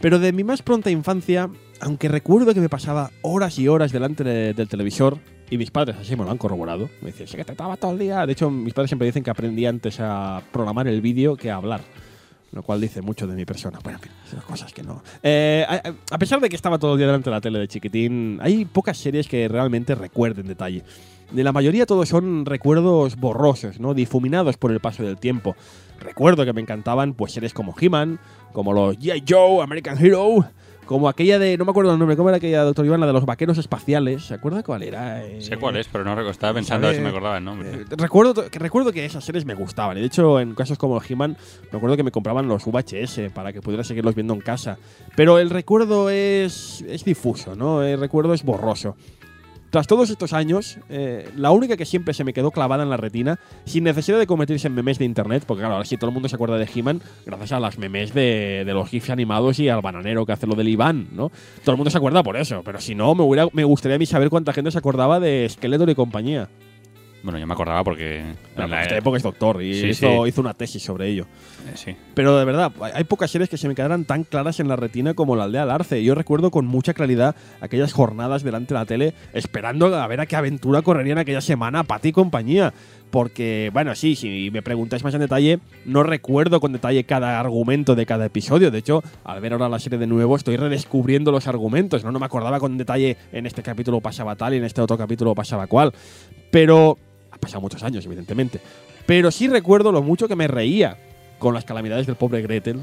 pero 0.00 0.20
de 0.20 0.32
mi 0.32 0.44
más 0.44 0.62
pronta 0.62 0.88
infancia, 0.88 1.50
aunque 1.80 2.06
recuerdo 2.08 2.54
que 2.54 2.60
me 2.60 2.68
pasaba 2.68 3.10
horas 3.22 3.58
y 3.58 3.66
horas 3.66 3.90
delante 3.90 4.22
de- 4.22 4.54
del 4.54 4.68
televisor, 4.68 5.18
y 5.50 5.58
mis 5.58 5.72
padres 5.72 5.96
así 6.00 6.14
me 6.14 6.22
lo 6.24 6.30
han 6.30 6.38
corroborado, 6.38 6.88
me 7.02 7.08
dicen, 7.10 7.26
sí 7.26 7.36
que 7.36 7.44
te 7.44 7.50
estaba 7.50 7.76
todo 7.76 7.90
el 7.90 7.98
día. 7.98 8.24
De 8.24 8.34
hecho, 8.34 8.48
mis 8.50 8.72
padres 8.72 8.88
siempre 8.90 9.06
dicen 9.06 9.24
que 9.24 9.30
aprendí 9.30 9.66
antes 9.66 9.98
a 9.98 10.40
programar 10.52 10.86
el 10.86 11.00
vídeo 11.00 11.34
que 11.36 11.50
a 11.50 11.56
hablar. 11.56 11.80
Lo 12.52 12.62
cual 12.64 12.80
dice 12.80 13.00
mucho 13.00 13.26
de 13.28 13.36
mi 13.36 13.44
persona. 13.44 13.78
Bueno, 13.82 13.98
en 13.98 14.02
fin, 14.02 14.12
son 14.28 14.40
cosas 14.40 14.72
que 14.72 14.82
no. 14.82 15.02
Eh, 15.22 15.64
a, 15.68 16.14
a 16.14 16.18
pesar 16.18 16.40
de 16.40 16.48
que 16.48 16.56
estaba 16.56 16.78
todo 16.78 16.94
el 16.94 16.98
día 16.98 17.06
delante 17.06 17.30
de 17.30 17.36
la 17.36 17.40
tele 17.40 17.60
de 17.60 17.68
chiquitín, 17.68 18.38
hay 18.42 18.64
pocas 18.64 18.98
series 18.98 19.28
que 19.28 19.46
realmente 19.46 19.94
recuerden 19.94 20.48
detalle. 20.48 20.82
De 21.30 21.44
la 21.44 21.52
mayoría 21.52 21.86
todos 21.86 22.08
son 22.08 22.44
recuerdos 22.44 23.14
borrosos, 23.14 23.78
¿no? 23.78 23.94
Difuminados 23.94 24.56
por 24.56 24.72
el 24.72 24.80
paso 24.80 25.04
del 25.04 25.16
tiempo. 25.16 25.54
Recuerdo 26.00 26.44
que 26.44 26.52
me 26.52 26.60
encantaban 26.60 27.14
pues 27.14 27.32
series 27.32 27.54
como 27.54 27.72
He-Man, 27.78 28.18
como 28.52 28.72
los 28.72 28.98
G.I. 28.98 29.22
Joe, 29.28 29.62
American 29.62 30.04
Hero, 30.04 30.44
como 30.90 31.08
aquella 31.08 31.38
de, 31.38 31.56
no 31.56 31.64
me 31.64 31.70
acuerdo 31.70 31.92
el 31.92 32.00
nombre, 32.00 32.16
¿cómo 32.16 32.30
era 32.30 32.38
aquella, 32.38 32.64
doctor 32.64 32.84
Iván? 32.84 32.98
La 32.98 33.06
de 33.06 33.12
los 33.12 33.24
vaqueros 33.24 33.56
espaciales. 33.58 34.24
¿Se 34.24 34.34
acuerda 34.34 34.64
cuál 34.64 34.82
era? 34.82 35.24
Eh, 35.24 35.40
Sé 35.40 35.56
cuál 35.56 35.76
es, 35.76 35.86
pero 35.86 36.02
no 36.02 36.16
recuerdo. 36.16 36.32
Estaba 36.32 36.54
pensando 36.54 36.88
a 36.88 36.90
ver 36.90 36.96
si 36.96 37.02
me 37.04 37.10
acordaba 37.10 37.38
el 37.38 37.44
nombre. 37.44 37.70
Eh, 37.70 37.84
recuerdo, 37.90 38.50
que 38.50 38.58
recuerdo 38.58 38.90
que 38.90 39.04
esas 39.04 39.22
series 39.22 39.44
me 39.44 39.54
gustaban. 39.54 39.96
Y 39.98 40.00
de 40.00 40.08
hecho, 40.08 40.40
en 40.40 40.52
casos 40.56 40.78
como 40.78 41.00
He-Man, 41.00 41.36
me 41.70 41.76
acuerdo 41.76 41.96
que 41.96 42.02
me 42.02 42.10
compraban 42.10 42.48
los 42.48 42.64
VHS 42.64 43.30
para 43.32 43.52
que 43.52 43.62
pudiera 43.62 43.84
seguirlos 43.84 44.16
viendo 44.16 44.34
en 44.34 44.40
casa. 44.40 44.78
Pero 45.14 45.38
el 45.38 45.50
recuerdo 45.50 46.10
es, 46.10 46.84
es 46.88 47.04
difuso, 47.04 47.54
¿no? 47.54 47.84
El 47.84 48.00
recuerdo 48.00 48.34
es 48.34 48.42
borroso. 48.42 48.96
Tras 49.70 49.86
todos 49.86 50.10
estos 50.10 50.32
años, 50.32 50.78
eh, 50.88 51.28
la 51.36 51.52
única 51.52 51.76
que 51.76 51.86
siempre 51.86 52.12
se 52.12 52.24
me 52.24 52.32
quedó 52.32 52.50
clavada 52.50 52.82
en 52.82 52.90
la 52.90 52.96
retina, 52.96 53.38
sin 53.64 53.84
necesidad 53.84 54.18
de 54.18 54.26
convertirse 54.26 54.66
en 54.66 54.74
memes 54.74 54.98
de 54.98 55.04
internet, 55.04 55.44
porque 55.46 55.60
claro, 55.60 55.74
ahora 55.74 55.86
sí 55.86 55.96
todo 55.96 56.10
el 56.10 56.14
mundo 56.14 56.28
se 56.28 56.34
acuerda 56.34 56.58
de 56.58 56.68
He-Man 56.74 57.00
gracias 57.24 57.52
a 57.52 57.60
las 57.60 57.78
memes 57.78 58.12
de, 58.12 58.64
los 58.66 58.88
GIFs 58.88 59.10
animados 59.10 59.58
y 59.60 59.68
al 59.68 59.80
bananero 59.80 60.26
que 60.26 60.32
hace 60.32 60.46
lo 60.46 60.54
del 60.56 60.68
Iván, 60.68 61.08
¿no? 61.12 61.30
Todo 61.64 61.72
el 61.72 61.76
mundo 61.76 61.90
se 61.90 61.98
acuerda 61.98 62.22
por 62.22 62.36
eso, 62.36 62.62
pero 62.64 62.80
si 62.80 62.94
no, 62.94 63.14
me, 63.14 63.22
hubiera- 63.22 63.48
me 63.52 63.64
gustaría 63.64 63.96
a 63.96 63.98
mí 63.98 64.06
saber 64.06 64.28
cuánta 64.28 64.52
gente 64.52 64.70
se 64.70 64.78
acordaba 64.78 65.20
de 65.20 65.46
Skeletor 65.48 65.88
y 65.88 65.94
compañía. 65.94 66.48
Bueno, 67.22 67.38
yo 67.38 67.46
me 67.46 67.52
acordaba 67.52 67.84
porque. 67.84 68.20
En 68.56 68.70
la- 68.70 68.82
esta 68.82 68.96
época 68.96 69.16
es 69.18 69.22
doctor 69.22 69.62
y 69.62 69.74
Sí, 69.74 69.86
hizo, 69.88 70.24
sí. 70.24 70.28
hizo 70.28 70.40
una 70.40 70.54
tesis 70.54 70.82
sobre 70.82 71.08
ello. 71.08 71.26
eh, 71.68 71.72
sí. 71.74 71.94
Pero 72.14 72.38
de 72.38 72.44
verdad, 72.46 72.72
hay- 72.94 73.04
pocas 73.04 73.30
series 73.30 73.50
que 73.50 73.58
se 73.58 73.68
me 73.68 73.74
quedaran 73.74 74.04
tan 74.06 74.24
claras 74.24 74.58
en 74.60 74.68
la 74.68 74.76
retina 74.76 75.12
como 75.14 75.36
la 75.36 75.44
aldea 75.44 75.62
del 75.62 75.70
Arce. 75.70 76.02
Yo 76.02 76.14
recuerdo 76.14 76.50
con 76.50 76.64
mucha 76.66 76.94
claridad 76.94 77.36
aquellas 77.60 77.92
jornadas 77.92 78.42
delante 78.42 78.72
de 78.72 78.80
la 78.80 78.86
tele 78.86 79.14
esperando 79.34 79.94
a 79.94 80.06
ver 80.06 80.20
a 80.20 80.26
qué 80.26 80.36
aventura 80.36 80.80
correrían 80.82 81.18
aquella 81.18 81.40
semana 81.42 81.84
Patty 81.84 82.08
y 82.08 82.12
compañía. 82.12 82.72
Porque, 83.10 83.70
bueno, 83.72 83.94
sí, 83.96 84.14
si 84.14 84.50
me 84.52 84.62
preguntáis 84.62 85.02
más 85.02 85.12
en 85.14 85.20
detalle, 85.20 85.58
no 85.84 86.04
recuerdo 86.04 86.60
con 86.60 86.72
detalle 86.72 87.02
cada 87.04 87.40
argumento 87.40 87.96
de 87.96 88.06
cada 88.06 88.26
episodio. 88.26 88.70
De 88.70 88.78
hecho, 88.78 89.02
al 89.24 89.40
ver 89.40 89.52
ahora 89.52 89.68
la 89.68 89.80
serie 89.80 89.98
de 89.98 90.06
nuevo, 90.06 90.36
estoy 90.36 90.56
redescubriendo 90.56 91.32
los 91.32 91.48
argumentos. 91.48 92.04
No, 92.04 92.12
no 92.12 92.20
me 92.20 92.26
acordaba 92.26 92.60
con 92.60 92.78
detalle 92.78 93.16
en 93.32 93.46
este 93.46 93.62
capítulo 93.64 94.00
pasaba 94.00 94.36
tal 94.36 94.54
y 94.54 94.58
en 94.58 94.64
este 94.64 94.80
otro 94.80 94.96
capítulo 94.96 95.34
pasaba 95.34 95.66
cual. 95.66 95.92
Pero 96.52 96.98
pasado 97.40 97.60
muchos 97.60 97.82
años, 97.82 98.04
evidentemente. 98.06 98.60
Pero 99.06 99.30
sí 99.30 99.48
recuerdo 99.48 99.92
lo 99.92 100.02
mucho 100.02 100.28
que 100.28 100.36
me 100.36 100.46
reía 100.46 100.96
con 101.38 101.54
las 101.54 101.64
calamidades 101.64 102.06
del 102.06 102.16
pobre 102.16 102.42
Gretel. 102.42 102.80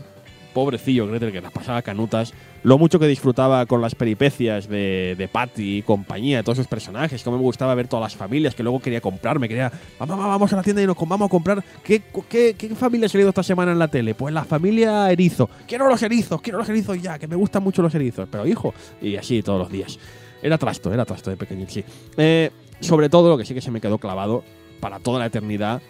Pobrecillo 0.54 1.08
Gretel 1.08 1.32
que 1.32 1.40
las 1.40 1.52
pasaba 1.52 1.82
canutas. 1.84 2.34
Lo 2.64 2.80
mucho 2.80 2.98
que 2.98 3.06
disfrutaba 3.08 3.66
con 3.68 3.80
las 3.80 3.94
peripecias 3.94 4.68
de, 4.68 5.16
de 5.16 5.28
Patty 5.28 5.78
y 5.78 5.82
compañía, 5.84 6.42
todos 6.42 6.58
esos 6.58 6.68
personajes. 6.68 7.24
Cómo 7.24 7.38
me 7.38 7.44
gustaba 7.44 7.76
ver 7.76 7.88
todas 7.88 8.04
las 8.04 8.16
familias 8.16 8.56
que 8.56 8.64
luego 8.64 8.80
quería 8.80 9.00
comprarme. 9.00 9.48
Quería, 9.48 9.72
vamos, 10.00 10.18
vamos, 10.18 10.52
a 10.54 10.56
la 10.56 10.64
tienda 10.64 10.82
y 10.82 10.88
nos 10.88 10.98
vamos 10.98 11.28
a 11.28 11.30
comprar. 11.30 11.64
¿Qué, 11.84 12.02
qué, 12.28 12.56
qué 12.58 12.76
familia 12.76 13.06
ha 13.06 13.10
salido 13.10 13.30
esta 13.30 13.44
semana 13.44 13.72
en 13.72 13.80
la 13.80 13.88
tele? 13.88 14.16
Pues 14.16 14.34
la 14.34 14.44
familia 14.44 15.12
Erizo. 15.12 15.48
Quiero 15.68 15.88
los 15.88 16.02
erizos, 16.02 16.42
quiero 16.42 16.58
los 16.58 16.68
erizos 16.68 17.00
ya, 17.00 17.20
que 17.20 17.28
me 17.28 17.36
gustan 17.36 17.62
mucho 17.64 17.84
los 17.84 17.94
erizos. 17.94 18.28
Pero 18.32 18.48
hijo, 18.48 18.74
y 19.00 19.16
así 19.16 19.44
todos 19.44 19.60
los 19.60 19.72
días. 19.72 20.00
Era 20.42 20.58
trasto, 20.58 20.92
era 20.94 21.06
trasto 21.06 21.30
de 21.30 21.38
pequeño, 21.38 21.66
sí. 21.70 21.84
Eh, 22.18 22.52
sobre 22.80 23.10
todo, 23.10 23.30
lo 23.30 23.38
que 23.38 23.46
sí 23.46 23.54
que 23.54 23.62
se 23.62 23.72
me 23.72 23.82
quedó 23.82 23.98
clavado 23.98 24.44
para 24.80 25.00
toda 25.00 25.20
la 25.20 25.26
eternidad, 25.26 25.82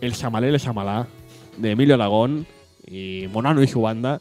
el 0.00 0.14
Samalé 0.14 0.48
el 0.48 0.60
Samalá 0.60 1.06
de 1.56 1.70
Emilio 1.70 1.94
Aragón 1.94 2.46
y 2.86 3.26
Monano 3.32 3.62
y 3.62 3.68
su 3.68 3.80
banda. 3.80 4.20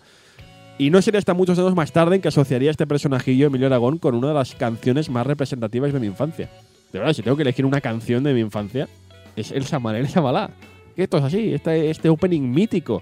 Y 0.77 0.89
no 0.89 1.01
sería 1.01 1.19
hasta 1.19 1.33
muchos 1.33 1.57
años 1.59 1.75
más 1.75 1.91
tarde 1.91 2.15
en 2.15 2.21
que 2.21 2.29
asociaría 2.29 2.71
este 2.71 2.87
personajillo, 2.87 3.47
Emilio 3.47 3.67
Aragón, 3.67 3.97
con 3.97 4.15
una 4.15 4.29
de 4.29 4.33
las 4.33 4.55
canciones 4.55 5.09
más 5.09 5.27
representativas 5.27 5.93
de 5.93 5.99
mi 5.99 6.07
infancia. 6.07 6.49
De 6.91 6.99
verdad, 6.99 7.13
si 7.13 7.21
tengo 7.21 7.37
que 7.37 7.43
elegir 7.43 7.65
una 7.65 7.81
canción 7.81 8.23
de 8.23 8.33
mi 8.33 8.41
infancia, 8.41 8.87
es 9.35 9.51
el 9.51 9.65
Samalé 9.65 9.99
el 9.99 10.09
Samalá. 10.09 10.51
Que 10.95 11.03
esto 11.03 11.17
es 11.17 11.23
así, 11.23 11.53
este, 11.53 11.89
este 11.89 12.09
opening 12.09 12.41
mítico. 12.41 13.01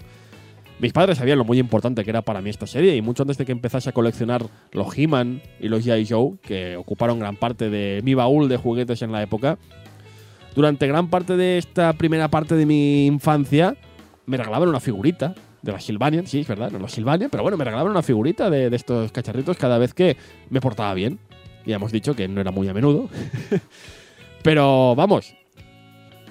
Mis 0.80 0.94
padres 0.94 1.18
sabían 1.18 1.36
lo 1.36 1.44
muy 1.44 1.58
importante 1.58 2.04
que 2.04 2.10
era 2.10 2.22
para 2.22 2.40
mí 2.40 2.48
esta 2.48 2.66
serie 2.66 2.96
y 2.96 3.02
mucho 3.02 3.22
antes 3.22 3.36
de 3.36 3.44
que 3.44 3.52
empezase 3.52 3.90
a 3.90 3.92
coleccionar 3.92 4.46
los 4.72 4.96
He-Man 4.96 5.42
y 5.60 5.68
los 5.68 5.84
G.I. 5.86 6.06
Joe, 6.08 6.38
que 6.40 6.76
ocuparon 6.76 7.18
gran 7.18 7.36
parte 7.36 7.68
de 7.68 8.00
mi 8.02 8.14
baúl 8.14 8.48
de 8.48 8.56
juguetes 8.56 9.02
en 9.02 9.12
la 9.12 9.22
época, 9.22 9.58
durante 10.54 10.86
gran 10.86 11.08
parte 11.08 11.36
de 11.36 11.58
esta 11.58 11.92
primera 11.92 12.28
parte 12.28 12.54
de 12.54 12.64
mi 12.64 13.06
infancia 13.06 13.76
me 14.24 14.38
regalaban 14.38 14.70
una 14.70 14.80
figurita 14.80 15.34
de 15.60 15.72
la 15.72 15.80
Sylvanian, 15.80 16.26
sí, 16.26 16.40
es 16.40 16.48
verdad, 16.48 16.70
no 16.70 16.78
la 16.78 16.88
Sylvanian, 16.88 17.28
pero 17.28 17.42
bueno, 17.42 17.58
me 17.58 17.64
regalaban 17.64 17.90
una 17.90 18.02
figurita 18.02 18.48
de, 18.48 18.74
estos 18.74 19.12
cacharritos 19.12 19.58
cada 19.58 19.76
vez 19.76 19.92
que 19.92 20.16
me 20.48 20.62
portaba 20.62 20.94
bien. 20.94 21.18
Ya 21.66 21.76
hemos 21.76 21.92
dicho 21.92 22.16
que 22.16 22.26
no 22.26 22.40
era 22.40 22.52
muy 22.52 22.68
a 22.68 22.72
menudo. 22.72 23.10
pero 24.42 24.94
vamos, 24.94 25.34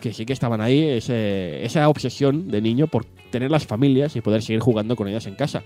que 0.02 0.12
sí 0.12 0.26
que 0.26 0.34
estaban 0.34 0.60
ahí 0.60 0.84
esa 0.84 1.88
obsesión 1.88 2.48
de 2.48 2.62
niño 2.62 2.88
por 2.88 3.06
tener 3.32 3.52
las 3.52 3.66
familias 3.66 4.16
y 4.16 4.22
poder 4.22 4.42
seguir 4.42 4.62
jugando 4.62 4.96
con 4.96 5.08
ellas 5.08 5.28
en 5.28 5.36
casa. 5.36 5.64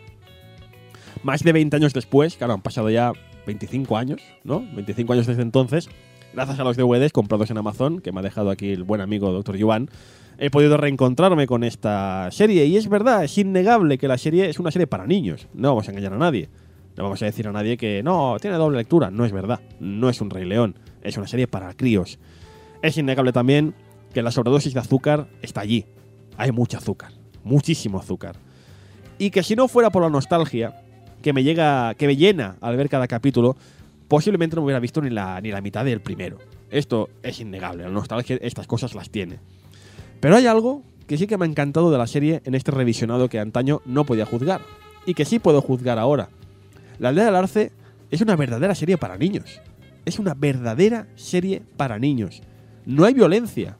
Más 1.23 1.43
de 1.43 1.53
20 1.53 1.75
años 1.75 1.93
después, 1.93 2.35
claro, 2.35 2.53
han 2.53 2.61
pasado 2.61 2.89
ya 2.89 3.13
25 3.45 3.97
años, 3.97 4.21
¿no? 4.43 4.65
25 4.75 5.13
años 5.13 5.27
desde 5.27 5.41
entonces, 5.41 5.89
gracias 6.33 6.59
a 6.59 6.63
los 6.63 6.77
DVDs 6.77 7.11
comprados 7.11 7.49
en 7.51 7.57
Amazon, 7.57 8.01
que 8.01 8.11
me 8.11 8.19
ha 8.19 8.23
dejado 8.23 8.49
aquí 8.49 8.71
el 8.71 8.83
buen 8.83 9.01
amigo 9.01 9.31
Dr. 9.31 9.55
Yuan, 9.57 9.89
he 10.37 10.49
podido 10.49 10.77
reencontrarme 10.77 11.47
con 11.47 11.63
esta 11.63 12.29
serie. 12.31 12.65
Y 12.65 12.77
es 12.77 12.89
verdad, 12.89 13.23
es 13.23 13.37
innegable 13.37 13.97
que 13.97 14.07
la 14.07 14.17
serie 14.17 14.49
es 14.49 14.59
una 14.59 14.71
serie 14.71 14.87
para 14.87 15.07
niños. 15.07 15.47
No 15.53 15.69
vamos 15.69 15.87
a 15.87 15.91
engañar 15.91 16.13
a 16.13 16.17
nadie. 16.17 16.49
No 16.97 17.03
vamos 17.03 17.21
a 17.21 17.25
decir 17.25 17.47
a 17.47 17.51
nadie 17.51 17.77
que 17.77 18.03
no, 18.03 18.37
tiene 18.39 18.57
doble 18.57 18.77
lectura. 18.77 19.09
No 19.09 19.25
es 19.25 19.31
verdad. 19.31 19.61
No 19.79 20.09
es 20.09 20.21
un 20.21 20.29
Rey 20.29 20.45
León. 20.45 20.77
Es 21.01 21.17
una 21.17 21.27
serie 21.27 21.47
para 21.47 21.73
críos. 21.73 22.19
Es 22.81 22.97
innegable 22.97 23.31
también 23.31 23.73
que 24.13 24.21
la 24.21 24.31
sobredosis 24.31 24.73
de 24.73 24.79
azúcar 24.79 25.27
está 25.41 25.61
allí. 25.61 25.85
Hay 26.37 26.51
mucho 26.51 26.77
azúcar. 26.77 27.22
Muchísimo 27.43 27.99
azúcar. 27.99 28.35
Y 29.17 29.29
que 29.31 29.43
si 29.43 29.55
no 29.55 29.67
fuera 29.67 29.89
por 29.89 30.01
la 30.01 30.09
nostalgia 30.09 30.81
que 31.21 31.33
me 31.33 31.43
llega, 31.43 31.93
que 31.95 32.07
me 32.07 32.15
llena 32.15 32.57
al 32.61 32.75
ver 32.77 32.89
cada 32.89 33.07
capítulo, 33.07 33.55
posiblemente 34.07 34.55
no 34.55 34.63
hubiera 34.63 34.79
visto 34.79 35.01
ni 35.01 35.09
la, 35.09 35.39
ni 35.41 35.51
la 35.51 35.61
mitad 35.61 35.85
del 35.85 36.01
primero. 36.01 36.37
Esto 36.69 37.09
es 37.21 37.39
innegable. 37.39 37.83
La 37.83 37.89
nostalgia, 37.89 38.37
estas 38.41 38.67
cosas 38.67 38.95
las 38.95 39.09
tiene. 39.09 39.39
Pero 40.19 40.35
hay 40.35 40.47
algo 40.47 40.81
que 41.07 41.17
sí 41.17 41.27
que 41.27 41.37
me 41.37 41.45
ha 41.45 41.49
encantado 41.49 41.91
de 41.91 41.97
la 41.97 42.07
serie 42.07 42.41
en 42.45 42.55
este 42.55 42.71
revisionado 42.71 43.29
que 43.29 43.39
antaño 43.39 43.81
no 43.85 44.05
podía 44.05 44.25
juzgar. 44.25 44.61
Y 45.05 45.13
que 45.13 45.25
sí 45.25 45.39
puedo 45.39 45.61
juzgar 45.61 45.99
ahora. 45.99 46.29
La 46.99 47.09
aldea 47.09 47.25
del 47.25 47.35
Arce 47.35 47.71
es 48.09 48.21
una 48.21 48.35
verdadera 48.35 48.75
serie 48.75 48.97
para 48.97 49.17
niños. 49.17 49.61
Es 50.05 50.19
una 50.19 50.33
verdadera 50.33 51.07
serie 51.15 51.61
para 51.77 51.99
niños. 51.99 52.41
No 52.85 53.05
hay 53.05 53.13
violencia. 53.13 53.77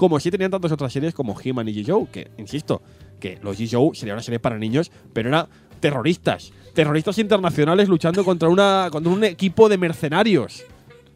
Como 0.00 0.18
sí 0.18 0.30
tenían 0.30 0.50
tantas 0.50 0.72
otras 0.72 0.90
series 0.90 1.12
como 1.12 1.38
He-Man 1.38 1.68
y 1.68 1.74
G-Joe, 1.74 2.06
que, 2.10 2.30
insisto, 2.38 2.80
que 3.20 3.38
los 3.42 3.60
G-Joe 3.60 3.94
sería 3.94 4.14
una 4.14 4.22
serie 4.22 4.40
para 4.40 4.56
niños, 4.56 4.90
pero 5.12 5.28
era 5.28 5.46
terroristas. 5.78 6.54
Terroristas 6.72 7.18
internacionales 7.18 7.86
luchando 7.86 8.24
contra, 8.24 8.48
una, 8.48 8.88
contra 8.90 9.12
un 9.12 9.24
equipo 9.24 9.68
de 9.68 9.76
mercenarios. 9.76 10.64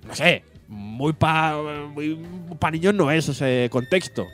No 0.07 0.15
sé, 0.15 0.45
muy 0.69 1.15
para 1.15 1.57
muy 1.95 2.19
pa 2.59 2.71
niños 2.71 2.93
no 2.93 3.11
es 3.11 3.27
ese 3.27 3.71
contexto. 3.71 4.27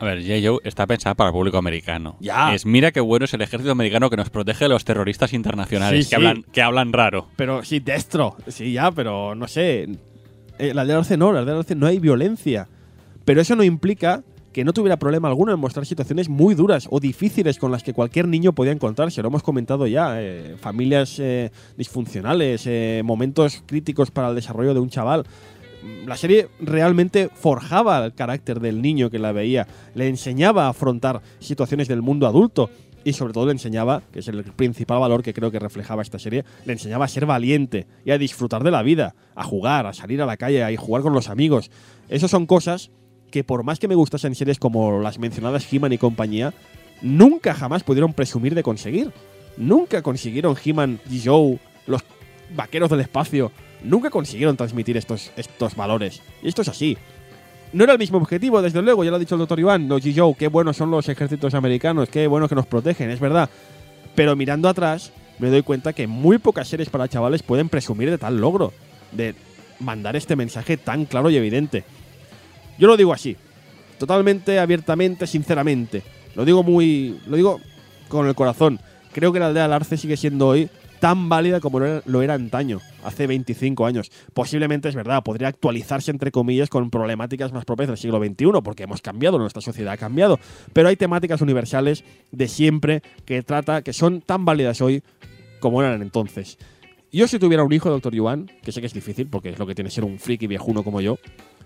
A 0.00 0.06
ver, 0.06 0.22
J. 0.22 0.36
Joe 0.42 0.58
está 0.64 0.86
pensada 0.86 1.14
para 1.14 1.28
el 1.28 1.34
público 1.34 1.58
americano. 1.58 2.16
Ya. 2.18 2.54
Es 2.54 2.64
mira 2.64 2.92
qué 2.92 3.00
bueno 3.00 3.26
es 3.26 3.34
el 3.34 3.42
ejército 3.42 3.72
americano 3.72 4.08
que 4.08 4.16
nos 4.16 4.30
protege 4.30 4.64
de 4.64 4.68
los 4.70 4.86
terroristas 4.86 5.34
internacionales 5.34 6.06
Sí, 6.06 6.08
que, 6.08 6.16
sí. 6.16 6.26
Hablan, 6.26 6.44
que 6.50 6.62
hablan 6.62 6.94
raro. 6.94 7.28
Pero 7.36 7.62
sí, 7.62 7.80
destro. 7.80 8.38
Sí, 8.46 8.72
ya, 8.72 8.90
pero 8.90 9.34
no 9.34 9.46
sé. 9.48 9.86
Eh, 10.58 10.72
la 10.72 10.86
del 10.86 10.96
Arce 10.96 11.18
no, 11.18 11.30
la 11.30 11.44
del 11.44 11.58
Arce 11.58 11.74
no 11.74 11.86
hay 11.86 11.98
violencia. 11.98 12.68
Pero 13.28 13.42
eso 13.42 13.54
no 13.56 13.62
implica 13.62 14.24
que 14.54 14.64
no 14.64 14.72
tuviera 14.72 14.98
problema 14.98 15.28
alguno 15.28 15.52
en 15.52 15.60
mostrar 15.60 15.84
situaciones 15.84 16.30
muy 16.30 16.54
duras 16.54 16.88
o 16.90 16.98
difíciles 16.98 17.58
con 17.58 17.70
las 17.70 17.82
que 17.82 17.92
cualquier 17.92 18.26
niño 18.26 18.54
podía 18.54 18.72
encontrarse. 18.72 19.20
Lo 19.20 19.28
hemos 19.28 19.42
comentado 19.42 19.86
ya. 19.86 20.14
eh, 20.18 20.56
familias 20.58 21.18
eh, 21.18 21.50
disfuncionales, 21.76 22.62
eh, 22.64 23.02
momentos 23.04 23.62
críticos 23.66 24.10
para 24.10 24.30
el 24.30 24.34
desarrollo 24.34 24.72
de 24.72 24.80
un 24.80 24.88
chaval. 24.88 25.26
La 26.06 26.16
serie 26.16 26.48
realmente 26.58 27.28
forjaba 27.28 28.02
el 28.02 28.14
carácter 28.14 28.60
del 28.60 28.80
niño 28.80 29.10
que 29.10 29.18
la 29.18 29.32
veía, 29.32 29.68
le 29.94 30.08
enseñaba 30.08 30.64
a 30.64 30.70
afrontar 30.70 31.20
situaciones 31.38 31.86
del 31.86 32.00
mundo 32.00 32.26
adulto 32.26 32.70
y 33.04 33.12
sobre 33.12 33.34
todo 33.34 33.44
le 33.44 33.52
enseñaba, 33.52 34.02
que 34.10 34.20
es 34.20 34.28
el 34.28 34.42
principal 34.42 35.00
valor 35.00 35.22
que 35.22 35.34
creo 35.34 35.50
que 35.50 35.58
reflejaba 35.58 36.00
esta 36.00 36.18
serie, 36.18 36.46
le 36.64 36.72
enseñaba 36.72 37.04
a 37.04 37.08
ser 37.08 37.26
valiente 37.26 37.86
y 38.06 38.10
a 38.10 38.16
disfrutar 38.16 38.64
de 38.64 38.70
la 38.70 38.82
vida, 38.82 39.14
a 39.34 39.44
jugar, 39.44 39.84
a 39.86 39.92
salir 39.92 40.22
a 40.22 40.26
la 40.26 40.38
calle, 40.38 40.64
a 40.64 40.74
jugar 40.78 41.02
con 41.02 41.12
los 41.12 41.28
amigos. 41.28 41.70
Esas 42.08 42.30
son 42.30 42.46
cosas 42.46 42.90
que 43.30 43.44
por 43.44 43.62
más 43.62 43.78
que 43.78 43.88
me 43.88 43.94
gustasen 43.94 44.34
series 44.34 44.58
como 44.58 45.00
las 45.00 45.18
mencionadas 45.18 45.70
He-Man 45.72 45.92
y 45.92 45.98
compañía, 45.98 46.54
nunca 47.02 47.54
jamás 47.54 47.82
pudieron 47.82 48.12
presumir 48.12 48.54
de 48.54 48.62
conseguir. 48.62 49.12
Nunca 49.56 50.02
consiguieron 50.02 50.56
He-Man 50.62 51.00
y 51.10 51.20
Joe, 51.24 51.58
los 51.86 52.02
vaqueros 52.54 52.90
del 52.90 53.00
espacio, 53.00 53.52
nunca 53.82 54.10
consiguieron 54.10 54.56
transmitir 54.56 54.96
estos, 54.96 55.32
estos 55.36 55.74
valores. 55.74 56.22
Y 56.42 56.48
esto 56.48 56.62
es 56.62 56.68
así. 56.68 56.96
No 57.72 57.84
era 57.84 57.92
el 57.92 57.98
mismo 57.98 58.18
objetivo, 58.18 58.62
desde 58.62 58.80
luego, 58.80 59.04
ya 59.04 59.10
lo 59.10 59.16
ha 59.16 59.20
dicho 59.20 59.34
el 59.34 59.40
doctor 59.40 59.60
Iván, 59.60 59.88
los 59.88 60.02
G-Joe, 60.02 60.34
qué 60.38 60.48
buenos 60.48 60.76
son 60.76 60.90
los 60.90 61.08
ejércitos 61.08 61.52
americanos, 61.52 62.08
qué 62.08 62.26
bueno 62.26 62.48
que 62.48 62.54
nos 62.54 62.66
protegen, 62.66 63.10
es 63.10 63.20
verdad. 63.20 63.50
Pero 64.14 64.34
mirando 64.36 64.68
atrás, 64.68 65.12
me 65.38 65.50
doy 65.50 65.62
cuenta 65.62 65.92
que 65.92 66.06
muy 66.06 66.38
pocas 66.38 66.66
series 66.66 66.88
para 66.88 67.08
chavales 67.08 67.42
pueden 67.42 67.68
presumir 67.68 68.10
de 68.10 68.16
tal 68.16 68.40
logro, 68.40 68.72
de 69.12 69.34
mandar 69.80 70.16
este 70.16 70.34
mensaje 70.34 70.76
tan 70.76 71.04
claro 71.04 71.30
y 71.30 71.36
evidente. 71.36 71.84
Yo 72.78 72.86
lo 72.86 72.96
digo 72.96 73.12
así, 73.12 73.36
totalmente, 73.98 74.58
abiertamente, 74.58 75.26
sinceramente. 75.26 76.02
Lo 76.34 76.44
digo 76.44 76.62
muy. 76.62 77.18
Lo 77.26 77.36
digo 77.36 77.60
con 78.08 78.26
el 78.26 78.34
corazón. 78.34 78.78
Creo 79.12 79.32
que 79.32 79.40
la 79.40 79.48
aldea 79.48 79.64
del 79.64 79.72
Arce 79.72 79.96
sigue 79.96 80.16
siendo 80.16 80.46
hoy 80.46 80.70
tan 81.00 81.28
válida 81.28 81.60
como 81.60 81.80
lo 81.80 81.86
era, 81.86 82.02
lo 82.06 82.22
era 82.22 82.34
antaño, 82.34 82.80
hace 83.04 83.26
25 83.26 83.86
años. 83.86 84.10
Posiblemente 84.34 84.88
es 84.88 84.94
verdad, 84.94 85.22
podría 85.22 85.48
actualizarse 85.48 86.10
entre 86.10 86.30
comillas 86.30 86.68
con 86.68 86.90
problemáticas 86.90 87.52
más 87.52 87.64
propias 87.64 87.88
del 87.88 87.98
siglo 87.98 88.18
XXI, 88.18 88.60
porque 88.62 88.84
hemos 88.84 89.00
cambiado, 89.00 89.38
nuestra 89.38 89.62
sociedad 89.62 89.92
ha 89.92 89.96
cambiado. 89.96 90.38
Pero 90.72 90.88
hay 90.88 90.96
temáticas 90.96 91.40
universales 91.40 92.04
de 92.32 92.48
siempre 92.48 93.02
que 93.24 93.42
trata, 93.42 93.82
que 93.82 93.92
son 93.92 94.20
tan 94.20 94.44
válidas 94.44 94.80
hoy 94.80 95.02
como 95.60 95.82
eran 95.82 96.02
entonces. 96.02 96.58
Yo 97.10 97.26
si 97.26 97.38
tuviera 97.38 97.64
un 97.64 97.72
hijo, 97.72 97.88
doctor 97.90 98.14
Yuan, 98.14 98.50
que 98.62 98.70
sé 98.70 98.80
que 98.80 98.86
es 98.86 98.92
difícil 98.92 99.28
porque 99.28 99.50
es 99.50 99.58
lo 99.58 99.66
que 99.66 99.74
tiene 99.74 99.90
ser 99.90 100.04
un 100.04 100.18
friki 100.18 100.46
viejuno 100.46 100.82
como 100.82 101.00
yo, 101.00 101.18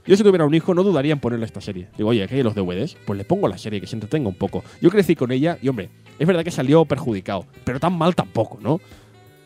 yo 0.07 0.17
si 0.17 0.23
tuviera 0.23 0.45
un 0.45 0.55
hijo 0.55 0.75
no 0.75 0.83
dudaría 0.83 1.13
en 1.13 1.21
ponerle 1.21 1.47
esta 1.47 1.61
serie. 1.61 1.89
Digo, 1.97 2.11
oye, 2.11 2.25
aquí 2.25 2.35
hay 2.37 2.43
los 2.43 2.55
DVDs, 2.55 2.97
pues 3.05 3.17
le 3.17 3.25
pongo 3.25 3.49
la 3.49 3.59
serie 3.59 3.81
que 3.81 3.87
se 3.87 3.97
entretenga 3.97 4.29
un 4.29 4.35
poco. 4.35 4.65
Yo 4.81 4.91
crecí 4.91 5.15
con 5.17 5.31
ella 5.33 5.59
y, 5.63 5.69
hombre, 5.69 5.89
es 6.19 6.27
verdad 6.27 6.45
que 6.45 6.51
salió 6.51 6.85
perjudicado, 6.85 7.47
pero 7.65 7.79
tan 7.81 7.97
mal 7.97 8.15
tampoco, 8.15 8.59
¿no? 8.61 8.81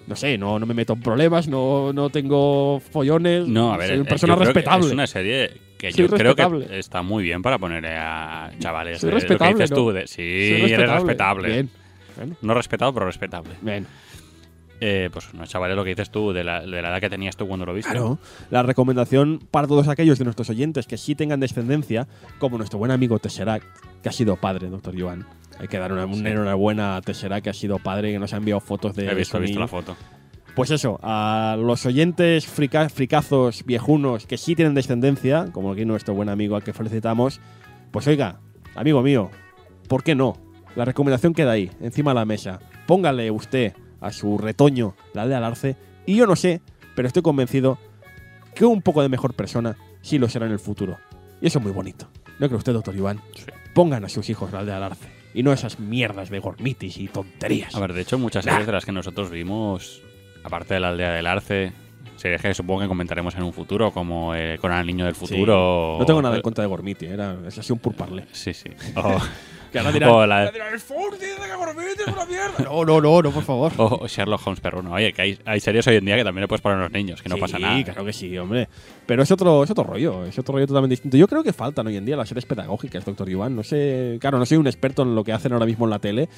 No 0.07 0.15
sé, 0.15 0.39
no, 0.39 0.59
no 0.61 0.67
me 0.67 0.75
meto 0.75 0.93
en 0.93 1.01
problemas, 1.01 1.49
no, 1.49 1.93
no 1.93 2.11
tengo 2.11 2.81
follones. 2.93 3.49
No, 3.49 3.73
a 3.73 3.77
ver, 3.77 3.89
soy 3.89 3.97
una 3.99 4.05
eh, 4.07 4.09
persona 4.09 4.37
respetable. 4.37 4.87
Es 4.87 4.93
una 4.93 5.07
serie 5.09 5.51
que 5.79 5.91
Soy 5.93 6.07
yo 6.07 6.17
creo 6.17 6.35
que 6.37 6.79
está 6.79 7.03
muy 7.03 7.25
bien 7.25 7.43
para 7.43 7.59
poner 7.59 7.85
a 7.87 8.53
chavales. 8.61 9.01
Soy 9.01 9.09
de- 9.11 9.15
lo 9.15 9.21
que 9.21 9.27
respetable, 9.27 9.55
dices 9.55 9.71
¿no? 9.73 9.77
tú, 9.77 9.91
de- 9.93 10.07
sí, 10.07 10.59
Soy 10.61 10.73
eres 10.73 10.91
respetable. 10.91 11.49
Bien. 11.49 11.71
Bueno, 12.17 12.37
No 12.41 12.55
respetado, 12.55 12.95
pero 12.95 13.07
respetable. 13.07 13.51
bien. 13.61 13.87
Eh, 14.81 15.09
pues 15.13 15.33
unos 15.33 15.49
chavales, 15.49 15.75
lo 15.75 15.85
que 15.85 15.91
dices 15.91 16.11
tú, 16.11 16.33
de 16.33 16.45
la, 16.45 16.61
de 16.61 16.83
la 16.83 16.91
edad 16.91 17.01
que 17.01 17.09
tenías 17.09 17.35
tú 17.37 17.47
cuando 17.49 17.65
lo 17.65 17.73
viste. 17.73 17.93
Claro. 17.93 18.19
La 18.51 18.63
recomendación 18.63 19.41
para 19.51 19.67
todos 19.67 19.89
aquellos 19.89 20.19
de 20.19 20.25
nuestros 20.25 20.51
oyentes 20.51 20.87
que 20.87 20.99
sí 20.99 21.15
tengan 21.15 21.41
descendencia, 21.41 22.07
como 22.39 22.59
nuestro 22.59 22.79
buen 22.79 22.91
amigo 22.91 23.19
Tesseract, 23.19 23.65
que 24.03 24.09
ha 24.11 24.13
sido 24.13 24.37
padre, 24.37 24.69
doctor 24.69 24.95
Joan. 24.99 25.27
Hay 25.59 25.69
que 25.69 25.79
dar 25.79 25.93
una, 25.93 26.05
una 26.05 26.29
enhorabuena 26.31 26.97
a 26.97 27.01
Tesseract, 27.01 27.45
que 27.45 27.51
ha 27.51 27.55
sido 27.55 27.79
padre, 27.79 28.13
que 28.13 28.19
nos 28.19 28.35
ha 28.35 28.37
enviado 28.37 28.61
fotos 28.61 28.95
de. 28.95 29.07
He 29.11 29.15
visto, 29.15 29.39
he 29.39 29.41
visto 29.41 29.59
la 29.61 29.69
foto. 29.69 29.97
Pues 30.55 30.71
eso, 30.71 30.99
a 31.03 31.57
los 31.59 31.85
oyentes 31.87 32.47
frica- 32.47 32.89
fricazos 32.91 33.65
viejunos 33.65 34.27
que 34.27 34.37
sí 34.39 34.55
tienen 34.55 34.75
descendencia, 34.75 35.47
como 35.53 35.73
aquí 35.73 35.85
nuestro 35.87 36.15
buen 36.15 36.29
amigo 36.29 36.57
al 36.57 36.63
que 36.63 36.73
felicitamos, 36.73 37.41
pues 37.91 38.07
oiga, 38.07 38.41
amigo 38.75 39.03
mío, 39.03 39.31
¿por 39.89 40.03
qué 40.03 40.15
no? 40.15 40.37
La 40.75 40.85
recomendación 40.85 41.33
queda 41.35 41.53
ahí, 41.53 41.71
encima 41.81 42.11
de 42.11 42.17
la 42.17 42.25
mesa. 42.27 42.59
Póngale 42.87 43.31
usted 43.31 43.73
a 44.07 44.13
su 44.13 44.39
retoño 44.39 44.95
la 45.15 45.23
aldea 45.23 45.37
del 45.39 45.45
arce, 45.45 45.77
y 46.07 46.17
yo 46.17 46.27
no 46.27 46.37
sé, 46.37 46.61
pero 46.95 47.09
estoy 47.09 47.23
convencido 47.23 47.79
que 48.55 48.65
un 48.65 48.83
poco 48.83 49.03
de 49.03 49.09
mejor 49.09 49.35
persona 49.35 49.77
sí 50.03 50.19
lo 50.19 50.29
será 50.29 50.47
en 50.47 50.53
el 50.53 50.59
futuro. 50.59 50.97
Y 51.41 51.47
eso 51.49 51.59
es 51.59 51.65
muy 51.65 51.73
bonito. 51.73 52.09
¿No 52.39 52.47
cree 52.49 52.57
usted, 52.59 52.73
doctor 52.73 52.95
Iván? 52.97 53.21
Sí. 53.35 53.45
Pongan 53.75 54.05
a 54.05 54.09
sus 54.09 54.29
hijos 54.31 54.53
la 54.53 54.61
aldea 54.61 54.75
del 54.77 54.85
arce, 54.85 55.09
y 55.35 55.43
no 55.43 55.53
esas 55.53 55.79
mierdas 55.79 56.31
de 56.31 56.39
gormitis 56.39 56.97
y 56.99 57.09
tonterías. 57.09 57.75
A 57.75 57.81
ver, 57.81 57.93
de 57.93 58.03
hecho, 58.03 58.19
muchas 58.19 58.47
Nah. 58.47 58.53
series 58.53 58.67
de 58.67 58.73
las 58.73 58.85
que 58.87 58.93
nosotros 58.93 59.31
vimos, 59.31 60.03
aparte 60.45 60.75
de 60.75 60.81
la 60.81 60.89
aldea 60.91 61.13
del 61.13 61.27
arce, 61.27 61.73
series 62.17 62.41
que 62.41 62.55
supongo 62.55 62.81
que 62.81 62.89
comentaremos 62.89 63.35
en 63.35 63.43
un 63.43 63.53
futuro, 63.53 63.91
como 63.93 64.35
eh, 64.35 64.57
con 64.61 64.73
el 64.73 64.87
niño 64.87 65.05
del 65.05 65.15
Sí. 65.15 65.27
futuro. 65.27 65.97
No 65.99 66.07
tengo 66.07 66.23
nada 66.23 66.37
en 66.37 66.43
contra 66.43 66.63
de 66.63 66.69
Gormiti, 66.69 67.05
era, 67.07 67.37
es 67.47 67.59
así 67.59 67.73
un 67.73 67.79
purparle. 67.79 68.25
Sí, 68.33 68.55
sí. 68.55 68.71
O, 68.97 69.19
Que 69.77 69.81
ahora 69.81 69.93
dirán, 69.93 70.11
o 70.11 70.27
la- 70.27 70.39
ahora 70.41 70.51
dirán, 70.53 70.73
el 70.73 70.81
Ford 70.81 71.15
dice 71.15 71.37
que 71.49 71.55
Gormiti 71.57 72.03
es 72.03 72.09
una 72.09 72.25
mierda. 72.27 72.55
No, 72.65 72.85
no, 72.85 73.01
no, 73.01 73.23
no, 73.23 73.31
por 73.31 73.43
favor. 73.43 73.73
o- 73.79 74.07
Sherlock 74.09 74.47
Holmes 74.47 74.61
perruno. 74.61 74.93
Oye, 74.93 75.13
que 75.13 75.23
hay, 75.23 75.39
hay 75.45 75.61
series 75.61 75.87
hoy 75.87 75.97
en 75.97 76.05
día 76.05 76.17
que 76.17 76.25
también 76.25 76.43
le 76.43 76.49
puedes 76.49 76.61
poner 76.63 76.79
a 76.79 76.83
los 76.85 76.93
niños, 76.93 77.21
que 77.23 77.29
no 77.29 77.35
Sí, 77.37 77.41
pasa 77.41 77.59
nada. 77.59 77.83
claro 77.85 78.05
que 78.05 78.13
sí, 78.13 78.37
hombre. 78.39 78.69
Pero 79.07 79.23
es 79.23 79.31
otro, 79.31 79.63
es 79.65 79.71
otro 79.71 79.85
rollo, 79.85 80.25
es 80.25 80.39
otro 80.39 80.55
rollo 80.55 80.67
totalmente 80.67 80.95
distinto. 80.95 81.17
Yo 81.17 81.29
creo 81.29 81.43
que 81.45 81.53
faltan 81.53 81.87
hoy 81.87 81.97
en 81.97 82.05
día 82.05 82.17
las 82.17 82.29
series 82.29 82.45
pedagógicas, 82.47 83.05
doctor 83.05 83.29
Iván. 83.29 83.55
No 83.55 83.63
sé, 83.63 84.17
claro, 84.21 84.39
no 84.39 84.47
soy 84.47 84.57
un 84.59 84.67
experto 84.67 85.03
en 85.03 85.15
lo 85.15 85.23
que 85.23 85.33
hacen 85.33 85.53
ahora 85.53 85.67
mismo 85.67 85.85
en 85.87 85.91
la 85.91 85.99
tele, 85.99 86.29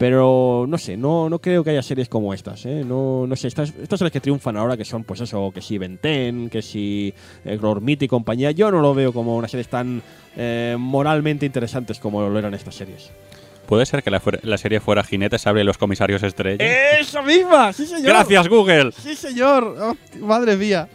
pero 0.00 0.64
no 0.66 0.78
sé, 0.78 0.96
no, 0.96 1.28
no 1.28 1.42
creo 1.42 1.62
que 1.62 1.68
haya 1.68 1.82
series 1.82 2.08
como 2.08 2.32
estas, 2.32 2.64
¿eh? 2.64 2.84
No, 2.86 3.26
no 3.26 3.36
sé, 3.36 3.48
estas, 3.48 3.74
estas 3.82 3.98
son 3.98 4.06
las 4.06 4.12
que 4.12 4.20
triunfan 4.20 4.56
ahora, 4.56 4.74
que 4.74 4.86
son, 4.86 5.04
pues 5.04 5.20
eso, 5.20 5.52
que 5.52 5.60
si 5.60 5.76
Benten, 5.76 6.48
que 6.48 6.62
si 6.62 7.12
eh, 7.44 7.58
Gormiti 7.58 8.06
y 8.06 8.08
compañía. 8.08 8.50
Yo 8.52 8.70
no 8.70 8.80
lo 8.80 8.94
veo 8.94 9.12
como 9.12 9.36
unas 9.36 9.50
series 9.50 9.68
tan 9.68 10.00
eh, 10.38 10.74
moralmente 10.78 11.44
interesantes 11.44 11.98
como 11.98 12.26
lo 12.26 12.38
eran 12.38 12.54
estas 12.54 12.76
series. 12.76 13.10
¿Puede 13.66 13.84
ser 13.84 14.02
que 14.02 14.10
la, 14.10 14.22
la 14.40 14.56
serie 14.56 14.80
fuera 14.80 15.04
Jinetes 15.04 15.42
Sable 15.42 15.60
y 15.60 15.64
los 15.64 15.76
comisarios 15.76 16.22
estrella? 16.22 16.64
¡Esa 16.98 17.20
misma! 17.20 17.70
¡Sí, 17.74 17.84
señor! 17.84 18.06
¡Gracias, 18.06 18.48
Google! 18.48 18.92
Sí, 18.92 19.14
señor. 19.14 19.76
Oh, 19.78 19.94
madre 20.24 20.56
mía. 20.56 20.88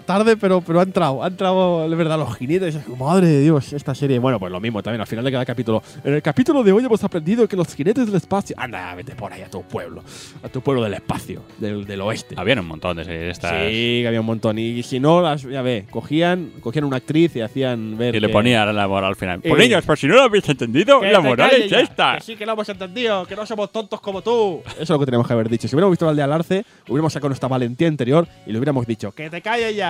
Tarde, 0.00 0.36
pero, 0.36 0.60
pero 0.62 0.80
ha 0.80 0.82
entrado. 0.84 1.22
Ha 1.22 1.26
entrado, 1.28 1.88
de 1.88 1.94
verdad, 1.94 2.18
los 2.18 2.34
jinetes. 2.36 2.78
Madre 2.98 3.26
de 3.26 3.40
Dios, 3.42 3.72
esta 3.72 3.94
serie. 3.94 4.18
Bueno, 4.18 4.38
pues 4.38 4.50
lo 4.50 4.60
mismo 4.60 4.82
también 4.82 5.00
al 5.02 5.06
final 5.06 5.24
de 5.24 5.32
cada 5.32 5.44
capítulo. 5.44 5.82
En 6.02 6.14
el 6.14 6.22
capítulo 6.22 6.62
de 6.62 6.72
hoy 6.72 6.84
hemos 6.84 7.04
aprendido 7.04 7.46
que 7.46 7.56
los 7.56 7.74
jinetes 7.74 8.06
del 8.06 8.16
espacio. 8.16 8.56
Anda, 8.58 8.94
vete 8.94 9.14
por 9.14 9.32
ahí 9.32 9.42
a 9.42 9.50
tu 9.50 9.62
pueblo. 9.62 10.02
A 10.42 10.48
tu 10.48 10.60
pueblo 10.62 10.82
del 10.82 10.94
espacio, 10.94 11.42
del, 11.58 11.84
del 11.84 12.00
oeste. 12.00 12.34
Habían 12.38 12.60
un 12.60 12.66
montón 12.66 12.96
de 12.96 13.04
series 13.04 13.32
estas. 13.32 13.52
Sí, 13.52 14.00
que 14.02 14.06
había 14.08 14.20
un 14.20 14.26
montón. 14.26 14.58
Y 14.58 14.82
si 14.82 14.98
no, 14.98 15.20
las, 15.20 15.42
ya 15.42 15.62
ve, 15.62 15.86
cogían, 15.90 16.52
cogían 16.60 16.84
una 16.84 16.96
actriz 16.96 17.36
y 17.36 17.40
hacían 17.42 17.98
ver. 17.98 18.14
Y 18.14 18.20
le 18.20 18.28
ponían 18.30 18.74
la 18.74 18.88
moral 18.88 19.10
al 19.10 19.16
final. 19.16 19.40
Eh, 19.42 19.48
Pues 19.48 19.60
niños, 19.60 19.84
por 19.84 19.98
si 19.98 20.06
no 20.06 20.14
lo 20.14 20.22
habéis 20.22 20.48
entendido, 20.48 21.02
la 21.02 21.20
moral 21.20 21.50
es 21.52 21.70
ya, 21.70 21.80
esta. 21.80 22.16
Que 22.16 22.22
sí 22.22 22.36
que 22.36 22.46
lo 22.46 22.52
hemos 22.52 22.68
entendido, 22.68 23.26
que 23.26 23.36
no 23.36 23.44
somos 23.44 23.70
tontos 23.70 24.00
como 24.00 24.22
tú. 24.22 24.62
Eso 24.72 24.82
es 24.82 24.90
lo 24.90 24.98
que 24.98 25.06
tenemos 25.06 25.26
que 25.26 25.32
haber 25.32 25.48
dicho. 25.48 25.68
Si 25.68 25.74
hubiéramos 25.74 25.92
visto 25.92 26.04
la 26.06 26.12
aldea 26.12 26.24
del 26.26 26.32
arce, 26.32 26.64
hubiéramos 26.88 27.12
sacado 27.12 27.28
nuestra 27.28 27.48
valentía 27.48 27.88
interior 27.88 28.26
y 28.46 28.52
le 28.52 28.58
hubiéramos 28.58 28.86
dicho, 28.86 29.12
que 29.12 29.28
te 29.28 29.42
calles 29.42 29.76
ya. 29.76 29.81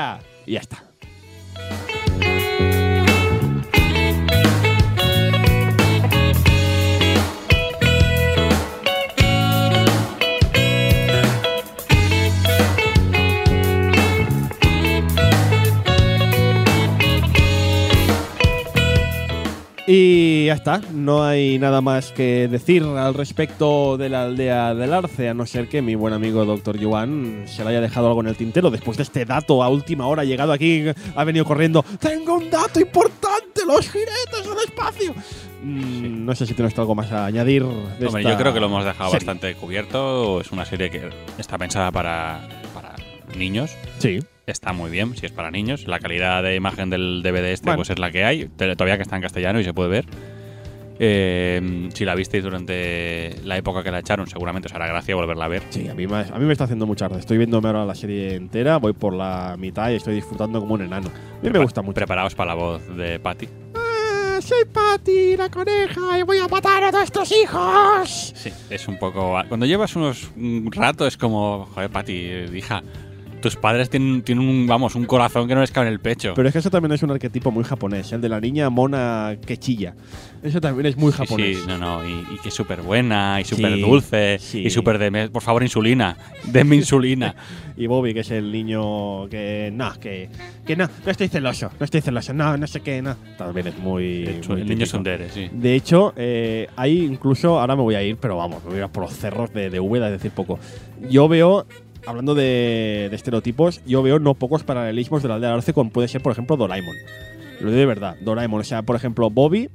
Y 0.46 0.52
ya 0.54 0.60
está. 0.60 0.82
Y 19.86 20.46
ya 20.46 20.54
está, 20.54 20.80
no 20.92 21.24
hay 21.24 21.58
nada 21.58 21.80
más 21.80 22.12
que 22.12 22.46
decir 22.46 22.84
al 22.84 23.14
respecto 23.14 23.96
de 23.96 24.08
la 24.08 24.22
aldea 24.22 24.74
del 24.76 24.92
Arce, 24.92 25.28
a 25.28 25.34
no 25.34 25.44
ser 25.44 25.68
que 25.68 25.82
mi 25.82 25.96
buen 25.96 26.14
amigo 26.14 26.44
Dr. 26.44 26.78
Yuan 26.78 27.42
se 27.46 27.64
le 27.64 27.70
haya 27.70 27.80
dejado 27.80 28.06
algo 28.06 28.20
en 28.20 28.28
el 28.28 28.36
tintero 28.36 28.70
después 28.70 28.96
de 28.96 29.02
este 29.02 29.24
dato 29.24 29.60
a 29.62 29.68
última 29.68 30.06
hora 30.06 30.22
llegado 30.24 30.52
aquí, 30.52 30.84
ha 31.16 31.24
venido 31.24 31.44
corriendo. 31.44 31.84
¡Tengo 31.98 32.34
un 32.36 32.48
dato 32.48 32.78
importante! 32.80 33.62
¡Los 33.66 33.90
jinetes 33.90 34.44
del 34.44 34.58
espacio! 34.66 35.14
Mm, 35.64 36.26
No 36.26 36.34
sé 36.36 36.46
si 36.46 36.54
tienes 36.54 36.78
algo 36.78 36.94
más 36.94 37.10
a 37.10 37.26
añadir. 37.26 37.62
de 37.64 38.06
Hombre, 38.06 38.22
esta 38.22 38.30
yo 38.30 38.36
creo 38.38 38.54
que 38.54 38.60
lo 38.60 38.66
hemos 38.66 38.84
dejado 38.84 39.10
serie. 39.10 39.26
bastante 39.26 39.54
cubierto. 39.56 40.40
Es 40.40 40.52
una 40.52 40.64
serie 40.64 40.90
que 40.90 41.10
está 41.38 41.58
pensada 41.58 41.90
para, 41.90 42.40
para 42.72 42.94
niños. 43.36 43.72
Sí. 43.98 44.20
Está 44.46 44.72
muy 44.72 44.90
bien, 44.90 45.16
si 45.16 45.26
es 45.26 45.32
para 45.32 45.50
niños. 45.50 45.86
La 45.86 46.00
calidad 46.00 46.42
de 46.42 46.56
imagen 46.56 46.90
del 46.90 47.22
DVD 47.22 47.52
este 47.52 47.66
Bueno. 47.66 47.78
pues 47.78 47.90
es 47.90 47.98
la 47.98 48.10
que 48.10 48.24
hay. 48.24 48.46
Todavía 48.48 48.96
que 48.96 49.02
está 49.02 49.16
en 49.16 49.22
castellano 49.22 49.60
y 49.60 49.64
se 49.64 49.72
puede 49.72 49.88
ver. 49.88 50.06
Eh, 51.04 51.88
si 51.94 52.04
la 52.04 52.14
visteis 52.14 52.44
durante 52.44 53.36
la 53.44 53.56
época 53.56 53.82
que 53.82 53.90
la 53.90 54.00
echaron, 54.00 54.26
seguramente 54.26 54.66
os 54.68 54.74
hará 54.74 54.86
gracia 54.86 55.14
volverla 55.14 55.46
a 55.46 55.48
ver. 55.48 55.62
Sí, 55.70 55.88
a 55.88 55.94
mí, 55.94 56.06
me, 56.06 56.16
a 56.18 56.38
mí 56.38 56.44
me 56.44 56.52
está 56.52 56.64
haciendo 56.64 56.86
mucha 56.86 57.06
gracia. 57.06 57.20
Estoy 57.20 57.38
viéndome 57.38 57.68
ahora 57.68 57.84
la 57.84 57.94
serie 57.94 58.34
entera, 58.34 58.76
voy 58.78 58.92
por 58.92 59.14
la 59.14 59.56
mitad 59.58 59.90
y 59.90 59.94
estoy 59.94 60.14
disfrutando 60.16 60.60
como 60.60 60.74
un 60.74 60.82
enano. 60.82 61.08
A 61.08 61.42
mí 61.42 61.48
me 61.48 61.50
Prepa- 61.50 61.62
gusta 61.62 61.82
mucho. 61.82 61.94
Preparaos 61.94 62.34
para 62.34 62.54
la 62.54 62.54
voz 62.54 62.96
de 62.96 63.18
Patty. 63.20 63.48
Ah, 63.74 64.38
soy 64.40 64.64
Patty, 64.72 65.36
la 65.36 65.48
coneja, 65.50 66.18
y 66.18 66.22
voy 66.24 66.38
a 66.38 66.46
matar 66.48 66.84
a 66.84 66.90
nuestros 66.90 67.32
hijos. 67.32 68.32
Sí, 68.36 68.52
es 68.70 68.86
un 68.86 68.98
poco. 68.98 69.40
Cuando 69.48 69.66
llevas 69.66 69.96
unos 69.96 70.30
un 70.36 70.68
rato 70.70 71.06
es 71.06 71.16
como, 71.16 71.66
joder, 71.74 71.90
Patty, 71.90 72.12
hija, 72.54 72.82
tus 73.42 73.56
padres 73.56 73.90
tienen, 73.90 74.22
tienen 74.22 74.48
un, 74.48 74.66
vamos, 74.66 74.94
un 74.94 75.04
corazón 75.04 75.46
que 75.46 75.54
no 75.54 75.60
les 75.60 75.70
cabe 75.70 75.88
en 75.88 75.92
el 75.92 76.00
pecho. 76.00 76.32
Pero 76.34 76.48
es 76.48 76.52
que 76.52 76.60
eso 76.60 76.70
también 76.70 76.92
es 76.92 77.02
un 77.02 77.10
arquetipo 77.10 77.50
muy 77.50 77.64
japonés, 77.64 78.10
el 78.12 78.22
de 78.22 78.30
la 78.30 78.40
niña 78.40 78.70
mona 78.70 79.36
que 79.46 79.58
chilla. 79.58 79.94
Eso 80.42 80.60
también 80.60 80.86
es 80.86 80.96
muy 80.96 81.12
japonés. 81.12 81.58
sí, 81.58 81.64
no, 81.68 81.76
no, 81.76 82.08
y, 82.08 82.12
y 82.34 82.38
que 82.42 82.48
es 82.48 82.54
súper 82.54 82.80
buena, 82.82 83.40
y 83.40 83.44
súper 83.44 83.74
Sí, 83.74 83.80
dulce, 83.82 84.38
sí. 84.40 84.60
y 84.60 84.70
súper 84.70 84.98
de, 84.98 85.28
por 85.28 85.42
favor, 85.42 85.62
insulina, 85.62 86.16
denme 86.46 86.76
insulina. 86.76 87.34
Y 87.74 87.86
Bobby, 87.86 88.12
que 88.12 88.20
es 88.20 88.30
el 88.30 88.52
niño 88.52 89.26
que. 89.30 89.70
No, 89.72 89.98
que. 89.98 90.28
Que 90.66 90.76
no, 90.76 90.86
no 91.06 91.10
estoy 91.10 91.28
celoso, 91.28 91.70
no 91.80 91.84
estoy 91.84 92.02
celoso, 92.02 92.34
no, 92.34 92.54
no 92.58 92.66
sé 92.66 92.80
qué, 92.82 93.00
no. 93.00 93.16
También 93.38 93.68
es 93.68 93.78
muy. 93.78 94.24
el, 94.24 94.46
muy 94.46 94.60
el 94.60 94.68
niño. 94.68 94.84
Sundere, 94.84 95.30
sí. 95.30 95.48
De 95.50 95.74
hecho, 95.74 96.12
eh, 96.16 96.68
hay 96.76 96.98
incluso, 97.02 97.58
ahora 97.58 97.74
me 97.74 97.80
voy 97.80 97.94
a 97.94 98.02
ir, 98.02 98.18
pero 98.18 98.36
vamos, 98.36 98.62
me 98.64 98.72
voy 98.72 98.80
a 98.80 98.84
ir 98.84 98.88
por 98.90 99.04
los 99.04 99.14
cerros 99.14 99.54
de, 99.54 99.70
de 99.70 99.80
Úbeda, 99.80 100.06
es 100.08 100.12
decir, 100.12 100.32
poco. 100.32 100.58
Yo 101.08 101.28
veo, 101.28 101.66
hablando 102.06 102.34
de, 102.34 103.08
de 103.10 103.16
estereotipos, 103.16 103.80
yo 103.86 104.02
veo 104.02 104.18
no 104.18 104.34
pocos 104.34 104.64
paralelismos 104.64 105.22
de 105.22 105.28
la 105.28 105.34
aldea 105.36 105.50
del 105.50 105.58
arce 105.58 105.72
con 105.72 105.90
puede 105.90 106.08
ser, 106.08 106.22
por 106.22 106.32
ejemplo, 106.32 106.56
Doraemon. 106.56 106.96
Lo 107.60 107.66
digo 107.68 107.78
de 107.78 107.86
verdad, 107.86 108.16
Doraemon. 108.20 108.60
O 108.60 108.64
sea, 108.64 108.82
por 108.82 108.96
ejemplo, 108.96 109.30
Bobby, 109.30 109.68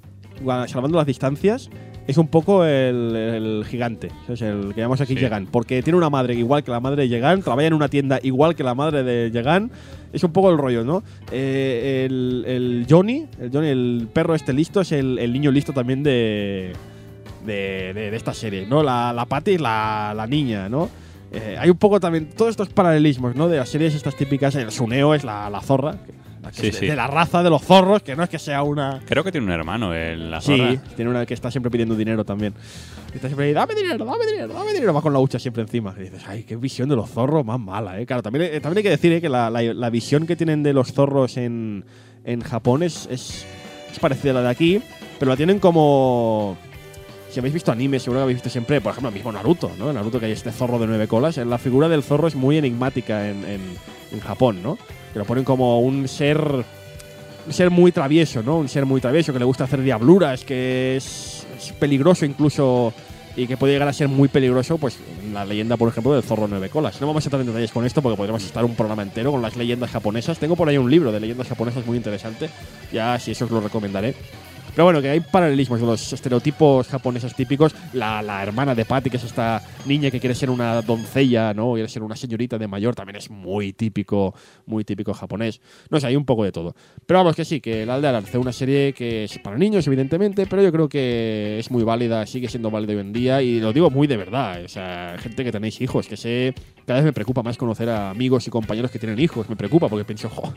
salvando 0.67 0.97
las 0.97 1.07
distancias, 1.07 1.69
es 2.05 2.17
un 2.17 2.27
poco 2.27 2.63
el, 2.65 3.15
el 3.15 3.65
gigante, 3.67 4.09
es 4.29 4.41
el 4.41 4.73
que 4.73 4.79
llamamos 4.81 5.01
aquí 5.01 5.13
Sí. 5.15 5.19
Yegan, 5.19 5.45
porque 5.47 5.81
tiene 5.83 5.97
una 5.97 6.09
madre 6.09 6.35
igual 6.35 6.63
que 6.63 6.71
la 6.71 6.79
madre 6.79 7.03
de 7.03 7.09
Yegan, 7.09 7.41
trabaja 7.41 7.67
en 7.67 7.73
una 7.73 7.89
tienda 7.89 8.19
igual 8.23 8.55
que 8.55 8.63
la 8.63 8.75
madre 8.75 9.03
de 9.03 9.29
Yegan, 9.31 9.71
es 10.13 10.23
un 10.23 10.31
poco 10.31 10.49
el 10.49 10.57
rollo, 10.57 10.85
¿no? 10.85 11.03
Eh, 11.31 12.05
el, 12.09 12.45
el 12.47 12.85
Johnny, 12.89 13.25
el 13.41 13.51
Johnny, 13.51 13.67
el 13.67 14.07
perro 14.13 14.35
este 14.35 14.53
listo, 14.53 14.79
es 14.81 14.93
el, 14.93 15.19
el 15.19 15.33
niño 15.33 15.51
listo 15.51 15.73
también 15.73 16.01
de, 16.01 16.71
de, 17.45 17.93
de- 17.93 18.11
de 18.11 18.15
esta 18.15 18.33
serie, 18.33 18.65
¿no? 18.65 18.83
La, 18.83 19.11
la 19.11 19.25
Patty 19.25 19.55
es 19.55 19.61
la, 19.61 20.13
la 20.15 20.27
niña, 20.27 20.69
¿no? 20.69 20.89
Eh, 21.31 21.57
hay 21.59 21.69
un 21.69 21.77
poco 21.77 21.99
también 21.99 22.29
todos 22.29 22.51
estos 22.51 22.69
paralelismos, 22.69 23.35
¿no? 23.35 23.47
De 23.49 23.57
las 23.57 23.69
series 23.69 23.93
estas 23.95 24.15
típicas, 24.15 24.55
el 24.55 24.71
Suneo 24.71 25.13
es 25.13 25.23
la, 25.23 25.49
la 25.49 25.61
zorra, 25.61 25.93
que 26.05 26.13
que 26.47 26.53
Sí, 26.61 26.67
es 26.67 26.73
de, 26.75 26.79
sí. 26.79 26.85
de 26.87 26.95
la 26.95 27.07
raza 27.07 27.43
de 27.43 27.49
los 27.49 27.61
zorros, 27.61 28.01
que 28.03 28.15
no 28.15 28.23
es 28.23 28.29
que 28.29 28.39
sea 28.39 28.63
una. 28.63 29.01
Creo 29.05 29.21
que 29.25 29.33
tiene 29.33 29.45
un 29.45 29.51
hermano 29.51 29.93
en 29.93 30.31
la 30.31 30.39
Sí, 30.39 30.55
zorra. 30.57 30.81
tiene 30.95 31.11
una 31.11 31.25
que 31.25 31.33
está 31.33 31.51
siempre 31.51 31.69
pidiendo 31.69 31.93
dinero 31.95 32.23
también. 32.23 32.53
Está 33.13 33.27
siempre 33.27 33.47
ahí, 33.47 33.53
dame 33.53 33.75
dinero, 33.75 34.05
dame 34.05 34.25
dinero, 34.25 34.53
dame 34.53 34.71
dinero. 34.71 34.93
Va 34.93 35.01
con 35.01 35.11
la 35.11 35.19
hucha 35.19 35.39
siempre 35.39 35.63
encima. 35.63 35.93
Y 35.97 36.03
dices, 36.03 36.23
ay, 36.25 36.43
qué 36.43 36.55
visión 36.55 36.87
de 36.87 36.95
los 36.95 37.09
zorros 37.09 37.43
más 37.45 37.59
mala, 37.59 37.99
¿eh? 37.99 38.05
Claro, 38.05 38.23
también, 38.23 38.45
eh, 38.45 38.61
también 38.61 38.77
hay 38.77 38.83
que 38.83 38.89
decir 38.91 39.11
eh, 39.11 39.19
que 39.19 39.27
la, 39.27 39.49
la- 39.49 39.61
la 39.73 39.89
visión 39.89 40.25
que 40.25 40.37
tienen 40.37 40.63
de 40.63 40.71
los 40.71 40.93
zorros 40.93 41.35
en, 41.35 41.83
en 42.23 42.39
Japón 42.41 42.81
es, 42.81 43.09
es, 43.11 43.45
es 43.91 43.99
parecida 43.99 44.31
a 44.31 44.35
la 44.35 44.41
de 44.43 44.49
aquí, 44.49 44.81
pero 45.19 45.29
la 45.31 45.35
tienen 45.35 45.59
como. 45.59 46.57
Si 47.29 47.39
habéis 47.39 47.53
visto 47.53 47.71
anime, 47.71 47.99
seguro 47.99 48.19
que 48.19 48.23
habéis 48.23 48.37
visto 48.37 48.49
siempre, 48.49 48.81
por 48.81 48.91
ejemplo, 48.91 49.09
el 49.09 49.15
mismo 49.15 49.31
Naruto, 49.31 49.71
¿no? 49.77 49.91
Naruto 49.91 50.19
que 50.19 50.27
hay 50.27 50.31
este 50.31 50.51
zorro 50.51 50.79
de 50.79 50.87
nueve 50.87 51.07
colas. 51.07 51.37
La 51.37 51.57
figura 51.57 51.89
del 51.89 52.01
zorro 52.01 52.27
es 52.27 52.35
muy 52.35 52.57
enigmática 52.57 53.29
en, 53.29 53.43
en, 53.43 53.61
en 54.11 54.19
Japón, 54.21 54.63
¿no? 54.63 54.77
Que 55.13 55.19
lo 55.19 55.25
ponen 55.25 55.43
como 55.43 55.81
un 55.81 56.07
ser 56.07 56.39
un 57.45 57.53
ser 57.53 57.69
muy 57.69 57.91
travieso, 57.91 58.43
¿no? 58.43 58.57
Un 58.57 58.67
ser 58.69 58.85
muy 58.85 58.99
travieso 59.01 59.33
que 59.33 59.39
le 59.39 59.45
gusta 59.45 59.65
hacer 59.65 59.81
diabluras, 59.81 60.43
que 60.43 60.97
es, 60.97 61.45
es 61.57 61.71
peligroso 61.73 62.25
incluso 62.25 62.93
y 63.35 63.45
que 63.45 63.55
puede 63.55 63.73
llegar 63.73 63.87
a 63.87 63.93
ser 63.93 64.07
muy 64.07 64.29
peligroso, 64.29 64.77
pues 64.79 64.97
la 65.31 65.45
leyenda, 65.45 65.77
por 65.77 65.87
ejemplo, 65.89 66.11
del 66.13 66.23
zorro 66.23 66.47
nueve 66.47 66.69
colas. 66.69 66.99
No 66.99 67.07
vamos 67.07 67.23
a 67.23 67.27
entrar 67.27 67.41
en 67.41 67.47
detalles 67.47 67.71
con 67.71 67.85
esto 67.85 68.01
porque 68.01 68.17
podríamos 68.17 68.43
estar 68.43 68.65
un 68.65 68.73
programa 68.73 69.03
entero 69.03 69.31
con 69.31 69.41
las 69.41 69.55
leyendas 69.55 69.91
japonesas. 69.91 70.39
Tengo 70.39 70.55
por 70.55 70.67
ahí 70.67 70.77
un 70.77 70.89
libro 70.89 71.11
de 71.11 71.19
leyendas 71.19 71.47
japonesas 71.47 71.85
muy 71.85 71.97
interesante, 71.97 72.49
ya 72.91 73.19
si 73.19 73.31
eso 73.31 73.45
os 73.45 73.51
lo 73.51 73.61
recomendaré. 73.61 74.15
Pero 74.77 74.85
bueno, 74.85 75.01
que 75.01 75.09
hay 75.09 75.21
paralelismos 75.21 75.79
de 75.79 75.87
los 75.87 76.13
estereotipos 76.13 76.87
japoneses 76.87 77.33
típicos. 77.33 77.73
La, 77.93 78.21
la 78.21 78.43
hermana 78.43 78.75
de 78.75 78.85
Patty, 78.85 79.09
que 79.09 79.17
es 79.17 79.23
esta 79.23 79.59
niña 79.87 80.11
que 80.11 80.19
quiere 80.19 80.35
ser 80.35 80.51
una 80.51 80.83
doncella, 80.83 81.51
¿no? 81.51 81.73
Quiere 81.73 81.89
ser 81.89 82.03
una 82.03 82.15
señorita 82.15 82.59
de 82.59 82.67
mayor, 82.67 82.93
también 82.93 83.15
es 83.15 83.31
muy 83.31 83.73
típico, 83.73 84.35
muy 84.67 84.83
típico 84.83 85.15
japonés. 85.15 85.61
No 85.89 85.99
sé, 85.99 86.05
hay 86.05 86.15
un 86.15 86.25
poco 86.25 86.43
de 86.43 86.51
todo. 86.51 86.75
Pero 87.07 87.21
vamos, 87.21 87.35
que 87.35 87.43
sí, 87.43 87.59
que 87.59 87.87
la 87.87 87.95
aldea 87.95 88.17
Arce, 88.17 88.37
una 88.37 88.53
serie 88.53 88.93
que 88.93 89.23
es 89.23 89.39
para 89.39 89.57
niños, 89.57 89.87
evidentemente, 89.87 90.45
pero 90.45 90.61
yo 90.61 90.71
creo 90.71 90.87
que 90.87 91.57
es 91.57 91.71
muy 91.71 91.81
válida, 91.81 92.23
sigue 92.27 92.47
siendo 92.47 92.69
válida 92.69 92.93
hoy 92.93 92.99
en 92.99 93.13
día, 93.13 93.41
y 93.41 93.59
lo 93.59 93.73
digo 93.73 93.89
muy 93.89 94.05
de 94.05 94.17
verdad. 94.17 94.63
O 94.63 94.67
sea, 94.67 95.15
gente 95.17 95.43
que 95.43 95.51
tenéis 95.51 95.81
hijos, 95.81 96.07
que 96.07 96.17
sé, 96.17 96.53
cada 96.87 96.99
vez 96.99 97.05
me 97.05 97.11
preocupa 97.11 97.43
más 97.43 97.57
conocer 97.57 97.89
a 97.89 98.09
amigos 98.09 98.47
y 98.47 98.49
compañeros 98.49 98.89
que 98.89 98.97
tienen 98.97 99.19
hijos. 99.19 99.49
Me 99.49 99.57
preocupa 99.57 99.89
porque 99.89 100.05
pienso, 100.05 100.29
jo, 100.33 100.53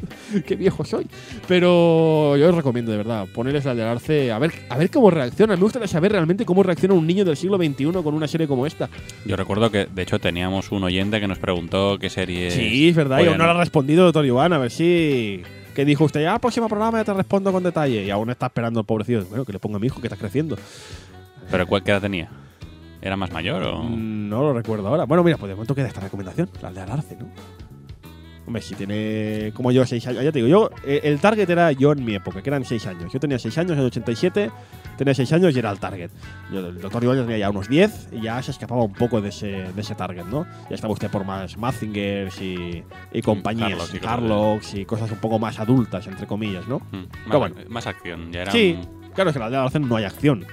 qué 0.47 0.55
viejo 0.55 0.85
soy. 0.85 1.09
Pero 1.49 2.37
yo 2.37 2.49
os 2.49 2.55
recomiendo 2.55 2.93
de 2.93 2.99
verdad 2.99 3.27
ponerles 3.35 3.65
la 3.65 3.75
de 3.75 3.83
Arce 3.83 4.31
a 4.31 4.39
ver, 4.39 4.53
a 4.69 4.79
ver 4.79 4.91
cómo 4.91 5.11
reacciona. 5.11 5.57
Me 5.57 5.63
gustaría 5.63 5.89
saber 5.89 6.13
realmente 6.13 6.45
cómo 6.45 6.63
reacciona 6.63 6.95
un 6.95 7.05
niño 7.05 7.25
del 7.25 7.37
siglo 7.37 7.57
XXI 7.57 7.91
con 8.05 8.15
una 8.15 8.29
serie 8.29 8.47
como 8.47 8.65
esta. 8.65 8.89
Yo 9.27 9.35
recuerdo 9.35 9.73
que, 9.73 9.87
de 9.87 10.03
hecho, 10.03 10.21
teníamos 10.21 10.71
un 10.71 10.85
oyente 10.85 11.19
que 11.19 11.27
nos 11.27 11.41
preguntó 11.41 11.99
qué 11.99 12.09
serie. 12.09 12.53
Sí, 12.53 12.91
es 12.91 12.95
verdad. 12.95 13.21
Y 13.25 13.27
aún 13.27 13.39
no 13.39 13.45
le 13.45 13.51
ha 13.51 13.55
respondido 13.55 14.05
doctor 14.05 14.25
Iván. 14.25 14.53
A 14.53 14.59
ver 14.59 14.71
si. 14.71 15.43
Que 15.75 15.85
dijo 15.85 16.05
usted, 16.05 16.23
ya, 16.23 16.39
próximo 16.39 16.69
programa 16.69 16.99
ya 16.99 17.05
te 17.05 17.15
respondo 17.15 17.51
con 17.51 17.65
detalle. 17.65 18.05
Y 18.05 18.11
aún 18.11 18.31
está 18.31 18.47
esperando 18.47 18.79
el 18.79 18.87
pobrecillo. 18.87 19.25
Bueno, 19.25 19.45
que 19.45 19.53
le 19.53 19.59
ponga 19.59 19.79
a 19.79 19.81
mi 19.81 19.89
hijo 19.89 20.01
que 20.01 20.07
está 20.07 20.17
creciendo. 20.17 20.57
¿Pero 21.51 21.67
cuál 21.67 21.83
qué 21.83 21.91
edad 21.91 22.03
tenía? 22.03 22.31
¿Era 23.03 23.17
más 23.17 23.31
mayor 23.33 23.63
o.? 23.63 23.83
Mm, 23.83 24.29
No 24.29 24.43
lo 24.43 24.53
recuerdo 24.53 24.89
ahora. 24.89 25.05
Bueno, 25.05 25.23
mira, 25.25 25.37
pues 25.39 25.49
de 25.49 25.55
momento 25.55 25.75
queda 25.75 25.89
esta 25.89 26.01
recomendación. 26.01 26.49
La 26.63 26.71
de 26.73 26.81
Alarce, 26.81 27.17
¿no? 27.19 27.27
Hombre, 28.47 28.63
si 28.63 28.75
tiene 28.75 29.53
como 29.55 29.71
yo 29.71 29.87
seis 29.87 30.05
años. 30.09 30.25
Ya 30.25 30.33
te 30.33 30.39
digo, 30.43 30.49
yo. 30.49 30.71
eh, 30.85 31.01
El 31.05 31.21
target 31.21 31.49
era 31.49 31.71
yo 31.73 31.93
en 31.93 32.05
mi 32.05 32.15
época, 32.17 32.43
que 32.43 32.51
eran 32.51 32.65
seis 32.65 32.85
años. 32.87 33.13
Yo 33.13 33.21
tenía 33.21 33.39
seis 33.39 33.57
años 33.59 33.73
en 33.73 33.79
el 33.81 33.85
87. 33.87 34.51
Tenía 34.99 35.15
seis 35.15 35.33
años 35.33 35.55
y 35.55 35.59
era 35.61 35.71
el 35.71 35.79
target. 35.79 36.11
Yo, 36.53 36.67
el 36.67 36.81
doctor 36.81 37.03
ya 37.05 37.23
tenía 37.23 37.39
ya 37.39 37.51
unos 37.51 37.69
10 37.69 38.09
y 38.13 38.23
ya 38.23 38.43
se 38.43 38.51
escapaba 38.51 38.83
un 38.83 38.93
poco 38.93 39.21
de 39.21 39.29
ese, 39.29 39.47
de 39.73 39.81
ese 39.81 39.95
target, 39.95 40.25
¿no? 40.25 40.47
Ya 40.69 40.75
estaba 40.75 40.93
usted 40.93 41.11
por 41.11 41.25
más 41.25 41.57
Mazingers 41.57 42.41
y, 42.43 42.83
y 43.13 43.23
compañías, 43.23 43.95
Harlocks 44.05 44.75
y 44.75 44.81
y 44.81 44.85
cosas 44.85 45.09
y 45.11 45.15
un 45.15 45.21
poco 45.21 45.39
más 45.39 45.59
adultas, 45.61 46.07
entre 46.09 46.27
comillas, 46.27 46.67
¿no? 46.67 46.81
Mm, 46.91 47.29
más, 47.29 47.39
bueno. 47.39 47.55
más 47.69 47.87
acción. 47.87 48.33
Ya 48.33 48.43
era 48.43 48.53
Sí, 48.53 48.79
un- 48.79 49.00
claro, 49.15 49.31
es 49.31 49.35
que 49.35 49.39
en 49.39 49.45
la 49.45 49.51
de 49.51 49.57
Alarce 49.57 49.81
no 49.81 49.97
hay 49.97 50.05
acción. 50.05 50.45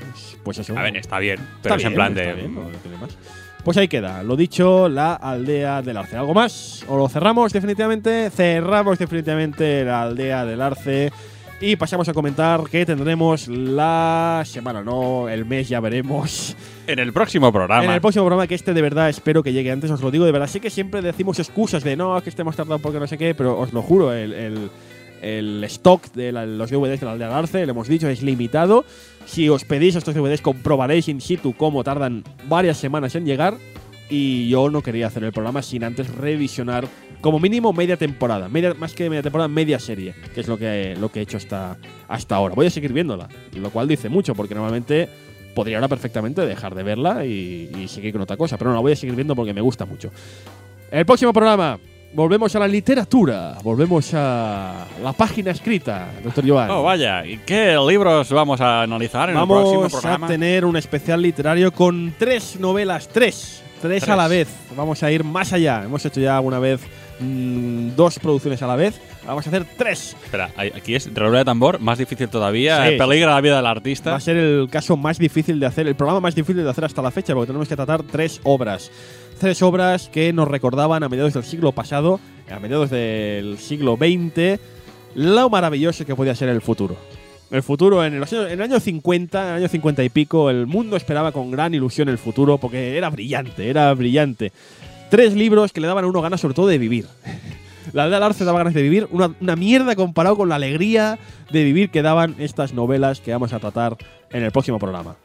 Pues- 0.44 0.60
eso. 0.60 0.78
A 0.78 0.82
ver, 0.84 0.96
está 0.98 1.20
bien. 1.20 1.40
Está 1.40 1.58
Pero 1.64 1.76
es 1.76 1.84
en 1.84 1.90
bien, 1.90 1.96
plan 1.96 2.18
está 2.18 2.24
de. 2.30 2.34
bien, 2.36 2.56
no 2.56 2.62
tiene 2.82 2.98
más. 2.98 3.18
Pues 3.64 3.76
ahí 3.78 3.88
queda. 3.90 4.24
Lo 4.24 4.36
dicho, 4.38 4.88
la 4.88 5.14
aldea 5.16 5.82
del 5.82 5.98
Arce. 5.98 6.16
¿Algo 6.16 6.34
más? 6.34 6.86
¿O 6.88 6.98
lo 6.98 7.10
cerramos 7.10 7.52
definitivamente? 7.52 8.30
Cerramos 8.30 8.98
definitivamente 8.98 9.84
la 9.84 10.04
aldea 10.04 10.46
del 10.46 10.62
Arce. 10.62 11.12
Y 11.60 11.76
pasamos 11.76 12.08
a 12.08 12.14
comentar 12.14 12.62
que 12.72 12.86
tendremos 12.86 13.48
la 13.48 14.44
semana, 14.46 14.84
no, 14.84 15.28
el 15.28 15.44
mes 15.44 15.68
ya 15.68 15.80
veremos. 15.80 16.56
En 16.86 17.00
el 17.00 17.12
próximo 17.12 17.52
programa. 17.52 17.84
En 17.84 17.90
el 17.92 18.00
próximo 18.00 18.24
programa, 18.26 18.46
que 18.46 18.54
este 18.56 18.74
de 18.76 18.82
verdad 18.84 19.10
espero 19.10 19.42
que 19.42 19.52
llegue 19.52 19.72
antes, 19.72 19.90
os 19.90 20.00
lo 20.02 20.12
digo 20.12 20.24
de 20.24 20.32
verdad. 20.32 20.48
Sí 20.48 20.60
que 20.60 20.70
siempre 20.70 21.02
decimos 21.02 21.40
excusas 21.40 21.84
de 21.84 21.98
no, 21.98 22.22
que 22.22 22.30
estemos 22.30 22.56
tardando 22.56 22.78
porque 22.80 23.00
no 23.00 23.08
sé 23.08 23.18
qué, 23.18 23.34
pero 23.34 23.60
os 23.60 23.74
lo 23.74 23.82
juro, 23.82 24.14
el, 24.14 24.34
el- 24.34 24.70
el 25.22 25.64
stock 25.66 26.12
de 26.14 26.32
los 26.32 26.70
DVDs 26.70 27.00
de 27.00 27.06
la 27.06 27.14
aldea 27.14 27.28
del 27.28 27.38
Arce, 27.38 27.66
lo 27.66 27.72
hemos 27.72 27.88
dicho, 27.88 28.08
es 28.08 28.22
limitado. 28.22 28.86
Si 29.26 29.50
os 29.50 29.66
pedís 29.66 29.96
estos 29.96 30.16
DVDs, 30.16 30.42
comprobaréis 30.42 31.08
in 31.08 31.22
situ 31.22 31.54
cómo 31.54 31.84
tardan 31.84 32.24
varias 32.48 32.78
semanas 32.78 33.16
en 33.16 33.26
llegar. 33.26 33.56
Y 34.10 34.48
yo 34.48 34.70
no 34.70 34.82
quería 34.82 35.08
hacer 35.08 35.24
el 35.26 35.34
programa 35.34 35.62
sin 35.62 35.84
antes 35.84 36.14
revisionar 36.16 36.88
como 37.20 37.40
mínimo 37.40 37.74
media 37.74 37.98
temporada. 37.98 38.48
Más 38.78 38.94
que 38.94 39.10
media 39.10 39.24
temporada, 39.24 39.50
media 39.50 39.80
serie, 39.80 40.14
que 40.34 40.40
es 40.40 40.48
lo 40.48 40.58
que, 40.58 40.96
lo 40.98 41.12
que 41.12 41.20
he 41.20 41.24
hecho 41.24 41.38
hasta, 41.38 41.78
hasta 42.08 42.36
ahora. 42.36 42.56
Voy 42.56 42.68
a 42.68 42.70
seguir 42.70 42.94
viéndola, 42.94 43.28
lo 43.54 43.70
cual 43.70 43.88
dice 43.88 44.08
mucho, 44.08 44.34
porque 44.34 44.56
normalmente 44.56 45.10
podría 45.54 45.78
ahora 45.78 45.90
perfectamente 45.90 46.46
dejar 46.46 46.74
de 46.74 46.84
verla 46.84 47.26
y 47.26 47.88
seguir 47.90 48.14
con 48.14 48.22
otra 48.22 48.38
cosa. 48.38 48.58
Pero 48.58 48.70
no, 48.70 48.76
la 48.76 48.82
voy 48.82 48.94
a 48.94 48.96
seguir 48.96 49.16
viendo 49.16 49.36
porque 49.36 49.54
me 49.54 49.62
gusta 49.62 49.86
mucho. 49.86 50.10
El 50.90 51.06
próximo 51.06 51.34
programa, 51.34 51.78
volvemos 52.14 52.56
a 52.56 52.60
la 52.60 52.68
literatura, 52.68 53.58
volvemos 53.64 54.12
a 54.14 54.86
la 55.04 55.14
página 55.14 55.52
escrita, 55.52 56.10
doctor 56.24 56.48
Joan. 56.48 56.70
Oh, 56.72 56.84
vaya. 56.84 57.26
¿Y 57.26 57.38
qué 57.40 57.78
libros 57.88 58.32
vamos 58.32 58.60
a 58.62 58.82
analizar 58.84 59.30
en 59.30 59.38
el 59.38 59.46
próximo 59.48 59.82
Vamos 59.82 59.92
programa? 59.94 60.28
a 60.28 60.30
tener 60.30 60.66
un 60.66 60.78
especial 60.78 61.22
literario 61.22 61.72
con 61.72 62.14
tres 62.18 62.60
novelas, 62.60 63.08
tres, 63.10 63.64
tres, 63.82 64.02
Tres. 64.04 64.10
a 64.10 64.16
la 64.16 64.28
vez. 64.28 64.48
Vamos 64.76 65.04
a 65.04 65.12
ir 65.12 65.24
más 65.24 65.54
allá. 65.54 65.84
Hemos 65.84 66.04
hecho 66.06 66.20
ya 66.20 66.38
alguna 66.38 66.60
vez 66.60 66.82
mm, 67.20 67.90
dos 67.96 68.18
producciones 68.20 68.62
a 68.62 68.68
la 68.68 68.76
vez. 68.76 69.00
Vamos 69.26 69.46
a 69.46 69.50
hacer 69.50 69.66
tres. 69.78 70.16
Espera, 70.24 70.50
aquí 70.58 70.96
es 70.96 71.14
redoble 71.14 71.40
de 71.40 71.46
tambor, 71.46 71.80
más 71.80 71.98
difícil 71.98 72.30
todavía. 72.30 72.88
Sí, 72.90 72.96
peligra 72.98 73.32
la 73.36 73.42
vida 73.42 73.58
del 73.58 73.66
artista. 73.66 74.12
Va 74.12 74.18
a 74.18 74.22
ser 74.22 74.38
el 74.38 74.70
caso 74.72 74.96
más 74.96 75.18
difícil 75.20 75.60
de 75.60 75.66
hacer, 75.66 75.86
el 75.88 75.96
programa 75.96 76.22
más 76.22 76.34
difícil 76.34 76.64
de 76.64 76.70
hacer 76.70 76.86
hasta 76.86 77.02
la 77.02 77.12
fecha, 77.12 77.34
porque 77.34 77.48
tenemos 77.48 77.68
que 77.68 77.76
tratar 77.76 78.04
tres 78.04 78.40
obras. 78.44 78.90
Tres 79.40 79.62
obras 79.62 80.10
que 80.10 80.34
nos 80.34 80.48
recordaban 80.48 81.04
a 81.04 81.10
mediados 81.10 81.34
del 81.34 81.44
siglo 81.44 81.72
pasado, 81.72 82.20
a 82.50 82.60
mediados 82.60 82.90
del 82.90 83.58
siglo 83.60 83.96
XX, 83.96 84.60
lo 85.16 85.50
maravilloso 85.50 86.06
que 86.06 86.16
podía 86.16 86.34
ser 86.36 86.50
el 86.50 86.62
futuro. 86.62 86.96
El 87.52 87.62
futuro, 87.64 88.04
en, 88.04 88.20
los 88.20 88.34
años- 88.34 88.48
en 88.48 88.54
el 88.54 88.62
año 88.64 88.80
50, 88.80 89.42
en 89.42 89.48
el 89.50 89.56
año 89.58 89.68
50 89.68 90.04
y 90.04 90.10
pico, 90.10 90.50
el 90.50 90.66
mundo 90.66 90.98
esperaba 90.98 91.32
con 91.32 91.52
gran 91.52 91.74
ilusión 91.74 92.10
el 92.10 92.18
futuro, 92.18 92.58
porque 92.58 92.98
era 92.98 93.10
brillante, 93.10 93.70
era 93.70 93.94
brillante. 93.94 94.52
Tres 95.10 95.34
libros 95.36 95.72
que 95.72 95.82
le 95.82 95.88
daban 95.88 96.04
a 96.04 96.08
uno 96.08 96.22
ganas 96.22 96.42
sobre 96.42 96.56
todo 96.56 96.68
de 96.68 96.78
vivir. 96.80 97.06
La 97.94 98.04
aldea 98.04 98.26
Arce 98.26 98.44
daba 98.44 98.58
ganas 98.58 98.74
de 98.74 98.82
vivir, 98.82 99.08
una 99.12 99.56
mierda 99.56 99.96
comparado 99.96 100.36
con 100.36 100.50
la 100.50 100.56
alegría 100.56 101.18
de 101.52 101.64
vivir 101.64 101.90
que 101.90 102.02
daban 102.02 102.36
estas 102.38 102.74
novelas 102.74 103.22
que 103.22 103.32
vamos 103.32 103.54
a 103.54 103.60
tratar 103.60 103.96
en 104.32 104.44
el 104.44 104.52
próximo 104.52 104.78
programa. 104.78 105.16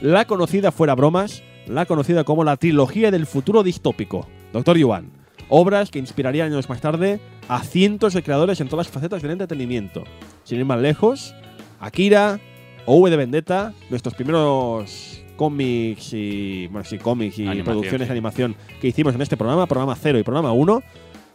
La 0.00 0.24
conocida 0.26 0.70
fuera 0.70 0.94
bromas, 0.94 1.42
la 1.66 1.86
conocida 1.86 2.24
como 2.24 2.44
la 2.44 2.56
trilogía 2.56 3.10
del 3.10 3.26
futuro 3.26 3.62
distópico, 3.62 4.26
Doctor 4.52 4.76
Yuan. 4.76 5.10
Obras 5.48 5.90
que 5.90 5.98
inspirarían 5.98 6.52
años 6.52 6.68
más 6.68 6.80
tarde 6.80 7.20
a 7.48 7.62
cientos 7.62 8.14
de 8.14 8.22
creadores 8.22 8.60
en 8.60 8.68
todas 8.68 8.86
las 8.86 8.92
facetas 8.92 9.22
del 9.22 9.32
entretenimiento. 9.32 10.04
Sin 10.42 10.58
ir 10.58 10.64
más 10.64 10.80
lejos, 10.80 11.34
Akira, 11.80 12.40
OV 12.86 13.10
de 13.10 13.16
Vendetta, 13.16 13.74
nuestros 13.90 14.14
primeros 14.14 15.22
cómics 15.36 16.12
y. 16.12 16.66
Bueno, 16.68 16.84
sí, 16.84 16.98
cómics 16.98 17.38
y 17.38 17.42
Animación, 17.42 17.64
producciones 17.64 18.06
sí. 18.06 18.08
de 18.08 18.12
animación 18.12 18.56
que 18.80 18.88
hicimos 18.88 19.14
en 19.14 19.22
este 19.22 19.36
programa, 19.36 19.66
programa 19.66 19.94
0 19.94 20.18
y 20.18 20.22
programa 20.22 20.52
1. 20.52 20.82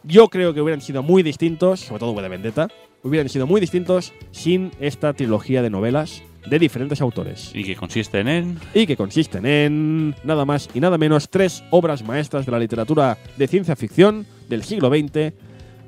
Yo 0.04 0.30
creo 0.30 0.54
que 0.54 0.62
hubieran 0.62 0.82
sido 0.82 1.04
muy 1.04 1.24
distintos, 1.24 1.82
sobre 1.82 2.00
todo 2.00 2.12
V 2.12 2.22
de 2.22 2.30
Vendetta, 2.30 2.70
hubieran 3.04 3.30
sido 3.30 3.48
muy 3.48 3.62
distintos 3.62 4.14
sin 4.32 4.72
esta 4.80 5.14
trilogía 5.14 5.62
de 5.62 5.70
novelas 5.70 6.24
de 6.50 6.60
diferentes 6.60 7.02
autores. 7.02 7.52
Y 7.54 7.64
que 7.64 7.76
consisten 7.76 8.28
en. 8.28 8.60
Y 8.74 8.86
que 8.88 8.96
consisten 8.98 9.46
en 9.46 10.16
nada 10.24 10.46
más 10.46 10.70
y 10.74 10.80
nada 10.80 10.98
menos 10.98 11.30
tres 11.30 11.64
obras 11.72 12.04
maestras 12.04 12.46
de 12.46 12.52
la 12.52 12.60
literatura 12.60 13.18
de 13.38 13.48
ciencia 13.48 13.76
ficción 13.76 14.26
del 14.48 14.64
siglo 14.64 14.90
XX, 14.90 15.34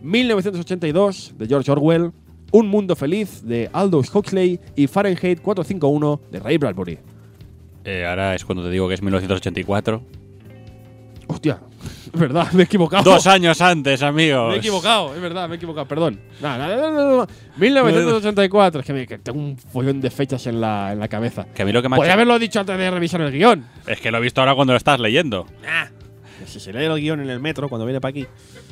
1982 0.02 1.34
de 1.38 1.48
George 1.48 1.72
Orwell, 1.72 2.12
Un 2.52 2.68
Mundo 2.68 2.96
Feliz 2.96 3.44
de 3.44 3.70
Aldous 3.74 4.14
Huxley 4.14 4.60
y 4.76 4.88
Fahrenheit 4.88 5.42
451 5.42 6.22
de 6.32 6.40
Ray 6.40 6.58
Bradbury. 6.58 7.00
eh, 7.86 8.06
ahora 8.06 8.36
es 8.36 8.46
cuando 8.46 8.64
te 8.64 8.70
digo 8.70 8.88
que 8.88 8.94
es 8.96 9.02
1984. 9.02 10.02
Hostia, 11.28 11.62
es 12.14 12.20
verdad, 12.20 12.52
me 12.52 12.64
he 12.64 12.66
equivocado. 12.66 13.04
Dos 13.04 13.28
años 13.28 13.60
antes, 13.62 14.02
amigos. 14.04 14.50
Me 14.50 14.56
he 14.56 14.58
equivocado, 14.60 15.14
es 15.16 15.22
verdad, 15.22 15.48
me 15.48 15.56
he 15.56 15.58
equivocado, 15.58 15.88
perdón. 15.88 16.20
No, 16.42 16.58
no, 16.58 16.68
no, 16.68 16.92
no, 16.92 17.18
no. 17.18 17.28
1984, 17.58 18.82
es 18.82 18.86
que, 18.86 18.94
me, 18.94 19.08
que 19.08 19.18
tengo 19.20 19.40
un 19.40 19.58
follón 19.58 20.02
de 20.02 20.10
fechas 20.10 20.46
en 20.48 20.60
la, 20.62 20.92
en 20.94 21.00
la 21.00 21.08
cabeza. 21.08 21.46
Que 21.54 21.62
a 21.62 21.66
mí 21.66 21.72
lo 21.72 21.82
que 21.82 21.90
me 21.90 21.96
ha 21.96 21.98
Podría 21.98 22.14
haberlo 22.14 22.38
dicho 22.40 22.60
antes 22.60 22.78
de 22.78 22.92
revisar 22.92 23.22
el 23.22 23.32
guion. 23.32 23.66
Es 23.88 24.00
que 24.02 24.12
lo 24.12 24.18
he 24.18 24.22
visto 24.22 24.42
ahora 24.42 24.56
cuando 24.56 24.74
lo 24.74 24.78
estás 24.78 25.00
leyendo. 25.00 25.46
Si 26.46 26.60
se 26.60 26.74
lee 26.74 26.86
el 26.86 27.00
guion 27.00 27.20
en 27.22 27.30
el 27.30 27.40
metro 27.40 27.70
cuando 27.70 27.86
viene 27.86 28.02
para 28.02 28.10
aquí. 28.10 28.26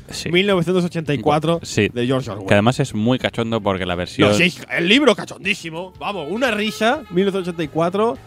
Sí. 0.10 0.32
1984 0.32 1.60
Sí. 1.62 1.88
de 1.94 2.08
George 2.08 2.32
Orwell. 2.32 2.48
Que 2.48 2.56
además 2.56 2.80
es 2.80 2.96
muy 2.96 3.20
cachondo 3.20 3.62
porque 3.62 3.86
la 3.86 3.94
versión 3.94 4.30
No, 4.30 4.34
sí, 4.36 4.52
el 4.72 4.88
libro 4.88 5.16
cachondísimo. 5.16 5.94
Vamos, 6.00 6.28
una 6.32 6.50
risa. 6.50 7.04
1984. 7.12 8.18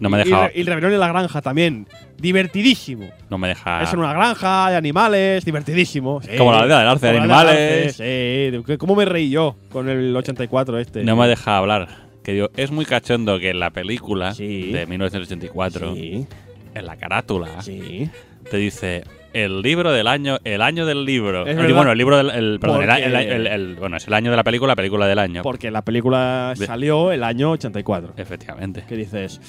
no 0.00 0.08
me 0.10 0.20
Y- 0.20 0.24
deja, 0.24 0.50
Y, 0.52 0.60
el 0.60 0.66
rebelión 0.66 0.92
en 0.94 1.00
la 1.00 1.08
granja 1.08 1.40
también. 1.40 1.86
Divertidísimo. 2.20 3.08
no 3.30 3.38
me 3.38 3.48
deja 3.48 3.82
Es 3.82 3.92
en 3.92 3.98
una 4.00 4.12
granja 4.12 4.70
de 4.70 4.76
animales, 4.76 5.44
divertidísimo. 5.44 6.20
Sí. 6.22 6.36
Como 6.36 6.52
la 6.52 6.60
aldea 6.60 6.78
del 6.80 6.88
Arce 6.88 7.06
de 7.12 7.18
animales. 7.18 8.00
Arce, 8.00 8.52
Sí, 8.52 8.62
¿Qué- 8.66 8.78
¿cómo 8.78 8.94
me 8.96 9.04
reí 9.04 9.30
yo 9.30 9.56
con 9.70 9.88
el 9.88 10.14
84 10.16 10.78
este? 10.78 11.04
no 11.04 11.16
me 11.16 11.28
deja 11.28 11.56
hablar. 11.56 12.08
Que 12.22 12.32
digo, 12.34 12.50
es 12.56 12.70
muy 12.70 12.84
cachondo 12.84 13.38
que 13.38 13.50
en 13.50 13.60
la 13.60 13.70
película 13.70 14.34
Sí. 14.34 14.70
de 14.72 14.86
1984, 14.86 15.94
Sí, 15.94 16.26
en 16.74 16.86
la 16.86 16.96
carátula, 16.96 17.62
sí. 17.62 18.10
te 18.50 18.56
dice 18.58 19.04
el 19.32 19.62
libro 19.62 19.92
del 19.92 20.06
año, 20.08 20.38
el 20.44 20.60
año 20.60 20.84
del 20.86 21.04
libro. 21.04 21.46
El- 21.46 21.72
bueno, 21.72 21.92
el 21.92 21.98
libro 21.98 22.16
del, 22.16 22.30
el, 22.30 22.58
perdón, 22.60 22.82
el, 22.90 23.46
el- 23.46 23.76
bueno, 23.76 23.96
es 23.96 24.06
el 24.06 24.14
año 24.14 24.30
de 24.30 24.36
la 24.36 24.44
película, 24.44 24.72
la 24.72 24.76
película 24.76 25.06
del 25.06 25.18
año. 25.18 25.42
Porque 25.42 25.70
la 25.70 25.82
película 25.82 26.52
salió 26.56 27.12
el 27.12 27.22
año 27.24 27.52
84. 27.52 28.14
Efectivamente. 28.16 28.84
¿Qué 28.88 28.96
dices? 28.96 29.40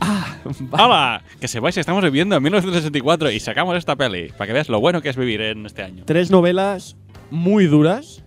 Ah, 0.00 0.36
vale. 0.60 0.84
¡Hola! 0.84 1.22
Que 1.40 1.48
sepáis 1.48 1.74
que 1.74 1.80
estamos 1.80 2.02
viviendo 2.02 2.36
en 2.36 2.42
1964 2.42 3.30
y 3.30 3.40
sacamos 3.40 3.76
esta 3.76 3.96
peli 3.96 4.28
para 4.36 4.46
que 4.46 4.52
veas 4.52 4.68
lo 4.68 4.80
bueno 4.80 5.02
que 5.02 5.10
es 5.10 5.16
vivir 5.16 5.40
en 5.42 5.66
este 5.66 5.82
año. 5.82 6.04
Tres 6.06 6.30
novelas 6.30 6.96
muy 7.30 7.66
duras, 7.66 8.22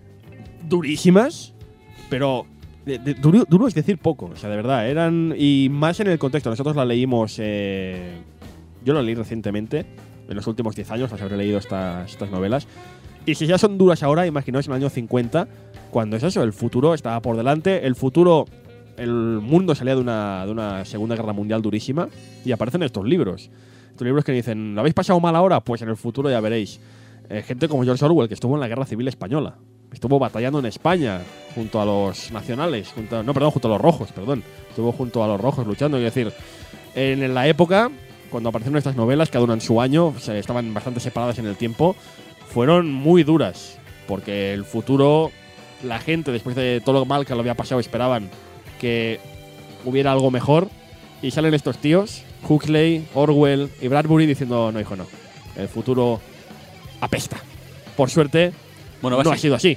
durísimas, 0.68 1.52
pero 2.08 2.46
de- 2.86 2.98
de- 2.98 3.14
duro, 3.14 3.44
duro 3.48 3.66
es 3.68 3.74
decir 3.74 3.98
poco, 3.98 4.26
o 4.32 4.36
sea, 4.36 4.50
de 4.50 4.56
verdad, 4.56 4.88
eran. 4.88 5.34
Y 5.36 5.68
más 5.70 6.00
en 6.00 6.06
el 6.08 6.18
contexto, 6.18 6.50
nosotros 6.50 6.76
la 6.76 6.84
leímos. 6.84 7.36
eh, 7.38 8.18
yo 8.84 8.92
la 8.94 9.02
leí 9.02 9.14
recientemente, 9.14 9.86
en 10.28 10.36
los 10.36 10.46
últimos 10.46 10.76
10 10.76 10.90
años 10.90 11.10
las 11.10 11.20
habré 11.22 11.36
leído 11.38 11.58
estas, 11.58 12.10
estas 12.10 12.30
novelas. 12.30 12.68
Y 13.26 13.34
si 13.36 13.46
ya 13.46 13.56
son 13.56 13.78
duras 13.78 14.02
ahora, 14.02 14.26
imaginaos 14.26 14.66
en 14.66 14.72
el 14.72 14.76
año 14.82 14.90
50, 14.90 15.48
cuando 15.90 16.16
es 16.16 16.22
eso, 16.22 16.42
el 16.42 16.52
futuro 16.52 16.92
estaba 16.92 17.20
por 17.22 17.36
delante, 17.36 17.86
el 17.86 17.94
futuro. 17.94 18.44
El 18.96 19.10
mundo 19.12 19.74
salía 19.74 19.94
de 19.94 20.00
una, 20.00 20.46
de 20.46 20.52
una 20.52 20.84
Segunda 20.84 21.16
Guerra 21.16 21.32
Mundial 21.32 21.62
durísima 21.62 22.08
y 22.44 22.52
aparecen 22.52 22.82
estos 22.82 23.04
libros. 23.04 23.50
Estos 23.90 24.04
libros 24.04 24.24
que 24.24 24.32
dicen, 24.32 24.74
¿lo 24.74 24.80
habéis 24.80 24.94
pasado 24.94 25.18
mal 25.20 25.34
ahora? 25.36 25.60
Pues 25.60 25.82
en 25.82 25.88
el 25.88 25.96
futuro 25.96 26.30
ya 26.30 26.40
veréis. 26.40 26.80
Eh, 27.28 27.42
gente 27.42 27.68
como 27.68 27.84
George 27.84 28.04
Orwell, 28.04 28.28
que 28.28 28.34
estuvo 28.34 28.54
en 28.54 28.60
la 28.60 28.68
Guerra 28.68 28.86
Civil 28.86 29.08
Española. 29.08 29.56
Estuvo 29.92 30.18
batallando 30.18 30.58
en 30.58 30.66
España 30.66 31.20
junto 31.54 31.80
a 31.80 31.84
los 31.84 32.30
nacionales. 32.32 32.88
Junto 32.94 33.18
a- 33.18 33.22
no, 33.22 33.32
perdón, 33.34 33.50
junto 33.52 33.68
a 33.68 33.70
los 33.72 33.80
rojos, 33.80 34.12
perdón. 34.12 34.42
Estuvo 34.68 34.92
junto 34.92 35.22
a 35.24 35.28
los 35.28 35.40
rojos 35.40 35.66
luchando. 35.66 35.96
Es 35.98 36.04
decir, 36.04 36.32
en 36.94 37.34
la 37.34 37.46
época, 37.48 37.90
cuando 38.30 38.48
aparecieron 38.48 38.78
estas 38.78 38.96
novelas, 38.96 39.30
cada 39.30 39.44
una 39.44 39.54
en 39.54 39.60
su 39.60 39.80
año, 39.80 40.12
estaban 40.28 40.74
bastante 40.74 41.00
separadas 41.00 41.38
en 41.38 41.46
el 41.46 41.56
tiempo, 41.56 41.94
fueron 42.48 42.92
muy 42.92 43.22
duras. 43.24 43.78
Porque 44.08 44.52
el 44.52 44.64
futuro, 44.64 45.30
la 45.82 45.98
gente, 45.98 46.30
después 46.32 46.54
de 46.56 46.82
todo 46.84 47.00
lo 47.00 47.04
mal 47.06 47.24
que 47.24 47.34
lo 47.34 47.40
había 47.40 47.54
pasado, 47.54 47.80
esperaban 47.80 48.28
que 48.80 49.20
hubiera 49.84 50.12
algo 50.12 50.30
mejor. 50.30 50.68
Y 51.22 51.30
salen 51.30 51.54
estos 51.54 51.78
tíos, 51.78 52.22
Huxley, 52.48 53.06
Orwell 53.14 53.70
y 53.80 53.88
Bradbury, 53.88 54.26
diciendo: 54.26 54.70
No, 54.72 54.80
hijo, 54.80 54.96
no. 54.96 55.06
El 55.56 55.68
futuro 55.68 56.20
apesta. 57.00 57.38
Por 57.96 58.10
suerte, 58.10 58.52
Bueno, 59.00 59.22
no 59.22 59.30
ha 59.30 59.36
sido 59.36 59.54
así. 59.54 59.76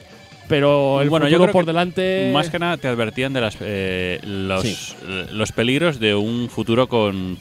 Pero 0.49 1.02
el 1.02 1.10
Bueno, 1.10 1.28
yo 1.28 1.32
futuro 1.38 1.44
creo 1.52 1.53
por 1.53 1.65
que 1.65 1.72
delante. 1.72 2.32
más 2.34 2.49
que 2.49 2.57
nada 2.57 2.78
te 2.78 2.88
advertían 2.88 3.34
de 3.34 3.41
las, 3.41 3.57
eh, 3.60 4.19
los, 4.24 4.61
Sí. 4.64 4.95
los 5.34 5.52
peligros 5.52 5.99
de 5.99 6.15
un 6.15 6.48
futuro 6.49 6.88
con 6.88 7.38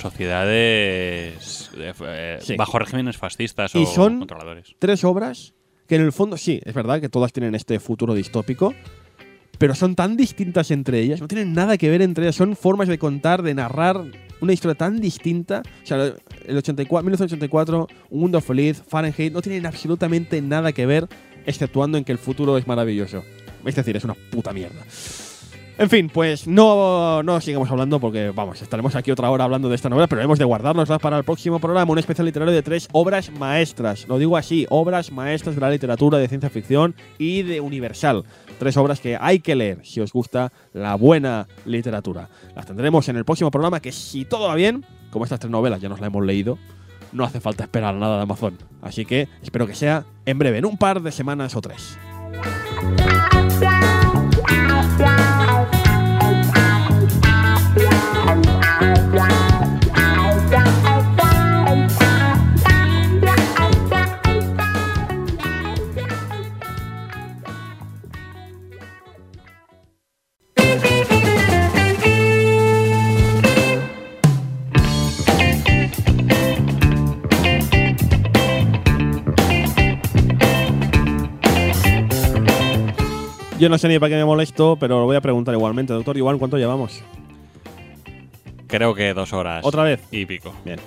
sociedades 0.66 1.70
eh, 1.76 1.92
eh, 2.00 2.38
Sí. 2.42 2.56
bajo 2.56 2.78
regímenes 2.78 3.16
fascistas 3.16 3.74
Y 3.74 3.84
o 3.84 3.86
son- 3.86 4.18
controladores. 4.18 4.74
tres 4.78 5.04
obras 5.04 5.54
que 5.86 5.94
en 5.96 6.02
el 6.02 6.12
fondo 6.12 6.36
sí, 6.36 6.60
es 6.64 6.74
verdad 6.74 7.00
que 7.00 7.08
todas 7.08 7.32
tienen 7.32 7.54
este 7.54 7.78
futuro 7.78 8.12
distópico, 8.14 8.74
pero 9.58 9.74
son 9.74 9.94
tan 9.94 10.16
distintas 10.16 10.70
entre 10.70 11.00
ellas, 11.00 11.20
no 11.20 11.28
tienen 11.28 11.52
nada 11.52 11.76
que 11.78 11.90
ver 11.90 12.02
entre 12.02 12.24
ellas, 12.24 12.36
son 12.36 12.56
formas 12.56 12.88
de 12.88 12.98
contar, 12.98 13.42
de 13.42 13.54
narrar 13.54 14.04
una 14.40 14.52
historia 14.52 14.74
tan 14.74 15.00
distinta. 15.00 15.62
O 15.82 15.86
sea, 15.86 16.12
el 16.46 16.56
84, 16.56 17.04
1984, 17.04 17.88
Un 18.10 18.20
Mundo 18.20 18.40
Feliz, 18.40 18.82
Fahrenheit, 18.86 19.32
no 19.32 19.42
tienen 19.42 19.66
absolutamente 19.66 20.40
nada 20.42 20.72
que 20.72 20.86
ver, 20.86 21.08
exceptuando 21.46 21.98
en 21.98 22.04
que 22.04 22.12
el 22.12 22.18
futuro 22.18 22.58
es 22.58 22.66
maravilloso. 22.66 23.24
Es 23.64 23.74
decir, 23.74 23.96
es 23.96 24.04
una 24.04 24.14
puta 24.30 24.52
mierda. 24.52 24.84
En 25.78 25.90
fin, 25.90 26.08
pues 26.08 26.46
no, 26.46 27.22
no 27.22 27.38
sigamos 27.42 27.70
hablando 27.70 28.00
porque, 28.00 28.30
vamos, 28.34 28.62
estaremos 28.62 28.96
aquí 28.96 29.10
otra 29.10 29.30
hora 29.30 29.44
hablando 29.44 29.68
de 29.68 29.74
esta 29.74 29.90
novela, 29.90 30.06
pero 30.06 30.22
hemos 30.22 30.38
de 30.38 30.46
guardárnoslas 30.46 30.98
para 31.00 31.18
el 31.18 31.24
próximo 31.24 31.58
programa, 31.58 31.92
un 31.92 31.98
especial 31.98 32.24
literario 32.24 32.54
de 32.54 32.62
tres 32.62 32.88
obras 32.92 33.30
maestras. 33.30 34.08
Lo 34.08 34.18
digo 34.18 34.38
así, 34.38 34.66
obras 34.70 35.12
maestras 35.12 35.54
de 35.54 35.60
la 35.60 35.68
literatura 35.68 36.16
de 36.16 36.28
ciencia 36.28 36.48
ficción 36.48 36.94
y 37.18 37.42
de 37.42 37.60
universal. 37.60 38.24
Tres 38.58 38.78
obras 38.78 39.00
que 39.00 39.18
hay 39.20 39.40
que 39.40 39.54
leer 39.54 39.80
si 39.84 40.00
os 40.00 40.14
gusta 40.14 40.50
la 40.72 40.94
buena 40.94 41.46
literatura. 41.66 42.30
Las 42.54 42.64
tendremos 42.64 43.06
en 43.10 43.16
el 43.16 43.26
próximo 43.26 43.50
programa 43.50 43.80
que 43.80 43.92
si 43.92 44.24
todo 44.24 44.48
va 44.48 44.54
bien, 44.54 44.82
como 45.10 45.26
estas 45.26 45.40
tres 45.40 45.50
novelas 45.50 45.82
ya 45.82 45.90
nos 45.90 46.00
las 46.00 46.06
hemos 46.06 46.24
leído, 46.24 46.56
no 47.12 47.22
hace 47.22 47.38
falta 47.38 47.64
esperar 47.64 47.94
nada 47.94 48.16
de 48.16 48.22
Amazon. 48.22 48.56
Así 48.80 49.04
que 49.04 49.28
espero 49.42 49.66
que 49.66 49.74
sea 49.74 50.06
en 50.24 50.38
breve, 50.38 50.56
en 50.56 50.64
un 50.64 50.78
par 50.78 51.02
de 51.02 51.12
semanas 51.12 51.54
o 51.54 51.60
tres. 51.60 51.98
Wow, 54.48 54.96
wow. 55.00 55.75
Yo 83.58 83.68
no 83.70 83.78
sé 83.78 83.88
ni 83.88 83.98
para 83.98 84.10
qué 84.10 84.16
me 84.16 84.24
molesto, 84.24 84.76
pero 84.78 85.00
lo 85.00 85.06
voy 85.06 85.16
a 85.16 85.20
preguntar 85.20 85.54
igualmente. 85.54 85.92
Doctor 85.92 86.16
Iván, 86.16 86.38
¿cuánto 86.38 86.58
llevamos? 86.58 87.02
Creo 88.66 88.94
que 88.94 89.14
dos 89.14 89.32
horas. 89.32 89.64
¿Otra 89.64 89.82
vez? 89.82 90.00
Y 90.10 90.26
pico. 90.26 90.52
Bien. 90.64 90.78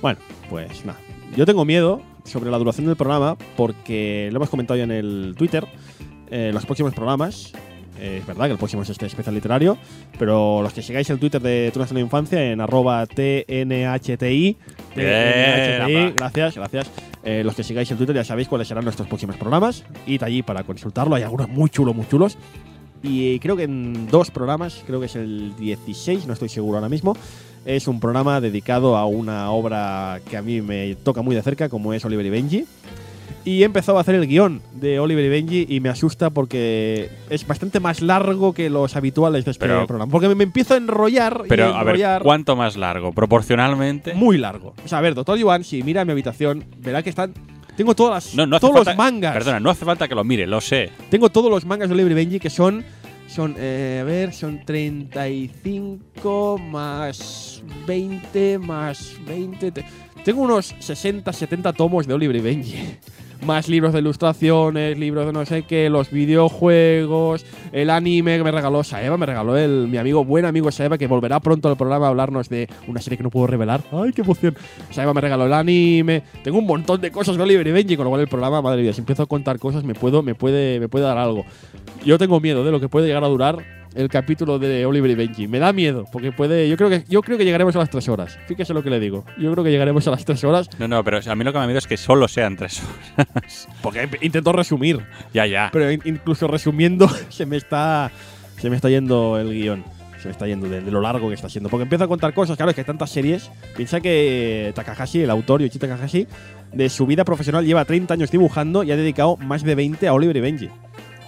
Bueno, 0.00 0.20
pues 0.48 0.84
nada. 0.84 1.00
Yo 1.36 1.46
tengo 1.46 1.64
miedo 1.64 2.00
sobre 2.24 2.50
la 2.50 2.58
duración 2.58 2.86
del 2.86 2.96
programa 2.96 3.36
porque 3.56 4.28
lo 4.30 4.36
hemos 4.36 4.50
comentado 4.50 4.76
ya 4.78 4.84
en 4.84 4.92
el 4.92 5.34
Twitter. 5.36 5.66
eh, 6.30 6.50
los 6.52 6.64
próximos 6.66 6.92
programas, 6.94 7.52
eh, 8.00 8.18
es 8.20 8.26
verdad 8.26 8.46
que 8.46 8.52
el 8.52 8.58
próximo 8.58 8.82
es 8.82 8.90
este 8.90 9.06
especial 9.06 9.34
literario, 9.34 9.78
pero 10.18 10.60
los 10.62 10.72
que 10.72 10.82
sigáis 10.82 11.08
el 11.10 11.18
Twitter 11.20 11.40
de 11.40 11.70
Tu 11.72 11.78
Nación 11.78 11.96
de 11.96 12.00
Infancia 12.02 12.52
en 12.52 12.60
arroba 12.60 13.04
TNHTI, 13.06 14.56
Bien, 14.96 16.14
gracias, 16.16 16.54
gracias. 16.56 16.90
Eh, 17.22 17.42
los 17.44 17.54
que 17.54 17.62
sigáis 17.62 17.90
el 17.90 17.96
Twitter 17.96 18.14
ya 18.14 18.24
sabéis 18.24 18.48
cuáles 18.48 18.68
serán 18.68 18.84
nuestros 18.84 19.08
próximos 19.08 19.36
programas. 19.36 19.84
Id 20.06 20.22
allí 20.22 20.42
para 20.42 20.64
consultarlo, 20.64 21.14
hay 21.14 21.22
algunos 21.22 21.48
muy 21.48 21.70
chulos, 21.70 21.94
muy 21.94 22.06
chulos. 22.06 22.38
Y 23.02 23.38
creo 23.40 23.56
que 23.56 23.64
en 23.64 24.08
dos 24.08 24.30
programas, 24.30 24.82
creo 24.86 25.00
que 25.00 25.06
es 25.06 25.16
el 25.16 25.54
16, 25.56 26.26
no 26.26 26.32
estoy 26.32 26.48
seguro 26.48 26.78
ahora 26.78 26.88
mismo, 26.88 27.16
es 27.64 27.88
un 27.88 28.00
programa 28.00 28.40
dedicado 28.40 28.96
a 28.96 29.06
una 29.06 29.50
obra 29.50 30.20
que 30.28 30.36
a 30.36 30.42
mí 30.42 30.62
me 30.62 30.94
toca 30.96 31.22
muy 31.22 31.34
de 31.36 31.42
cerca, 31.42 31.68
como 31.68 31.92
es 31.92 32.04
Oliver 32.04 32.26
y 32.26 32.30
Benji. 32.30 32.66
Y 33.46 33.62
he 33.62 33.64
empezado 33.64 33.96
a 33.96 34.00
hacer 34.02 34.16
el 34.16 34.26
guion 34.26 34.60
de 34.74 34.98
Oliver 34.98 35.24
y 35.24 35.28
Benji 35.28 35.66
y 35.68 35.78
me 35.80 35.88
asusta 35.88 36.30
porque 36.30 37.08
es 37.30 37.46
bastante 37.46 37.78
más 37.80 38.02
largo 38.02 38.52
que 38.52 38.68
los 38.68 38.96
habituales 38.96 39.44
de 39.44 39.52
este 39.52 39.66
Pero- 39.66 39.86
programa. 39.86 40.10
Porque 40.10 40.26
me, 40.28 40.34
me 40.34 40.42
empiezo 40.44 40.74
a 40.74 40.76
enrollar 40.78 41.42
y 41.46 41.48
Pero 41.48 41.66
a 41.66 41.78
ver, 41.84 41.94
enrollar 41.94 42.22
¿cuánto 42.24 42.56
más 42.56 42.76
largo? 42.76 43.12
Proporcionalmente. 43.12 44.14
muy 44.14 44.36
largo. 44.36 44.74
O 44.84 44.88
sea, 44.88 44.98
a 44.98 45.00
ver, 45.00 45.14
Doctor 45.14 45.38
Yuan, 45.38 45.62
si 45.62 45.82
mira 45.84 46.04
mi 46.04 46.10
habitación, 46.10 46.64
verá 46.78 47.02
que 47.04 47.10
están... 47.10 47.32
Tengo 47.76 47.94
todas 47.94 48.26
las, 48.26 48.34
No, 48.34 48.46
no 48.46 48.58
todos 48.58 48.74
falta- 48.74 48.90
los 48.90 48.98
mangas. 48.98 49.32
Perdona, 49.34 49.60
no 49.60 49.70
hace 49.70 49.84
falta 49.84 50.08
que 50.08 50.14
lo 50.16 50.24
mire, 50.24 50.46
lo 50.48 50.60
sé. 50.60 50.90
Tengo 51.08 51.28
todos 51.30 51.48
los 51.48 51.64
mangas 51.64 51.88
de 51.88 51.94
Oliver 51.94 52.10
y 52.12 52.14
Benji 52.16 52.40
que 52.40 52.50
son. 52.50 52.84
Son, 53.28 53.54
eh, 53.58 53.98
a 54.00 54.04
ver, 54.04 54.32
son 54.32 54.64
35 54.64 56.58
más 56.58 57.62
20 57.86 58.58
más 58.58 59.12
20. 59.26 59.70
te- 59.72 59.84
Tengo 60.24 60.42
unos 60.42 60.74
60, 60.80 61.32
70 61.32 61.72
tomos 61.74 62.06
de 62.08 62.14
Oliver 62.14 62.34
y 62.36 62.40
Benji. 62.40 62.74
Más 63.44 63.68
libros 63.68 63.92
de 63.92 64.00
ilustraciones, 64.00 64.98
libros 64.98 65.26
de 65.26 65.32
no 65.32 65.44
sé 65.44 65.62
qué, 65.62 65.90
los 65.90 66.10
videojuegos, 66.10 67.44
el 67.72 67.90
anime 67.90 68.38
que 68.38 68.44
me 68.44 68.50
regaló 68.50 68.82
Saeva, 68.82 69.16
me 69.16 69.26
regaló 69.26 69.56
el, 69.56 69.88
mi 69.88 69.98
amigo, 69.98 70.24
buen 70.24 70.44
amigo 70.44 70.70
Saeva, 70.72 70.98
que 70.98 71.06
volverá 71.06 71.40
pronto 71.40 71.68
al 71.68 71.76
programa 71.76 72.06
a 72.06 72.08
hablarnos 72.08 72.48
de 72.48 72.68
una 72.88 73.00
serie 73.00 73.16
que 73.16 73.22
no 73.22 73.30
puedo 73.30 73.46
revelar. 73.46 73.82
¡Ay, 73.92 74.12
qué 74.12 74.22
emoción! 74.22 74.56
Saeva 74.90 75.14
me 75.14 75.20
regaló 75.20 75.46
el 75.46 75.52
anime. 75.52 76.22
Tengo 76.42 76.58
un 76.58 76.66
montón 76.66 77.00
de 77.00 77.10
cosas 77.10 77.36
Oliver 77.36 77.66
y 77.66 77.72
Benji, 77.72 77.96
con 77.96 78.04
lo 78.04 78.10
cual 78.10 78.22
el 78.22 78.28
programa, 78.28 78.62
madre 78.62 78.82
mía, 78.82 78.92
si 78.92 79.00
empiezo 79.00 79.22
a 79.22 79.26
contar 79.26 79.58
cosas 79.58 79.84
me, 79.84 79.94
puedo, 79.94 80.22
me, 80.22 80.34
puede, 80.34 80.80
me 80.80 80.88
puede 80.88 81.04
dar 81.04 81.18
algo. 81.18 81.44
Yo 82.04 82.18
tengo 82.18 82.40
miedo 82.40 82.64
de 82.64 82.72
lo 82.72 82.80
que 82.80 82.88
puede 82.88 83.06
llegar 83.06 83.24
a 83.24 83.28
durar 83.28 83.85
el 83.96 84.08
capítulo 84.08 84.58
de 84.58 84.84
Oliver 84.86 85.10
y 85.10 85.14
Benji. 85.14 85.48
Me 85.48 85.58
da 85.58 85.72
miedo, 85.72 86.04
porque 86.12 86.30
puede. 86.32 86.68
Yo 86.68 86.76
creo 86.76 86.88
que, 86.90 87.04
yo 87.08 87.22
creo 87.22 87.38
que 87.38 87.44
llegaremos 87.44 87.74
a 87.76 87.80
las 87.80 87.90
tres 87.90 88.08
horas. 88.08 88.38
Fíjese 88.46 88.72
lo 88.74 88.82
que 88.82 88.90
le 88.90 89.00
digo. 89.00 89.24
Yo 89.38 89.50
creo 89.52 89.64
que 89.64 89.70
llegaremos 89.70 90.06
a 90.06 90.10
las 90.12 90.24
tres 90.24 90.44
horas. 90.44 90.68
No, 90.78 90.86
no, 90.88 91.02
pero 91.02 91.18
a 91.26 91.34
mí 91.34 91.44
lo 91.44 91.52
que 91.52 91.58
me 91.58 91.62
da 91.62 91.66
miedo 91.66 91.78
es 91.78 91.86
que 91.86 91.96
solo 91.96 92.28
sean 92.28 92.56
tres 92.56 92.82
horas. 93.16 93.68
Porque 93.82 94.08
intento 94.20 94.52
resumir. 94.52 95.00
ya, 95.32 95.46
ya. 95.46 95.70
Pero 95.72 95.90
in- 95.90 96.02
incluso 96.04 96.46
resumiendo, 96.46 97.08
se 97.28 97.46
me 97.46 97.56
está. 97.56 98.10
Se 98.58 98.70
me 98.70 98.76
está 98.76 98.88
yendo 98.88 99.38
el 99.38 99.50
guion. 99.52 99.84
Se 100.20 100.28
me 100.28 100.32
está 100.32 100.46
yendo 100.46 100.68
de, 100.68 100.80
de 100.80 100.90
lo 100.90 101.00
largo 101.00 101.28
que 101.28 101.34
está 101.34 101.48
siendo. 101.48 101.68
Porque 101.68 101.82
empiezo 101.84 102.04
a 102.04 102.08
contar 102.08 102.32
cosas, 102.32 102.56
claro, 102.56 102.70
es 102.70 102.74
que 102.74 102.80
hay 102.80 102.86
tantas 102.86 103.10
series. 103.10 103.50
Piensa 103.76 104.00
que 104.00 104.72
Takahashi, 104.74 105.20
el 105.22 105.30
autor 105.30 105.60
Yoichi 105.60 105.78
Takahashi, 105.78 106.26
de 106.72 106.88
su 106.88 107.06
vida 107.06 107.24
profesional 107.24 107.64
lleva 107.66 107.84
30 107.84 108.14
años 108.14 108.30
dibujando 108.30 108.82
y 108.82 108.90
ha 108.92 108.96
dedicado 108.96 109.36
más 109.36 109.62
de 109.62 109.74
20 109.74 110.08
a 110.08 110.14
Oliver 110.14 110.36
y 110.36 110.40
Benji. 110.40 110.70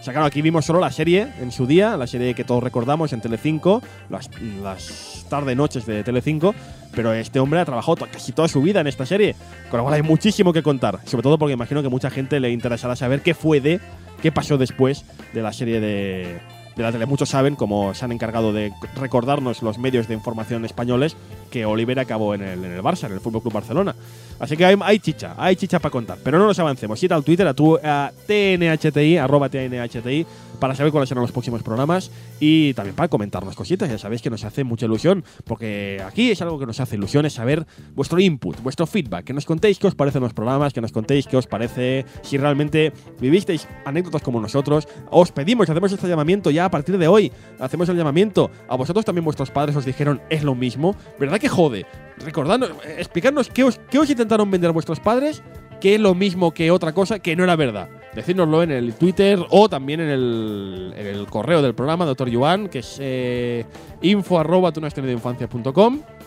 O 0.01 0.03
sea, 0.03 0.13
claro, 0.13 0.27
aquí 0.27 0.43
vimos 0.43 0.65
solo 0.65 0.79
la 0.81 0.93
serie 0.93 1.29
en 1.41 1.51
su 1.51 1.67
día, 1.67 1.97
la 1.97 2.07
serie 2.07 2.35
que 2.35 2.45
todos 2.45 2.63
recordamos 2.63 3.13
en 3.13 3.21
Telecinco, 3.21 3.83
las, 4.09 4.31
las 4.63 5.27
tarde-noches 5.29 5.87
de 5.87 6.05
Telecinco, 6.05 6.55
pero 6.95 7.13
este 7.13 7.41
hombre 7.41 7.61
ha 7.61 7.65
trabajado 7.65 7.97
casi 8.11 8.33
toda 8.33 8.47
su 8.47 8.63
vida 8.63 8.81
en 8.81 8.87
esta 8.87 9.05
serie, 9.05 9.35
con 9.71 9.79
lo 9.79 9.85
cual 9.85 9.95
hay 9.95 10.03
muchísimo 10.03 10.53
que 10.53 10.63
contar, 10.63 11.01
sobre 11.05 11.23
todo 11.23 11.37
porque 11.37 11.53
imagino 11.53 11.83
que 11.83 11.89
mucha 11.89 12.11
gente 12.11 12.39
le 12.39 12.51
interesará 12.51 12.95
saber 12.95 13.23
qué 13.23 13.35
fue 13.35 13.61
de, 13.61 13.81
qué 14.23 14.31
pasó 14.31 14.57
después 14.57 15.05
de 15.35 15.43
la 15.43 15.53
serie 15.53 15.81
de, 15.81 16.41
de 16.77 16.83
la 16.83 16.93
tele. 16.93 17.05
Muchos 17.05 17.29
saben, 17.29 17.57
como 17.57 17.93
se 17.93 18.05
han 18.05 18.13
encargado 18.13 18.53
de 18.53 18.73
recordarnos 18.97 19.63
los 19.63 19.79
medios 19.79 20.07
de 20.09 20.15
información 20.15 20.65
españoles, 20.65 21.17
que 21.51 21.65
Oliver 21.65 21.99
acabó 21.99 22.35
en 22.35 22.43
el, 22.43 22.65
en 22.65 22.73
el 22.73 22.83
Barça, 22.83 23.07
en 23.07 23.13
el 23.13 23.21
Fútbol 23.21 23.43
Club 23.43 23.55
Barcelona. 23.55 23.95
Así 24.39 24.57
que 24.57 24.65
hay, 24.65 24.99
chicha, 25.01 25.35
hay 25.37 25.57
chicha 25.57 25.79
para 25.79 25.91
contar. 25.91 26.19
Pero 26.23 26.39
no 26.39 26.47
nos 26.47 26.59
avancemos. 26.59 27.03
Ir 27.03 27.13
al 27.13 27.25
Twitter, 27.25 27.47
a 27.47 27.55
tu 27.55 27.77
a 27.77 28.13
TNHTI, 28.27 29.17
arroba 29.17 29.49
TNHTI, 29.49 30.27
para 30.61 30.75
saber 30.75 30.93
cuáles 30.93 31.09
serán 31.09 31.23
los 31.23 31.33
próximos 31.33 31.63
programas 31.63 32.11
y 32.39 32.73
también 32.75 32.95
para 32.95 33.09
comentarnos 33.09 33.57
cositas. 33.57 33.91
Ya 33.91 33.99
sabéis 33.99 34.23
que 34.23 34.31
nos 34.31 34.45
hace 34.45 34.65
mucha 34.65 34.87
ilusión, 34.87 35.25
porque 35.45 36.03
aquí 36.07 36.31
es 36.31 36.41
algo 36.43 36.59
que 36.59 36.67
nos 36.67 36.79
hace 36.81 36.97
ilusión, 36.97 37.27
es 37.27 37.33
saber 37.33 37.67
vuestro 37.95 38.21
input, 38.21 38.61
vuestro 38.63 38.87
feedback, 38.87 39.25
que 39.25 39.33
nos 39.33 39.45
contéis 39.45 39.79
qué 39.79 39.89
os 39.89 39.95
parecen 39.95 40.23
los 40.23 40.33
programas, 40.33 40.73
que 40.73 40.81
nos 40.81 40.93
contéis 40.93 41.27
qué 41.27 41.37
os 41.37 41.47
parece, 41.47 42.05
si 42.23 42.39
realmente 42.39 42.93
vivisteis 43.21 43.67
anécdotas 43.85 44.23
como 44.23 44.41
nosotros. 44.41 44.87
Os 45.11 45.33
pedimos, 45.33 45.69
hacemos 45.69 45.93
este 45.93 46.09
llamamiento 46.09 46.51
ya 46.51 46.67
a 46.67 46.71
partir 46.71 46.97
de 46.99 47.09
hoy, 47.09 47.33
hacemos 47.59 47.89
el 47.89 47.97
llamamiento. 47.97 48.51
A 48.69 48.77
vosotros 48.77 49.05
también 49.05 49.25
vuestros 49.25 49.51
padres 49.51 49.75
os 49.75 49.85
dijeron 49.85 50.21
es 50.31 50.45
lo 50.45 50.55
mismo, 50.55 50.95
¿verdad 51.19 51.38
que 51.39 51.49
jode? 51.49 51.87
Recordadnos, 52.19 52.71
eh, 52.85 52.97
explicarnos 52.99 53.49
qué 53.49 53.65
os, 53.65 53.81
qué 53.91 53.99
os 53.99 54.11
intentaron 54.11 54.51
vender 54.51 54.73
vuestros 54.73 55.01
padres, 55.01 55.43
que 55.81 55.95
es 55.95 56.01
lo 56.01 56.15
mismo 56.15 56.53
que 56.53 56.71
otra 56.71 56.93
cosa 56.93 57.19
que 57.19 57.37
no 57.37 57.45
era 57.45 57.57
verdad. 57.57 57.89
Decírnoslo 58.15 58.63
en 58.63 58.73
el 58.73 58.95
Twitter 58.95 59.39
o 59.51 59.69
también 59.69 60.01
en 60.01 60.09
el, 60.09 60.95
en 60.97 61.07
el 61.07 61.27
correo 61.27 61.63
del 61.63 61.75
programa, 61.75 62.05
doctor 62.05 62.29
Yuan, 62.29 62.69
que 62.69 62.81
es 62.81 62.99
eh, 63.01 63.65
info 64.03 64.41
arroba 64.41 64.73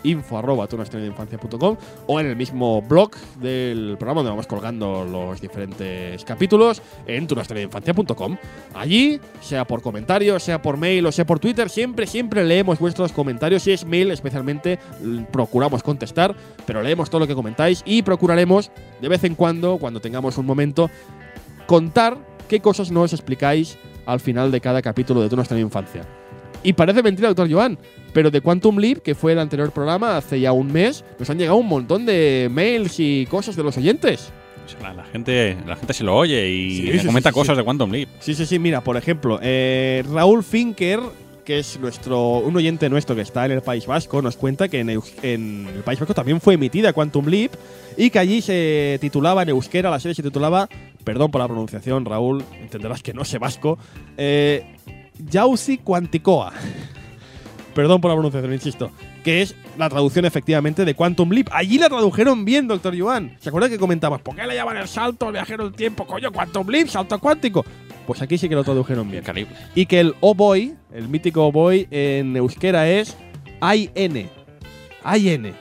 info 0.04 0.38
arroba 0.38 0.68
tunahistoriainfancia.com, 0.68 1.78
o 2.08 2.20
en 2.20 2.26
el 2.28 2.36
mismo 2.36 2.82
blog 2.82 3.12
del 3.40 3.96
programa 3.98 4.20
donde 4.20 4.32
vamos 4.32 4.48
colgando 4.48 5.06
los 5.06 5.42
diferentes 5.42 6.24
capítulos 6.26 6.82
en 7.06 7.28
tunahistoriainfancia.com. 7.28 8.38
Allí, 8.74 9.20
sea 9.42 9.66
por 9.66 9.82
comentarios, 9.82 10.44
sea 10.44 10.62
por 10.62 10.78
mail 10.78 11.06
o 11.06 11.12
sea 11.12 11.26
por 11.26 11.40
Twitter, 11.40 11.70
siempre, 11.70 12.08
siempre 12.08 12.44
leemos 12.44 12.80
vuestros 12.80 13.12
comentarios. 13.12 13.64
Si 13.64 13.72
es 13.72 13.86
mail, 13.86 14.12
especialmente, 14.12 14.80
procuramos 15.32 15.84
contestar, 15.84 16.36
pero 16.66 16.82
leemos 16.82 17.10
todo 17.10 17.22
lo 17.22 17.28
que 17.28 17.36
comentáis 17.36 17.84
y 17.86 18.02
procuraremos, 18.02 18.72
de 19.02 19.08
vez 19.08 19.24
en 19.24 19.36
cuando, 19.36 19.78
cuando 19.78 20.00
tengamos 20.00 20.38
un 20.38 20.46
momento, 20.46 20.90
contar 21.68 22.18
qué 22.48 22.60
cosas 22.60 22.92
no 22.92 23.02
os 23.02 23.14
explicáis 23.14 23.78
al 24.06 24.20
final 24.20 24.52
de 24.52 24.62
cada 24.62 24.82
capítulo 24.82 25.22
de 25.22 25.30
Tu 25.30 25.36
Nuestra 25.36 25.60
Infancia. 25.60 26.21
Y 26.64 26.74
parece 26.74 27.02
mentira, 27.02 27.28
doctor 27.30 27.52
Joan, 27.52 27.78
pero 28.14 28.30
de 28.30 28.42
Quantum 28.42 28.78
Leap, 28.78 29.00
que 29.00 29.16
fue 29.16 29.32
el 29.32 29.40
anterior 29.40 29.72
programa 29.72 30.18
hace 30.18 30.40
ya 30.40 30.52
un 30.52 30.72
mes, 30.72 31.04
nos 31.18 31.30
han 31.30 31.38
llegado 31.40 31.58
un 31.58 31.68
montón 31.68 32.06
de 32.06 32.50
mails 32.52 33.00
y 33.00 33.26
cosas 33.28 33.56
de 33.56 33.64
los 33.64 33.78
oyentes. 33.78 34.32
La, 34.82 34.94
la 34.94 35.04
gente, 35.04 35.58
la 35.68 35.76
gente 35.76 35.94
se 35.94 36.04
lo 36.04 36.16
oye 36.16 36.48
y 36.50 36.78
Sí, 36.78 36.84
le 36.84 37.00
sí, 37.00 37.08
comenta 37.08 37.30
sí, 37.30 37.34
cosas 37.34 37.58
de 37.58 37.64
Quantum 37.64 37.92
Leap. 37.92 38.10
Sí, 38.20 38.34
sí, 38.36 38.46
sí, 38.46 38.58
mira, 38.60 38.82
por 38.82 38.96
ejemplo, 38.96 39.40
eh, 39.42 40.04
Raúl 40.14 40.44
Finker, 40.44 41.00
que 41.44 41.60
es 41.60 41.80
nuestro 41.80 42.38
un 42.38 42.56
oyente 42.56 42.88
nuestro 42.90 43.16
que 43.16 43.22
está 43.22 43.46
en 43.46 43.52
el 43.52 43.62
País 43.62 43.86
Vasco, 43.88 44.22
nos 44.22 44.38
cuenta 44.38 44.70
que 44.70 44.80
en, 44.80 44.90
en 45.24 45.68
el 45.76 45.82
País 45.84 46.00
Vasco 46.00 46.14
también 46.14 46.40
fue 46.40 46.54
emitida 46.54 46.94
Quantum 46.94 47.26
Leap 47.28 47.52
y 47.98 48.12
que 48.12 48.20
allí 48.20 48.42
se 48.42 48.98
titulaba 49.02 49.42
en 49.44 49.50
euskera, 49.50 49.90
la 49.90 50.00
serie 50.00 50.16
se 50.16 50.24
titulaba, 50.24 50.70
perdón 51.04 51.32
por 51.32 51.42
la 51.42 51.48
pronunciación, 51.48 52.06
Raúl, 52.06 52.44
entenderás 52.62 53.02
que 53.04 53.14
no 53.14 53.26
sé 53.26 53.40
vasco, 53.40 53.78
eh, 54.18 54.64
Jauzi 55.32 55.78
Quanticoa. 55.78 56.54
Perdón 57.74 58.02
por 58.02 58.10
la 58.10 58.16
pronunciación, 58.16 58.54
insisto. 58.54 58.92
Que 59.24 59.42
es 59.42 59.56
la 59.78 59.90
traducción 59.90 60.26
efectivamente 60.26 60.84
de 60.84 60.94
Quantum 60.94 61.30
Leap. 61.32 61.48
Allí 61.52 61.78
la 61.78 61.90
tradujeron 61.90 62.44
bien, 62.44 62.68
doctor 62.68 62.94
Yuan. 62.94 63.38
¿Se 63.40 63.50
acuerda 63.50 63.70
que 63.70 63.78
comentabas? 63.78 64.22
¿Por 64.22 64.36
qué 64.36 64.46
le 64.46 64.56
llaman 64.56 64.78
el 64.78 64.88
salto 64.88 65.28
al 65.28 65.34
viajero 65.34 65.64
del 65.66 65.74
tiempo? 65.74 66.06
Coño, 66.06 66.32
Quantum 66.32 66.68
Leap, 66.68 66.88
salto 66.88 67.20
cuántico. 67.20 67.64
Pues 68.06 68.22
aquí 68.22 68.38
sí 68.38 68.50
que 68.50 68.56
lo 68.56 68.64
tradujeron 68.64 69.10
bien. 69.10 69.24
Increíble. 69.24 69.56
Y 69.76 69.86
que 69.86 70.00
el 70.00 70.16
Oh 70.20 70.36
Boy, 70.36 70.76
el 70.92 71.08
mítico 71.08 71.46
Oh 71.46 71.52
Boy 71.52 71.88
en 71.92 72.36
euskera 72.36 72.90
es 72.90 73.16
AIN. 73.62 74.30
AIN. 75.04 75.54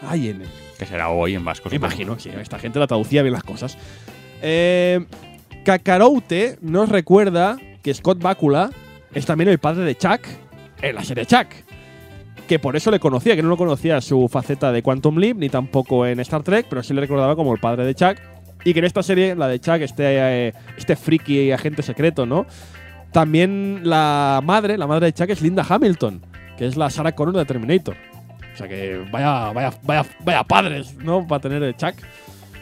AIN. 0.00 0.42
Que 0.78 0.86
será 0.86 1.10
hoy 1.10 1.34
en 1.34 1.44
vasco. 1.44 1.68
Me 1.70 1.76
imagino, 1.76 2.18
sí, 2.18 2.30
esta 2.30 2.58
gente 2.58 2.78
la 2.78 2.86
traducía 2.86 3.22
bien 3.22 3.32
las 3.32 3.44
cosas. 3.44 3.78
Eh, 4.42 5.04
Kakaroute 5.64 6.58
nos 6.60 6.88
recuerda 6.88 7.56
que 7.82 7.94
Scott 7.94 8.20
Bakula 8.20 8.70
es 9.16 9.24
también 9.24 9.48
el 9.48 9.58
padre 9.58 9.84
de 9.84 9.96
Chuck 9.96 10.20
en 10.82 10.94
la 10.94 11.02
serie 11.02 11.24
Chuck. 11.24 11.46
Que 12.46 12.58
por 12.58 12.76
eso 12.76 12.90
le 12.90 13.00
conocía, 13.00 13.34
que 13.34 13.42
no 13.42 13.48
lo 13.48 13.56
conocía 13.56 14.02
su 14.02 14.28
faceta 14.28 14.70
de 14.72 14.82
Quantum 14.82 15.16
Leap, 15.16 15.38
ni 15.38 15.48
tampoco 15.48 16.06
en 16.06 16.20
Star 16.20 16.42
Trek, 16.42 16.66
pero 16.68 16.82
sí 16.82 16.92
le 16.92 17.00
recordaba 17.00 17.34
como 17.34 17.54
el 17.54 17.58
padre 17.58 17.86
de 17.86 17.94
Chuck. 17.94 18.18
Y 18.62 18.74
que 18.74 18.80
en 18.80 18.84
esta 18.84 19.02
serie, 19.02 19.34
la 19.34 19.48
de 19.48 19.58
Chuck, 19.58 19.80
este, 19.80 20.04
eh, 20.48 20.52
este 20.76 20.96
friki 20.96 21.50
agente 21.50 21.82
secreto, 21.82 22.26
¿no? 22.26 22.44
También 23.10 23.80
la 23.84 24.42
madre, 24.44 24.76
la 24.76 24.86
madre 24.86 25.06
de 25.06 25.14
Chuck 25.14 25.30
es 25.30 25.40
Linda 25.40 25.64
Hamilton, 25.66 26.20
que 26.58 26.66
es 26.66 26.76
la 26.76 26.90
Sarah 26.90 27.12
Connor 27.12 27.36
de 27.36 27.46
Terminator. 27.46 27.96
O 28.52 28.56
sea 28.58 28.68
que 28.68 29.02
vaya, 29.10 29.50
vaya, 29.52 29.72
vaya, 29.82 30.04
vaya 30.20 30.44
padres, 30.44 30.94
¿no? 30.96 31.26
Para 31.26 31.40
tener 31.40 31.62
el 31.62 31.74
Chuck. 31.74 31.94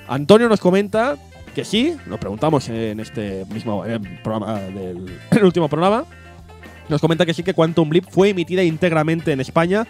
Antonio 0.07 0.49
nos 0.49 0.61
comenta 0.61 1.17
que 1.53 1.65
sí, 1.65 1.97
lo 2.07 2.19
preguntamos 2.19 2.69
en 2.69 3.01
este 3.01 3.45
mismo 3.53 3.85
eh, 3.85 3.99
programa 4.23 4.61
del 4.61 5.19
el 5.33 5.45
último 5.45 5.69
programa. 5.69 6.05
Nos 6.89 7.01
comenta 7.01 7.25
que 7.25 7.35
sí 7.35 7.43
que 7.43 7.55
Quantum 7.55 7.91
Leap 7.91 8.07
fue 8.11 8.31
emitida 8.31 8.63
íntegramente 8.63 9.33
en 9.33 9.41
España 9.41 9.87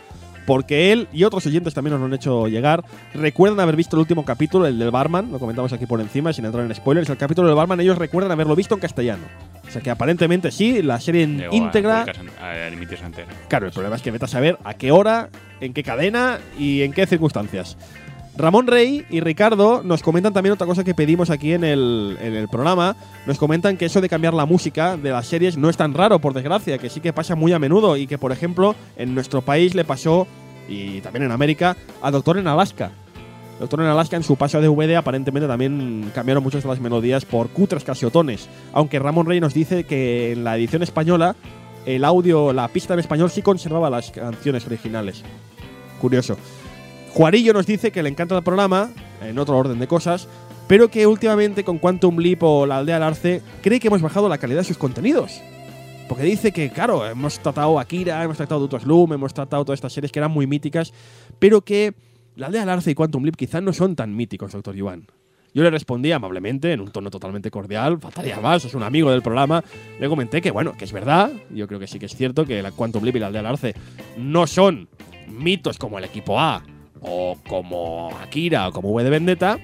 porque 0.47 0.93
él 0.93 1.09
y 1.13 1.25
otros 1.25 1.47
oyentes 1.47 1.75
también 1.75 1.93
nos 1.93 2.01
lo 2.01 2.07
han 2.07 2.15
hecho 2.15 2.49
llegar. 2.49 2.85
Recuerdan 3.15 3.61
haber 3.61 3.77
visto 3.77 3.97
el 3.97 4.01
último 4.01 4.25
capítulo, 4.25 4.67
el 4.67 4.79
del 4.79 4.91
barman, 4.91 5.33
lo 5.33 5.39
comentamos 5.39 5.73
aquí 5.73 5.87
por 5.87 6.01
encima 6.01 6.33
sin 6.33 6.45
entrar 6.45 6.65
en 6.65 6.75
spoilers. 6.75 7.09
El 7.09 7.17
capítulo 7.17 7.49
del 7.49 7.57
barman 7.57 7.81
ellos 7.81 7.99
recuerdan 7.99 8.31
haberlo 8.33 8.55
visto 8.55 8.75
en 8.75 8.81
castellano. 8.81 9.25
O 9.67 9.71
sea 9.71 9.81
que 9.81 9.91
aparentemente 9.91 10.51
sí, 10.51 10.83
la 10.83 11.01
serie 11.01 11.23
en 11.23 11.45
íntegra 11.51 12.05
entera. 13.07 13.33
Claro, 13.49 13.67
el 13.67 13.73
problema 13.73 13.97
es 13.97 14.03
que 14.03 14.11
vete 14.11 14.27
a 14.27 14.29
saber 14.29 14.59
a 14.63 14.75
qué 14.75 14.93
hora, 14.93 15.31
en 15.61 15.73
qué 15.73 15.83
cadena 15.83 16.39
y 16.59 16.83
en 16.83 16.93
qué 16.93 17.07
circunstancias. 17.07 17.77
Ramón 18.37 18.67
Rey 18.67 19.07
y 19.11 19.21
Ricardo 19.21 19.83
nos 19.85 20.03
comentan 20.03 20.33
también 20.33 20.55
otra 20.55 20.67
cosa 20.67 20.83
que 20.83 20.95
pedimos 20.95 21.31
aquí 21.31 21.53
en 21.53 21.63
el, 21.63 22.49
programa. 22.51 22.97
Nos 23.27 23.39
comentan 23.39 23.77
que 23.77 23.85
eso 23.85 24.01
de 24.01 24.09
cambiar 24.09 24.35
la 24.35 24.45
música 24.45 24.97
de 24.97 25.11
las 25.11 25.27
series 25.27 25.57
no 25.57 25.71
es 25.71 25.77
tan 25.77 25.95
raro, 25.95 26.19
por 26.19 26.35
desgracia, 26.35 26.79
que 26.79 26.91
sí 26.91 27.01
que 27.01 27.13
pasa 27.13 27.37
muy 27.37 27.53
a 27.53 27.61
menudo 27.61 27.97
y 27.97 28.07
que, 28.07 28.19
por 28.19 28.33
ejemplo, 28.33 28.75
en 28.97 29.15
nuestro 29.15 29.43
país 29.43 29.75
le 29.75 29.85
pasó, 29.85 30.27
y 30.69 31.01
también 31.01 31.25
en 31.25 31.31
América, 31.31 31.77
a 32.03 32.11
Doctor 32.11 32.39
en 32.39 32.49
Alaska. 32.49 32.91
Doctor 33.61 33.81
en 33.81 33.87
Alaska 33.87 34.17
en 34.17 34.25
su 34.25 34.35
paso 34.35 34.59
a 34.59 34.61
DVD 34.61 34.97
aparentemente 34.97 35.47
también 35.47 36.11
cambiaron 36.13 36.43
muchas 36.43 36.65
de 36.65 36.69
las 36.69 36.81
melodías 36.81 37.25
por 37.25 37.51
cutres 37.51 37.85
casiotones. 37.85 38.49
Aunque 38.73 38.99
Ramón 38.99 39.27
Rey 39.27 39.39
nos 39.39 39.55
dice 39.55 39.85
que 39.85 40.33
en 40.33 40.43
la 40.43 40.57
edición 40.57 40.83
española 40.83 41.37
el 41.87 42.05
audio, 42.05 42.53
la 42.53 42.67
pista 42.67 42.95
en 42.95 43.01
español 43.01 43.31
sí 43.31 43.43
conservaba 43.43 43.91
las 43.91 44.11
canciones 44.11 44.67
originales. 44.67 45.23
Curioso. 46.01 46.37
Juarillo 47.15 47.53
nos 47.53 47.65
dice 47.65 47.93
que 47.93 48.03
le 48.03 48.09
encanta 48.09 48.37
el 48.37 48.43
programa, 48.43 48.91
en 49.23 49.39
otro 49.39 49.57
orden 49.57 49.79
de 49.79 49.87
cosas, 49.87 50.27
pero 50.67 50.89
que 50.89 51.07
últimamente 51.07 51.63
con 51.63 51.79
Quantum 51.79 52.19
Leap 52.19 52.43
o 52.43 52.67
La 52.67 52.79
Aldea 52.79 52.97
del 52.97 53.05
Arce 53.05 53.41
cree 53.63 53.79
que 53.79 53.87
hemos 53.87 54.03
bajado 54.03 54.29
la 54.29 54.39
calidad 54.39 54.59
de 54.59 54.65
sus 54.65 54.79
contenidos. 54.79 55.41
Porque 56.09 56.25
dice 56.25 56.51
que, 56.51 56.71
claro, 56.71 57.07
hemos 57.07 57.39
tratado 57.39 57.79
Akira, 57.79 58.25
hemos 58.25 58.37
tratado 58.37 58.63
Duto 58.63 58.81
Slum, 58.81 59.13
hemos 59.13 59.33
tratado 59.33 59.65
todas 59.65 59.77
estas 59.77 59.93
series 59.93 60.11
que 60.11 60.19
eran 60.19 60.33
muy 60.33 60.49
míticas, 60.49 60.93
pero 61.39 61.61
que 61.61 61.95
La 62.35 62.47
Aldea 62.47 62.63
del 62.63 62.71
Arce 62.71 62.91
y 62.91 62.95
Quantum 62.97 63.23
Leap 63.23 63.37
quizás 63.37 63.63
no 63.63 63.73
son 63.73 63.95
tan 63.95 64.17
míticos, 64.17 64.51
doctor 64.51 64.75
Yuan. 64.75 65.07
Yo 65.55 65.63
le 65.63 65.71
respondí 65.71 66.11
amablemente, 66.11 66.73
en 66.73 66.81
un 66.81 66.91
tono 66.91 67.11
totalmente 67.13 67.49
cordial, 67.49 68.01
faltaría 68.01 68.41
más, 68.41 68.65
es 68.65 68.75
un 68.75 68.83
amigo 68.83 69.13
del 69.13 69.23
programa. 69.23 69.63
Le 70.01 70.09
comenté 70.09 70.43
que, 70.43 70.51
bueno, 70.51 70.77
que 70.77 70.85
es 70.85 70.93
verdad, 70.93 71.31
yo 71.51 71.69
creo 71.69 71.79
que 71.79 71.87
sí 71.87 72.01
que 72.01 72.07
es 72.07 72.17
cierto 72.17 72.45
que 72.45 72.61
la 72.61 72.73
Quantum 72.73 73.05
Leap 73.05 73.15
y 73.15 73.21
la 73.21 73.29
Aldea 73.29 73.43
del 73.43 73.51
Arce 73.53 73.75
no 74.19 74.49
son 74.49 74.89
mitos 75.29 75.79
como 75.79 75.99
el 75.99 76.05
equipo 76.05 76.41
A 76.41 76.65
o 77.05 77.37
como 77.47 78.11
Akira 78.21 78.69
o 78.69 78.73
como 78.73 78.91
V 78.91 79.05
de 79.05 79.11
Vendetta, 79.11 79.59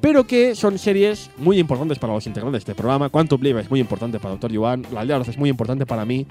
pero 0.00 0.26
que 0.26 0.54
son 0.54 0.78
series 0.78 1.30
muy 1.38 1.58
importantes 1.58 1.98
para 1.98 2.12
los 2.12 2.26
integrantes 2.26 2.64
de 2.64 2.70
este 2.70 2.74
programa. 2.74 3.08
Quantum 3.08 3.40
Leap 3.40 3.58
es 3.58 3.70
muy 3.70 3.80
importante 3.80 4.18
para 4.18 4.34
Dr. 4.34 4.52
Yuan, 4.52 4.86
La 4.92 5.00
Aldea 5.00 5.16
Arce 5.16 5.30
es 5.30 5.38
muy 5.38 5.50
importante 5.50 5.86
para 5.86 6.04
mí, 6.04 6.26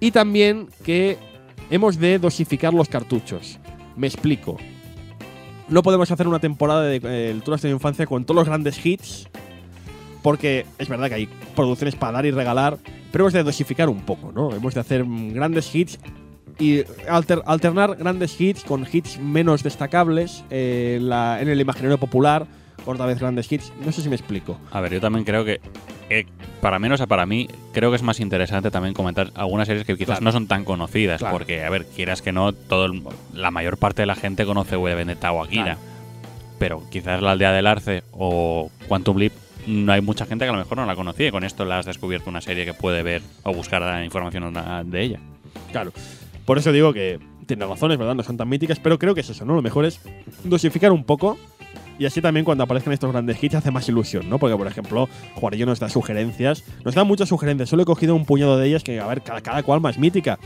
Y 0.00 0.10
también 0.10 0.68
que 0.84 1.16
hemos 1.70 1.98
de 1.98 2.18
dosificar 2.18 2.74
los 2.74 2.88
cartuchos. 2.88 3.58
Me 3.96 4.06
explico. 4.06 4.58
No 5.68 5.82
podemos 5.82 6.10
hacer 6.10 6.28
una 6.28 6.38
temporada 6.38 6.82
de 6.82 7.00
eh, 7.02 7.40
Tour 7.42 7.58
de 7.58 7.70
Infancia 7.70 8.06
con 8.06 8.24
todos 8.24 8.36
los 8.36 8.46
grandes 8.46 8.84
hits, 8.84 9.28
porque 10.22 10.66
es 10.78 10.88
verdad 10.88 11.08
que 11.08 11.14
hay 11.14 11.28
producciones 11.56 11.96
para 11.96 12.12
dar 12.12 12.26
y 12.26 12.30
regalar, 12.30 12.78
pero 13.10 13.24
hemos 13.24 13.32
de 13.32 13.42
dosificar 13.42 13.88
un 13.88 14.02
poco, 14.02 14.30
¿no? 14.30 14.54
Hemos 14.54 14.74
de 14.74 14.80
hacer 14.80 15.04
grandes 15.06 15.74
hits 15.74 15.98
y 16.58 16.84
alter- 17.08 17.42
alternar 17.46 17.96
grandes 17.96 18.40
hits 18.40 18.64
con 18.64 18.86
hits 18.90 19.18
menos 19.18 19.62
destacables 19.62 20.44
eh, 20.50 20.98
la- 21.02 21.40
en 21.40 21.48
el 21.48 21.60
imaginario 21.60 21.98
popular, 21.98 22.46
otra 22.84 23.06
vez 23.06 23.18
grandes 23.18 23.50
hits. 23.50 23.72
No 23.84 23.92
sé 23.92 24.02
si 24.02 24.08
me 24.08 24.16
explico. 24.16 24.58
A 24.70 24.80
ver, 24.80 24.92
yo 24.92 25.00
también 25.00 25.24
creo 25.24 25.44
que, 25.44 25.60
eh, 26.08 26.24
para 26.60 26.78
menos 26.78 27.00
a 27.00 27.06
para 27.06 27.26
mí, 27.26 27.48
creo 27.72 27.90
que 27.90 27.96
es 27.96 28.02
más 28.02 28.20
interesante 28.20 28.70
también 28.70 28.94
comentar 28.94 29.30
algunas 29.34 29.66
series 29.66 29.84
que 29.86 29.94
quizás 29.96 30.18
Claro. 30.18 30.24
no 30.24 30.32
son 30.32 30.46
tan 30.46 30.64
conocidas. 30.64 31.18
Claro. 31.18 31.36
Porque, 31.36 31.64
a 31.64 31.70
ver, 31.70 31.84
quieras 31.86 32.22
que 32.22 32.32
no, 32.32 32.52
todo 32.52 32.86
el- 32.86 33.02
la 33.34 33.50
mayor 33.50 33.76
parte 33.76 34.02
de 34.02 34.06
la 34.06 34.14
gente 34.14 34.46
conoce 34.46 34.76
V 34.76 34.88
de 34.90 34.96
Vendetta 34.96 35.32
o 35.32 35.42
Akira. 35.42 35.64
Claro. 35.64 35.80
Pero 36.58 36.82
quizás 36.90 37.20
la 37.20 37.32
aldea 37.32 37.52
del 37.52 37.66
arce 37.66 38.02
o 38.12 38.70
Quantum 38.88 39.18
Leap 39.18 39.32
no 39.66 39.92
hay 39.92 40.00
mucha 40.00 40.24
gente 40.26 40.44
que 40.44 40.48
a 40.48 40.52
lo 40.52 40.58
mejor 40.58 40.78
no 40.78 40.86
la 40.86 40.94
conocía 40.96 41.28
y 41.28 41.30
con 41.30 41.44
esto 41.44 41.64
la 41.64 41.80
has 41.80 41.86
descubierto 41.86 42.30
una 42.30 42.40
serie 42.40 42.64
que 42.64 42.72
puede 42.72 43.02
ver 43.02 43.20
o 43.42 43.52
buscar 43.52 44.02
información 44.04 44.54
de 44.90 45.02
ella. 45.02 45.18
Claro. 45.72 45.92
Por 46.46 46.58
eso 46.58 46.72
digo 46.72 46.92
que 46.92 47.18
tiene 47.46 47.66
razones, 47.66 47.98
¿verdad? 47.98 48.14
No 48.14 48.22
son 48.22 48.36
tan 48.36 48.48
míticas, 48.48 48.80
pero 48.80 48.98
creo 48.98 49.14
que 49.14 49.20
es 49.20 49.30
eso, 49.30 49.44
¿no? 49.44 49.54
Lo 49.54 49.62
mejor 49.62 49.84
es 49.84 50.00
dosificar 50.44 50.92
un 50.92 51.04
poco 51.04 51.36
y 51.98 52.04
así 52.06 52.20
también 52.20 52.44
cuando 52.44 52.64
aparezcan 52.64 52.92
estos 52.92 53.10
grandes 53.10 53.42
hits 53.42 53.54
hace 53.54 53.70
más 53.70 53.88
ilusión, 53.88 54.28
¿no? 54.28 54.38
Porque, 54.38 54.56
por 54.56 54.66
ejemplo, 54.66 55.08
Juarillo 55.34 55.66
nos 55.66 55.80
da 55.80 55.88
sugerencias. 55.88 56.64
Nos 56.84 56.94
da 56.94 57.04
muchas 57.04 57.28
sugerencias. 57.28 57.68
Solo 57.68 57.82
he 57.82 57.86
cogido 57.86 58.14
un 58.14 58.26
puñado 58.26 58.58
de 58.58 58.68
ellas 58.68 58.84
que, 58.84 59.00
a 59.00 59.06
ver, 59.06 59.22
cada, 59.22 59.40
cada 59.40 59.62
cual 59.62 59.80
más 59.80 59.98
mítica. 59.98 60.38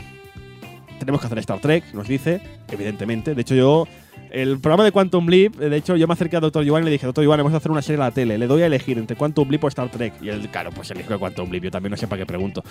Tenemos 1.01 1.19
que 1.19 1.25
hacer 1.25 1.39
Star 1.39 1.59
Trek, 1.59 1.83
nos 1.95 2.07
dice, 2.07 2.39
evidentemente. 2.69 3.33
De 3.33 3.41
hecho, 3.41 3.55
yo. 3.55 3.87
El 4.29 4.59
programa 4.59 4.85
de 4.85 4.93
Quantum 4.93 5.27
Leap, 5.27 5.55
de 5.55 5.75
hecho, 5.75 5.97
yo 5.97 6.07
me 6.07 6.13
acerqué 6.13 6.37
a 6.37 6.39
Dr. 6.39 6.63
Yuan 6.63 6.83
y 6.83 6.85
le 6.85 6.91
dije, 6.91 7.05
Dr. 7.05 7.25
Yuan, 7.25 7.39
vamos 7.39 7.53
a 7.53 7.57
hacer 7.57 7.69
una 7.69 7.81
serie 7.81 8.01
a 8.01 8.05
la 8.05 8.11
tele. 8.11 8.37
Le 8.37 8.47
doy 8.47 8.61
a 8.61 8.67
elegir 8.67 8.97
entre 8.97 9.17
Quantum 9.17 9.49
Leap 9.49 9.63
o 9.63 9.67
Star 9.67 9.89
Trek. 9.89 10.13
Y 10.21 10.29
él, 10.29 10.47
claro, 10.49 10.69
pues 10.69 10.89
eligió 10.91 11.19
Quantum 11.19 11.51
Leap. 11.51 11.65
Yo 11.65 11.71
también 11.71 11.91
no 11.91 11.97
sé 11.97 12.07
para 12.07 12.21
qué 12.21 12.25
pregunto. 12.25 12.63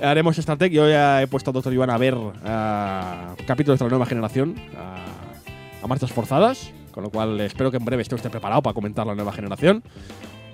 Haremos 0.00 0.38
Star 0.38 0.58
Trek. 0.58 0.70
Yo 0.70 0.88
ya 0.88 1.22
he 1.22 1.26
puesto 1.26 1.50
a 1.50 1.52
Dr. 1.54 1.72
Yuan 1.72 1.90
a 1.90 1.98
ver 1.98 2.14
ah, 2.44 3.34
capítulos 3.46 3.78
de 3.78 3.86
la 3.86 3.88
nueva 3.88 4.06
generación, 4.06 4.54
a, 4.76 5.06
a 5.82 5.86
marchas 5.88 6.12
forzadas. 6.12 6.72
Con 6.92 7.02
lo 7.02 7.10
cual, 7.10 7.40
espero 7.40 7.70
que 7.70 7.78
en 7.78 7.84
breve 7.84 8.02
esté 8.02 8.14
usted 8.14 8.30
preparado 8.30 8.62
para 8.62 8.74
comentar 8.74 9.06
la 9.06 9.14
nueva 9.14 9.32
generación. 9.32 9.82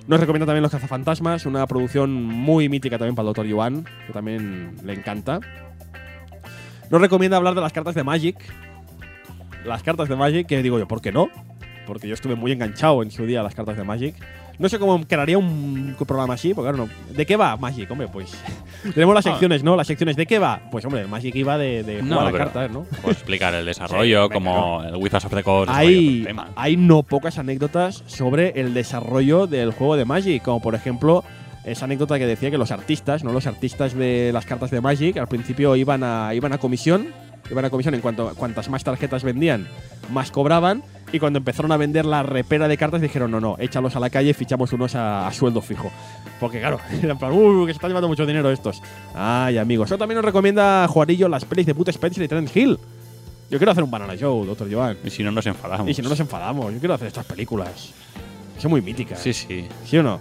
Nos 0.06 0.20
recomienda 0.20 0.44
también 0.44 0.62
Los 0.62 0.72
Cazafantasmas, 0.72 1.46
una 1.46 1.66
producción 1.66 2.12
muy 2.12 2.68
mítica 2.68 2.98
también 2.98 3.14
para 3.14 3.28
el 3.28 3.34
Dr. 3.34 3.46
Yuan, 3.46 3.86
que 4.06 4.12
también 4.12 4.76
le 4.84 4.92
encanta. 4.92 5.40
Nos 6.90 7.00
recomienda 7.00 7.36
hablar 7.36 7.54
de 7.54 7.60
las 7.60 7.72
cartas 7.72 7.94
de 7.94 8.04
Magic. 8.04 8.36
Las 9.64 9.82
cartas 9.82 10.08
de 10.08 10.16
Magic, 10.16 10.46
que 10.46 10.62
digo 10.62 10.78
yo, 10.78 10.86
¿por 10.86 11.00
qué 11.00 11.10
no? 11.12 11.28
Porque 11.86 12.06
yo 12.08 12.14
estuve 12.14 12.34
muy 12.34 12.52
enganchado 12.52 13.02
en 13.02 13.10
su 13.10 13.26
día 13.26 13.40
a 13.40 13.42
las 13.42 13.54
cartas 13.54 13.76
de 13.76 13.84
Magic. 13.84 14.14
No 14.58 14.68
sé 14.68 14.78
cómo 14.78 15.04
crearía 15.04 15.36
un 15.36 15.96
programa 16.06 16.34
así, 16.34 16.54
porque 16.54 16.70
claro, 16.70 16.86
no. 16.86 17.14
¿De 17.16 17.26
qué 17.26 17.34
va 17.36 17.56
Magic? 17.56 17.90
Hombre, 17.90 18.06
pues. 18.06 18.32
Tenemos 18.94 19.14
las 19.14 19.26
Ah. 19.26 19.30
secciones, 19.30 19.64
¿no? 19.64 19.74
Las 19.74 19.86
secciones, 19.88 20.14
¿de 20.16 20.26
qué 20.26 20.38
va? 20.38 20.60
Pues, 20.70 20.84
hombre, 20.84 21.06
Magic 21.08 21.34
iba 21.34 21.58
de, 21.58 21.82
de 21.82 22.02
jugar 22.02 22.20
No, 22.22 22.28
a 22.28 22.32
cartas, 22.32 22.70
¿no? 22.70 22.86
Pues 23.02 23.16
explicar 23.16 23.52
el 23.54 23.64
desarrollo, 23.66 24.28
como 24.30 24.82
el 24.84 24.94
Wizards 24.96 25.24
of 25.24 25.34
the 25.34 25.42
Coast. 25.42 25.70
hay, 25.74 26.26
hay 26.54 26.76
no 26.76 27.02
pocas 27.02 27.38
anécdotas 27.38 28.04
sobre 28.06 28.60
el 28.60 28.74
desarrollo 28.74 29.46
del 29.48 29.72
juego 29.72 29.96
de 29.96 30.04
Magic, 30.04 30.42
como 30.42 30.62
por 30.62 30.74
ejemplo 30.76 31.24
esa 31.64 31.84
anécdota 31.86 32.18
que 32.18 32.26
decía 32.26 32.50
que 32.50 32.58
los 32.58 32.70
artistas, 32.70 33.24
no 33.24 33.32
los 33.32 33.46
artistas 33.46 33.94
de 33.94 34.30
las 34.32 34.44
cartas 34.46 34.70
de 34.70 34.80
Magic, 34.80 35.16
al 35.16 35.28
principio 35.28 35.76
iban 35.76 36.02
a, 36.04 36.34
iban 36.34 36.52
a 36.52 36.58
comisión, 36.58 37.08
iban 37.50 37.64
a 37.64 37.70
comisión 37.70 37.94
en 37.94 38.00
cuanto 38.00 38.34
cuantas 38.34 38.68
más 38.68 38.84
tarjetas 38.84 39.22
vendían, 39.24 39.66
más 40.12 40.30
cobraban, 40.30 40.82
y 41.12 41.18
cuando 41.20 41.38
empezaron 41.38 41.70
a 41.72 41.76
vender 41.76 42.04
la 42.06 42.22
repera 42.22 42.66
de 42.68 42.76
cartas 42.76 43.00
dijeron, 43.00 43.30
no, 43.30 43.40
no, 43.40 43.56
échalos 43.60 43.94
a 43.96 44.00
la 44.00 44.10
calle 44.10 44.30
y 44.30 44.34
fichamos 44.34 44.72
unos 44.72 44.94
a, 44.94 45.26
a 45.28 45.32
sueldo 45.32 45.60
fijo. 45.62 45.90
Porque 46.40 46.58
claro, 46.60 46.80
era 47.02 47.12
en 47.12 47.18
plan, 47.18 47.32
"Uh, 47.32 47.66
que 47.66 47.72
se 47.72 47.76
están 47.76 47.90
llevando 47.90 48.08
mucho 48.08 48.26
dinero 48.26 48.50
estos. 48.50 48.82
Ay, 49.14 49.58
amigos. 49.58 49.88
Eso 49.88 49.98
también 49.98 50.16
nos 50.16 50.24
recomienda 50.24 50.86
Juarillo 50.88 51.28
las 51.28 51.44
pelis 51.44 51.66
de 51.66 51.72
Bud 51.72 51.88
Spencer 51.88 52.24
y 52.24 52.28
Terence 52.28 52.58
Hill. 52.58 52.78
Yo 53.50 53.58
quiero 53.58 53.70
hacer 53.72 53.84
un 53.84 53.90
Banana 53.90 54.16
Show, 54.16 54.44
doctor 54.44 54.72
Joan. 54.72 54.96
Y 55.04 55.10
si 55.10 55.22
no 55.22 55.30
nos 55.30 55.46
enfadamos. 55.46 55.88
Y 55.88 55.94
si 55.94 56.02
no 56.02 56.08
nos 56.08 56.18
enfadamos, 56.18 56.72
yo 56.72 56.78
quiero 56.80 56.94
hacer 56.94 57.06
estas 57.06 57.26
películas. 57.26 57.90
Son 58.58 58.70
muy 58.70 58.80
míticas. 58.80 59.20
Sí, 59.20 59.32
sí. 59.32 59.68
¿Sí 59.84 59.98
o 59.98 60.02
no? 60.02 60.18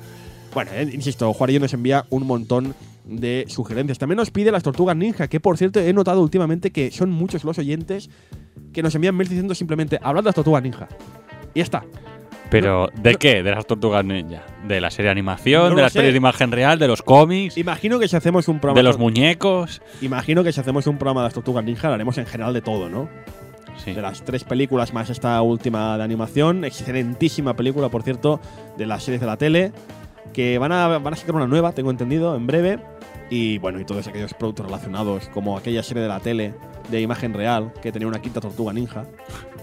Bueno, 0.54 0.72
eh, 0.74 0.88
insisto, 0.94 1.32
Juarillo 1.34 1.60
nos 1.60 1.74
envía 1.74 2.06
un 2.10 2.28
montón 2.28 2.76
de 3.06 3.46
sugerencias. 3.48 3.98
También 3.98 4.18
nos 4.18 4.32
pide 4.32 4.52
las 4.52 4.64
tortugas 4.64 4.96
ninja, 4.96 5.28
que 5.28 5.40
por 5.40 5.58
cierto 5.58 5.80
he 5.80 5.92
notado 5.94 6.22
últimamente 6.22 6.72
que 6.72 6.92
son 6.92 7.10
muchos 7.10 7.44
los 7.44 7.58
oyentes 7.58 8.10
que 8.72 8.84
nos 8.84 8.94
envían 8.96 9.16
mails 9.16 9.30
diciendo 9.30 9.56
simplemente 9.56 10.00
hablad 10.02 10.22
de 10.24 10.28
las 10.28 10.36
tortugas 10.36 10.64
ninja. 10.64 10.88
Y 11.54 11.60
ya 11.60 11.64
está. 11.64 11.84
Pero, 12.50 12.88
¿de 13.02 13.14
no- 13.14 13.18
qué? 13.18 13.42
¿De 13.42 13.50
las 13.52 13.66
tortugas 13.66 14.06
ninja? 14.06 14.44
¿De 14.68 14.80
la 14.80 14.92
serie 14.92 15.06
de 15.08 15.12
animación? 15.12 15.70
No 15.72 15.76
¿De 15.76 15.82
las 15.82 15.94
sé. 15.94 16.00
pelis 16.00 16.14
de 16.14 16.18
imagen 16.18 16.52
real? 16.52 16.78
¿De 16.78 16.88
los 16.88 17.02
cómics? 17.02 17.58
Imagino 17.58 17.98
que 17.98 18.08
si 18.08 18.16
hacemos 18.16 18.48
un 18.48 18.60
programa. 18.60 18.78
¿De 18.80 18.84
los 18.84 19.00
muñecos? 19.00 19.82
Imagino 20.02 20.44
que 20.44 20.52
si 20.52 20.60
hacemos 20.62 20.86
un 20.86 20.98
programa 21.00 21.22
de 21.22 21.26
las 21.28 21.34
tortugas 21.34 21.64
ninja 21.66 21.88
lo 21.88 21.96
haremos 21.96 22.18
en 22.20 22.28
general 22.28 22.54
de 22.54 22.62
todo, 22.62 22.90
¿no? 22.90 23.10
Sí. 23.84 23.94
De 23.94 24.02
las 24.04 24.24
tres 24.24 24.44
películas 24.44 24.94
más 24.94 25.10
esta 25.10 25.42
última 25.42 25.98
de 25.98 26.04
animación. 26.04 26.64
Excelentísima 26.64 27.56
película, 27.56 27.90
por 27.90 28.04
cierto, 28.04 28.40
de 28.78 28.86
las 28.86 29.04
series 29.04 29.20
de 29.20 29.26
la 29.28 29.38
tele. 29.38 29.72
Que 30.34 30.58
van 30.58 30.72
a, 30.72 30.98
van 30.98 31.14
a 31.14 31.16
sacar 31.16 31.36
una 31.36 31.48
nueva, 31.48 31.74
tengo 31.74 31.92
entendido, 31.92 32.36
en 32.36 32.48
breve. 32.48 32.80
Y 33.30 33.58
bueno, 33.60 33.80
y 33.80 33.86
todos 33.86 34.08
aquellos 34.08 34.34
productos 34.34 34.66
relacionados, 34.66 35.30
como 35.30 35.58
aquella 35.58 35.84
serie 35.84 36.04
de 36.04 36.10
la 36.10 36.20
tele 36.20 36.54
de 36.90 37.02
imagen 37.02 37.34
real, 37.34 37.72
que 37.82 37.92
tenía 37.92 38.08
una 38.08 38.22
quinta 38.22 38.42
tortuga 38.42 38.74
ninja. 38.74 39.06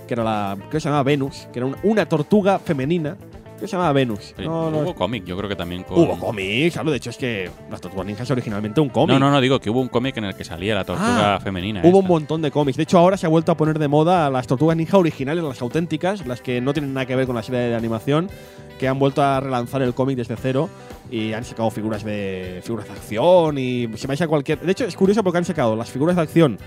Que 0.06 0.14
era 0.14 0.24
la. 0.24 0.56
Que 0.70 0.80
se 0.80 0.88
llamaba 0.88 1.04
Venus, 1.04 1.48
que 1.52 1.58
era 1.58 1.68
una 1.82 2.06
tortuga 2.06 2.58
femenina. 2.58 3.16
Que 3.60 3.66
se 3.68 3.72
llamaba 3.72 3.92
Venus. 3.92 4.32
Sí, 4.36 4.42
No, 4.44 4.70
no, 4.70 4.78
Hubo 4.78 4.94
cómic, 4.94 5.24
yo 5.24 5.36
creo 5.36 5.48
que 5.48 5.54
también 5.56 5.82
con... 5.84 5.98
Hubo 5.98 6.18
cómics, 6.18 6.72
claro. 6.72 6.90
De 6.90 6.96
hecho, 6.96 7.10
es 7.10 7.18
que 7.18 7.50
las 7.70 7.80
tortugas 7.80 8.06
ninjas 8.06 8.24
es 8.26 8.30
originalmente 8.30 8.80
un 8.80 8.88
cómic. 8.88 9.10
No, 9.10 9.18
no, 9.18 9.30
no, 9.30 9.40
digo 9.40 9.60
que 9.60 9.68
hubo 9.68 9.80
un 9.80 9.88
cómic 9.88 10.16
en 10.16 10.24
el 10.24 10.34
que 10.34 10.44
salía 10.44 10.74
la 10.74 10.84
tortuga 10.84 11.34
Ah, 11.36 11.40
femenina. 11.40 11.82
Hubo 11.84 11.98
un 11.98 12.06
montón 12.06 12.40
de 12.40 12.50
cómics. 12.50 12.78
De 12.78 12.84
hecho, 12.84 12.98
ahora 12.98 13.16
se 13.18 13.26
ha 13.26 13.28
vuelto 13.28 13.52
a 13.52 13.56
poner 13.56 13.78
de 13.78 13.86
moda 13.88 14.30
las 14.30 14.46
tortugas 14.46 14.76
ninja 14.76 14.96
originales, 14.96 15.44
las 15.44 15.60
auténticas, 15.60 16.26
las 16.26 16.40
que 16.40 16.60
no 16.62 16.72
tienen 16.72 16.94
nada 16.94 17.04
que 17.06 17.14
ver 17.16 17.26
con 17.26 17.36
la 17.36 17.42
serie 17.42 17.60
de 17.60 17.74
animación, 17.76 18.30
que 18.78 18.88
han 18.88 18.98
vuelto 18.98 19.22
a 19.22 19.40
relanzar 19.40 19.82
el 19.82 19.92
cómic 19.92 20.16
desde 20.16 20.36
cero 20.36 20.70
y 21.10 21.34
han 21.34 21.44
sacado 21.44 21.70
figuras 21.70 22.02
de 22.02 22.60
figuras 22.64 22.86
de 22.86 22.92
acción 22.94 23.58
y 23.58 23.88
si 23.96 24.06
vais 24.06 24.22
a 24.22 24.26
cualquier. 24.28 24.58
De 24.60 24.72
hecho, 24.72 24.86
es 24.86 24.96
curioso 24.96 25.22
porque 25.22 25.36
han 25.38 25.44
sacado 25.44 25.76
las 25.76 25.90
figuras 25.90 26.16
de 26.16 26.22
acción 26.22 26.58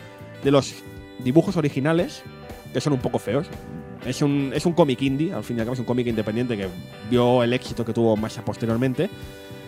de 0.44 0.52
los 0.52 0.76
dibujos 1.24 1.57
originales, 1.57 2.22
que 2.72 2.80
son 2.82 2.94
un 2.94 2.99
poco 2.99 3.18
feos. 3.18 3.48
Es 4.05 4.21
un, 4.21 4.51
es 4.53 4.65
un 4.65 4.73
cómic 4.73 5.01
indie, 5.01 5.34
al 5.34 5.43
fin 5.43 5.57
y 5.57 5.59
al 5.61 5.65
cabo 5.65 5.73
es 5.73 5.80
un 5.80 5.85
cómic 5.85 6.07
independiente 6.07 6.57
que 6.57 6.67
vio 7.09 7.43
el 7.43 7.53
éxito 7.53 7.85
que 7.85 7.93
tuvo 7.93 8.15
más 8.17 8.38
posteriormente. 8.45 9.09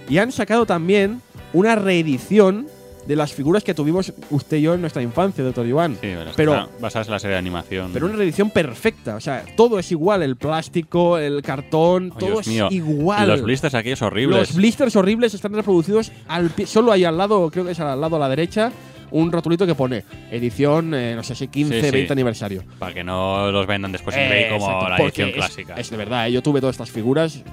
Y 0.09 0.17
han 0.17 0.31
sacado 0.31 0.65
también 0.65 1.21
una 1.53 1.75
reedición 1.75 2.67
de 3.07 3.15
las 3.15 3.31
figuras 3.33 3.63
que 3.63 3.75
tuvimos 3.75 4.11
usted 4.31 4.57
y 4.57 4.61
yo 4.63 4.73
en 4.73 4.81
nuestra 4.81 5.01
infancia, 5.01 5.43
doctor 5.43 5.65
Iván. 5.65 5.93
Sí, 5.93 5.99
pero, 6.15 6.31
Pero- 6.35 6.69
basadas 6.79 7.07
en 7.07 7.13
la 7.13 7.19
serie 7.19 7.33
de 7.33 7.37
animación. 7.39 7.91
Pero 7.93 8.07
una 8.07 8.15
reedición 8.15 8.49
perfecta. 8.49 9.15
O 9.15 9.21
sea, 9.21 9.45
todo 9.55 9.77
es 9.77 9.91
igual. 9.91 10.23
El 10.23 10.35
plástico, 10.37 11.17
el 11.19 11.41
cartón, 11.43 12.11
Oh, 12.15 12.17
todo 12.17 12.29
Dios 12.31 12.41
es 12.41 12.47
mío. 12.47 12.67
igual. 12.71 13.27
Los 13.27 13.43
blisters 13.43 13.75
aquellos 13.75 14.01
horribles. 14.01 14.39
Los 14.39 14.55
blisters 14.55 14.95
horribles 14.95 15.35
están 15.35 15.53
reproducidos 15.53 16.11
al. 16.27 16.51
Solo 16.65 16.91
hay 16.91 17.03
al 17.05 17.15
lado, 17.17 17.49
creo 17.51 17.63
que 17.65 17.71
es 17.71 17.79
al 17.79 18.01
lado 18.01 18.15
a 18.15 18.19
la 18.19 18.27
derecha, 18.29 18.71
un 19.11 19.31
rotulito 19.31 19.65
que 19.65 19.75
pone 19.75 20.03
edición, 20.31 20.93
eh, 20.93 21.13
no 21.15 21.23
sé 21.23 21.35
si 21.35 21.47
15, 21.47 21.79
Sí, 21.79 21.85
sí. 21.85 21.91
20 21.91 22.13
aniversario. 22.13 22.63
Para 22.79 22.93
que 22.93 23.03
no 23.03 23.51
los 23.51 23.65
vendan 23.67 23.91
después 23.91 24.15
en 24.15 24.23
Eh, 24.23 24.25
eBay 24.27 24.49
como 24.59 24.65
exacto, 24.65 24.89
la 24.89 24.97
edición 24.97 25.29
es- 25.29 25.35
clásica. 25.35 25.73
Es, 25.75 25.89
de 25.89 25.97
verdad, 25.97 26.27
eh, 26.27 26.31
yo 26.31 26.41
tuve 26.41 26.59
todas 26.59 26.73
estas 26.75 26.91
figuras 26.91 27.43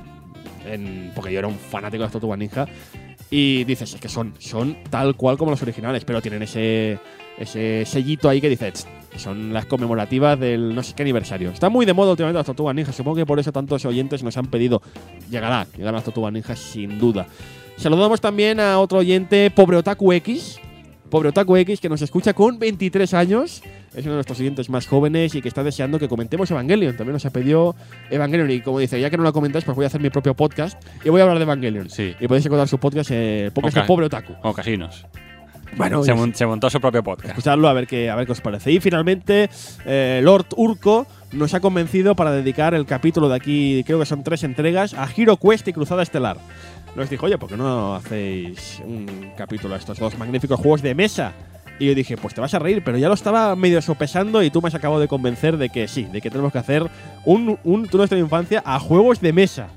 en- 0.70 1.12
porque 1.14 1.32
yo 1.32 1.38
era 1.38 1.48
un 1.48 1.56
fanático 1.58 1.98
de 2.02 2.06
las 2.06 2.12
Tortugas 2.12 2.38
Ninja. 2.38 2.66
Y 3.30 3.64
dices, 3.64 3.94
es 3.94 4.00
que 4.00 4.08
son, 4.10 4.34
son 4.38 4.76
tal 4.90 5.16
cual 5.16 5.38
como 5.38 5.50
los 5.52 5.62
originales, 5.62 6.04
pero 6.04 6.20
tienen 6.20 6.42
ese, 6.42 6.98
ese 7.38 7.84
sellito 7.86 8.28
ahí 8.28 8.42
que 8.42 8.50
dice, 8.50 8.70
"Tst", 8.70 8.86
que 9.10 9.18
son 9.18 9.54
las 9.54 9.64
conmemorativas 9.64 10.38
del 10.38 10.74
no 10.74 10.82
sé 10.82 10.94
qué 10.94 11.02
aniversario. 11.02 11.50
Está 11.50 11.70
muy 11.70 11.86
de 11.86 11.94
moda 11.94 12.10
últimamente 12.10 12.38
las 12.38 12.46
Tortugas 12.46 12.74
Ninja, 12.74 12.92
supongo 12.92 13.16
que 13.16 13.24
por 13.26 13.40
eso 13.40 13.50
tantos 13.50 13.86
oyentes 13.86 14.22
nos 14.22 14.36
han 14.36 14.46
pedido. 14.48 14.82
Llegará, 15.30 15.66
llegarán 15.72 15.94
las 15.94 16.04
Tortugas 16.04 16.30
Ninja 16.32 16.54
sin 16.56 16.98
duda. 16.98 17.26
Saludamos 17.78 18.20
también 18.20 18.60
a 18.60 18.78
otro 18.78 18.98
oyente, 18.98 19.50
Pobre 19.50 19.78
Otaku 19.78 20.12
X. 20.12 20.60
Pobre 21.12 21.28
Otaku 21.28 21.56
X, 21.58 21.78
que 21.78 21.88
nos 21.90 22.00
escucha 22.00 22.32
con 22.32 22.58
23 22.58 23.12
años. 23.12 23.62
Es 23.94 24.02
uno 24.04 24.12
de 24.12 24.16
nuestros 24.16 24.40
oyentes 24.40 24.70
más 24.70 24.86
jóvenes 24.86 25.34
y 25.34 25.42
que 25.42 25.48
está 25.48 25.62
deseando 25.62 25.98
que 25.98 26.08
comentemos 26.08 26.50
Evangelion. 26.50 26.96
También 26.96 27.12
nos 27.12 27.26
ha 27.26 27.30
pedido 27.30 27.76
Evangelion. 28.10 28.50
Y 28.50 28.62
como 28.62 28.78
dice, 28.78 28.98
ya 28.98 29.10
que 29.10 29.18
no 29.18 29.22
lo 29.22 29.32
comentáis, 29.34 29.64
pues 29.66 29.76
voy 29.76 29.84
a 29.84 29.88
hacer 29.88 30.00
mi 30.00 30.08
propio 30.08 30.32
podcast 30.34 30.82
y 31.04 31.10
voy 31.10 31.20
a 31.20 31.24
hablar 31.24 31.36
de 31.38 31.44
Evangelion. 31.44 31.90
Sí. 31.90 32.14
Y 32.18 32.26
podéis 32.26 32.46
encontrar 32.46 32.66
su 32.66 32.78
podcast, 32.78 33.10
eh, 33.12 33.50
podcast 33.52 33.74
de 33.74 33.80
Ok. 33.82 33.86
Pobre 33.86 34.06
Otaku. 34.06 34.32
Como 34.40 34.54
casinos. 34.54 35.04
Bueno, 35.76 36.02
se, 36.02 36.12
mon- 36.14 36.34
se 36.34 36.44
montó 36.46 36.68
su 36.70 36.80
propio 36.80 37.02
podcast. 37.02 37.28
escuchadlo 37.30 37.68
a 37.68 37.72
ver 37.72 37.86
qué, 37.86 38.10
a 38.10 38.14
ver 38.16 38.24
qué 38.26 38.32
os 38.32 38.40
parece. 38.40 38.72
Y 38.72 38.80
finalmente, 38.80 39.48
eh, 39.86 40.20
Lord 40.22 40.46
Urco 40.56 41.06
nos 41.32 41.54
ha 41.54 41.60
convencido 41.60 42.14
para 42.14 42.30
dedicar 42.30 42.74
el 42.74 42.84
capítulo 42.84 43.28
de 43.30 43.36
aquí, 43.36 43.82
creo 43.86 43.98
que 43.98 44.04
son 44.04 44.22
tres 44.22 44.44
entregas, 44.44 44.92
a 44.92 45.08
Hero 45.16 45.38
Quest 45.38 45.66
y 45.68 45.72
Cruzada 45.72 46.02
Estelar. 46.02 46.36
Nos 46.94 47.08
dijo, 47.08 47.26
oye, 47.26 47.38
¿por 47.38 47.48
qué 47.48 47.56
no 47.56 47.94
hacéis 47.94 48.80
un 48.84 49.32
capítulo 49.36 49.74
a 49.74 49.78
estos 49.78 49.98
dos 49.98 50.16
magníficos 50.18 50.60
juegos 50.60 50.82
de 50.82 50.94
mesa 50.94 51.32
Y 51.78 51.86
yo 51.86 51.94
dije, 51.94 52.16
pues 52.18 52.34
te 52.34 52.40
vas 52.42 52.52
a 52.52 52.58
reír, 52.58 52.82
pero 52.84 52.98
ya 52.98 53.08
lo 53.08 53.14
estaba 53.14 53.56
medio 53.56 53.80
sopesando 53.80 54.42
y 54.42 54.50
tú 54.50 54.60
me 54.60 54.68
has 54.68 54.74
acabado 54.74 55.00
de 55.00 55.08
convencer 55.08 55.56
de 55.56 55.70
que 55.70 55.88
sí, 55.88 56.04
de 56.04 56.20
que 56.20 56.28
tenemos 56.30 56.52
que 56.52 56.58
hacer 56.58 56.86
un, 57.24 57.58
un 57.64 57.88
Tú 57.88 57.96
nuestra 57.96 58.18
infancia 58.18 58.62
a 58.64 58.78
juegos 58.78 59.20
de 59.20 59.32
mesa. 59.32 59.68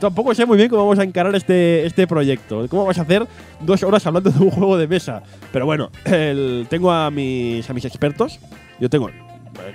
Tampoco 0.00 0.34
sé 0.34 0.46
muy 0.46 0.56
bien 0.56 0.68
cómo 0.68 0.82
vamos 0.82 0.98
a 0.98 1.04
encarar 1.04 1.32
este, 1.36 1.86
este 1.86 2.06
proyecto. 2.08 2.66
¿Cómo 2.68 2.82
vamos 2.82 2.98
a 2.98 3.02
hacer 3.02 3.24
dos 3.60 3.82
horas 3.84 4.04
hablando 4.06 4.30
de 4.30 4.38
un 4.42 4.50
juego 4.50 4.76
de 4.76 4.88
mesa? 4.88 5.22
Pero 5.52 5.66
bueno, 5.66 5.90
el- 6.06 6.66
tengo 6.70 6.90
a 6.90 7.10
mis, 7.10 7.68
a 7.70 7.72
mis 7.74 7.84
expertos. 7.84 8.40
Yo 8.80 8.88
tengo. 8.90 9.10
eh, 9.10 9.12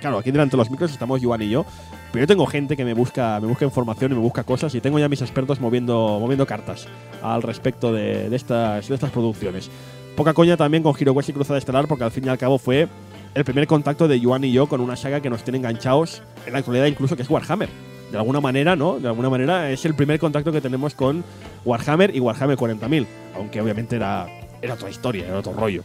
Claro, 0.00 0.18
aquí 0.18 0.30
delante 0.32 0.52
de 0.52 0.58
los 0.58 0.70
micros 0.70 0.90
estamos 0.90 1.20
Joan 1.22 1.40
y 1.42 1.48
yo. 1.48 1.64
Pero 2.12 2.22
yo 2.22 2.26
tengo 2.26 2.46
gente 2.46 2.76
que 2.76 2.84
me 2.84 2.94
busca, 2.94 3.38
me 3.40 3.46
busca 3.46 3.64
información 3.64 4.12
y 4.12 4.14
me 4.14 4.20
busca 4.20 4.44
cosas. 4.44 4.74
Y 4.74 4.80
tengo 4.80 4.98
ya 4.98 5.08
mis 5.08 5.20
expertos 5.20 5.60
moviendo, 5.60 6.18
moviendo 6.20 6.46
cartas 6.46 6.88
al 7.22 7.42
respecto 7.42 7.92
de, 7.92 8.30
de 8.30 8.36
estas, 8.36 8.88
de 8.88 8.94
estas 8.94 9.10
producciones. 9.10 9.70
Poca 10.16 10.34
coña 10.34 10.56
también 10.56 10.82
con 10.82 10.94
HeroQuest 10.98 11.28
y 11.28 11.32
Cruzada 11.32 11.58
Estelar, 11.58 11.86
porque 11.86 12.04
al 12.04 12.10
fin 12.10 12.24
y 12.24 12.28
al 12.28 12.38
cabo 12.38 12.58
fue 12.58 12.88
el 13.34 13.44
primer 13.44 13.66
contacto 13.66 14.08
de 14.08 14.20
Joan 14.20 14.42
y 14.44 14.52
yo 14.52 14.66
con 14.66 14.80
una 14.80 14.96
saga 14.96 15.20
que 15.20 15.30
nos 15.30 15.44
tiene 15.44 15.58
enganchados 15.58 16.22
en 16.46 16.54
la 16.54 16.58
actualidad, 16.58 16.86
incluso 16.86 17.14
que 17.14 17.22
es 17.22 17.30
Warhammer. 17.30 17.68
De 18.10 18.16
alguna 18.16 18.40
manera, 18.40 18.74
¿no? 18.74 18.98
De 18.98 19.06
alguna 19.06 19.28
manera 19.28 19.70
es 19.70 19.84
el 19.84 19.94
primer 19.94 20.18
contacto 20.18 20.50
que 20.50 20.62
tenemos 20.62 20.94
con 20.94 21.22
Warhammer 21.64 22.16
y 22.16 22.20
Warhammer 22.20 22.56
40.000. 22.56 23.06
Aunque 23.36 23.60
obviamente 23.60 23.96
era, 23.96 24.26
era 24.62 24.74
otra 24.74 24.88
historia, 24.88 25.26
era 25.26 25.38
otro 25.38 25.52
rollo. 25.52 25.84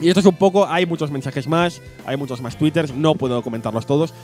Y 0.00 0.08
esto 0.08 0.20
es 0.20 0.26
un 0.26 0.36
poco, 0.36 0.66
hay 0.66 0.86
muchos 0.86 1.10
mensajes 1.10 1.48
más, 1.48 1.82
hay 2.04 2.16
muchos 2.16 2.40
más 2.40 2.56
twitters, 2.56 2.94
no 2.94 3.16
puedo 3.16 3.42
comentarlos 3.42 3.86
todos. 3.86 4.14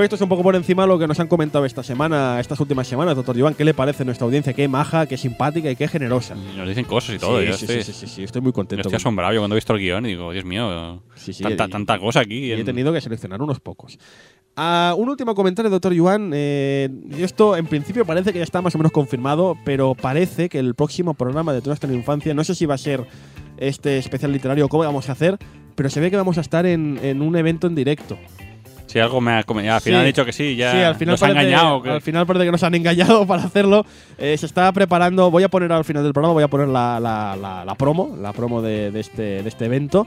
Pero 0.00 0.06
esto 0.06 0.16
es 0.16 0.22
un 0.22 0.30
poco 0.30 0.42
por 0.42 0.56
encima 0.56 0.86
lo 0.86 0.98
que 0.98 1.06
nos 1.06 1.20
han 1.20 1.28
comentado 1.28 1.66
esta 1.66 1.82
semana, 1.82 2.40
estas 2.40 2.58
últimas 2.58 2.86
semanas, 2.88 3.14
doctor 3.16 3.36
Iván. 3.36 3.52
¿Qué 3.52 3.66
le 3.66 3.74
parece 3.74 4.02
a 4.02 4.06
nuestra 4.06 4.24
audiencia? 4.24 4.54
Qué 4.54 4.66
maja, 4.66 5.04
qué 5.04 5.18
simpática 5.18 5.70
y 5.70 5.76
qué 5.76 5.88
generosa. 5.88 6.34
Y 6.54 6.56
nos 6.56 6.66
dicen 6.66 6.86
cosas 6.86 7.16
y 7.16 7.18
todo. 7.18 7.38
sí, 7.38 7.46
yo 7.48 7.52
sí, 7.52 7.64
estoy, 7.66 7.82
sí, 7.82 7.92
sí, 7.92 8.06
sí, 8.06 8.22
estoy 8.22 8.40
muy 8.40 8.48
yo 8.48 8.54
contento. 8.54 8.80
estoy 8.80 8.92
con- 8.92 8.96
asombrado. 8.96 9.34
Yo 9.34 9.40
cuando 9.42 9.56
he 9.56 9.58
visto 9.58 9.74
el 9.74 9.78
guion 9.80 10.04
digo, 10.04 10.32
Dios 10.32 10.46
mío, 10.46 11.02
tanta, 11.42 11.66
y- 11.66 11.70
tanta 11.70 11.98
cosa 11.98 12.20
aquí. 12.20 12.46
y 12.46 12.52
he 12.52 12.58
en- 12.60 12.64
tenido 12.64 12.94
que 12.94 13.00
seleccionar 13.02 13.42
unos 13.42 13.60
pocos. 13.60 13.98
Ah, 14.56 14.94
un 14.96 15.10
último 15.10 15.34
comentario, 15.34 15.70
doctor 15.70 15.92
Yuan. 15.92 16.30
Eh, 16.32 16.88
esto 17.18 17.54
en 17.58 17.66
principio 17.66 18.06
parece 18.06 18.32
que 18.32 18.38
ya 18.38 18.44
está 18.44 18.62
más 18.62 18.74
o 18.74 18.78
menos 18.78 18.92
confirmado, 18.92 19.58
pero 19.66 19.94
parece 19.94 20.48
que 20.48 20.58
el 20.60 20.74
próximo 20.74 21.12
programa 21.12 21.52
de 21.52 21.60
Toda 21.60 21.72
nuestra 21.72 21.92
infancia, 21.92 22.32
no 22.32 22.42
sé 22.42 22.54
si 22.54 22.64
va 22.64 22.76
a 22.76 22.78
ser 22.78 23.04
este 23.58 23.98
especial 23.98 24.32
literario 24.32 24.64
o 24.64 24.68
cómo 24.70 24.82
vamos 24.84 25.10
a 25.10 25.12
hacer, 25.12 25.36
pero 25.74 25.90
se 25.90 26.00
ve 26.00 26.10
que 26.10 26.16
vamos 26.16 26.38
a 26.38 26.40
estar 26.40 26.64
en, 26.64 26.98
en 27.02 27.20
un 27.20 27.36
evento 27.36 27.66
en 27.66 27.74
directo. 27.74 28.16
Si 28.90 28.98
algo 28.98 29.20
me 29.20 29.32
ha 29.32 29.42
comentado. 29.44 29.76
Al 29.76 29.80
final 29.82 29.98
Sí. 29.98 30.00
han 30.00 30.06
dicho 30.06 30.24
que 30.24 30.32
sí, 30.32 30.56
ya 30.56 30.72
sí, 30.72 30.78
al 30.78 30.94
final 30.96 31.12
nos 31.12 31.20
parece, 31.20 31.40
engañado. 31.40 31.82
que- 31.82 31.90
Al 31.90 32.00
final 32.02 32.26
parece 32.26 32.44
que 32.46 32.50
nos 32.52 32.62
han 32.62 32.74
engañado 32.74 33.24
para 33.26 33.44
hacerlo. 33.44 33.86
Eh, 34.18 34.36
se 34.36 34.46
está 34.46 34.72
preparando, 34.72 35.30
voy 35.30 35.42
a 35.44 35.48
poner 35.48 35.70
al 35.72 35.84
final 35.84 36.02
del 36.02 36.12
programa, 36.12 36.32
voy 36.34 36.42
a 36.42 36.48
poner 36.48 36.68
la, 36.68 36.98
la- 36.98 37.36
la- 37.40 37.64
la 37.64 37.74
promo, 37.76 38.16
la 38.20 38.32
promo 38.32 38.60
de, 38.62 38.90
de 38.90 39.00
este, 39.00 39.22
de 39.42 39.48
este 39.48 39.66
evento. 39.66 40.06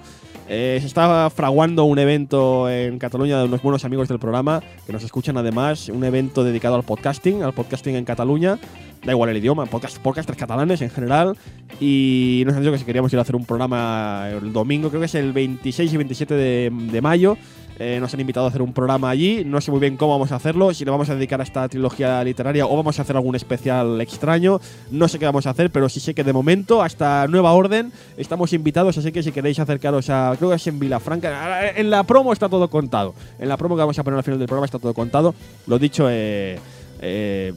Eh, 0.49 0.77
se 0.81 0.87
está 0.87 1.29
fraguando 1.29 1.85
un 1.85 1.97
evento 1.99 2.69
en 2.69 2.99
Cataluña 2.99 3.37
de 3.39 3.45
unos 3.45 3.61
buenos 3.61 3.85
amigos 3.85 4.09
del 4.09 4.19
programa 4.19 4.61
que 4.85 4.91
nos 4.91 5.01
escuchan 5.03 5.37
además, 5.37 5.87
un 5.87 6.03
evento 6.03 6.43
dedicado 6.43 6.75
al 6.75 6.83
podcasting, 6.83 7.43
al 7.43 7.53
podcasting 7.53 7.95
en 7.95 8.03
Cataluña. 8.03 8.57
Da 9.05 9.11
igual 9.13 9.29
el 9.29 9.37
idioma, 9.37 9.65
podcast, 9.65 9.97
podcasters 9.99 10.37
catalanes 10.37 10.81
en 10.81 10.89
general. 10.89 11.37
Y 11.79 12.43
nos 12.45 12.55
han 12.55 12.61
dicho 12.61 12.71
que 12.71 12.77
si 12.77 12.85
queríamos 12.85 13.11
ir 13.13 13.19
a 13.19 13.21
hacer 13.23 13.35
un 13.35 13.45
programa 13.45 14.27
el 14.29 14.51
domingo, 14.53 14.89
creo 14.89 14.99
que 15.01 15.05
es 15.07 15.15
el 15.15 15.33
26 15.33 15.93
y 15.93 15.97
27 15.97 16.33
de, 16.33 16.69
de 16.73 17.01
mayo. 17.01 17.37
Eh, 17.79 17.97
nos 17.99 18.13
han 18.13 18.19
invitado 18.19 18.45
a 18.45 18.49
hacer 18.49 18.61
un 18.61 18.73
programa 18.73 19.09
allí. 19.09 19.43
No 19.45 19.59
sé 19.59 19.71
muy 19.71 19.79
bien 19.79 19.97
cómo 19.97 20.13
vamos 20.13 20.31
a 20.31 20.35
hacerlo. 20.35 20.73
Si 20.73 20.85
lo 20.85 20.91
vamos 20.91 21.09
a 21.09 21.15
dedicar 21.15 21.39
a 21.39 21.43
esta 21.43 21.67
trilogía 21.67 22.23
literaria 22.23 22.65
o 22.65 22.75
vamos 22.75 22.99
a 22.99 23.01
hacer 23.01 23.15
algún 23.15 23.35
especial 23.35 23.99
extraño. 24.01 24.59
No 24.91 25.07
sé 25.07 25.19
qué 25.19 25.25
vamos 25.25 25.47
a 25.47 25.51
hacer, 25.51 25.71
pero 25.71 25.89
sí 25.89 25.99
sé 25.99 26.13
que 26.13 26.23
de 26.23 26.33
momento, 26.33 26.81
hasta 26.81 27.27
nueva 27.27 27.53
orden, 27.53 27.91
estamos 28.17 28.53
invitados. 28.53 28.97
Así 28.97 29.11
que 29.11 29.23
si 29.23 29.31
queréis 29.31 29.59
acercaros 29.59 30.09
a. 30.09 30.35
Creo 30.37 30.49
que 30.49 30.55
es 30.57 30.67
en 30.67 30.79
Vilafranca. 30.79 31.71
En 31.75 31.89
la 31.89 32.03
promo 32.03 32.33
está 32.33 32.47
todo 32.47 32.69
contado. 32.69 33.15
En 33.39 33.49
la 33.49 33.57
promo 33.57 33.75
que 33.75 33.81
vamos 33.81 33.97
a 33.97 34.03
poner 34.03 34.17
al 34.17 34.23
final 34.23 34.39
del 34.39 34.47
programa 34.47 34.65
está 34.65 34.79
todo 34.79 34.93
contado. 34.93 35.33
Lo 35.67 35.79
dicho, 35.79 36.07
eh, 36.09 36.59
eh, 37.01 37.53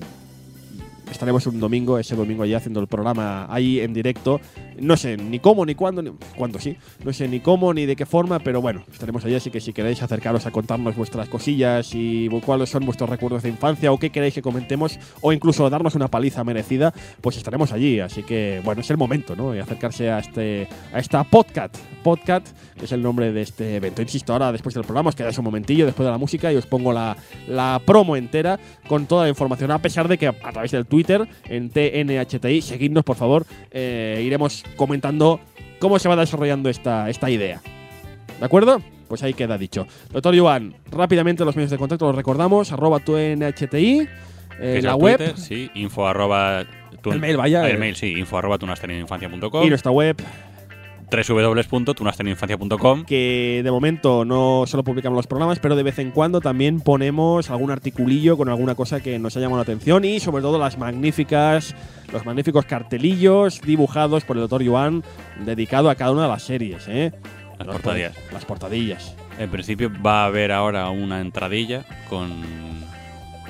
estaremos 1.10 1.46
un 1.46 1.60
domingo, 1.60 1.98
ese 1.98 2.16
domingo 2.16 2.42
allí 2.42 2.54
haciendo 2.54 2.80
el 2.80 2.86
programa 2.86 3.46
ahí 3.48 3.80
en 3.80 3.92
directo. 3.92 4.40
No 4.80 4.96
sé 4.96 5.16
ni 5.16 5.38
cómo, 5.38 5.64
ni 5.64 5.74
cuándo, 5.74 6.02
ni 6.02 6.10
cuándo 6.36 6.58
sí. 6.58 6.76
No 7.05 7.12
sé 7.12 7.28
ni 7.28 7.40
cómo, 7.40 7.72
ni 7.72 7.86
de 7.86 7.96
qué 7.96 8.06
forma, 8.06 8.38
pero 8.38 8.60
bueno, 8.60 8.84
estaremos 8.92 9.24
allí. 9.24 9.34
Así 9.34 9.50
que 9.50 9.60
si 9.60 9.72
queréis 9.72 10.02
acercaros 10.02 10.46
a 10.46 10.50
contarnos 10.50 10.96
vuestras 10.96 11.28
cosillas 11.28 11.90
y 11.94 12.28
cuáles 12.44 12.70
son 12.70 12.84
vuestros 12.84 13.08
recuerdos 13.08 13.42
de 13.42 13.48
infancia 13.48 13.92
o 13.92 13.98
qué 13.98 14.10
queréis 14.10 14.34
que 14.34 14.42
comentemos 14.42 14.98
o 15.20 15.32
incluso 15.32 15.68
darnos 15.70 15.94
una 15.94 16.08
paliza 16.08 16.44
merecida, 16.44 16.92
pues 17.20 17.36
estaremos 17.36 17.72
allí. 17.72 18.00
Así 18.00 18.22
que 18.22 18.60
bueno, 18.64 18.80
es 18.80 18.90
el 18.90 18.96
momento, 18.96 19.34
¿no? 19.34 19.55
Y 19.55 19.58
acercarse 19.58 20.10
a 20.10 20.18
este 20.18 20.68
a 20.92 20.98
esta 20.98 21.24
podcast. 21.24 21.76
Podcast, 22.02 22.46
que 22.78 22.84
es 22.84 22.92
el 22.92 23.02
nombre 23.02 23.32
de 23.32 23.42
este 23.42 23.76
evento. 23.76 24.02
Insisto, 24.02 24.32
ahora 24.32 24.52
después 24.52 24.74
del 24.74 24.84
programa 24.84 25.08
os 25.08 25.16
quedáis 25.16 25.36
un 25.38 25.44
momentillo 25.44 25.86
después 25.86 26.05
de 26.05 26.12
la 26.12 26.18
música 26.18 26.52
y 26.52 26.56
os 26.56 26.66
pongo 26.66 26.92
la, 26.92 27.16
la 27.48 27.80
promo 27.84 28.16
entera 28.16 28.60
con 28.86 29.06
toda 29.06 29.24
la 29.24 29.28
información. 29.28 29.70
A 29.70 29.78
pesar 29.78 30.06
de 30.06 30.18
que 30.18 30.28
a 30.28 30.52
través 30.52 30.70
del 30.70 30.86
Twitter, 30.86 31.26
en 31.48 31.70
TNHTI, 31.70 32.62
seguidnos 32.62 33.05
por 33.05 33.16
favor, 33.16 33.46
eh, 33.70 34.22
iremos 34.24 34.65
comentando 34.76 35.40
cómo 35.78 35.98
se 35.98 36.08
va 36.08 36.16
desarrollando 36.16 36.68
esta, 36.68 37.08
esta 37.10 37.30
idea. 37.30 37.60
¿De 38.38 38.44
acuerdo? 38.44 38.80
Pues 39.08 39.22
ahí 39.22 39.34
queda 39.34 39.56
dicho. 39.56 39.86
Doctor 40.12 40.36
Joan, 40.36 40.74
rápidamente 40.90 41.44
los 41.44 41.54
medios 41.54 41.70
de 41.70 41.78
contacto 41.78 42.06
los 42.06 42.16
recordamos, 42.16 42.72
arroba 42.72 42.98
tu 42.98 43.16
NHTI, 43.16 44.08
eh, 44.58 44.80
la 44.82 44.96
web 44.96 45.16
Twitter, 45.18 45.38
sí, 45.38 45.70
info 45.74 46.06
arroba. 46.08 46.64
tu- 47.02 47.12
El 47.12 47.20
mail, 47.20 47.36
vaya, 47.36 47.68
eh. 47.68 47.76
Mail, 47.78 47.94
sí, 47.94 48.12
info 48.18 48.36
arroba 48.38 48.58
tunastenidoinfancia.com. 48.58 49.64
y 49.64 49.68
nuestra 49.68 49.92
web, 49.92 50.16
www.tunastenidoinfancia.com. 51.10 53.05
que 53.05 53.60
de 53.62 53.70
momento 53.70 54.25
no 54.25 54.65
solo 54.67 54.85
publicamos 54.85 55.17
los 55.17 55.26
programas, 55.26 55.59
pero 55.59 55.76
de 55.76 55.83
vez 55.83 55.99
en 55.99 56.10
cuando 56.10 56.41
también 56.41 56.81
ponemos 56.81 57.51
algún 57.51 57.70
articulillo 57.70 58.36
con 58.36 58.49
alguna 58.49 58.75
cosa 58.75 59.01
que 59.01 59.18
nos 59.18 59.36
haya 59.36 59.47
llamado 59.47 59.59
la 59.59 59.62
atención 59.62 60.05
y 60.05 60.20
sobre 60.20 60.43
todo 60.43 60.59
las 60.59 60.78
magníficas, 60.78 61.75
los 62.12 62.26
magníficos 62.26 62.65
cartelillos 62.67 63.60
dibujados 63.62 64.25
por 64.25 64.36
el 64.36 64.43
doctor 64.43 64.67
Joan 64.67 65.02
dedicado 65.44 65.91
a 65.91 65.94
cada 65.94 66.12
una 66.12 66.23
de 66.23 66.28
las 66.28 66.43
series, 66.43 66.89
¿eh? 66.89 67.12
Las 67.59 67.68
portadillas. 67.68 68.15
Las 68.33 68.44
portadillas. 68.44 69.17
En 69.39 69.51
principio 69.51 69.91
va 70.05 70.25
a 70.25 70.26
haber 70.26 70.52
ahora 70.52 70.91
una 70.91 71.20
entradilla 71.20 71.85
con, 72.09 72.31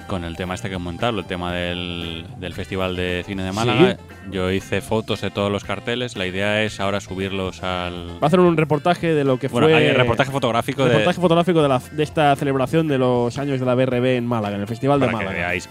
con 0.07 0.25
el 0.25 0.37
tema 0.37 0.55
este 0.55 0.71
que 0.71 0.79
montarlo, 0.79 1.21
el 1.21 1.27
tema 1.27 1.53
del, 1.53 2.25
del 2.39 2.55
Festival 2.55 2.97
de 2.97 3.23
Cine 3.27 3.43
de 3.43 3.53
Málaga. 3.53 3.97
Yo 4.31 4.51
hice 4.51 4.81
fotos 4.81 5.21
de 5.21 5.31
todos 5.31 5.51
los 5.51 5.65
carteles. 5.65 6.17
La 6.17 6.27
idea 6.27 6.63
es 6.63 6.81
ahora 6.81 7.01
subirlos 7.01 7.63
al. 7.63 8.11
Va 8.13 8.19
a 8.23 8.27
hacer 8.27 8.41
un 8.41 8.57
reportaje 8.57 9.15
de 9.15 9.25
lo 9.25 9.39
que 9.39 9.49
Bueno, 9.49 9.67
fue 9.69 9.77
hay 9.77 9.93
reportaje 9.93 10.31
fotográfico 10.31 10.85
de- 10.85 10.91
reportaje 10.91 11.21
fotográfico 11.21 11.63
de, 11.63 11.69
la- 11.69 11.83
de 11.93 12.03
esta 12.03 12.35
celebración 12.37 12.89
de 12.89 12.99
los 12.99 13.37
años 13.39 13.61
de 13.61 13.67
la 13.67 13.75
BRB 13.75 14.17
en 14.17 14.27
Málaga, 14.27 14.55
en 14.57 14.63
el 14.63 14.69
Festival 14.69 15.01
de 15.01 15.07
que 15.07 15.13
Málaga. 15.13 15.33
veáis. 15.37 15.69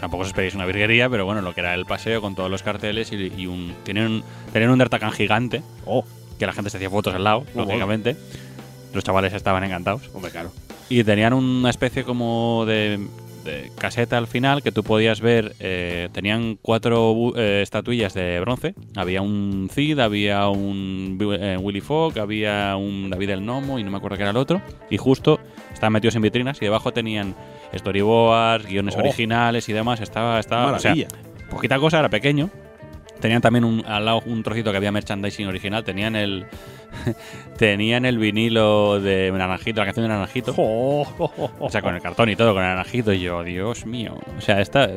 Tampoco 0.00 0.22
os 0.22 0.28
esperéis 0.28 0.54
una 0.54 0.66
virguería, 0.66 1.08
pero 1.08 1.24
bueno, 1.24 1.40
lo 1.42 1.54
que 1.54 1.60
era 1.60 1.74
el 1.74 1.84
paseo 1.86 2.20
con 2.20 2.34
todos 2.34 2.50
los 2.50 2.62
carteles 2.62 3.12
y, 3.12 3.32
y 3.36 3.46
un. 3.46 3.74
Tienen 3.84 4.22
tenían 4.52 4.70
un 4.70 4.78
Dertacan 4.78 5.12
gigante, 5.12 5.62
Oh, 5.86 6.04
que 6.38 6.46
la 6.46 6.52
gente 6.52 6.70
se 6.70 6.76
hacía 6.76 6.90
fotos 6.90 7.14
al 7.14 7.24
lado, 7.24 7.44
lógicamente. 7.54 8.16
Los 8.94 9.04
chavales 9.04 9.32
estaban 9.34 9.64
encantados. 9.64 10.08
hombre, 10.14 10.30
claro. 10.30 10.50
Y 10.88 11.04
tenían 11.04 11.34
una 11.34 11.68
especie 11.68 12.02
como 12.04 12.64
de, 12.66 12.98
de 13.48 13.72
caseta 13.78 14.16
al 14.18 14.26
final 14.28 14.62
que 14.62 14.70
tú 14.72 14.82
podías 14.84 15.20
ver. 15.20 15.54
eh, 15.60 16.08
tenían 16.12 16.56
cuatro 16.62 17.32
eh, 17.36 17.60
estatuillas 17.62 18.14
de 18.14 18.38
bronce. 18.40 18.74
Había 18.94 19.22
un 19.22 19.68
Cid, 19.72 19.98
había 19.98 20.48
un 20.48 21.18
eh, 21.40 21.56
Willy 21.60 21.80
Fogg, 21.80 22.18
había 22.18 22.76
un 22.76 23.10
David 23.10 23.30
el 23.30 23.44
Nomo 23.44 23.78
y 23.78 23.84
no 23.84 23.90
me 23.90 23.96
acuerdo 23.96 24.16
qué 24.16 24.22
era 24.22 24.30
el 24.30 24.36
otro. 24.36 24.60
Y 24.90 24.96
justo 24.96 25.40
estaban 25.72 25.92
metidos 25.92 26.14
en 26.16 26.22
vitrinas 26.22 26.58
y 26.60 26.64
debajo 26.66 26.92
tenían 26.92 27.34
storyboards, 27.76 28.66
guiones 28.66 28.94
Oh. 28.96 29.00
originales 29.00 29.68
y 29.68 29.72
demás. 29.72 30.00
Estaba, 30.00 30.38
estaba 30.40 30.72
o 30.72 30.78
sea, 30.78 30.90
Maravilla. 30.90 31.08
poquita 31.50 31.78
cosa, 31.78 31.98
era 32.00 32.08
pequeño. 32.08 32.50
Tenían 33.20 33.40
también 33.40 33.64
un, 33.64 33.84
al 33.86 34.04
lado 34.04 34.22
un 34.26 34.42
trocito 34.42 34.70
que 34.70 34.76
había 34.76 34.92
merchandising 34.92 35.46
original. 35.46 35.84
Tenían 35.84 36.16
el 36.16 36.46
tenían 37.58 38.04
el 38.04 38.18
vinilo 38.18 39.00
de 39.00 39.30
Naranjito, 39.32 39.80
la 39.80 39.86
canción 39.86 40.04
de 40.04 40.08
Naranjito. 40.08 40.54
Oh, 40.56 41.06
O 41.58 41.70
sea, 41.70 41.82
con 41.82 41.94
el 41.94 42.00
cartón 42.00 42.28
y 42.28 42.36
todo, 42.36 42.54
con 42.54 42.62
el 42.62 42.68
naranjito. 42.68 43.12
Y 43.12 43.20
yo, 43.20 43.42
Dios 43.42 43.86
mío. 43.86 44.18
O 44.36 44.40
sea, 44.40 44.60
está 44.60 44.88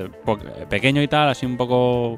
pequeño 0.70 1.02
y 1.02 1.08
tal, 1.08 1.30
así 1.30 1.46
un 1.46 1.58
poco. 1.58 2.18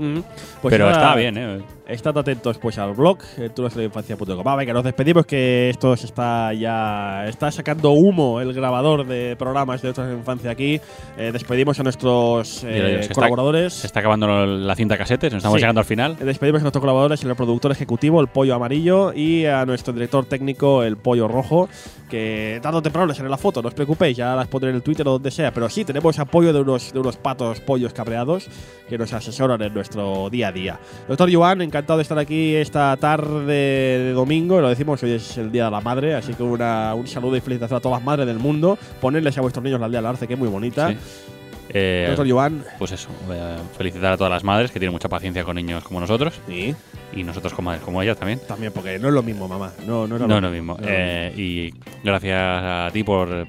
Mm. 0.00 0.20
Pues 0.62 0.72
pero 0.72 0.90
está 0.90 1.14
bien, 1.14 1.36
¿eh? 1.36 1.60
Estad 1.86 2.16
atentos 2.16 2.56
pues 2.58 2.78
al 2.78 2.94
blog, 2.94 3.18
eh, 3.36 3.50
tunuestrainfancia.com. 3.54 4.42
Va, 4.46 4.56
venga, 4.56 4.72
nos 4.72 4.84
despedimos 4.84 5.26
que 5.26 5.68
esto 5.70 5.96
se 5.96 6.06
está 6.06 6.52
ya. 6.54 7.26
Está 7.26 7.50
sacando 7.50 7.90
humo 7.90 8.40
el 8.40 8.54
grabador 8.54 9.04
de 9.06 9.34
programas 9.36 9.82
de 9.82 9.88
nuestra 9.88 10.10
infancia 10.12 10.52
aquí. 10.52 10.80
Eh, 11.18 11.30
despedimos 11.32 11.78
a 11.80 11.82
nuestros 11.82 12.62
eh, 12.64 12.70
Mira, 12.72 12.88
es 12.88 12.94
que 12.94 13.00
está- 13.02 13.14
colaboradores. 13.14 13.74
Se 13.74 13.86
está 13.88 14.00
acabando 14.00 14.46
la 14.46 14.74
cinta 14.76 14.96
casete, 14.96 15.26
nos 15.28 15.38
estamos 15.38 15.56
Sí. 15.56 15.62
llegando 15.62 15.80
al 15.80 15.84
final. 15.84 16.16
Eh, 16.20 16.24
Despedimos 16.24 16.60
a 16.60 16.64
nuestros 16.64 16.80
colaboradores, 16.80 17.22
el 17.24 17.34
productor 17.34 17.72
ejecutivo, 17.72 18.20
el 18.20 18.28
pollo 18.28 18.54
amarillo, 18.54 19.12
y 19.12 19.44
a 19.46 19.66
nuestro 19.66 19.92
director 19.92 20.24
técnico, 20.26 20.84
el 20.84 20.96
pollo 20.96 21.26
rojo, 21.28 21.68
que 22.08 22.60
tarde 22.62 22.78
o 22.78 22.82
temprano 22.82 23.08
les 23.08 23.18
haré 23.20 23.28
la 23.28 23.36
foto, 23.36 23.60
no 23.62 23.68
os 23.68 23.74
preocupéis, 23.74 24.16
ya 24.16 24.34
las 24.36 24.46
pondré 24.48 24.70
en 24.70 24.76
el 24.76 24.82
Twitter 24.82 25.06
o 25.08 25.12
donde 25.12 25.30
sea, 25.32 25.52
pero 25.52 25.68
sí, 25.68 25.84
tenemos 25.84 26.18
apoyo 26.20 26.52
de 26.52 26.60
unos, 26.60 26.92
de 26.92 26.98
unos 27.00 27.16
patos 27.16 27.60
pollos 27.60 27.92
cabreados 27.92 28.48
que 28.88 28.96
nos 28.96 29.12
asesoran 29.12 29.60
en 29.62 29.74
nuestra 29.74 29.89
día 30.30 30.48
a 30.48 30.52
día. 30.52 30.78
Doctor 31.08 31.32
Joan, 31.32 31.62
encantado 31.62 31.98
de 31.98 32.02
estar 32.02 32.18
aquí 32.18 32.54
esta 32.54 32.96
tarde 32.96 33.44
de 33.46 34.12
domingo. 34.12 34.60
Lo 34.60 34.68
decimos, 34.68 35.02
hoy 35.02 35.12
es 35.12 35.38
el 35.38 35.50
Día 35.50 35.66
de 35.66 35.70
la 35.70 35.80
Madre, 35.80 36.14
así 36.14 36.34
que 36.34 36.42
una, 36.42 36.94
un 36.94 37.06
saludo 37.06 37.36
y 37.36 37.40
felicitación 37.40 37.78
a 37.78 37.80
todas 37.80 37.98
las 37.98 38.04
madres 38.04 38.26
del 38.26 38.38
mundo. 38.38 38.78
Ponerles 39.00 39.36
a 39.38 39.40
vuestros 39.40 39.62
niños 39.62 39.80
la 39.80 39.86
aldea 39.86 40.00
del 40.00 40.06
arce, 40.06 40.26
que 40.26 40.34
es 40.34 40.38
muy 40.38 40.48
bonita. 40.48 40.94
Eh, 41.72 42.04
Doctor 42.08 42.28
Joan. 42.28 42.64
pues 42.78 42.92
eso, 42.92 43.08
eh, 43.30 43.56
felicitar 43.78 44.12
a 44.12 44.16
todas 44.16 44.32
las 44.32 44.44
madres 44.44 44.70
que 44.70 44.78
tienen 44.78 44.92
mucha 44.92 45.08
paciencia 45.08 45.44
con 45.44 45.54
niños 45.56 45.84
como 45.84 46.00
nosotros 46.00 46.34
Sí, 46.48 46.74
y 47.14 47.22
nosotros 47.24 47.54
con 47.54 47.64
madres 47.64 47.82
como 47.82 48.02
ellas 48.02 48.16
también. 48.18 48.40
también, 48.46 48.72
porque 48.72 48.98
no 48.98 49.08
es 49.08 49.14
lo 49.14 49.22
mismo, 49.22 49.46
mamá. 49.48 49.72
No, 49.86 50.06
no, 50.06 50.18
no, 50.18 50.26
No, 50.26 50.40
lo 50.40 50.50
mismo. 50.50 50.76
No, 50.80 50.86
Eh, 50.88 51.32
y 51.36 51.74
gracias 52.04 52.36
a 52.38 52.90
ti 52.92 53.02
por, 53.04 53.46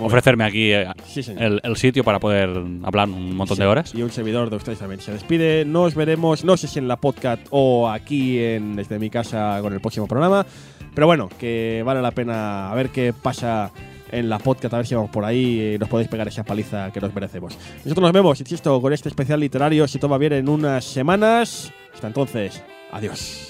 ofrecerme 0.00 0.44
aquí 0.44 0.72
eh, 0.72 0.86
Sí, 1.06 1.22
el, 1.38 1.60
el 1.62 1.76
sitio 1.76 2.02
para 2.04 2.18
poder 2.20 2.50
hablar 2.84 3.08
un 3.08 3.34
montón 3.36 3.56
Sí, 3.56 3.62
de 3.62 3.68
horas. 3.68 3.94
Y 3.94 4.02
un 4.02 4.10
servidor 4.10 4.50
de 4.50 4.56
ustedes 4.56 4.78
también 4.78 5.00
se 5.00 5.12
despide. 5.12 5.64
Nos 5.64 5.94
veremos, 5.94 6.44
no 6.44 6.56
sé 6.56 6.66
si 6.68 6.78
en 6.78 6.88
la 6.88 6.96
podcast 6.96 7.46
o 7.50 7.88
aquí 7.88 8.38
en, 8.42 8.76
desde 8.76 8.98
mi 8.98 9.10
casa 9.10 9.58
con 9.60 9.72
el 9.72 9.80
próximo 9.80 10.06
programa. 10.06 10.44
Pero 10.94 11.06
bueno, 11.06 11.28
que 11.38 11.82
vale 11.84 12.02
la 12.02 12.10
pena 12.10 12.70
a 12.70 12.74
ver 12.74 12.90
qué 12.90 13.12
pasa 13.12 13.70
en 14.12 14.28
la 14.28 14.38
podcast, 14.38 14.74
a 14.74 14.78
ver 14.78 14.86
si 14.86 14.94
vamos 14.94 15.10
por 15.10 15.24
ahí 15.24 15.74
y 15.74 15.78
nos 15.78 15.88
podéis 15.88 16.08
pegar 16.08 16.28
esa 16.28 16.44
paliza 16.44 16.90
que 16.92 17.00
nos 17.00 17.14
merecemos. 17.14 17.56
Nosotros 17.84 18.02
nos 18.02 18.12
vemos, 18.12 18.40
insisto, 18.40 18.80
con 18.80 18.92
este 18.92 19.08
especial 19.08 19.40
literario, 19.40 19.86
si 19.88 19.98
todo 19.98 20.10
va 20.10 20.18
bien, 20.18 20.32
en 20.32 20.48
unas 20.48 20.84
semanas. 20.84 21.72
Hasta 21.92 22.06
entonces, 22.06 22.62
adiós. 22.92 23.49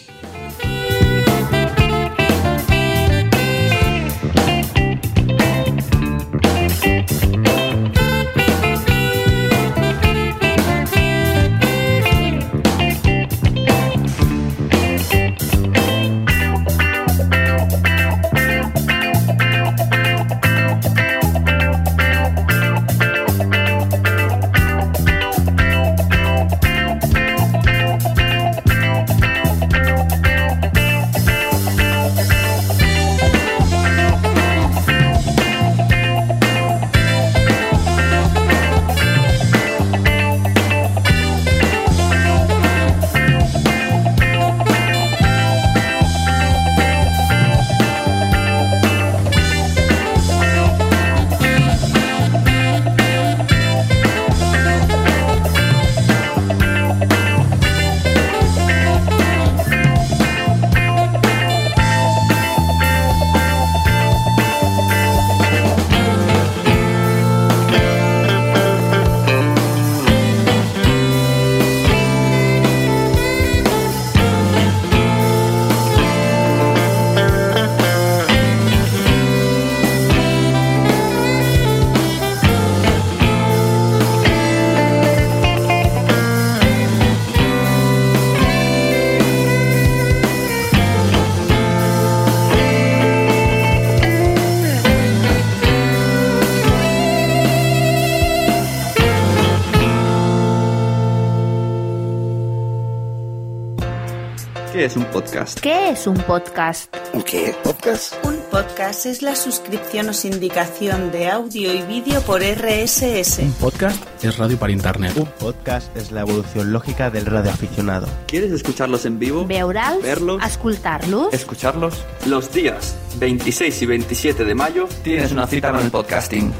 ¿Qué 104.80 104.86
es 104.86 104.96
un 104.96 105.04
podcast? 105.04 105.60
¿Qué 105.60 105.90
es 105.90 106.06
un 106.06 106.16
podcast? 106.16 106.96
¿Qué? 107.26 107.54
¿Podcast? 107.62 108.14
Un 108.24 108.38
podcast 108.50 109.04
es 109.04 109.20
la 109.20 109.36
suscripción 109.36 110.08
o 110.08 110.14
sindicación 110.14 111.12
de 111.12 111.28
audio 111.28 111.74
y 111.74 111.82
vídeo 111.82 112.22
por 112.22 112.40
RSS. 112.40 113.40
Un 113.40 113.52
podcast 113.60 114.02
es 114.24 114.38
radio 114.38 114.58
para 114.58 114.72
internet. 114.72 115.12
Un 115.16 115.26
podcast 115.26 115.94
es 115.94 116.12
la 116.12 116.22
evolución 116.22 116.72
lógica 116.72 117.10
del 117.10 117.26
radioaficionado. 117.26 118.08
¿Quieres 118.26 118.52
escucharlos 118.52 119.04
en 119.04 119.18
vivo? 119.18 119.44
Veure'ls, 119.44 120.02
Verlos. 120.02 120.42
escoltar-los, 120.42 121.34
¿Escucharlos? 121.34 122.02
Los 122.24 122.50
días 122.50 122.96
26 123.18 123.82
y 123.82 123.84
27 123.84 124.44
de 124.46 124.54
mayo 124.54 124.88
tienes 125.04 125.30
una 125.30 125.46
cita 125.46 125.72
con 125.72 125.82
el 125.82 125.90
podcasting 125.90 126.54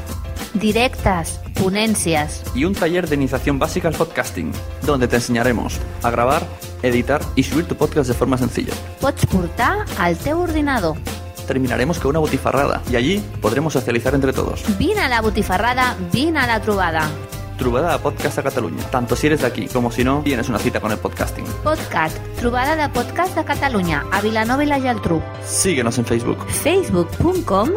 directes, 0.53 1.39
ponències, 1.55 2.43
y 2.53 2.65
un 2.65 2.73
taller 2.73 3.07
de 3.07 3.15
iniciación 3.15 3.57
básica 3.59 3.87
al 3.87 3.93
podcasting, 3.93 4.51
donde 4.85 5.07
te 5.07 5.15
enseñaremos 5.17 5.79
a 6.03 6.11
grabar, 6.11 6.45
editar 6.83 7.21
y 7.35 7.43
subir 7.43 7.65
tu 7.67 7.75
podcast 7.75 8.07
de 8.07 8.13
forma 8.13 8.37
sencilla. 8.37 8.73
pots 8.99 9.25
portar 9.25 9.85
al 9.97 10.17
teu 10.17 10.39
ordinador. 10.39 10.97
Terminaremos 11.47 11.99
con 11.99 12.11
una 12.11 12.19
botifarrada 12.19 12.81
y 12.89 12.95
allí 12.95 13.23
podremos 13.41 13.73
socializar 13.73 14.13
entre 14.15 14.31
todos. 14.31 14.63
Vine 14.77 15.01
a 15.01 15.09
la 15.09 15.21
botifarrada, 15.21 15.95
vine 16.11 16.39
a 16.39 16.47
la 16.47 16.61
trobada. 16.61 17.09
Trobada 17.57 17.93
a 17.93 17.99
Podcast 17.99 18.39
a 18.39 18.43
Catalunya. 18.43 18.83
Tanto 18.89 19.15
si 19.15 19.27
eres 19.27 19.41
de 19.41 19.47
aquí 19.47 19.67
como 19.67 19.91
si 19.91 20.03
no, 20.03 20.21
tienes 20.23 20.49
una 20.49 20.57
cita 20.57 20.79
con 20.79 20.91
el 20.91 20.97
podcasting. 20.97 21.45
Podcast, 21.63 22.17
trobada 22.39 22.75
de 22.75 22.89
podcast 22.89 23.35
de 23.35 23.43
Catalunya, 23.45 24.03
a 24.11 24.21
Vilanova 24.21 24.63
i 24.63 24.67
la 24.67 24.79
Geltrú. 24.79 25.21
Síguenos 25.45 25.97
en 25.99 26.05
Facebook. 26.05 26.43
facebook.com 26.47 27.69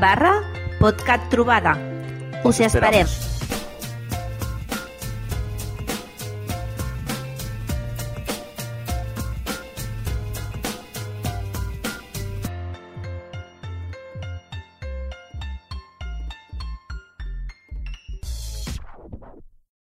barra 0.00 0.42
podcast 0.78 1.28
trobada. 1.30 1.78
Us 2.44 2.60
esperamos. 2.60 3.31